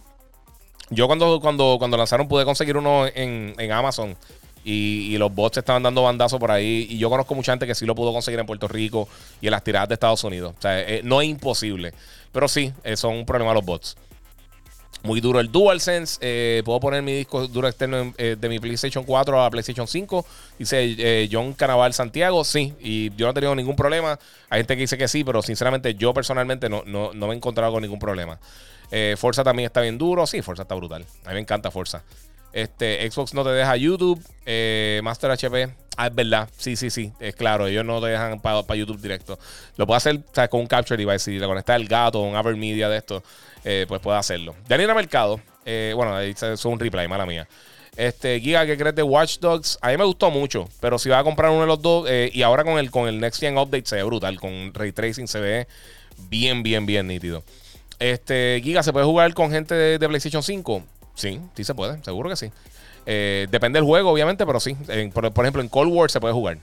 Yo 0.89 1.05
cuando, 1.05 1.39
cuando, 1.39 1.75
cuando 1.77 1.97
lanzaron 1.97 2.27
pude 2.27 2.45
conseguir 2.45 2.77
uno 2.77 3.05
en, 3.05 3.53
en 3.59 3.71
Amazon. 3.71 4.17
Y, 4.63 5.17
los 5.17 5.33
bots 5.33 5.57
estaban 5.57 5.83
dando 5.83 6.03
bandazos 6.03 6.39
por 6.39 6.51
ahí. 6.51 6.87
Y 6.89 6.97
yo 6.97 7.09
conozco 7.09 7.35
mucha 7.35 7.51
gente 7.51 7.67
que 7.67 7.75
sí 7.75 7.85
lo 7.85 7.95
pudo 7.95 8.13
conseguir 8.13 8.39
en 8.39 8.45
Puerto 8.45 8.67
Rico 8.67 9.07
y 9.41 9.47
en 9.47 9.51
las 9.51 9.63
tiradas 9.63 9.89
de 9.89 9.93
Estados 9.93 10.23
Unidos. 10.23 10.53
O 10.57 10.61
sea, 10.61 10.79
eh, 10.79 11.01
no 11.03 11.21
es 11.21 11.27
imposible. 11.27 11.93
Pero 12.31 12.47
sí, 12.47 12.71
eh, 12.83 12.95
son 12.95 13.15
un 13.15 13.25
problema 13.25 13.53
los 13.53 13.65
bots. 13.65 13.97
Muy 15.03 15.21
duro 15.21 15.39
el 15.39 15.51
DualSense. 15.51 16.19
Eh, 16.21 16.61
puedo 16.65 16.79
poner 16.79 17.01
mi 17.01 17.13
disco 17.13 17.47
duro 17.47 17.69
externo 17.69 18.13
de 18.17 18.49
mi 18.49 18.59
PlayStation 18.59 19.05
4 19.05 19.41
a 19.41 19.49
PlayStation 19.49 19.87
5. 19.87 20.25
Dice 20.57 21.29
John 21.31 21.53
Canaval 21.53 21.93
Santiago. 21.93 22.43
Sí, 22.43 22.73
y 22.81 23.09
yo 23.15 23.25
no 23.25 23.31
he 23.31 23.33
tenido 23.33 23.55
ningún 23.55 23.77
problema. 23.77 24.19
Hay 24.49 24.59
gente 24.59 24.75
que 24.75 24.81
dice 24.81 24.97
que 24.97 25.07
sí, 25.07 25.23
pero 25.23 25.41
sinceramente 25.41 25.95
yo 25.95 26.13
personalmente 26.13 26.67
no, 26.67 26.83
no, 26.85 27.13
no 27.13 27.27
me 27.27 27.33
he 27.33 27.37
encontrado 27.37 27.71
con 27.71 27.81
ningún 27.81 27.99
problema. 27.99 28.39
Forza 29.15 29.43
también 29.43 29.67
está 29.67 29.79
bien 29.79 29.97
duro. 29.97 30.27
Sí, 30.27 30.41
Forza 30.41 30.63
está 30.63 30.75
brutal. 30.75 31.05
A 31.23 31.29
mí 31.29 31.35
me 31.35 31.39
encanta 31.41 31.71
Forza. 31.71 32.03
Este, 32.51 33.09
Xbox 33.09 33.33
no 33.33 33.43
te 33.43 33.51
deja 33.51 33.75
YouTube, 33.75 34.21
eh, 34.45 34.99
Master 35.03 35.31
HP. 35.31 35.69
Ah, 35.97 36.07
es 36.07 36.15
verdad. 36.15 36.49
Sí, 36.57 36.75
sí, 36.75 36.89
sí. 36.89 37.11
Es 37.19 37.35
claro, 37.35 37.67
ellos 37.67 37.85
no 37.85 38.01
te 38.01 38.07
dejan 38.07 38.39
para 38.39 38.75
YouTube 38.75 39.01
directo. 39.01 39.37
Lo 39.75 39.85
puedes 39.85 40.05
hacer 40.05 40.21
con 40.49 40.61
un 40.61 40.67
capture 40.67 40.97
device. 41.03 41.31
Si 41.31 41.37
le 41.37 41.45
conectas 41.45 41.75
el 41.75 41.87
gato 41.87 42.21
o 42.21 42.23
un 42.23 42.35
Aver 42.35 42.55
Media 42.55 42.87
de 42.87 42.97
esto, 42.97 43.21
eh, 43.65 43.85
pues 43.87 44.01
puedes 44.01 44.19
hacerlo. 44.19 44.55
Daniela 44.67 44.93
Mercado. 44.93 45.41
Eh, 45.65 45.91
bueno, 45.95 46.15
ahí 46.15 46.33
es 46.39 46.65
un 46.65 46.79
replay, 46.79 47.07
mala 47.07 47.25
mía. 47.25 47.47
Este, 47.97 48.39
Giga, 48.39 48.65
¿qué 48.65 48.77
crees 48.77 48.95
de 48.95 49.03
Watch 49.03 49.39
Dogs? 49.39 49.77
A 49.81 49.89
mí 49.89 49.97
me 49.97 50.05
gustó 50.05 50.31
mucho, 50.31 50.69
pero 50.79 50.97
si 50.97 51.09
vas 51.09 51.19
a 51.19 51.23
comprar 51.23 51.51
uno 51.51 51.61
de 51.61 51.67
los 51.67 51.81
dos, 51.81 52.09
y 52.09 52.41
ahora 52.43 52.63
con 52.63 52.79
el, 52.79 52.89
con 52.91 53.09
el 53.09 53.19
Next 53.19 53.41
Gen 53.41 53.57
Update 53.57 53.85
se 53.85 53.97
ve 53.97 54.03
brutal, 54.03 54.39
con 54.39 54.73
Ray 54.73 54.93
Tracing 54.93 55.27
se 55.27 55.41
ve 55.41 55.67
bien, 56.29 56.63
bien, 56.63 56.85
bien 56.85 57.07
nítido. 57.07 57.43
Este, 57.99 58.61
Giga, 58.63 58.83
¿se 58.83 58.93
puede 58.93 59.05
jugar 59.05 59.33
con 59.33 59.51
gente 59.51 59.75
de 59.75 60.07
PlayStation 60.07 60.41
5? 60.41 60.81
Sí, 61.19 61.41
sí 61.53 61.65
se 61.65 61.75
puede, 61.75 62.01
seguro 62.01 62.29
que 62.29 62.37
sí. 62.37 62.49
Eh, 63.05 63.47
depende 63.51 63.77
del 63.77 63.85
juego, 63.85 64.09
obviamente, 64.09 64.45
pero 64.45 64.61
sí. 64.61 64.73
por, 65.13 65.25
ejemplo, 65.25 65.61
en 65.61 65.67
Cold 65.67 65.91
War 65.91 66.09
se 66.09 66.21
puede 66.21 66.33
jugar. 66.33 66.57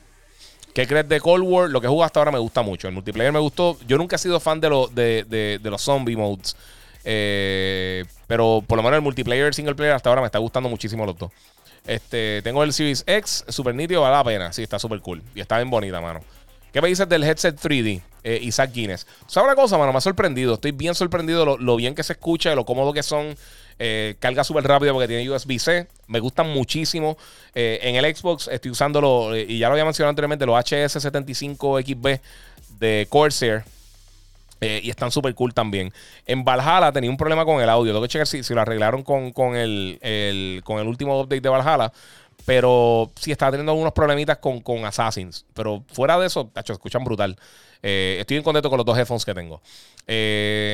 ¿Qué 0.72 0.86
crees 0.86 1.06
de 1.06 1.20
Cold 1.20 1.44
War? 1.46 1.68
Lo 1.68 1.82
que 1.82 1.88
jugado 1.88 2.06
hasta 2.06 2.20
ahora 2.20 2.32
me 2.32 2.38
gusta 2.38 2.62
mucho. 2.62 2.88
El 2.88 2.94
multiplayer 2.94 3.32
me 3.32 3.38
gustó. 3.38 3.76
Yo 3.86 3.98
nunca 3.98 4.16
he 4.16 4.18
sido 4.18 4.40
fan 4.40 4.58
de, 4.60 5.26
de, 5.28 5.70
los 5.70 5.82
zombie 5.82 6.16
modes. 6.16 6.56
Eh, 7.04 8.04
pero 8.26 8.64
por 8.66 8.76
lo 8.78 8.82
menos 8.82 8.96
el 8.96 9.02
multiplayer, 9.02 9.54
single 9.54 9.74
player, 9.74 9.92
hasta 9.94 10.08
ahora 10.08 10.22
me 10.22 10.26
está 10.26 10.38
gustando 10.38 10.70
muchísimo 10.70 11.04
los 11.04 11.18
dos. 11.18 11.30
Este, 11.86 12.40
tengo 12.42 12.62
el 12.64 12.72
Series 12.72 13.04
X, 13.06 13.44
super 13.48 13.74
nítido, 13.74 14.00
vale 14.00 14.16
la 14.16 14.24
pena. 14.24 14.52
Sí, 14.54 14.62
está 14.62 14.78
súper 14.78 15.00
cool. 15.00 15.22
Y 15.34 15.40
está 15.40 15.58
bien 15.58 15.68
bonita, 15.68 16.00
mano. 16.00 16.20
¿Qué 16.72 16.80
me 16.80 16.88
dices 16.88 17.06
del 17.08 17.24
headset 17.24 17.60
3D? 17.60 18.00
Eh, 18.24 18.40
Isaac 18.42 18.72
Guinness. 18.72 19.06
¿Sabes 19.26 19.46
una 19.46 19.54
cosa, 19.54 19.76
mano? 19.76 19.92
Me 19.92 19.98
ha 19.98 20.00
sorprendido. 20.00 20.54
Estoy 20.54 20.72
bien 20.72 20.94
sorprendido 20.94 21.44
lo, 21.44 21.58
lo 21.58 21.76
bien 21.76 21.94
que 21.94 22.02
se 22.02 22.14
escucha, 22.14 22.54
lo 22.54 22.64
cómodo 22.64 22.92
que 22.92 23.02
son. 23.02 23.36
Eh, 23.78 24.16
carga 24.18 24.42
súper 24.42 24.64
rápido 24.64 24.92
porque 24.94 25.08
tiene 25.08 25.30
USB-C. 25.30 25.86
Me 26.06 26.20
gustan 26.20 26.48
muchísimo. 26.50 27.16
Eh, 27.54 27.78
en 27.82 27.96
el 27.96 28.16
Xbox 28.16 28.48
estoy 28.48 28.70
usándolo, 28.70 29.34
eh, 29.34 29.46
y 29.48 29.58
ya 29.58 29.68
lo 29.68 29.72
había 29.72 29.84
mencionado 29.84 30.10
anteriormente, 30.10 30.46
los 30.46 30.56
HS75XB 30.56 32.20
de 32.78 33.06
Corsair. 33.08 33.64
y 34.58 34.88
están 34.88 35.10
súper 35.10 35.34
cool 35.34 35.52
también. 35.52 35.92
En 36.26 36.42
Valhalla 36.42 36.90
tenía 36.90 37.10
un 37.10 37.18
problema 37.18 37.44
con 37.44 37.62
el 37.62 37.68
audio. 37.68 37.92
Tengo 37.92 38.02
que 38.02 38.08
checar 38.08 38.26
si, 38.26 38.42
lo 38.54 38.60
arreglaron 38.60 39.02
con, 39.02 39.54
el, 39.54 40.62
con 40.64 40.78
el 40.78 40.86
último 40.86 41.20
update 41.20 41.42
de 41.42 41.48
Valhalla. 41.50 41.92
Pero 42.46 43.10
sí 43.16 43.32
estaba 43.32 43.50
teniendo 43.50 43.72
algunos 43.72 43.92
problemitas 43.92 44.38
con, 44.38 44.60
con 44.60 44.84
Assassins. 44.86 45.44
Pero 45.52 45.84
fuera 45.92 46.18
de 46.18 46.26
eso, 46.26 46.46
tacho, 46.46 46.72
escuchan 46.72 47.04
brutal. 47.04 47.36
estoy 47.82 48.38
en 48.38 48.42
contento 48.42 48.70
con 48.70 48.78
los 48.78 48.86
dos 48.86 48.96
headphones 48.96 49.26
que 49.26 49.34
tengo. 49.34 49.60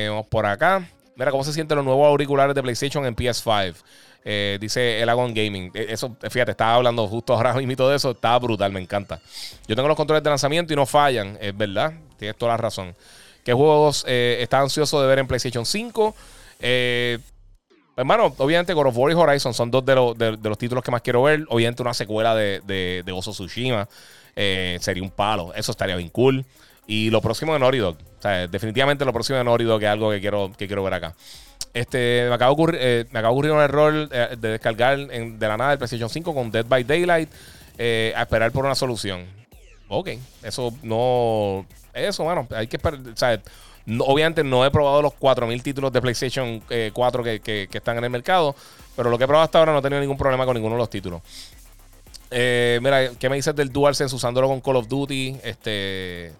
vamos 0.09 0.27
por 0.27 0.45
acá. 0.45 0.87
Mira 1.15 1.31
cómo 1.31 1.43
se 1.43 1.53
sienten 1.53 1.77
los 1.77 1.85
nuevos 1.85 2.07
auriculares 2.07 2.55
de 2.55 2.61
PlayStation 2.61 3.05
en 3.05 3.15
PS5. 3.15 3.75
Eh, 4.25 4.57
dice 4.59 5.01
Elagon 5.01 5.33
Gaming. 5.33 5.71
Eh, 5.73 5.87
eso, 5.89 6.15
fíjate, 6.29 6.51
estaba 6.51 6.75
hablando 6.75 7.07
justo 7.07 7.33
ahora 7.33 7.53
mismo 7.61 7.87
de 7.87 7.95
eso. 7.95 8.11
Está 8.11 8.37
brutal, 8.39 8.71
me 8.71 8.79
encanta. 8.79 9.19
Yo 9.67 9.75
tengo 9.75 9.87
los 9.87 9.97
controles 9.97 10.23
de 10.23 10.29
lanzamiento 10.29 10.73
y 10.73 10.75
no 10.75 10.85
fallan, 10.85 11.37
es 11.39 11.55
verdad. 11.55 11.93
Tienes 12.17 12.37
toda 12.37 12.53
la 12.53 12.57
razón. 12.57 12.95
¿Qué 13.43 13.53
juegos 13.53 14.05
eh, 14.07 14.37
está 14.39 14.59
ansioso 14.59 15.01
de 15.01 15.07
ver 15.07 15.19
en 15.19 15.27
PlayStation 15.27 15.65
5? 15.65 16.15
hermano, 17.95 18.33
obviamente 18.37 18.73
God 18.73 18.87
of 18.87 18.97
War 18.97 19.11
y 19.11 19.15
Horizon 19.15 19.53
son 19.53 19.69
dos 19.69 19.85
de, 19.85 19.93
los 20.41 20.57
títulos 20.57 20.83
que 20.83 20.91
más 20.91 21.01
quiero 21.01 21.23
ver. 21.23 21.43
Obviamente 21.49 21.81
una 21.81 21.93
secuela 21.93 22.33
de, 22.33 22.61
de, 22.61 23.03
de 23.05 23.11
Oso 23.11 23.31
Tsushima 23.31 23.87
sería 24.33 25.03
un 25.03 25.11
palo. 25.11 25.53
Eso 25.53 25.71
estaría 25.71 25.97
bien 25.97 26.09
cool. 26.09 26.45
Y 26.87 27.09
lo 27.09 27.21
próximo 27.21 27.53
de 27.53 27.59
Naughty. 27.59 27.79
O 27.79 27.95
sea, 28.19 28.47
definitivamente 28.47 29.05
lo 29.05 29.13
próximo 29.13 29.37
de 29.37 29.43
Naughty 29.43 29.63
Dog 29.63 29.81
es 29.81 29.89
algo 29.89 30.11
que 30.11 30.19
quiero, 30.19 30.51
que 30.57 30.67
quiero 30.67 30.83
ver 30.83 30.93
acá. 30.93 31.13
Este, 31.73 32.27
me 32.29 32.35
acaba 32.35 32.53
de 32.53 33.01
eh, 33.03 33.51
un 33.51 33.59
error 33.59 34.09
eh, 34.11 34.35
de 34.37 34.49
descargar 34.49 34.95
de 34.97 35.47
la 35.47 35.57
nada 35.57 35.71
el 35.71 35.79
PlayStation 35.79 36.07
5 36.07 36.33
con 36.33 36.51
Dead 36.51 36.65
by 36.67 36.83
Daylight 36.83 37.29
eh, 37.79 38.13
a 38.15 38.21
esperar 38.21 38.51
por 38.51 38.63
una 38.63 38.75
solución. 38.75 39.25
Ok, 39.87 40.09
eso 40.43 40.71
no. 40.83 41.65
Eso, 41.93 42.23
bueno, 42.23 42.47
hay 42.55 42.67
que 42.67 42.77
esperar. 42.77 42.99
O 42.99 43.17
sea, 43.17 43.41
obviamente 43.99 44.43
no 44.43 44.63
he 44.65 44.69
probado 44.69 45.01
los 45.01 45.13
4000 45.15 45.63
títulos 45.63 45.91
de 45.91 46.01
PlayStation 46.01 46.61
4 46.93 47.23
que, 47.23 47.39
que, 47.41 47.67
están 47.71 47.97
en 47.97 48.03
el 48.03 48.09
mercado, 48.09 48.55
pero 48.95 49.09
lo 49.09 49.17
que 49.17 49.23
he 49.23 49.27
probado 49.27 49.45
hasta 49.45 49.59
ahora 49.59 49.71
no 49.71 49.79
he 49.79 49.81
tenido 49.81 49.99
ningún 49.99 50.17
problema 50.17 50.45
con 50.45 50.55
ninguno 50.55 50.75
de 50.75 50.79
los 50.79 50.89
títulos. 50.89 51.21
mira, 52.31 53.11
¿qué 53.19 53.29
me 53.29 53.35
dices 53.35 53.55
del 53.55 53.71
DualSense 53.71 54.15
usándolo 54.15 54.47
con 54.47 54.61
Call 54.61 54.77
of 54.77 54.87
Duty? 54.87 55.37
Este 55.43 56.33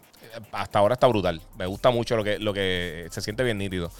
hasta 0.51 0.79
ahora 0.79 0.93
está 0.93 1.07
brutal. 1.07 1.41
Me 1.57 1.65
gusta 1.65 1.91
mucho 1.91 2.15
lo 2.15 2.23
que, 2.23 2.39
lo 2.39 2.53
que 2.53 3.07
se 3.11 3.21
siente 3.21 3.43
bien 3.43 3.57
nítido. 3.57 3.91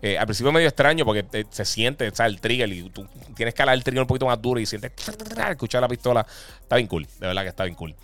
Eh, 0.00 0.16
al 0.16 0.26
principio 0.26 0.52
medio 0.52 0.68
extraño 0.68 1.04
porque 1.04 1.46
se 1.50 1.64
siente, 1.64 2.08
sea, 2.12 2.26
el 2.26 2.40
trigger 2.40 2.72
y 2.72 2.88
tú 2.88 3.06
tienes 3.34 3.52
que 3.52 3.62
alar 3.62 3.74
el 3.74 3.82
trigger 3.82 4.02
un 4.02 4.06
poquito 4.06 4.26
más 4.26 4.40
duro 4.40 4.60
y 4.60 4.66
sientes 4.66 4.92
escuchar 5.50 5.82
la 5.82 5.88
pistola. 5.88 6.24
Está 6.60 6.76
bien 6.76 6.86
cool, 6.86 7.06
de 7.18 7.26
verdad 7.26 7.42
que 7.42 7.48
está 7.48 7.64
bien 7.64 7.74
cool. 7.74 7.94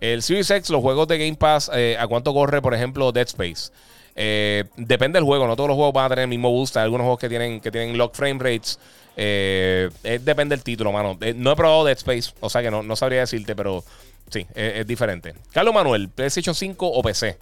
El 0.00 0.22
Series 0.22 0.50
X, 0.50 0.70
los 0.70 0.80
juegos 0.80 1.08
de 1.08 1.18
Game 1.18 1.36
Pass, 1.36 1.70
eh, 1.74 1.96
¿a 1.98 2.06
cuánto 2.06 2.32
corre, 2.32 2.60
por 2.60 2.74
ejemplo, 2.74 3.12
Dead 3.12 3.26
Space? 3.26 3.70
Eh, 4.16 4.64
depende 4.76 5.18
del 5.18 5.24
juego, 5.24 5.46
no 5.46 5.56
todos 5.56 5.68
los 5.68 5.76
juegos 5.76 5.94
van 5.94 6.06
a 6.06 6.08
tener 6.10 6.22
el 6.24 6.28
mismo 6.28 6.50
boost. 6.50 6.76
Hay 6.76 6.84
algunos 6.84 7.04
juegos 7.04 7.20
que 7.20 7.28
tienen, 7.28 7.60
que 7.60 7.70
tienen 7.70 7.96
lock 7.96 8.14
frame 8.14 8.38
rates. 8.38 8.78
depende 9.16 10.56
del 10.56 10.62
título, 10.62 10.92
mano. 10.92 11.18
no 11.36 11.52
he 11.52 11.56
probado 11.56 11.84
Dead 11.84 11.96
Space, 11.96 12.32
o 12.40 12.50
sea 12.50 12.62
que 12.62 12.70
no, 12.70 12.82
no 12.82 12.96
sabría 12.96 13.20
decirte, 13.20 13.56
pero 13.56 13.82
Sí, 14.28 14.46
es, 14.54 14.86
diferente. 14.86 15.34
Carlos 15.52 15.74
Manuel, 15.74 16.08
PlayStation 16.08 16.54
5 16.54 16.86
o 16.86 17.02
PC. 17.02 17.38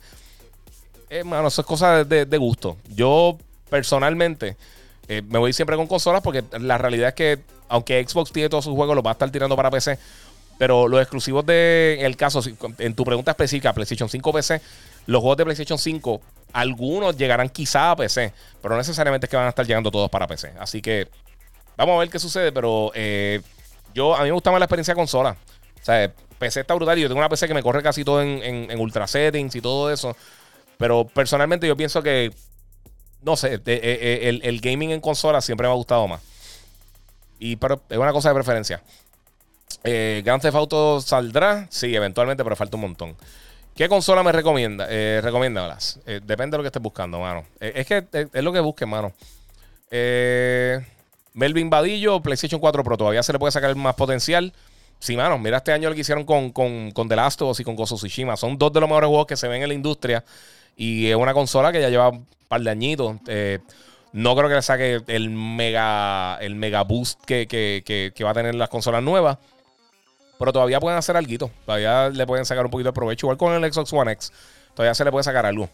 Eh, 1.11 1.25
mano, 1.25 1.49
eso 1.49 1.61
es 1.61 1.67
cosa 1.67 2.05
de, 2.05 2.39
gusto. 2.39 2.77
Yo, 2.95 3.39
personalmente, 3.69 4.57
eh, 5.09 5.23
me 5.23 5.39
voy 5.39 5.53
siempre 5.53 5.77
con 5.77 5.87
consolas 5.87 6.23
porque 6.23 6.45
la 6.61 6.79
realidad 6.79 7.09
es 7.09 7.15
que, 7.15 7.39
aunque 7.69 8.05
Xbox 8.07 8.33
tiene 8.33 8.49
todos 8.49 8.65
sus 8.65 8.75
juegos, 8.75 8.95
los 8.95 9.05
va 9.05 9.11
a 9.11 9.13
estar 9.13 9.31
tirando 9.31 9.57
para 9.57 9.71
PC. 9.71 9.99
Pero 10.59 10.89
los 10.89 11.01
exclusivos 11.01 11.47
de, 11.47 12.15
caso, 12.19 12.43
en 12.79 12.95
tu 12.95 13.05
pregunta 13.05 13.31
específica, 13.31 13.73
PlayStation 13.73 14.09
5 14.09 14.33
PC, 14.33 14.61
los 15.07 15.21
juegos 15.21 15.37
de 15.39 15.45
PlayStation 15.45 15.79
5, 15.79 16.21
algunos 16.53 17.17
llegarán 17.17 17.49
quizá 17.49 17.93
a 17.93 17.97
PC, 17.97 18.33
pero 18.61 18.75
no 18.75 18.79
necesariamente 18.79 19.27
es 19.27 19.31
que 19.31 19.37
van 19.37 19.47
a 19.47 19.51
estar 19.51 19.65
llegando 19.65 19.91
todos 19.91 20.11
para 20.11 20.27
PC. 20.27 20.53
Así 20.59 20.83
que 20.83 21.09
vamos 21.77 21.95
a 21.97 21.99
ver 22.01 22.11
qué 22.11 22.19
sucede, 22.19 22.51
pero 22.51 22.91
eh, 22.95 23.41
yo 23.95 24.17
a 24.17 24.21
mí 24.21 24.27
me 24.27 24.33
gusta 24.33 24.51
más 24.51 24.59
la 24.59 24.65
experiencia 24.65 24.95
de 24.95 24.99
consola. 24.99 25.37
Sea, 25.89 26.13
PC 26.39 26.61
está 26.61 26.75
brutal 26.75 26.99
y 26.99 27.03
yo 27.03 27.09
tengo 27.09 27.21
una 27.21 27.29
PC 27.29 27.49
que 27.49 27.55
me 27.55 27.63
corre 27.63 27.83
casi 27.83 28.05
todo 28.05 28.23
en, 28.23 28.79
ultra 28.79 29.07
settings 29.07 29.55
y 29.57 29.61
todo 29.61 29.91
eso. 29.91 30.17
Pero 30.77 31.07
personalmente 31.07 31.67
yo 31.67 31.77
pienso 31.77 32.03
que, 32.03 32.33
no 33.23 33.37
sé, 33.37 33.55
eh, 33.55 33.61
eh, 33.67 34.21
el, 34.25 34.41
el, 34.45 34.61
gaming 34.61 34.91
en 34.91 35.01
consola 35.01 35.41
siempre 35.41 35.67
me 35.67 35.73
ha 35.73 35.77
gustado 35.77 36.07
más. 36.07 36.21
Y 37.39 37.57
pero 37.57 37.81
es 37.89 37.99
una 37.99 38.13
cosa 38.13 38.29
de 38.29 38.35
preferencia. 38.35 38.83
Eh, 39.85 40.23
Grand 40.25 40.43
Theft 40.43 40.57
Auto 40.57 41.01
saldrá, 41.01 41.67
sí, 41.71 41.95
eventualmente, 41.95 42.45
pero 42.45 42.57
falta 42.57 42.77
un 42.77 42.83
montón. 42.83 43.17
¿Qué 43.75 43.89
consola 43.89 44.23
me 44.23 44.33
recomienda? 44.33 44.87
Eh, 44.91 45.21
recomiéndalas. 45.23 46.01
Eh, 46.05 46.21
depende 46.25 46.55
de 46.55 46.59
lo 46.59 46.63
que 46.65 46.69
estés 46.69 46.83
buscando, 46.83 47.21
mano. 47.21 47.45
Es 47.61 47.87
que 47.87 48.05
es, 48.13 48.43
lo 48.43 48.53
que 48.53 48.61
busques, 48.61 48.89
mano. 48.89 49.13
Melvin 51.33 51.71
Vadillo, 51.71 52.21
PlayStation 52.21 52.61
4 52.61 52.83
Pro. 52.83 52.97
Todavía 52.97 53.23
se 53.23 53.33
le 53.33 53.39
puede 53.39 53.53
sacar 53.53 53.75
más 53.77 53.95
potencial. 53.95 54.53
Sí, 54.99 55.17
mano. 55.17 55.39
Mira 55.39 55.59
este 55.59 55.73
año 55.73 55.89
lo 55.89 55.95
que 55.95 56.01
hicieron 56.01 56.25
con, 56.25 56.51
con, 56.51 56.91
con 56.91 57.09
The 57.09 57.17
Last 57.17 57.43
of 57.43 57.51
Us 57.51 57.61
y 57.61 57.65
con 57.65 57.77
Gozo 57.77 57.97
Tsushima. 57.97 58.37
Son 58.37 58.59
dos 58.59 58.73
de 58.73 58.81
los 58.81 58.89
mejores 58.89 59.09
juegos 59.09 59.27
que 59.27 59.37
se 59.37 59.49
ven 59.49 59.63
en 59.63 59.69
la 59.69 59.75
industria. 59.75 60.25
Y 60.77 61.09
es 61.09 61.17
una 61.17 61.35
consola 61.35 61.73
que 61.73 61.81
ya 61.81 61.89
lleva 61.89 62.09
un 62.11 62.27
par 62.49 62.61
de 62.61 62.71
añitos. 62.71 63.17
no 64.13 64.37
creo 64.37 64.49
que 64.49 64.55
le 64.55 64.63
saque 64.63 65.03
el 65.07 65.31
mega, 65.31 66.39
el 66.41 66.55
mega 66.55 66.83
boost 66.83 67.25
que, 67.25 67.47
que 67.47 68.25
va 68.25 68.31
a 68.31 68.35
tener 68.35 68.55
las 68.55 68.69
consolas 68.69 69.03
nuevas. 69.03 69.39
Pero 70.39 70.53
todavía 70.53 70.81
pueden 70.81 70.99
hacer 70.99 71.17
algo. 71.17 71.51
Todavía 71.67 72.09
le 72.11 72.27
pueden 72.27 72.45
sacar 72.45 72.65
un 72.65 72.71
poquito 72.71 72.91
de 72.91 72.93
provecho. 72.93 73.27
Igual 73.27 73.37
con 73.37 73.53
el 73.53 73.73
Xbox 73.73 73.93
One 73.93 74.13
X. 74.13 74.33
Todavía 74.75 74.95
se 74.95 75.05
le 75.05 75.11
puede 75.11 75.25
sacar 75.25 75.45
algo. 75.45 75.69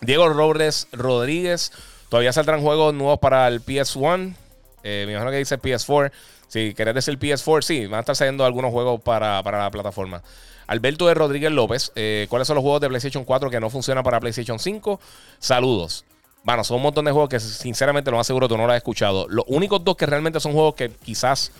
Diego 0.00 0.28
Robles 0.28 0.86
Rodríguez. 0.92 1.72
Todavía 2.10 2.32
saldrán 2.32 2.60
juegos 2.60 2.92
nuevos 2.92 3.18
para 3.18 3.48
el 3.48 3.64
PS1. 3.64 4.34
Eh, 4.82 5.04
me 5.06 5.12
imagino 5.12 5.30
que 5.30 5.38
dice 5.38 5.58
PS4. 5.58 6.12
Si 6.54 6.72
querés 6.72 6.94
decir 6.94 7.18
PS4, 7.18 7.62
sí, 7.62 7.86
van 7.86 7.96
a 7.96 8.00
estar 8.02 8.14
saliendo 8.14 8.44
algunos 8.44 8.70
juegos 8.70 9.00
para, 9.00 9.42
la 9.42 9.70
plataforma. 9.72 10.22
Alberto 10.68 11.08
de 11.08 11.14
Rodríguez 11.14 11.50
López. 11.50 11.90
Eh, 11.96 12.28
¿Cuáles 12.30 12.46
son 12.46 12.54
los 12.54 12.62
juegos 12.62 12.80
de 12.80 12.86
PlayStation 12.86 13.24
4 13.24 13.50
que 13.50 13.58
no 13.58 13.70
funcionan 13.70 14.04
para 14.04 14.20
PlayStation 14.20 14.60
5? 14.60 15.00
Saludos. 15.40 16.04
Bueno, 16.44 16.62
son 16.62 16.76
un 16.76 16.84
montón 16.84 17.06
de 17.06 17.10
juegos 17.10 17.28
que 17.28 17.40
sinceramente 17.40 18.08
lo 18.12 18.18
más 18.18 18.28
seguro 18.28 18.46
tú 18.46 18.56
no 18.56 18.68
lo 18.68 18.72
has 18.72 18.76
escuchado. 18.76 19.26
Los 19.28 19.44
únicos 19.48 19.82
dos 19.82 19.96
que 19.96 20.06
realmente 20.06 20.38
son 20.38 20.52
juegos 20.52 20.76
que 20.76 20.90
quizás 20.90 21.50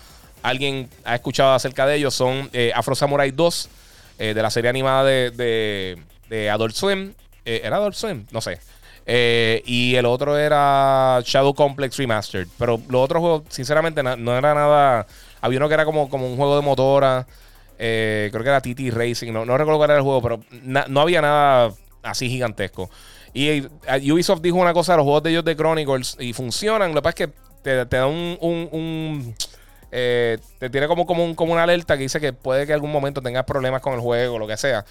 alguien 0.44 0.88
ha 1.04 1.16
escuchado 1.16 1.54
acerca 1.54 1.86
de 1.86 1.96
ellos 1.96 2.14
son 2.14 2.48
eh, 2.52 2.70
Afro 2.72 2.94
Samurai 2.94 3.32
2, 3.32 3.68
eh, 4.20 4.32
de 4.32 4.42
la 4.42 4.50
serie 4.52 4.70
animada 4.70 5.02
de, 5.02 5.98
de, 6.28 6.50
Adult 6.50 6.76
Swim. 6.76 7.14
Eh, 7.44 7.62
¿Era 7.64 7.78
Adult 7.78 7.96
Swim? 7.96 8.26
No 8.30 8.40
sé. 8.40 8.60
Y 9.06 9.94
el 9.96 10.06
otro 10.06 10.36
era 10.38 11.20
Shadow 11.24 11.54
Complex 11.54 11.96
Remastered. 11.96 12.48
Pero 12.58 12.80
los 12.88 13.02
otros 13.02 13.20
juegos, 13.20 13.42
sinceramente, 13.48 14.02
no, 14.02 14.36
era 14.36 14.54
nada. 14.54 15.06
Había 15.40 15.58
uno 15.58 15.68
que 15.68 15.74
era 15.74 15.84
como, 15.84 16.08
como 16.08 16.26
un 16.26 16.36
juego 16.36 16.56
de 16.56 16.62
motora. 16.62 17.26
creo 17.76 18.30
que 18.30 18.48
era 18.48 18.60
TT 18.60 18.90
Racing. 18.92 19.32
No, 19.32 19.44
no 19.44 19.56
recuerdo 19.58 19.78
cuál 19.78 19.90
era 19.90 19.98
el 19.98 20.04
juego, 20.04 20.22
pero 20.22 20.40
no 20.60 21.00
había 21.00 21.20
nada 21.20 21.72
así 22.02 22.28
gigantesco. 22.28 22.90
Y 23.32 23.66
Ubisoft 24.10 24.40
dijo 24.40 24.56
una 24.56 24.72
cosa 24.72 24.96
los 24.96 25.04
juegos 25.04 25.24
de 25.24 25.30
ellos 25.30 25.44
de 25.44 25.56
Chronicles 25.56 26.16
y 26.20 26.32
funcionan. 26.32 26.90
Lo 26.90 26.96
que 26.96 27.02
pasa 27.02 27.24
es 27.24 27.26
que 27.26 27.34
te, 27.62 27.86
te 27.86 27.96
da 27.96 28.06
un 28.06 29.34
eh, 29.96 30.38
te 30.58 30.70
tiene 30.70 30.88
como, 30.88 31.06
como, 31.06 31.24
un, 31.24 31.36
como 31.36 31.52
una 31.52 31.62
alerta 31.62 31.96
que 31.96 32.02
dice 32.02 32.20
que 32.20 32.32
puede 32.32 32.66
que 32.66 32.72
algún 32.72 32.90
momento 32.90 33.22
tengas 33.22 33.44
problemas 33.44 33.80
con 33.80 33.94
el 33.94 34.00
juego 34.00 34.34
o 34.34 34.38
lo 34.40 34.46
que 34.48 34.56
sea. 34.56 34.84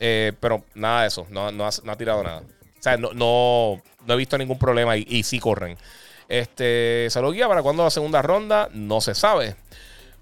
Eh, 0.00 0.32
pero 0.40 0.64
nada 0.74 1.02
de 1.02 1.08
eso, 1.08 1.26
no, 1.28 1.52
no, 1.52 1.66
ha, 1.66 1.96
tirado 1.96 2.22
nada. 2.22 2.42
Sea, 2.86 2.96
no, 2.96 3.12
no, 3.12 3.82
he 4.14 4.16
visto 4.16 4.38
ningún 4.38 4.60
problema 4.60 4.96
y, 4.96 5.24
sí 5.24 5.40
corren. 5.40 5.76
Este, 6.28 7.08
guía 7.32 7.48
para 7.48 7.62
cuando 7.62 7.82
la 7.82 7.90
segunda 7.90 8.22
ronda, 8.22 8.68
no 8.72 9.00
se 9.00 9.16
sabe. 9.16 9.56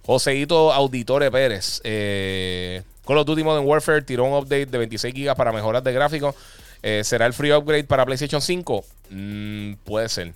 Joseito 0.06 0.72
Auditore 0.72 1.30
Pérez. 1.30 1.82
Eh, 1.84 2.82
Call 3.06 3.18
of 3.18 3.26
Duty 3.26 3.44
Modern 3.44 3.66
Warfare 3.66 4.00
tiró 4.00 4.24
un 4.24 4.32
update 4.32 4.64
de 4.64 4.78
26 4.78 5.14
GB 5.14 5.36
para 5.36 5.52
mejoras 5.52 5.84
de 5.84 5.92
gráficos. 5.92 6.34
Eh, 6.82 7.02
¿Será 7.04 7.26
el 7.26 7.34
free 7.34 7.52
upgrade 7.52 7.84
para 7.84 8.06
PlayStation 8.06 8.40
5? 8.40 8.84
Mm, 9.10 9.74
puede 9.84 10.08
ser. 10.08 10.32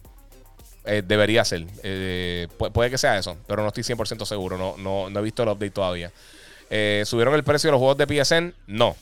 Eh, 0.85 1.03
debería 1.07 1.47
ser. 1.47 1.65
Eh, 1.83 2.47
puede 2.75 2.91
que 2.91 2.99
sea 2.99 3.17
eso, 3.17 3.39
pero 3.47 3.63
no 3.63 3.69
estoy 3.69 3.85
100% 3.85 4.27
seguro. 4.27 4.59
No, 4.59 4.77
no, 5.09 5.19
he 5.19 5.23
visto 5.23 5.43
el 5.45 5.49
update 5.49 5.71
todavía. 5.71 6.13
¿Subieron 7.07 7.35
el 7.35 7.43
precio 7.43 7.69
de 7.69 7.73
los 7.73 7.79
juegos 7.79 7.97
de 7.97 8.23
PSN? 8.23 8.55
No. 8.67 8.97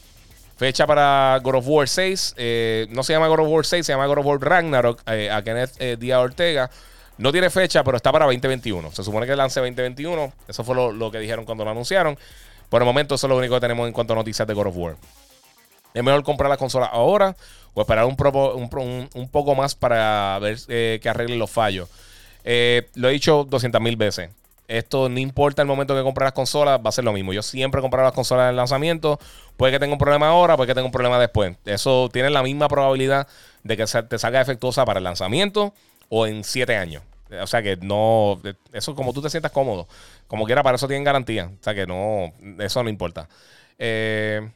Fecha 0.57 0.87
para 0.87 1.39
God 1.43 1.57
of 1.57 1.67
War 1.69 1.89
6. 1.89 2.35
no 2.91 3.03
se 3.03 3.13
llama 3.13 3.29
God 3.29 3.41
of 3.41 3.49
War 3.49 3.67
6, 3.67 3.85
se 3.85 3.93
llama 3.93 4.07
God 4.07 4.19
of 4.19 4.27
War 4.27 4.41
Ragnarok. 4.41 5.03
a 5.07 5.43
Kenneth 5.43 5.99
Díaz 5.99 6.21
Ortega. 6.21 6.71
No 7.19 7.33
tiene 7.33 7.49
fecha, 7.49 7.83
pero 7.83 7.97
está 7.97 8.13
para 8.13 8.27
2021. 8.27 8.93
Se 8.93 9.03
supone 9.03 9.27
que 9.27 9.35
lance 9.35 9.61
2021. 9.61 10.33
Eso 10.49 10.65
fue 10.65 10.75
lo, 10.75 11.11
que 11.11 11.19
dijeron 11.19 11.45
cuando 11.45 11.65
lo 11.65 11.71
anunciaron. 11.71 12.19
Por 12.69 12.83
el 12.83 12.87
momento, 12.87 13.15
eso 13.15 13.27
es 13.27 13.31
lo 13.31 13.37
único 13.37 13.55
que 13.55 13.61
tenemos 13.61 13.87
en 13.87 13.93
cuanto 13.93 14.13
a 14.13 14.17
noticias 14.17 14.47
de 14.47 14.53
God 14.53 14.67
of 14.67 14.77
War. 14.77 14.97
Es 15.95 16.03
mejor 16.03 16.23
comprar 16.25 16.51
la 16.51 16.59
consola 16.59 16.87
ahora 16.87 17.35
o 17.73 17.81
esperar 17.81 18.05
un, 18.05 19.09
un, 19.15 19.29
poco 19.29 19.55
más 19.55 19.75
para 19.75 20.39
ver 20.41 20.59
eh, 20.69 20.99
que 21.03 21.09
arreglen 21.09 21.39
los 21.39 21.51
fallos. 21.51 21.89
Eh, 22.45 22.89
lo 22.95 23.09
he 23.09 23.13
dicho 23.13 23.47
200 23.49 23.81
mil 23.81 23.97
veces. 23.97 24.31
Esto 24.69 25.09
no 25.09 25.19
importa 25.19 25.63
el 25.63 25.69
momento 25.69 25.95
que 25.95 26.03
compres 26.03 26.27
las 26.27 26.33
consolas, 26.33 26.81
va 26.85 26.89
a 26.89 26.93
ser 26.93 27.05
lo 27.05 27.13
mismo. 27.13 27.33
Yo 27.33 27.43
siempre 27.43 27.81
compro 27.81 28.03
las 28.03 28.13
consolas 28.13 28.51
en 28.51 28.57
lanzamiento. 28.57 29.19
Puede 29.57 29.73
que 29.73 29.79
tenga 29.79 29.93
un 29.93 29.99
problema 29.99 30.29
ahora, 30.29 30.57
puede 30.57 30.69
que 30.69 30.75
tenga 30.75 30.87
un 30.87 30.93
problema 30.93 31.19
después. 31.19 31.57
Eso 31.65 32.09
tiene 32.13 32.31
la 32.31 32.43
misma 32.43 32.69
probabilidad 32.69 33.29
de 33.63 33.77
que 33.77 33.85
te 33.85 34.19
salga 34.19 34.39
defectuosa 34.41 34.85
para 34.85 34.99
el 34.99 35.05
lanzamiento 35.05 35.75
o 36.09 36.27
en 36.27 36.45
7 36.45 36.77
años. 36.77 37.03
O 37.41 37.47
sea 37.47 37.63
que 37.63 37.77
no, 37.77 38.41
eso 38.73 38.95
como 38.95 39.13
tú 39.13 39.23
te 39.23 39.31
sientas 39.31 39.53
cómodo. 39.53 39.89
Como 40.27 40.47
quiera, 40.47 40.63
para 40.63 40.77
eso 40.77 40.87
tienen 40.87 41.05
garantía. 41.05 41.47
O 41.47 41.63
sea 41.63 41.75
que 41.75 41.87
no, 41.87 42.33
eso 42.59 42.83
no 42.83 42.89
importa. 42.89 43.29
Eh, 43.79 44.49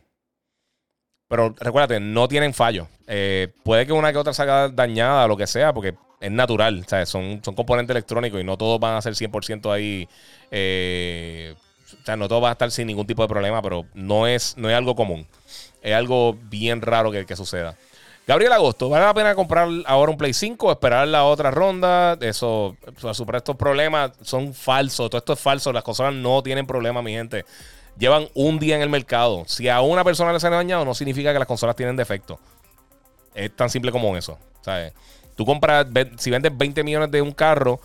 pero 1.30 1.54
recuérdate, 1.60 2.00
no 2.00 2.26
tienen 2.26 2.52
fallo. 2.52 2.88
Eh, 3.06 3.46
puede 3.62 3.86
que 3.86 3.92
una 3.92 4.10
que 4.10 4.18
otra 4.18 4.34
salga 4.34 4.68
dañada, 4.68 5.28
lo 5.28 5.36
que 5.36 5.46
sea, 5.46 5.72
porque 5.72 5.94
es 6.18 6.30
natural. 6.32 6.84
Son, 7.06 7.40
son 7.44 7.54
componentes 7.54 7.94
electrónicos 7.94 8.40
y 8.40 8.42
no 8.42 8.56
todos 8.58 8.80
van 8.80 8.96
a 8.96 9.00
ser 9.00 9.14
100% 9.14 9.72
ahí. 9.72 10.08
Eh, 10.50 11.54
o 12.02 12.04
sea, 12.04 12.16
no 12.16 12.26
todos 12.26 12.42
van 12.42 12.48
a 12.48 12.52
estar 12.54 12.68
sin 12.72 12.88
ningún 12.88 13.06
tipo 13.06 13.22
de 13.22 13.28
problema, 13.28 13.62
pero 13.62 13.86
no 13.94 14.26
es, 14.26 14.56
no 14.56 14.68
es 14.68 14.74
algo 14.74 14.96
común. 14.96 15.24
Es 15.80 15.94
algo 15.94 16.34
bien 16.34 16.82
raro 16.82 17.12
que, 17.12 17.24
que 17.24 17.36
suceda. 17.36 17.76
Gabriel 18.26 18.52
Agosto, 18.52 18.88
¿vale 18.88 19.04
la 19.04 19.14
pena 19.14 19.36
comprar 19.36 19.68
ahora 19.86 20.10
un 20.10 20.18
Play 20.18 20.32
5 20.32 20.66
o 20.66 20.72
esperar 20.72 21.06
la 21.06 21.22
otra 21.22 21.52
ronda? 21.52 22.18
Eso, 22.20 22.76
superar 23.12 23.38
estos 23.38 23.54
problemas 23.54 24.10
son 24.22 24.52
falsos. 24.52 25.08
Todo 25.08 25.18
esto 25.18 25.34
es 25.34 25.40
falso. 25.40 25.72
Las 25.72 25.84
consolas 25.84 26.12
no 26.12 26.42
tienen 26.42 26.66
problemas, 26.66 27.04
mi 27.04 27.12
gente 27.12 27.44
llevan 28.00 28.28
un 28.34 28.58
día 28.58 28.74
en 28.74 28.82
el 28.82 28.88
mercado. 28.88 29.44
Si 29.46 29.68
a 29.68 29.80
una 29.82 30.02
persona 30.02 30.32
le 30.32 30.40
sale 30.40 30.56
dañado, 30.56 30.84
no 30.84 30.94
significa 30.94 31.32
que 31.32 31.38
las 31.38 31.46
consolas 31.46 31.76
tienen 31.76 31.94
defecto. 31.94 32.40
Es 33.34 33.54
tan 33.54 33.70
simple 33.70 33.92
como 33.92 34.16
eso. 34.16 34.38
¿sabes? 34.62 34.92
Tú 35.36 35.44
compras, 35.46 35.86
si 36.18 36.30
vendes 36.30 36.56
20 36.56 36.82
millones 36.82 37.10
de 37.10 37.22
un 37.22 37.32
carro 37.32 37.78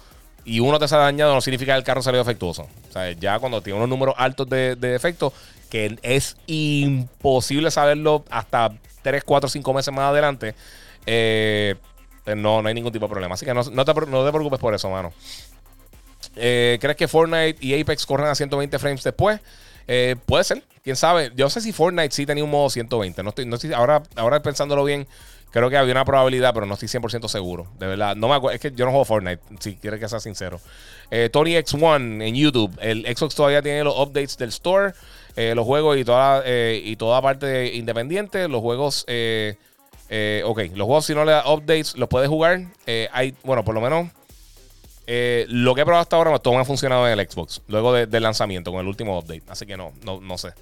y 0.46 0.62
uno 0.62 0.80
te 0.80 0.88
sale 0.88 1.04
dañado, 1.04 1.34
no 1.34 1.42
significa 1.42 1.74
que 1.74 1.80
el 1.80 1.84
carro 1.84 2.02
salió 2.02 2.20
defectuoso. 2.20 2.68
¿sabes? 2.90 3.20
Ya 3.20 3.38
cuando 3.40 3.62
tiene 3.62 3.78
unos 3.78 3.90
números 3.90 4.16
altos 4.18 4.50
de, 4.50 4.76
defecto, 4.76 5.34
que 5.70 5.98
es 6.02 6.38
imposible 6.48 7.70
saberlo 7.70 8.24
hasta 8.30 8.72
3, 9.02 9.24
4, 9.24 9.50
5 9.50 9.74
meses 9.74 9.94
más 9.94 10.12
adelante, 10.12 10.56
eh, 11.06 11.76
pues 12.24 12.38
no, 12.38 12.62
no 12.62 12.70
hay 12.70 12.74
ningún 12.74 12.94
tipo 12.94 13.06
de 13.06 13.12
problema. 13.12 13.36
Así 13.36 13.46
que 13.46 13.54
no, 13.54 13.64
te, 13.64 13.72
no 13.74 13.86
te 14.26 14.32
preocupes 14.32 14.60
por 14.60 14.74
eso, 14.74 14.90
mano. 14.90 15.12
Eh, 16.38 16.78
¿Crees 16.80 16.96
que 16.96 17.08
Fortnite 17.10 17.58
y 17.60 17.80
Apex 17.80 18.06
corren 18.06 18.28
a 18.28 18.36
120 18.36 18.80
frames 18.80 19.04
después? 19.04 19.42
Eh, 19.88 20.16
puede 20.26 20.44
ser, 20.44 20.64
quién 20.84 20.96
sabe. 20.96 21.32
Yo 21.36 21.50
sé 21.50 21.62
si 21.62 21.72
Fortnite 21.72 22.12
sí 22.12 22.26
tenía 22.26 22.44
un 22.44 22.50
modo 22.50 22.70
120. 22.70 23.24
No 23.24 23.30
estoy, 23.30 23.46
no 23.46 23.56
estoy, 23.56 23.74
ahora, 23.74 24.04
ahora 24.16 24.42
pensándolo 24.42 24.84
bien, 24.84 25.08
creo 25.52 25.70
que 25.70 25.78
había 25.78 25.94
una 25.94 26.06
probabilidad, 26.06 26.54
pero 26.54 26.66
no 26.66 26.74
estoy 26.74 26.90
100% 26.90 27.28
seguro. 27.28 27.68
De 27.80 27.88
verdad, 27.88 28.16
no 28.16 28.28
me 28.28 28.36
acuerdo. 28.36 28.56
Es 28.56 28.62
que 28.62 28.72
yo 28.72 28.86
no 28.86 28.92
juego 28.92 29.06
Fortnite, 29.06 29.42
si 29.60 29.76
quieres 29.76 30.00
que 30.00 30.10
sea 30.10 30.20
sincero. 30.20 30.60
Eh, 31.12 31.30
Tony 31.32 31.56
X1 31.56 32.24
en 32.24 32.36
YouTube. 32.36 32.76
El 32.82 33.06
Xbox 33.06 33.36
todavía 33.36 33.62
tiene 33.62 33.84
los 33.84 33.98
updates 33.98 34.38
del 34.38 34.50
store, 34.50 34.94
eh, 35.36 35.54
los 35.56 35.66
juegos 35.66 35.98
y 35.98 36.06
toda, 36.06 36.44
y 36.48 36.96
toda 36.96 37.22
parte 37.22 37.76
independiente. 37.76 38.48
Los 38.48 38.62
juegos. 38.62 39.04
ok, 39.04 40.60
los 40.76 40.86
juegos, 40.86 41.06
si 41.06 41.14
no 41.14 41.26
le 41.26 41.32
da 41.34 41.52
updates, 41.52 41.96
los 41.96 42.10
puedes 42.10 42.30
jugar. 42.30 42.62
hay, 43.12 43.36
bueno, 43.44 43.64
por 43.64 43.76
lo 43.76 43.82
menos 43.82 44.10
eh, 45.08 45.46
lo 45.50 45.76
que 45.76 45.82
he 45.82 45.86
probado 45.86 46.02
hasta 46.02 46.16
ahora, 46.16 46.38
todo 46.40 46.56
me 46.56 46.62
ha 46.62 46.66
funcionado 46.66 47.08
en 47.08 47.20
el 47.20 47.30
Xbox. 47.30 47.62
Luego 47.68 47.94
del 47.94 48.24
lanzamiento, 48.24 48.72
con 48.72 48.82
el 48.82 48.88
último 48.88 49.18
update. 49.20 49.44
Así 49.48 49.66
que 49.66 49.78
no, 49.78 49.94
no, 50.04 50.20
no 50.22 50.38
sé. 50.38 50.54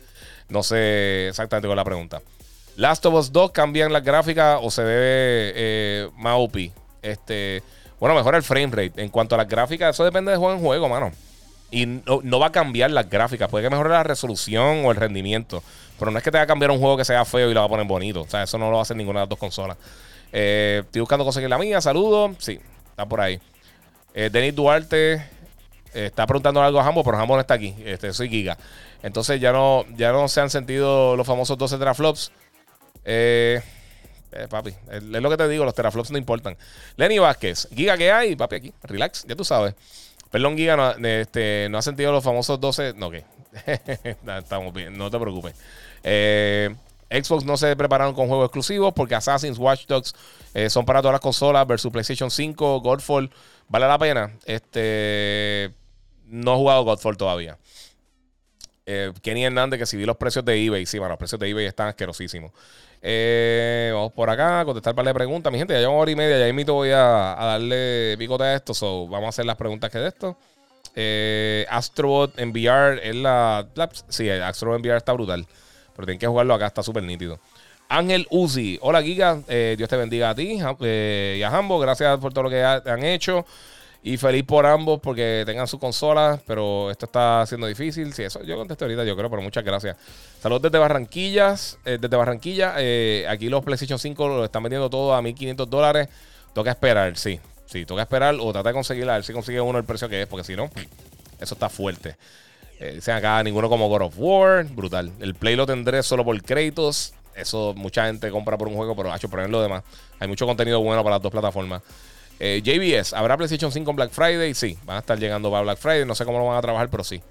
No 0.49 0.63
sé 0.63 1.29
exactamente 1.29 1.67
con 1.67 1.77
la 1.77 1.83
pregunta. 1.83 2.21
Last 2.75 3.05
of 3.05 3.13
Us 3.13 3.31
2 3.31 3.51
cambian 3.51 3.93
las 3.93 4.03
gráficas 4.03 4.59
o 4.61 4.71
se 4.71 4.83
debe 4.83 5.53
eh, 5.55 6.09
más 6.17 6.35
OP. 6.37 6.57
Este, 7.01 7.61
bueno, 7.99 8.15
mejora 8.15 8.37
el 8.37 8.43
frame 8.43 8.67
rate. 8.67 9.01
En 9.01 9.09
cuanto 9.09 9.35
a 9.35 9.37
las 9.37 9.47
gráficas, 9.47 9.95
eso 9.95 10.03
depende 10.03 10.31
de 10.31 10.37
juego 10.37 10.53
en 10.53 10.59
juego, 10.59 10.89
mano. 10.89 11.11
Y 11.71 11.85
no, 11.85 12.39
va 12.39 12.47
a 12.47 12.51
cambiar 12.51 12.91
las 12.91 13.09
gráficas. 13.09 13.49
Puede 13.49 13.63
que 13.63 13.69
mejore 13.69 13.89
la 13.89 14.03
resolución 14.03 14.85
o 14.85 14.91
el 14.91 14.97
rendimiento. 14.97 15.63
Pero 15.97 16.11
no 16.11 16.17
es 16.17 16.23
que 16.23 16.31
te 16.31 16.37
va 16.37 16.43
a 16.43 16.47
cambiar 16.47 16.71
un 16.71 16.79
juego 16.79 16.97
que 16.97 17.05
sea 17.05 17.25
feo 17.25 17.49
y 17.49 17.53
lo 17.53 17.61
va 17.61 17.65
a 17.65 17.69
poner 17.69 17.87
bonito. 17.87 18.21
O 18.21 18.27
sea, 18.27 18.43
eso 18.43 18.57
no 18.57 18.65
lo 18.65 18.73
va 18.73 18.79
a 18.79 18.81
hacer 18.83 18.97
ninguna 18.97 19.19
de 19.19 19.23
las 19.23 19.29
dos 19.29 19.39
consolas. 19.39 19.77
Eh, 20.31 20.81
estoy 20.83 21.01
buscando 21.01 21.23
conseguir 21.23 21.49
la 21.49 21.57
mía. 21.57 21.81
Saludos. 21.81 22.35
Sí, 22.39 22.59
está 22.91 23.05
por 23.07 23.21
ahí. 23.21 23.39
Eh, 24.13 24.29
Denis 24.31 24.55
Duarte 24.55 25.13
eh, 25.93 26.07
está 26.07 26.25
preguntando 26.25 26.61
algo 26.61 26.79
a 26.79 26.83
Jambo, 26.83 27.03
pero 27.03 27.17
Jambo 27.17 27.35
no 27.35 27.41
está 27.41 27.53
aquí. 27.53 27.75
Este, 27.85 28.13
soy 28.13 28.29
Giga. 28.29 28.57
Entonces 29.03 29.39
ya 29.39 29.51
no, 29.51 29.85
ya 29.95 30.11
no 30.11 30.27
se 30.27 30.41
han 30.41 30.49
sentido 30.49 31.15
los 31.15 31.27
famosos 31.27 31.57
12 31.57 31.77
teraflops. 31.77 32.31
Eh, 33.05 33.61
eh, 34.31 34.47
papi, 34.49 34.73
es 34.91 35.03
lo 35.03 35.29
que 35.29 35.37
te 35.37 35.47
digo, 35.47 35.65
los 35.65 35.75
teraflops 35.75 36.09
no 36.09 36.17
importan. 36.17 36.57
Lenny 36.95 37.19
Vázquez, 37.19 37.67
Giga, 37.75 37.97
¿qué 37.97 38.11
hay? 38.11 38.35
Papi, 38.35 38.55
aquí, 38.55 38.73
relax, 38.83 39.25
ya 39.27 39.35
tú 39.35 39.43
sabes. 39.43 39.75
Perdón, 40.31 40.57
Giga, 40.57 40.75
no, 40.75 41.07
este, 41.07 41.67
no 41.69 41.77
ha 41.77 41.81
sentido 41.81 42.11
los 42.11 42.23
famosos 42.23 42.59
12. 42.59 42.93
No, 42.95 43.11
¿qué? 43.11 43.23
Estamos 44.39 44.73
bien, 44.73 44.97
no 44.97 45.11
te 45.11 45.19
preocupes. 45.19 45.53
Eh, 46.03 46.73
Xbox 47.11 47.45
no 47.45 47.57
se 47.57 47.75
prepararon 47.75 48.15
con 48.15 48.27
juegos 48.27 48.45
exclusivos 48.45 48.93
porque 48.95 49.13
Assassin's 49.13 49.59
Watch 49.59 49.85
Dogs 49.85 50.15
son 50.69 50.83
para 50.85 50.99
todas 51.01 51.13
las 51.13 51.21
consolas 51.21 51.67
versus 51.67 51.91
PlayStation 51.91 52.31
5, 52.31 52.79
Godfall. 52.81 53.29
¿Vale 53.67 53.87
la 53.87 53.97
pena? 53.97 54.37
Este. 54.45 55.71
No 56.25 56.53
he 56.53 56.57
jugado 56.57 56.83
Godfall 56.83 57.17
todavía. 57.17 57.57
Eh, 58.85 59.13
Kenny 59.21 59.45
Hernández, 59.45 59.79
que 59.79 59.85
si 59.85 59.95
vi 59.95 60.05
los 60.05 60.17
precios 60.17 60.43
de 60.43 60.65
eBay, 60.65 60.85
sí, 60.85 60.99
bueno, 60.99 61.13
los 61.13 61.19
precios 61.19 61.39
de 61.39 61.49
eBay 61.49 61.65
están 61.65 61.87
asquerosísimos. 61.87 62.51
Eh, 63.01 63.91
vamos 63.93 64.13
por 64.13 64.29
acá 64.29 64.61
a 64.61 64.65
contestar 64.65 64.95
para 64.95 65.05
la 65.05 65.13
preguntas. 65.13 65.51
Mi 65.51 65.59
gente, 65.59 65.73
ya 65.73 65.81
llevamos 65.81 66.01
hora 66.01 66.11
y 66.11 66.15
media. 66.15 66.39
Ya 66.39 66.47
invito 66.47 66.73
voy 66.73 66.89
a, 66.91 67.35
darle 67.37 68.15
picote 68.17 68.43
a 68.45 68.55
esto. 68.55 68.73
So, 68.73 69.07
vamos 69.07 69.27
a 69.27 69.29
hacer 69.29 69.45
las 69.45 69.57
preguntas 69.57 69.91
que 69.91 69.99
de 69.99 70.07
esto. 70.07 70.37
Eh, 70.95 71.65
Astrobot 71.69 72.37
en 72.39 72.51
VR 72.51 72.99
es 73.07 73.15
la, 73.15 73.67
Sí, 74.07 74.29
Astrobot 74.29 74.77
en 74.77 74.81
VR 74.81 74.97
está 74.97 75.13
brutal. 75.13 75.45
Pero 75.95 76.05
tienen 76.05 76.19
que 76.19 76.27
jugarlo 76.27 76.53
acá, 76.53 76.67
está 76.67 76.81
súper 76.81 77.03
nítido. 77.03 77.39
Ángel 77.93 78.25
Uzi. 78.31 78.79
Hola, 78.81 79.03
Giga. 79.03 79.41
Eh, 79.47 79.75
Dios 79.77 79.87
te 79.87 79.95
bendiga 79.95 80.31
a 80.31 80.35
ti 80.35 80.57
y 80.57 81.43
a 81.43 81.47
Hambo. 81.49 81.77
Gracias 81.77 82.17
por 82.19 82.33
todo 82.33 82.45
lo 82.45 82.49
que 82.49 82.63
han 82.63 83.03
hecho. 83.03 83.45
Y 84.01 84.17
feliz 84.17 84.43
por 84.43 84.65
ambos 84.65 84.99
porque 84.99 85.43
tengan 85.45 85.67
su 85.67 85.77
consola, 85.77 86.41
pero 86.47 86.89
esto 86.89 87.05
está 87.05 87.45
siendo 87.45 87.67
difícil. 87.67 88.11
Sí, 88.13 88.23
eso 88.23 88.41
yo 88.43 88.57
contesté 88.57 88.83
ahorita, 88.85 89.03
yo 89.05 89.15
creo, 89.15 89.29
pero 89.29 89.43
muchas 89.43 89.63
gracias. 89.63 89.95
Saludos 90.41 90.63
desde 90.63 90.77
Barranquillas, 90.79 91.77
eh, 91.85 91.99
desde 92.01 92.17
Barranquilla. 92.17 92.73
Eh, 92.79 93.25
aquí 93.29 93.47
los 93.47 93.63
PlayStation 93.63 93.99
5 93.99 94.27
lo 94.27 94.43
están 94.43 94.63
vendiendo 94.63 94.89
todo 94.89 95.13
a 95.13 95.21
1500 95.21 95.69
dólares. 95.69 96.09
Toca 96.53 96.71
esperar, 96.71 97.15
sí. 97.15 97.39
Sí, 97.67 97.85
toca 97.85 98.01
esperar 98.01 98.35
o 98.39 98.51
tratar 98.51 98.71
de 98.71 98.73
conseguirla, 98.73 99.13
a 99.13 99.15
ver 99.17 99.23
si 99.23 99.33
consigue 99.33 99.61
uno 99.61 99.77
el 99.77 99.85
precio 99.85 100.09
que 100.09 100.23
es, 100.23 100.27
porque 100.27 100.43
si 100.43 100.55
no, 100.55 100.69
eso 101.39 101.53
está 101.53 101.69
fuerte. 101.69 102.17
Eh, 102.79 102.93
dicen 102.95 103.15
acá, 103.15 103.41
ninguno 103.43 103.69
como 103.69 103.87
God 103.87 104.01
of 104.01 104.15
War, 104.17 104.65
brutal. 104.65 105.11
El 105.19 105.35
Play 105.35 105.55
lo 105.55 105.67
tendré 105.67 106.01
solo 106.01 106.25
por 106.25 106.41
créditos. 106.41 107.13
Eso 107.35 107.73
mucha 107.75 108.05
gente 108.05 108.29
compra 108.29 108.57
por 108.57 108.67
un 108.67 108.75
juego, 108.75 108.95
pero 108.95 109.13
hecho, 109.15 109.29
por 109.29 109.47
lo 109.49 109.61
demás. 109.61 109.83
Hay 110.19 110.27
mucho 110.27 110.45
contenido 110.45 110.81
bueno 110.81 111.03
para 111.03 111.15
las 111.15 111.23
dos 111.23 111.31
plataformas. 111.31 111.81
Eh, 112.39 112.61
JBS, 112.63 113.13
¿habrá 113.13 113.37
PlayStation 113.37 113.71
5 113.71 113.89
en 113.89 113.95
Black 113.95 114.11
Friday? 114.11 114.53
Sí, 114.53 114.77
van 114.85 114.97
a 114.97 114.99
estar 114.99 115.17
llegando 115.17 115.49
para 115.49 115.63
Black 115.63 115.77
Friday. 115.77 116.05
No 116.05 116.15
sé 116.15 116.25
cómo 116.25 116.39
lo 116.39 116.45
van 116.45 116.57
a 116.57 116.61
trabajar, 116.61 116.89
pero 116.89 117.03
sí. 117.03 117.21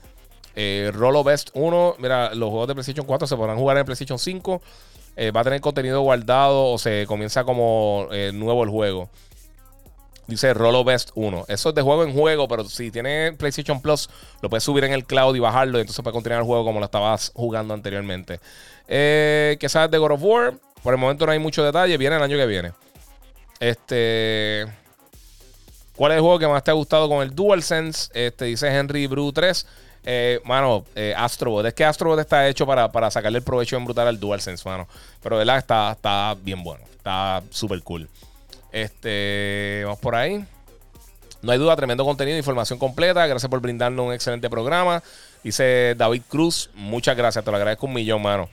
Eh, 0.55 0.91
Rolo 0.95 1.25
Best 1.25 1.51
1, 1.55 1.97
mira, 1.99 2.35
los 2.35 2.51
juegos 2.51 2.69
de 2.69 2.75
PlayStation 2.75 3.07
4 3.07 3.27
se 3.27 3.37
podrán 3.37 3.57
jugar 3.57 3.79
en 3.79 3.85
PlayStation 3.85 4.19
5. 4.19 4.63
Eh, 5.17 5.31
va 5.31 5.41
a 5.41 5.45
tener 5.45 5.61
contenido 5.61 6.01
guardado 6.01 6.67
o 6.67 6.79
se 6.79 7.05
comienza 7.07 7.45
como 7.45 8.09
nuevo 8.33 8.65
el 8.65 8.71
juego. 8.71 9.11
Dice 10.27 10.55
Rolo 10.55 10.85
Best 10.85 11.11
1. 11.15 11.47
Eso 11.49 11.69
es 11.71 11.75
de 11.75 11.83
juego 11.83 12.05
en 12.05 12.15
juego, 12.15 12.47
pero 12.47 12.65
si 12.65 12.91
tiene 12.91 13.33
PlayStation 13.33 13.83
Plus, 13.83 14.09
lo 14.41 14.49
puedes 14.49 14.63
subir 14.63 14.85
en 14.85 14.93
el 14.93 15.05
cloud 15.05 15.35
y 15.35 15.41
bajarlo. 15.41 15.79
Y 15.79 15.83
entonces 15.83 16.03
puedes 16.03 16.15
continuar 16.15 16.41
el 16.41 16.47
juego 16.47 16.65
como 16.65 16.79
lo 16.79 16.87
estabas 16.87 17.33
jugando 17.35 17.75
anteriormente. 17.75 18.41
¿Qué 18.87 19.67
sabes 19.69 19.91
de 19.91 19.99
God 19.99 20.13
of 20.13 20.23
War? 20.23 20.55
Por 20.83 20.95
el 20.95 21.01
momento 21.01 21.27
no 21.27 21.33
hay 21.33 21.39
mucho 21.39 21.63
detalle. 21.65 21.97
Viene 21.97 22.17
el 22.17 22.23
año 22.23 22.37
que 22.37 22.47
viene. 22.47 22.73
Este. 23.61 24.67
¿Cuál 25.95 26.13
es 26.13 26.17
el 26.17 26.23
juego 26.23 26.39
que 26.39 26.49
más 26.49 26.65
te 26.65 26.71
ha 26.71 26.75
gustado 26.75 27.09
con 27.09 27.23
el 27.23 27.35
DualSense? 27.35 28.11
Este, 28.15 28.47
dice 28.47 28.67
Henry 28.69 29.07
Brew 29.07 29.33
3. 29.33 29.67
Eh, 30.05 30.41
mano, 30.45 30.85
eh, 30.95 31.15
Astrobot. 31.17 31.65
Es 31.67 31.75
que 31.75 31.85
Astrobot 31.85 32.19
está 32.19 32.49
hecho 32.49 32.67
para, 32.67 33.11
sacarle 33.11 33.39
el 33.39 33.45
provecho 33.45 33.77
en 33.77 33.85
brutal 33.85 34.09
al 34.09 34.19
DualSense, 34.19 34.69
mano. 34.69 34.89
Pero 35.23 35.37
verdad 35.37 35.59
está, 35.59 35.93
está 35.93 36.35
bien 36.43 36.63
bueno. 36.65 36.85
Está 36.97 37.43
súper 37.51 37.83
cool. 37.83 38.09
Este, 38.73 39.83
vamos 39.85 40.01
por 40.01 40.17
ahí. 40.17 40.45
No 41.43 41.53
hay 41.53 41.59
duda, 41.59 41.77
tremendo 41.77 42.05
contenido, 42.05 42.39
información 42.39 42.79
completa. 42.79 43.27
Gracias 43.27 43.51
por 43.51 43.61
brindarnos 43.61 44.07
un 44.07 44.13
excelente 44.13 44.49
programa. 44.49 45.03
Dice 45.43 45.95
David 45.97 46.23
Cruz, 46.29 46.71
muchas 46.75 47.17
gracias, 47.17 47.45
te 47.45 47.51
lo 47.51 47.57
agradezco 47.57 47.87
un 47.87 47.95
millón, 47.95 48.23
mano. 48.23 48.49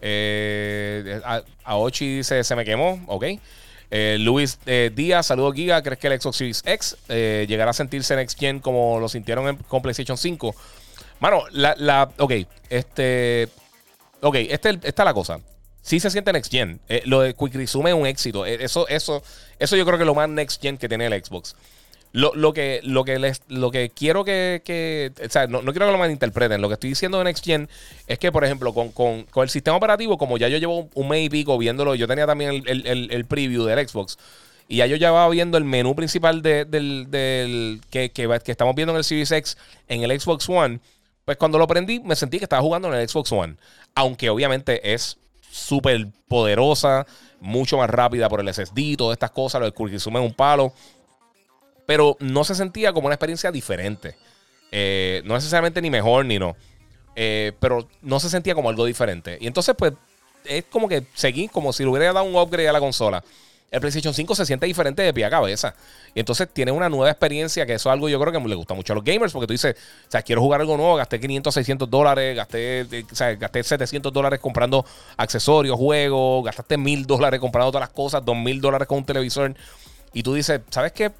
Eh, 0.00 1.20
Aochi 1.64 2.18
dice, 2.18 2.44
se 2.44 2.56
me 2.56 2.64
quemó, 2.64 3.00
ok. 3.06 3.24
Eh, 3.90 4.16
Luis 4.20 4.58
eh, 4.66 4.90
Díaz, 4.94 5.26
saludos 5.26 5.54
Giga. 5.54 5.82
¿Crees 5.82 5.98
que 5.98 6.06
el 6.08 6.20
Xbox 6.20 6.36
Series 6.36 6.62
X 6.64 6.96
llegará 7.08 7.70
a 7.70 7.74
sentirse 7.74 8.14
Next 8.16 8.38
Gen 8.38 8.60
como 8.60 9.00
lo 9.00 9.08
sintieron 9.08 9.56
con 9.56 9.82
PlayStation 9.82 10.18
5? 10.18 10.54
Mano, 11.20 11.44
la, 11.50 11.74
la, 11.78 12.10
ok, 12.18 12.32
este, 12.68 13.48
ok, 14.20 14.36
este, 14.36 14.78
esta 14.82 15.02
es 15.02 15.06
la 15.06 15.14
cosa. 15.14 15.40
Sí 15.80 16.00
se 16.00 16.10
siente 16.10 16.32
Next 16.32 16.50
Gen. 16.50 16.80
lo 17.04 17.22
de 17.22 17.34
Quick 17.34 17.54
Resume 17.54 17.90
es 17.90 17.96
un 17.96 18.06
éxito. 18.06 18.44
Eso, 18.44 18.86
eso, 18.88 19.22
eso 19.58 19.76
yo 19.76 19.86
creo 19.86 19.96
que 19.96 20.04
es 20.04 20.06
lo 20.06 20.14
más 20.14 20.28
Next 20.28 20.60
Gen 20.60 20.76
que 20.76 20.88
tiene 20.88 21.06
el 21.06 21.24
Xbox. 21.24 21.56
Lo, 22.12 22.54
que, 22.54 22.80
lo, 22.84 23.04
que 23.04 23.18
les, 23.18 23.42
lo 23.48 23.70
que 23.70 23.90
quiero 23.90 24.24
que. 24.24 25.12
o 25.24 25.30
sea, 25.30 25.46
no, 25.46 25.60
quiero 25.60 25.86
que 25.86 25.92
lo 25.92 25.98
malinterpreten. 25.98 26.60
Lo 26.60 26.68
que 26.68 26.74
estoy 26.74 26.90
diciendo 26.90 27.18
de 27.18 27.24
Next 27.24 27.44
Gen 27.44 27.68
es 28.06 28.18
que, 28.18 28.32
por 28.32 28.44
ejemplo, 28.44 28.72
con, 28.72 29.26
el 29.36 29.50
sistema 29.50 29.76
operativo, 29.76 30.16
como 30.16 30.38
ya 30.38 30.48
yo 30.48 30.58
llevo 30.58 30.88
un 30.94 31.08
mes 31.08 31.26
y 31.26 31.28
pico 31.28 31.58
viéndolo, 31.58 31.94
yo 31.94 32.08
tenía 32.08 32.26
también 32.26 32.62
el, 32.66 33.24
preview 33.26 33.64
del 33.64 33.86
Xbox. 33.86 34.18
Y 34.68 34.78
ya 34.78 34.86
yo 34.86 34.96
llevaba 34.96 35.28
viendo 35.30 35.58
el 35.58 35.64
menú 35.64 35.94
principal 35.94 36.42
del, 36.42 37.80
que, 37.90 38.10
que, 38.10 38.40
estamos 38.46 38.74
viendo 38.74 38.92
en 38.92 38.98
el 38.98 39.04
Series 39.04 39.30
X 39.30 39.58
en 39.88 40.02
el 40.02 40.18
Xbox 40.18 40.48
One. 40.48 40.80
Pues 41.24 41.36
cuando 41.36 41.58
lo 41.58 41.66
prendí, 41.66 42.00
me 42.00 42.16
sentí 42.16 42.38
que 42.38 42.44
estaba 42.46 42.62
jugando 42.62 42.88
en 42.88 42.98
el 42.98 43.08
Xbox 43.08 43.30
One. 43.32 43.56
Aunque 43.94 44.30
obviamente 44.30 44.94
es 44.94 45.18
súper 45.50 46.08
poderosa, 46.26 47.06
mucho 47.40 47.76
más 47.78 47.90
rápida 47.90 48.28
por 48.28 48.40
el 48.40 48.52
SSD, 48.52 48.96
todas 48.96 49.14
estas 49.14 49.30
cosas, 49.30 49.60
lo 49.60 49.66
del 49.66 49.74
Quick 49.74 49.90
Resume 49.90 50.20
un 50.20 50.32
palo 50.32 50.72
pero 51.88 52.18
no 52.20 52.44
se 52.44 52.54
sentía 52.54 52.92
como 52.92 53.06
una 53.06 53.14
experiencia 53.14 53.50
diferente. 53.50 54.14
Eh, 54.70 55.22
no 55.24 55.32
necesariamente 55.32 55.80
ni 55.80 55.88
mejor 55.88 56.26
ni 56.26 56.38
no. 56.38 56.54
Eh, 57.16 57.52
pero 57.60 57.88
no 58.02 58.20
se 58.20 58.28
sentía 58.28 58.54
como 58.54 58.68
algo 58.68 58.84
diferente. 58.84 59.38
Y 59.40 59.46
entonces, 59.46 59.74
pues, 59.74 59.94
es 60.44 60.64
como 60.64 60.86
que 60.86 61.04
seguí 61.14 61.48
como 61.48 61.72
si 61.72 61.84
le 61.84 61.88
hubiera 61.88 62.12
dado 62.12 62.26
un 62.26 62.36
upgrade 62.36 62.68
a 62.68 62.74
la 62.74 62.80
consola. 62.80 63.24
El 63.70 63.80
PlayStation 63.80 64.12
5 64.12 64.34
se 64.34 64.44
siente 64.44 64.66
diferente 64.66 65.00
de 65.00 65.14
pie 65.14 65.24
a 65.24 65.30
cabeza. 65.30 65.74
Y 66.14 66.20
entonces 66.20 66.46
tiene 66.52 66.72
una 66.72 66.90
nueva 66.90 67.10
experiencia, 67.10 67.64
que 67.64 67.72
eso 67.72 67.88
es 67.88 67.92
algo 67.94 68.10
yo 68.10 68.20
creo 68.20 68.34
que 68.34 68.46
le 68.46 68.54
gusta 68.54 68.74
mucho 68.74 68.92
a 68.92 68.96
los 68.96 69.04
gamers, 69.04 69.32
porque 69.32 69.46
tú 69.46 69.54
dices, 69.54 69.74
o 70.08 70.10
sea, 70.10 70.20
quiero 70.20 70.42
jugar 70.42 70.60
algo 70.60 70.76
nuevo, 70.76 70.94
gasté 70.94 71.18
500, 71.18 71.54
600 71.54 71.88
dólares, 71.88 72.36
gasté, 72.36 72.86
o 73.10 73.14
sea, 73.14 73.34
gasté 73.34 73.62
700 73.64 74.12
dólares 74.12 74.40
comprando 74.40 74.84
accesorios, 75.16 75.78
juegos, 75.78 76.44
gastaste 76.44 76.76
1000 76.76 77.06
dólares 77.06 77.40
comprando 77.40 77.72
todas 77.72 77.88
las 77.88 77.94
cosas, 77.96 78.22
2000 78.26 78.60
dólares 78.60 78.86
con 78.86 78.98
un 78.98 79.04
televisor. 79.06 79.54
Y 80.12 80.22
tú 80.22 80.34
dices, 80.34 80.60
¿sabes 80.68 80.92
qué? 80.92 81.12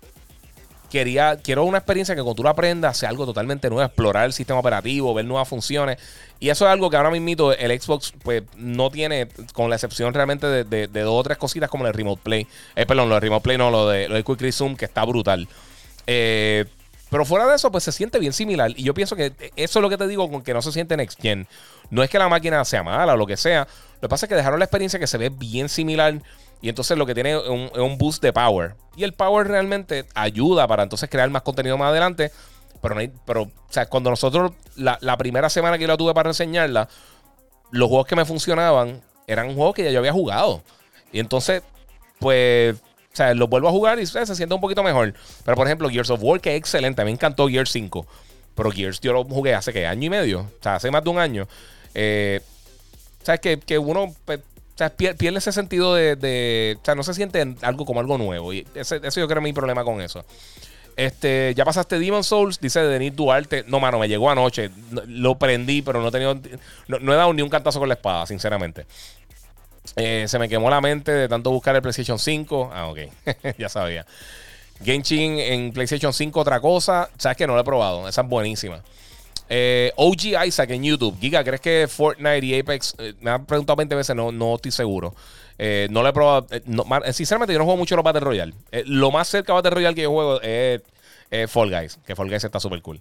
Quería, 0.91 1.37
quiero 1.37 1.65
una 1.65 1.79
experiencia 1.79 2.15
que 2.15 2.23
cuando 2.23 2.37
tú 2.37 2.43
la 2.43 2.51
aprendas 2.51 2.97
sea 2.97 3.09
algo 3.09 3.27
totalmente 3.27 3.69
nuevo, 3.69 3.85
explorar 3.85 4.27
el 4.27 4.33
sistema 4.33 4.61
operativo, 4.61 5.15
ver 5.15 5.25
nuevas 5.25 5.49
funciones. 5.49 5.99
Y 6.41 6.49
eso 6.49 6.67
es 6.67 6.73
algo 6.73 6.89
que 6.89 6.97
ahora 6.97 7.11
mismo 7.11 7.53
el 7.53 7.81
Xbox 7.81 8.13
pues 8.23 8.43
no 8.57 8.91
tiene, 8.91 9.29
con 9.53 9.71
la 9.71 9.77
excepción 9.77 10.15
realmente 10.15 10.47
de, 10.65 10.87
dos 10.87 11.15
o 11.15 11.23
tres 11.23 11.39
cositas 11.39 11.69
como 11.69 11.87
el 11.87 11.93
Remote 11.93 12.23
Play. 12.23 12.47
Eh, 12.77 12.87
perdón, 12.87 13.09
lo 13.09 13.17
de 13.17 13.21
Remote 13.21 13.43
Play 13.43 13.59
no, 13.59 13.71
lo 13.71 13.89
de, 13.89 14.09
lo 14.09 14.15
de 14.15 14.23
Quick 14.23 14.41
Resume, 14.41 14.77
que 14.77 14.85
está 14.85 15.05
brutal. 15.05 15.49
Eh, 16.07 16.65
pero 17.11 17.25
fuera 17.25 17.47
de 17.47 17.57
eso, 17.57 17.71
pues 17.71 17.85
se 17.85 17.93
siente 17.93 18.19
bien 18.19 18.33
similar. 18.33 18.71
Y 18.77 18.83
yo 18.83 18.95
pienso 18.95 19.17
que 19.17 19.33
eso 19.57 19.79
es 19.79 19.83
lo 19.83 19.89
que 19.89 19.97
te 19.97 20.07
digo 20.07 20.31
con 20.31 20.43
que 20.43 20.53
no 20.53 20.63
se 20.63 20.73
siente 20.73 20.97
Next 20.97 21.21
Gen. 21.21 21.47
No 21.91 22.03
es 22.03 22.11
que 22.11 22.19
la 22.19 22.29
máquina 22.29 22.65
sea 22.65 22.83
mala 22.83 23.15
o 23.15 23.17
lo 23.17 23.27
que 23.27 23.37
sea. 23.37 23.67
Lo 24.01 24.09
que 24.09 24.09
pasa 24.09 24.27
es 24.27 24.29
que 24.29 24.35
dejaron 24.35 24.59
la 24.59 24.67
experiencia 24.67 24.99
que 24.99 25.07
se 25.07 25.17
ve 25.19 25.31
bien 25.31 25.69
similar 25.69 26.21
y 26.61 26.69
entonces 26.69 26.99
lo 26.99 27.07
que 27.07 27.15
tiene 27.15 27.37
es 27.37 27.43
un, 27.47 27.99
boost 27.99 28.23
de 28.23 28.33
power. 28.33 28.75
Y 28.97 29.05
el 29.05 29.13
power 29.13 29.47
realmente 29.47 30.07
ayuda 30.15 30.67
para 30.67 30.83
entonces 30.83 31.09
crear 31.09 31.31
más 31.31 31.43
contenido 31.43 31.79
más 31.79 31.91
adelante. 31.91 32.33
Pero, 32.81 32.95
no 32.95 33.01
hay, 33.01 33.13
pero 33.27 33.43
o 33.43 33.51
sea, 33.71 33.87
cuando 33.87 34.11
nosotros, 34.11 34.53
la, 34.77 35.17
primera 35.17 35.51
semana 35.51 35.79
que 35.79 35.83
yo 35.83 35.89
la 35.89 35.97
tuve 35.97 36.15
para 36.15 36.31
enseñarla, 36.31 36.89
los 37.71 37.89
juegos 37.89 38.07
que 38.07 38.17
me 38.17 38.25
funcionaban 38.25 39.03
eran 39.27 39.55
juegos 39.55 39.75
que 39.75 39.85
ya 39.85 39.91
yo 39.91 39.99
había 39.99 40.13
jugado. 40.13 40.63
Y 41.13 41.21
entonces, 41.21 41.63
pues, 42.19 42.75
o 42.75 43.17
sea, 43.17 43.35
los 43.35 43.49
vuelvo 43.49 43.69
a 43.69 43.73
jugar 43.73 43.99
y 44.01 44.07
se 44.07 44.27
siente 44.35 44.55
un 44.55 44.61
poquito 44.61 44.83
mejor. 44.83 45.15
Pero, 45.45 45.57
por 45.57 45.67
ejemplo, 45.67 45.89
Gears 45.89 46.11
of 46.11 46.21
War, 46.23 46.41
que 46.41 46.53
es 46.53 46.59
excelente. 46.59 47.05
me 47.05 47.11
encantó 47.11 47.49
Gears 47.49 47.71
5. 47.71 48.07
Pero 48.55 48.71
Gears 48.71 49.01
yo 49.01 49.13
lo 49.13 49.25
jugué 49.25 49.55
hace, 49.55 49.73
que 49.73 49.87
¿Año 49.87 50.07
y 50.07 50.11
medio? 50.11 50.41
O 50.41 50.63
sea, 50.63 50.77
hace 50.77 50.91
más 50.91 51.05
de 51.05 51.11
un 51.11 51.19
año. 51.19 51.47
Eh, 51.95 52.41
sea, 53.29 53.39
que, 53.39 53.59
que 53.59 53.79
uno 53.79 54.15
sea, 54.79 54.91
pierde 54.91 55.39
ese 55.39 55.53
sentido 55.53 55.95
de, 55.95 56.77
O 56.81 56.85
sea, 56.85 56.95
no 56.95 57.03
se 57.03 57.15
siente 57.15 57.57
algo 57.63 57.85
como 57.85 58.01
algo 58.01 58.17
nuevo. 58.17 58.53
Y 58.53 58.67
ese, 58.75 59.01
yo 59.01 59.11
creo 59.11 59.29
que 59.29 59.35
es 59.35 59.43
mi 59.43 59.53
problema 59.53 59.85
con 59.85 60.01
eso. 60.01 60.25
Este, 60.97 61.53
ya 61.57 61.65
pasaste 61.65 61.99
Demon 61.99 62.25
Souls, 62.25 62.61
dice 62.61 62.81
Denis 62.81 63.15
Duarte. 63.15 63.65
No, 63.67 63.81
mano, 63.81 63.99
me 63.99 64.09
llegó 64.09 64.31
anoche. 64.31 64.71
lo 65.07 65.37
prendí, 65.37 65.83
pero 65.83 66.01
no 66.01 66.09
he 66.09 66.11
tenido. 66.11 66.39
No, 66.87 67.13
he 67.13 67.17
dado 67.17 67.33
ni 67.33 67.43
un 67.43 67.49
cantazo 67.49 67.79
con 67.79 67.89
la 67.89 67.95
espada, 67.95 68.27
sinceramente. 68.27 68.87
Eh, 69.97 70.27
se 70.29 70.39
me 70.39 70.49
quemó 70.49 70.71
la 70.71 70.81
mente 70.81 71.13
de 71.13 71.29
tanto 71.29 71.51
buscar 71.51 71.75
el 71.75 71.83
PlayStation 71.83 72.19
5. 72.19 72.71
Ah, 72.73 72.89
ok. 72.89 72.99
ya 73.59 73.69
sabía. 73.69 74.07
Genshin 74.85 75.39
en 75.39 75.73
PlayStation 75.73 76.13
5, 76.13 76.39
otra 76.39 76.61
cosa. 76.61 77.11
Sabes 77.19 77.37
que 77.37 77.47
no 77.47 77.55
lo 77.55 77.61
he 77.61 77.65
probado. 77.65 78.09
Esa 78.09 78.21
es 78.21 78.29
buenísima. 78.29 78.83
Eh, 79.49 79.93
OG 79.97 80.47
Isaac 80.47 80.71
en 80.71 80.85
YouTube. 80.85 81.19
Giga, 81.21 81.43
¿crees 81.43 81.61
que 81.61 81.89
Fortnite 81.89 82.45
y 82.45 82.59
Apex? 82.59 82.95
Eh, 82.99 83.15
me 83.21 83.31
han 83.31 83.47
preguntado 83.47 83.77
20 83.77 83.95
veces, 83.95 84.15
no, 84.15 84.31
no 84.31 84.57
estoy 84.57 84.71
seguro. 84.71 85.15
Eh, 85.59 85.89
no 85.91 86.03
lo 86.03 86.09
he 86.09 86.13
probado. 86.13 86.47
sinceramente, 87.13 87.53
yo 87.53 87.59
no 87.59 87.65
juego 87.65 87.79
mucho 87.79 87.97
los 87.97 88.05
Battle 88.05 88.21
Royale. 88.21 88.55
lo 88.87 89.11
más 89.11 89.29
cerca 89.29 89.53
de 89.53 89.55
Battle 89.55 89.71
Royale 89.71 89.95
que 89.95 90.03
yo 90.03 90.11
juego 90.11 90.41
es 90.41 90.83
Fall 91.51 91.71
Guys, 91.71 91.99
que 92.07 92.15
Fall 92.15 92.29
Guys 92.29 92.45
está 92.45 92.61
súper 92.61 92.81
cool. 92.83 93.01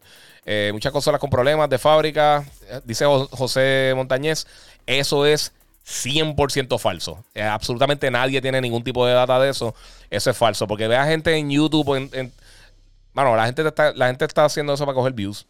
muchas 0.72 0.92
consolas 0.92 1.20
con 1.20 1.30
problemas 1.30 1.70
de 1.70 1.78
fábrica, 1.78 2.44
dice 2.84 3.06
José 3.06 3.94
Montañez. 3.96 4.48
Eso 4.88 5.26
es 5.26 5.54
100% 5.86 6.80
falso. 6.80 7.24
absolutamente 7.36 8.10
nadie 8.10 8.42
tiene 8.42 8.60
ningún 8.62 8.84
tipo 8.84 9.06
de 9.06 9.14
data 9.14 9.40
de 9.40 9.52
eso. 9.52 9.76
Eso 10.10 10.32
es 10.32 10.38
falso. 10.38 10.68
Porque 10.68 10.88
vea 10.88 11.06
gente 11.06 11.36
en 11.36 11.52
YouTube. 11.52 12.10
En, 12.14 12.34
bueno, 13.14 13.36
la 13.36 13.46
gente, 13.46 13.68
está, 13.68 13.94
la 13.94 14.08
gente 14.08 14.26
está 14.26 14.46
haciendo 14.46 14.74
eso 14.74 14.86
para 14.86 14.96
coger 14.96 15.14
views. 15.14 15.46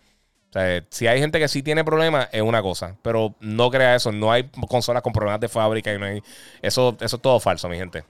Sea, 0.57 0.84
si 0.89 1.07
hay 1.07 1.19
gente 1.19 1.39
que 1.39 1.47
sí 1.47 1.61
tiene 1.61 1.84
problemas, 1.84 2.29
es 2.31 2.41
una 2.41 2.61
cosa. 2.61 2.95
Pero 3.01 3.35
no 3.39 3.69
crea 3.69 3.95
eso. 3.95 4.11
No 4.11 4.31
hay 4.31 4.49
consolas 4.67 5.03
con 5.03 5.13
problemas 5.13 5.39
de 5.39 5.47
fábrica. 5.47 5.93
Y 5.93 5.99
no 5.99 6.05
hay, 6.05 6.21
eso, 6.61 6.97
eso 6.99 7.15
es 7.15 7.21
todo 7.21 7.39
falso, 7.39 7.69
mi 7.69 7.77
gente. 7.77 8.03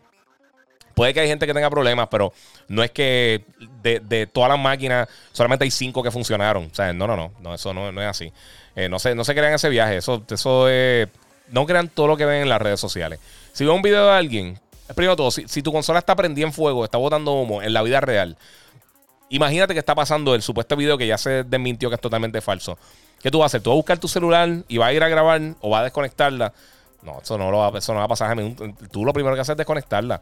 Puede 0.94 1.14
que 1.14 1.19
hay 1.19 1.28
gente 1.28 1.45
que 1.45 1.53
tenga 1.53 1.69
problemas, 1.69 2.07
pero 2.10 2.34
no 2.69 2.84
es 2.84 2.90
que 2.90 3.45
de, 3.84 4.28
todas 4.28 4.49
las 4.49 4.57
máquinas 4.57 5.07
solamente 5.32 5.65
hay 5.65 5.72
cinco 5.72 6.02
que 6.02 6.10
funcionaron. 6.10 6.69
O 6.72 6.74
sea, 6.74 6.91
no, 6.94 7.06
no, 7.06 7.15
no. 7.15 7.32
no 7.40 7.53
eso 7.53 7.74
no, 7.74 7.90
es 7.90 8.07
así. 8.07 8.32
Eh, 8.76 8.90
no, 8.90 8.98
se, 8.98 9.14
no 9.14 9.24
se 9.24 9.36
crean 9.36 9.53
ese 9.53 9.69
viaje. 9.69 9.98
Eso, 9.98 10.24
eso 10.30 10.69
es. 10.69 11.07
No 11.49 11.65
crean 11.65 11.90
todo 11.90 12.07
lo 12.07 12.18
que 12.18 12.26
ven 12.26 12.44
en 12.44 12.49
las 12.49 12.61
redes 12.61 12.80
sociales. 12.80 13.19
Si 13.52 13.64
veo 13.64 13.74
un 13.74 13.82
video 13.82 14.06
de 14.06 14.11
alguien, 14.11 14.60
primero 14.95 15.15
todo, 15.15 15.32
si, 15.32 15.48
si 15.48 15.61
tu 15.61 15.72
consola 15.72 15.99
está 15.99 16.15
prendida 16.15 16.48
en 16.48 16.53
fuego, 16.53 16.84
está 16.84 16.98
botando 16.98 17.34
humo 17.34 17.61
en 17.61 17.74
la 17.74 17.84
vida 17.84 18.02
real 18.02 18.38
Imagínate 19.30 19.74
que 19.74 19.80
está 19.80 19.95
pasando 19.95 20.34
el 20.36 20.41
supuesto 20.41 20.76
video 20.76 20.98
que 20.98 21.08
ya 21.08 21.18
se 21.18 21.44
desmintió 21.44 21.90
que 21.90 21.95
es 21.95 22.02
totalmente 22.02 22.41
falso. 22.41 22.78
¿Qué 23.22 23.32
tú 23.32 23.40
vas 23.40 23.45
a 23.45 23.48
hacer? 23.48 23.62
¿Tú 23.62 23.70
vas 23.70 23.76
a 23.76 23.78
buscar 23.78 23.98
tu 23.98 24.08
celular 24.08 24.49
y 24.68 24.78
vas 24.78 24.90
a 24.90 24.94
ir 24.94 25.04
a 25.04 25.10
grabar 25.10 25.41
o 25.62 25.70
vas 25.70 25.82
a 25.82 25.84
desconectarla? 25.86 26.54
No, 27.02 27.20
eso 27.22 27.38
no, 27.38 27.52
lo 27.52 27.58
va, 27.58 27.78
eso 27.78 27.94
no 27.94 27.99
va 27.99 28.06
a 28.06 28.08
pasar. 28.08 28.38
Tú 28.91 29.06
lo 29.06 29.14
primero 29.14 29.36
que 29.36 29.41
haces 29.41 29.54
es 29.54 29.58
desconectarla. 29.58 30.22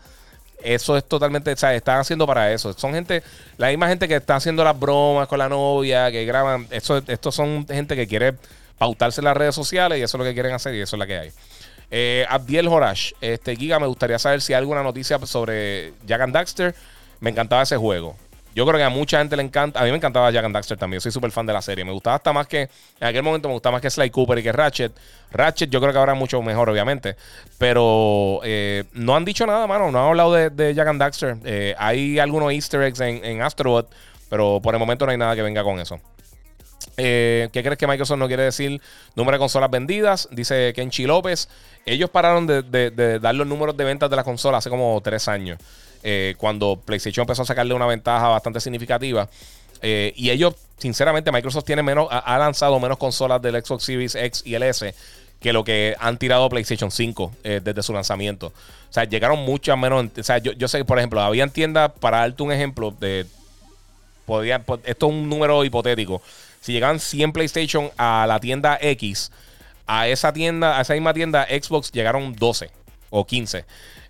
Eso 0.64 0.98
es 0.98 1.04
totalmente, 1.04 1.52
o 1.52 1.58
sea, 1.58 1.76
están 1.76 2.00
haciendo 2.00 2.26
para 2.26 2.52
eso. 2.52 2.74
Son 2.74 2.94
gente, 2.94 3.22
la 3.58 3.68
misma 3.68 3.88
gente 3.88 4.08
que 4.08 4.16
está 4.16 4.38
haciendo 4.38 4.64
las 4.64 4.80
bromas 4.80 5.28
con 5.28 5.38
la 5.38 5.50
novia, 5.50 6.12
que 6.12 6.26
graban. 6.26 6.68
Eso, 6.72 7.02
estos 7.08 7.36
son 7.36 7.68
gente 7.68 7.96
que 7.96 8.08
quiere 8.08 8.36
pautarse 8.78 9.22
en 9.22 9.26
las 9.26 9.38
redes 9.38 9.56
sociales 9.56 10.00
y 10.00 10.02
eso 10.02 10.18
es 10.18 10.20
lo 10.20 10.26
que 10.26 10.34
quieren 10.34 10.54
hacer 10.54 10.74
y 10.76 10.82
eso 10.82 10.96
es 10.96 11.00
lo 11.00 11.06
que 11.06 11.18
hay. 11.18 11.32
Eh, 11.92 12.26
Abdiel 12.30 12.68
Horash, 12.68 13.14
este 13.22 13.56
Giga, 13.56 13.80
me 13.80 13.88
gustaría 13.88 14.18
saber 14.18 14.42
si 14.42 14.54
hay 14.54 14.60
alguna 14.60 14.82
noticia 14.84 15.20
sobre 15.26 15.94
Jack 16.06 16.22
and 16.22 16.34
Daxter. 16.34 16.76
Me 17.20 17.30
encantaba 17.30 17.62
ese 17.62 17.78
juego. 17.78 18.16
Yo 18.56 18.66
creo 18.66 18.78
que 18.78 18.84
a 18.86 18.90
mucha 18.90 19.20
gente 19.20 19.36
le 19.36 19.44
encanta. 19.44 19.82
A 19.82 19.84
mí 19.84 19.90
me 19.92 19.98
encantaba 19.98 20.32
Jack 20.32 20.46
and 20.46 20.56
Daxter 20.56 20.78
también. 20.78 21.02
Soy 21.02 21.12
súper 21.12 21.30
fan 21.30 21.46
de 21.46 21.52
la 21.52 21.62
serie. 21.62 21.84
Me 21.84 21.92
gustaba 21.92 22.16
hasta 22.16 22.32
más 22.32 22.48
que. 22.48 22.70
En 23.02 23.08
aquel 23.08 23.22
momento 23.22 23.50
me 23.50 23.54
gustaba 23.54 23.74
más 23.74 23.82
que 23.82 23.90
Sly 23.90 24.10
Cooper 24.10 24.38
y 24.38 24.44
que 24.44 24.54
Ratchet. 24.54 24.94
Ratchet 25.32 25.70
yo 25.70 25.82
creo 25.82 25.92
que 25.92 26.00
ahora 26.00 26.14
es 26.14 26.18
mucho 26.18 26.42
mejor, 26.42 26.70
obviamente. 26.70 27.18
Pero 27.58 28.40
eh, 28.46 28.86
no 28.94 29.14
han 29.14 29.26
dicho 29.26 29.46
nada, 29.46 29.68
mano. 29.68 29.92
No 29.92 30.00
han 30.00 30.08
hablado 30.08 30.32
de, 30.32 30.74
Jack 30.74 30.88
and 30.88 31.02
Daxter. 31.02 31.36
Eh, 31.44 31.76
hay 31.78 32.18
algunos 32.18 32.54
Easter 32.54 32.82
eggs 32.82 33.02
en, 33.02 33.26
en 33.26 33.42
Astrobot. 33.42 33.94
Pero 34.30 34.62
por 34.64 34.74
el 34.74 34.80
momento 34.80 35.06
no 35.06 35.12
hay 35.12 35.18
nada 35.18 35.36
que 35.36 35.42
venga 35.42 35.62
con 35.62 35.78
eso. 35.82 36.00
Eh, 36.96 37.50
¿Qué 37.52 37.62
crees 37.62 37.78
que 37.78 37.88
Microsoft 37.88 38.20
no 38.20 38.28
quiere 38.28 38.44
decir? 38.44 38.82
Número 39.16 39.36
de 39.36 39.40
consolas 39.40 39.70
vendidas. 39.70 40.30
Dice 40.32 40.72
Kenchi 40.74 41.06
López. 41.06 41.50
Ellos 41.86 42.10
pararon 42.10 42.48
de, 42.48 42.62
de 42.64 43.20
dar 43.20 43.36
los 43.36 43.46
números 43.46 43.76
de 43.76 43.84
ventas 43.84 44.10
de 44.10 44.16
la 44.16 44.24
consola 44.24 44.60
hace 44.60 44.70
como 44.70 45.02
tres 45.02 45.28
años. 45.28 45.60
Eh, 46.08 46.36
cuando 46.38 46.80
PlayStation 46.86 47.24
empezó 47.24 47.42
a 47.42 47.46
sacarle 47.46 47.74
una 47.74 47.88
ventaja 47.88 48.28
bastante 48.28 48.60
significativa. 48.60 49.28
Eh, 49.82 50.14
y 50.16 50.30
ellos, 50.30 50.54
sinceramente, 50.78 51.32
Microsoft 51.32 51.66
tiene 51.66 51.82
menos, 51.82 52.08
ha, 52.12 52.38
lanzado 52.38 52.80
menos 52.80 53.00
consolas 53.00 53.42
del 53.42 53.56
Xbox 53.56 53.86
Series 53.86 54.14
X 54.14 54.44
y 54.46 54.54
el 54.54 54.62
S 54.62 54.94
que 55.40 55.52
lo 55.52 55.64
que 55.64 55.96
han 56.00 56.20
tirado 56.20 56.48
PlayStation 56.48 56.92
5 56.92 57.32
eh, 57.44 57.60
desde 57.64 57.82
su 57.82 57.92
lanzamiento. 57.92 58.54
O 58.88 58.94
sea, 58.94 59.06
llegaron 59.06 59.40
muchas 59.40 59.80
menos. 59.80 60.06
O 60.16 60.24
sea, 60.24 60.38
yo, 60.38 60.52
yo 60.52 60.68
sé 60.68 60.78
que, 60.78 60.86
por 60.86 61.00
ejemplo, 61.00 61.20
habían 61.22 61.50
tiendas, 61.50 61.92
para 62.00 62.20
darte 62.20 62.44
un 62.44 62.52
ejemplo, 62.52 62.92
de. 62.92 63.26
Podía, 64.28 64.58
esto 64.84 65.08
es 65.08 65.12
un 65.12 65.28
número 65.28 65.66
hipotético. 65.66 66.22
Si 66.62 66.72
llegaban 66.72 67.00
100 67.00 67.32
PlayStation 67.32 67.90
a 67.98 68.26
la 68.28 68.40
tienda 68.40 68.78
X, 68.80 69.32
a 69.88 70.08
esa 70.08 70.32
tienda, 70.34 70.78
a 70.78 70.82
esa 70.82 70.94
misma 70.94 71.16
tienda 71.16 71.48
Xbox 71.50 71.92
llegaron 71.92 72.36
12 72.36 72.70
o 73.10 73.26
15. 73.26 73.66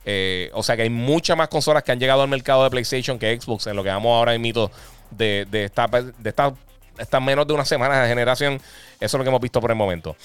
Eh, 0.07 0.51
o 0.53 0.61
sea 0.61 0.75
que 0.75 0.83
hay 0.83 0.89
muchas 0.89 1.35
más 1.35 1.47
consolas 1.47 1.81
que 1.81 1.91
han 1.91 1.99
llegado 1.99 2.21
al 2.21 2.27
mercado 2.27 2.63
de 2.63 2.69
PlayStation 2.69 3.17
que 3.17 3.39
Xbox, 3.39 3.65
en 3.65 3.75
lo 3.75 3.83
que 3.83 3.89
vamos 3.89 4.11
ahora 4.11 4.37
mito 4.37 4.71
de, 5.09 5.47
de 5.49 5.65
esta, 5.65 5.87
de 5.87 6.29
esta, 6.97 7.19
menos 7.19 7.47
de 7.47 7.53
una 7.53 7.65
semana 7.65 8.03
de 8.03 8.07
generación. 8.07 8.53
Eso 8.53 8.63
es 8.99 9.13
lo 9.13 9.23
que 9.23 9.29
hemos 9.29 9.41
visto 9.41 9.59
por 9.59 9.71
el 9.71 9.77
momento. 9.77 10.15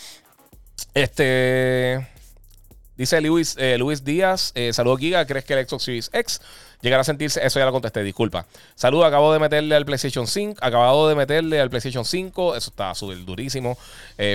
Este. 0.93 2.07
Dice 2.97 3.19
Luis, 3.23 3.57
eh, 3.59 3.79
Luis 3.79 4.05
Díaz, 4.05 4.53
eh, 4.55 4.75
saludos 4.75 5.01
Giga, 5.01 5.25
¿crees 5.25 5.47
que 5.47 5.55
el 5.55 5.67
Xbox 5.67 5.85
Series 5.85 6.11
X 6.13 6.43
llegará 6.83 7.01
a 7.01 7.05
sentirse? 7.05 7.41
Eso 7.43 7.59
ya 7.59 7.65
lo 7.65 7.73
contesté, 7.73 8.03
disculpa. 8.03 8.45
Saludos, 8.75 9.07
acabo 9.07 9.33
de 9.33 9.39
meterle 9.39 9.75
al 9.75 9.87
PlayStation 9.87 10.27
5, 10.27 10.59
acabado 10.61 11.09
de 11.09 11.15
meterle 11.15 11.59
al 11.63 11.71
PlayStation 11.71 12.05
5, 12.05 12.57
eso 12.57 12.69
está 12.69 12.95
súper 12.95 13.25
durísimo. 13.25 13.79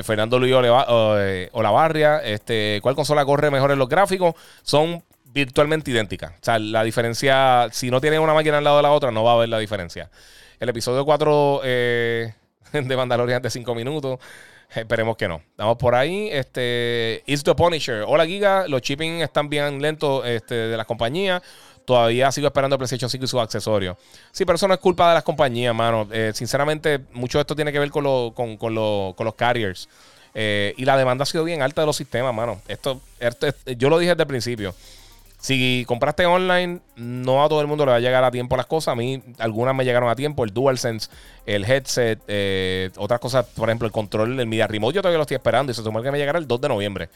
Fernando 0.04 0.40
Luis 0.40 0.56
Olavarria, 0.56 2.18
este, 2.24 2.80
¿cuál 2.82 2.96
consola 2.96 3.24
corre 3.24 3.52
mejor 3.52 3.70
en 3.70 3.78
los 3.78 3.88
gráficos? 3.88 4.34
Son 4.64 5.04
virtualmente 5.36 5.92
idéntica. 5.92 6.34
O 6.42 6.44
sea, 6.44 6.58
la 6.58 6.82
diferencia, 6.84 7.68
si 7.72 7.92
no 7.92 8.00
tienen 8.00 8.22
una 8.22 8.34
máquina 8.34 8.58
al 8.58 8.64
lado 8.64 8.78
de 8.78 8.84
la 8.84 8.92
otra, 8.92 9.12
no 9.12 9.24
va 9.24 9.32
a 9.32 9.36
haber 9.36 9.50
la 9.50 9.60
diferencia. 9.60 10.10
El 10.60 10.70
episodio 10.70 11.04
4 11.04 11.62
eh, 11.66 12.34
de 12.72 12.98
Mandalorian 12.98 13.42
de 13.42 13.50
5 13.50 13.76
minutos. 13.76 14.18
Esperemos 14.74 15.18
que 15.18 15.28
no. 15.28 15.42
Vamos 15.58 15.78
por 15.78 15.94
ahí. 15.94 16.30
Este, 16.32 17.22
It's 17.26 17.44
the 17.44 17.54
Punisher. 17.54 18.06
Hola, 18.08 18.26
Giga. 18.26 18.66
Los 18.70 18.82
shipping 18.82 19.22
están 19.22 19.50
bien 19.50 19.82
lentos 19.82 20.26
este, 20.26 20.56
de 20.56 20.78
las 20.78 20.86
compañías. 20.86 21.44
Todavía 21.84 22.32
sigo 22.32 22.48
esperando 22.48 22.78
PlayStation 22.78 23.10
5 23.10 23.26
y 23.26 23.28
sus 23.28 23.40
accesorios. 23.40 23.98
Sí, 24.32 24.46
pero 24.46 24.56
eso 24.56 24.70
no 24.70 24.74
es 24.74 24.80
culpa 24.80 25.10
de 25.10 25.16
las 25.16 25.24
compañías, 25.24 25.76
mano. 25.76 26.08
Eh, 26.12 26.32
sinceramente, 26.34 27.02
mucho 27.12 27.38
de 27.38 27.42
esto 27.42 27.56
tiene 27.56 27.74
que 27.74 27.80
ver 27.80 27.92
con, 27.92 28.06
con, 28.32 28.56
con, 28.56 29.14
con 29.14 29.26
los 29.26 29.36
carriers. 29.36 29.90
Eh, 30.34 30.74
y 30.78 30.86
la 30.86 30.98
demanda 30.98 31.24
ha 31.24 31.26
sido 31.26 31.44
bien 31.44 31.62
alta 31.62 31.82
de 31.82 31.88
los 31.88 31.98
sistemas, 31.98 32.34
mano. 32.34 32.62
Esto, 32.70 33.02
esto, 33.20 33.48
yo 33.78 33.90
lo 33.90 34.00
dije 34.00 34.12
desde 34.12 34.24
el 34.24 34.28
principio. 34.28 34.74
Si 35.46 35.86
compraste 35.86 36.26
online, 36.26 36.80
no 36.96 37.44
a 37.44 37.50
todo 37.50 37.62
el 37.62 37.68
mundo 37.68 37.86
le 37.86 37.92
va 37.92 37.98
a 37.98 38.00
llegar 38.00 38.24
a 38.24 38.32
tiempo 38.32 38.58
las 38.58 38.66
cosas. 38.66 38.94
A 38.94 38.96
mí 38.96 39.22
algunas 39.38 39.76
me 39.76 39.86
llegaron 39.86 40.10
a 40.10 40.16
tiempo, 40.16 40.44
el 40.44 40.52
DualSense, 40.52 41.08
el 41.46 41.64
headset, 41.66 42.20
eh, 42.28 42.90
otras 42.98 43.20
cosas, 43.20 43.46
por 43.56 43.70
ejemplo, 43.70 43.86
el 43.86 43.92
control, 43.92 44.40
el 44.40 44.48
Media 44.48 44.66
Remote, 44.66 44.96
yo 44.96 45.02
todavía 45.04 45.20
lo 45.20 45.22
estoy 45.22 45.36
esperando 45.36 45.72
y 45.72 45.76
se 45.76 45.84
supone 45.84 46.04
que 46.04 46.10
me 46.10 46.18
llegará 46.18 46.40
el 46.40 46.48
2 46.48 46.62
de 46.62 46.68
noviembre. 46.68 47.10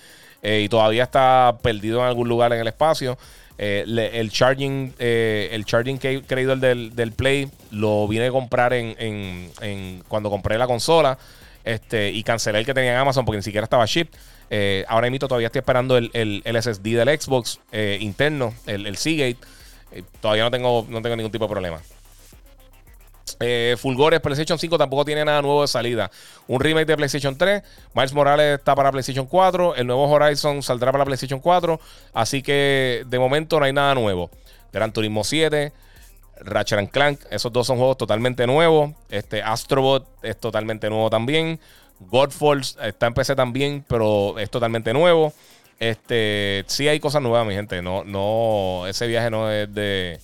Eh, 0.44 0.62
y 0.64 0.70
todavía 0.70 1.06
está 1.06 1.58
perdido 1.64 2.02
en 2.02 2.06
algún 2.06 2.30
lugar 2.30 2.54
en 2.54 2.60
el 2.60 2.68
espacio. 2.68 3.18
Eh, 3.58 3.84
el 4.14 4.30
charging, 4.30 4.94
el 5.00 5.66
charging 5.66 5.98
cradle 5.98 6.58
del, 6.58 6.96
del, 6.96 7.12
Play 7.14 7.50
lo 7.72 8.08
vine 8.08 8.28
a 8.28 8.32
comprar 8.32 8.74
en, 8.74 9.50
cuando 10.08 10.30
compré 10.30 10.60
la 10.60 10.68
consola. 10.68 11.18
Este, 11.70 12.10
y 12.10 12.24
cancelé 12.24 12.58
el 12.58 12.66
que 12.66 12.74
tenía 12.74 12.94
en 12.94 12.98
Amazon 12.98 13.26
porque 13.26 13.38
ni 13.38 13.44
siquiera 13.44 13.64
estaba 13.64 13.86
shipped. 13.86 14.18
Eh, 14.50 14.86
ahora 14.88 15.08
mismo 15.08 15.28
todavía 15.28 15.46
estoy 15.46 15.60
esperando 15.60 15.98
el, 15.98 16.42
SSD 16.44 16.82
del 16.82 17.22
Xbox 17.22 17.60
eh, 17.72 18.00
interno, 18.02 18.56
el, 18.66 18.98
Seagate. 18.98 19.38
Eh, 19.92 20.02
todavía 20.20 20.46
no 20.46 20.50
tengo, 20.50 20.88
no 20.90 21.00
tengo 21.04 21.16
ningún 21.16 21.32
tipo 21.32 21.46
de 21.46 21.50
problema. 21.52 21.80
Fulgores 23.78 24.20
PlayStation 24.20 24.58
5 24.58 24.80
tampoco 24.80 25.06
tiene 25.06 25.24
nada 25.24 25.44
nuevo 25.44 25.62
de 25.62 25.68
salida. 25.68 26.10
Un 26.48 26.60
remake 26.60 26.88
de 26.88 26.98
PlayStation 26.98 27.38
3. 27.38 27.62
Miles 27.94 28.14
Morales 28.14 28.58
está 28.58 28.74
para 28.74 28.92
PlayStation 28.92 29.28
4. 29.28 29.76
El 29.76 29.86
nuevo 29.86 30.10
Horizon 30.10 30.64
saldrá 30.64 30.92
para 30.92 31.06
PlayStation 31.06 31.40
4. 31.40 31.80
Así 32.16 32.42
que 32.42 33.04
de 33.06 33.20
momento 33.20 33.60
no 33.60 33.66
hay 33.66 33.74
nada 33.74 33.94
nuevo. 33.94 34.32
Gran 34.74 34.92
Turismo 34.92 35.24
7. 35.24 35.72
Ratchet 36.42 36.92
Clank. 36.92 37.22
Esos 37.30 37.52
dos 37.52 37.68
son 37.68 37.78
juegos 37.78 37.98
totalmente 37.98 38.46
nuevos. 38.48 38.92
Este 39.10 39.42
Astrobot 39.42 40.08
es 40.22 40.38
totalmente 40.40 40.90
nuevo 40.90 41.10
también. 41.10 41.60
Godfall 42.00 42.62
está 42.62 43.08
en 43.08 43.14
PC 43.14 43.36
también, 43.36 43.84
pero 43.88 44.40
es 44.40 44.50
totalmente 44.50 44.94
nuevo. 44.94 45.34
Este, 45.80 46.64
sí 46.68 46.88
hay 46.88 47.00
cosas 47.00 47.22
nuevas, 47.22 47.46
mi 47.48 47.54
gente. 47.54 47.82
No, 47.82 48.04
no, 48.04 48.86
ese 48.88 49.08
viaje 49.08 49.30
no 49.30 49.50
es 49.52 49.74
de, 49.74 50.20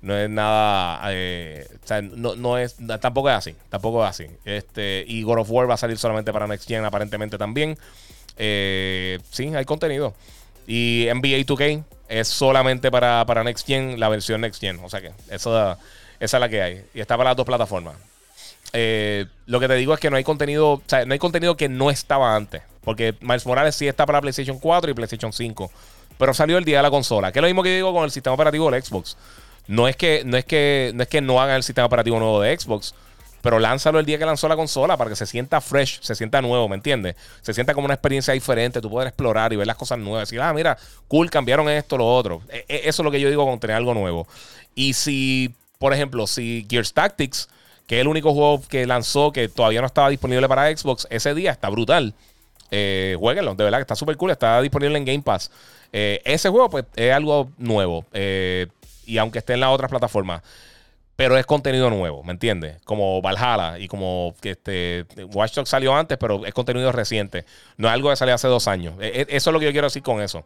no 0.00 0.16
es 0.16 0.28
nada, 0.28 1.00
eh, 1.12 1.66
o 1.82 1.86
sea, 1.86 2.02
no, 2.02 2.34
no, 2.34 2.58
es, 2.58 2.76
tampoco 3.00 3.30
es 3.30 3.36
así, 3.36 3.56
tampoco 3.68 4.04
es 4.04 4.10
así. 4.10 4.26
Este, 4.44 5.04
y 5.06 5.22
God 5.22 5.38
of 5.38 5.50
War 5.50 5.70
va 5.70 5.74
a 5.74 5.78
salir 5.78 5.98
solamente 5.98 6.32
para 6.32 6.46
Next 6.46 6.68
Gen, 6.68 6.84
aparentemente 6.84 7.38
también. 7.38 7.78
Eh, 8.36 9.18
sí, 9.30 9.54
hay 9.54 9.64
contenido. 9.64 10.14
Y 10.66 11.06
NBA 11.12 11.44
2K 11.46 11.84
es 12.08 12.28
solamente 12.28 12.90
para, 12.90 13.24
para 13.26 13.42
Next 13.42 13.66
Gen, 13.66 13.98
la 13.98 14.08
versión 14.08 14.40
Next 14.42 14.60
Gen. 14.60 14.80
O 14.82 14.90
sea 14.90 15.00
que 15.00 15.12
eso, 15.30 15.78
esa 16.20 16.36
es 16.36 16.40
la 16.40 16.48
que 16.48 16.62
hay. 16.62 16.84
Y 16.94 17.00
está 17.00 17.16
para 17.16 17.30
las 17.30 17.36
dos 17.36 17.46
plataformas. 17.46 17.94
Eh, 18.72 19.26
lo 19.46 19.60
que 19.60 19.68
te 19.68 19.74
digo 19.74 19.92
es 19.92 20.00
que 20.00 20.10
no 20.10 20.16
hay 20.16 20.24
contenido, 20.24 20.82
no 21.06 21.12
hay 21.12 21.18
contenido 21.18 21.56
que 21.56 21.68
no 21.68 21.90
estaba 21.90 22.34
antes. 22.34 22.62
Porque 22.84 23.14
Miles 23.20 23.46
Morales 23.46 23.74
sí 23.74 23.86
está 23.86 24.06
para 24.06 24.20
PlayStation 24.20 24.58
4 24.58 24.90
y 24.90 24.94
PlayStation 24.94 25.32
5. 25.32 25.70
Pero 26.18 26.34
salió 26.34 26.58
el 26.58 26.64
día 26.64 26.78
de 26.78 26.82
la 26.82 26.90
consola. 26.90 27.32
Que 27.32 27.38
es 27.38 27.42
lo 27.42 27.48
mismo 27.48 27.62
que 27.62 27.74
digo 27.74 27.92
con 27.92 28.04
el 28.04 28.10
sistema 28.10 28.34
operativo 28.34 28.70
del 28.70 28.82
Xbox. 28.82 29.16
No 29.68 29.86
es 29.86 29.96
que 29.96 30.22
no, 30.24 30.36
es 30.36 30.44
que, 30.44 30.92
no, 30.94 31.02
es 31.02 31.08
que 31.08 31.20
no 31.20 31.40
hagan 31.40 31.56
el 31.56 31.62
sistema 31.62 31.86
operativo 31.86 32.18
nuevo 32.18 32.40
de 32.40 32.58
Xbox. 32.58 32.94
Pero 33.42 33.58
lánzalo 33.58 33.98
el 33.98 34.06
día 34.06 34.18
que 34.18 34.24
lanzó 34.24 34.48
la 34.48 34.56
consola 34.56 34.96
para 34.96 35.10
que 35.10 35.16
se 35.16 35.26
sienta 35.26 35.60
fresh, 35.60 36.00
se 36.00 36.14
sienta 36.14 36.40
nuevo, 36.40 36.68
¿me 36.68 36.76
entiendes? 36.76 37.16
Se 37.42 37.52
sienta 37.52 37.74
como 37.74 37.84
una 37.86 37.94
experiencia 37.94 38.32
diferente, 38.32 38.80
tú 38.80 38.88
puedes 38.88 39.08
explorar 39.08 39.52
y 39.52 39.56
ver 39.56 39.66
las 39.66 39.76
cosas 39.76 39.98
nuevas. 39.98 40.28
Decir, 40.28 40.40
ah, 40.40 40.52
mira, 40.54 40.78
cool, 41.08 41.28
cambiaron 41.28 41.68
esto, 41.68 41.98
lo 41.98 42.06
otro. 42.06 42.40
E, 42.48 42.64
e, 42.68 42.88
eso 42.88 43.02
es 43.02 43.04
lo 43.04 43.10
que 43.10 43.20
yo 43.20 43.28
digo 43.28 43.44
con 43.44 43.58
tener 43.58 43.76
algo 43.76 43.94
nuevo. 43.94 44.28
Y 44.76 44.94
si, 44.94 45.54
por 45.78 45.92
ejemplo, 45.92 46.26
si 46.28 46.64
Gears 46.70 46.94
Tactics, 46.94 47.48
que 47.88 47.96
es 47.96 48.00
el 48.02 48.08
único 48.08 48.32
juego 48.32 48.62
que 48.68 48.86
lanzó 48.86 49.32
que 49.32 49.48
todavía 49.48 49.80
no 49.80 49.86
estaba 49.88 50.08
disponible 50.08 50.48
para 50.48 50.74
Xbox, 50.74 51.08
ese 51.10 51.34
día 51.34 51.50
está 51.50 51.68
brutal. 51.68 52.14
Eh, 52.70 53.16
jueguenlo, 53.18 53.54
de 53.56 53.64
verdad 53.64 53.78
que 53.78 53.82
está 53.82 53.96
súper 53.96 54.16
cool, 54.16 54.30
está 54.30 54.60
disponible 54.62 54.96
en 54.96 55.04
Game 55.04 55.22
Pass. 55.22 55.50
Eh, 55.92 56.22
ese 56.24 56.48
juego, 56.48 56.70
pues, 56.70 56.84
es 56.94 57.12
algo 57.12 57.50
nuevo. 57.58 58.06
Eh, 58.12 58.68
y 59.04 59.18
aunque 59.18 59.40
esté 59.40 59.54
en 59.54 59.60
las 59.60 59.70
otras 59.70 59.90
plataformas 59.90 60.42
pero 61.16 61.36
es 61.36 61.46
contenido 61.46 61.90
nuevo, 61.90 62.22
¿me 62.24 62.32
entiendes? 62.32 62.80
Como 62.84 63.20
Valhalla 63.20 63.78
y 63.78 63.86
como 63.86 64.34
este 64.42 65.04
Watch 65.32 65.54
Dogs 65.54 65.68
salió 65.68 65.94
antes, 65.94 66.16
pero 66.18 66.46
es 66.46 66.54
contenido 66.54 66.90
reciente. 66.90 67.44
No 67.76 67.88
es 67.88 67.94
algo 67.94 68.10
que 68.10 68.16
salió 68.16 68.34
hace 68.34 68.48
dos 68.48 68.66
años. 68.66 68.94
E, 69.00 69.26
e, 69.28 69.36
eso 69.36 69.50
es 69.50 69.52
lo 69.52 69.60
que 69.60 69.66
yo 69.66 69.72
quiero 69.72 69.86
decir 69.86 70.02
con 70.02 70.22
eso. 70.22 70.44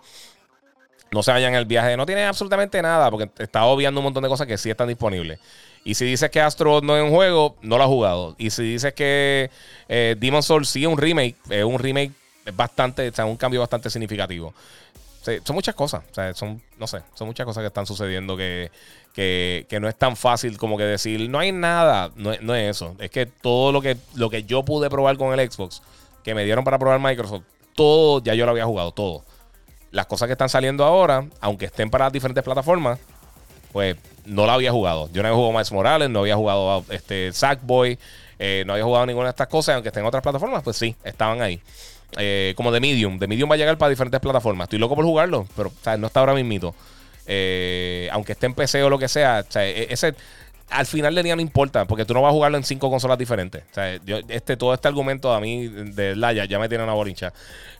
No 1.12 1.22
se 1.22 1.30
vayan 1.30 1.54
el 1.54 1.66
viaje. 1.66 1.96
No 1.96 2.04
tiene 2.04 2.24
absolutamente 2.24 2.82
nada 2.82 3.10
porque 3.10 3.30
está 3.38 3.64
obviando 3.64 4.00
un 4.00 4.04
montón 4.04 4.24
de 4.24 4.28
cosas 4.28 4.46
que 4.46 4.58
sí 4.58 4.68
están 4.68 4.88
disponibles. 4.88 5.38
Y 5.84 5.94
si 5.94 6.04
dices 6.04 6.30
que 6.30 6.40
Astro 6.40 6.80
no 6.80 6.96
es 6.96 7.04
un 7.04 7.10
juego, 7.10 7.56
no 7.62 7.78
lo 7.78 7.84
ha 7.84 7.86
jugado. 7.86 8.34
Y 8.38 8.50
si 8.50 8.64
dices 8.64 8.92
que 8.92 9.50
eh, 9.88 10.16
Demon 10.18 10.42
Souls 10.42 10.68
sí 10.68 10.82
es 10.82 10.88
un 10.88 10.98
remake, 10.98 11.36
es 11.48 11.64
un 11.64 11.78
remake 11.78 12.10
bastante, 12.54 13.08
o 13.08 13.14
sea, 13.14 13.24
un 13.24 13.36
cambio 13.36 13.60
bastante 13.60 13.88
significativo 13.88 14.52
son 15.44 15.54
muchas 15.54 15.74
cosas. 15.74 16.02
O 16.10 16.14
sea, 16.14 16.34
son, 16.34 16.62
no 16.78 16.86
sé, 16.86 17.02
son 17.14 17.26
muchas 17.26 17.46
cosas 17.46 17.62
que 17.62 17.68
están 17.68 17.86
sucediendo 17.86 18.36
que, 18.36 18.70
no 19.80 19.88
es 19.88 19.96
tan 19.96 20.16
fácil 20.16 20.58
como 20.58 20.76
que 20.76 20.84
decir, 20.84 21.28
no 21.28 21.38
hay 21.38 21.52
nada. 21.52 22.10
No, 22.16 22.32
no, 22.40 22.54
es 22.54 22.76
eso. 22.76 22.94
Es 22.98 23.10
que 23.10 23.26
todo 23.26 23.72
lo 23.72 23.82
que, 23.82 23.96
lo 24.14 24.30
que 24.30 24.44
yo 24.44 24.64
pude 24.64 24.88
probar 24.90 25.16
con 25.16 25.38
el 25.38 25.50
Xbox, 25.50 25.82
que 26.22 26.34
me 26.34 26.44
dieron 26.44 26.64
para 26.64 26.78
probar 26.78 27.00
Microsoft, 27.00 27.44
todo 27.74 28.22
ya 28.22 28.34
yo 28.34 28.46
lo 28.46 28.52
había 28.52 28.64
jugado, 28.64 28.92
todo. 28.92 29.24
Las 29.90 30.06
cosas 30.06 30.26
que 30.26 30.32
están 30.32 30.48
saliendo 30.48 30.84
ahora, 30.84 31.26
aunque 31.40 31.66
estén 31.66 31.90
para 31.90 32.10
diferentes 32.10 32.42
plataformas, 32.42 32.98
pues 33.72 33.96
no 34.24 34.46
la 34.46 34.54
había 34.54 34.72
jugado. 34.72 35.08
Yo 35.12 35.22
no 35.22 35.28
había 35.28 35.36
jugado 35.36 35.52
Miles 35.52 35.72
Morales, 35.72 36.10
no 36.10 36.20
había 36.20 36.36
jugado 36.36 36.84
este, 36.90 37.32
Sackboy, 37.32 37.98
eh, 38.38 38.64
no 38.66 38.72
había 38.72 38.84
jugado 38.84 39.06
ninguna 39.06 39.26
de 39.26 39.30
estas 39.30 39.48
cosas, 39.48 39.74
aunque 39.74 39.88
estén 39.88 40.02
en 40.02 40.08
otras 40.08 40.22
plataformas, 40.22 40.62
pues 40.62 40.76
sí, 40.76 40.96
estaban 41.04 41.40
ahí. 41.40 41.60
Eh, 42.18 42.54
como 42.56 42.72
de 42.72 42.80
Medium. 42.80 43.18
De 43.18 43.26
Medium 43.26 43.50
va 43.50 43.54
a 43.54 43.58
llegar 43.58 43.78
para 43.78 43.90
diferentes 43.90 44.20
plataformas. 44.20 44.66
Estoy 44.66 44.78
loco 44.78 44.94
por 44.94 45.04
jugarlo, 45.04 45.46
pero 45.56 45.72
no 45.98 46.06
está 46.06 46.20
ahora 46.20 46.34
mismito. 46.34 46.74
Eh, 47.26 48.08
aunque 48.12 48.32
esté 48.32 48.46
en 48.46 48.54
PC 48.54 48.82
o 48.82 48.90
lo 48.90 48.98
que 48.98 49.08
sea, 49.08 49.44
e, 49.56 49.88
ese 49.90 50.14
al 50.70 50.86
final 50.86 51.14
del 51.14 51.24
día 51.24 51.36
no 51.36 51.42
importa, 51.42 51.84
porque 51.84 52.04
tú 52.04 52.12
no 52.12 52.22
vas 52.22 52.30
a 52.30 52.32
jugarlo 52.32 52.56
en 52.56 52.64
cinco 52.64 52.90
consolas 52.90 53.18
diferentes. 53.18 53.62
este, 54.28 54.56
todo 54.56 54.74
este 54.74 54.88
argumento 54.88 55.32
a 55.32 55.40
mí 55.40 55.68
de 55.68 56.16
Laya 56.16 56.44
ya 56.44 56.58
me 56.58 56.68
tiene 56.68 56.84
una 56.84 56.92
borincha. 56.92 57.32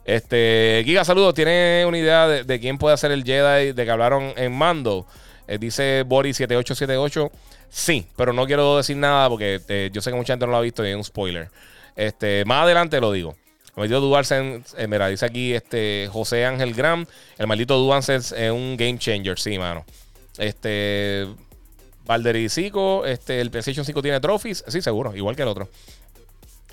Este, 0.05 0.82
Giga, 0.85 1.05
saludos. 1.05 1.35
¿Tiene 1.35 1.85
una 1.86 1.98
idea 1.98 2.28
de, 2.28 2.61
quién 2.61 2.78
puede 2.78 2.94
hacer 2.94 3.11
el 3.11 3.24
Jedi 3.24 3.73
de 3.73 3.85
que 3.85 3.90
hablaron 3.90 4.32
en 4.36 4.53
Mando? 4.53 5.07
Eh, 5.48 5.59
dice 5.59 6.05
Boris7878. 6.07 7.31
Sí, 7.69 8.07
pero 8.16 8.32
no 8.32 8.47
quiero 8.47 8.77
decir 8.77 8.97
nada 8.97 9.28
porque 9.28 9.90
yo 9.93 10.01
sé 10.01 10.11
que 10.11 10.16
mucha 10.16 10.32
gente 10.32 10.47
no 10.47 10.53
lo 10.53 10.59
ha 10.59 10.62
visto 10.62 10.86
y 10.86 10.90
es 10.90 10.97
un 10.97 11.05
spoiler. 11.05 11.51
Este, 11.97 12.44
más 12.44 12.62
adelante 12.62 13.01
lo 13.01 13.11
digo. 13.11 13.35
El 13.77 13.81
maldito 13.81 14.01
Dualsen, 14.01 14.65
eh, 14.78 14.86
mira, 14.86 15.09
dice 15.09 15.27
aquí 15.27 15.53
este 15.53 16.09
José 16.11 16.47
Ángel 16.47 16.73
Gram. 16.73 17.05
El 17.36 17.47
maldito 17.47 17.77
Dualsen 17.77 18.16
es 18.16 18.51
un 18.51 18.74
game 18.78 18.98
changer, 18.98 19.39
sí, 19.39 19.59
mano. 19.59 19.85
Este. 20.39 21.27
Valdericico, 22.07 23.05
este, 23.05 23.39
el 23.40 23.51
PlayStation 23.51 23.85
5 23.85 24.01
tiene 24.01 24.19
trophies. 24.20 24.65
Sí, 24.69 24.81
seguro, 24.81 25.15
igual 25.15 25.36
que 25.36 25.43
el 25.43 25.48
otro. 25.48 25.69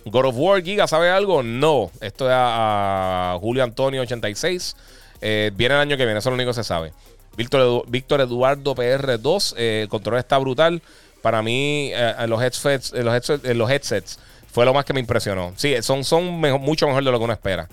God 0.06 0.28
of 0.28 0.36
War, 0.38 0.64
Giga, 0.64 0.88
¿sabe 0.88 1.10
algo? 1.10 1.44
No. 1.44 1.92
Esto 2.00 2.28
es 2.28 2.34
a, 2.34 3.38
Julio 3.42 3.66
Antonio 3.66 4.02
86. 4.02 4.76
Eh, 5.20 5.52
viene 5.56 5.76
el 5.76 5.82
año 5.82 5.98
que 5.98 6.06
viene, 6.06 6.20
eso 6.20 6.30
es 6.30 6.32
lo 6.32 6.36
único 6.36 6.52
que 6.52 6.56
se 6.56 6.64
sabe. 6.64 6.94
Víctor, 7.36 8.22
Eduardo 8.22 8.76
PR2. 8.76 9.56
Eh, 9.58 9.82
el 9.84 9.90
control 9.90 10.20
está 10.20 10.38
brutal. 10.38 10.82
Para 11.22 11.42
mí, 11.42 11.92
los 12.28 12.42
headsets, 12.42 12.94
los 12.94 13.14
headsets, 13.14 13.56
los 13.56 13.70
headsets 13.70 14.20
fue 14.54 14.66
lo 14.66 14.74
más 14.74 14.86
que 14.86 14.94
me 14.94 15.00
impresionó. 15.00 15.52
Sí, 15.58 15.76
son, 15.82 16.04
son 16.04 16.26
mucho 16.26 16.86
mejor 16.86 17.04
de 17.04 17.12
lo 17.12 17.18
que 17.18 17.24
uno 17.24 17.34
espera. 17.34 17.68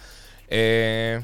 Eh, 0.49 1.21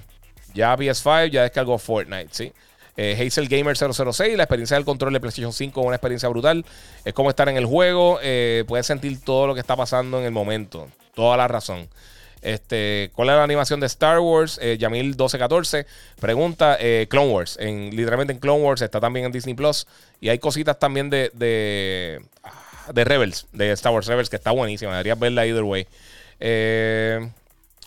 ya 0.53 0.77
PS5, 0.77 1.31
ya 1.31 1.43
descargó 1.45 1.79
Fortnite, 1.79 2.29
¿sí? 2.31 2.53
Eh, 2.99 3.27
Hazel 3.27 3.49
Gamer 3.49 3.75
006, 3.75 4.37
la 4.37 4.43
experiencia 4.43 4.77
del 4.77 4.85
control 4.85 5.15
de 5.15 5.21
PlayStation 5.21 5.55
5 5.55 5.81
es 5.81 5.87
una 5.87 5.97
experiencia 5.97 6.29
brutal. 6.29 6.63
Es 7.07 7.15
como 7.15 7.31
estar 7.31 7.49
en 7.49 7.57
el 7.57 7.65
juego, 7.65 8.19
eh, 8.23 8.65
puedes 8.69 8.85
sentir 8.85 9.19
todo 9.23 9.47
lo 9.47 9.55
que 9.55 9.61
está 9.61 9.77
pasando 9.77 10.19
en 10.19 10.27
el 10.27 10.31
momento. 10.31 10.89
Toda 11.15 11.39
la 11.39 11.49
razón. 11.49 11.89
Este, 12.43 13.11
¿Cuál 13.15 13.31
es 13.31 13.37
la 13.37 13.43
animación 13.43 13.81
de 13.81 13.87
Star 13.87 14.19
Wars? 14.19 14.61
Eh, 14.63 14.77
Yamil 14.79 15.07
1214 15.07 15.87
pregunta: 16.21 16.79
Clone 17.09 17.33
Wars. 17.33 17.57
En, 17.59 17.97
literalmente 17.97 18.35
en 18.35 18.41
Clone 18.41 18.63
Wars 18.63 18.83
está 18.83 19.01
también 19.01 19.25
en 19.25 19.33
Disney 19.33 19.55
Plus. 19.55 19.87
Y 20.21 20.29
hay 20.29 20.39
cositas 20.39 20.79
también 20.79 21.09
de 21.09 21.31
de 22.93 23.05
Rebels, 23.05 23.47
de 23.53 23.73
Star 23.73 23.93
Wars 23.93 24.07
Rebels, 24.07 24.31
que 24.31 24.37
está 24.37 24.51
buenísima. 24.51 24.93
Deberías 24.93 25.19
verla 25.19 25.47
either 25.47 25.63
way. 25.63 25.87
Eh, 26.41 27.31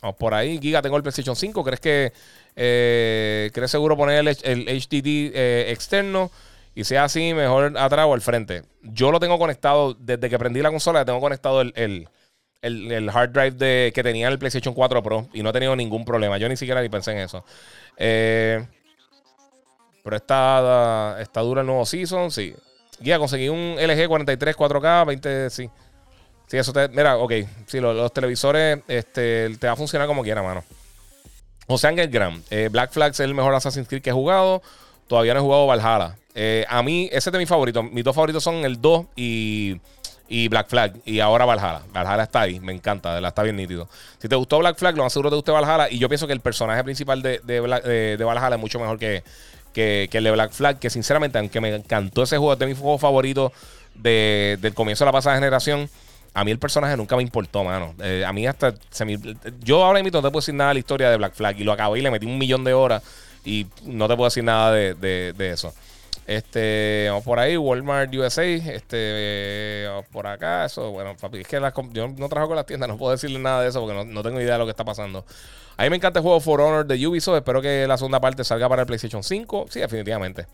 vamos 0.01 0.17
por 0.17 0.33
ahí. 0.33 0.59
Giga, 0.59 0.81
tengo 0.81 0.97
el 0.97 1.03
PlayStation 1.03 1.35
5. 1.35 1.63
¿Crees 1.63 1.79
que 1.79 2.13
eh, 2.55 3.51
crees 3.53 3.71
seguro 3.71 3.97
poner 3.97 4.19
el, 4.19 4.27
el 4.43 4.65
HDD 4.65 5.31
eh, 5.33 5.65
externo? 5.69 6.31
Y 6.75 6.83
sea 6.83 7.05
así, 7.05 7.33
mejor 7.33 7.77
atrás 7.77 8.05
o 8.05 8.13
al 8.13 8.21
frente. 8.21 8.63
Yo 8.83 9.11
lo 9.11 9.19
tengo 9.19 9.37
conectado, 9.37 9.95
desde 9.99 10.29
que 10.29 10.39
prendí 10.39 10.61
la 10.61 10.69
consola, 10.69 11.03
tengo 11.03 11.19
conectado 11.19 11.61
el, 11.61 12.07
el, 12.61 13.09
hard 13.09 13.31
drive 13.31 13.51
de, 13.51 13.91
que 13.93 14.03
tenía 14.03 14.29
el 14.29 14.39
PlayStation 14.39 14.73
4 14.73 15.03
Pro 15.03 15.27
y 15.33 15.43
no 15.43 15.49
he 15.49 15.53
tenido 15.53 15.75
ningún 15.75 16.05
problema. 16.05 16.37
Yo 16.37 16.47
ni 16.47 16.55
siquiera 16.55 16.81
ni 16.81 16.87
pensé 16.87 17.11
en 17.11 17.17
eso. 17.17 17.43
pero 17.97 18.65
está, 20.15 21.17
está 21.19 21.41
dura 21.41 21.61
el 21.61 21.67
nuevo 21.67 21.85
season, 21.85 22.31
sí. 22.31 22.55
Guía, 22.99 23.17
conseguí 23.17 23.49
un 23.49 23.75
LG 23.77 24.07
43 24.07 24.57
4K, 24.57 25.05
20, 25.05 25.49
sí. 25.49 25.69
Sí, 26.47 26.57
eso 26.57 26.73
te. 26.73 26.87
Mira, 26.89 27.17
ok. 27.17 27.33
Sí, 27.67 27.79
los, 27.79 28.11
televisores 28.11 28.79
este, 28.87 29.55
te 29.57 29.67
va 29.67 29.73
a 29.73 29.75
funcionar 29.75 30.07
como 30.07 30.23
quiera, 30.23 30.41
mano. 30.41 30.63
José 31.67 31.87
Ángel 31.87 32.09
Gram. 32.09 32.41
Eh, 32.49 32.69
Black 32.71 32.91
Flag 32.91 33.11
es 33.11 33.19
el 33.19 33.35
mejor 33.35 33.53
Assassin's 33.53 33.87
Creed 33.87 34.01
que 34.01 34.09
he 34.09 34.13
jugado. 34.13 34.63
Todavía 35.07 35.35
no 35.35 35.41
he 35.41 35.43
jugado 35.43 35.67
Valhalla. 35.67 36.17
Eh, 36.33 36.65
a 36.67 36.81
mí, 36.81 37.07
ese 37.11 37.29
es 37.29 37.33
de 37.33 37.37
mis 37.37 37.47
favoritos. 37.47 37.83
Mis 37.91 38.03
dos 38.03 38.15
favoritos 38.15 38.43
son 38.43 38.65
el 38.65 38.81
2 38.81 39.05
y, 39.15 39.79
y 40.27 40.47
Black 40.47 40.69
Flag. 40.69 40.93
Y 41.05 41.19
ahora 41.19 41.45
Valhalla. 41.45 41.83
Valhalla 41.93 42.23
está 42.23 42.41
ahí. 42.41 42.59
Me 42.59 42.73
encanta. 42.73 43.19
Está 43.19 43.43
bien 43.43 43.55
nítido. 43.55 43.87
Si 44.17 44.27
te 44.27 44.35
gustó 44.35 44.57
Black 44.57 44.77
Flag, 44.77 44.97
lo 44.97 45.03
más 45.03 45.13
seguro 45.13 45.29
te 45.29 45.35
guste 45.35 45.51
Valhalla. 45.51 45.87
Y 45.91 45.99
yo 45.99 46.09
pienso 46.09 46.25
que 46.25 46.33
el 46.33 46.41
personaje 46.41 46.83
principal 46.83 47.21
de, 47.21 47.39
de, 47.43 48.17
de 48.17 48.23
Valhalla 48.23 48.55
es 48.55 48.61
mucho 48.61 48.79
mejor 48.79 48.97
que, 48.97 49.23
que, 49.73 50.09
el 50.11 50.23
de 50.23 50.31
Black 50.31 50.51
Flag, 50.51 50.79
que 50.79 50.89
sinceramente, 50.89 51.37
aunque 51.37 51.61
me 51.61 51.73
encantó 51.75 52.23
ese 52.23 52.37
juego, 52.37 52.53
es 52.53 52.59
de 52.59 52.65
mis 52.67 52.77
juegos 52.77 53.01
favoritos 53.01 53.51
del 53.95 54.73
comienzo 54.73 55.03
de 55.03 55.07
la 55.07 55.11
pasada 55.11 55.35
generación. 55.35 55.89
A 56.33 56.43
mí 56.43 56.51
el 56.51 56.59
personaje 56.59 56.95
nunca 56.95 57.15
me 57.15 57.23
importó, 57.23 57.63
mano. 57.63 57.95
Eh, 58.01 58.23
a 58.25 58.31
mí 58.31 58.45
hasta... 58.45 58.73
yo 59.61 59.83
ahora 59.83 60.01
mismo 60.01 60.17
no 60.17 60.27
te 60.27 60.31
puedo 60.31 60.41
decir 60.41 60.53
nada 60.53 60.69
de 60.69 60.75
la 60.75 60.79
historia 60.79 61.09
de 61.09 61.17
Black 61.17 61.33
Flag. 61.33 61.59
Y 61.59 61.63
lo 61.63 61.71
acabé 61.71 61.99
y 61.99 62.01
le 62.01 62.11
metí 62.11 62.25
un 62.25 62.37
millón 62.37 62.63
de 62.63 62.73
horas. 62.73 63.03
Y 63.43 63.65
no 63.83 64.07
te 64.07 64.15
puedo 64.15 64.27
decir 64.27 64.43
nada 64.43 64.71
de, 64.71 65.35
eso. 65.51 65.73
Este, 66.27 67.07
vamos 67.09 67.23
por 67.23 67.39
ahí, 67.39 67.57
Walmart 67.57 68.13
USA, 68.13 68.45
este, 68.45 69.85
vamos 69.87 70.05
por 70.11 70.27
acá, 70.27 70.65
eso, 70.65 70.91
bueno, 70.91 71.15
papi, 71.19 71.39
es 71.39 71.47
que 71.47 71.59
yo 71.91 72.07
no 72.07 72.29
trabajo 72.29 72.49
con 72.49 72.55
las 72.55 72.67
tiendas, 72.67 72.87
no 72.87 72.99
puedo 72.99 73.13
decirle 73.13 73.39
nada 73.39 73.63
de 73.63 73.69
eso 73.69 73.79
porque 73.81 73.95
no, 73.95 74.05
no 74.05 74.21
tengo 74.21 74.39
idea 74.39 74.53
de 74.53 74.59
lo 74.59 74.65
que 74.65 74.71
está 74.71 74.83
pasando. 74.83 75.25
A 75.79 75.83
mí 75.83 75.89
me 75.91 75.95
encanta 75.95 76.19
el 76.19 76.23
juego 76.23 76.41
For 76.41 76.59
Honor 76.59 76.85
de 76.85 77.07
Ubisoft. 77.07 77.37
Espero 77.37 77.61
que 77.61 77.87
la 77.87 77.95
segunda 77.95 78.19
parte 78.19 78.43
salga 78.43 78.67
para 78.67 78.81
el 78.81 78.85
PlayStation 78.85 79.23
5. 79.23 79.67
Sí, 79.69 79.79
definitivamente. 79.79 80.45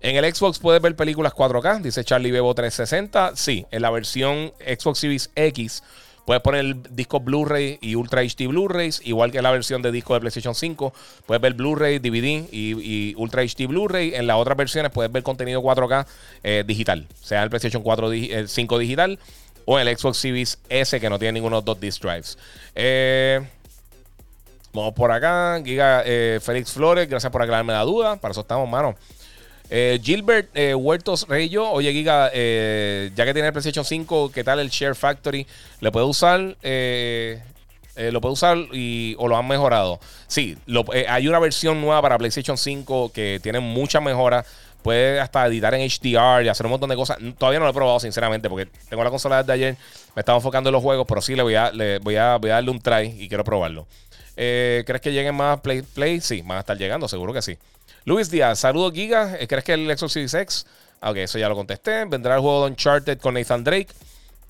En 0.00 0.14
el 0.14 0.32
Xbox 0.32 0.60
puedes 0.60 0.80
ver 0.80 0.94
películas 0.94 1.32
4K, 1.32 1.82
dice 1.82 2.04
Charlie 2.04 2.30
Bebo 2.30 2.54
360. 2.54 3.32
Sí, 3.34 3.66
en 3.72 3.82
la 3.82 3.90
versión 3.90 4.52
Xbox 4.60 5.00
Series 5.00 5.30
X 5.34 5.82
puedes 6.24 6.40
poner 6.40 6.76
disco 6.92 7.18
Blu-ray 7.18 7.80
y 7.80 7.96
Ultra 7.96 8.22
HD 8.22 8.46
Blu-rays, 8.46 9.00
igual 9.04 9.32
que 9.32 9.38
en 9.38 9.42
la 9.42 9.50
versión 9.50 9.82
de 9.82 9.90
disco 9.90 10.14
de 10.14 10.20
PlayStation 10.20 10.54
5. 10.54 10.94
Puedes 11.26 11.42
ver 11.42 11.54
Blu-ray, 11.54 11.98
DVD 11.98 12.46
y, 12.52 13.12
Ultra 13.16 13.42
HD 13.42 13.66
Blu-ray. 13.66 14.14
En 14.14 14.28
las 14.28 14.36
otras 14.36 14.56
versiones 14.56 14.92
puedes 14.92 15.10
ver 15.10 15.24
contenido 15.24 15.62
4K 15.62 16.06
eh, 16.44 16.62
digital, 16.64 17.08
sea 17.20 17.42
el 17.42 17.50
PlayStation 17.50 17.82
4 17.82 18.46
5 18.46 18.78
digital 18.78 19.18
o 19.64 19.80
el 19.80 19.98
Xbox 19.98 20.18
Series 20.18 20.60
S 20.68 21.00
que 21.00 21.10
no 21.10 21.18
tiene 21.18 21.32
ninguno 21.32 21.56
de 21.56 21.58
los 21.58 21.64
dos 21.64 21.80
disc 21.80 22.00
drives. 22.00 22.38
Eh. 22.76 23.44
Vamos 24.74 24.92
por 24.92 25.12
acá. 25.12 25.62
Giga 25.64 26.02
eh, 26.04 26.40
Félix 26.42 26.72
Flores, 26.72 27.08
gracias 27.08 27.30
por 27.30 27.40
aclararme 27.40 27.72
la 27.72 27.82
duda. 27.82 28.16
Para 28.16 28.32
eso 28.32 28.40
estamos, 28.40 28.68
mano. 28.68 28.96
Eh, 29.70 30.00
Gilbert 30.02 30.50
eh, 30.54 30.74
Huertos 30.74 31.26
Reyo, 31.28 31.70
oye 31.70 31.92
Giga, 31.92 32.26
ya 32.26 33.24
que 33.24 33.32
tiene 33.32 33.46
el 33.46 33.52
PlayStation 33.52 33.84
5, 33.84 34.30
¿qué 34.32 34.44
tal 34.44 34.58
el 34.58 34.68
Share 34.68 34.94
Factory? 34.94 35.46
¿Le 35.80 35.90
puede 35.90 36.04
usar? 36.04 36.40
¿Lo 36.40 38.20
puede 38.20 38.32
usar 38.32 38.58
y, 38.72 39.14
o 39.18 39.28
lo 39.28 39.36
han 39.36 39.46
mejorado? 39.46 40.00
Sí, 40.26 40.58
hay 41.08 41.28
una 41.28 41.38
versión 41.38 41.80
nueva 41.80 42.02
para 42.02 42.18
PlayStation 42.18 42.58
5 42.58 43.12
que 43.12 43.38
tiene 43.42 43.60
muchas 43.60 44.02
mejoras. 44.02 44.44
Puede 44.82 45.18
hasta 45.18 45.46
editar 45.46 45.72
en 45.74 45.88
HDR 45.88 46.44
y 46.44 46.48
hacer 46.48 46.66
un 46.66 46.72
montón 46.72 46.90
de 46.90 46.96
cosas. 46.96 47.16
Todavía 47.38 47.58
no 47.58 47.64
lo 47.64 47.70
he 47.70 47.74
probado, 47.74 47.98
sinceramente, 48.00 48.50
porque 48.50 48.68
tengo 48.90 49.02
la 49.02 49.08
consola 49.08 49.38
desde 49.38 49.52
ayer. 49.52 49.76
Me 50.14 50.20
estaba 50.20 50.36
enfocando 50.36 50.68
en 50.68 50.74
los 50.74 50.82
juegos, 50.82 51.06
pero 51.08 51.22
sí 51.22 51.34
le 51.34 51.42
voy 51.42 51.54
a, 51.54 51.70
le 51.72 52.00
voy 52.00 52.16
a, 52.16 52.36
voy 52.36 52.50
a 52.50 52.54
darle 52.54 52.70
un 52.70 52.80
try 52.80 53.16
y 53.18 53.28
quiero 53.28 53.44
probarlo. 53.44 53.86
Eh, 54.36 54.82
¿Crees 54.86 55.00
que 55.00 55.12
lleguen 55.12 55.34
más 55.34 55.60
Play, 55.60 55.82
Play? 55.82 56.20
Sí, 56.20 56.42
van 56.42 56.58
a 56.58 56.60
estar 56.60 56.76
llegando, 56.76 57.08
seguro 57.08 57.32
que 57.32 57.42
sí. 57.42 57.56
Luis 58.04 58.30
Díaz, 58.30 58.58
saludos 58.58 58.92
Giga. 58.92 59.36
Eh, 59.38 59.46
¿Crees 59.46 59.64
que 59.64 59.74
el 59.74 59.96
Xbox 59.96 60.12
Series 60.12 60.34
X? 60.34 60.66
Ah, 61.00 61.10
ok, 61.10 61.18
eso 61.18 61.38
ya 61.38 61.48
lo 61.48 61.54
contesté. 61.54 62.04
¿Vendrá 62.04 62.34
el 62.34 62.40
juego 62.40 62.64
de 62.64 62.70
Uncharted 62.70 63.18
con 63.18 63.34
Nathan 63.34 63.64
Drake? 63.64 63.88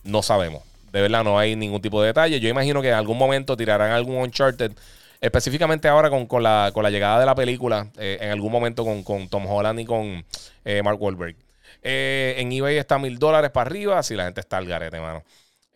No 0.05 0.23
sabemos. 0.23 0.63
De 0.93 1.01
verdad, 1.01 1.25
no 1.25 1.39
hay 1.39 1.57
ningún 1.57 1.83
tipo 1.83 2.01
de 2.01 2.09
detalle. 2.09 2.39
Yo 2.41 2.49
imagino 2.49 2.81
que 2.81 2.89
en 2.89 2.95
algún 2.95 3.19
momento 3.19 3.57
tirarán 3.57 3.91
algún 3.91 4.17
Uncharted. 4.17 4.73
Específicamente 5.21 5.89
ahora 5.89 6.11
con, 6.11 6.27
con, 6.27 6.43
la, 6.43 6.71
llegada 6.91 7.19
de 7.19 7.27
la 7.27 7.35
película. 7.35 7.89
Eh, 7.97 8.19
en 8.21 8.31
algún 8.31 8.53
momento 8.53 8.85
con, 8.85 9.29
Tom 9.29 9.47
Holland 9.47 9.81
y 9.81 9.85
con 9.85 10.25
Mark 10.83 11.01
Wahlberg. 11.01 11.37
en 11.83 12.53
eBay 12.53 12.77
está 12.77 12.99
mil 12.99 13.19
dólares 13.19 13.51
para 13.51 13.69
arriba. 13.69 14.03
Si 14.03 14.15
la 14.15 14.25
gente 14.25 14.41
está 14.41 14.59
al 14.59 14.67
garete, 14.67 15.01
mano. 15.01 15.25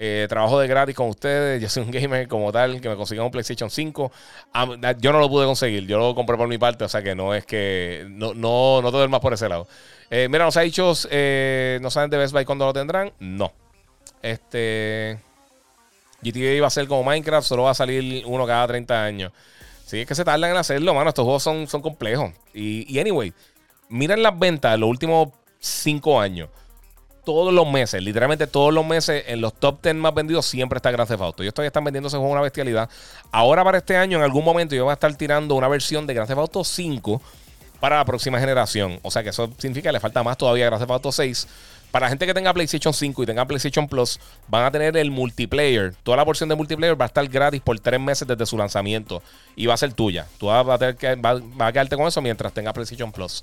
Eh, 0.01 0.27
trabajo 0.29 0.61
de 0.61 0.69
gratis 0.69 0.95
con 0.95 1.09
ustedes. 1.09 1.61
Yo 1.63 1.69
soy 1.69 1.83
un 1.83 1.91
gamer 1.91 2.29
como 2.29 2.53
tal 2.53 2.81
que 2.81 2.89
me 2.89 2.97
consiga 2.97 3.25
un 3.25 3.31
PlayStation 3.31 3.69
5. 3.69 4.13
yo 4.99 5.13
no 5.13 5.19
lo 5.19 5.29
pude 5.29 5.45
conseguir. 5.45 5.87
Yo 5.87 5.99
lo 5.99 6.15
compré 6.15 6.37
por 6.37 6.49
mi 6.49 6.59
parte. 6.59 6.85
O 6.85 6.89
sea 6.89 7.03
que 7.03 7.15
no 7.15 7.35
es 7.35 7.45
que. 7.45 8.07
No, 8.09 8.33
no, 8.35 8.81
no 8.81 8.93
te 8.93 9.09
más 9.09 9.21
por 9.21 9.33
ese 9.33 9.49
lado. 9.49 9.67
Eh, 10.11 10.29
mira, 10.31 10.45
nos 10.45 10.57
ha 10.57 10.61
dicho. 10.61 10.93
Eh, 11.11 11.79
¿No 11.83 11.91
saben 11.91 12.11
de 12.11 12.17
Best 12.17 12.33
Buy 12.33 12.45
cuándo 12.45 12.67
lo 12.67 12.73
tendrán? 12.73 13.13
No. 13.19 13.53
Este. 14.23 15.19
GTA 16.21 16.55
iba 16.55 16.67
a 16.67 16.71
ser 16.71 16.87
como 16.87 17.03
Minecraft. 17.03 17.47
Solo 17.47 17.65
va 17.65 17.71
a 17.71 17.75
salir 17.75 18.25
uno 18.27 18.47
cada 18.47 18.67
30 18.69 19.05
años. 19.05 19.33
Sí, 19.85 20.01
es 20.01 20.07
que 20.07 20.15
se 20.15 20.25
tardan 20.25 20.51
en 20.51 20.57
hacerlo, 20.59 20.95
mano. 20.95 21.09
Estos 21.09 21.25
juegos 21.25 21.43
son, 21.43 21.67
son 21.67 21.83
complejos. 21.83 22.33
Y, 22.55 22.93
y 22.93 23.01
anyway, 23.01 23.33
miren 23.89 24.23
las 24.23 24.39
ventas 24.39 24.73
de 24.73 24.79
los 24.79 24.89
últimos 24.89 25.31
5 25.59 26.21
años 26.21 26.51
todos 27.25 27.53
los 27.53 27.71
meses, 27.71 28.03
literalmente 28.03 28.47
todos 28.47 28.73
los 28.73 28.87
meses, 28.87 29.25
en 29.27 29.41
los 29.41 29.55
top 29.55 29.83
10 29.83 29.97
más 29.97 30.15
vendidos 30.15 30.47
siempre 30.47 30.77
está 30.79 30.91
Grand 30.91 31.09
Theft 31.09 31.21
Auto. 31.21 31.43
Ellos 31.43 31.55
todavía 31.55 31.69
están 31.69 31.85
vendiendo 31.85 32.09
ese 32.09 32.17
juego 32.17 32.33
una 32.33 32.41
bestialidad. 32.41 32.89
Ahora 33.31 33.65
para 33.65 33.79
este 33.79 33.97
año, 33.97 34.19
en 34.19 34.25
algún 34.25 34.45
momento, 34.45 34.75
yo 34.75 34.85
voy 34.85 34.91
a 34.91 34.95
estar 34.95 35.15
tirando 35.17 35.55
una 35.55 35.69
versión 35.69 36.07
de 36.07 36.15
Grand 36.15 36.29
Theft 36.29 36.39
Auto 36.39 36.65
5 36.65 37.21
para 37.81 37.97
la 37.97 38.05
próxima 38.05 38.39
generación. 38.41 38.99
O 39.03 39.11
sea 39.11 39.23
que 39.23 39.31
eso 39.31 39.51
significa 39.59 39.89
que 39.89 39.93
le 39.93 40.01
falta 40.01 40.23
más 40.23 40.37
todavía 40.37 40.65
a 40.65 40.69
Grand 40.69 40.83
Theft 40.83 40.91
Auto 40.91 41.13
6. 41.13 41.49
Para 41.91 42.07
la 42.07 42.11
gente 42.11 42.27
que 42.27 42.35
tenga 42.35 42.53
PlayStation 42.53 42.93
5 42.93 43.23
y 43.23 43.27
tenga 43.27 43.47
PlayStation 43.47 43.89
Plus, 43.89 44.21
van 44.49 44.65
a 44.65 44.71
tener 44.71 44.97
el 44.97 45.11
multiplayer. 45.11 45.95
Toda 46.03 46.19
la 46.19 46.25
porción 46.25 46.49
de 46.49 46.55
multiplayer 46.55 47.01
va 47.01 47.07
a 47.07 47.09
estar 47.09 47.27
gratis 47.27 47.63
por 47.63 47.79
tres 47.81 47.99
meses 47.99 48.29
desde 48.29 48.45
su 48.45 48.59
lanzamiento. 48.59 49.23
Y 49.57 49.67
va 49.67 49.75
a 49.75 49.79
ser 49.79 49.95
tuya. 49.95 50.27
Tú 50.37 50.47
vas 50.47 50.69
a, 50.69 50.79
tener 50.79 50.97
que, 50.97 51.15
vas 51.15 51.41
a 51.59 51.73
quedarte 51.73 51.97
con 51.97 52.07
eso 52.07 52.21
mientras 52.21 52.53
tenga 52.53 52.75
PlayStation 52.75 53.11
Plus. 53.11 53.43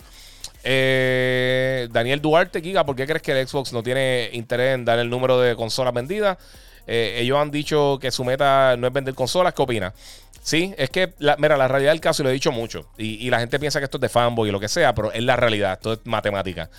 Eh, 0.68 1.88
Daniel 1.92 2.20
Duarte, 2.22 2.60
Giga, 2.60 2.84
¿por 2.84 2.96
qué 2.96 3.06
crees 3.06 3.22
que 3.22 3.40
el 3.40 3.48
Xbox 3.48 3.72
no 3.72 3.84
tiene 3.84 4.32
interés 4.34 4.74
en 4.74 4.84
dar 4.84 4.98
el 4.98 5.10
número 5.10 5.40
de 5.40 5.56
consolas 5.56 5.94
vendidas? 5.94 6.40
Eh, 6.88 7.18
ellos 7.20 7.38
han 7.38 7.52
dicho 7.52 8.00
que 8.02 8.10
su 8.10 8.26
meta 8.26 8.76
no 8.76 8.88
es 8.88 8.94
vender 8.94 9.14
consolas. 9.14 9.54
¿Qué 9.54 9.62
opinas? 9.62 9.94
Sí, 10.42 10.74
es 10.78 10.90
que, 10.90 11.14
mira, 11.38 11.56
la 11.56 11.68
realidad 11.68 11.92
del 11.92 12.02
caso, 12.02 12.22
y 12.22 12.24
lo 12.24 12.30
he 12.30 12.34
dicho 12.34 12.52
mucho, 12.52 12.88
y, 12.98 13.30
la 13.30 13.40
gente 13.40 13.60
piensa 13.60 13.80
que 13.80 13.86
esto 13.86 13.98
es 13.98 14.02
de 14.02 14.10
fanboy 14.10 14.50
y 14.50 14.52
lo 14.52 14.60
que 14.60 14.68
sea, 14.68 14.94
pero 14.94 15.12
es 15.12 15.24
la 15.24 15.36
realidad, 15.36 15.74
esto 15.74 15.94
es 15.94 16.00
matemática. 16.04 16.70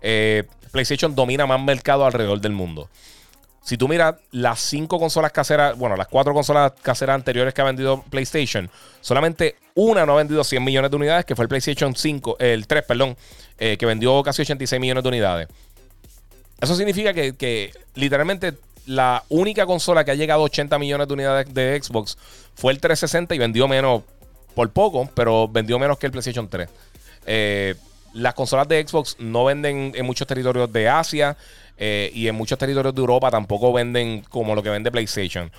Eh, 0.00 0.44
PlayStation 0.72 1.14
domina 1.14 1.46
más 1.46 1.60
mercado 1.60 2.04
alrededor 2.04 2.40
del 2.40 2.52
mundo. 2.52 2.88
Si 3.62 3.76
tú 3.76 3.86
miras 3.86 4.16
las 4.32 4.58
cinco 4.60 4.98
consolas 4.98 5.30
caseras, 5.30 5.78
bueno, 5.78 5.96
las 5.96 6.08
cuatro 6.08 6.34
consolas 6.34 6.72
caseras 6.82 7.14
anteriores 7.14 7.54
que 7.54 7.60
ha 7.60 7.64
vendido 7.64 8.02
PlayStation, 8.10 8.68
solamente 9.00 9.56
una 9.74 10.04
no 10.04 10.14
ha 10.14 10.16
vendido 10.16 10.42
100 10.42 10.62
millones 10.62 10.90
de 10.90 10.96
unidades, 10.96 11.24
que 11.24 11.36
fue 11.36 11.44
el 11.44 11.48
PlayStation 11.48 11.94
5, 11.94 12.36
el 12.40 12.66
3, 12.66 12.84
perdón, 12.84 13.16
eh, 13.58 13.76
que 13.78 13.86
vendió 13.86 14.22
casi 14.22 14.42
86 14.42 14.80
millones 14.80 15.02
de 15.04 15.08
unidades. 15.08 15.48
Eso 16.60 16.74
significa 16.76 17.12
que, 17.12 17.72
literalmente 17.94 18.54
la 18.86 19.22
única 19.28 19.64
consola 19.64 20.04
que 20.04 20.10
ha 20.10 20.14
llegado 20.14 20.42
a 20.42 20.44
80 20.44 20.78
millones 20.78 21.06
de 21.06 21.14
unidades 21.14 21.54
de 21.54 21.80
Xbox 21.80 22.18
fue 22.54 22.72
el 22.72 22.80
360 22.80 23.34
y 23.34 23.38
vendió 23.38 23.68
menos 23.68 24.02
por 24.54 24.70
poco, 24.70 25.08
pero 25.14 25.48
vendió 25.48 25.78
menos 25.78 25.98
que 25.98 26.06
el 26.06 26.12
PlayStation 26.12 26.48
3. 26.48 26.68
Eh, 27.26 27.74
las 28.12 28.34
consolas 28.34 28.68
de 28.68 28.86
Xbox 28.86 29.16
no 29.18 29.44
venden 29.44 29.92
en 29.94 30.04
muchos 30.04 30.26
territorios 30.26 30.72
de 30.72 30.88
Asia. 30.88 31.36
Eh, 31.84 32.12
y 32.14 32.28
en 32.28 32.36
muchos 32.36 32.56
territorios 32.58 32.94
de 32.94 33.00
Europa 33.00 33.28
tampoco 33.28 33.72
venden 33.72 34.20
como 34.28 34.54
lo 34.54 34.62
que 34.62 34.70
vende 34.70 34.92
PlayStation. 34.92 35.50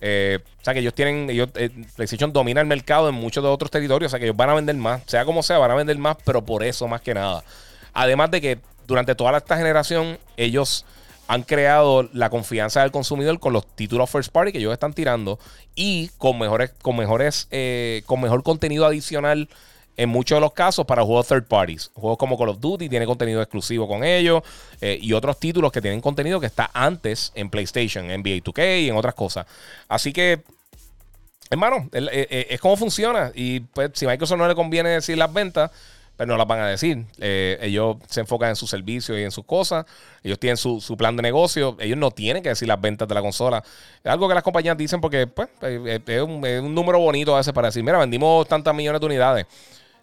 Eh, 0.00 0.40
o 0.60 0.64
sea 0.64 0.74
que 0.74 0.80
ellos 0.80 0.92
tienen, 0.92 1.30
ellos, 1.30 1.50
eh, 1.54 1.70
PlayStation 1.94 2.32
domina 2.32 2.60
el 2.60 2.66
mercado 2.66 3.08
en 3.08 3.14
muchos 3.14 3.44
de 3.44 3.48
otros 3.48 3.70
territorios, 3.70 4.08
o 4.08 4.10
sea 4.10 4.18
que 4.18 4.24
ellos 4.24 4.36
van 4.36 4.50
a 4.50 4.54
vender 4.54 4.74
más, 4.74 5.02
sea 5.06 5.24
como 5.24 5.40
sea, 5.40 5.58
van 5.58 5.70
a 5.70 5.76
vender 5.76 5.96
más, 5.96 6.16
pero 6.24 6.44
por 6.44 6.64
eso 6.64 6.88
más 6.88 7.00
que 7.00 7.14
nada. 7.14 7.44
Además 7.94 8.28
de 8.32 8.40
que 8.40 8.58
durante 8.88 9.14
toda 9.14 9.38
esta 9.38 9.56
generación 9.56 10.18
ellos 10.36 10.84
han 11.28 11.44
creado 11.44 12.08
la 12.12 12.28
confianza 12.28 12.80
del 12.80 12.90
consumidor 12.90 13.38
con 13.38 13.52
los 13.52 13.64
títulos 13.64 14.10
first 14.10 14.32
party 14.32 14.50
que 14.50 14.58
ellos 14.58 14.72
están 14.72 14.94
tirando 14.94 15.38
y 15.76 16.08
con 16.18 16.40
mejores, 16.40 16.72
con 16.82 16.96
mejores, 16.96 17.46
con 18.04 18.20
mejor 18.20 18.42
contenido 18.42 18.84
adicional 18.84 19.48
en 19.98 20.08
muchos 20.08 20.36
de 20.36 20.40
los 20.40 20.52
casos 20.52 20.86
para 20.86 21.02
juegos 21.02 21.26
third 21.26 21.44
parties. 21.44 21.90
Juegos 21.92 22.16
como 22.16 22.38
Call 22.38 22.50
of 22.50 22.60
Duty 22.60 22.88
tiene 22.88 23.04
contenido 23.04 23.42
exclusivo 23.42 23.88
con 23.88 24.04
ellos 24.04 24.42
eh, 24.80 24.96
y 25.02 25.12
otros 25.12 25.38
títulos 25.40 25.72
que 25.72 25.82
tienen 25.82 26.00
contenido 26.00 26.38
que 26.38 26.46
está 26.46 26.70
antes 26.72 27.32
en 27.34 27.50
PlayStation, 27.50 28.06
NBA 28.06 28.44
2K 28.44 28.84
y 28.84 28.88
en 28.88 28.96
otras 28.96 29.14
cosas. 29.14 29.44
Así 29.88 30.12
que, 30.12 30.44
hermano, 31.50 31.88
eh, 31.92 32.28
eh, 32.30 32.46
es 32.50 32.60
como 32.60 32.76
funciona. 32.76 33.32
Y 33.34 33.58
pues, 33.60 33.90
si 33.94 34.06
a 34.06 34.10
Microsoft 34.10 34.38
no 34.38 34.46
le 34.46 34.54
conviene 34.54 34.90
decir 34.90 35.18
las 35.18 35.32
ventas, 35.32 35.72
pues 36.16 36.28
no 36.28 36.36
las 36.36 36.46
van 36.46 36.60
a 36.60 36.68
decir. 36.68 37.04
ellos 37.18 37.96
se 38.08 38.20
enfocan 38.20 38.50
en 38.50 38.56
sus 38.56 38.70
servicios 38.70 39.18
y 39.18 39.22
en 39.22 39.32
sus 39.32 39.44
cosas. 39.44 39.84
Ellos 40.22 40.38
tienen 40.38 40.56
su, 40.56 40.96
plan 40.96 41.16
de 41.16 41.22
negocio. 41.22 41.76
Ellos 41.80 41.98
no 41.98 42.12
tienen 42.12 42.40
que 42.40 42.50
decir 42.50 42.68
las 42.68 42.80
ventas 42.80 43.08
de 43.08 43.14
la 43.16 43.20
consola. 43.20 43.64
Es 44.02 44.10
algo 44.12 44.28
que 44.28 44.34
las 44.34 44.44
compañías 44.44 44.76
dicen 44.76 45.00
porque 45.00 45.26
pues, 45.26 45.48
es, 45.60 46.22
un, 46.22 46.44
es 46.46 46.60
un 46.60 46.72
número 46.72 47.00
bonito 47.00 47.34
a 47.34 47.38
veces 47.38 47.52
para 47.52 47.68
decir, 47.68 47.82
mira, 47.82 47.98
vendimos 47.98 48.46
tantas 48.46 48.72
millones 48.76 49.00
de 49.00 49.06
unidades. 49.06 49.46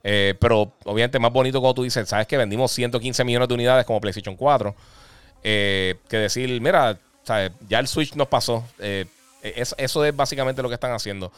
Eh, 0.07 0.35
pero 0.39 0.71
obviamente 0.83 1.17
más 1.17 1.33
bonito 1.33 1.59
cuando 1.59 1.73
tú 1.73 1.83
dices, 1.83 2.07
sabes 2.07 2.27
que 2.27 2.37
vendimos 2.37 2.71
115 2.71 3.23
millones 3.23 3.47
de 3.47 3.55
unidades 3.55 3.87
como 3.87 3.99
PlayStation 3.99 4.35
4, 4.35 4.75
eh, 5.43 5.95
que 6.07 6.17
decir, 6.17 6.61
mira, 6.61 6.99
ya 7.67 7.79
el 7.79 7.87
Switch 7.87 8.13
nos 8.13 8.27
pasó. 8.27 8.63
Eh, 8.77 9.07
eso 9.41 10.05
es 10.05 10.15
básicamente 10.15 10.61
lo 10.61 10.69
que 10.69 10.75
están 10.75 10.91
haciendo. 10.91 11.31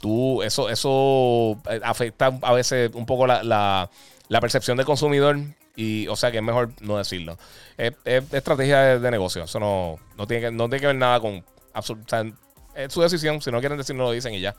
tú, 0.00 0.42
eso, 0.42 0.68
eso 0.68 1.58
afecta 1.82 2.38
a 2.42 2.52
veces 2.52 2.90
un 2.94 3.06
poco 3.06 3.26
la, 3.26 3.90
percepción 4.40 4.76
del 4.76 4.84
consumidor. 4.84 5.38
Y, 5.74 6.08
o 6.08 6.16
sea 6.16 6.30
que 6.30 6.38
es 6.38 6.42
mejor 6.42 6.70
no 6.80 6.98
decirlo. 6.98 7.38
Es, 7.78 7.94
estrategia 8.04 8.98
de, 8.98 9.10
negocio. 9.10 9.44
Eso 9.44 9.60
no, 9.60 9.98
no, 10.16 10.26
tiene 10.26 10.42
que, 10.46 10.50
no 10.50 10.68
tiene 10.68 10.80
que 10.80 10.86
ver 10.88 10.96
nada 10.96 11.20
con. 11.20 11.44
es 12.74 12.92
su 12.92 13.00
decisión. 13.00 13.40
Si 13.40 13.50
no 13.50 13.60
quieren 13.60 13.78
decirlo, 13.78 14.04
lo 14.04 14.12
dicen 14.12 14.34
y 14.34 14.40
ya. 14.40 14.54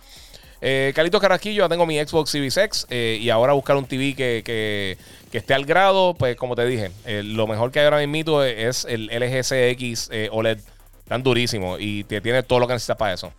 Eh, 0.61 0.91
Carlitos 0.94 1.22
Carrasquillo, 1.22 1.64
ya 1.64 1.69
tengo 1.69 1.86
mi 1.86 1.98
Xbox 1.98 2.31
Series 2.31 2.57
X 2.57 2.88
eh, 2.90 3.18
y 3.22 3.30
ahora 3.30 3.53
buscar 3.53 3.77
un 3.77 3.86
TV 3.86 4.14
que, 4.14 4.98
esté 5.31 5.53
al 5.53 5.65
grado, 5.65 6.15
pues 6.15 6.36
como 6.36 6.56
te 6.56 6.65
dije, 6.65 6.91
eh, 7.06 7.23
lo 7.23 7.48
mejor 7.48 7.72
que 7.72 7.80
hay 7.80 7.86
ahora 7.86 8.06
mismo 8.06 8.44
es 8.44 8.86
el 8.86 9.07
LG 9.07 9.44
CX 9.44 10.10
eh, 10.11 10.30
OLED, 10.31 10.60
tan 11.07 11.23
durísimo 11.23 11.77
y 11.80 12.03
te 12.03 12.19
tiene 12.19 12.44
todo 12.44 12.60
lo 12.60 12.68
que 12.68 12.73
necesitas 12.73 12.98
para 12.98 13.14
eso. 13.14 13.31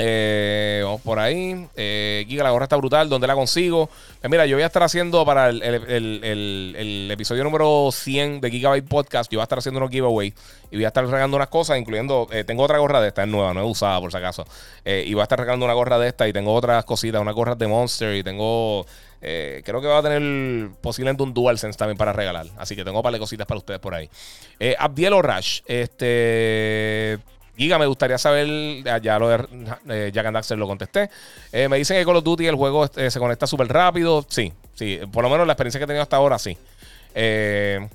Eh, 0.00 0.80
vamos 0.84 1.00
por 1.00 1.18
ahí. 1.18 1.66
Eh, 1.74 2.24
Giga, 2.28 2.44
la 2.44 2.50
gorra 2.50 2.66
está 2.66 2.76
brutal. 2.76 3.08
¿Dónde 3.08 3.26
la 3.26 3.34
consigo? 3.34 3.90
Pues 4.20 4.30
mira, 4.30 4.46
yo 4.46 4.54
voy 4.54 4.62
a 4.62 4.66
estar 4.66 4.84
haciendo 4.84 5.24
para 5.26 5.48
el, 5.48 7.08
episodio 7.10 7.42
número 7.42 7.90
100 7.90 8.40
de 8.40 8.48
Gigabyte 8.48 8.86
Podcast. 8.86 9.28
Yo 9.32 9.38
voy 9.38 9.42
a 9.42 9.44
estar 9.44 9.58
haciendo 9.58 9.78
unos 9.78 9.90
giveaways 9.90 10.34
y 10.70 10.76
voy 10.76 10.84
a 10.84 10.88
estar 10.88 11.04
regalando 11.04 11.36
unas 11.36 11.48
cosas, 11.48 11.78
incluyendo. 11.78 12.28
Eh, 12.30 12.44
tengo 12.44 12.62
otra 12.62 12.78
gorra 12.78 13.00
de 13.00 13.08
esta, 13.08 13.24
es 13.24 13.28
nueva, 13.28 13.52
no 13.52 13.60
es 13.60 13.66
usada 13.68 14.00
por 14.00 14.12
si 14.12 14.18
acaso. 14.18 14.46
Eh, 14.84 15.02
y 15.04 15.14
voy 15.14 15.22
a 15.22 15.24
estar 15.24 15.40
regalando 15.40 15.64
una 15.64 15.74
gorra 15.74 15.98
de 15.98 16.06
esta 16.06 16.28
y 16.28 16.32
tengo 16.32 16.54
otras 16.54 16.84
cositas, 16.84 17.20
unas 17.20 17.34
gorras 17.34 17.58
de 17.58 17.66
Monster 17.66 18.14
y 18.14 18.22
tengo. 18.22 18.86
creo 19.20 19.80
que 19.80 19.88
va 19.88 19.98
a 19.98 20.02
tener 20.02 20.70
posiblemente 20.80 21.24
un 21.24 21.34
DualSense 21.34 21.76
también 21.76 21.98
para 21.98 22.12
regalar. 22.12 22.46
Así 22.56 22.76
que 22.76 22.84
tengo 22.84 22.98
un 22.98 23.02
par 23.02 23.12
de 23.12 23.18
cositas 23.18 23.48
para 23.48 23.58
ustedes 23.58 23.80
por 23.80 23.94
ahí. 23.94 24.08
Abdiel 24.78 25.20
Rush, 25.20 25.62
este. 25.66 27.18
Giga, 27.58 27.76
me 27.76 27.86
gustaría 27.86 28.16
saber, 28.18 28.84
ya 29.02 29.18
lo 29.18 29.28
de 29.28 29.44
eh, 29.88 30.10
Jack 30.14 30.26
and 30.26 30.34
Daxter 30.34 30.56
lo 30.56 30.68
contesté. 30.68 31.10
Eh, 31.50 31.68
me 31.68 31.76
dicen 31.76 31.96
que 31.96 32.04
Call 32.04 32.14
of 32.16 32.22
Duty 32.24 32.46
el 32.46 32.54
juego 32.54 32.84
este, 32.84 33.10
se 33.10 33.18
conecta 33.18 33.48
súper 33.48 33.66
rápido. 33.66 34.24
Sí, 34.28 34.52
sí, 34.74 35.00
por 35.12 35.24
lo 35.24 35.28
menos 35.28 35.44
la 35.44 35.54
experiencia 35.54 35.80
que 35.80 35.84
he 35.84 35.86
tenido 35.88 36.02
hasta 36.04 36.16
ahora, 36.16 36.38
sí. 36.38 36.56
Eh, 37.16 37.86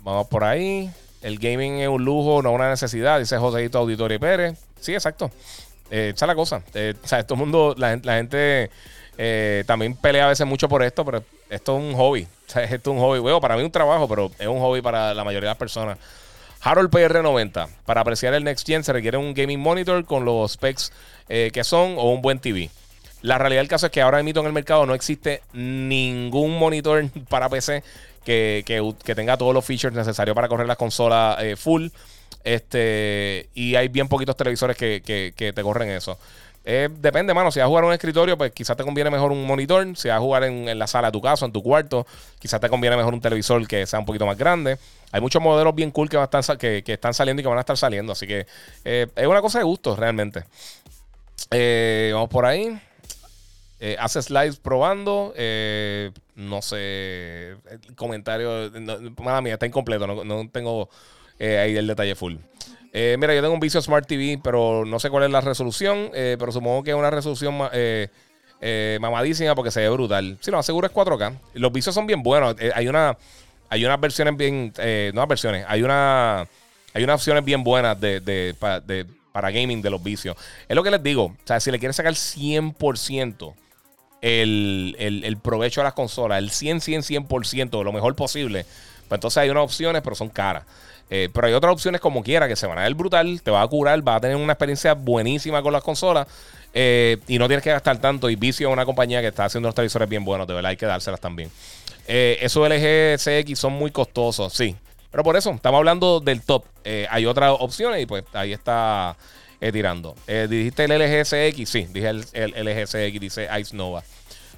vamos 0.00 0.26
por 0.28 0.44
ahí. 0.44 0.90
El 1.20 1.38
gaming 1.38 1.74
es 1.80 1.88
un 1.88 2.04
lujo, 2.06 2.40
no 2.42 2.52
una 2.52 2.70
necesidad, 2.70 3.18
dice 3.18 3.36
Joséito 3.36 3.76
Auditorio 3.78 4.18
Pérez. 4.18 4.58
Sí, 4.80 4.94
exacto. 4.94 5.30
Eh, 5.90 6.12
esa 6.16 6.24
es 6.24 6.28
la 6.28 6.34
cosa. 6.34 6.62
O 7.02 7.06
sea, 7.06 7.22
todo 7.26 7.36
mundo, 7.36 7.74
la, 7.76 8.00
gente- 8.16 8.70
también 9.66 9.94
pelea 9.94 10.24
a 10.24 10.28
veces 10.28 10.46
mucho 10.46 10.70
por 10.70 10.82
esto, 10.82 11.04
pero 11.04 11.22
esto 11.50 11.76
es 11.76 11.84
un 11.84 11.94
hobby. 11.94 12.26
Esto 12.54 12.60
es 12.62 12.86
un 12.86 12.98
hobby. 12.98 13.18
Bueno, 13.18 13.40
para 13.42 13.56
mí 13.56 13.60
es 13.60 13.66
un 13.66 13.72
trabajo, 13.72 14.08
pero 14.08 14.30
es 14.38 14.46
un 14.46 14.60
hobby 14.60 14.80
para 14.80 15.12
la 15.12 15.22
mayoría 15.24 15.48
de 15.48 15.50
las 15.50 15.58
personas. 15.58 15.98
Harold 16.66 16.90
PR90. 16.90 17.68
Para 17.84 18.00
apreciar 18.00 18.34
el 18.34 18.42
Next 18.42 18.66
Gen 18.66 18.82
se 18.82 18.92
requiere 18.92 19.16
un 19.18 19.34
gaming 19.34 19.60
monitor 19.60 20.04
con 20.04 20.24
los 20.24 20.50
specs 20.54 20.92
eh, 21.28 21.50
que 21.52 21.62
son 21.62 21.94
o 21.96 22.10
un 22.10 22.22
buen 22.22 22.40
TV. 22.40 22.70
La 23.22 23.38
realidad 23.38 23.60
del 23.60 23.68
caso 23.68 23.86
es 23.86 23.92
que 23.92 24.02
ahora 24.02 24.20
mismo 24.24 24.40
en 24.40 24.48
el 24.48 24.52
mercado 24.52 24.84
no 24.84 24.92
existe 24.94 25.42
ningún 25.52 26.58
monitor 26.58 27.04
para 27.28 27.48
PC 27.48 27.84
que, 28.24 28.64
que- 28.66 29.14
tenga 29.14 29.36
todos 29.36 29.54
los 29.54 29.64
features 29.64 29.94
necesarios 29.94 30.34
para 30.34 30.48
correr 30.48 30.66
las 30.66 30.76
consolas 30.76 31.36
eh, 31.40 31.54
full. 31.54 31.86
Este, 32.42 33.48
y 33.54 33.76
hay 33.76 33.86
bien 33.86 34.08
poquitos 34.08 34.36
televisores 34.36 34.76
que- 34.76 35.02
que 35.36 35.52
te 35.52 35.62
corren 35.62 35.90
eso. 35.90 36.18
Eh, 36.68 36.88
depende, 36.90 37.32
mano. 37.32 37.52
Si 37.52 37.60
vas 37.60 37.66
a 37.66 37.68
jugar 37.68 37.84
en 37.84 37.88
un 37.88 37.94
escritorio, 37.94 38.36
pues 38.36 38.50
quizás 38.50 38.76
te 38.76 38.82
conviene 38.82 39.08
mejor 39.08 39.30
un 39.30 39.46
monitor. 39.46 39.86
Si 39.96 40.08
vas 40.08 40.16
a 40.16 40.20
jugar 40.20 40.42
en, 40.42 40.68
en 40.68 40.78
la 40.80 40.88
sala 40.88 41.08
de 41.08 41.12
tu 41.12 41.22
casa, 41.22 41.46
en 41.46 41.52
tu 41.52 41.62
cuarto, 41.62 42.04
quizás 42.40 42.60
te 42.60 42.68
conviene 42.68 42.96
mejor 42.96 43.14
un 43.14 43.20
televisor 43.20 43.66
que 43.68 43.86
sea 43.86 44.00
un 44.00 44.04
poquito 44.04 44.26
más 44.26 44.36
grande. 44.36 44.76
Hay 45.12 45.20
muchos 45.20 45.40
modelos 45.40 45.76
bien 45.76 45.92
cool 45.92 46.08
que, 46.08 46.18
que, 46.58 46.82
que 46.82 46.92
están 46.92 47.14
saliendo 47.14 47.40
y 47.40 47.44
que 47.44 47.48
van 47.48 47.58
a 47.58 47.60
estar 47.60 47.76
saliendo. 47.76 48.12
Así 48.12 48.26
que 48.26 48.48
eh, 48.84 49.06
es 49.14 49.26
una 49.28 49.40
cosa 49.40 49.58
de 49.58 49.64
gusto, 49.64 49.94
realmente. 49.94 50.42
Eh, 51.52 52.10
vamos 52.12 52.28
por 52.30 52.44
ahí. 52.44 52.76
Hace 54.00 54.20
slides 54.22 54.56
probando. 54.56 55.34
no 56.34 56.62
sé. 56.62 57.50
El 57.70 57.94
comentario. 57.94 58.70
No, 58.70 59.42
mía, 59.42 59.54
está 59.54 59.66
incompleto. 59.66 60.08
No, 60.08 60.24
no 60.24 60.48
tengo 60.48 60.88
ahí 61.38 61.76
el 61.76 61.86
detalle 61.86 62.16
full. 62.16 62.34
Eh, 62.98 63.16
mira, 63.18 63.34
yo 63.34 63.42
tengo 63.42 63.52
un 63.52 63.60
vicio 63.60 63.80
Smart 63.82 64.06
TV, 64.06 64.40
pero 64.42 64.86
no 64.86 64.98
sé 64.98 65.10
cuál 65.10 65.24
es 65.24 65.30
la 65.30 65.42
resolución. 65.42 66.10
eh, 66.14 66.36
pero 66.38 66.50
supongo 66.50 66.82
que 66.82 66.90
es 66.92 66.96
una 66.96 67.10
resolución 67.10 67.58
eh, 67.72 68.08
mamadísima 69.00 69.54
porque 69.54 69.70
se 69.70 69.80
ve 69.80 69.90
brutal. 69.90 70.38
Si 70.40 70.50
no, 70.50 70.62
seguro 70.62 70.86
es 70.86 70.92
4K. 70.94 71.38
Los 71.54 71.72
vicios 71.72 71.94
son 71.94 72.06
bien 72.06 72.22
buenos. 72.22 72.56
Hay 72.74 72.88
una. 72.88 73.16
Hay 73.68 73.84
unas 73.84 74.00
versiones 74.00 74.36
bien. 74.36 74.72
No 75.14 75.26
versiones. 75.26 75.64
Hay 75.68 75.82
una. 75.82 76.46
Hay 76.94 77.04
unas 77.04 77.16
opciones 77.20 77.44
bien 77.44 77.62
buenas 77.62 78.00
de, 78.00 78.20
de- 78.20 79.06
para 79.32 79.50
gaming 79.50 79.82
de 79.82 79.90
los 79.90 80.02
vicios. 80.02 80.34
Es 80.66 80.74
lo 80.74 80.82
que 80.82 80.90
les 80.90 81.02
digo. 81.02 81.24
O 81.26 81.36
sea, 81.44 81.60
si 81.60 81.70
le 81.70 81.78
quieres 81.78 81.96
sacar 81.96 82.14
100% 82.14 83.52
el, 84.22 84.96
el, 84.98 85.24
el 85.24 85.36
provecho 85.36 85.82
a 85.82 85.84
las 85.84 85.92
consolas, 85.92 86.38
el 86.38 86.50
100, 86.50 86.80
100, 86.80 87.02
100%, 87.02 87.84
lo 87.84 87.92
mejor 87.92 88.16
posible, 88.16 88.64
pues 89.08 89.18
entonces 89.18 89.36
hay 89.36 89.50
unas 89.50 89.64
opciones, 89.64 90.00
pero 90.00 90.16
son 90.16 90.30
caras. 90.30 90.64
Eh, 91.08 91.28
pero 91.32 91.46
hay 91.46 91.52
otras 91.52 91.72
opciones 91.72 92.00
como 92.00 92.22
quiera, 92.22 92.48
que 92.48 92.56
se 92.56 92.66
van 92.66 92.78
a 92.78 92.82
ver 92.82 92.94
brutal, 92.94 93.40
te 93.42 93.50
va 93.50 93.62
a 93.62 93.68
curar, 93.68 94.06
va 94.06 94.16
a 94.16 94.20
tener 94.20 94.36
una 94.36 94.54
experiencia 94.54 94.94
buenísima 94.94 95.62
con 95.62 95.72
las 95.72 95.82
consolas 95.82 96.26
eh, 96.74 97.18
y 97.28 97.38
no 97.38 97.46
tienes 97.46 97.62
que 97.62 97.70
gastar 97.70 97.98
tanto. 97.98 98.28
Y 98.28 98.36
Vicio 98.36 98.68
es 98.68 98.72
una 98.72 98.84
compañía 98.84 99.20
que 99.20 99.28
está 99.28 99.44
haciendo 99.44 99.68
unos 99.68 99.74
televisores 99.74 100.08
bien 100.08 100.24
buenos, 100.24 100.46
de 100.46 100.54
verdad 100.54 100.70
hay 100.70 100.76
que 100.76 100.86
dárselas 100.86 101.20
también. 101.20 101.50
Eh, 102.08 102.38
esos 102.40 102.68
LG 102.68 103.18
CX 103.18 103.58
son 103.58 103.74
muy 103.74 103.90
costosos, 103.90 104.52
sí. 104.52 104.74
Pero 105.10 105.22
por 105.22 105.36
eso, 105.36 105.50
estamos 105.50 105.78
hablando 105.78 106.20
del 106.20 106.42
top. 106.42 106.64
Hay 107.08 107.24
otras 107.24 107.52
opciones 107.58 108.02
y 108.02 108.06
pues 108.06 108.24
ahí 108.32 108.52
está 108.52 109.16
tirando. 109.72 110.14
¿Dijiste 110.26 110.84
el 110.84 110.90
LG 110.90 111.24
CX? 111.24 111.70
Sí, 111.70 111.86
dije 111.90 112.08
el, 112.08 112.24
el 112.32 112.66
LG 112.66 112.86
CX, 112.86 113.20
dice 113.20 113.48
Ice 113.58 113.74
Nova. 113.74 114.02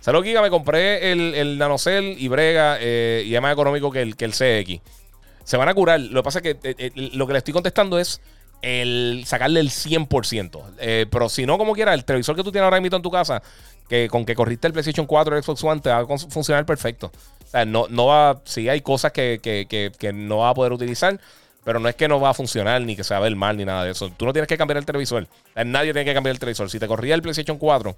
Salud, 0.01 0.25
Giga, 0.25 0.43
me 0.43 0.51
compré 0.51 1.13
el, 1.13 1.35
el 1.35 1.59
Nanocell 1.59 2.17
y 2.19 2.27
Brega 2.27 2.79
y 2.83 3.33
es 3.33 3.41
más 3.41 3.53
económico 3.53 3.93
que 3.93 4.03
el, 4.03 4.17
que 4.17 4.25
el 4.25 4.33
CX. 4.33 4.81
Se 5.49 5.57
van 5.57 5.69
a 5.71 5.73
curar. 5.75 5.99
Lo 5.99 6.21
que 6.21 6.25
pasa 6.25 6.41
es 6.41 6.43
que 6.43 6.51
eh, 6.63 6.75
eh, 6.79 7.11
lo 7.15 7.27
que 7.27 7.33
le 7.33 7.39
estoy 7.39 7.55
contestando 7.55 7.99
es 7.99 8.21
el 8.61 9.23
sacarle 9.25 9.61
el 9.61 9.71
100%. 9.71 10.63
Eh, 10.79 11.07
pero 11.11 11.31
si 11.31 11.47
no, 11.47 11.57
como 11.57 11.73
quiera, 11.73 11.95
el 11.95 12.05
televisor 12.05 12.37
que 12.37 12.43
tú 12.45 12.53
tienes 12.53 12.65
ahora 12.67 12.83
mismo 12.83 12.97
en 12.99 13.03
tu 13.03 13.11
casa, 13.11 13.43
que 13.89 14.09
con 14.11 14.27
que 14.27 14.35
corriste 14.35 14.67
el 14.67 14.75
PlayStation 14.75 15.07
4 15.07 15.35
o 15.35 15.39
el 15.39 15.43
Xbox 15.43 15.65
One, 15.65 15.81
te 15.81 15.89
va 15.89 16.01
a 16.01 16.07
funcionar 16.19 16.67
perfecto. 16.67 17.11
O 17.47 17.51
sea, 17.51 17.65
no, 17.65 17.87
no 17.89 18.05
va, 18.05 18.43
sí 18.45 18.69
hay 18.69 18.83
cosas 18.83 19.11
que, 19.13 19.41
que- 19.43 19.67
que- 19.99 20.13
no 20.13 20.39
va 20.39 20.51
a 20.51 20.55
poder 20.55 20.73
utilizar, 20.75 21.19
pero 21.65 21.81
no 21.81 21.89
es 21.89 21.95
que 21.95 22.09
no 22.09 22.21
va 22.21 22.29
a 22.29 22.35
funcionar, 22.35 22.83
ni 22.83 22.95
que 22.95 23.03
se 23.05 23.15
va 23.15 23.19
a 23.19 23.23
ver 23.23 23.35
mal, 23.35 23.57
ni 23.57 23.65
nada 23.65 23.85
de 23.85 23.93
eso. 23.93 24.11
Tú 24.15 24.27
no 24.27 24.35
tienes 24.35 24.49
que 24.49 24.59
cambiar 24.59 24.77
el 24.77 24.85
televisor. 24.85 25.27
Nadie 25.65 25.95
tiene 25.95 26.05
que 26.05 26.13
cambiar 26.13 26.33
el 26.35 26.39
televisor. 26.41 26.69
Si 26.71 26.79
te 26.79 26.87
corría 26.87 27.15
el 27.15 27.23
PlayStation 27.23 27.57
4 27.57 27.97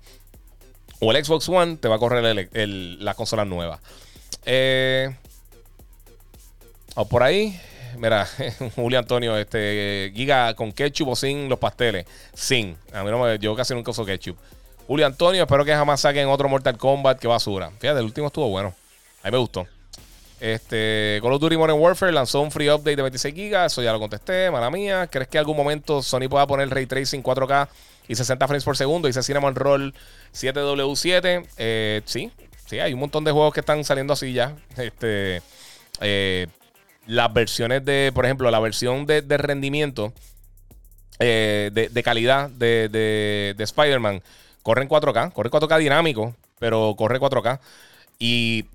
o 1.01 1.11
el 1.13 1.25
Xbox 1.25 1.49
One, 1.49 1.79
te 1.79 1.89
va 1.89 1.97
a 1.97 1.99
correr 1.99 2.25
el- 2.25 2.49
el- 2.53 3.05
la 3.05 3.15
consola 3.15 3.45
nueva. 3.45 3.81
Eh, 4.45 5.17
o 7.01 7.05
por 7.07 7.23
ahí. 7.23 7.59
Mira, 7.97 8.29
Julio 8.77 8.99
Antonio, 8.99 9.37
este 9.37 10.13
Giga 10.15 10.55
con 10.55 10.73
ketchup 10.73 11.09
o 11.09 11.17
sin 11.17 11.49
los 11.49 11.59
pasteles. 11.59 12.07
Sin. 12.35 12.77
A 12.93 13.03
mí 13.03 13.11
no 13.11 13.19
me, 13.19 13.39
yo 13.39 13.57
casi 13.57 13.75
nunca 13.75 13.91
uso 13.91 14.05
ketchup. 14.05 14.37
Julio 14.87 15.07
Antonio, 15.07 15.43
espero 15.43 15.65
que 15.65 15.73
jamás 15.73 16.01
saquen 16.01 16.29
otro 16.29 16.49
Mortal 16.49 16.77
Kombat. 16.77 17.19
Que 17.19 17.27
basura. 17.27 17.71
Fíjate, 17.79 17.99
el 17.99 18.05
último 18.05 18.29
estuvo 18.29 18.49
bueno. 18.49 18.75
A 19.23 19.29
mí 19.29 19.33
me 19.33 19.39
gustó. 19.39 19.67
Este, 20.41 21.19
Call 21.23 21.33
of 21.35 21.41
Duty 21.41 21.57
Modern 21.57 21.79
Warfare 21.79 22.13
lanzó 22.13 22.41
un 22.41 22.51
free 22.51 22.71
update 22.71 22.97
de 22.97 23.03
26 23.03 23.35
GB. 23.35 23.67
Eso 23.67 23.83
ya 23.83 23.93
lo 23.93 23.99
contesté, 23.99 24.51
mala 24.51 24.71
mía. 24.71 25.07
¿Crees 25.07 25.29
que 25.29 25.39
en 25.39 25.41
algún 25.41 25.57
momento 25.57 26.03
Sony 26.03 26.29
pueda 26.29 26.47
poner 26.47 26.69
Ray 26.71 26.87
Tracing 26.87 27.23
4K 27.23 27.69
y 28.09 28.15
60 28.15 28.47
frames 28.47 28.65
por 28.65 28.77
segundo? 28.77 29.07
Dice 29.07 29.23
Cinnamon 29.23 29.55
Roll 29.55 29.95
7W7. 30.35 31.47
Eh, 31.59 32.03
sí, 32.05 32.31
sí, 32.67 32.79
hay 32.79 32.95
un 32.95 33.01
montón 33.01 33.25
de 33.25 33.33
juegos 33.33 33.53
que 33.53 33.61
están 33.61 33.85
saliendo 33.85 34.15
así 34.15 34.33
ya. 34.33 34.57
Este, 34.77 35.43
eh, 36.01 36.47
las 37.11 37.33
versiones 37.33 37.85
de, 37.85 38.13
por 38.15 38.25
ejemplo, 38.25 38.51
la 38.51 38.61
versión 38.61 39.05
de, 39.07 39.23
de 39.23 39.37
rendimiento 39.37 40.13
eh, 41.19 41.71
de, 41.73 41.89
de 41.89 42.03
calidad 42.03 42.49
de, 42.51 42.89
de, 42.89 43.55
de 43.57 43.65
Spider-Man 43.65 44.23
corre 44.63 44.83
en 44.83 44.89
4K, 44.89 45.33
corre 45.33 45.51
4K 45.51 45.79
dinámico, 45.79 46.35
pero 46.59 46.95
corre 46.97 47.19
4K. 47.19 47.59
Y 48.19 48.67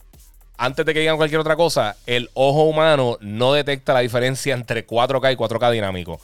antes 0.57 0.86
de 0.86 0.94
que 0.94 0.99
digan 0.99 1.18
cualquier 1.18 1.40
otra 1.41 1.56
cosa, 1.56 1.95
el 2.06 2.30
ojo 2.34 2.64
humano 2.64 3.18
no 3.22 3.53
detecta 3.53 3.94
la 3.94 3.99
diferencia 4.02 4.53
entre 4.53 4.86
4K 4.86 5.34
y 5.34 5.36
4K 5.36 5.72
dinámico. 5.72 6.20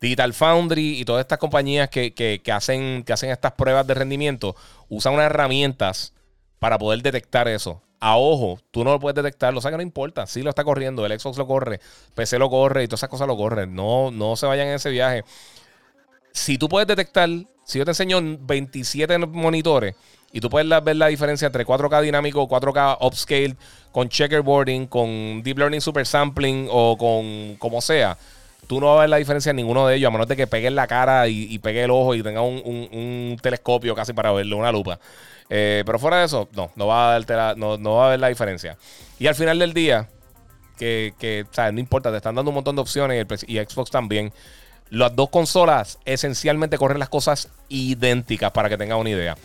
Digital 0.00 0.34
Foundry 0.34 1.00
y 1.00 1.04
todas 1.04 1.22
estas 1.22 1.38
compañías 1.38 1.88
que, 1.88 2.12
que- 2.12 2.40
hacen, 2.52 3.04
que 3.06 3.12
hacen 3.12 3.30
estas 3.30 3.52
pruebas 3.52 3.86
de 3.86 3.94
rendimiento 3.94 4.54
usan 4.88 5.14
unas 5.14 5.26
herramientas 5.26 6.12
para 6.58 6.78
poder 6.78 7.00
detectar 7.02 7.48
eso. 7.48 7.80
A 8.06 8.18
ojo, 8.18 8.60
tú 8.70 8.84
no 8.84 8.92
lo 8.92 9.00
puedes 9.00 9.14
detectar, 9.14 9.56
o 9.56 9.60
sea 9.62 9.70
que 9.70 9.78
no 9.78 9.82
importa. 9.82 10.26
Si 10.26 10.42
lo 10.42 10.50
está 10.50 10.62
corriendo, 10.62 11.06
el 11.06 11.18
Xbox 11.18 11.38
lo 11.38 11.46
corre, 11.46 11.80
PC 12.14 12.38
lo 12.38 12.50
corre 12.50 12.82
y 12.82 12.86
todas 12.86 13.00
esas 13.00 13.08
cosas 13.08 13.26
lo 13.26 13.34
corren. 13.34 13.74
No, 13.74 14.10
no 14.10 14.36
se 14.36 14.44
vayan 14.44 14.68
en 14.68 14.74
ese 14.74 14.90
viaje. 14.90 15.24
Si 16.30 16.58
tú 16.58 16.68
puedes 16.68 16.86
detectar, 16.86 17.30
si 17.64 17.78
yo 17.78 17.86
te 17.86 17.92
enseño 17.92 18.20
27 18.40 19.16
monitores 19.20 19.94
y 20.32 20.40
tú 20.40 20.50
puedes 20.50 20.68
ver 20.84 20.96
la 20.96 21.06
diferencia 21.06 21.46
entre 21.46 21.64
4K 21.64 22.02
dinámico, 22.02 22.46
4K 22.46 22.98
upscale, 23.00 23.56
con 23.90 24.10
checkerboarding, 24.10 24.86
con 24.86 25.42
deep 25.42 25.56
learning 25.56 25.80
super 25.80 26.04
sampling 26.04 26.68
o 26.70 26.98
con 26.98 27.56
como 27.56 27.80
sea, 27.80 28.18
tú 28.66 28.80
no 28.80 28.86
vas 28.86 28.98
a 28.98 29.00
ver 29.02 29.10
la 29.10 29.16
diferencia 29.16 29.50
en 29.50 29.56
ninguno 29.56 29.86
de 29.86 29.96
ellos, 29.96 30.08
a 30.08 30.10
menos 30.10 30.28
de 30.28 30.36
que 30.36 30.46
pegues 30.46 30.72
la 30.72 30.86
cara 30.86 31.28
y, 31.28 31.46
y 31.50 31.58
pegue 31.58 31.84
el 31.84 31.90
ojo 31.90 32.14
y 32.14 32.22
tenga 32.22 32.42
un, 32.42 33.36
telescopio 33.40 33.94
casi 33.94 34.12
para 34.12 34.32
verlo, 34.32 34.56
una 34.56 34.72
lupa. 34.72 34.98
Eh, 35.50 35.82
pero 35.84 35.98
fuera 35.98 36.18
de 36.18 36.24
eso, 36.24 36.48
no, 36.52 36.70
no 36.74 36.86
va 36.86 37.14
a 37.14 37.18
alterar- 37.18 37.56
no, 37.56 37.76
no 37.76 37.96
va 37.96 38.06
a 38.06 38.10
ver 38.10 38.20
la 38.20 38.28
diferencia. 38.28 38.76
Y 39.18 39.26
al 39.26 39.34
final 39.34 39.58
del 39.58 39.74
día, 39.74 40.08
que, 40.78 41.46
sea, 41.50 41.72
no 41.72 41.80
importa, 41.80 42.10
te 42.10 42.16
están 42.16 42.34
dando 42.34 42.50
un 42.50 42.56
montón 42.56 42.76
de 42.76 42.82
opciones 42.82 43.26
y, 43.46 43.58
el 43.58 43.68
Xbox 43.68 43.90
también. 43.90 44.32
Las 44.90 45.16
dos 45.16 45.30
consolas 45.30 45.98
esencialmente 46.04 46.78
corren 46.78 46.98
las 46.98 47.08
cosas 47.08 47.48
idénticas 47.68 48.50
para 48.52 48.68
que 48.68 48.76
tengan 48.76 48.98
una 48.98 49.10
idea. 49.10 49.36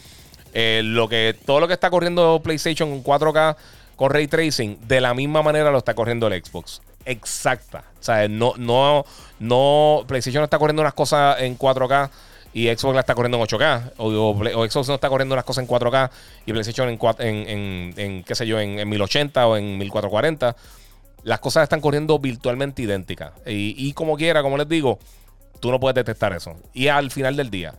Eh, 0.54 0.82
lo 0.84 1.08
que, 1.08 1.36
todo 1.46 1.60
lo 1.60 1.68
que 1.68 1.74
está 1.74 1.90
corriendo 1.90 2.42
PlayStation 2.44 2.90
en 2.90 3.04
4K 3.04 3.56
con 3.96 4.10
ray 4.12 4.28
tracing, 4.28 4.80
de 4.88 5.02
la 5.02 5.14
misma 5.14 5.42
manera 5.42 5.72
lo 5.72 5.78
está 5.78 5.94
corriendo 5.94 6.28
el 6.28 6.44
Xbox. 6.44 6.82
Exacta. 7.06 7.84
O 8.00 8.04
sea, 8.04 8.28
no, 8.28 8.54
no, 8.58 9.06
no, 9.40 10.04
PlayStation 10.08 10.44
está 10.44 10.60
corriendo 10.60 10.82
unas 10.82 10.94
cosas 10.94 11.40
en 11.42 11.58
4K 11.58 12.10
y 12.54 12.68
Xbox 12.68 12.94
la 12.96 13.02
está 13.02 13.16
corriendo 13.16 13.38
en 13.38 13.44
8K. 13.46 13.94
O, 13.98 14.34
Xbox 14.70 14.88
no 14.88 14.96
está 14.96 15.10
corriendo 15.10 15.34
unas 15.34 15.46
cosas 15.46 15.64
en 15.64 15.68
4K 15.70 16.10
y 16.46 16.52
PlayStation 16.52 16.90
en, 16.90 17.00
en, 17.20 17.50
en- 17.50 17.94
en, 17.98 18.24
qué 18.24 18.36
sé 18.36 18.46
yo, 18.48 18.60
en, 18.60 18.80
en 18.80 18.90
1080 18.90 19.48
o 19.48 19.58
en 19.58 19.78
1440. 19.78 20.56
Las 21.24 21.40
cosas 21.40 21.64
están 21.64 21.82
corriendo 21.82 22.18
virtualmente 22.20 22.82
idénticas. 22.82 23.34
Y, 23.46 23.76
y 23.78 23.94
como 23.94 24.16
quiera, 24.16 24.42
como 24.42 24.58
les 24.58 24.68
digo, 24.70 25.00
tú 25.60 25.72
no 25.72 25.80
puedes 25.80 25.96
detectar 25.96 26.34
eso. 26.34 26.56
Y 26.74 26.88
al 26.88 27.12
final 27.12 27.36
del 27.36 27.50
día, 27.50 27.76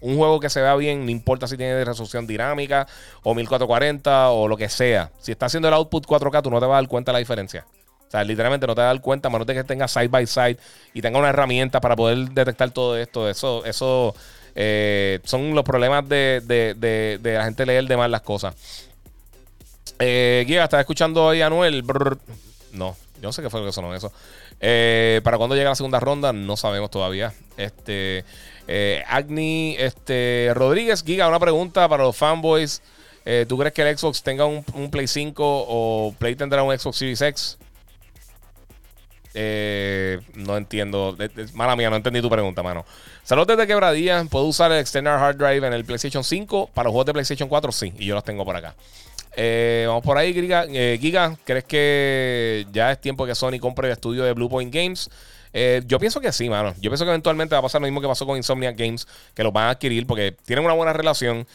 un 0.00 0.16
juego 0.16 0.40
que 0.40 0.48
se 0.48 0.62
vea 0.62 0.74
bien, 0.76 1.04
no 1.04 1.10
importa 1.10 1.46
si 1.46 1.56
tiene 1.56 1.84
resolución 1.84 2.26
dinámica 2.26 2.86
o 3.22 3.34
1440 3.34 4.30
o 4.30 4.48
lo 4.48 4.56
que 4.56 4.68
sea. 4.68 5.10
Si 5.20 5.32
está 5.32 5.46
haciendo 5.46 5.68
el 5.68 5.74
output 5.74 6.06
4K, 6.06 6.42
tú 6.42 6.50
no 6.50 6.60
te 6.60 6.66
vas 6.66 6.76
a 6.78 6.80
dar 6.80 6.88
cuenta 6.88 7.10
de 7.12 7.14
la 7.14 7.18
diferencia. 7.18 7.66
O 8.08 8.10
sea, 8.10 8.24
literalmente 8.24 8.66
no 8.66 8.74
te 8.74 8.80
dar 8.80 8.98
cuenta, 9.02 9.28
a 9.28 9.30
menos 9.30 9.46
de 9.46 9.52
que 9.54 9.64
tenga 9.64 9.86
side 9.86 10.08
by 10.08 10.26
side 10.26 10.56
y 10.94 11.02
tenga 11.02 11.18
una 11.18 11.28
herramienta 11.28 11.78
para 11.80 11.94
poder 11.94 12.30
detectar 12.30 12.70
todo 12.70 12.96
esto. 12.96 13.28
Eso, 13.28 13.62
eso 13.66 14.14
eh, 14.54 15.20
son 15.24 15.54
los 15.54 15.62
problemas 15.62 16.08
de, 16.08 16.40
de- 16.42 16.74
de- 16.74 17.34
la 17.34 17.44
gente 17.44 17.66
leer 17.66 17.84
de 17.86 17.96
mal 17.98 18.10
las 18.10 18.22
cosas. 18.22 18.54
Eh, 19.98 20.44
Giga, 20.46 20.64
estás 20.64 20.80
escuchando 20.80 21.22
hoy 21.24 21.42
a 21.42 21.46
Anuel. 21.48 21.84
No, 22.72 22.96
yo 23.16 23.22
no 23.28 23.32
sé 23.32 23.42
qué 23.42 23.50
fue 23.50 23.60
lo 23.60 23.66
que 23.66 23.72
sonó 23.72 23.94
eso. 23.94 24.10
Eh, 24.60 25.20
¿Para 25.22 25.36
cuándo 25.36 25.54
llega 25.54 25.68
la 25.68 25.74
segunda 25.76 26.00
ronda? 26.00 26.32
No 26.32 26.56
sabemos 26.56 26.90
todavía. 26.90 27.34
Este, 27.58 28.24
eh, 28.66 29.04
Agni 29.06 29.76
este, 29.78 30.50
Rodríguez, 30.54 31.04
Giga, 31.04 31.28
una 31.28 31.38
pregunta 31.40 31.86
para 31.88 32.04
los 32.04 32.16
fanboys. 32.16 32.80
¿Tú 33.46 33.58
crees 33.58 33.74
que 33.74 33.82
el 33.82 33.98
Xbox 33.98 34.22
tenga 34.22 34.46
un, 34.46 34.64
Play 34.90 35.06
5 35.06 35.44
o 35.68 36.14
Play 36.18 36.34
tendrá 36.34 36.62
un 36.62 36.76
Xbox 36.78 36.96
Series 36.96 37.20
X? 37.20 37.58
No 40.34 40.56
entiendo. 40.56 41.16
mala 41.54 41.76
mía, 41.76 41.90
no 41.90 41.96
entendí 41.96 42.20
tu 42.20 42.30
pregunta, 42.30 42.62
mano. 42.62 42.84
Saludos 43.22 43.48
desde 43.48 43.66
Quebradía. 43.66 44.24
¿Puedo 44.30 44.46
usar 44.46 44.72
el 44.72 44.78
External 44.78 45.18
Hard 45.22 45.36
Drive 45.36 45.66
en 45.66 45.72
el 45.72 45.84
PlayStation 45.84 46.24
5? 46.24 46.70
Para 46.72 46.84
los 46.84 46.92
juegos 46.92 47.06
de 47.06 47.12
PlayStation 47.12 47.48
4, 47.48 47.72
sí. 47.72 47.92
Y 47.98 48.06
yo 48.06 48.14
los 48.14 48.24
tengo 48.24 48.44
por 48.44 48.56
acá. 48.56 48.74
Eh, 49.36 49.84
vamos 49.86 50.02
por 50.02 50.16
ahí, 50.16 50.32
Giga. 50.32 50.64
Eh, 50.68 50.98
Giga. 51.00 51.36
¿Crees 51.44 51.64
que 51.64 52.66
ya 52.72 52.90
es 52.90 53.00
tiempo 53.00 53.26
que 53.26 53.34
Sony 53.34 53.58
compre 53.60 53.86
el 53.88 53.92
estudio 53.92 54.24
de 54.24 54.32
Blue 54.32 54.48
Point 54.48 54.74
Games? 54.74 55.10
Eh, 55.52 55.82
yo 55.86 55.98
pienso 55.98 56.20
que 56.20 56.32
sí, 56.32 56.48
mano. 56.48 56.74
Yo 56.80 56.90
pienso 56.90 57.04
que 57.04 57.10
eventualmente 57.10 57.54
va 57.54 57.60
a 57.60 57.62
pasar 57.62 57.80
lo 57.80 57.86
mismo 57.86 58.00
que 58.00 58.08
pasó 58.08 58.26
con 58.26 58.36
Insomniac 58.36 58.76
Games, 58.76 59.06
que 59.34 59.42
los 59.42 59.52
van 59.52 59.64
a 59.64 59.70
adquirir 59.70 60.06
porque 60.06 60.36
tienen 60.44 60.64
una 60.64 60.74
buena 60.74 60.92
relación. 60.92 61.46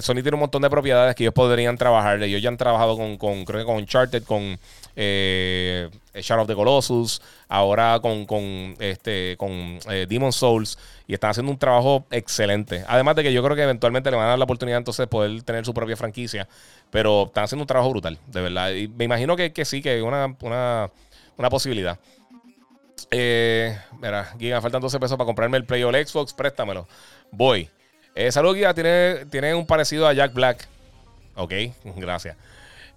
Sony 0.00 0.14
tiene 0.14 0.34
un 0.34 0.40
montón 0.40 0.62
de 0.62 0.70
propiedades 0.70 1.14
que 1.14 1.22
ellos 1.24 1.34
podrían 1.34 1.76
trabajar. 1.76 2.22
Ellos 2.22 2.42
ya 2.42 2.48
han 2.48 2.56
trabajado 2.56 2.96
con, 2.96 3.44
creo 3.44 3.60
que 3.60 3.64
con 3.64 3.76
Uncharted, 3.76 4.24
con 4.24 4.58
eh, 4.96 5.88
Shadow 6.14 6.42
of 6.42 6.48
the 6.48 6.54
Colossus, 6.54 7.22
ahora 7.48 8.00
con, 8.00 8.26
con, 8.26 8.74
este, 8.80 9.36
con 9.38 9.78
Demon 10.08 10.32
Souls, 10.32 10.76
y 11.06 11.14
están 11.14 11.30
haciendo 11.30 11.52
un 11.52 11.58
trabajo 11.58 12.06
excelente. 12.10 12.84
Además 12.88 13.16
de 13.16 13.22
que 13.22 13.32
yo 13.32 13.42
creo 13.42 13.54
que 13.54 13.62
eventualmente 13.62 14.10
le 14.10 14.16
van 14.16 14.26
a 14.26 14.30
dar 14.30 14.38
la 14.38 14.44
oportunidad 14.44 14.78
entonces 14.78 15.04
de 15.04 15.06
poder 15.06 15.42
tener 15.42 15.64
su 15.64 15.72
propia 15.72 15.96
franquicia. 15.96 16.48
Pero 16.90 17.26
están 17.26 17.44
haciendo 17.44 17.62
un 17.62 17.66
trabajo 17.66 17.90
brutal, 17.90 18.18
de 18.26 18.40
verdad. 18.40 18.70
Y 18.72 18.88
me 18.88 19.04
imagino 19.04 19.36
que, 19.36 19.52
sí, 19.64 19.82
que 19.82 19.98
es 19.98 20.02
una, 20.02 20.34
una, 20.40 21.50
posibilidad. 21.50 21.98
Eh, 23.10 23.78
mira, 24.00 24.34
Giga, 24.38 24.60
faltan 24.60 24.80
12 24.80 24.98
pesos 24.98 25.16
para 25.16 25.26
comprarme 25.26 25.56
el 25.56 25.64
Play 25.64 25.82
o 25.84 25.90
el 25.90 26.06
Xbox, 26.06 26.32
préstamelo. 26.32 26.88
Voy. 27.30 27.70
Eh, 28.14 28.32
salud, 28.32 28.54
Giga, 28.54 28.74
tiene, 28.74 29.26
tiene 29.30 29.54
un 29.54 29.66
parecido 29.66 30.06
a 30.06 30.12
Jack 30.12 30.32
Black. 30.32 30.68
Ok, 31.34 31.52
gracias. 31.96 32.36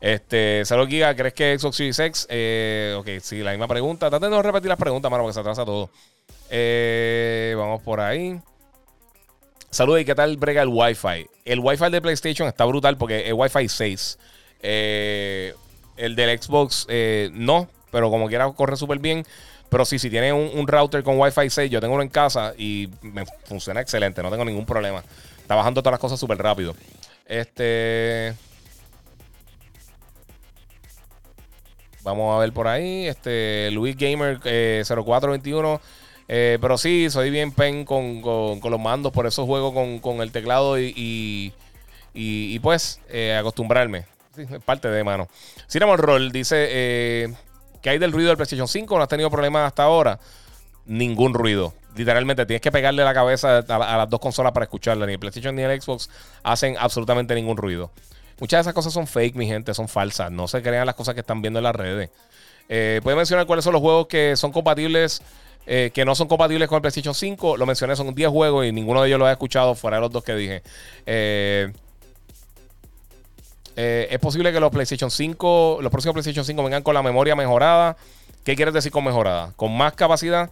Este, 0.01 0.63
salud, 0.65 0.87
Giga, 0.87 1.13
¿crees 1.15 1.33
que 1.33 1.59
Xbox 1.59 1.75
Series 1.75 1.99
X? 1.99 2.27
Eh, 2.29 2.95
ok, 2.97 3.07
sí, 3.21 3.39
la 3.39 3.51
misma 3.51 3.67
pregunta. 3.67 4.09
Traten 4.09 4.31
de 4.31 4.41
repetir 4.41 4.69
las 4.69 4.77
preguntas, 4.77 5.11
mano, 5.11 5.23
porque 5.23 5.33
se 5.33 5.39
atrasa 5.41 5.65
todo. 5.65 5.89
Eh, 6.49 7.53
vamos 7.57 7.81
por 7.81 7.99
ahí. 7.99 8.39
Saludos, 9.71 10.01
¿y 10.01 10.05
qué 10.05 10.15
tal 10.15 10.37
brega 10.37 10.63
el 10.63 10.69
Wi-Fi? 10.69 11.27
El 11.45 11.59
Wi-Fi 11.59 11.91
de 11.91 12.01
PlayStation 12.01 12.47
está 12.47 12.65
brutal 12.65 12.97
porque 12.97 13.27
es 13.27 13.33
Wi-Fi 13.33 13.69
6. 13.69 14.17
Eh, 14.61 15.53
el 15.95 16.15
del 16.15 16.41
Xbox 16.41 16.87
eh, 16.89 17.29
no, 17.33 17.69
pero 17.91 18.09
como 18.09 18.27
quiera 18.27 18.49
corre 18.51 18.77
súper 18.77 18.99
bien. 18.99 19.25
Pero 19.69 19.85
sí, 19.85 19.99
si 19.99 20.09
tiene 20.09 20.33
un, 20.33 20.67
router 20.67 21.03
con 21.03 21.19
Wi-Fi 21.19 21.49
6, 21.49 21.71
yo 21.71 21.79
tengo 21.79 21.93
uno 21.93 22.03
en 22.03 22.09
casa 22.09 22.53
y 22.57 22.89
me 23.01 23.25
funciona 23.45 23.81
excelente, 23.81 24.23
no 24.23 24.31
tengo 24.31 24.43
ningún 24.43 24.65
problema. 24.65 25.03
Está 25.39 25.55
bajando 25.55 25.81
todas 25.81 25.93
las 25.93 25.99
cosas 25.99 26.19
súper 26.19 26.37
rápido. 26.39 26.75
Este. 27.25 28.33
Vamos 32.01 32.35
a 32.35 32.39
ver 32.39 32.51
por 32.51 32.67
ahí. 32.67 33.07
Este. 33.07 33.69
Luis 33.71 33.95
Gamer 33.95 34.39
0421. 34.39 35.79
Eh, 36.31 36.57
pero 36.61 36.77
sí, 36.77 37.09
soy 37.09 37.31
bien 37.31 37.51
pen 37.51 37.85
con, 37.85 38.21
los 38.21 38.79
mandos, 38.79 39.11
por 39.11 39.25
eso 39.25 39.47
juego 39.47 39.73
con, 39.73 40.21
el 40.21 40.31
teclado 40.31 40.79
y, 40.79 41.53
y, 42.13 42.59
pues 42.59 43.01
eh, 43.09 43.35
acostumbrarme. 43.35 44.05
es 44.37 44.63
parte 44.63 44.89
de 44.89 45.03
mano. 45.03 45.27
Cinnamon 45.67 45.97
Roll 45.97 46.31
dice 46.31 47.35
que 47.81 47.89
hay 47.89 47.97
del 47.97 48.11
ruido 48.11 48.29
del 48.29 48.37
PlayStation 48.37 48.67
5, 48.67 48.97
no 48.97 49.03
has 49.03 49.09
tenido 49.09 49.29
problemas 49.29 49.67
hasta 49.67 49.83
ahora. 49.83 50.19
Ningún 50.85 51.33
ruido. 51.33 51.73
Literalmente 51.95 52.45
tienes 52.45 52.61
que 52.61 52.71
pegarle 52.71 53.03
la 53.03 53.13
cabeza 53.13 53.59
a, 53.59 53.97
las 53.97 54.09
dos 54.09 54.19
consolas 54.19 54.51
para 54.51 54.63
escucharla. 54.63 55.05
Ni 55.05 55.13
el 55.13 55.19
PlayStation 55.19 55.55
ni 55.55 55.61
el 55.61 55.81
Xbox 55.81 56.09
hacen 56.43 56.75
absolutamente 56.79 57.35
ningún 57.35 57.57
ruido. 57.57 57.91
Muchas 58.39 58.59
de 58.59 58.61
esas 58.61 58.73
cosas 58.73 58.93
son 58.93 59.05
fake, 59.05 59.35
mi 59.35 59.45
gente, 59.47 59.73
son 59.73 59.87
falsas. 59.87 60.31
No 60.31 60.47
se 60.47 60.61
crean 60.61 60.85
las 60.85 60.95
cosas 60.95 61.13
que 61.13 61.21
están 61.21 61.41
viendo 61.41 61.59
en 61.59 61.63
las 61.63 61.75
redes. 61.75 62.09
Eh, 62.69 63.01
¿Puedes 63.03 63.17
mencionar 63.17 63.45
cuáles 63.45 63.65
son 63.65 63.73
los 63.73 63.81
juegos 63.81 64.07
que 64.07 64.35
son 64.35 64.51
compatibles 64.51 65.21
eh, 65.71 65.91
que 65.93 66.03
no 66.03 66.15
son 66.15 66.27
compatibles 66.27 66.67
con 66.67 66.77
el 66.77 66.81
PlayStation 66.81 67.13
5. 67.13 67.57
Lo 67.57 67.67
mencioné, 67.67 67.95
son 67.95 68.15
10 68.15 68.29
juegos 68.29 68.65
y 68.65 68.71
ninguno 68.71 69.03
de 69.03 69.07
ellos 69.07 69.19
lo 69.19 69.27
ha 69.27 69.31
escuchado 69.31 69.75
fuera 69.75 69.97
de 69.97 70.01
los 70.01 70.11
dos 70.11 70.23
que 70.23 70.33
dije. 70.33 70.63
Eh, 71.05 71.71
eh, 73.81 74.09
es 74.11 74.19
posible 74.19 74.51
que 74.51 74.59
los 74.59 74.71
PlayStation 74.71 75.09
5, 75.09 75.79
los 75.81 75.89
próximos 75.89 76.13
PlayStation 76.13 76.43
5 76.43 76.63
vengan 76.63 76.83
con 76.83 76.93
la 76.93 77.01
memoria 77.01 77.33
mejorada. 77.33 77.95
¿Qué 78.43 78.57
quieres 78.57 78.73
decir 78.73 78.91
con 78.91 79.05
mejorada? 79.05 79.53
Con 79.55 79.75
más 79.75 79.93
capacidad. 79.93 80.49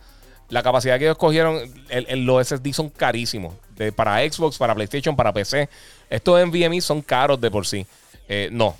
La 0.47 0.63
capacidad 0.63 0.97
que 0.97 1.03
ellos 1.03 1.17
cogieron, 1.17 1.59
los 1.89 2.47
SSD 2.47 2.71
son 2.71 2.89
carísimos. 2.89 3.53
para 3.97 4.19
Xbox, 4.19 4.57
para 4.57 4.73
PlayStation, 4.73 5.13
para 5.13 5.33
PC. 5.33 5.67
Estos 6.09 6.47
NVMe 6.47 6.79
son 6.79 7.01
caros 7.01 7.41
de 7.41 7.51
por 7.51 7.67
sí. 7.67 7.85
no, 8.51 8.77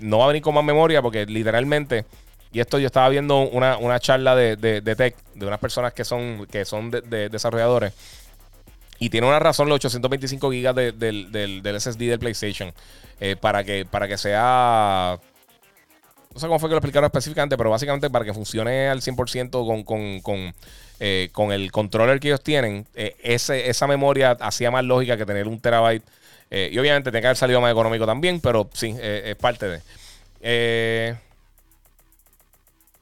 no 0.00 0.18
va 0.18 0.24
a 0.24 0.28
venir 0.28 0.40
con 0.40 0.54
más 0.54 0.64
memoria 0.64 1.02
porque 1.02 1.26
literalmente 1.26 2.06
y 2.54 2.60
esto 2.60 2.78
yo 2.78 2.86
estaba 2.86 3.08
viendo 3.08 3.40
una, 3.40 3.98
charla 3.98 4.36
de, 4.36 4.56
de, 4.56 4.96
tech 4.96 5.16
de 5.34 5.44
unas 5.44 5.58
personas 5.58 5.92
que 5.92 6.04
son, 6.04 6.46
que 6.46 6.64
son 6.64 6.88
de, 6.88 7.28
desarrolladores. 7.28 7.92
Y 8.98 9.10
tiene 9.10 9.26
una 9.26 9.38
razón 9.38 9.68
los 9.68 9.76
825 9.76 10.50
gigas 10.52 10.74
del, 10.74 11.62
SSD 11.80 11.98
del 11.98 12.18
PlayStation. 12.18 12.72
Eh, 13.20 13.36
para, 13.36 13.64
que, 13.64 13.84
para 13.84 14.08
que 14.08 14.18
sea. 14.18 15.18
No 16.32 16.40
sé 16.40 16.46
cómo 16.46 16.58
fue 16.58 16.68
que 16.68 16.72
lo 16.72 16.78
explicaron 16.78 17.06
específicamente, 17.06 17.56
pero 17.56 17.70
básicamente 17.70 18.10
para 18.10 18.24
que 18.24 18.34
funcione 18.34 18.88
al 18.88 19.00
100% 19.00 19.50
con, 19.50 19.84
con, 19.84 20.20
con, 20.20 20.52
eh, 20.98 21.28
con, 21.32 21.52
el 21.52 21.70
controller 21.70 22.18
que 22.18 22.28
ellos 22.28 22.42
tienen, 22.42 22.88
eh, 22.94 23.14
esa 23.22 23.86
memoria 23.86 24.32
hacía 24.32 24.72
más 24.72 24.84
lógica 24.84 25.16
que 25.16 25.24
tener 25.24 25.46
un 25.46 25.60
terabyte. 25.60 26.02
y 26.50 26.76
obviamente 26.78 27.10
tiene 27.10 27.20
que 27.20 27.28
haber 27.28 27.36
salido 27.36 27.60
más 27.60 27.70
económico 27.70 28.04
también, 28.04 28.40
pero 28.40 28.68
sí, 28.72 28.96
es 29.00 29.36
parte 29.36 29.80
de. 30.40 31.16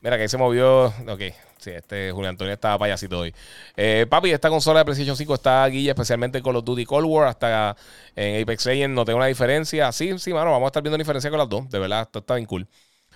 Mira, 0.02 0.16
que 0.16 0.23
ahí 0.23 0.28
se 0.28 0.36
movió. 0.36 0.86
Ok, 1.09 1.23
sí, 1.62 1.70
este 1.70 2.12
Julián 2.12 2.30
Antonio 2.30 2.52
estaba 2.52 2.78
payasito 2.78 3.20
hoy. 3.20 3.34
Eh, 3.76 4.06
papi, 4.09 4.30
esta 4.30 4.48
consola 4.48 4.80
de 4.80 4.84
PlayStation 4.84 5.16
5 5.16 5.34
está 5.34 5.66
guilla, 5.68 5.93
especialmente 5.93 6.43
con 6.43 6.55
los 6.55 6.64
Duty 6.64 6.84
Cold 6.84 7.06
War. 7.06 7.28
Hasta 7.28 7.76
en 8.16 8.43
Apex 8.43 8.66
Legends 8.66 8.94
no 8.94 9.05
tengo 9.05 9.18
una 9.18 9.26
diferencia. 9.26 9.93
Sí, 9.93 10.18
sí, 10.18 10.32
mano, 10.32 10.51
vamos 10.51 10.66
a 10.66 10.68
estar 10.68 10.82
viendo 10.82 10.98
diferencia 10.98 11.30
con 11.30 11.39
las 11.39 11.48
dos. 11.48 11.70
De 11.70 11.78
verdad, 11.78 12.02
esto 12.02 12.18
está 12.18 12.34
bien 12.34 12.47
cool. 12.47 12.66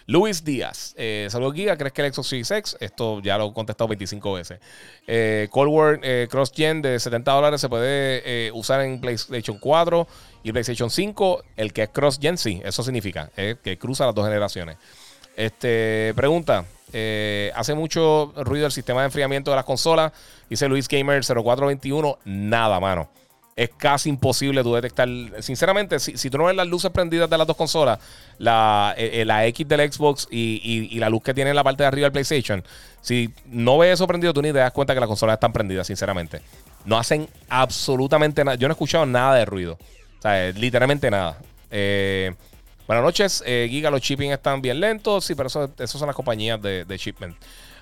Luis 0.08 0.44
Díaz, 0.44 0.94
eh, 0.96 1.26
saludos 1.30 1.54
Giga, 1.54 1.76
¿crees 1.76 1.92
que 1.92 2.06
el 2.06 2.14
Xbox 2.14 2.28
Series 2.28 2.50
X? 2.52 2.76
Esto 2.78 3.20
ya 3.20 3.36
lo 3.38 3.48
he 3.48 3.52
contestado 3.52 3.88
25 3.88 4.34
veces. 4.34 4.60
Eh, 5.04 5.48
Cold 5.50 5.72
War 5.72 6.00
eh, 6.00 6.28
Cross 6.30 6.52
Gen 6.54 6.80
de 6.80 7.00
70 7.00 7.32
dólares 7.32 7.60
se 7.60 7.68
puede 7.68 8.22
eh, 8.24 8.52
usar 8.52 8.82
en 8.82 9.00
PlayStation 9.00 9.58
4 9.58 10.06
y 10.44 10.52
PlayStation 10.52 10.90
5. 10.90 11.42
El 11.56 11.72
que 11.72 11.82
es 11.82 11.88
Cross 11.88 12.20
Gen, 12.22 12.38
sí, 12.38 12.62
eso 12.64 12.84
significa 12.84 13.30
que 13.34 13.78
cruza 13.78 14.06
las 14.06 14.14
dos 14.14 14.24
generaciones. 14.24 14.76
Este, 15.34 16.12
pregunta, 16.14 16.64
eh, 16.92 17.52
hace 17.54 17.74
mucho 17.74 18.32
ruido 18.36 18.66
el 18.66 18.72
sistema 18.72 19.00
de 19.00 19.06
enfriamiento 19.06 19.50
de 19.50 19.56
las 19.56 19.64
consolas. 19.64 20.12
Dice 20.48 20.68
Luis 20.68 20.88
Gamer 20.88 21.24
0421. 21.24 22.18
Nada, 22.24 22.80
mano. 22.80 23.08
Es 23.56 23.70
casi 23.76 24.10
imposible 24.10 24.62
tú 24.62 24.74
detectar. 24.74 25.08
Sinceramente, 25.40 25.98
si, 25.98 26.30
tú 26.30 26.36
no 26.36 26.44
ves 26.44 26.56
las 26.56 26.66
luces 26.66 26.90
prendidas 26.90 27.28
de 27.30 27.38
las 27.38 27.46
dos 27.46 27.56
consolas, 27.56 27.98
la, 28.38 28.94
eh, 28.98 29.22
eh, 29.26 29.46
X 29.48 29.66
del 29.66 29.90
Xbox 29.90 30.28
y, 30.30 30.98
la 30.98 31.08
luz 31.08 31.22
que 31.22 31.32
tiene 31.32 31.50
en 31.50 31.56
la 31.56 31.64
parte 31.64 31.82
de 31.82 31.86
arriba 31.86 32.04
del 32.04 32.12
PlayStation, 32.12 32.62
si 33.00 33.30
no 33.46 33.78
ves 33.78 33.94
eso 33.94 34.06
prendido, 34.06 34.34
tú 34.34 34.42
ni 34.42 34.52
te 34.52 34.58
das 34.58 34.72
cuenta 34.72 34.92
que 34.92 35.00
las 35.00 35.08
consolas 35.08 35.34
están 35.34 35.54
prendidas, 35.54 35.86
sinceramente. 35.86 36.42
No 36.84 36.98
hacen 36.98 37.28
absolutamente 37.48 38.44
nada. 38.44 38.56
Yo 38.56 38.68
no 38.68 38.72
he 38.72 38.76
escuchado 38.76 39.06
nada 39.06 39.34
de 39.36 39.46
ruido. 39.46 39.78
O 40.18 40.22
sea, 40.22 40.50
literalmente 40.52 41.10
nada. 41.10 41.38
Eh. 41.70 42.34
Buenas 42.86 43.02
noches, 43.02 43.42
eh, 43.44 43.66
Giga, 43.68 43.90
los 43.90 44.00
shipping 44.00 44.30
están 44.30 44.62
bien 44.62 44.78
lentos. 44.78 45.24
Sí, 45.24 45.34
pero 45.34 45.48
eso, 45.48 45.98
son 45.98 46.06
las 46.06 46.14
compañías 46.14 46.62
de, 46.62 46.84
de 46.84 46.96
shipment. 46.96 47.36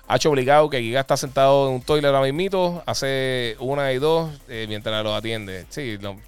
Hacho 0.07 0.31
obligado 0.31 0.67
que 0.67 0.81
Giga 0.81 1.01
está 1.01 1.15
sentado 1.15 1.67
en 1.67 1.75
un 1.75 1.81
toilet 1.83 2.07
ahora 2.07 2.21
mismo, 2.31 2.81
hace 2.87 3.55
una 3.59 3.93
y 3.93 3.99
dos 3.99 4.31
eh, 4.47 4.65
mientras 4.67 5.03
lo 5.03 5.13
atiende. 5.13 5.67
Sí, 5.69 5.99
no. 6.01 6.19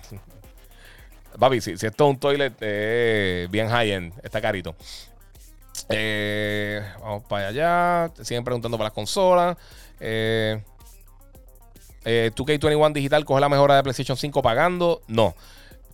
Papi, 1.40 1.60
si, 1.60 1.72
esto 1.72 1.88
es 1.88 2.02
un 2.02 2.20
toilet 2.20 2.54
eh, 2.62 3.48
bien 3.50 3.68
high-end, 3.68 4.14
está 4.24 4.42
carito. 4.42 4.76
vamos 7.02 7.24
para 7.24 7.48
allá. 7.48 8.12
Siguen 8.22 8.44
preguntando 8.44 8.78
para 8.78 8.90
las 8.90 8.94
consolas. 8.94 9.58
2K21 10.00 12.94
Digital 12.94 13.26
coge 13.26 13.42
la 13.42 13.50
mejora 13.50 13.76
de 13.76 13.82
PlayStation 13.82 14.18
5 14.18 14.44
pagando. 14.44 15.02
No. 15.08 15.34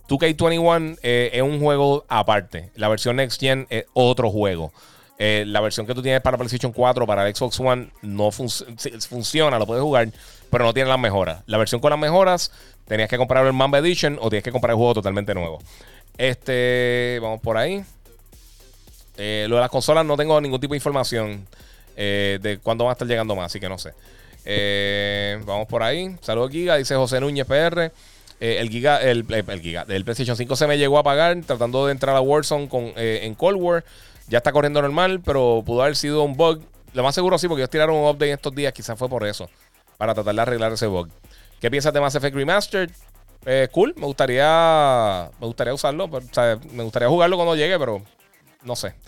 2K21 0.08 0.98
eh, 1.02 1.30
es 1.32 1.42
un 1.42 1.60
juego 1.60 2.04
aparte. 2.08 2.70
La 2.74 2.88
versión 2.88 3.16
Next 3.16 3.40
Gen 3.40 3.66
es 3.70 3.84
otro 3.92 4.30
juego. 4.30 4.72
Eh, 5.16 5.44
la 5.46 5.60
versión 5.60 5.86
que 5.86 5.94
tú 5.94 6.02
tienes 6.02 6.20
para 6.22 6.36
PlayStation 6.36 6.72
4, 6.72 7.06
para 7.06 7.32
Xbox 7.32 7.60
One, 7.60 7.90
no 8.02 8.30
funciona, 8.32 9.58
lo 9.58 9.66
puedes 9.66 9.82
jugar, 9.82 10.08
pero 10.50 10.64
no 10.64 10.74
tiene 10.74 10.88
las 10.88 10.98
mejoras. 10.98 11.42
La 11.46 11.56
versión 11.56 11.80
con 11.80 11.90
las 11.90 11.98
mejoras, 11.98 12.50
tenías 12.86 13.08
que 13.08 13.16
comprar 13.16 13.46
el 13.46 13.52
Mamba 13.52 13.78
Edition 13.78 14.18
o 14.20 14.28
tienes 14.28 14.42
que 14.42 14.50
comprar 14.50 14.72
el 14.72 14.76
juego 14.76 14.94
totalmente 14.94 15.34
nuevo. 15.34 15.60
Este, 16.18 17.18
vamos 17.22 17.40
por 17.40 17.56
ahí. 17.56 17.84
Eh, 19.16 19.46
lo 19.48 19.54
de 19.56 19.60
las 19.60 19.70
consolas 19.70 20.04
no 20.04 20.16
tengo 20.16 20.40
ningún 20.40 20.60
tipo 20.60 20.74
de 20.74 20.78
información 20.78 21.46
eh, 21.96 22.40
de 22.42 22.58
cuándo 22.58 22.84
va 22.84 22.90
a 22.90 22.94
estar 22.94 23.06
llegando 23.06 23.36
más, 23.36 23.46
así 23.46 23.60
que 23.60 23.68
no 23.68 23.78
sé. 23.78 23.92
Vamos 25.46 25.68
por 25.68 25.84
ahí. 25.84 26.16
Saludos, 26.20 26.50
Giga. 26.50 26.76
Dice 26.76 26.96
José 26.96 27.20
Núñez 27.20 27.46
PR. 27.46 27.92
El 28.40 28.68
Giga, 28.70 29.00
el, 29.00 29.24
el, 29.28 29.60
Giga 29.60 29.84
del 29.84 30.04
PlayStation 30.04 30.36
5 30.36 30.56
se 30.56 30.66
me 30.66 30.78
llegó 30.78 30.96
a 30.96 31.00
apagar 31.00 31.40
tratando 31.46 31.86
de 31.86 31.92
entrar 31.92 32.14
a 32.16 32.20
Warzone 32.20 32.68
con, 32.68 32.92
en 32.96 33.34
Cold 33.34 33.60
War. 33.60 33.84
Ya 34.28 34.38
está 34.38 34.52
corriendo 34.52 34.80
normal, 34.80 35.20
pero 35.24 35.62
pudo 35.64 35.82
haber 35.82 35.96
sido 35.96 36.22
un 36.22 36.36
bug. 36.36 36.62
Lo 36.92 37.02
más 37.02 37.14
seguro 37.14 37.38
sí, 37.38 37.48
porque 37.48 37.62
ellos 37.62 37.70
tiraron 37.70 37.96
un 37.96 38.08
update 38.08 38.32
estos 38.32 38.54
días. 38.54 38.72
Quizás 38.72 38.98
fue 38.98 39.08
por 39.08 39.26
eso. 39.26 39.48
Para 39.98 40.14
tratar 40.14 40.34
de 40.34 40.40
arreglar 40.40 40.72
ese 40.72 40.86
bug. 40.86 41.08
¿Qué 41.60 41.70
piensas 41.70 41.92
de 41.92 42.00
Mass 42.00 42.14
Effect 42.14 42.34
Remastered? 42.36 42.90
Eh, 43.46 43.68
cool, 43.72 43.94
me 43.96 44.06
gustaría 44.06 45.30
me 45.38 45.46
gustaría 45.46 45.74
usarlo, 45.74 46.08
me 46.08 46.82
gustaría 46.82 47.08
jugarlo 47.08 47.36
cuando 47.36 47.54
llegue, 47.56 47.78
pero 47.78 48.02
no 48.62 48.76
sé. 48.76 48.94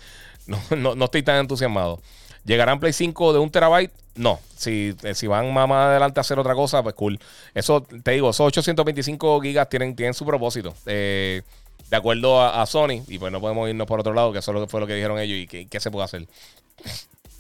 No, 0.77 0.95
no, 0.95 1.05
estoy 1.07 1.25
tan 1.25 1.39
entusiasmado. 1.39 2.01
¿Llegarán 2.47 2.81
Play 2.81 2.93
5 2.93 3.33
de 3.35 3.39
un 3.39 3.51
terabyte? 3.51 3.93
No. 4.15 4.41
Si, 4.57 4.95
eh, 5.03 5.15
si 5.15 5.27
van 5.27 5.53
más 5.53 5.69
adelante 5.71 6.21
a 6.21 6.23
hacer 6.23 6.39
otra 6.39 6.55
cosa, 6.55 6.83
pues 6.83 6.95
cool. 6.95 7.19
Eso, 7.55 7.83
te 7.83 8.13
digo, 8.13 8.31
esos 8.31 8.47
825 8.47 9.41
gigas 9.43 9.69
tienen, 9.69 9.95
tienen 9.95 10.15
su 10.15 10.25
propósito. 10.25 10.75
Eh, 10.87 11.43
de 11.91 11.97
acuerdo 11.97 12.43
a, 12.43 12.65
Sony. 12.67 13.03
Y 13.09 13.19
pues 13.19 13.31
no 13.31 13.41
podemos 13.41 13.69
irnos 13.69 13.87
por 13.87 14.01
otro 14.01 14.15
lado, 14.15 14.33
que 14.33 14.39
eso 14.39 14.67
fue 14.69 14.81
lo 14.81 14.87
que 14.87 14.95
dijeron 14.95 15.19
ellos 15.19 15.39
y 15.39 15.67
qué 15.67 15.81
se 15.81 15.91
puede 15.91 16.05
hacer. 16.05 16.27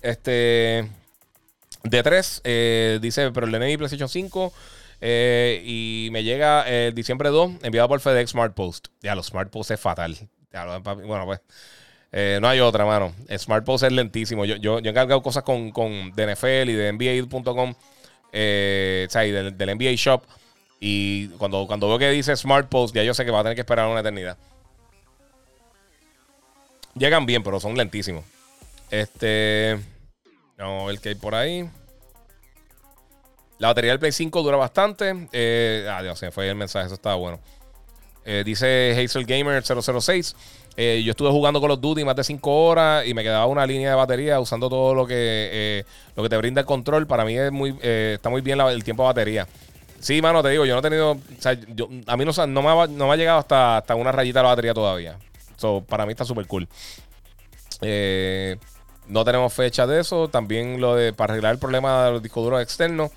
Este. 0.02 0.88
D3 1.82 3.00
dice, 3.00 3.30
pero 3.30 3.46
el 3.46 3.52
de 3.52 3.78
PlayStation 3.78 4.08
5 4.08 4.52
eh, 5.00 5.62
y 5.64 6.08
me 6.10 6.24
llega 6.24 6.62
el 6.68 6.94
diciembre 6.94 7.28
2, 7.30 7.52
enviado 7.62 7.88
por 7.88 8.00
FedEx 8.00 8.30
Smart 8.30 8.54
Post. 8.54 8.88
Ya, 9.02 9.14
los 9.14 9.26
Smart 9.26 9.50
Post 9.50 9.70
es 9.72 9.80
fatal. 9.80 10.16
bueno, 10.52 11.26
pues. 11.26 11.40
Eh, 12.18 12.38
no 12.40 12.48
hay 12.48 12.60
otra, 12.60 12.86
mano. 12.86 13.12
Smart 13.36 13.62
Post 13.62 13.84
es 13.84 13.93
lentísimo. 13.93 14.47
Yo, 14.47 14.56
yo, 14.56 14.78
he 14.78 14.88
encargado 14.88 15.22
cosas 15.22 15.43
con, 15.43 15.70
con 15.70 16.12
de 16.12 16.64
y 16.66 16.72
de 16.72 16.93
NBA.com. 16.94 17.74
Eh, 18.32 19.05
o 19.06 19.12
sea, 19.12 19.26
y 19.26 19.32
del, 19.32 19.55
NBA 19.55 19.93
Shop. 19.97 20.22
Y 20.80 21.28
cuando, 21.36 21.66
cuando 21.66 21.88
veo 21.88 21.98
que 21.98 22.09
dice 22.09 22.34
Smart 22.34 22.70
Post, 22.70 22.94
ya 22.94 23.02
yo 23.02 23.12
sé 23.12 23.26
que 23.26 23.30
va 23.30 23.40
a 23.40 23.43
tener 23.43 23.55
que 23.55 23.60
esperar 23.60 23.86
una 23.88 24.01
eternidad. 24.01 24.38
Llegan 26.94 27.26
bien, 27.26 27.43
pero 27.43 27.60
son 27.60 27.76
lentísimos. 27.76 28.24
Este. 28.90 29.78
Vamos 30.56 30.84
a 30.84 30.86
ver 30.86 31.01
qué 31.01 31.10
hay 31.10 31.14
por 31.16 31.34
ahí. 31.34 31.68
La 33.59 33.68
batería 33.68 33.90
del 33.90 33.98
Play 33.98 34.12
5 34.12 34.43
dura 34.43 34.56
bastante. 34.56 35.28
Eh, 35.32 35.86
ah, 35.90 36.02
Dios, 36.02 36.18
se 36.18 36.30
fue 36.30 36.48
el 36.48 36.56
mensaje, 36.56 36.86
eso 36.86 36.94
estaba 36.94 37.16
bueno. 37.16 37.40
Eh, 38.24 38.43
dice 38.43 38.98
Hazel 38.98 39.26
Gamer 39.26 39.62
006. 39.62 40.34
Eh, 40.77 41.03
yo 41.05 41.12
estuve 41.12 41.31
jugando 41.31 41.61
con 41.61 41.69
los 41.69 41.81
Duty 41.81 42.05
más 42.05 42.16
de 42.16 42.24
5 42.24 42.65
horas 42.66 43.07
y 43.07 43.15
me 43.15 43.23
quedaba 43.23 43.47
una 43.47 43.65
línea 43.66 43.90
de 43.90 43.97
batería 43.97 44.39
usando 44.40 44.69
todo 44.69 44.94
lo 44.94 45.07
que, 45.07 45.15
eh, 45.16 45.85
lo 46.15 46.23
que 46.23 46.28
te 46.28 46.36
brinda 46.36 46.61
el 46.61 46.66
control. 46.66 47.07
Para 47.07 47.24
mí 47.24 47.36
es 47.36 47.51
muy, 47.51 47.78
está 47.82 48.28
muy 48.28 48.43
bien 48.43 48.61
el 48.61 48.85
tiempo 48.85 49.03
de 49.05 49.07
batería. 49.07 49.47
Sí, 50.01 50.20
mano, 50.20 50.43
te 50.43 50.51
digo, 50.51 50.66
yo 50.66 50.74
no 50.74 50.81
he 50.81 50.82
tenido. 50.82 51.12
O 51.12 51.19
sea, 51.39 51.53
a 51.53 52.16
mí 52.16 52.24
no, 52.24 52.47
no, 52.47 52.62
me 52.62 52.69
ha, 52.69 52.86
no, 52.86 53.07
me 53.07 53.12
ha, 53.12 53.16
llegado 53.16 53.39
hasta, 53.39 53.78
hasta 53.78 53.94
una 53.94 54.12
rayita 54.12 54.40
de 54.40 54.43
la 54.43 54.51
batería 54.51 54.74
todavía. 54.74 55.16
So, 55.57 55.82
para 55.82 56.05
mí 56.05 56.12
está 56.12 56.27
súper 56.27 56.47
cool. 56.47 56.69
no 57.81 59.24
tenemos 59.24 59.53
fecha 59.55 59.86
de 59.86 60.01
eso. 60.01 60.28
También 60.28 60.81
lo 60.81 60.94
de 60.94 61.15
para 61.15 61.32
arreglar 61.32 61.53
el 61.55 61.59
problema 61.59 62.05
de 62.05 62.11
los 62.12 62.23
discos 62.23 62.44
duros 62.44 62.61
externos. 62.61 63.11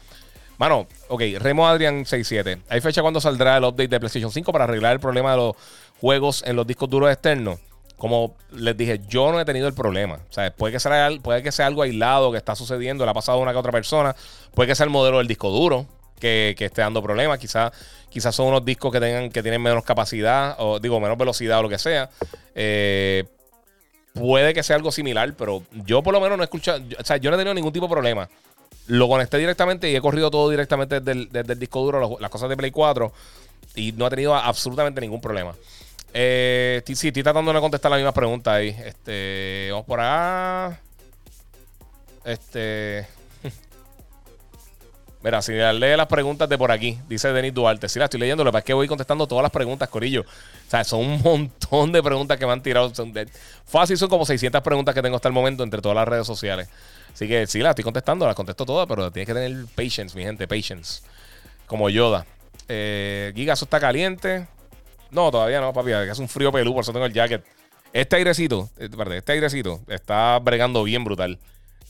Mano, 0.59 0.87
ok, 1.07 1.21
Remo 1.39 1.65
Adrian 1.65 2.05
67. 2.05 2.63
¿Hay 2.67 2.81
fecha 2.81 3.01
cuando 3.01 3.21
saldrá 3.21 3.55
el 3.55 3.63
update 3.63 3.87
de 3.87 3.97
PlayStation 3.97 4.29
5 4.29 4.51
para 4.51 4.65
arreglar 4.65 4.91
el 4.91 4.99
problema 4.99 5.31
de 5.31 5.37
los 5.37 5.55
juegos 6.01 6.43
en 6.45 6.55
los 6.55 6.65
discos 6.65 6.89
duros 6.89 7.11
externos? 7.11 7.59
Como 7.97 8.35
les 8.51 8.77
dije, 8.77 9.01
yo 9.09 9.31
no 9.31 9.39
he 9.41 9.45
tenido 9.45 9.67
el 9.67 9.73
problema. 9.73 10.19
O 10.29 10.33
sea, 10.33 10.53
puede 10.53 10.73
que 10.73 10.79
sea, 10.79 11.09
puede 11.21 11.43
que 11.43 11.51
sea 11.51 11.67
algo 11.67 11.81
aislado 11.81 12.31
que 12.31 12.37
está 12.37 12.55
sucediendo, 12.55 13.03
le 13.03 13.11
ha 13.11 13.13
pasado 13.13 13.39
a 13.39 13.41
una 13.41 13.51
que 13.51 13.57
otra 13.57 13.73
persona. 13.73 14.15
Puede 14.53 14.67
que 14.67 14.75
sea 14.75 14.85
el 14.85 14.89
modelo 14.89 15.17
del 15.17 15.27
disco 15.27 15.49
duro 15.49 15.85
que, 16.19 16.55
esté 16.57 16.81
dando 16.81 17.01
problemas. 17.01 17.39
Quizás 17.39 17.71
quizás 18.09 18.35
son 18.35 18.47
unos 18.47 18.65
discos 18.65 18.91
que 18.91 18.99
tengan 18.99 19.29
que 19.29 19.41
tienen 19.41 19.61
menos 19.61 19.83
capacidad 19.83 20.55
o 20.59 20.79
digo 20.79 20.99
menos 20.99 21.17
velocidad 21.17 21.59
o 21.59 21.63
lo 21.63 21.69
que 21.69 21.79
sea. 21.79 22.09
Eh, 22.55 23.25
puede 24.13 24.53
que 24.53 24.63
sea 24.63 24.75
algo 24.75 24.91
similar, 24.91 25.33
pero 25.37 25.63
yo 25.85 26.03
por 26.03 26.13
lo 26.13 26.21
menos 26.21 26.37
no 26.37 26.43
he 26.43 26.45
escuchado, 26.45 26.81
o 26.99 27.03
sea, 27.03 27.17
yo 27.17 27.29
no 27.29 27.35
he 27.35 27.39
tenido 27.39 27.53
ningún 27.53 27.73
tipo 27.73 27.87
de 27.87 27.91
problema. 27.91 28.29
Lo 28.87 29.07
conecté 29.07 29.37
directamente 29.37 29.89
y 29.89 29.95
he 29.95 30.01
corrido 30.01 30.31
todo 30.31 30.49
directamente 30.49 30.99
desde 30.99 31.53
el, 31.53 31.59
disco 31.59 31.81
duro, 31.81 32.17
las 32.19 32.29
cosas 32.29 32.49
de 32.49 32.57
Play 32.57 32.71
4. 32.71 33.11
Y 33.75 33.91
no 33.91 34.07
he 34.07 34.09
tenido 34.09 34.35
absolutamente 34.35 34.99
ningún 34.99 35.21
problema. 35.21 35.53
Eh, 36.13 36.81
sí, 36.85 37.07
estoy 37.07 37.23
tratando 37.23 37.53
de 37.53 37.59
contestar 37.59 37.91
la 37.91 37.97
misma 37.97 38.13
pregunta 38.13 38.53
ahí. 38.53 38.75
Este, 38.85 39.69
vamos 39.71 39.85
por 39.85 39.99
acá. 39.99 40.79
Este. 42.25 43.07
Mira, 45.23 45.41
si 45.41 45.51
lee 45.51 45.97
las 45.97 46.07
preguntas 46.07 46.49
de 46.49 46.57
por 46.57 46.71
aquí, 46.71 46.97
dice 47.07 47.31
Denis 47.31 47.53
Duarte. 47.53 47.89
Sí, 47.89 47.99
la 47.99 48.05
estoy 48.05 48.19
leyendo, 48.19 48.43
lo 48.43 48.51
que 48.51 48.57
es 48.59 48.63
que 48.63 48.73
voy 48.73 48.87
contestando 48.87 49.27
todas 49.27 49.43
las 49.43 49.51
preguntas, 49.51 49.87
Corillo. 49.89 50.21
O 50.21 50.69
sea, 50.69 50.83
son 50.83 51.01
un 51.01 51.21
montón 51.23 51.91
de 51.91 52.01
preguntas 52.01 52.37
que 52.37 52.45
me 52.45 52.53
han 52.53 52.63
tirado. 52.63 52.91
fácil, 53.65 53.97
son 53.97 54.09
como 54.09 54.25
600 54.25 54.61
preguntas 54.61 54.95
que 54.95 55.01
tengo 55.01 55.15
hasta 55.15 55.27
el 55.27 55.33
momento 55.33 55.63
entre 55.63 55.81
todas 55.81 55.95
las 55.95 56.07
redes 56.07 56.25
sociales. 56.25 56.69
Así 57.13 57.27
que 57.27 57.47
sí, 57.47 57.59
la 57.59 57.71
estoy 57.71 57.83
contestando, 57.83 58.25
la 58.25 58.33
contesto 58.33 58.65
todas, 58.65 58.87
pero 58.87 59.11
tienes 59.11 59.27
que 59.27 59.33
tener 59.33 59.65
patience, 59.75 60.15
mi 60.15 60.23
gente, 60.23 60.47
patience. 60.47 61.01
Como 61.67 61.89
Yoda. 61.89 62.25
Eh, 62.67 63.31
Giga, 63.35 63.53
eso 63.53 63.65
está 63.65 63.79
caliente. 63.79 64.47
No, 65.11 65.31
todavía 65.31 65.61
no, 65.61 65.73
papi. 65.73 65.91
Es 65.91 66.19
un 66.19 66.27
frío 66.27 66.51
pelú, 66.51 66.73
por 66.73 66.83
eso 66.83 66.93
tengo 66.93 67.05
el 67.05 67.13
jacket. 67.13 67.43
Este 67.91 68.17
airecito, 68.17 68.69
eh, 68.77 68.89
este 69.15 69.31
airecito 69.31 69.81
está 69.87 70.37
bregando 70.39 70.83
bien 70.83 71.03
brutal. 71.03 71.39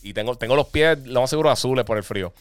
Y 0.02 0.14
tengo, 0.14 0.36
tengo 0.36 0.56
los 0.56 0.68
pies, 0.68 0.98
lo 1.06 1.22
más 1.22 1.30
seguro, 1.30 1.50
azules 1.50 1.84
por 1.84 1.98
el 1.98 2.04
frío. 2.04 2.34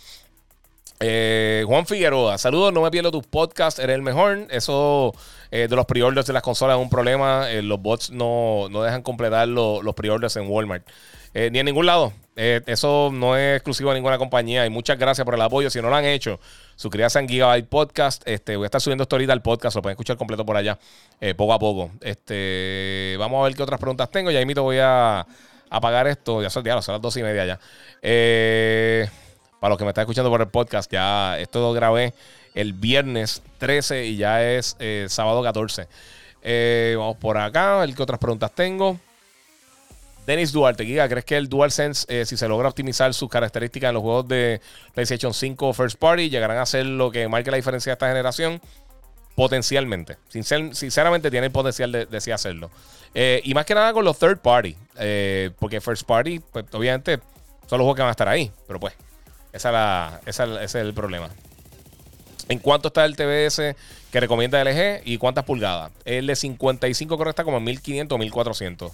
Eh, 1.01 1.65
Juan 1.67 1.87
Figueroa, 1.87 2.39
saludos, 2.39 2.73
no 2.73 2.83
me 2.83 2.91
pierdo 2.91 3.11
tus 3.11 3.27
podcasts, 3.27 3.81
eres 3.81 3.95
el 3.95 4.03
mejor. 4.03 4.47
Eso 4.51 5.13
de 5.51 5.69
los 5.69 5.87
pre-orders 5.87 6.27
de 6.27 6.33
las 6.33 6.43
consolas 6.43 6.77
es 6.77 6.83
un 6.83 6.91
problema. 6.91 7.49
los 7.63 7.81
bots 7.81 8.11
no, 8.11 8.69
dejan 8.71 9.03
completar 9.03 9.49
los 9.49 9.95
pre-orders 9.95 10.37
en 10.37 10.49
Walmart. 10.49 10.87
ni 11.35 11.59
en 11.59 11.67
ningún 11.67 11.87
lado. 11.87 12.13
Eh, 12.41 12.63
eso 12.67 13.11
no 13.13 13.37
es 13.37 13.57
exclusivo 13.57 13.91
a 13.91 13.95
ninguna 13.95 14.17
compañía. 14.17 14.65
Y 14.65 14.71
muchas 14.71 14.97
gracias 14.97 15.25
por 15.25 15.35
el 15.35 15.43
apoyo. 15.43 15.71
Si 15.71 15.83
no 15.83 15.91
lo 15.91 15.97
han 15.97 16.05
hecho, 16.05 16.39
suscríbanse 16.79 17.19
en 17.19 17.29
Gigabyte 17.29 17.69
Podcast. 17.69 18.23
Este, 18.25 18.57
voy 18.57 18.65
a 18.65 18.69
estar 18.69 18.81
subiendo 18.81 19.03
esto 19.03 19.17
ahorita 19.17 19.33
al 19.33 19.43
podcast. 19.43 19.77
Lo 19.77 19.83
pueden 19.83 19.95
escuchar 19.95 20.17
completo 20.17 20.47
por 20.47 20.57
allá, 20.57 20.79
eh, 21.21 21.35
poco 21.35 21.53
a 21.53 21.59
poco. 21.59 21.91
Este, 22.01 23.17
vamos 23.19 23.41
a 23.41 23.45
ver 23.45 23.55
qué 23.55 23.63
otras 23.63 23.81
preguntas 23.81 24.11
tengo. 24.11 24.31
Ya 24.31 24.47
te 24.47 24.61
voy 24.61 24.79
a 24.81 25.27
apagar 25.69 26.07
esto. 26.07 26.41
Ya 26.41 26.51
son, 26.51 26.65
son 26.65 26.95
las 26.95 27.03
dos 27.03 27.17
y 27.17 27.23
media 27.23 27.45
ya. 27.45 27.61
Eh, 28.01 29.09
para 29.61 29.71
los 29.71 29.79
que 29.79 29.85
me 29.85 29.91
están 29.91 30.03
escuchando 30.03 30.31
por 30.31 30.41
el 30.41 30.49
podcast, 30.49 30.91
ya 30.91 31.37
esto 31.39 31.61
lo 31.61 31.73
grabé 31.73 32.15
el 32.55 32.73
viernes 32.73 33.43
13 33.59 34.07
y 34.07 34.17
ya 34.17 34.45
es 34.45 34.77
sábado 35.09 35.43
14. 35.43 35.89
vamos 36.97 37.17
por 37.17 37.39
acá, 37.39 37.79
a 37.79 37.81
ver 37.81 37.95
qué 37.95 38.03
otras 38.03 38.21
preguntas 38.21 38.53
tengo. 38.55 38.99
Denis 40.29 40.53
Duarte, 40.53 40.85
Giga, 40.85 41.09
¿crees 41.09 41.25
que 41.25 41.39
el 41.39 41.49
DualSense, 41.49 42.05
eh, 42.07 42.27
si 42.27 42.37
se 42.37 42.47
logra 42.49 42.69
optimizar 42.69 43.15
sus 43.15 43.31
características 43.31 43.89
en 43.89 43.95
los 43.95 44.03
juegos 44.03 44.29
de 44.29 44.61
PlayStation 44.93 45.33
5 45.33 45.73
First 45.73 45.99
Party, 45.99 46.29
llegarán 46.29 46.59
a 46.59 46.67
ser 46.67 46.85
lo 46.85 47.11
que 47.11 47.27
marque 47.29 47.51
la 47.51 47.57
diferencia 47.57 47.89
de 47.89 47.95
esta 47.95 48.09
generación? 48.09 48.61
Potencialmente. 49.35 50.19
sinceramente 50.29 51.31
tiene 51.31 51.47
el 51.47 51.53
potencial 51.53 51.91
de, 51.93 52.05
de 52.05 52.33
hacerlo. 52.35 52.71
Eh, 53.15 53.41
y 53.43 53.55
más 53.55 53.65
que 53.65 53.75
nada 53.75 53.95
con 53.95 54.05
los 54.05 54.19
third 54.19 54.41
party. 54.41 54.77
Eh, 54.99 55.51
porque 55.59 55.81
first 55.81 56.03
party, 56.03 56.41
pues 56.41 56.67
obviamente 56.73 57.21
son 57.67 57.79
los 57.79 57.85
juegos 57.87 57.97
que 57.97 58.03
van 58.03 58.09
a 58.09 58.11
estar 58.11 58.29
ahí. 58.29 58.53
Pero 58.67 58.79
pues, 58.79 58.93
esa 59.55 60.21
ese 60.27 60.63
es 60.63 60.75
el 60.75 60.93
problema. 60.93 61.31
¿En 62.51 62.59
cuánto 62.59 62.89
está 62.89 63.07
el 63.07 63.17
TBS 63.17 63.75
que 64.13 64.21
recomienda 64.21 64.63
LG 64.63 65.05
y 65.07 65.17
cuántas 65.17 65.47
pulgadas? 65.47 65.91
El 66.05 66.27
de 66.27 66.37
55 66.37 67.17
creo 67.17 67.25
que 67.25 67.31
está 67.31 67.45
como 67.45 67.57
en 67.57 67.65
1500 67.65 68.15
o 68.15 68.19
1400. 68.19 68.93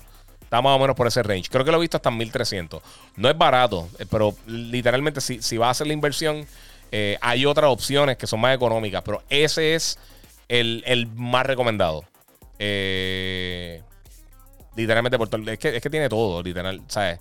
Está 0.55 0.63
más 0.63 0.77
o 0.77 0.79
menos 0.79 0.95
por 0.95 1.09
ese 1.09 1.21
range. 1.21 1.49
Creo 1.51 1.65
que 1.65 1.73
lo 1.73 1.79
he 1.79 1.81
visto 1.81 1.97
hasta 1.97 2.11
en 2.11 2.17
1300. 2.17 2.81
No 3.17 3.29
es 3.29 3.37
barato, 3.37 3.89
eh, 3.99 4.07
pero 4.09 4.37
literalmente 4.47 5.21
si, 5.21 5.43
si 5.43 5.59
vas 5.59 5.67
a 5.67 5.71
hacer 5.73 5.89
la 5.89 5.95
inversión, 5.95 6.47
eh, 6.93 7.19
hay 7.21 7.45
otras 7.45 7.69
opciones 7.73 8.17
que 8.17 8.29
son 8.29 8.39
más 8.39 8.55
económicas, 8.55 9.03
pero 9.05 9.25
ese 9.29 9.75
es 9.75 9.99
el, 10.47 11.09
más 11.17 11.45
recomendado. 11.45 12.05
Eh, 12.61 13.83
literalmente 14.77 15.19
por 15.19 15.29
todo. 15.29 15.43
Es 15.51 15.59
que, 15.59 15.75
es 15.75 15.83
que 15.83 15.91
tiene 15.91 16.09
todo, 16.09 16.41
literal, 16.41 16.83
¿sabes? 16.87 17.19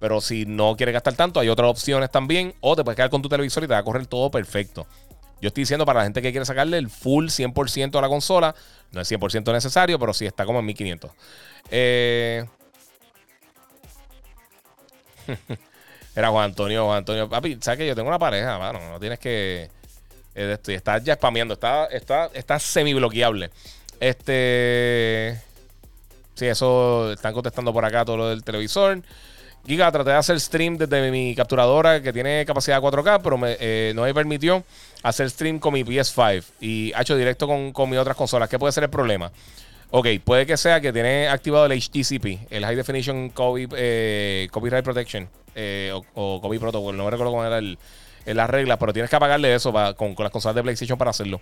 Pero 0.00 0.22
si 0.22 0.46
no 0.46 0.74
quieres 0.74 0.94
gastar 0.94 1.12
tanto, 1.12 1.38
hay 1.38 1.50
otras 1.50 1.68
opciones 1.68 2.10
también. 2.10 2.54
O 2.60 2.74
te 2.74 2.82
puedes 2.82 2.96
quedar 2.96 3.10
con 3.10 3.20
tu 3.20 3.28
televisor 3.28 3.62
y 3.62 3.66
te 3.66 3.74
va 3.74 3.80
a 3.80 3.84
correr 3.84 4.06
todo 4.06 4.30
perfecto. 4.30 4.86
Yo 5.42 5.48
estoy 5.48 5.62
diciendo 5.62 5.84
para 5.84 5.98
la 5.98 6.04
gente 6.04 6.22
que 6.22 6.30
quiere 6.30 6.46
sacarle 6.46 6.78
el 6.78 6.88
full 6.88 7.26
100% 7.26 7.98
a 7.98 8.00
la 8.00 8.08
consola. 8.08 8.54
No 8.92 9.00
es 9.00 9.10
100% 9.10 9.52
necesario, 9.52 9.98
pero 9.98 10.14
sí 10.14 10.24
está 10.24 10.46
como 10.46 10.60
en 10.60 10.66
1500. 10.66 11.10
Eh... 11.68 12.46
Era 16.14 16.28
Juan 16.28 16.44
Antonio, 16.44 16.84
Juan 16.84 16.98
Antonio. 16.98 17.28
Papi, 17.28 17.58
¿sabes 17.60 17.78
que 17.78 17.88
yo 17.88 17.96
tengo 17.96 18.08
una 18.08 18.20
pareja, 18.20 18.56
mano? 18.56 18.78
No 18.88 19.00
tienes 19.00 19.18
que. 19.18 19.68
Eh, 20.36 20.58
estás 20.68 21.02
ya 21.02 21.14
spameando. 21.14 21.54
Está, 21.54 21.86
está, 21.86 22.30
está 22.34 22.60
semi 22.60 22.94
bloqueable. 22.94 23.50
Este. 23.98 25.40
sí, 26.34 26.46
eso 26.46 27.10
están 27.12 27.34
contestando 27.34 27.72
por 27.72 27.84
acá 27.84 28.04
todo 28.04 28.16
lo 28.16 28.28
del 28.28 28.44
televisor. 28.44 29.02
Giga, 29.64 29.92
traté 29.92 30.10
de 30.10 30.16
hacer 30.16 30.40
stream 30.40 30.76
desde 30.76 31.10
mi 31.12 31.36
capturadora 31.36 32.02
que 32.02 32.12
tiene 32.12 32.44
capacidad 32.44 32.80
4K, 32.80 33.20
pero 33.22 33.38
eh, 33.44 33.92
no 33.94 34.02
me 34.02 34.12
permitió 34.12 34.64
hacer 35.04 35.30
stream 35.30 35.60
con 35.60 35.74
mi 35.74 35.84
PS5 35.84 36.44
y 36.60 36.92
ha 36.94 37.02
hecho 37.02 37.16
directo 37.16 37.46
con, 37.46 37.72
con 37.72 37.88
mis 37.88 37.98
otras 37.98 38.16
consolas. 38.16 38.48
¿Qué 38.48 38.58
puede 38.58 38.72
ser 38.72 38.84
el 38.84 38.90
problema? 38.90 39.30
Ok, 39.90 40.08
puede 40.24 40.46
que 40.46 40.56
sea 40.56 40.80
que 40.80 40.92
tiene 40.92 41.28
activado 41.28 41.66
el 41.66 41.80
HDCP, 41.80 42.50
el 42.50 42.64
High 42.64 42.74
Definition 42.74 43.32
eh, 43.76 44.48
Copyright 44.50 44.84
Protection 44.84 45.28
eh, 45.54 45.92
o, 46.14 46.40
Copy 46.40 46.58
Protocol, 46.58 46.96
no 46.96 47.04
me 47.04 47.10
recuerdo 47.10 47.30
cómo 47.30 47.44
era 47.44 47.58
el, 47.58 47.78
la 48.24 48.48
regla, 48.48 48.78
pero 48.78 48.92
tienes 48.92 49.10
que 49.10 49.16
apagarle 49.16 49.54
eso 49.54 49.72
con, 49.96 50.16
las 50.18 50.30
consolas 50.32 50.56
de 50.56 50.62
PlayStation 50.62 50.98
para 50.98 51.10
hacerlo. 51.10 51.40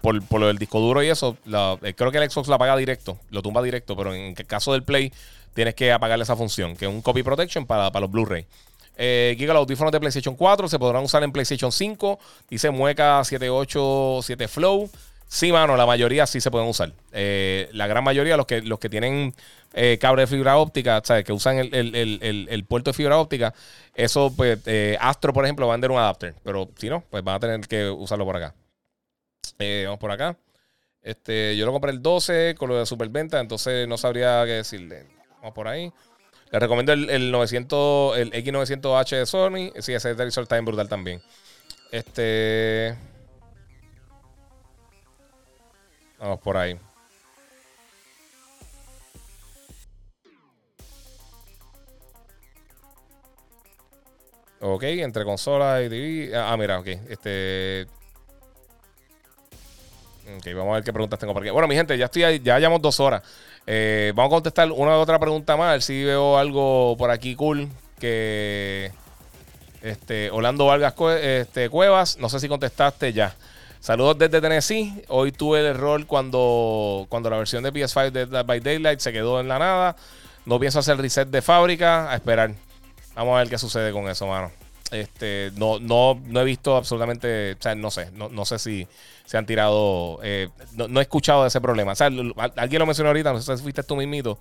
por, 0.00 0.22
por, 0.26 0.40
lo 0.40 0.46
del 0.46 0.58
disco 0.58 0.80
duro 0.80 1.02
y 1.02 1.08
eso, 1.08 1.36
creo 1.44 2.12
que 2.12 2.18
el 2.18 2.30
Xbox 2.30 2.48
lo 2.48 2.54
apaga 2.54 2.76
directo, 2.76 3.18
lo 3.30 3.42
tumba 3.42 3.60
directo, 3.62 3.94
pero 3.94 4.14
en 4.14 4.34
el 4.38 4.46
caso 4.46 4.72
del 4.72 4.84
Play 4.84 5.12
tienes 5.54 5.74
que 5.74 5.92
apagarle 5.92 6.22
esa 6.24 6.36
función, 6.36 6.76
que 6.76 6.86
es 6.86 6.90
un 6.90 7.02
copy 7.02 7.22
protection 7.22 7.66
para, 7.66 7.90
los 8.00 8.10
Blu-ray. 8.10 8.46
Eh, 8.96 9.34
Giga, 9.38 9.54
los 9.54 9.60
audífonos 9.62 9.92
de 9.92 10.00
PlayStation 10.00 10.34
4 10.34 10.68
se 10.68 10.78
podrán 10.78 11.02
usar 11.02 11.22
en 11.22 11.32
PlayStation 11.32 11.72
5. 11.72 12.18
Dice 12.48 12.70
Mueca 12.70 13.24
787 13.24 14.48
Flow. 14.48 14.90
Sí, 15.32 15.50
mano, 15.50 15.78
la 15.78 15.86
mayoría 15.86 16.26
sí 16.26 16.42
se 16.42 16.50
pueden 16.50 16.68
usar. 16.68 16.92
Eh, 17.10 17.70
la 17.72 17.86
gran 17.86 18.04
mayoría, 18.04 18.36
los 18.36 18.44
que, 18.44 18.60
los 18.60 18.78
que 18.78 18.90
tienen 18.90 19.34
eh, 19.72 19.96
cable 19.98 20.20
de 20.20 20.26
fibra 20.26 20.58
óptica, 20.58 21.00
¿sabes? 21.02 21.24
que 21.24 21.32
usan 21.32 21.56
el, 21.56 22.64
puerto 22.68 22.90
de 22.90 22.94
fibra 22.94 23.16
óptica, 23.16 23.54
eso, 23.94 24.30
pues, 24.36 24.58
eh, 24.66 24.98
Astro, 25.00 25.32
por 25.32 25.46
ejemplo, 25.46 25.66
va 25.66 25.72
a 25.72 25.76
vender 25.76 25.90
un 25.90 25.96
adapter. 25.96 26.34
Pero 26.44 26.68
si 26.76 26.90
no, 26.90 27.02
pues 27.08 27.24
van 27.24 27.36
a 27.36 27.40
tener 27.40 27.60
que 27.60 27.88
usarlo 27.88 28.26
por 28.26 28.36
acá. 28.36 28.54
vamos 29.58 29.98
por 29.98 30.10
acá. 30.10 30.36
Este, 31.00 31.56
yo 31.56 31.64
lo 31.64 31.72
compré 31.72 31.92
el 31.92 32.02
12 32.02 32.54
con 32.58 32.68
lo 32.68 32.76
de 32.76 32.84
superventa, 32.84 33.40
entonces 33.40 33.88
no 33.88 33.96
sabría 33.96 34.42
qué 34.44 34.52
decirle. 34.52 35.06
Vamos 35.42 35.54
por 35.54 35.66
ahí. 35.66 35.92
Les 36.52 36.60
recomiendo 36.60 36.92
el, 36.92 37.32
900, 37.32 38.16
el 38.16 38.32
X900H 38.32 39.16
de 39.16 39.26
Sony. 39.26 39.72
Sí, 39.80 39.92
ese 39.92 40.14
televisor 40.14 40.44
está 40.44 40.54
bien 40.54 40.64
brutal 40.64 40.88
también. 40.88 41.20
Este. 41.90 42.96
Vamos 46.18 46.38
por 46.38 46.56
ahí. 46.56 46.78
Ok, 54.60 54.84
entre 54.84 55.24
consolas 55.24 55.84
y 55.84 55.88
TV. 55.88 56.36
Ah, 56.36 56.56
mira, 56.56 56.78
ok. 56.78 56.86
Este. 56.86 57.88
Ok, 60.36 60.46
vamos 60.54 60.70
a 60.70 60.74
ver 60.74 60.84
qué 60.84 60.92
preguntas 60.92 61.18
tengo 61.18 61.32
por 61.32 61.42
aquí. 61.42 61.50
Bueno, 61.50 61.66
mi 61.66 61.74
gente, 61.74 61.98
ya 61.98 62.04
estoy 62.04 62.40
ya 62.40 62.58
llevamos 62.60 62.80
dos 62.80 63.00
horas. 63.00 63.22
Eh, 63.66 64.12
vamos 64.14 64.32
a 64.32 64.36
contestar 64.36 64.70
una 64.72 64.98
u 64.98 65.00
otra 65.00 65.18
pregunta 65.18 65.56
más. 65.56 65.68
A 65.68 65.72
ver 65.72 65.82
si 65.82 66.04
veo 66.04 66.38
algo 66.38 66.96
por 66.96 67.10
aquí 67.10 67.34
cool. 67.34 67.68
Que. 67.98 68.92
Este, 69.82 70.30
Orlando 70.30 70.66
Vargas 70.66 70.94
este, 71.22 71.68
Cuevas. 71.68 72.18
No 72.18 72.28
sé 72.28 72.40
si 72.40 72.48
contestaste 72.48 73.12
ya. 73.12 73.34
Saludos 73.80 74.18
desde 74.18 74.40
Tennessee. 74.40 75.02
Hoy 75.08 75.32
tuve 75.32 75.60
el 75.60 75.66
error 75.66 76.06
cuando, 76.06 77.06
cuando 77.08 77.30
la 77.30 77.38
versión 77.38 77.64
de 77.64 77.72
PS5 77.72 78.10
de 78.12 78.26
Dead 78.26 78.44
by 78.44 78.60
Daylight 78.60 79.00
se 79.00 79.12
quedó 79.12 79.40
en 79.40 79.48
la 79.48 79.58
nada. 79.58 79.96
No 80.46 80.60
pienso 80.60 80.78
hacer 80.78 80.98
reset 80.98 81.28
de 81.28 81.42
fábrica. 81.42 82.10
A 82.10 82.14
esperar. 82.14 82.54
Vamos 83.14 83.34
a 83.34 83.38
ver 83.38 83.48
qué 83.48 83.58
sucede 83.58 83.92
con 83.92 84.08
eso, 84.08 84.26
mano. 84.26 84.52
Este, 84.92 85.50
no, 85.56 85.80
no, 85.80 86.20
no 86.26 86.40
he 86.40 86.44
visto 86.44 86.76
absolutamente. 86.76 87.54
O 87.54 87.62
sea, 87.62 87.74
no 87.74 87.90
sé. 87.90 88.10
No, 88.12 88.28
no 88.28 88.44
sé 88.44 88.60
si 88.60 88.86
se 89.24 89.38
han 89.38 89.46
tirado. 89.46 90.18
Eh, 90.22 90.48
no, 90.74 91.00
he 91.00 91.02
escuchado 91.02 91.42
de 91.42 91.48
ese 91.48 91.60
problema. 91.60 91.92
O 91.92 91.94
sea, 91.94 92.08
alguien 92.08 92.78
lo 92.78 92.86
mencionó 92.86 93.08
ahorita, 93.10 93.32
no 93.32 93.40
sé 93.40 93.56
si 93.56 93.62
fuiste 93.62 93.82
tú 93.82 93.96
mismito, 93.96 94.38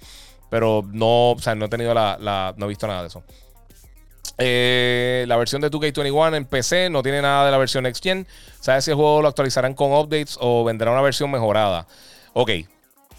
pero 0.50 0.84
no, 0.92 1.32
o 1.32 1.40
sea, 1.40 1.56
no 1.56 1.66
he 1.66 1.70
tenido 1.70 1.94
la, 1.94 2.54
no 2.58 2.66
he 2.66 2.70
visto 2.70 2.88
nada 2.88 3.02
de 3.02 3.08
eso. 3.08 3.24
Eh, 4.38 5.26
la 5.28 5.38
versión 5.38 5.62
de 5.62 5.70
2K21 5.70 6.36
en 6.36 6.46
PC 6.46 6.90
no 6.90 7.04
tiene 7.04 7.22
nada 7.22 7.46
de 7.46 7.52
la 7.52 7.58
versión 7.58 7.84
Next 7.84 8.04
Gen. 8.04 8.28
¿Sabes 8.60 8.86
si 8.86 8.92
el 8.92 8.96
juego 8.96 9.22
lo 9.22 9.28
actualizarán 9.28 9.74
con 9.74 9.92
updates 9.94 10.38
o 10.40 10.64
vendrá 10.64 10.92
una 10.92 11.02
versión 11.02 11.30
mejorada? 11.30 11.86
Ok, 12.34 12.52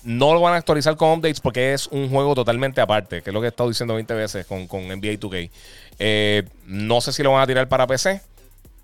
no 0.05 0.35
lo 0.35 0.41
van 0.41 0.55
a 0.55 0.57
actualizar 0.57 0.97
con 0.97 1.19
updates 1.19 1.41
porque 1.41 1.75
es 1.75 1.87
un 1.89 2.09
juego 2.11 2.35
totalmente 2.35 2.81
aparte, 2.81 3.23
que 3.23 3.31
es 3.31 3.35
lo 3.35 3.41
que 3.41 3.47
he 3.47 3.51
estado 3.51 3.69
diciendo 3.69 3.95
20 3.95 4.15
veces 4.15 4.47
con, 4.47 4.67
con 4.67 4.83
NBA 4.83 5.19
2K. 5.21 5.51
Eh, 5.99 6.43
no 6.67 7.01
sé 7.01 7.13
si 7.13 7.23
lo 7.23 7.33
van 7.33 7.43
a 7.43 7.47
tirar 7.47 7.69
para 7.69 7.87
PC. 7.87 8.21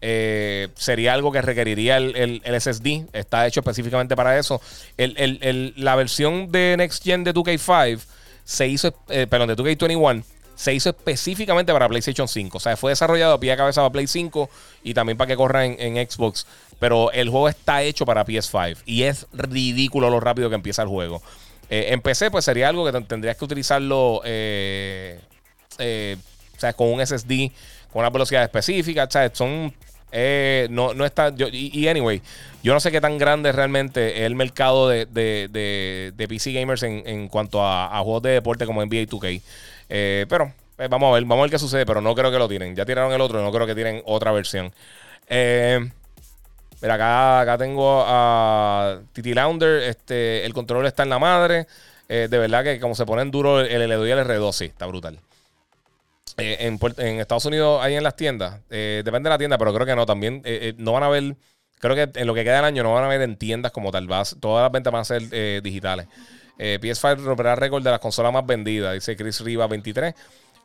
Eh, 0.01 0.69
sería 0.77 1.13
algo 1.13 1.33
que 1.33 1.43
requeriría 1.43 1.97
el, 1.97 2.43
SSD. 2.45 3.07
Está 3.13 3.47
hecho 3.47 3.61
específicamente 3.61 4.17
para 4.17 4.39
eso. 4.39 4.61
la 4.97 5.97
versión 5.97 6.53
de 6.53 6.77
Next 6.79 7.03
Gen 7.03 7.25
de 7.25 7.35
2K5 7.35 8.01
se 8.45 8.69
hizo, 8.69 8.95
eh, 9.09 9.27
perdón, 9.29 9.49
de 9.49 9.57
2K21 9.57 10.25
se 10.55 10.75
hizo 10.75 10.89
específicamente 10.91 11.73
para 11.73 11.89
PlayStation 11.89 12.27
5. 12.27 12.57
O 12.57 12.61
sea, 12.61 12.77
fue 12.77 12.91
desarrollado 12.91 13.35
a 13.35 13.39
pie 13.39 13.53
de 13.53 13.57
cabeza 13.57 13.81
para 13.81 13.93
Play 13.93 14.09
5 14.09 14.51
y 14.83 14.93
también 14.93 15.17
para 15.17 15.29
que 15.29 15.37
corra 15.37 15.65
en, 15.65 16.11
Xbox. 16.11 16.47
Pero 16.81 17.13
el 17.13 17.29
juego 17.29 17.49
está 17.49 17.83
hecho 17.83 18.05
para 18.05 18.27
PS5 18.27 18.79
y 18.85 19.05
es 19.05 19.27
ridículo 19.33 20.11
lo 20.11 20.19
rápido 20.19 20.49
que 20.49 20.57
empieza 20.57 20.83
el 20.83 20.89
juego. 20.89 21.23
Eh, 21.71 21.89
en 21.91 22.01
PC, 22.01 22.33
pues 22.33 22.45
sería 22.45 22.69
algo 22.69 22.85
que 22.85 23.01
tendrías 23.03 23.37
que 23.37 23.45
utilizarlo 23.45 24.15
o 24.17 24.23
sea, 26.59 26.73
con 26.73 26.89
un 26.89 27.07
SSD 27.07 27.53
con 27.93 28.01
una 28.01 28.11
velocidad 28.11 28.45
específica. 28.45 29.09
Sea, 29.11 29.31
son 29.33 29.73
eh, 30.11 30.69
no, 30.71 30.95
no 30.95 31.05
está. 31.05 31.33
y, 31.53 31.87
anyway, 31.89 32.23
yo 32.63 32.73
no 32.73 32.81
sé 32.81 32.91
qué 32.91 33.01
tan 33.01 33.19
grande 33.19 33.53
realmente 33.53 34.19
es 34.19 34.23
el 34.23 34.35
mercado 34.35 34.89
de, 34.89 35.07
PC 36.17 36.53
gamers 36.53 36.83
en, 36.83 37.29
cuanto 37.29 37.65
a, 37.65 37.99
juegos 38.03 38.23
de 38.23 38.31
deporte 38.31 38.67
como 38.67 38.85
NBA 38.85 39.07
2K. 39.07 39.43
Eh, 39.91 40.27
pero 40.29 40.53
eh, 40.79 40.89
vamos 40.89 41.11
a 41.11 41.15
ver, 41.15 41.23
vamos 41.25 41.39
a 41.39 41.43
ver 41.43 41.51
qué 41.51 41.59
sucede. 41.59 41.87
Pero 41.87 42.01
no 42.01 42.15
creo 42.15 42.31
que 42.31 42.39
lo 42.39 42.49
tienen. 42.49 42.75
Ya 42.75 42.85
tiraron 42.87 43.13
el 43.13 43.21
otro, 43.21 43.43
no 43.43 43.53
creo 43.53 43.67
que 43.67 43.75
tienen 43.75 44.03
otra 44.07 44.33
versión. 44.33 44.73
mira, 45.29 46.95
acá, 46.95 47.41
acá 47.41 47.59
tengo 47.59 48.05
a 48.07 49.01
Titi 49.13 49.35
Launder. 49.35 49.83
Este, 49.83 50.45
el 50.45 50.55
control 50.55 50.87
está 50.87 51.03
en 51.03 51.11
la 51.11 51.19
madre. 51.19 51.67
de 52.09 52.29
verdad 52.29 52.65
que 52.65 52.81
como 52.81 52.95
se 52.95 53.05
ponen 53.05 53.31
duro 53.31 53.61
el 53.61 53.83
L2 53.83 54.09
y 54.09 54.11
el 54.11 54.19
R2, 54.21 54.53
sí, 54.53 54.65
está 54.67 54.87
brutal. 54.87 55.19
Eh, 56.39 56.57
en, 56.61 57.21
Estados 57.21 57.45
Unidos, 57.47 57.81
hay 57.83 57.97
en 57.97 58.05
las 58.05 58.15
tiendas, 58.15 58.61
eh, 58.71 59.03
depende 59.05 59.29
de 59.29 59.35
la 59.35 59.39
tienda, 59.39 59.59
pero 59.59 59.75
creo 59.75 59.85
que 59.85 59.97
no, 59.97 60.07
también 60.07 60.41
eh, 60.45 60.73
no 60.79 60.93
van 60.93 61.03
a 61.03 61.09
ver, 61.09 61.37
creo 61.81 61.97
que 61.97 62.09
en 62.15 62.27
lo 62.29 62.35
que 62.35 62.45
queda 62.45 62.57
del 62.57 62.65
año 62.65 62.85
no 62.85 62.95
van 62.95 63.05
a 63.05 63.09
ver 63.09 63.23
en 63.23 63.37
tiendas 63.37 63.73
como 63.73 63.91
tal, 63.91 64.07
todas 64.39 64.63
las 64.63 64.71
ventas 64.71 64.93
van 64.93 65.03
a 65.03 65.05
ser 65.05 65.63
digitales. 65.63 66.07
PS5 66.59 67.19
romperá 67.19 67.55
récord 67.55 67.85
de 67.85 67.91
las 67.91 68.01
consolas 68.01 68.33
más 68.33 68.45
vendidas, 68.45 68.95
dice 68.95 69.17
Chris 69.17 69.41
Riva 69.41 69.69
23. 69.69 70.13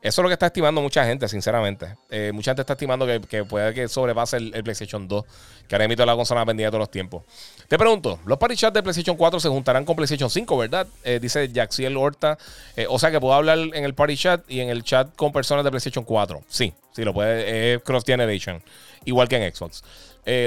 Eso 0.03 0.19
es 0.19 0.23
lo 0.23 0.27
que 0.27 0.33
está 0.33 0.47
estimando 0.47 0.81
mucha 0.81 1.05
gente, 1.05 1.29
sinceramente. 1.29 1.95
Eh, 2.09 2.33
mucha 2.33 2.51
gente 2.51 2.61
está 2.61 2.73
estimando 2.73 3.07
que, 3.07 3.45
puede 3.45 3.73
que 3.73 3.87
sobrepase 3.87 4.35
el, 4.35 4.61
PlayStation 4.61 5.07
2, 5.07 5.23
que 5.65 5.75
ahora 5.75 5.85
emito 5.85 6.05
la 6.05 6.13
consola 6.13 6.41
más 6.41 6.47
vendida 6.47 6.67
de 6.67 6.71
todos 6.71 6.81
los 6.81 6.91
tiempos. 6.91 7.23
Te 7.69 7.77
pregunto, 7.77 8.19
los 8.25 8.37
party 8.37 8.57
chats 8.57 8.73
de 8.73 8.83
PlayStation 8.83 9.15
4 9.15 9.39
se 9.39 9.47
juntarán 9.47 9.85
con 9.85 9.95
PlayStation 9.95 10.29
5, 10.29 10.57
¿verdad? 10.57 10.87
Eh, 11.05 11.19
dice 11.21 11.49
Jaxiel 11.55 11.95
Horta. 11.95 12.37
Eh, 12.75 12.85
o 12.89 12.99
sea 12.99 13.11
que 13.11 13.21
puedo 13.21 13.33
hablar 13.33 13.57
en 13.57 13.85
el 13.85 13.93
party 13.93 14.17
chat 14.17 14.41
y 14.49 14.59
en 14.59 14.67
el 14.67 14.83
chat 14.83 15.15
con 15.15 15.31
personas 15.31 15.63
de 15.63 15.71
PlayStation 15.71 16.03
4. 16.03 16.41
Sí, 16.49 16.73
sí, 16.91 17.05
lo 17.05 17.13
puede. 17.13 17.75
Es 17.75 17.81
cross 17.81 18.03
generation. 18.05 18.61
Igual 19.05 19.29
que 19.29 19.37
en 19.37 19.55
Xbox. 19.55 19.85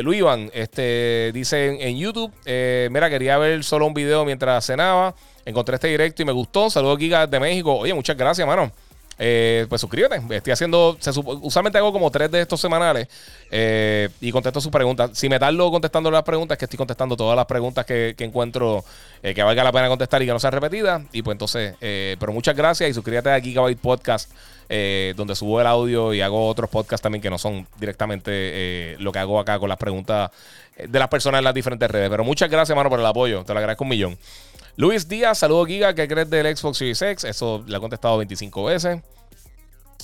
Luis 0.02 0.18
Iván 0.18 0.50
este, 0.52 1.30
dice 1.32 1.68
en, 1.68 1.80
en 1.80 1.96
YouTube: 1.96 2.30
Mira, 2.90 3.08
quería 3.08 3.38
ver 3.38 3.64
solo 3.64 3.86
un 3.86 3.94
video 3.94 4.26
mientras 4.26 4.66
cenaba. 4.66 5.14
Encontré 5.46 5.76
este 5.76 5.88
directo 5.88 6.20
y 6.20 6.26
me 6.26 6.32
gustó. 6.32 6.68
Saludos, 6.68 6.98
Giga 6.98 7.26
de 7.26 7.40
México. 7.40 7.74
Oye, 7.74 7.94
muchas 7.94 8.18
gracias, 8.18 8.46
mano. 8.46 8.70
Eh, 9.18 9.66
pues 9.68 9.80
suscríbete. 9.80 10.20
Estoy 10.30 10.52
haciendo. 10.52 10.98
usualmente 11.42 11.78
hago 11.78 11.92
como 11.92 12.10
tres 12.10 12.30
de 12.30 12.42
estos 12.42 12.60
semanales 12.60 13.08
eh, 13.50 14.08
y 14.20 14.30
contesto 14.30 14.60
sus 14.60 14.70
preguntas. 14.70 15.10
Si 15.14 15.28
me 15.28 15.38
tardo 15.38 15.70
contestando 15.70 16.10
las 16.10 16.22
preguntas, 16.22 16.58
que 16.58 16.66
estoy 16.66 16.76
contestando 16.76 17.16
todas 17.16 17.36
las 17.36 17.46
preguntas 17.46 17.86
que, 17.86 18.14
encuentro 18.18 18.84
eh, 19.22 19.34
que 19.34 19.42
valga 19.42 19.64
la 19.64 19.72
pena 19.72 19.88
contestar 19.88 20.22
y 20.22 20.26
que 20.26 20.32
no 20.32 20.38
sean 20.38 20.52
repetidas. 20.52 21.02
Y 21.12 21.22
pues 21.22 21.34
entonces, 21.34 21.74
pero 21.80 22.32
muchas 22.32 22.54
gracias 22.54 22.90
y 22.90 22.94
suscríbete 22.94 23.30
a 23.30 23.40
Gigabyte 23.40 23.80
Podcast, 23.80 24.30
donde 24.68 25.34
subo 25.34 25.60
el 25.60 25.66
audio 25.66 26.12
y 26.12 26.20
hago 26.20 26.46
otros 26.48 26.68
podcasts 26.68 27.02
también 27.02 27.22
que 27.22 27.30
no 27.30 27.38
son 27.38 27.66
directamente 27.78 28.96
lo 28.98 29.12
que 29.12 29.18
hago 29.18 29.40
acá 29.40 29.58
con 29.58 29.68
las 29.68 29.78
preguntas 29.78 30.30
de 30.76 30.98
las 30.98 31.08
personas 31.08 31.38
en 31.38 31.44
las 31.44 31.54
diferentes 31.54 31.90
redes. 31.90 32.10
Pero 32.10 32.24
muchas 32.24 32.50
gracias, 32.50 32.70
hermano, 32.70 32.90
por 32.90 33.00
el 33.00 33.06
apoyo. 33.06 33.44
Te 33.44 33.54
lo 33.54 33.58
agradezco 33.60 33.84
un 33.84 33.90
millón. 33.90 34.18
Luis 34.78 35.08
Díaz, 35.08 35.38
saludos 35.38 35.68
Giga, 35.68 35.94
¿qué 35.94 36.06
crees 36.06 36.28
del 36.28 36.54
Xbox 36.54 36.76
Series 36.76 37.00
X? 37.00 37.24
Eso 37.24 37.64
le 37.66 37.76
ha 37.76 37.80
contestado 37.80 38.18
25 38.18 38.64
veces. 38.64 39.00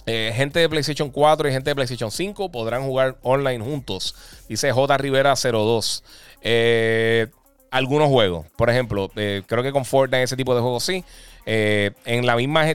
Eh, 0.06 0.32
gente 0.34 0.60
de 0.60 0.68
PlayStation 0.68 1.10
4 1.10 1.48
y 1.48 1.52
gente 1.52 1.70
de 1.70 1.74
PlayStation 1.74 2.10
5 2.10 2.50
podrán 2.50 2.82
jugar 2.84 3.18
online 3.22 3.62
juntos. 3.62 4.14
Dice 4.48 4.72
J. 4.72 4.96
Rivera 4.96 5.34
02. 5.36 6.02
Eh, 6.40 7.26
algunos 7.72 8.08
juegos. 8.08 8.46
Por 8.54 8.70
ejemplo, 8.70 9.10
eh, 9.16 9.42
creo 9.46 9.62
que 9.62 9.72
con 9.72 9.84
Fortnite 9.84 10.22
ese 10.22 10.36
tipo 10.36 10.54
de 10.54 10.60
juegos 10.60 10.84
sí. 10.84 11.02
Eh, 11.44 11.90
en 12.04 12.24
la 12.24 12.36
misma 12.36 12.66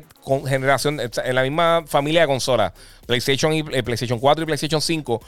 generación, 0.46 1.00
en 1.00 1.36
la 1.36 1.44
misma 1.44 1.84
familia 1.88 2.22
de 2.22 2.28
consolas, 2.28 2.74
PlayStation 3.06 3.54
y 3.54 3.60
eh, 3.60 3.84
PlayStation 3.84 4.20
4 4.20 4.44
y 4.44 4.46
PlayStation 4.46 4.82
5, 4.82 5.22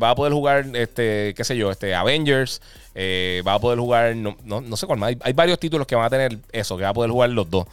va 0.00 0.10
a 0.10 0.14
poder 0.14 0.32
jugar, 0.32 0.66
este, 0.74 1.34
qué 1.34 1.42
sé 1.42 1.56
yo, 1.56 1.72
este, 1.72 1.92
Avengers, 1.94 2.62
va 2.96 3.54
a 3.54 3.58
poder 3.58 3.80
jugar, 3.80 4.14
no, 4.14 4.36
no, 4.44 4.76
sé 4.76 4.86
cuál 4.86 5.00
más. 5.00 5.16
Hay, 5.22 5.32
varios 5.32 5.58
títulos 5.58 5.88
que 5.88 5.96
van 5.96 6.04
a 6.04 6.10
tener 6.10 6.38
eso, 6.52 6.76
que 6.76 6.84
va 6.84 6.90
a 6.90 6.94
poder 6.94 7.10
jugar 7.10 7.30
los 7.30 7.50
dos, 7.50 7.66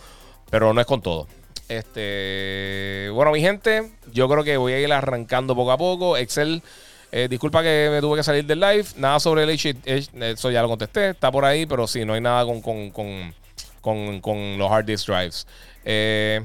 pero 0.50 0.74
no 0.74 0.82
es 0.82 0.88
con 0.88 1.02
todo. 1.02 1.28
Este, 1.68 3.10
bueno, 3.14 3.32
mi 3.32 3.42
gente, 3.42 3.92
yo 4.12 4.28
creo 4.28 4.44
que 4.44 4.58
voy 4.58 4.74
a 4.74 4.80
ir 4.80 4.92
arrancando 4.92 5.56
poco 5.56 5.72
a 5.72 5.78
poco. 5.78 6.18
Excel 6.18 6.64
eh, 7.12 7.28
disculpa 7.30 7.62
que 7.62 7.90
me 7.92 8.00
tuve 8.00 8.18
que 8.18 8.24
salir 8.24 8.46
del 8.46 8.60
live. 8.60 8.86
Nada 8.96 9.20
sobre 9.20 9.44
el 9.44 9.50
H, 9.50 9.76
eso 9.86 10.50
ya 10.52 10.62
lo 10.62 10.70
contesté. 10.70 11.10
Está 11.10 11.32
por 11.32 11.44
ahí, 11.44 11.66
pero 11.66 11.88
sí, 11.88 12.06
no 12.06 12.14
hay 12.14 12.22
nada 12.22 12.46
con, 12.46 12.62
con, 12.92 14.58
los 14.58 14.72
hard 14.72 14.86
disk 14.86 15.08
drives. 15.08 15.46
Eh, 15.84 16.42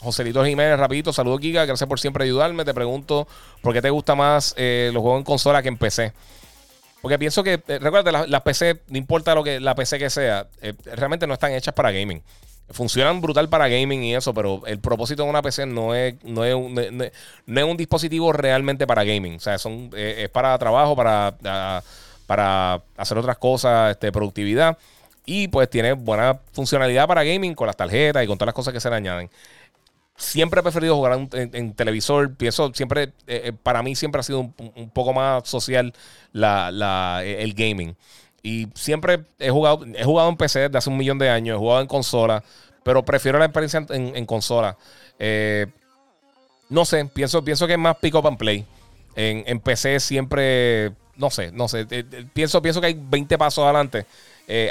Joselito 0.00 0.42
Jiménez, 0.44 0.78
rapidito, 0.78 1.12
saludo 1.12 1.36
Kika, 1.38 1.66
gracias 1.66 1.86
por 1.86 2.00
siempre 2.00 2.24
ayudarme. 2.24 2.64
Te 2.64 2.72
pregunto, 2.72 3.28
¿por 3.60 3.74
qué 3.74 3.82
te 3.82 3.90
gusta 3.90 4.14
más 4.14 4.54
eh, 4.56 4.90
los 4.94 5.02
juegos 5.02 5.18
en 5.18 5.24
consola 5.24 5.62
que 5.62 5.68
en 5.68 5.76
PC? 5.76 6.14
Porque 7.02 7.18
pienso 7.18 7.42
que, 7.42 7.62
recuerda, 7.66 8.12
las 8.12 8.28
la 8.28 8.42
PC, 8.42 8.80
no 8.88 8.96
importa 8.96 9.34
lo 9.34 9.44
que 9.44 9.60
la 9.60 9.74
PC 9.74 9.98
que 9.98 10.08
sea, 10.08 10.46
realmente 10.84 11.26
no 11.26 11.34
están 11.34 11.52
hechas 11.52 11.74
para 11.74 11.90
gaming 11.90 12.22
funcionan 12.70 13.20
brutal 13.20 13.48
para 13.48 13.68
gaming 13.68 14.02
y 14.04 14.14
eso, 14.14 14.32
pero 14.32 14.62
el 14.66 14.78
propósito 14.78 15.24
de 15.24 15.30
una 15.30 15.42
PC 15.42 15.66
no 15.66 15.94
es, 15.94 16.14
no 16.24 16.44
es, 16.44 16.54
un, 16.54 16.74
no, 16.74 17.60
es 17.60 17.64
un 17.64 17.76
dispositivo 17.76 18.32
realmente 18.32 18.86
para 18.86 19.04
gaming. 19.04 19.36
O 19.36 19.40
sea, 19.40 19.58
son, 19.58 19.90
es, 19.94 20.28
para 20.30 20.56
trabajo, 20.58 20.94
para, 20.96 21.34
para 22.26 22.82
hacer 22.96 23.18
otras 23.18 23.38
cosas, 23.38 23.92
este, 23.92 24.12
productividad. 24.12 24.78
Y 25.26 25.48
pues 25.48 25.68
tiene 25.68 25.92
buena 25.92 26.40
funcionalidad 26.52 27.06
para 27.06 27.24
gaming 27.24 27.54
con 27.54 27.66
las 27.66 27.76
tarjetas 27.76 28.24
y 28.24 28.26
con 28.26 28.38
todas 28.38 28.48
las 28.48 28.54
cosas 28.54 28.72
que 28.72 28.80
se 28.80 28.88
le 28.88 28.96
añaden. 28.96 29.30
Siempre 30.16 30.60
he 30.60 30.62
preferido 30.62 30.96
jugar 30.96 31.28
en, 31.32 31.74
televisor. 31.74 32.34
Pienso, 32.34 32.72
siempre, 32.74 33.04
eh, 33.26 33.42
eh, 33.46 33.52
para 33.52 33.82
mí 33.82 33.96
siempre 33.96 34.20
ha 34.20 34.22
sido 34.22 34.40
un, 34.40 34.90
poco 34.92 35.12
más 35.12 35.48
social 35.48 35.94
la, 36.32 37.22
el 37.24 37.54
gaming. 37.54 37.96
Y 38.42 38.68
siempre 38.74 39.20
he 39.38 39.50
jugado, 39.50 39.84
he 39.94 40.04
jugado 40.04 40.28
en 40.28 40.36
PC 40.36 40.60
desde 40.60 40.78
hace 40.78 40.90
un 40.90 40.96
millón 40.96 41.18
de 41.18 41.28
años, 41.28 41.56
he 41.56 41.58
jugado 41.58 41.80
en 41.82 41.86
consola, 41.86 42.42
pero 42.82 43.04
prefiero 43.04 43.38
la 43.38 43.44
experiencia 43.44 43.84
en, 43.90 44.26
consola. 44.26 44.76
Eh, 45.18 45.66
no 46.70 46.84
sé, 46.84 47.04
pienso, 47.04 47.44
pienso 47.44 47.66
que 47.66 47.74
es 47.74 47.78
más 47.78 47.96
pick 47.98 48.14
up 48.14 48.26
and 48.26 48.38
play. 48.38 48.64
En, 49.14 49.60
PC 49.60 50.00
siempre, 50.00 50.92
no 51.16 51.28
sé, 51.30 51.52
no 51.52 51.68
sé. 51.68 51.80
Eh, 51.80 51.86
eh, 51.90 52.24
pienso, 52.32 52.62
pienso 52.62 52.80
que 52.80 52.86
hay 52.86 52.98
20 52.98 53.36
pasos 53.36 53.64
adelante 53.64 54.06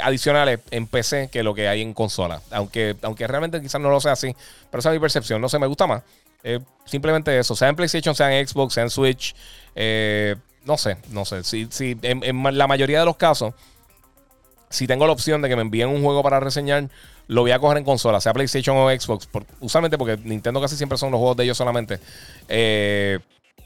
adicionales 0.02 0.60
en 0.70 0.86
PC 0.86 1.30
que 1.32 1.42
lo 1.42 1.54
que 1.54 1.66
hay 1.66 1.80
en 1.80 1.94
consola. 1.94 2.42
Aunque, 2.50 2.96
aunque 3.00 3.26
realmente 3.26 3.62
quizás 3.62 3.80
no 3.80 3.88
lo 3.88 3.98
sea 3.98 4.12
así, 4.12 4.34
pero 4.70 4.80
esa 4.80 4.90
es 4.90 4.94
mi 4.94 5.00
percepción. 5.00 5.40
No 5.40 5.48
sé, 5.48 5.58
me 5.58 5.66
gusta 5.66 5.86
más. 5.86 6.02
simplemente 6.84 7.38
eso, 7.38 7.56
sea 7.56 7.68
en 7.68 7.76
PlayStation, 7.76 8.14
sea 8.14 8.36
en 8.36 8.46
Xbox, 8.46 8.74
sea 8.74 8.82
en 8.82 8.90
Switch. 8.90 9.34
No 10.64 10.76
sé, 10.76 10.96
no 11.10 11.24
sé. 11.24 11.42
Si, 11.44 11.66
si 11.70 11.96
en, 12.02 12.42
la 12.56 12.66
mayoría 12.66 13.00
de 13.00 13.04
los 13.04 13.16
casos, 13.16 13.54
si 14.68 14.86
tengo 14.86 15.06
la 15.06 15.12
opción 15.12 15.42
de 15.42 15.48
que 15.48 15.56
me 15.56 15.62
envíen 15.62 15.88
un 15.88 16.02
juego 16.02 16.22
para 16.22 16.40
reseñar, 16.40 16.88
lo 17.26 17.42
voy 17.42 17.52
a 17.52 17.58
coger 17.58 17.78
en 17.78 17.84
consola, 17.84 18.20
sea 18.20 18.32
PlayStation 18.32 18.76
o 18.76 18.90
Xbox. 18.90 19.28
usualmente 19.60 19.96
porque 19.96 20.16
Nintendo 20.22 20.60
casi 20.60 20.76
siempre 20.76 20.98
son 20.98 21.10
los 21.10 21.18
juegos 21.18 21.36
de 21.36 21.44
ellos 21.44 21.56
solamente. 21.56 22.00
Eh, 22.48 23.18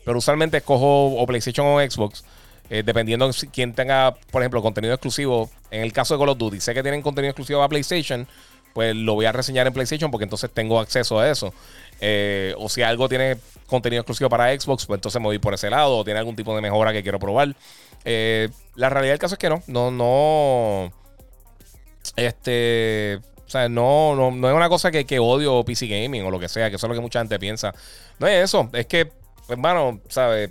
pero 0.05 0.19
usualmente 0.19 0.59
escojo 0.59 1.15
o 1.17 1.27
PlayStation 1.27 1.67
o 1.67 1.81
Xbox. 1.81 2.25
Eh, 2.71 2.83
dependiendo 2.85 3.29
de 3.29 3.35
quién 3.53 3.75
tenga, 3.75 4.15
por 4.31 4.43
ejemplo, 4.43 4.63
contenido 4.63 4.95
exclusivo. 4.95 5.51
En 5.71 5.83
el 5.83 5.93
caso 5.93 6.15
de 6.15 6.21
Call 6.21 6.31
of 6.31 6.39
Duty, 6.39 6.61
sé 6.61 6.73
que 6.75 6.83
tienen 6.83 7.03
contenido 7.03 7.31
exclusivo 7.31 7.63
a 7.63 7.69
PlayStation, 7.69 8.27
pues 8.73 8.95
lo 8.95 9.15
voy 9.15 9.27
a 9.27 9.33
reseñar 9.33 9.67
en 9.67 9.73
PlayStation 9.73 10.11
porque 10.11 10.25
entonces 10.25 10.51
tengo 10.53 10.81
acceso 10.81 11.19
a 11.19 11.31
eso. 11.31 11.53
Eh, 12.01 12.55
o 12.59 12.69
si 12.69 12.83
algo 12.83 13.09
tiene 13.09 13.37
contenido 13.75 14.01
exclusivo 14.01 14.31
para 14.31 14.59
Xbox, 14.59 14.87
pues 14.87 14.99
entonces 14.99 15.21
me 15.21 15.27
voy 15.27 15.39
por 15.39 15.55
ese 15.55 15.71
lado. 15.71 15.99
O 15.99 16.05
tiene 16.05 16.19
algún 16.19 16.37
tipo 16.37 16.55
de 16.55 16.63
mejora 16.63 16.93
que 16.93 17.03
quiero 17.03 17.19
probar. 17.19 17.55
Eh, 18.05 18.49
la 18.75 18.89
realidad 18.89 19.13
del 19.13 19.19
caso 19.19 19.35
es 19.35 19.39
que 19.39 19.49
no. 19.49 19.63
No, 19.67 19.91
no. 19.91 20.93
Este. 22.17 23.21
O 23.47 23.51
sea, 23.55 23.69
no, 23.69 24.15
no, 24.17 24.49
es 24.49 24.55
una 24.55 24.69
cosa 24.69 24.91
que, 24.91 25.19
odio 25.19 25.65
PC 25.65 25.87
Gaming 25.87 26.25
o 26.25 26.31
lo 26.31 26.41
que 26.41 26.49
sea, 26.49 26.71
que 26.71 26.77
eso 26.77 26.87
es 26.87 26.89
lo 26.89 26.95
que 26.95 27.01
mucha 27.01 27.21
gente 27.21 27.39
piensa. 27.39 27.75
No 28.19 28.27
es 28.27 28.45
eso. 28.45 28.71
Es 28.73 28.87
que, 28.87 29.13
hermano, 29.49 30.01
¿sabes? 30.09 30.51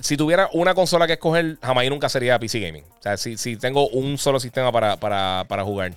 Si 0.00 0.16
tuviera 0.16 0.48
una 0.52 0.74
consola 0.74 1.06
que 1.06 1.14
escoger, 1.14 1.58
jamás 1.62 1.88
nunca 1.88 2.08
sería 2.08 2.38
PC 2.38 2.60
Gaming. 2.60 2.84
O 2.84 3.02
sea, 3.02 3.16
si, 3.16 3.36
si 3.38 3.56
tengo 3.56 3.88
un 3.88 4.18
solo 4.18 4.38
sistema 4.38 4.70
para, 4.70 4.98
para, 4.98 5.44
para 5.48 5.64
jugar. 5.64 5.92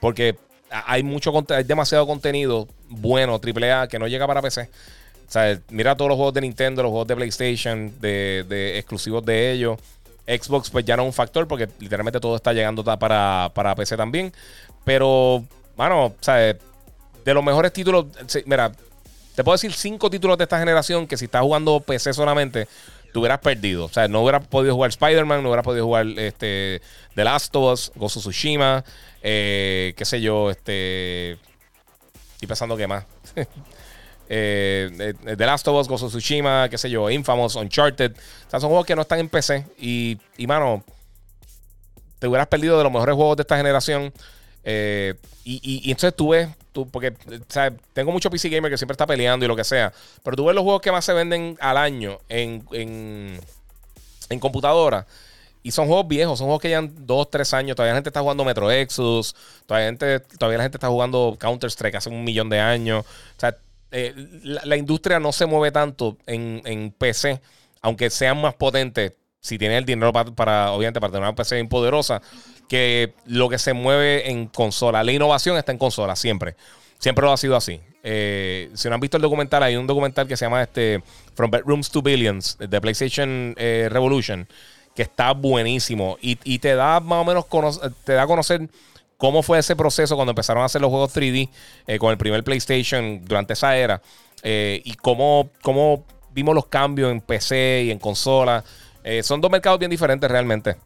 Porque 0.00 0.36
hay 0.70 1.02
mucho 1.02 1.32
hay 1.50 1.64
demasiado 1.64 2.06
contenido 2.06 2.68
bueno, 2.88 3.40
AAA, 3.42 3.88
que 3.88 3.98
no 3.98 4.08
llega 4.08 4.26
para 4.26 4.42
PC. 4.42 4.68
Sea, 5.30 5.60
mira 5.68 5.96
todos 5.96 6.08
los 6.08 6.16
juegos 6.16 6.34
de 6.34 6.40
Nintendo, 6.40 6.82
los 6.82 6.90
juegos 6.90 7.06
de 7.06 7.14
PlayStation, 7.14 7.92
de, 8.00 8.74
exclusivos 8.76 9.24
de 9.24 9.52
ellos. 9.52 9.78
Xbox, 10.26 10.70
pues 10.70 10.84
ya 10.84 10.96
no 10.96 11.04
es 11.04 11.06
un 11.06 11.12
factor 11.12 11.46
porque 11.46 11.68
literalmente 11.78 12.18
todo 12.18 12.34
está 12.34 12.52
llegando 12.52 12.82
para, 12.82 13.50
para 13.54 13.74
PC 13.76 13.96
también. 13.96 14.32
Pero, 14.84 15.44
bueno, 15.76 16.06
o 16.06 16.14
sea, 16.20 16.34
de 16.36 17.34
los 17.34 17.44
mejores 17.44 17.72
títulos, 17.72 18.06
mira, 18.44 18.72
te 19.36 19.44
puedo 19.44 19.54
decir 19.54 19.72
cinco 19.72 20.10
títulos 20.10 20.36
de 20.36 20.44
esta 20.44 20.58
generación 20.58 21.06
que 21.06 21.16
si 21.16 21.26
estás 21.26 21.42
jugando 21.42 21.78
PC 21.78 22.12
solamente, 22.12 22.66
te 23.12 23.18
hubieras 23.18 23.38
perdido. 23.38 23.84
O 23.84 23.88
sea, 23.88 24.08
no 24.08 24.22
hubieras 24.22 24.44
podido 24.48 24.74
jugar 24.74 24.90
Spider-Man, 24.90 25.44
no 25.44 25.50
hubieras 25.50 25.64
podido 25.64 25.84
jugar 25.84 26.06
este, 26.16 26.82
The 27.14 27.22
Last 27.22 27.54
of 27.54 27.72
Us, 27.72 27.92
of 27.96 28.12
Tsushima, 28.12 28.84
eh, 29.22 29.94
qué 29.96 30.04
sé 30.04 30.20
yo, 30.20 30.50
este. 30.50 31.38
Estoy 32.32 32.48
pensando 32.48 32.76
que 32.76 32.88
más. 32.88 33.04
eh, 34.32 35.12
The 35.24 35.44
Last 35.44 35.66
of 35.66 35.74
Us, 35.80 36.02
of 36.02 36.10
Tsushima, 36.10 36.68
qué 36.68 36.78
sé 36.78 36.88
yo, 36.88 37.10
Infamous, 37.10 37.56
Uncharted. 37.56 38.12
O 38.12 38.50
sea, 38.50 38.60
son 38.60 38.68
juegos 38.68 38.86
que 38.86 38.94
no 38.94 39.02
están 39.02 39.18
en 39.18 39.28
PC. 39.28 39.66
Y, 39.76 40.18
y 40.38 40.46
mano, 40.46 40.84
te 42.20 42.28
hubieras 42.28 42.46
perdido 42.46 42.78
de 42.78 42.84
los 42.84 42.92
mejores 42.92 43.16
juegos 43.16 43.36
de 43.36 43.40
esta 43.42 43.56
generación. 43.56 44.12
Eh, 44.62 45.14
y, 45.42 45.82
y, 45.84 45.90
entonces 45.90 46.14
tú 46.14 46.28
ves, 46.28 46.48
tú, 46.72 46.88
porque 46.88 47.12
tengo 47.92 48.12
mucho 48.12 48.30
PC 48.30 48.48
gamer 48.50 48.70
que 48.70 48.78
siempre 48.78 48.92
está 48.92 49.06
peleando 49.06 49.44
y 49.44 49.48
lo 49.48 49.56
que 49.56 49.64
sea, 49.64 49.92
pero 50.22 50.36
tú 50.36 50.44
ves 50.44 50.54
los 50.54 50.62
juegos 50.62 50.82
que 50.82 50.92
más 50.92 51.04
se 51.04 51.12
venden 51.12 51.56
al 51.60 51.78
año 51.78 52.18
en, 52.28 52.64
en, 52.70 53.40
en 54.28 54.38
computadora. 54.38 55.06
Y 55.62 55.72
son 55.72 55.88
juegos 55.88 56.06
viejos, 56.06 56.38
son 56.38 56.46
juegos 56.46 56.62
que 56.62 56.68
llevan 56.68 56.92
2, 57.04 57.30
3 57.30 57.54
años. 57.54 57.76
Todavía 57.76 57.94
la 57.94 57.96
gente 57.98 58.10
está 58.10 58.20
jugando 58.20 58.44
Metro 58.44 58.70
Exodus. 58.70 59.34
Todavía, 59.66 59.88
gente, 59.88 60.20
todavía 60.20 60.58
la 60.58 60.64
gente 60.64 60.76
está 60.76 60.88
jugando 60.88 61.36
Counter-Strike 61.38 61.96
hace 61.96 62.08
un 62.08 62.24
millón 62.24 62.48
de 62.48 62.60
años. 62.60 63.04
O 63.04 63.40
sea, 63.40 63.56
eh, 63.90 64.14
la, 64.42 64.76
industria 64.76 65.18
no 65.18 65.32
se 65.32 65.46
mueve 65.46 65.72
tanto 65.72 66.16
en, 66.26 66.62
en, 66.64 66.92
PC, 66.92 67.40
aunque 67.82 68.10
sean 68.10 68.40
más 68.40 68.54
potentes. 68.54 69.14
Si 69.40 69.56
tienes 69.56 69.78
el 69.78 69.86
dinero 69.86 70.12
para, 70.12 70.72
obviamente, 70.72 71.00
para 71.00 71.12
tener 71.12 71.26
una 71.26 71.34
PC 71.34 71.54
bien 71.54 71.68
poderosa, 71.68 72.20
que 72.68 73.14
lo 73.26 73.48
que 73.48 73.58
se 73.58 73.72
mueve 73.72 74.30
en 74.30 74.46
consola. 74.46 75.02
La 75.02 75.12
innovación 75.12 75.56
está 75.56 75.72
en 75.72 75.78
consola, 75.78 76.14
siempre. 76.14 76.56
Siempre 76.98 77.24
lo 77.24 77.32
ha 77.32 77.36
sido 77.36 77.56
así. 77.56 77.80
Eh, 78.02 78.70
si 78.74 78.88
no 78.88 78.94
han 78.94 79.00
visto 79.00 79.16
el 79.16 79.22
documental, 79.22 79.62
hay 79.62 79.76
un 79.76 79.86
documental 79.86 80.28
que 80.28 80.36
se 80.36 80.44
llama 80.44 80.62
este 80.62 81.02
From 81.34 81.50
Bedrooms 81.50 81.90
to 81.90 82.02
Billions, 82.02 82.58
de 82.58 82.80
PlayStation 82.80 83.54
eh, 83.56 83.88
Revolution, 83.90 84.46
que 84.94 85.02
está 85.02 85.32
buenísimo. 85.32 86.18
Y, 86.20 86.58
te 86.58 86.74
da 86.74 87.00
más 87.00 87.22
o 87.22 87.24
menos 87.24 87.46
te 88.04 88.12
da 88.12 88.26
conocer 88.26 88.68
cómo 89.20 89.44
fue 89.44 89.60
ese 89.60 89.76
proceso 89.76 90.16
cuando 90.16 90.32
empezaron 90.32 90.64
a 90.64 90.66
hacer 90.66 90.80
los 90.80 90.90
juegos 90.90 91.14
3D 91.14 91.48
eh, 91.86 91.98
con 92.00 92.10
el 92.10 92.18
primer 92.18 92.42
PlayStation 92.42 93.24
durante 93.24 93.52
esa 93.52 93.76
era. 93.76 94.02
y 94.42 94.94
cómo, 94.94 95.50
cómo 95.62 96.04
vimos 96.32 96.56
los 96.56 96.66
cambios 96.66 97.12
en 97.12 97.20
PC 97.20 97.84
y 97.84 97.90
en 97.92 98.00
consola. 98.00 98.64
son 99.22 99.40
dos 99.40 99.50
mercados 99.50 99.78
bien 99.78 99.90
diferentes 99.92 100.28
realmente. 100.28 100.76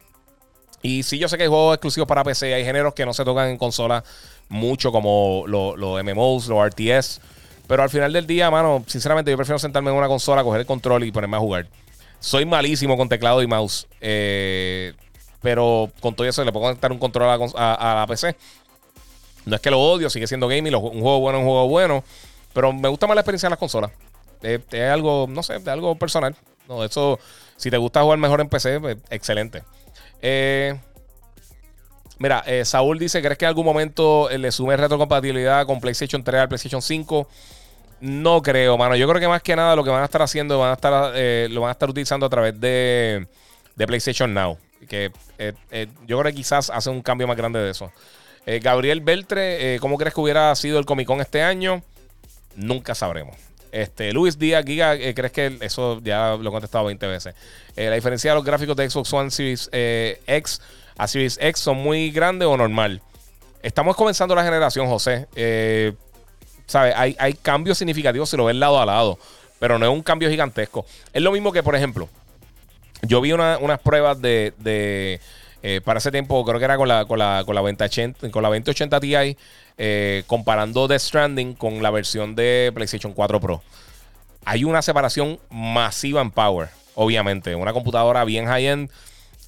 Y 0.84 1.02
sí, 1.02 1.18
yo 1.18 1.28
sé 1.28 1.38
que 1.38 1.44
hay 1.44 1.48
juegos 1.48 1.76
exclusivos 1.76 2.06
para 2.06 2.22
PC, 2.22 2.52
hay 2.52 2.62
géneros 2.62 2.92
que 2.92 3.06
no 3.06 3.14
se 3.14 3.24
tocan 3.24 3.48
en 3.48 3.56
consola 3.56 4.04
mucho, 4.50 4.92
como 4.92 5.44
los 5.46 6.04
MMOs, 6.04 6.48
los 6.48 6.68
RTS. 6.68 7.20
Pero 7.66 7.82
al 7.82 7.88
final 7.88 8.12
del 8.12 8.26
día, 8.26 8.50
mano, 8.50 8.84
sinceramente, 8.86 9.30
yo 9.30 9.36
prefiero 9.38 9.58
sentarme 9.58 9.90
en 9.90 9.96
una 9.96 10.08
consola, 10.08 10.44
coger 10.44 10.60
el 10.60 10.66
control 10.66 11.04
y 11.04 11.10
ponerme 11.10 11.38
a 11.38 11.40
jugar. 11.40 11.68
Soy 12.20 12.44
malísimo 12.44 12.96
con 12.96 13.08
teclado 13.08 13.42
y 13.42 13.46
mouse. 13.46 13.86
Eh, 14.00 14.92
pero 15.44 15.92
con 16.00 16.14
todo 16.14 16.26
eso 16.26 16.42
le 16.42 16.50
puedo 16.50 16.64
conectar 16.64 16.90
un 16.90 16.98
control 16.98 17.52
a, 17.54 17.94
la 18.00 18.06
PC. 18.08 18.34
No 19.44 19.56
es 19.56 19.60
que 19.60 19.70
lo 19.70 19.78
odio, 19.78 20.08
sigue 20.08 20.26
siendo 20.26 20.48
gaming, 20.48 20.74
un 20.74 21.02
juego 21.02 21.20
bueno 21.20 21.38
es 21.38 21.42
un 21.42 21.48
juego 21.50 21.68
bueno. 21.68 22.02
Pero 22.54 22.72
me 22.72 22.88
gusta 22.88 23.06
más 23.06 23.14
la 23.14 23.20
experiencia 23.20 23.48
en 23.48 23.50
las 23.50 23.58
consolas. 23.58 23.90
Es, 24.40 24.62
algo, 24.90 25.26
no 25.28 25.42
sé, 25.42 25.56
es 25.56 25.68
algo 25.68 25.96
personal. 25.96 26.34
No, 26.66 26.82
eso, 26.82 27.18
si 27.58 27.70
te 27.70 27.76
gusta 27.76 28.00
jugar 28.00 28.18
mejor 28.18 28.40
en 28.40 28.48
PC, 28.48 28.80
pues, 28.80 28.96
excelente. 29.10 29.62
Eh, 30.22 30.80
mira, 32.18 32.42
eh, 32.46 32.64
Saúl 32.64 32.98
dice: 32.98 33.20
¿Crees 33.20 33.36
que 33.36 33.44
en 33.44 33.50
algún 33.50 33.66
momento 33.66 34.30
le 34.30 34.50
sume 34.50 34.78
retrocompatibilidad 34.78 35.66
con 35.66 35.78
PlayStation 35.78 36.24
3 36.24 36.40
al 36.40 36.48
PlayStation 36.48 36.80
5? 36.80 37.28
No 38.00 38.40
creo, 38.40 38.78
mano. 38.78 38.96
Yo 38.96 39.06
creo 39.08 39.20
que 39.20 39.28
más 39.28 39.42
que 39.42 39.54
nada 39.54 39.76
lo 39.76 39.84
que 39.84 39.90
van 39.90 40.00
a 40.00 40.06
estar 40.06 40.22
haciendo 40.22 40.58
van 40.58 40.70
a 40.70 40.74
estar, 40.74 41.12
eh, 41.16 41.48
lo 41.50 41.60
van 41.60 41.68
a 41.68 41.72
estar 41.72 41.90
utilizando 41.90 42.24
a 42.24 42.30
través 42.30 42.58
de, 42.58 43.26
PlayStation 43.76 44.32
Now. 44.32 44.58
Que 44.86 45.10
yo 46.06 46.18
creo 46.18 46.32
que 46.32 46.34
quizás 46.34 46.70
hace 46.70 46.90
un 46.90 47.02
cambio 47.02 47.26
más 47.26 47.36
grande 47.36 47.60
de 47.60 47.70
eso. 47.70 47.92
Gabriel 48.60 49.00
Beltre, 49.00 49.78
¿cómo 49.80 49.96
crees 49.96 50.14
que 50.14 50.20
hubiera 50.20 50.54
sido 50.54 50.78
el 50.78 50.84
Comic 50.84 51.06
Con 51.06 51.20
este 51.20 51.42
año? 51.42 51.82
Nunca 52.56 52.94
sabremos. 52.94 53.36
Este, 53.72 54.12
Luis 54.12 54.38
Díaz, 54.38 54.64
Giga, 54.64 54.96
¿crees 54.96 55.32
que 55.32 55.58
eso 55.60 56.00
ya 56.02 56.36
lo 56.36 56.48
he 56.48 56.52
contestado 56.52 56.84
20 56.84 57.06
veces? 57.06 57.34
la 57.74 57.94
diferencia 57.94 58.30
de 58.30 58.34
los 58.36 58.44
gráficos 58.44 58.76
de 58.76 58.88
Xbox 58.88 59.12
One 59.12 59.30
Series 59.30 59.70
X 59.72 60.60
a 60.96 61.08
Series 61.08 61.38
X 61.40 61.60
son 61.60 61.78
muy 61.78 62.10
grandes 62.10 62.46
o 62.46 62.56
normal. 62.56 63.02
Estamos 63.62 63.96
comenzando 63.96 64.34
la 64.34 64.44
generación, 64.44 64.86
José. 64.86 65.26
Eh, 65.34 65.92
hay, 66.72 67.16
hay, 67.18 67.34
cambios 67.34 67.78
significativos 67.78 68.28
si 68.30 68.36
lo 68.36 68.44
ves 68.44 68.56
lado 68.56 68.80
a 68.80 68.86
lado, 68.86 69.18
pero 69.58 69.78
no 69.78 69.86
es 69.86 69.92
un 69.92 70.02
cambio 70.02 70.30
gigantesco. 70.30 70.86
Es 71.12 71.22
lo 71.22 71.32
mismo 71.32 71.52
que, 71.52 71.62
por 71.62 71.74
ejemplo, 71.74 72.08
yo 73.06 73.20
vi 73.20 73.32
unas 73.32 73.80
pruebas 73.80 74.20
de, 74.20 74.52
eh, 75.62 75.80
para 75.84 75.98
ese 75.98 76.10
tiempo, 76.10 76.44
creo 76.44 76.58
que 76.58 76.64
era 76.64 76.76
con 76.76 76.88
la, 76.88 77.04
con 77.04 77.18
la, 77.18 77.42
con 77.46 77.54
la, 77.54 77.60
2080, 77.60 78.30
con 78.30 78.42
la 78.42 78.48
2080 78.48 79.00
Ti, 79.00 79.36
eh, 79.76 80.24
comparando 80.26 80.86
The 80.88 80.98
Stranding 80.98 81.54
con 81.54 81.82
la 81.82 81.90
versión 81.90 82.34
de 82.34 82.70
PlayStation 82.74 83.12
4 83.12 83.40
Pro. 83.40 83.62
Hay 84.44 84.64
una 84.64 84.82
separación 84.82 85.38
masiva 85.50 86.20
en 86.20 86.30
power, 86.30 86.68
obviamente. 86.94 87.54
Una 87.54 87.72
computadora 87.72 88.24
bien 88.24 88.46
high-end. 88.46 88.90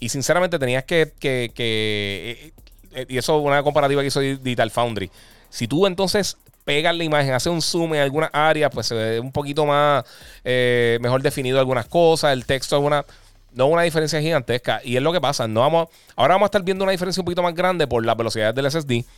Y 0.00 0.08
sinceramente 0.08 0.58
tenías 0.58 0.84
que, 0.84 1.12
que 1.20 2.52
eh, 2.96 3.06
y 3.08 3.18
eso 3.18 3.38
es 3.38 3.44
una 3.44 3.62
comparativa 3.62 4.00
que 4.00 4.08
hizo 4.08 4.20
Digital 4.20 4.70
Foundry. 4.70 5.10
Si 5.50 5.68
tú 5.68 5.86
entonces 5.86 6.38
pegas 6.64 6.96
la 6.96 7.04
imagen, 7.04 7.34
haces 7.34 7.52
un 7.52 7.62
zoom 7.62 7.94
en 7.94 8.00
algunas 8.00 8.30
áreas, 8.32 8.70
pues 8.72 8.86
se 8.86 8.94
ve 8.94 9.20
un 9.20 9.30
poquito 9.30 9.66
más 9.66 10.04
eh, 10.42 10.98
mejor 11.00 11.22
definido 11.22 11.60
algunas 11.60 11.86
cosas, 11.86 12.32
el 12.32 12.46
texto 12.46 12.76
es 12.76 12.82
una 12.82 13.04
no 13.56 13.66
una 13.66 13.82
diferencia 13.82 14.20
gigantesca. 14.20 14.80
Y 14.84 14.96
es 14.96 15.02
lo 15.02 15.12
que 15.12 15.20
pasa. 15.20 15.48
No 15.48 15.60
vamos, 15.60 15.88
ahora 16.14 16.34
vamos 16.34 16.44
a 16.44 16.48
estar 16.48 16.62
viendo 16.62 16.84
una 16.84 16.92
diferencia 16.92 17.22
un 17.22 17.24
poquito 17.24 17.42
más 17.42 17.54
grande 17.54 17.86
por 17.86 18.04
las 18.04 18.16
velocidades 18.16 18.54
del 18.54 18.70
SSD, 18.70 19.08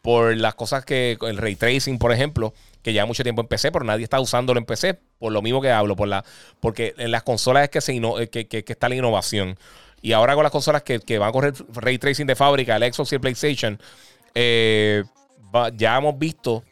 por 0.00 0.36
las 0.36 0.54
cosas 0.54 0.84
que, 0.84 1.18
el 1.20 1.36
ray 1.36 1.56
tracing, 1.56 1.98
por 1.98 2.12
ejemplo, 2.12 2.54
que 2.82 2.92
lleva 2.92 3.06
mucho 3.06 3.24
tiempo 3.24 3.42
en 3.42 3.48
PC, 3.48 3.72
pero 3.72 3.84
nadie 3.84 4.04
está 4.04 4.20
usándolo 4.20 4.60
en 4.60 4.66
PC, 4.66 4.98
por 5.18 5.32
lo 5.32 5.42
mismo 5.42 5.60
que 5.60 5.72
hablo, 5.72 5.96
por 5.96 6.06
la, 6.06 6.24
porque 6.60 6.94
en 6.96 7.10
las 7.10 7.24
consolas 7.24 7.64
es 7.64 7.70
que, 7.70 7.80
se 7.80 8.00
que, 8.30 8.46
que, 8.46 8.64
que 8.64 8.72
está 8.72 8.88
la 8.88 8.94
innovación. 8.94 9.58
Y 10.00 10.12
ahora 10.12 10.34
con 10.34 10.44
las 10.44 10.52
consolas 10.52 10.84
que, 10.84 11.18
van 11.18 11.28
a 11.28 11.32
correr 11.32 11.54
ray 11.74 11.98
tracing 11.98 12.28
de 12.28 12.36
fábrica, 12.36 12.76
el 12.76 12.92
Xbox 12.92 13.10
y 13.10 13.14
el 13.16 13.20
PlayStation, 13.20 13.80
eh, 14.32 15.02
ya 15.74 15.96
hemos 15.96 16.16
visto, 16.16 16.62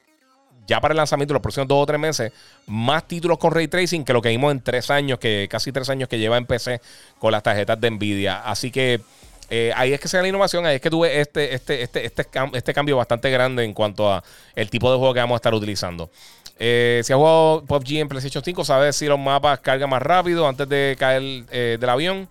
ya 0.66 0.80
para 0.80 0.92
el 0.92 0.96
lanzamiento 0.96 1.32
de 1.32 1.36
los 1.36 1.42
próximos 1.42 1.68
dos 1.68 1.82
o 1.82 1.86
tres 1.86 2.00
meses, 2.00 2.32
más 2.66 3.06
títulos 3.06 3.38
con 3.38 3.52
ray 3.52 3.68
tracing 3.68 4.04
que 4.04 4.12
lo 4.12 4.20
que 4.20 4.30
vimos 4.30 4.52
en 4.52 4.60
tres 4.60 4.90
años, 4.90 5.18
que 5.18 5.48
casi 5.50 5.72
tres 5.72 5.88
años 5.88 6.08
que 6.08 6.18
lleva 6.18 6.36
en 6.36 6.46
PC 6.46 6.80
con 7.18 7.32
las 7.32 7.42
tarjetas 7.42 7.80
de 7.80 7.90
Nvidia. 7.90 8.40
Así 8.40 8.70
que 8.70 9.00
eh, 9.48 9.72
ahí 9.76 9.92
es 9.92 10.00
que 10.00 10.08
se 10.08 10.20
la 10.20 10.26
innovación, 10.26 10.66
ahí 10.66 10.76
es 10.76 10.80
que 10.80 10.90
tuve 10.90 11.20
este, 11.20 11.54
este, 11.54 11.82
este, 11.82 12.04
este, 12.04 12.26
este 12.52 12.74
cambio 12.74 12.96
bastante 12.96 13.30
grande 13.30 13.64
en 13.64 13.72
cuanto 13.72 14.12
a 14.12 14.22
el 14.54 14.70
tipo 14.70 14.90
de 14.90 14.98
juego 14.98 15.14
que 15.14 15.20
vamos 15.20 15.36
a 15.36 15.36
estar 15.36 15.54
utilizando. 15.54 16.10
Eh, 16.58 17.02
si 17.04 17.12
has 17.12 17.16
jugado 17.16 17.64
PUBG 17.66 17.98
en 17.98 18.08
PlayStation 18.08 18.42
5, 18.42 18.64
sabes 18.64 18.96
si 18.96 19.06
los 19.06 19.18
mapas 19.18 19.60
cargan 19.60 19.90
más 19.90 20.02
rápido 20.02 20.48
antes 20.48 20.68
de 20.68 20.96
caer 20.98 21.44
del 21.78 21.88
avión. 21.88 22.28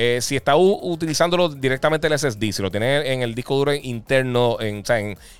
Eh, 0.00 0.20
si 0.22 0.36
está 0.36 0.54
utilizándolo 0.54 1.48
directamente 1.48 2.06
el 2.06 2.16
SSD, 2.16 2.52
si 2.52 2.62
lo 2.62 2.70
tiene 2.70 3.12
en 3.12 3.22
el 3.22 3.34
disco 3.34 3.56
duro 3.56 3.74
interno, 3.74 4.56
en, 4.60 4.84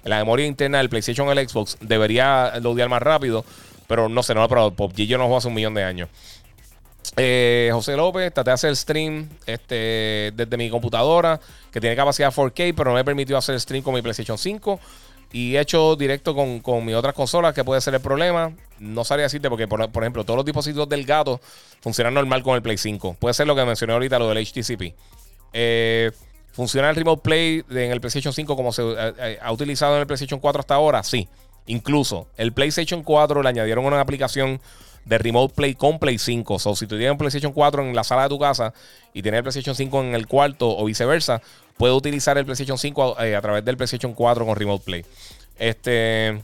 la 0.02 0.18
memoria 0.18 0.46
interna 0.46 0.78
del 0.78 0.88
PlayStation 0.88 1.28
o 1.28 1.32
el 1.32 1.48
Xbox, 1.48 1.78
debería 1.80 2.58
loadear 2.58 2.88
más 2.88 3.00
rápido. 3.00 3.44
Pero 3.86 4.08
no 4.08 4.20
sé, 4.24 4.34
no 4.34 4.40
lo 4.40 4.46
he 4.46 4.48
probado. 4.48 4.72
PUBG 4.72 5.06
yo 5.06 5.16
no 5.16 5.24
juego 5.26 5.38
hace 5.38 5.46
un 5.46 5.54
millón 5.54 5.74
de 5.74 5.84
años. 5.84 6.08
Eh, 7.16 7.70
José 7.72 7.96
López, 7.96 8.34
traté 8.34 8.50
de 8.50 8.54
hacer 8.54 8.70
el 8.70 8.76
stream 8.76 9.28
este, 9.46 10.32
desde 10.34 10.56
mi 10.56 10.68
computadora, 10.70 11.38
que 11.70 11.80
tiene 11.80 11.94
capacidad 11.94 12.34
4K, 12.34 12.74
pero 12.76 12.90
no 12.90 12.94
me 12.94 13.04
permitió 13.04 13.38
hacer 13.38 13.60
stream 13.60 13.84
con 13.84 13.94
mi 13.94 14.02
PlayStation 14.02 14.36
5 14.36 14.80
y 15.32 15.56
he 15.56 15.60
hecho 15.60 15.94
directo 15.96 16.34
con, 16.34 16.60
con 16.60 16.84
mis 16.84 16.94
otras 16.94 17.14
consolas, 17.14 17.54
que 17.54 17.64
puede 17.64 17.80
ser 17.80 17.94
el 17.94 18.00
problema. 18.00 18.52
No 18.78 19.04
sabría 19.04 19.24
decirte 19.24 19.50
porque, 19.50 19.68
por, 19.68 19.82
ejemplo, 19.82 20.24
todos 20.24 20.36
los 20.36 20.46
dispositivos 20.46 20.88
del 20.88 21.04
gato 21.04 21.40
funcionan 21.80 22.14
normal 22.14 22.42
con 22.42 22.54
el 22.54 22.62
Play 22.62 22.78
5. 22.78 23.16
Puede 23.18 23.34
ser 23.34 23.46
lo 23.46 23.54
que 23.54 23.64
mencioné 23.64 23.92
ahorita, 23.92 24.18
lo 24.18 24.28
del 24.28 24.44
HTCP. 24.44 24.94
Eh, 25.52 26.12
¿Funciona 26.52 26.90
el 26.90 26.96
Remote 26.96 27.22
Play 27.22 27.64
en 27.70 27.92
el 27.92 28.00
PlayStation 28.00 28.32
5 28.32 28.56
como 28.56 28.72
se 28.72 28.82
eh, 28.82 29.12
eh, 29.18 29.38
ha 29.40 29.52
utilizado 29.52 29.94
en 29.94 30.00
el 30.00 30.06
PlayStation 30.06 30.40
4 30.40 30.60
hasta 30.60 30.74
ahora? 30.74 31.02
Sí. 31.02 31.28
Incluso 31.66 32.28
el 32.36 32.52
PlayStation 32.52 33.02
4 33.02 33.42
le 33.42 33.48
añadieron 33.48 33.84
una 33.84 34.00
aplicación 34.00 34.60
de 35.08 35.18
Remote 35.18 35.54
Play 35.54 35.74
con 35.74 35.98
Play 35.98 36.18
5. 36.18 36.54
O 36.62 36.76
si 36.76 36.86
tú 36.86 36.96
tienes 36.96 37.12
un 37.12 37.18
PlayStation 37.18 37.52
4 37.52 37.82
en 37.82 37.96
la 37.96 38.04
sala 38.04 38.24
de 38.24 38.28
tu 38.28 38.38
casa 38.38 38.72
y 39.14 39.22
tienes 39.22 39.38
el 39.38 39.44
PlayStation 39.44 39.74
5 39.74 40.02
en 40.02 40.14
el 40.14 40.26
cuarto 40.26 40.76
o 40.76 40.84
viceversa, 40.84 41.40
puedes 41.76 41.96
utilizar 41.96 42.36
el 42.36 42.44
PlayStation 42.44 42.78
5 42.78 43.16
eh, 43.20 43.34
a, 43.34 43.40
través 43.40 43.64
del 43.64 43.76
PlayStation 43.76 44.12
4 44.12 44.44
con 44.44 44.54
Remote 44.54 44.84
Play. 44.84 45.04
Este. 45.58 46.40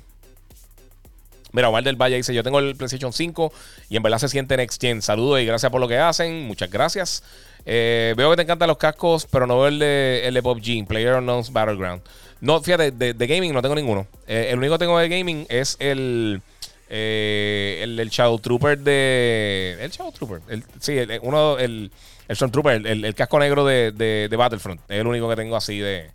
Mira, 1.52 1.68
Omar 1.68 1.84
del 1.84 1.96
Valle 1.96 2.16
dice: 2.16 2.34
Yo 2.34 2.42
tengo 2.42 2.58
el 2.58 2.74
PlayStation 2.74 3.12
5 3.12 3.52
y 3.90 3.96
en 3.96 4.02
verdad 4.02 4.18
se 4.18 4.28
siente 4.28 4.56
Next 4.56 4.80
Gen. 4.80 5.02
Saludos 5.02 5.40
y 5.40 5.44
gracias 5.44 5.70
por 5.70 5.80
lo 5.80 5.86
que 5.86 5.98
hacen. 5.98 6.46
Muchas 6.46 6.70
gracias. 6.70 7.22
Eh, 7.66 8.14
veo 8.16 8.30
que 8.30 8.36
te 8.36 8.42
encantan 8.42 8.68
los 8.68 8.78
cascos, 8.78 9.26
pero 9.30 9.46
no 9.46 9.58
veo 9.58 9.68
el 9.68 9.78
de, 9.78 10.26
el 10.26 10.34
de 10.34 10.42
PUBG, 10.42 10.86
Player 10.86 11.14
Unknown's 11.14 11.52
Battleground. 11.52 12.02
No, 12.40 12.60
fíjate, 12.60 12.90
de, 12.90 13.26
gaming 13.26 13.52
no 13.52 13.62
tengo 13.62 13.74
ninguno. 13.74 14.06
Eh, 14.26 14.48
el 14.50 14.58
único 14.58 14.74
que 14.74 14.80
tengo 14.80 14.98
de 14.98 15.08
gaming 15.08 15.46
es 15.48 15.76
el. 15.80 16.42
El, 16.88 17.98
el, 17.98 18.08
Shadow 18.10 18.38
Trooper 18.38 18.78
de. 18.78 19.78
El 19.80 19.90
Shadow 19.90 20.12
Trooper. 20.12 20.40
sí, 20.80 20.98
uno. 21.22 21.58
El, 21.58 21.90
el 22.28 22.36
Stormtrooper, 22.36 22.86
el, 22.86 23.04
el, 23.04 23.14
casco 23.14 23.38
negro 23.38 23.64
de, 23.64 23.92
de, 23.92 24.36
Battlefront. 24.36 24.80
Es 24.88 25.00
el 25.00 25.06
único 25.06 25.28
que 25.28 25.36
tengo 25.36 25.56
así 25.56 25.78
de, 25.78 26.10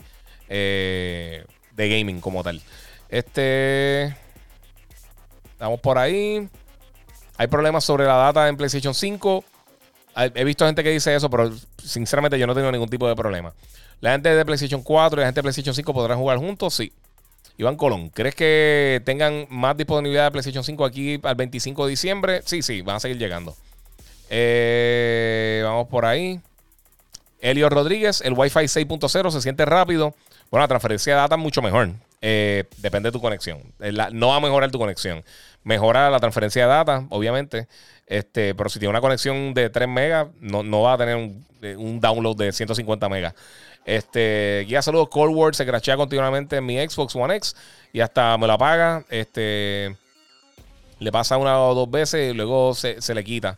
eh, 0.47 1.45
de 1.75 1.89
gaming 1.89 2.19
como 2.19 2.43
tal. 2.43 2.61
Este. 3.09 4.15
Estamos 5.51 5.79
por 5.81 5.97
ahí. 5.97 6.47
Hay 7.37 7.47
problemas 7.47 7.83
sobre 7.83 8.05
la 8.05 8.15
data 8.15 8.47
en 8.47 8.57
PlayStation 8.57 8.93
5. 8.93 9.43
He 10.35 10.43
visto 10.43 10.65
gente 10.65 10.83
que 10.83 10.89
dice 10.89 11.15
eso, 11.15 11.29
pero 11.29 11.51
sinceramente 11.77 12.37
yo 12.37 12.47
no 12.47 12.55
tengo 12.55 12.71
ningún 12.71 12.89
tipo 12.89 13.07
de 13.07 13.15
problema. 13.15 13.53
La 14.01 14.11
gente 14.11 14.33
de 14.33 14.45
PlayStation 14.45 14.81
4 14.81 15.19
y 15.19 15.21
la 15.21 15.27
gente 15.27 15.39
de 15.39 15.43
PlayStation 15.43 15.75
5 15.75 15.93
podrán 15.93 16.17
jugar 16.17 16.37
juntos, 16.37 16.73
sí. 16.73 16.91
Iván 17.59 17.75
Colón, 17.75 18.09
¿crees 18.09 18.35
que 18.35 19.01
tengan 19.03 19.45
más 19.49 19.75
disponibilidad 19.75 20.23
de 20.23 20.31
PlayStation 20.31 20.63
5 20.63 20.85
aquí 20.85 21.19
al 21.21 21.35
25 21.35 21.85
de 21.85 21.89
diciembre? 21.89 22.41
Sí, 22.45 22.61
sí, 22.61 22.81
van 22.81 22.95
a 22.95 22.99
seguir 23.01 23.17
llegando. 23.17 23.53
Eh, 24.29 25.61
vamos 25.65 25.89
por 25.89 26.05
ahí. 26.05 26.39
Elio 27.41 27.67
Rodríguez, 27.69 28.21
el 28.21 28.31
Wi-Fi 28.31 28.59
6.0 28.59 29.31
se 29.31 29.41
siente 29.41 29.65
rápido. 29.65 30.15
Bueno, 30.49 30.63
la 30.63 30.67
transferencia 30.69 31.13
de 31.13 31.19
datos 31.19 31.37
mucho 31.37 31.61
mejor. 31.61 31.89
Eh, 32.21 32.63
depende 32.77 33.09
de 33.09 33.11
tu 33.11 33.19
conexión. 33.19 33.61
Eh, 33.81 33.91
no 34.13 34.29
va 34.29 34.37
a 34.37 34.39
mejorar 34.39 34.71
tu 34.71 34.79
conexión. 34.79 35.25
Mejora 35.63 36.09
la 36.09 36.21
transferencia 36.21 36.63
de 36.63 36.69
datos, 36.69 37.03
obviamente. 37.09 37.67
Este, 38.07 38.55
pero 38.55 38.69
si 38.69 38.79
tiene 38.79 38.91
una 38.91 39.01
conexión 39.01 39.53
de 39.53 39.69
3 39.69 39.85
megas, 39.89 40.27
no, 40.39 40.81
va 40.81 40.93
a 40.93 40.97
tener 40.97 41.17
un, 41.17 41.99
download 41.99 42.37
de 42.37 42.53
150 42.53 43.09
megas. 43.09 43.33
Este, 43.89 44.65
guía 44.67 44.81
saludos, 44.81 45.09
Cold 45.09 45.35
War 45.35 45.55
se 45.55 45.65
crachea 45.65 45.97
continuamente 45.97 46.57
en 46.57 46.65
mi 46.65 46.77
Xbox 46.77 47.15
One 47.15 47.35
X 47.37 47.55
y 47.91 48.01
hasta 48.01 48.37
me 48.37 48.47
lo 48.47 48.53
apaga. 48.53 49.03
Este, 49.09 49.95
le 50.99 51.11
pasa 51.11 51.37
una 51.37 51.59
o 51.59 51.73
dos 51.73 51.89
veces 51.89 52.31
y 52.31 52.33
luego 52.35 52.73
se, 52.73 53.01
se 53.01 53.15
le 53.15 53.23
quita 53.23 53.57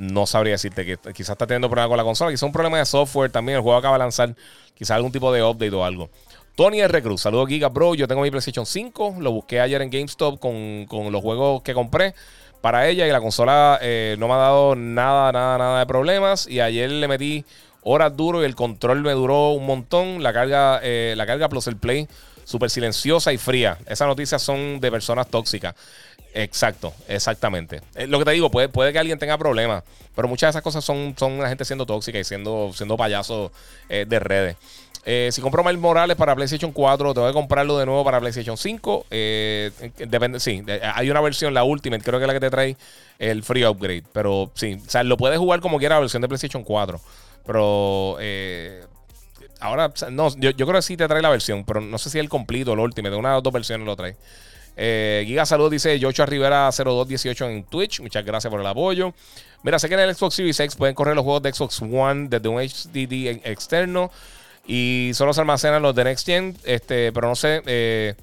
no 0.00 0.26
sabría 0.26 0.52
decirte 0.52 0.86
que 0.86 0.96
quizás 1.12 1.30
está 1.30 1.46
teniendo 1.46 1.68
problemas 1.68 1.88
con 1.88 1.98
la 1.98 2.04
consola. 2.04 2.30
Quizás 2.30 2.44
un 2.44 2.52
problema 2.52 2.78
de 2.78 2.86
software 2.86 3.30
también. 3.30 3.56
El 3.56 3.62
juego 3.62 3.76
acaba 3.76 3.96
de 3.96 3.98
lanzar 3.98 4.34
quizás 4.74 4.92
algún 4.92 5.12
tipo 5.12 5.30
de 5.30 5.42
update 5.42 5.74
o 5.74 5.84
algo. 5.84 6.08
Tony 6.56 6.80
R. 6.80 7.02
Cruz, 7.02 7.20
saludos 7.20 7.48
Giga 7.48 7.68
Bro. 7.68 7.94
Yo 7.94 8.08
tengo 8.08 8.22
mi 8.22 8.30
PlayStation 8.30 8.64
5. 8.64 9.16
Lo 9.18 9.30
busqué 9.32 9.60
ayer 9.60 9.82
en 9.82 9.90
GameStop 9.90 10.40
con, 10.40 11.12
los 11.12 11.20
juegos 11.20 11.62
que 11.62 11.74
compré 11.74 12.14
para 12.62 12.88
ella. 12.88 13.06
Y 13.06 13.10
la 13.10 13.20
consola 13.20 13.78
eh, 13.82 14.16
no 14.18 14.26
me 14.26 14.34
ha 14.34 14.38
dado 14.38 14.74
nada, 14.74 15.32
nada, 15.32 15.58
nada 15.58 15.78
de 15.80 15.86
problemas. 15.86 16.46
Y 16.46 16.60
ayer 16.60 16.90
le 16.90 17.06
metí 17.06 17.44
horas 17.82 18.16
duro 18.16 18.42
y 18.42 18.44
el 18.44 18.54
control 18.54 19.02
me 19.02 19.12
duró 19.12 19.50
un 19.50 19.66
montón. 19.66 20.22
La 20.22 20.32
carga, 20.32 20.80
eh, 20.82 21.14
la 21.16 21.26
carga 21.26 21.48
plus 21.48 21.66
el 21.66 21.76
play 21.76 22.08
súper 22.44 22.70
silenciosa 22.70 23.32
y 23.32 23.38
fría. 23.38 23.78
Esas 23.86 24.08
noticias 24.08 24.42
son 24.42 24.80
de 24.80 24.90
personas 24.90 25.28
tóxicas. 25.28 25.74
Exacto, 26.32 26.92
exactamente. 27.08 27.80
Eh, 27.94 28.06
lo 28.06 28.18
que 28.18 28.24
te 28.24 28.30
digo, 28.32 28.50
puede, 28.50 28.92
que 28.92 28.98
alguien 28.98 29.18
tenga 29.18 29.36
problemas, 29.36 29.82
pero 30.14 30.28
muchas 30.28 30.48
de 30.48 30.50
esas 30.50 30.62
cosas 30.62 30.84
son, 30.84 31.14
la 31.38 31.48
gente 31.48 31.64
siendo 31.64 31.86
tóxica 31.86 32.18
y 32.18 32.24
siendo, 32.24 32.72
siendo 32.74 32.96
payasos 32.96 33.50
eh, 33.88 34.04
de 34.08 34.18
redes. 34.18 34.56
Si 35.30 35.40
compro 35.40 35.64
Miles 35.64 35.80
Morales 35.80 36.16
para 36.16 36.36
PlayStation 36.36 36.72
4, 36.72 37.14
tengo 37.14 37.26
que 37.26 37.32
comprarlo 37.32 37.78
de 37.78 37.86
nuevo 37.86 38.04
para 38.04 38.20
PlayStation 38.20 38.56
5. 38.56 39.06
depende, 39.10 40.38
sí, 40.38 40.62
hay 40.94 41.10
una 41.10 41.20
versión, 41.20 41.54
la 41.54 41.64
Ultimate, 41.64 42.04
creo 42.04 42.18
que 42.20 42.24
es 42.24 42.28
la 42.28 42.34
que 42.34 42.40
te 42.40 42.50
trae 42.50 42.76
el 43.18 43.42
free 43.42 43.64
upgrade. 43.64 44.04
Pero 44.12 44.50
sí, 44.54 44.78
o 44.86 44.90
sea, 44.90 45.02
lo 45.02 45.16
puedes 45.16 45.38
jugar 45.38 45.60
como 45.60 45.78
quiera 45.78 45.96
la 45.96 46.00
versión 46.00 46.20
de 46.20 46.28
PlayStation 46.28 46.62
4. 46.62 47.00
Pero 47.46 48.18
ahora, 49.60 49.92
no, 50.10 50.34
yo, 50.36 50.52
creo 50.54 50.72
que 50.72 50.82
sí 50.82 50.96
te 50.96 51.06
trae 51.06 51.22
la 51.22 51.30
versión, 51.30 51.64
pero 51.64 51.80
no 51.80 51.98
sé 51.98 52.10
si 52.10 52.18
el 52.18 52.28
completo 52.28 52.72
o 52.72 52.74
el 52.74 52.80
una 52.80 53.28
de 53.28 53.34
las 53.34 53.42
dos 53.42 53.52
versiones 53.52 53.86
lo 53.86 53.96
trae. 53.96 54.16
Eh, 54.76 55.24
Giga 55.26 55.44
Salud 55.44 55.70
dice 55.70 55.98
Yocho 55.98 56.24
Rivera 56.24 56.70
0218 56.72 57.48
en 57.48 57.64
Twitch. 57.64 58.00
Muchas 58.00 58.24
gracias 58.24 58.50
por 58.50 58.60
el 58.60 58.66
apoyo. 58.66 59.12
Mira, 59.62 59.78
sé 59.78 59.88
que 59.88 59.94
en 59.94 60.00
el 60.00 60.14
Xbox 60.14 60.36
Series 60.36 60.58
X 60.58 60.74
pueden 60.76 60.94
correr 60.94 61.14
los 61.14 61.24
juegos 61.24 61.42
de 61.42 61.52
Xbox 61.52 61.82
One 61.82 62.28
desde 62.28 62.48
un 62.48 62.58
HDD 62.58 63.46
externo 63.46 64.10
y 64.66 65.10
solo 65.14 65.34
se 65.34 65.40
almacenan 65.40 65.82
los 65.82 65.94
de 65.94 66.04
Next 66.04 66.26
Gen. 66.26 66.56
Este, 66.64 67.12
pero 67.12 67.28
no 67.28 67.36
sé. 67.36 67.62
Eh, 67.66 68.14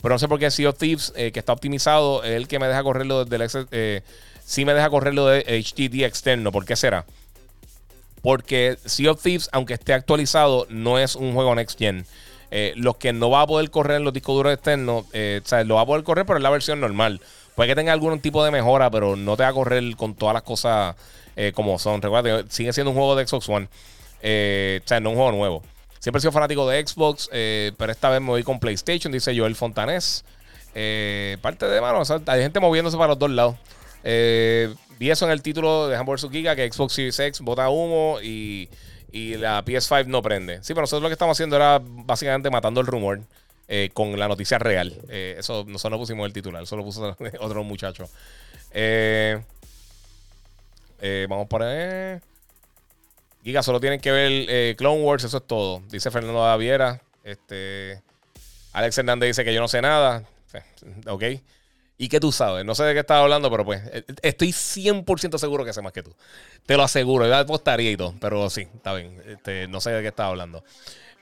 pero 0.00 0.14
no 0.14 0.18
sé 0.18 0.28
por 0.28 0.38
qué 0.38 0.50
Sea 0.50 0.68
of 0.68 0.78
Thieves, 0.78 1.12
eh, 1.16 1.32
que 1.32 1.40
está 1.40 1.52
optimizado, 1.52 2.22
es 2.22 2.32
el 2.32 2.46
que 2.46 2.58
me 2.60 2.68
deja 2.68 2.82
correrlo 2.84 3.24
desde 3.24 3.44
el 3.44 3.66
eh, 3.72 4.02
sí 4.44 4.64
me 4.64 4.74
deja 4.74 4.90
correrlo 4.90 5.26
de 5.26 5.40
HDD 5.40 6.04
externo. 6.04 6.52
¿Por 6.52 6.64
qué 6.64 6.76
será? 6.76 7.04
Porque 8.22 8.76
Sea 8.84 9.12
of 9.12 9.22
Thieves, 9.22 9.48
aunque 9.52 9.74
esté 9.74 9.92
actualizado, 9.92 10.66
no 10.68 10.98
es 10.98 11.14
un 11.16 11.32
juego 11.32 11.54
Next 11.54 11.78
Gen. 11.78 12.06
Eh, 12.50 12.72
los 12.76 12.96
que 12.96 13.12
no 13.12 13.30
va 13.30 13.42
a 13.42 13.46
poder 13.46 13.70
correr 13.70 13.98
en 13.98 14.04
los 14.04 14.12
discos 14.12 14.36
duros 14.36 14.52
externos, 14.52 15.04
eh, 15.12 15.40
o 15.44 15.48
sea, 15.48 15.64
lo 15.64 15.76
va 15.76 15.82
a 15.82 15.86
poder 15.86 16.04
correr, 16.04 16.26
pero 16.26 16.36
en 16.36 16.42
la 16.42 16.50
versión 16.50 16.80
normal. 16.80 17.20
Puede 17.54 17.70
que 17.70 17.74
tenga 17.74 17.92
algún 17.92 18.20
tipo 18.20 18.44
de 18.44 18.50
mejora, 18.50 18.90
pero 18.90 19.16
no 19.16 19.36
te 19.36 19.42
va 19.42 19.48
a 19.48 19.52
correr 19.52 19.96
con 19.96 20.14
todas 20.14 20.34
las 20.34 20.42
cosas 20.42 20.94
eh, 21.36 21.52
como 21.54 21.78
son. 21.78 22.02
Recuerda, 22.02 22.44
sigue 22.48 22.72
siendo 22.72 22.90
un 22.90 22.96
juego 22.96 23.16
de 23.16 23.26
Xbox 23.26 23.48
One. 23.48 23.66
o 23.66 24.86
sea, 24.86 25.00
no 25.00 25.10
un 25.10 25.16
juego 25.16 25.32
nuevo. 25.32 25.62
Siempre 25.98 26.18
he 26.18 26.20
sido 26.20 26.32
fanático 26.32 26.68
de 26.68 26.86
Xbox, 26.86 27.28
pero 27.30 27.90
esta 27.90 28.10
vez 28.10 28.20
me 28.20 28.28
voy 28.28 28.42
con 28.42 28.60
PlayStation, 28.60 29.12
dice 29.12 29.36
Joel 29.36 29.56
Fontanés. 29.56 30.24
parte 31.40 31.66
de 31.66 31.80
mano, 31.80 32.02
hay 32.26 32.42
gente 32.42 32.60
moviéndose 32.60 32.96
para 32.96 33.08
los 33.08 33.18
dos 33.18 33.30
lados. 33.30 33.56
Vi 34.98 35.10
eso 35.10 35.26
en 35.26 35.32
el 35.32 35.42
título 35.42 35.88
de 35.88 35.96
Hamburger 35.96 36.30
Giga, 36.30 36.56
que 36.56 36.70
Xbox 36.70 36.94
Series 36.94 37.18
X 37.18 37.40
bota 37.40 37.68
humo 37.68 38.18
y 38.22 38.68
y 39.16 39.34
la 39.36 39.64
PS5 39.64 40.06
no 40.06 40.20
prende. 40.22 40.58
Sí, 40.62 40.74
pero 40.74 40.82
nosotros 40.82 41.02
lo 41.02 41.08
que 41.08 41.14
estamos 41.14 41.36
haciendo 41.36 41.56
era 41.56 41.80
básicamente 41.82 42.50
matando 42.50 42.80
el 42.82 42.86
rumor 42.86 43.20
eh, 43.66 43.90
con 43.94 44.18
la 44.18 44.28
noticia 44.28 44.58
real. 44.58 44.94
Eh, 45.08 45.36
eso 45.38 45.64
nosotros 45.66 45.92
no 45.92 45.98
pusimos 45.98 46.26
el 46.26 46.32
titular, 46.32 46.62
eso 46.62 46.76
lo 46.76 46.84
puso 46.84 47.16
otro 47.40 47.64
muchacho. 47.64 48.08
Eh, 48.72 49.40
vamos 51.28 51.48
por 51.48 51.62
ahí. 51.62 52.18
Giga, 53.42 53.62
solo 53.62 53.80
tienen 53.80 54.00
que 54.00 54.10
ver 54.10 54.76
Clone 54.76 55.02
Wars, 55.02 55.24
eso 55.24 55.38
es 55.38 55.46
todo. 55.46 55.82
Dice 55.88 56.10
Fernando 56.10 56.44
Daviera. 56.44 57.00
Este, 57.22 58.02
Alex 58.72 58.98
Hernández 58.98 59.28
dice 59.28 59.44
que 59.44 59.54
yo 59.54 59.60
no 59.60 59.68
sé 59.68 59.80
nada. 59.80 60.24
Ok. 61.08 61.22
¿Y 61.98 62.08
qué 62.08 62.20
tú 62.20 62.30
sabes? 62.30 62.64
No 62.64 62.74
sé 62.74 62.84
de 62.84 62.94
qué 62.94 63.00
estás 63.00 63.18
hablando, 63.18 63.50
pero 63.50 63.64
pues 63.64 63.82
eh, 63.92 64.04
estoy 64.22 64.48
100% 64.48 65.38
seguro 65.38 65.64
que 65.64 65.72
sé 65.72 65.80
más 65.82 65.92
que 65.92 66.02
tú. 66.02 66.14
Te 66.66 66.76
lo 66.76 66.82
aseguro. 66.82 67.26
Yo 67.26 67.34
apostaría 67.34 67.90
y 67.90 67.96
todo, 67.96 68.14
pero 68.20 68.50
sí, 68.50 68.68
está 68.74 68.92
bien. 68.94 69.22
Este, 69.26 69.66
no 69.68 69.80
sé 69.80 69.90
de 69.90 70.02
qué 70.02 70.08
estás 70.08 70.26
hablando. 70.26 70.62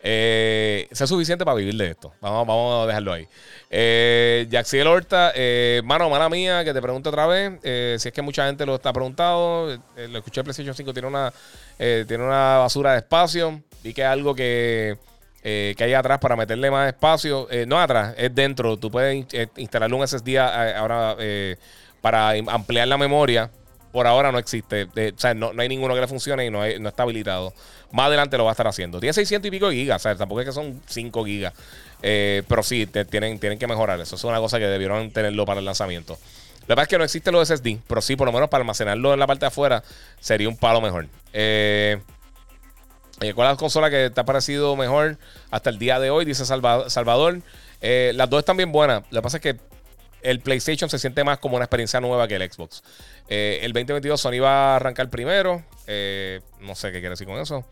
Eh, 0.06 0.86
sé 0.92 1.06
suficiente 1.06 1.46
para 1.46 1.56
vivir 1.56 1.74
de 1.76 1.90
esto. 1.92 2.12
Vamos, 2.20 2.46
vamos 2.46 2.84
a 2.84 2.86
dejarlo 2.86 3.14
ahí. 3.14 3.26
Eh, 3.70 4.46
Jaxiel 4.50 4.86
Horta, 4.86 5.32
eh, 5.34 5.80
mano, 5.82 6.10
mala 6.10 6.28
mía, 6.28 6.62
que 6.62 6.74
te 6.74 6.82
pregunte 6.82 7.08
otra 7.08 7.26
vez. 7.26 7.52
Eh, 7.62 7.96
si 7.98 8.08
es 8.08 8.14
que 8.14 8.20
mucha 8.20 8.46
gente 8.46 8.66
lo 8.66 8.74
está 8.74 8.92
preguntando. 8.92 9.80
lo 9.96 10.18
escuché 10.18 10.40
en 10.40 10.44
PlayStation 10.44 10.74
5, 10.74 10.92
tiene 10.92 11.08
una, 11.08 11.32
tiene 11.78 12.22
una 12.22 12.58
basura 12.58 12.92
de 12.92 12.98
espacio. 12.98 13.62
Vi 13.82 13.94
que 13.94 14.02
es 14.02 14.08
algo 14.08 14.34
que 14.34 14.98
eh, 15.46 15.74
que 15.76 15.84
hay 15.84 15.92
atrás 15.92 16.18
para 16.20 16.36
meterle 16.36 16.70
más 16.70 16.88
espacio. 16.88 17.46
Eh, 17.50 17.66
no 17.66 17.78
atrás, 17.78 18.14
es 18.16 18.34
dentro. 18.34 18.78
Tú 18.78 18.90
puedes 18.90 19.26
eh, 19.32 19.46
instalarle 19.56 19.94
un 19.94 20.08
SSD 20.08 20.38
ahora 20.38 21.16
para 22.00 22.30
ampliar 22.30 22.88
la 22.88 22.96
memoria. 22.96 23.50
Por 23.92 24.06
ahora 24.06 24.32
no 24.32 24.38
existe. 24.38 24.84
o 24.84 25.18
sea, 25.18 25.34
no, 25.34 25.52
hay 25.56 25.68
ninguno 25.68 25.94
que 25.94 26.00
le 26.00 26.08
funcione 26.08 26.46
y 26.46 26.50
no, 26.50 26.60
no, 26.80 26.88
está 26.88 27.02
habilitado. 27.02 27.52
Más 27.92 28.06
adelante 28.06 28.38
lo 28.38 28.44
va 28.44 28.50
a 28.50 28.54
estar 28.54 28.66
haciendo. 28.66 28.98
Tiene 28.98 29.12
600 29.12 29.46
y 29.46 29.50
pico 29.50 29.70
gigas. 29.70 30.00
O 30.00 30.02
sea, 30.02 30.16
tampoco 30.16 30.40
es 30.40 30.46
que 30.46 30.52
son 30.52 30.80
5 30.86 31.24
gigas. 31.26 31.52
pero 32.00 32.62
sí, 32.62 32.86
tienen, 32.86 33.38
tienen 33.38 33.58
que 33.58 33.66
mejorar 33.66 34.00
eso. 34.00 34.16
Es 34.16 34.24
una 34.24 34.38
cosa 34.38 34.58
que 34.58 34.66
debieron 34.66 35.10
tenerlo 35.10 35.44
para 35.44 35.60
el 35.60 35.66
lanzamiento. 35.66 36.18
La 36.66 36.68
verdad 36.68 36.84
es 36.84 36.88
que 36.88 36.98
no 36.98 37.04
existe 37.04 37.30
los 37.30 37.46
SSD, 37.46 37.76
pero 37.86 38.00
sí, 38.00 38.16
por 38.16 38.26
lo 38.26 38.32
menos 38.32 38.48
para 38.48 38.62
almacenarlo 38.62 39.12
en 39.12 39.20
la 39.20 39.26
parte 39.26 39.40
de 39.40 39.48
afuera 39.48 39.82
sería 40.18 40.48
un 40.48 40.56
palo 40.56 40.80
mejor. 40.80 41.06
Eh, 41.34 42.00
eh, 43.20 43.32
¿Cuál 43.32 43.48
es 43.48 43.52
la 43.52 43.56
consola 43.56 43.90
que 43.90 44.10
te 44.10 44.20
ha 44.20 44.24
parecido 44.24 44.74
mejor 44.76 45.18
hasta 45.50 45.70
el 45.70 45.78
día 45.78 46.00
de 46.00 46.10
hoy? 46.10 46.24
Dice 46.24 46.44
Salvador. 46.44 47.40
Eh, 47.80 48.12
las 48.14 48.28
dos 48.28 48.40
están 48.40 48.56
bien 48.56 48.72
buenas. 48.72 49.02
Lo 49.10 49.20
que 49.20 49.22
pasa 49.22 49.36
es 49.36 49.42
que 49.42 49.56
el 50.22 50.40
PlayStation 50.40 50.90
se 50.90 50.98
siente 50.98 51.22
más 51.22 51.38
como 51.38 51.56
una 51.56 51.64
experiencia 51.66 52.00
nueva 52.00 52.26
que 52.26 52.36
el 52.36 52.50
Xbox. 52.50 52.82
Eh, 53.28 53.60
el 53.62 53.72
2022 53.72 54.20
Sony 54.20 54.40
va 54.42 54.72
a 54.72 54.76
arrancar 54.76 55.10
primero. 55.10 55.62
no 56.60 56.74
sé 56.74 56.88
qué 56.88 57.00
quiere 57.00 57.10
decir 57.10 57.26
con 57.26 57.38
eso. 57.38 57.64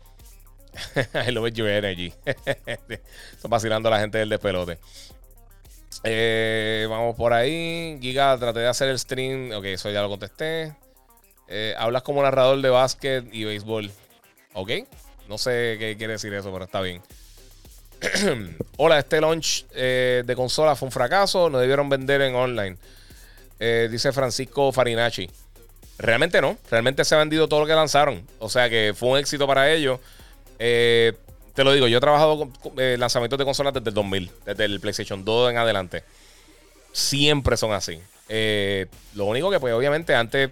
I 1.27 1.31
love 1.31 1.51
your 1.51 1.67
energy. 1.67 2.13
Están 2.25 3.51
vacilando 3.51 3.89
a 3.89 3.91
la 3.91 3.99
gente 3.99 4.17
del 4.19 4.29
despelote. 4.29 4.77
vamos 6.87 7.15
por 7.15 7.33
ahí. 7.33 7.97
Giga, 8.01 8.37
traté 8.37 8.61
de 8.61 8.67
hacer 8.67 8.89
el 8.89 8.97
stream. 8.97 9.51
Ok, 9.51 9.65
eso 9.65 9.91
ya 9.91 10.01
lo 10.01 10.09
contesté. 10.09 10.73
hablas 11.77 12.03
como 12.03 12.23
narrador 12.23 12.61
de 12.61 12.69
básquet 12.69 13.25
y 13.33 13.43
béisbol. 13.43 13.91
Ok. 14.53 14.71
No 15.27 15.37
sé 15.37 15.77
qué 15.79 15.95
quiere 15.97 16.13
decir 16.13 16.33
eso, 16.33 16.51
pero 16.51 16.65
está 16.65 16.81
bien. 16.81 17.01
Hola, 18.77 18.99
este 18.99 19.21
launch 19.21 19.65
eh, 19.73 20.23
de 20.25 20.35
consola 20.35 20.75
fue 20.75 20.87
un 20.87 20.91
fracaso. 20.91 21.49
No 21.49 21.59
debieron 21.59 21.89
vender 21.89 22.21
en 22.21 22.35
online. 22.35 22.77
Eh, 23.59 23.87
dice 23.89 24.11
Francisco 24.11 24.71
Farinacci. 24.71 25.29
Realmente 25.97 26.41
no. 26.41 26.57
Realmente 26.69 27.05
se 27.05 27.15
ha 27.15 27.19
vendido 27.19 27.47
todo 27.47 27.61
lo 27.61 27.65
que 27.65 27.73
lanzaron. 27.73 28.27
O 28.39 28.49
sea 28.49 28.69
que 28.69 28.93
fue 28.95 29.09
un 29.09 29.17
éxito 29.17 29.47
para 29.47 29.71
ellos. 29.71 29.99
Eh, 30.59 31.13
te 31.53 31.63
lo 31.63 31.71
digo, 31.71 31.87
yo 31.87 31.99
he 31.99 32.01
trabajado 32.01 32.49
con 32.61 32.73
lanzamientos 32.75 33.37
de 33.37 33.45
consolas 33.45 33.73
desde 33.73 33.89
el 33.89 33.93
2000, 33.93 34.31
desde 34.45 34.65
el 34.65 34.79
PlayStation 34.79 35.23
2 35.23 35.51
en 35.51 35.57
adelante. 35.57 36.03
Siempre 36.91 37.57
son 37.57 37.73
así. 37.73 37.99
lo 39.13 39.25
único 39.25 39.51
que, 39.51 39.59
pues, 39.59 39.73
obviamente, 39.73 40.15
antes 40.15 40.49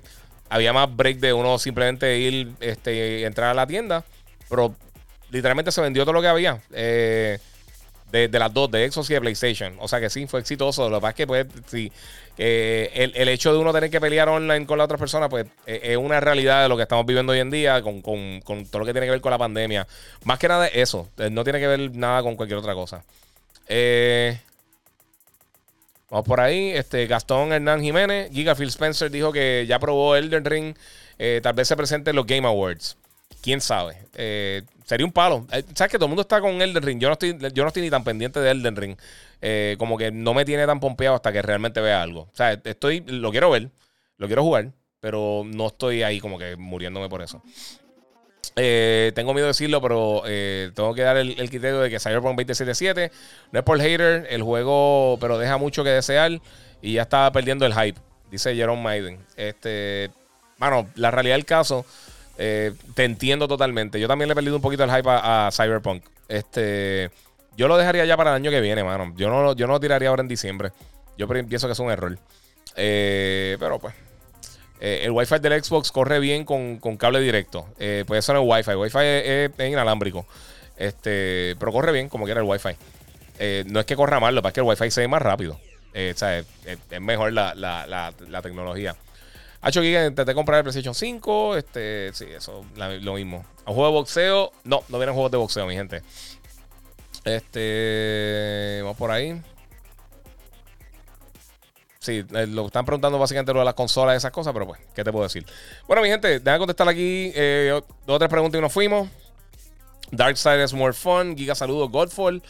había 0.48 0.74
más 0.74 0.96
break 0.96 1.18
de 1.18 1.34
uno 1.34 1.58
simplemente 1.58 2.20
ir, 2.20 2.52
este, 2.60 3.26
entrar 3.26 3.50
a 3.50 3.54
la 3.56 3.66
tienda 3.66 4.06
pero 4.52 4.76
literalmente 5.32 5.72
se 5.72 5.82
vendió 5.82 6.04
todo 6.04 6.14
lo 6.14 6.22
que 6.22 6.28
había. 6.28 6.62
Eh, 6.74 7.40
de, 8.12 8.28
las 8.38 8.54
dos, 8.54 8.70
de 8.70 8.92
Xbox 8.92 9.10
y 9.10 9.14
de 9.14 9.22
PlayStation. 9.22 9.78
O 9.80 9.88
sea 9.88 10.02
que 10.02 10.10
sí, 10.10 10.28
fue 10.28 10.42
exitoso. 10.42 10.90
Lo 10.90 10.98
que 10.98 11.02
pasa 11.02 11.10
es 11.12 11.16
que, 11.16 11.28
pues, 11.28 11.48
sí, 11.68 11.90
el, 12.38 13.30
hecho 13.30 13.54
de 13.54 13.60
uno 13.60 13.72
tener 13.72 13.90
que 13.90 14.02
pelear 14.02 14.28
online 14.28 14.66
con 14.66 14.78
la 14.78 14.84
otra 14.84 14.98
persona, 14.98 15.30
pues, 15.30 15.48
e, 15.66 15.80
es 15.94 15.98
una 15.98 16.20
realidad 16.20 16.64
de 16.64 16.68
lo 16.68 16.76
que 16.76 16.84
estamos 16.84 17.06
viviendo 17.06 17.32
hoy 17.32 17.40
en 17.40 17.50
día 17.50 17.82
con, 17.82 18.02
todo 18.04 18.80
lo 18.80 18.86
que 18.86 18.92
tiene 18.92 19.08
que 19.08 19.12
ver 19.12 19.22
con 19.22 19.32
la 19.32 19.38
pandemia. 19.38 19.88
Más 20.26 20.38
que 20.38 20.50
nada 20.50 20.68
eso. 20.68 21.08
Eh, 21.18 21.30
no 21.30 21.46
tiene 21.46 21.62
que 21.62 21.68
ver 21.68 21.96
nada 21.96 22.22
con 22.22 22.36
cualquier 22.36 22.60
otra 22.60 22.74
cosa. 22.74 23.06
Eh, 23.70 24.38
vamos 26.10 26.28
por 26.28 26.42
ahí. 26.42 26.72
Este, 26.72 27.08
Gastón 27.08 27.54
Hernán 27.54 27.82
Jiménez. 27.82 28.30
Giga 28.34 28.56
Phil 28.56 28.68
Spencer 28.68 29.10
dijo 29.10 29.32
que 29.32 29.66
ya 29.66 29.80
probó 29.80 30.18
Elden 30.18 30.44
Ring. 30.44 30.76
tal 31.42 31.54
vez 31.54 31.70
se 31.70 31.78
presente 31.78 32.10
en 32.10 32.18
los 32.18 32.26
Game 32.26 32.46
Awards 32.46 32.98
quién 33.42 33.60
sabe. 33.60 33.98
Eh, 34.16 34.62
sería 34.86 35.06
un 35.06 35.12
palo. 35.12 35.46
Eh, 35.52 35.64
¿Sabes 35.74 35.92
que 35.92 35.98
todo 35.98 36.06
el 36.06 36.10
mundo 36.10 36.22
está 36.22 36.40
con 36.40 36.62
Elden 36.62 36.84
Ring? 36.84 37.00
Yo 37.00 37.10
no 37.10 37.14
estoy, 37.14 37.38
yo 37.54 37.64
no 37.64 37.68
estoy 37.68 37.82
ni 37.82 37.90
tan 37.90 38.04
pendiente 38.04 38.40
de 38.40 38.52
Elden 38.52 38.76
Ring. 38.76 38.96
Eh, 39.42 39.76
como 39.80 39.98
que 39.98 40.12
no 40.12 40.34
me 40.34 40.46
tiene 40.46 40.66
tan 40.66 40.80
pompeado 40.80 41.16
hasta 41.16 41.32
que 41.32 41.42
realmente 41.42 41.82
vea 41.82 42.02
algo. 42.02 42.22
O 42.22 42.36
sea, 42.36 42.54
estoy, 42.64 43.02
lo 43.02 43.32
quiero 43.32 43.50
ver, 43.50 43.70
lo 44.18 44.28
quiero 44.28 44.44
jugar, 44.44 44.72
pero 45.00 45.44
no 45.46 45.68
estoy 45.68 46.04
ahí 46.04 46.20
como 46.20 46.38
que 46.38 46.56
muriéndome 46.56 47.10
por 47.10 47.22
eso. 47.22 47.42
tengo 48.54 49.34
miedo 49.34 49.46
de 49.46 49.54
decirlo, 49.54 49.82
pero 49.82 50.22
tengo 50.76 50.94
que 50.94 51.02
dar 51.02 51.18
el, 51.18 51.36
criterio 51.50 51.80
de 51.80 51.90
que 51.90 52.00
Cyberpunk 52.00 52.38
2077 52.38 53.12
no 53.52 53.60
es 53.60 53.66
por 53.66 53.80
hater, 53.80 54.28
el 54.30 54.44
juego, 54.44 55.18
pero 55.20 55.40
deja 55.40 55.58
mucho 55.58 55.84
que 55.84 55.90
desear 55.90 56.40
y 56.82 56.94
ya 56.94 57.04
está 57.04 57.32
perdiendo 57.32 57.66
el 57.66 57.74
hype, 57.74 58.00
dice 58.30 58.56
Jerome 58.56 58.84
Maiden. 58.84 59.20
Este, 59.36 60.12
bueno, 60.60 60.88
la 60.96 61.10
realidad 61.10 61.36
del 61.36 61.46
caso 61.46 61.86
eh, 62.44 62.74
te 62.96 63.04
entiendo 63.04 63.48
totalmente. 63.48 64.00
Yo 64.00 64.08
también 64.08 64.28
le 64.28 64.32
he 64.32 64.36
perdido 64.36 64.56
un 64.56 64.64
poquito 64.64 64.84
el 64.84 64.90
hype 64.90 65.08
a, 65.08 65.52
Cyberpunk. 65.52 66.04
Este, 66.28 67.12
yo 67.56 67.68
lo 67.68 67.78
dejaría 67.78 68.04
ya 68.04 68.18
para 68.18 68.32
el 68.32 68.38
año 68.38 68.50
que 68.50 68.60
viene, 68.62 68.84
mano. 68.84 69.14
Yo 69.16 69.30
no, 69.30 69.54
yo 69.56 69.68
no 69.68 69.74
lo 69.74 69.80
tiraría 69.80 70.10
ahora 70.10 70.24
en 70.24 70.28
diciembre. 70.28 70.72
Yo 71.20 71.28
pienso 71.28 71.68
que 71.68 71.74
es 71.74 71.80
un 71.80 71.92
error. 71.92 72.18
Eh, 72.76 73.58
pero 73.60 73.78
pues. 73.78 73.94
Eh, 74.80 75.02
el 75.04 75.12
Wi-Fi 75.12 75.38
del 75.38 75.64
Xbox 75.64 75.92
corre 75.92 76.20
bien 76.20 76.44
con, 76.44 76.80
cable 76.98 77.20
directo. 77.20 77.68
pues 78.08 78.26
eso 78.26 78.34
no 78.34 78.42
es 78.42 78.66
Wi-Fi. 78.66 78.76
Wi-Fi 78.76 79.00
es, 79.04 79.52
inalámbrico. 79.60 80.26
Este, 80.78 81.56
pero 81.60 81.72
corre 81.72 81.92
bien 81.92 82.10
como 82.10 82.26
quiera 82.26 82.42
el 82.42 82.48
Wi-Fi. 82.48 82.76
no 83.68 83.80
es 83.82 83.86
que 83.86 83.96
corra 83.96 84.20
mal, 84.20 84.34
lo 84.34 84.42
que 84.42 84.46
pasa 84.46 84.50
es 84.50 84.54
que 84.56 84.62
el 84.62 84.66
Wi-Fi 84.66 84.90
se 84.90 85.02
ve 85.02 85.08
más 85.08 85.22
rápido. 85.22 85.60
o 85.94 86.18
sea, 86.18 86.40
es, 86.40 86.46
mejor 87.00 87.34
la, 87.34 87.54
la 87.54 88.42
tecnología. 88.42 88.96
Hacho 89.62 89.82
Giga, 89.82 90.06
intenté 90.06 90.34
comprar 90.34 90.60
el 90.60 90.64
PlayStation 90.64 90.96
5. 90.96 91.58
Este, 91.58 92.12
sí, 92.14 92.26
eso, 92.26 92.66
lo 92.76 93.14
mismo. 93.14 93.46
¿Un 93.66 93.76
juego 93.76 93.86
de 93.86 93.94
boxeo? 93.94 94.52
No, 94.64 94.84
no 94.90 94.98
vienen 94.98 95.14
juegos 95.14 95.32
de 95.32 95.38
boxeo, 95.38 95.68
mi 95.68 95.76
gente. 95.76 96.02
Este. 97.24 98.80
Vamos 98.82 98.98
por 98.98 99.12
ahí. 99.12 99.40
Sí, 102.00 102.26
eh, 102.34 102.48
lo 102.48 102.66
están 102.66 102.84
preguntando 102.84 103.20
básicamente 103.20 103.54
lo 103.54 103.60
de 103.60 103.66
las 103.66 103.76
consolas 103.76 104.16
y 104.16 104.18
esas 104.18 104.32
cosas, 104.32 104.54
pero 104.54 104.66
pues, 104.66 104.82
¿qué 104.96 105.04
te 105.04 105.12
puedo 105.12 105.24
decir? 105.24 105.46
Bueno, 105.88 106.02
mi 106.02 106.10
gente, 106.10 106.40
déjame 106.40 106.58
contestar 106.58 106.90
aquí 106.90 107.32
eh, 107.36 107.80
dos 108.08 108.16
o 108.16 108.18
tres 108.18 108.30
preguntas 108.30 108.58
y 108.58 108.62
nos 108.62 108.74
fuimos. 108.74 109.08
Dark 110.12 110.36
Side 110.36 110.64
is 110.64 110.74
more 110.74 110.94
fun. 110.94 111.38
Giga 111.38 111.54
saludos, 111.54 111.92
Godfall. 111.92 112.42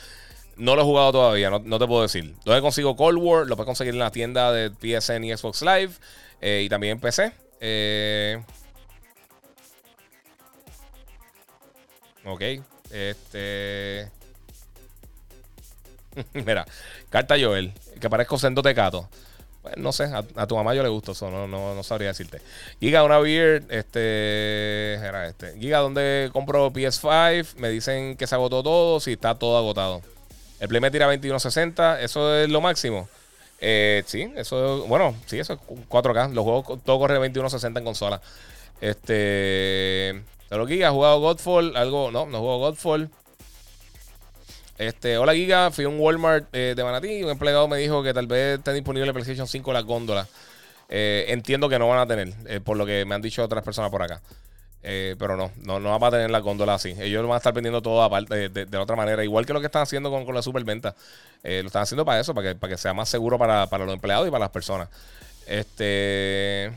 No 0.62 0.76
lo 0.76 0.84
he 0.84 0.86
jugado 0.86 1.12
todavía, 1.12 1.50
no, 1.50 1.80
te 1.80 1.88
puedo 1.88 2.04
decir. 2.04 2.36
¿Dónde 2.46 2.62
consigo 2.62 2.96
Cold 2.96 3.18
War? 3.18 3.48
Lo 3.48 3.56
puedes 3.56 3.66
conseguir 3.66 3.96
en 3.96 4.00
la 4.00 4.12
tienda 4.12 4.52
de 4.52 4.70
PSN 4.70 5.24
y 5.24 5.36
Xbox 5.36 5.64
Live. 5.64 5.94
Eh, 6.40 6.62
y 6.66 6.70
también 6.70 6.94
en 6.94 7.00
PC. 7.00 7.32
Eh, 7.60 8.44
ok. 12.26 12.42
Este. 12.92 14.12
Mira, 16.34 16.66
carta 17.10 17.36
Joel. 17.40 17.74
Que 18.00 18.10
parezco 18.10 18.38
sendo 18.38 18.62
tecato. 18.62 19.10
Pues 19.64 19.78
no 19.78 19.92
sé, 19.92 20.12
a, 20.36 20.48
tu 20.48 20.56
mamá 20.56 20.74
yo 20.76 20.82
le 20.84 20.90
gusto 20.90 21.12
eso, 21.12 21.30
no, 21.30 21.48
no, 21.48 21.84
sabría 21.84 22.10
decirte. 22.10 22.40
Giga, 22.80 23.04
una 23.04 23.18
beer, 23.18 23.64
este. 23.70 24.94
Era 24.94 25.28
este. 25.28 25.58
Giga, 25.58 25.80
¿dónde 25.80 26.30
compro 26.32 26.72
PS5? 26.72 27.56
Me 27.58 27.70
dicen 27.70 28.16
que 28.16 28.28
se 28.28 28.36
agotó 28.36 28.62
todo, 28.62 29.00
si 29.00 29.14
está 29.14 29.34
todo 29.36 29.58
agotado. 29.58 30.02
El 30.62 30.68
Play 30.68 30.80
me 30.80 30.92
tira 30.92 31.08
2160, 31.08 32.02
eso 32.02 32.36
es 32.36 32.48
lo 32.48 32.62
máximo. 32.62 33.10
Eh, 33.60 34.04
sí, 34.06 34.32
eso, 34.36 34.86
bueno, 34.86 35.16
sí, 35.26 35.40
eso 35.40 35.54
es 35.54 35.60
4K. 35.60 36.34
Los 36.34 36.44
juegos, 36.44 36.84
todo 36.84 37.00
corre 37.00 37.16
2160 37.16 37.80
en 37.80 37.84
consola. 37.84 38.22
Este. 38.80 40.22
Pero 40.50 40.68
Giga, 40.68 40.90
¿ha 40.90 40.92
jugado 40.92 41.20
Godfall? 41.20 41.76
Algo, 41.76 42.12
no, 42.12 42.28
no 42.28 42.40
jugado 42.40 42.60
Godfall. 42.60 43.10
Este, 44.78 45.18
hola 45.18 45.34
Giga, 45.34 45.72
fui 45.72 45.86
a 45.86 45.90
un 45.90 46.00
Walmart 46.00 46.46
eh, 46.54 46.74
de 46.76 46.84
Manatí 46.84 47.10
y 47.10 47.24
un 47.24 47.32
empleado 47.32 47.68
me 47.68 47.78
dijo 47.78 48.04
que 48.04 48.14
tal 48.14 48.28
vez 48.28 48.60
esté 48.60 48.72
disponible 48.74 49.12
PlayStation 49.14 49.48
5 49.48 49.74
las 49.74 49.84
góndolas. 49.84 50.28
Eh, 50.90 51.26
entiendo 51.30 51.70
que 51.70 51.80
no 51.80 51.88
van 51.88 52.00
a 52.00 52.06
tener, 52.06 52.62
por 52.62 52.78
lo 52.78 52.86
que 52.86 53.04
me 53.06 53.16
han 53.16 53.22
dicho 53.24 53.44
otras 53.44 53.64
personas 53.64 53.90
por 53.90 54.04
acá. 54.04 54.22
Pero 54.82 55.38
no, 55.38 55.52
no, 55.64 55.80
no 55.80 56.00
van 56.00 56.08
a 56.08 56.18
tener 56.18 56.32
las 56.32 56.42
góndolas 56.42 56.78
así. 56.78 56.96
Ellos 57.00 57.24
van 57.24 57.34
a 57.34 57.38
estar 57.38 57.54
vendiendo 57.54 57.82
todo 57.82 58.02
aparte 58.04 58.50
de, 58.50 58.78
otra 58.78 58.96
manera, 58.96 59.24
igual 59.24 59.46
que 59.46 59.54
lo 59.54 59.60
que 59.60 59.68
están 59.68 59.84
haciendo 59.84 60.10
con, 60.10 60.26
con 60.26 60.36
la 60.36 60.42
superventa. 60.42 60.96
lo 61.44 61.50
están 61.68 61.84
haciendo 61.84 62.06
para 62.06 62.20
eso, 62.20 62.34
para 62.34 62.50
que, 62.50 62.56
para 62.56 62.72
que 62.74 62.78
sea 62.78 62.94
más 62.94 63.10
seguro 63.10 63.38
para, 63.38 63.68
para 63.68 63.86
los 63.86 63.94
empleados 63.94 64.28
y 64.28 64.32
para 64.32 64.46
las 64.46 64.52
personas. 64.52 64.90
Este. 65.46 66.72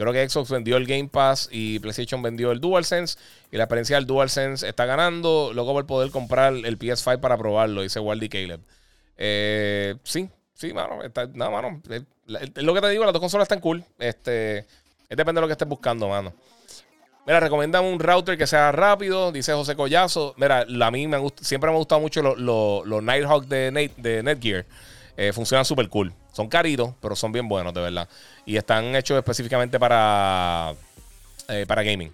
Creo 0.00 0.14
que 0.14 0.26
Xbox 0.26 0.50
vendió 0.50 0.78
el 0.78 0.86
Game 0.86 1.08
Pass 1.08 1.50
y 1.52 1.78
PlayStation 1.78 2.22
vendió 2.22 2.52
el 2.52 2.60
DualSense. 2.60 3.18
Y 3.52 3.58
la 3.58 3.64
experiencia 3.64 3.96
del 3.96 4.06
DualSense 4.06 4.66
está 4.66 4.86
ganando. 4.86 5.50
Luego 5.52 5.74
por 5.74 5.86
poder 5.86 6.10
comprar 6.10 6.54
el 6.54 6.78
PS5 6.78 7.20
para 7.20 7.36
probarlo, 7.36 7.82
dice 7.82 8.00
Waldy 8.00 8.30
Caleb. 8.30 8.60
Eh, 9.18 9.96
sí, 10.02 10.30
sí, 10.54 10.72
mano. 10.72 11.02
Está, 11.02 11.26
no, 11.26 11.50
mano. 11.50 11.82
Es, 11.90 12.04
lo 12.54 12.72
que 12.72 12.80
te 12.80 12.88
digo, 12.88 13.04
las 13.04 13.12
dos 13.12 13.20
consolas 13.20 13.44
están 13.44 13.60
cool. 13.60 13.84
Este, 13.98 14.60
es 14.60 15.16
depende 15.18 15.38
de 15.38 15.42
lo 15.42 15.48
que 15.48 15.52
estés 15.52 15.68
buscando, 15.68 16.08
mano. 16.08 16.32
Mira, 17.30 17.80
un 17.80 18.00
router 18.00 18.36
que 18.36 18.44
sea 18.44 18.72
rápido, 18.72 19.30
dice 19.30 19.52
José 19.52 19.76
Collazo. 19.76 20.34
Mira, 20.36 20.66
a 20.68 20.90
mí 20.90 21.08
siempre 21.40 21.70
me 21.70 21.74
han 21.74 21.78
gustado 21.78 22.00
mucho 22.00 22.22
los 22.22 23.02
Nighthawk 23.04 23.46
de, 23.46 23.70
Netgear. 24.24 24.66
Eh, 25.16 25.32
funcionan 25.32 25.64
súper 25.64 25.88
cool. 25.88 26.12
Son 26.32 26.48
caritos, 26.48 26.92
pero 27.00 27.14
son 27.14 27.30
bien 27.30 27.48
buenos, 27.48 27.72
de 27.72 27.82
verdad. 27.82 28.08
Y 28.44 28.56
están 28.56 28.96
hechos 28.96 29.16
específicamente 29.16 29.78
para, 29.78 30.74
eh, 31.48 31.66
para 31.68 31.84
gaming. 31.84 32.12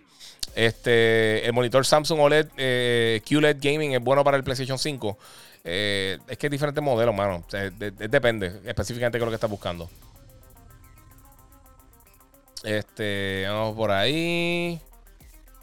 Este, 0.55 1.47
el 1.47 1.53
monitor 1.55 1.87
Samsung 1.87 2.21
OLED 2.21 2.49
eh, 2.59 3.23
QLED 3.27 3.57
Gaming 3.59 3.95
es 3.95 4.03
bueno 4.03 4.23
para 4.23 4.37
el 4.37 4.45
PlayStation 4.45 4.79
5. 4.79 5.19
es 5.65 6.37
que 6.37 6.47
es 6.47 6.51
diferente 6.51 6.83
modelo, 6.83 7.15
mano. 7.15 7.43
depende 7.51 8.61
específicamente 8.67 9.19
de 9.19 9.25
lo 9.25 9.31
que 9.31 9.37
estás 9.37 9.51
buscando. 9.51 9.89
Este, 12.65 13.47
vamos 13.49 13.75
por 13.77 13.91
ahí. 13.91 14.79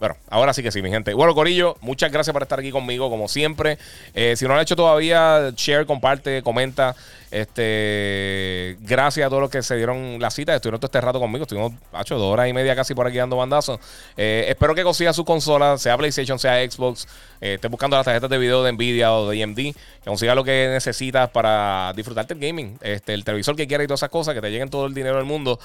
Bueno, 0.04 0.18
ahora 0.30 0.54
sí 0.54 0.62
que 0.62 0.70
sí, 0.70 0.82
mi 0.82 0.90
gente. 0.90 1.14
Bueno, 1.14 1.34
Corillo, 1.34 1.78
muchas 1.80 2.12
gracias 2.12 2.34
por 2.34 2.42
estar 2.42 2.60
aquí 2.60 2.72
conmigo, 2.72 3.10
como 3.10 3.30
siempre. 3.30 3.78
Eh, 4.14 4.36
si 4.36 4.44
no 4.44 4.50
lo 4.50 4.56
han 4.56 4.62
hecho 4.62 4.76
todavía, 4.76 5.54
share, 5.56 5.86
comparte, 5.86 6.44
comenta. 6.44 6.94
Este, 7.34 8.78
gracias 8.82 9.26
a 9.26 9.30
todos 9.30 9.42
los 9.42 9.50
que 9.50 9.64
se 9.64 9.76
dieron 9.76 10.20
la 10.20 10.30
cita. 10.30 10.54
Estuvieron 10.54 10.80
todo 10.80 10.86
este 10.86 11.02
rato 11.02 11.20
conmigo. 11.20 11.46
Estuvimos, 11.46 11.74
hecho 12.00 12.16
dos 12.16 12.32
horas 12.32 12.48
y 12.48 12.54
media 12.54 12.76
casi 12.76 12.94
por 12.94 13.08
aquí 13.08 13.18
dando 13.18 13.38
bandazos. 13.38 13.80
Eh, 14.16 14.46
espero 14.50 14.76
que 14.76 14.84
consiga 14.84 15.14
su 15.14 15.26
consola, 15.26 15.80
sea 15.80 15.98
PlayStation, 15.98 16.38
sea 16.38 16.64
Xbox. 16.70 17.08
Eh, 17.42 17.56
esté 17.56 17.70
buscando 17.70 17.98
las 17.98 18.06
tarjetas 18.06 18.30
de 18.30 18.38
video 18.38 18.64
de 18.64 18.72
Nvidia 18.74 19.14
o 19.14 19.28
de 19.28 19.42
AMD. 19.42 19.56
Que 19.56 19.74
consiga 20.06 20.36
lo 20.36 20.44
que 20.44 20.70
necesitas 20.72 21.28
para 21.32 21.92
disfrutarte 21.96 22.36
el 22.36 22.40
gaming. 22.40 22.78
Este, 22.82 23.16
el 23.16 23.24
televisor 23.24 23.56
que 23.56 23.68
quieras 23.68 23.86
y 23.86 23.88
todas 23.88 24.02
esas 24.02 24.12
cosas, 24.12 24.36
que 24.36 24.42
te 24.42 24.52
lleguen 24.52 24.70
todo 24.70 24.86
el 24.86 24.94
dinero 24.94 25.16
del 25.16 25.26
mundo. 25.26 25.60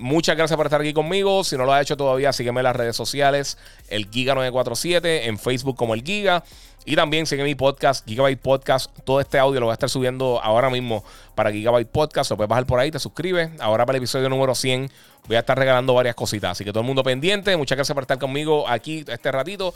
muchas 0.00 0.36
gracias 0.36 0.54
por 0.58 0.66
estar 0.66 0.82
aquí 0.82 0.92
conmigo. 0.92 1.44
Si 1.44 1.56
no 1.56 1.64
lo 1.64 1.72
has 1.72 1.80
hecho 1.80 1.96
todavía, 1.96 2.30
sígueme 2.34 2.60
en 2.60 2.64
las 2.64 2.76
redes 2.76 2.94
sociales 2.94 3.56
el 3.88 4.10
Giga947, 4.10 5.28
en 5.28 5.38
Facebook 5.38 5.76
como 5.76 5.94
el 5.94 6.02
Giga. 6.02 6.44
Y 6.84 6.96
también 6.96 7.26
sigue 7.26 7.44
mi 7.44 7.54
podcast, 7.54 8.06
Gigabyte 8.06 8.40
Podcast. 8.40 8.90
Todo 9.04 9.20
este 9.20 9.38
audio 9.38 9.60
lo 9.60 9.66
voy 9.66 9.72
a 9.72 9.74
estar 9.74 9.90
subiendo 9.90 10.40
ahora 10.42 10.70
mismo 10.70 11.04
para 11.34 11.52
Gigabyte 11.52 11.88
Podcast. 11.88 12.30
Lo 12.30 12.36
puedes 12.36 12.48
bajar 12.48 12.66
por 12.66 12.80
ahí, 12.80 12.90
te 12.90 12.98
suscribes. 12.98 13.50
Ahora 13.60 13.84
para 13.84 13.96
el 13.96 14.02
episodio 14.02 14.28
número 14.28 14.54
100 14.54 14.90
voy 15.26 15.36
a 15.36 15.40
estar 15.40 15.58
regalando 15.58 15.94
varias 15.94 16.14
cositas. 16.14 16.52
Así 16.52 16.64
que 16.64 16.72
todo 16.72 16.80
el 16.80 16.86
mundo 16.86 17.02
pendiente. 17.02 17.56
Muchas 17.56 17.76
gracias 17.76 17.94
por 17.94 18.04
estar 18.04 18.18
conmigo 18.18 18.68
aquí 18.68 19.04
este 19.06 19.30
ratito. 19.30 19.74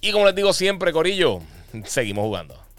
Y 0.00 0.10
como 0.10 0.26
les 0.26 0.34
digo 0.34 0.52
siempre, 0.52 0.92
Corillo, 0.92 1.40
seguimos 1.84 2.24
jugando. 2.24 2.71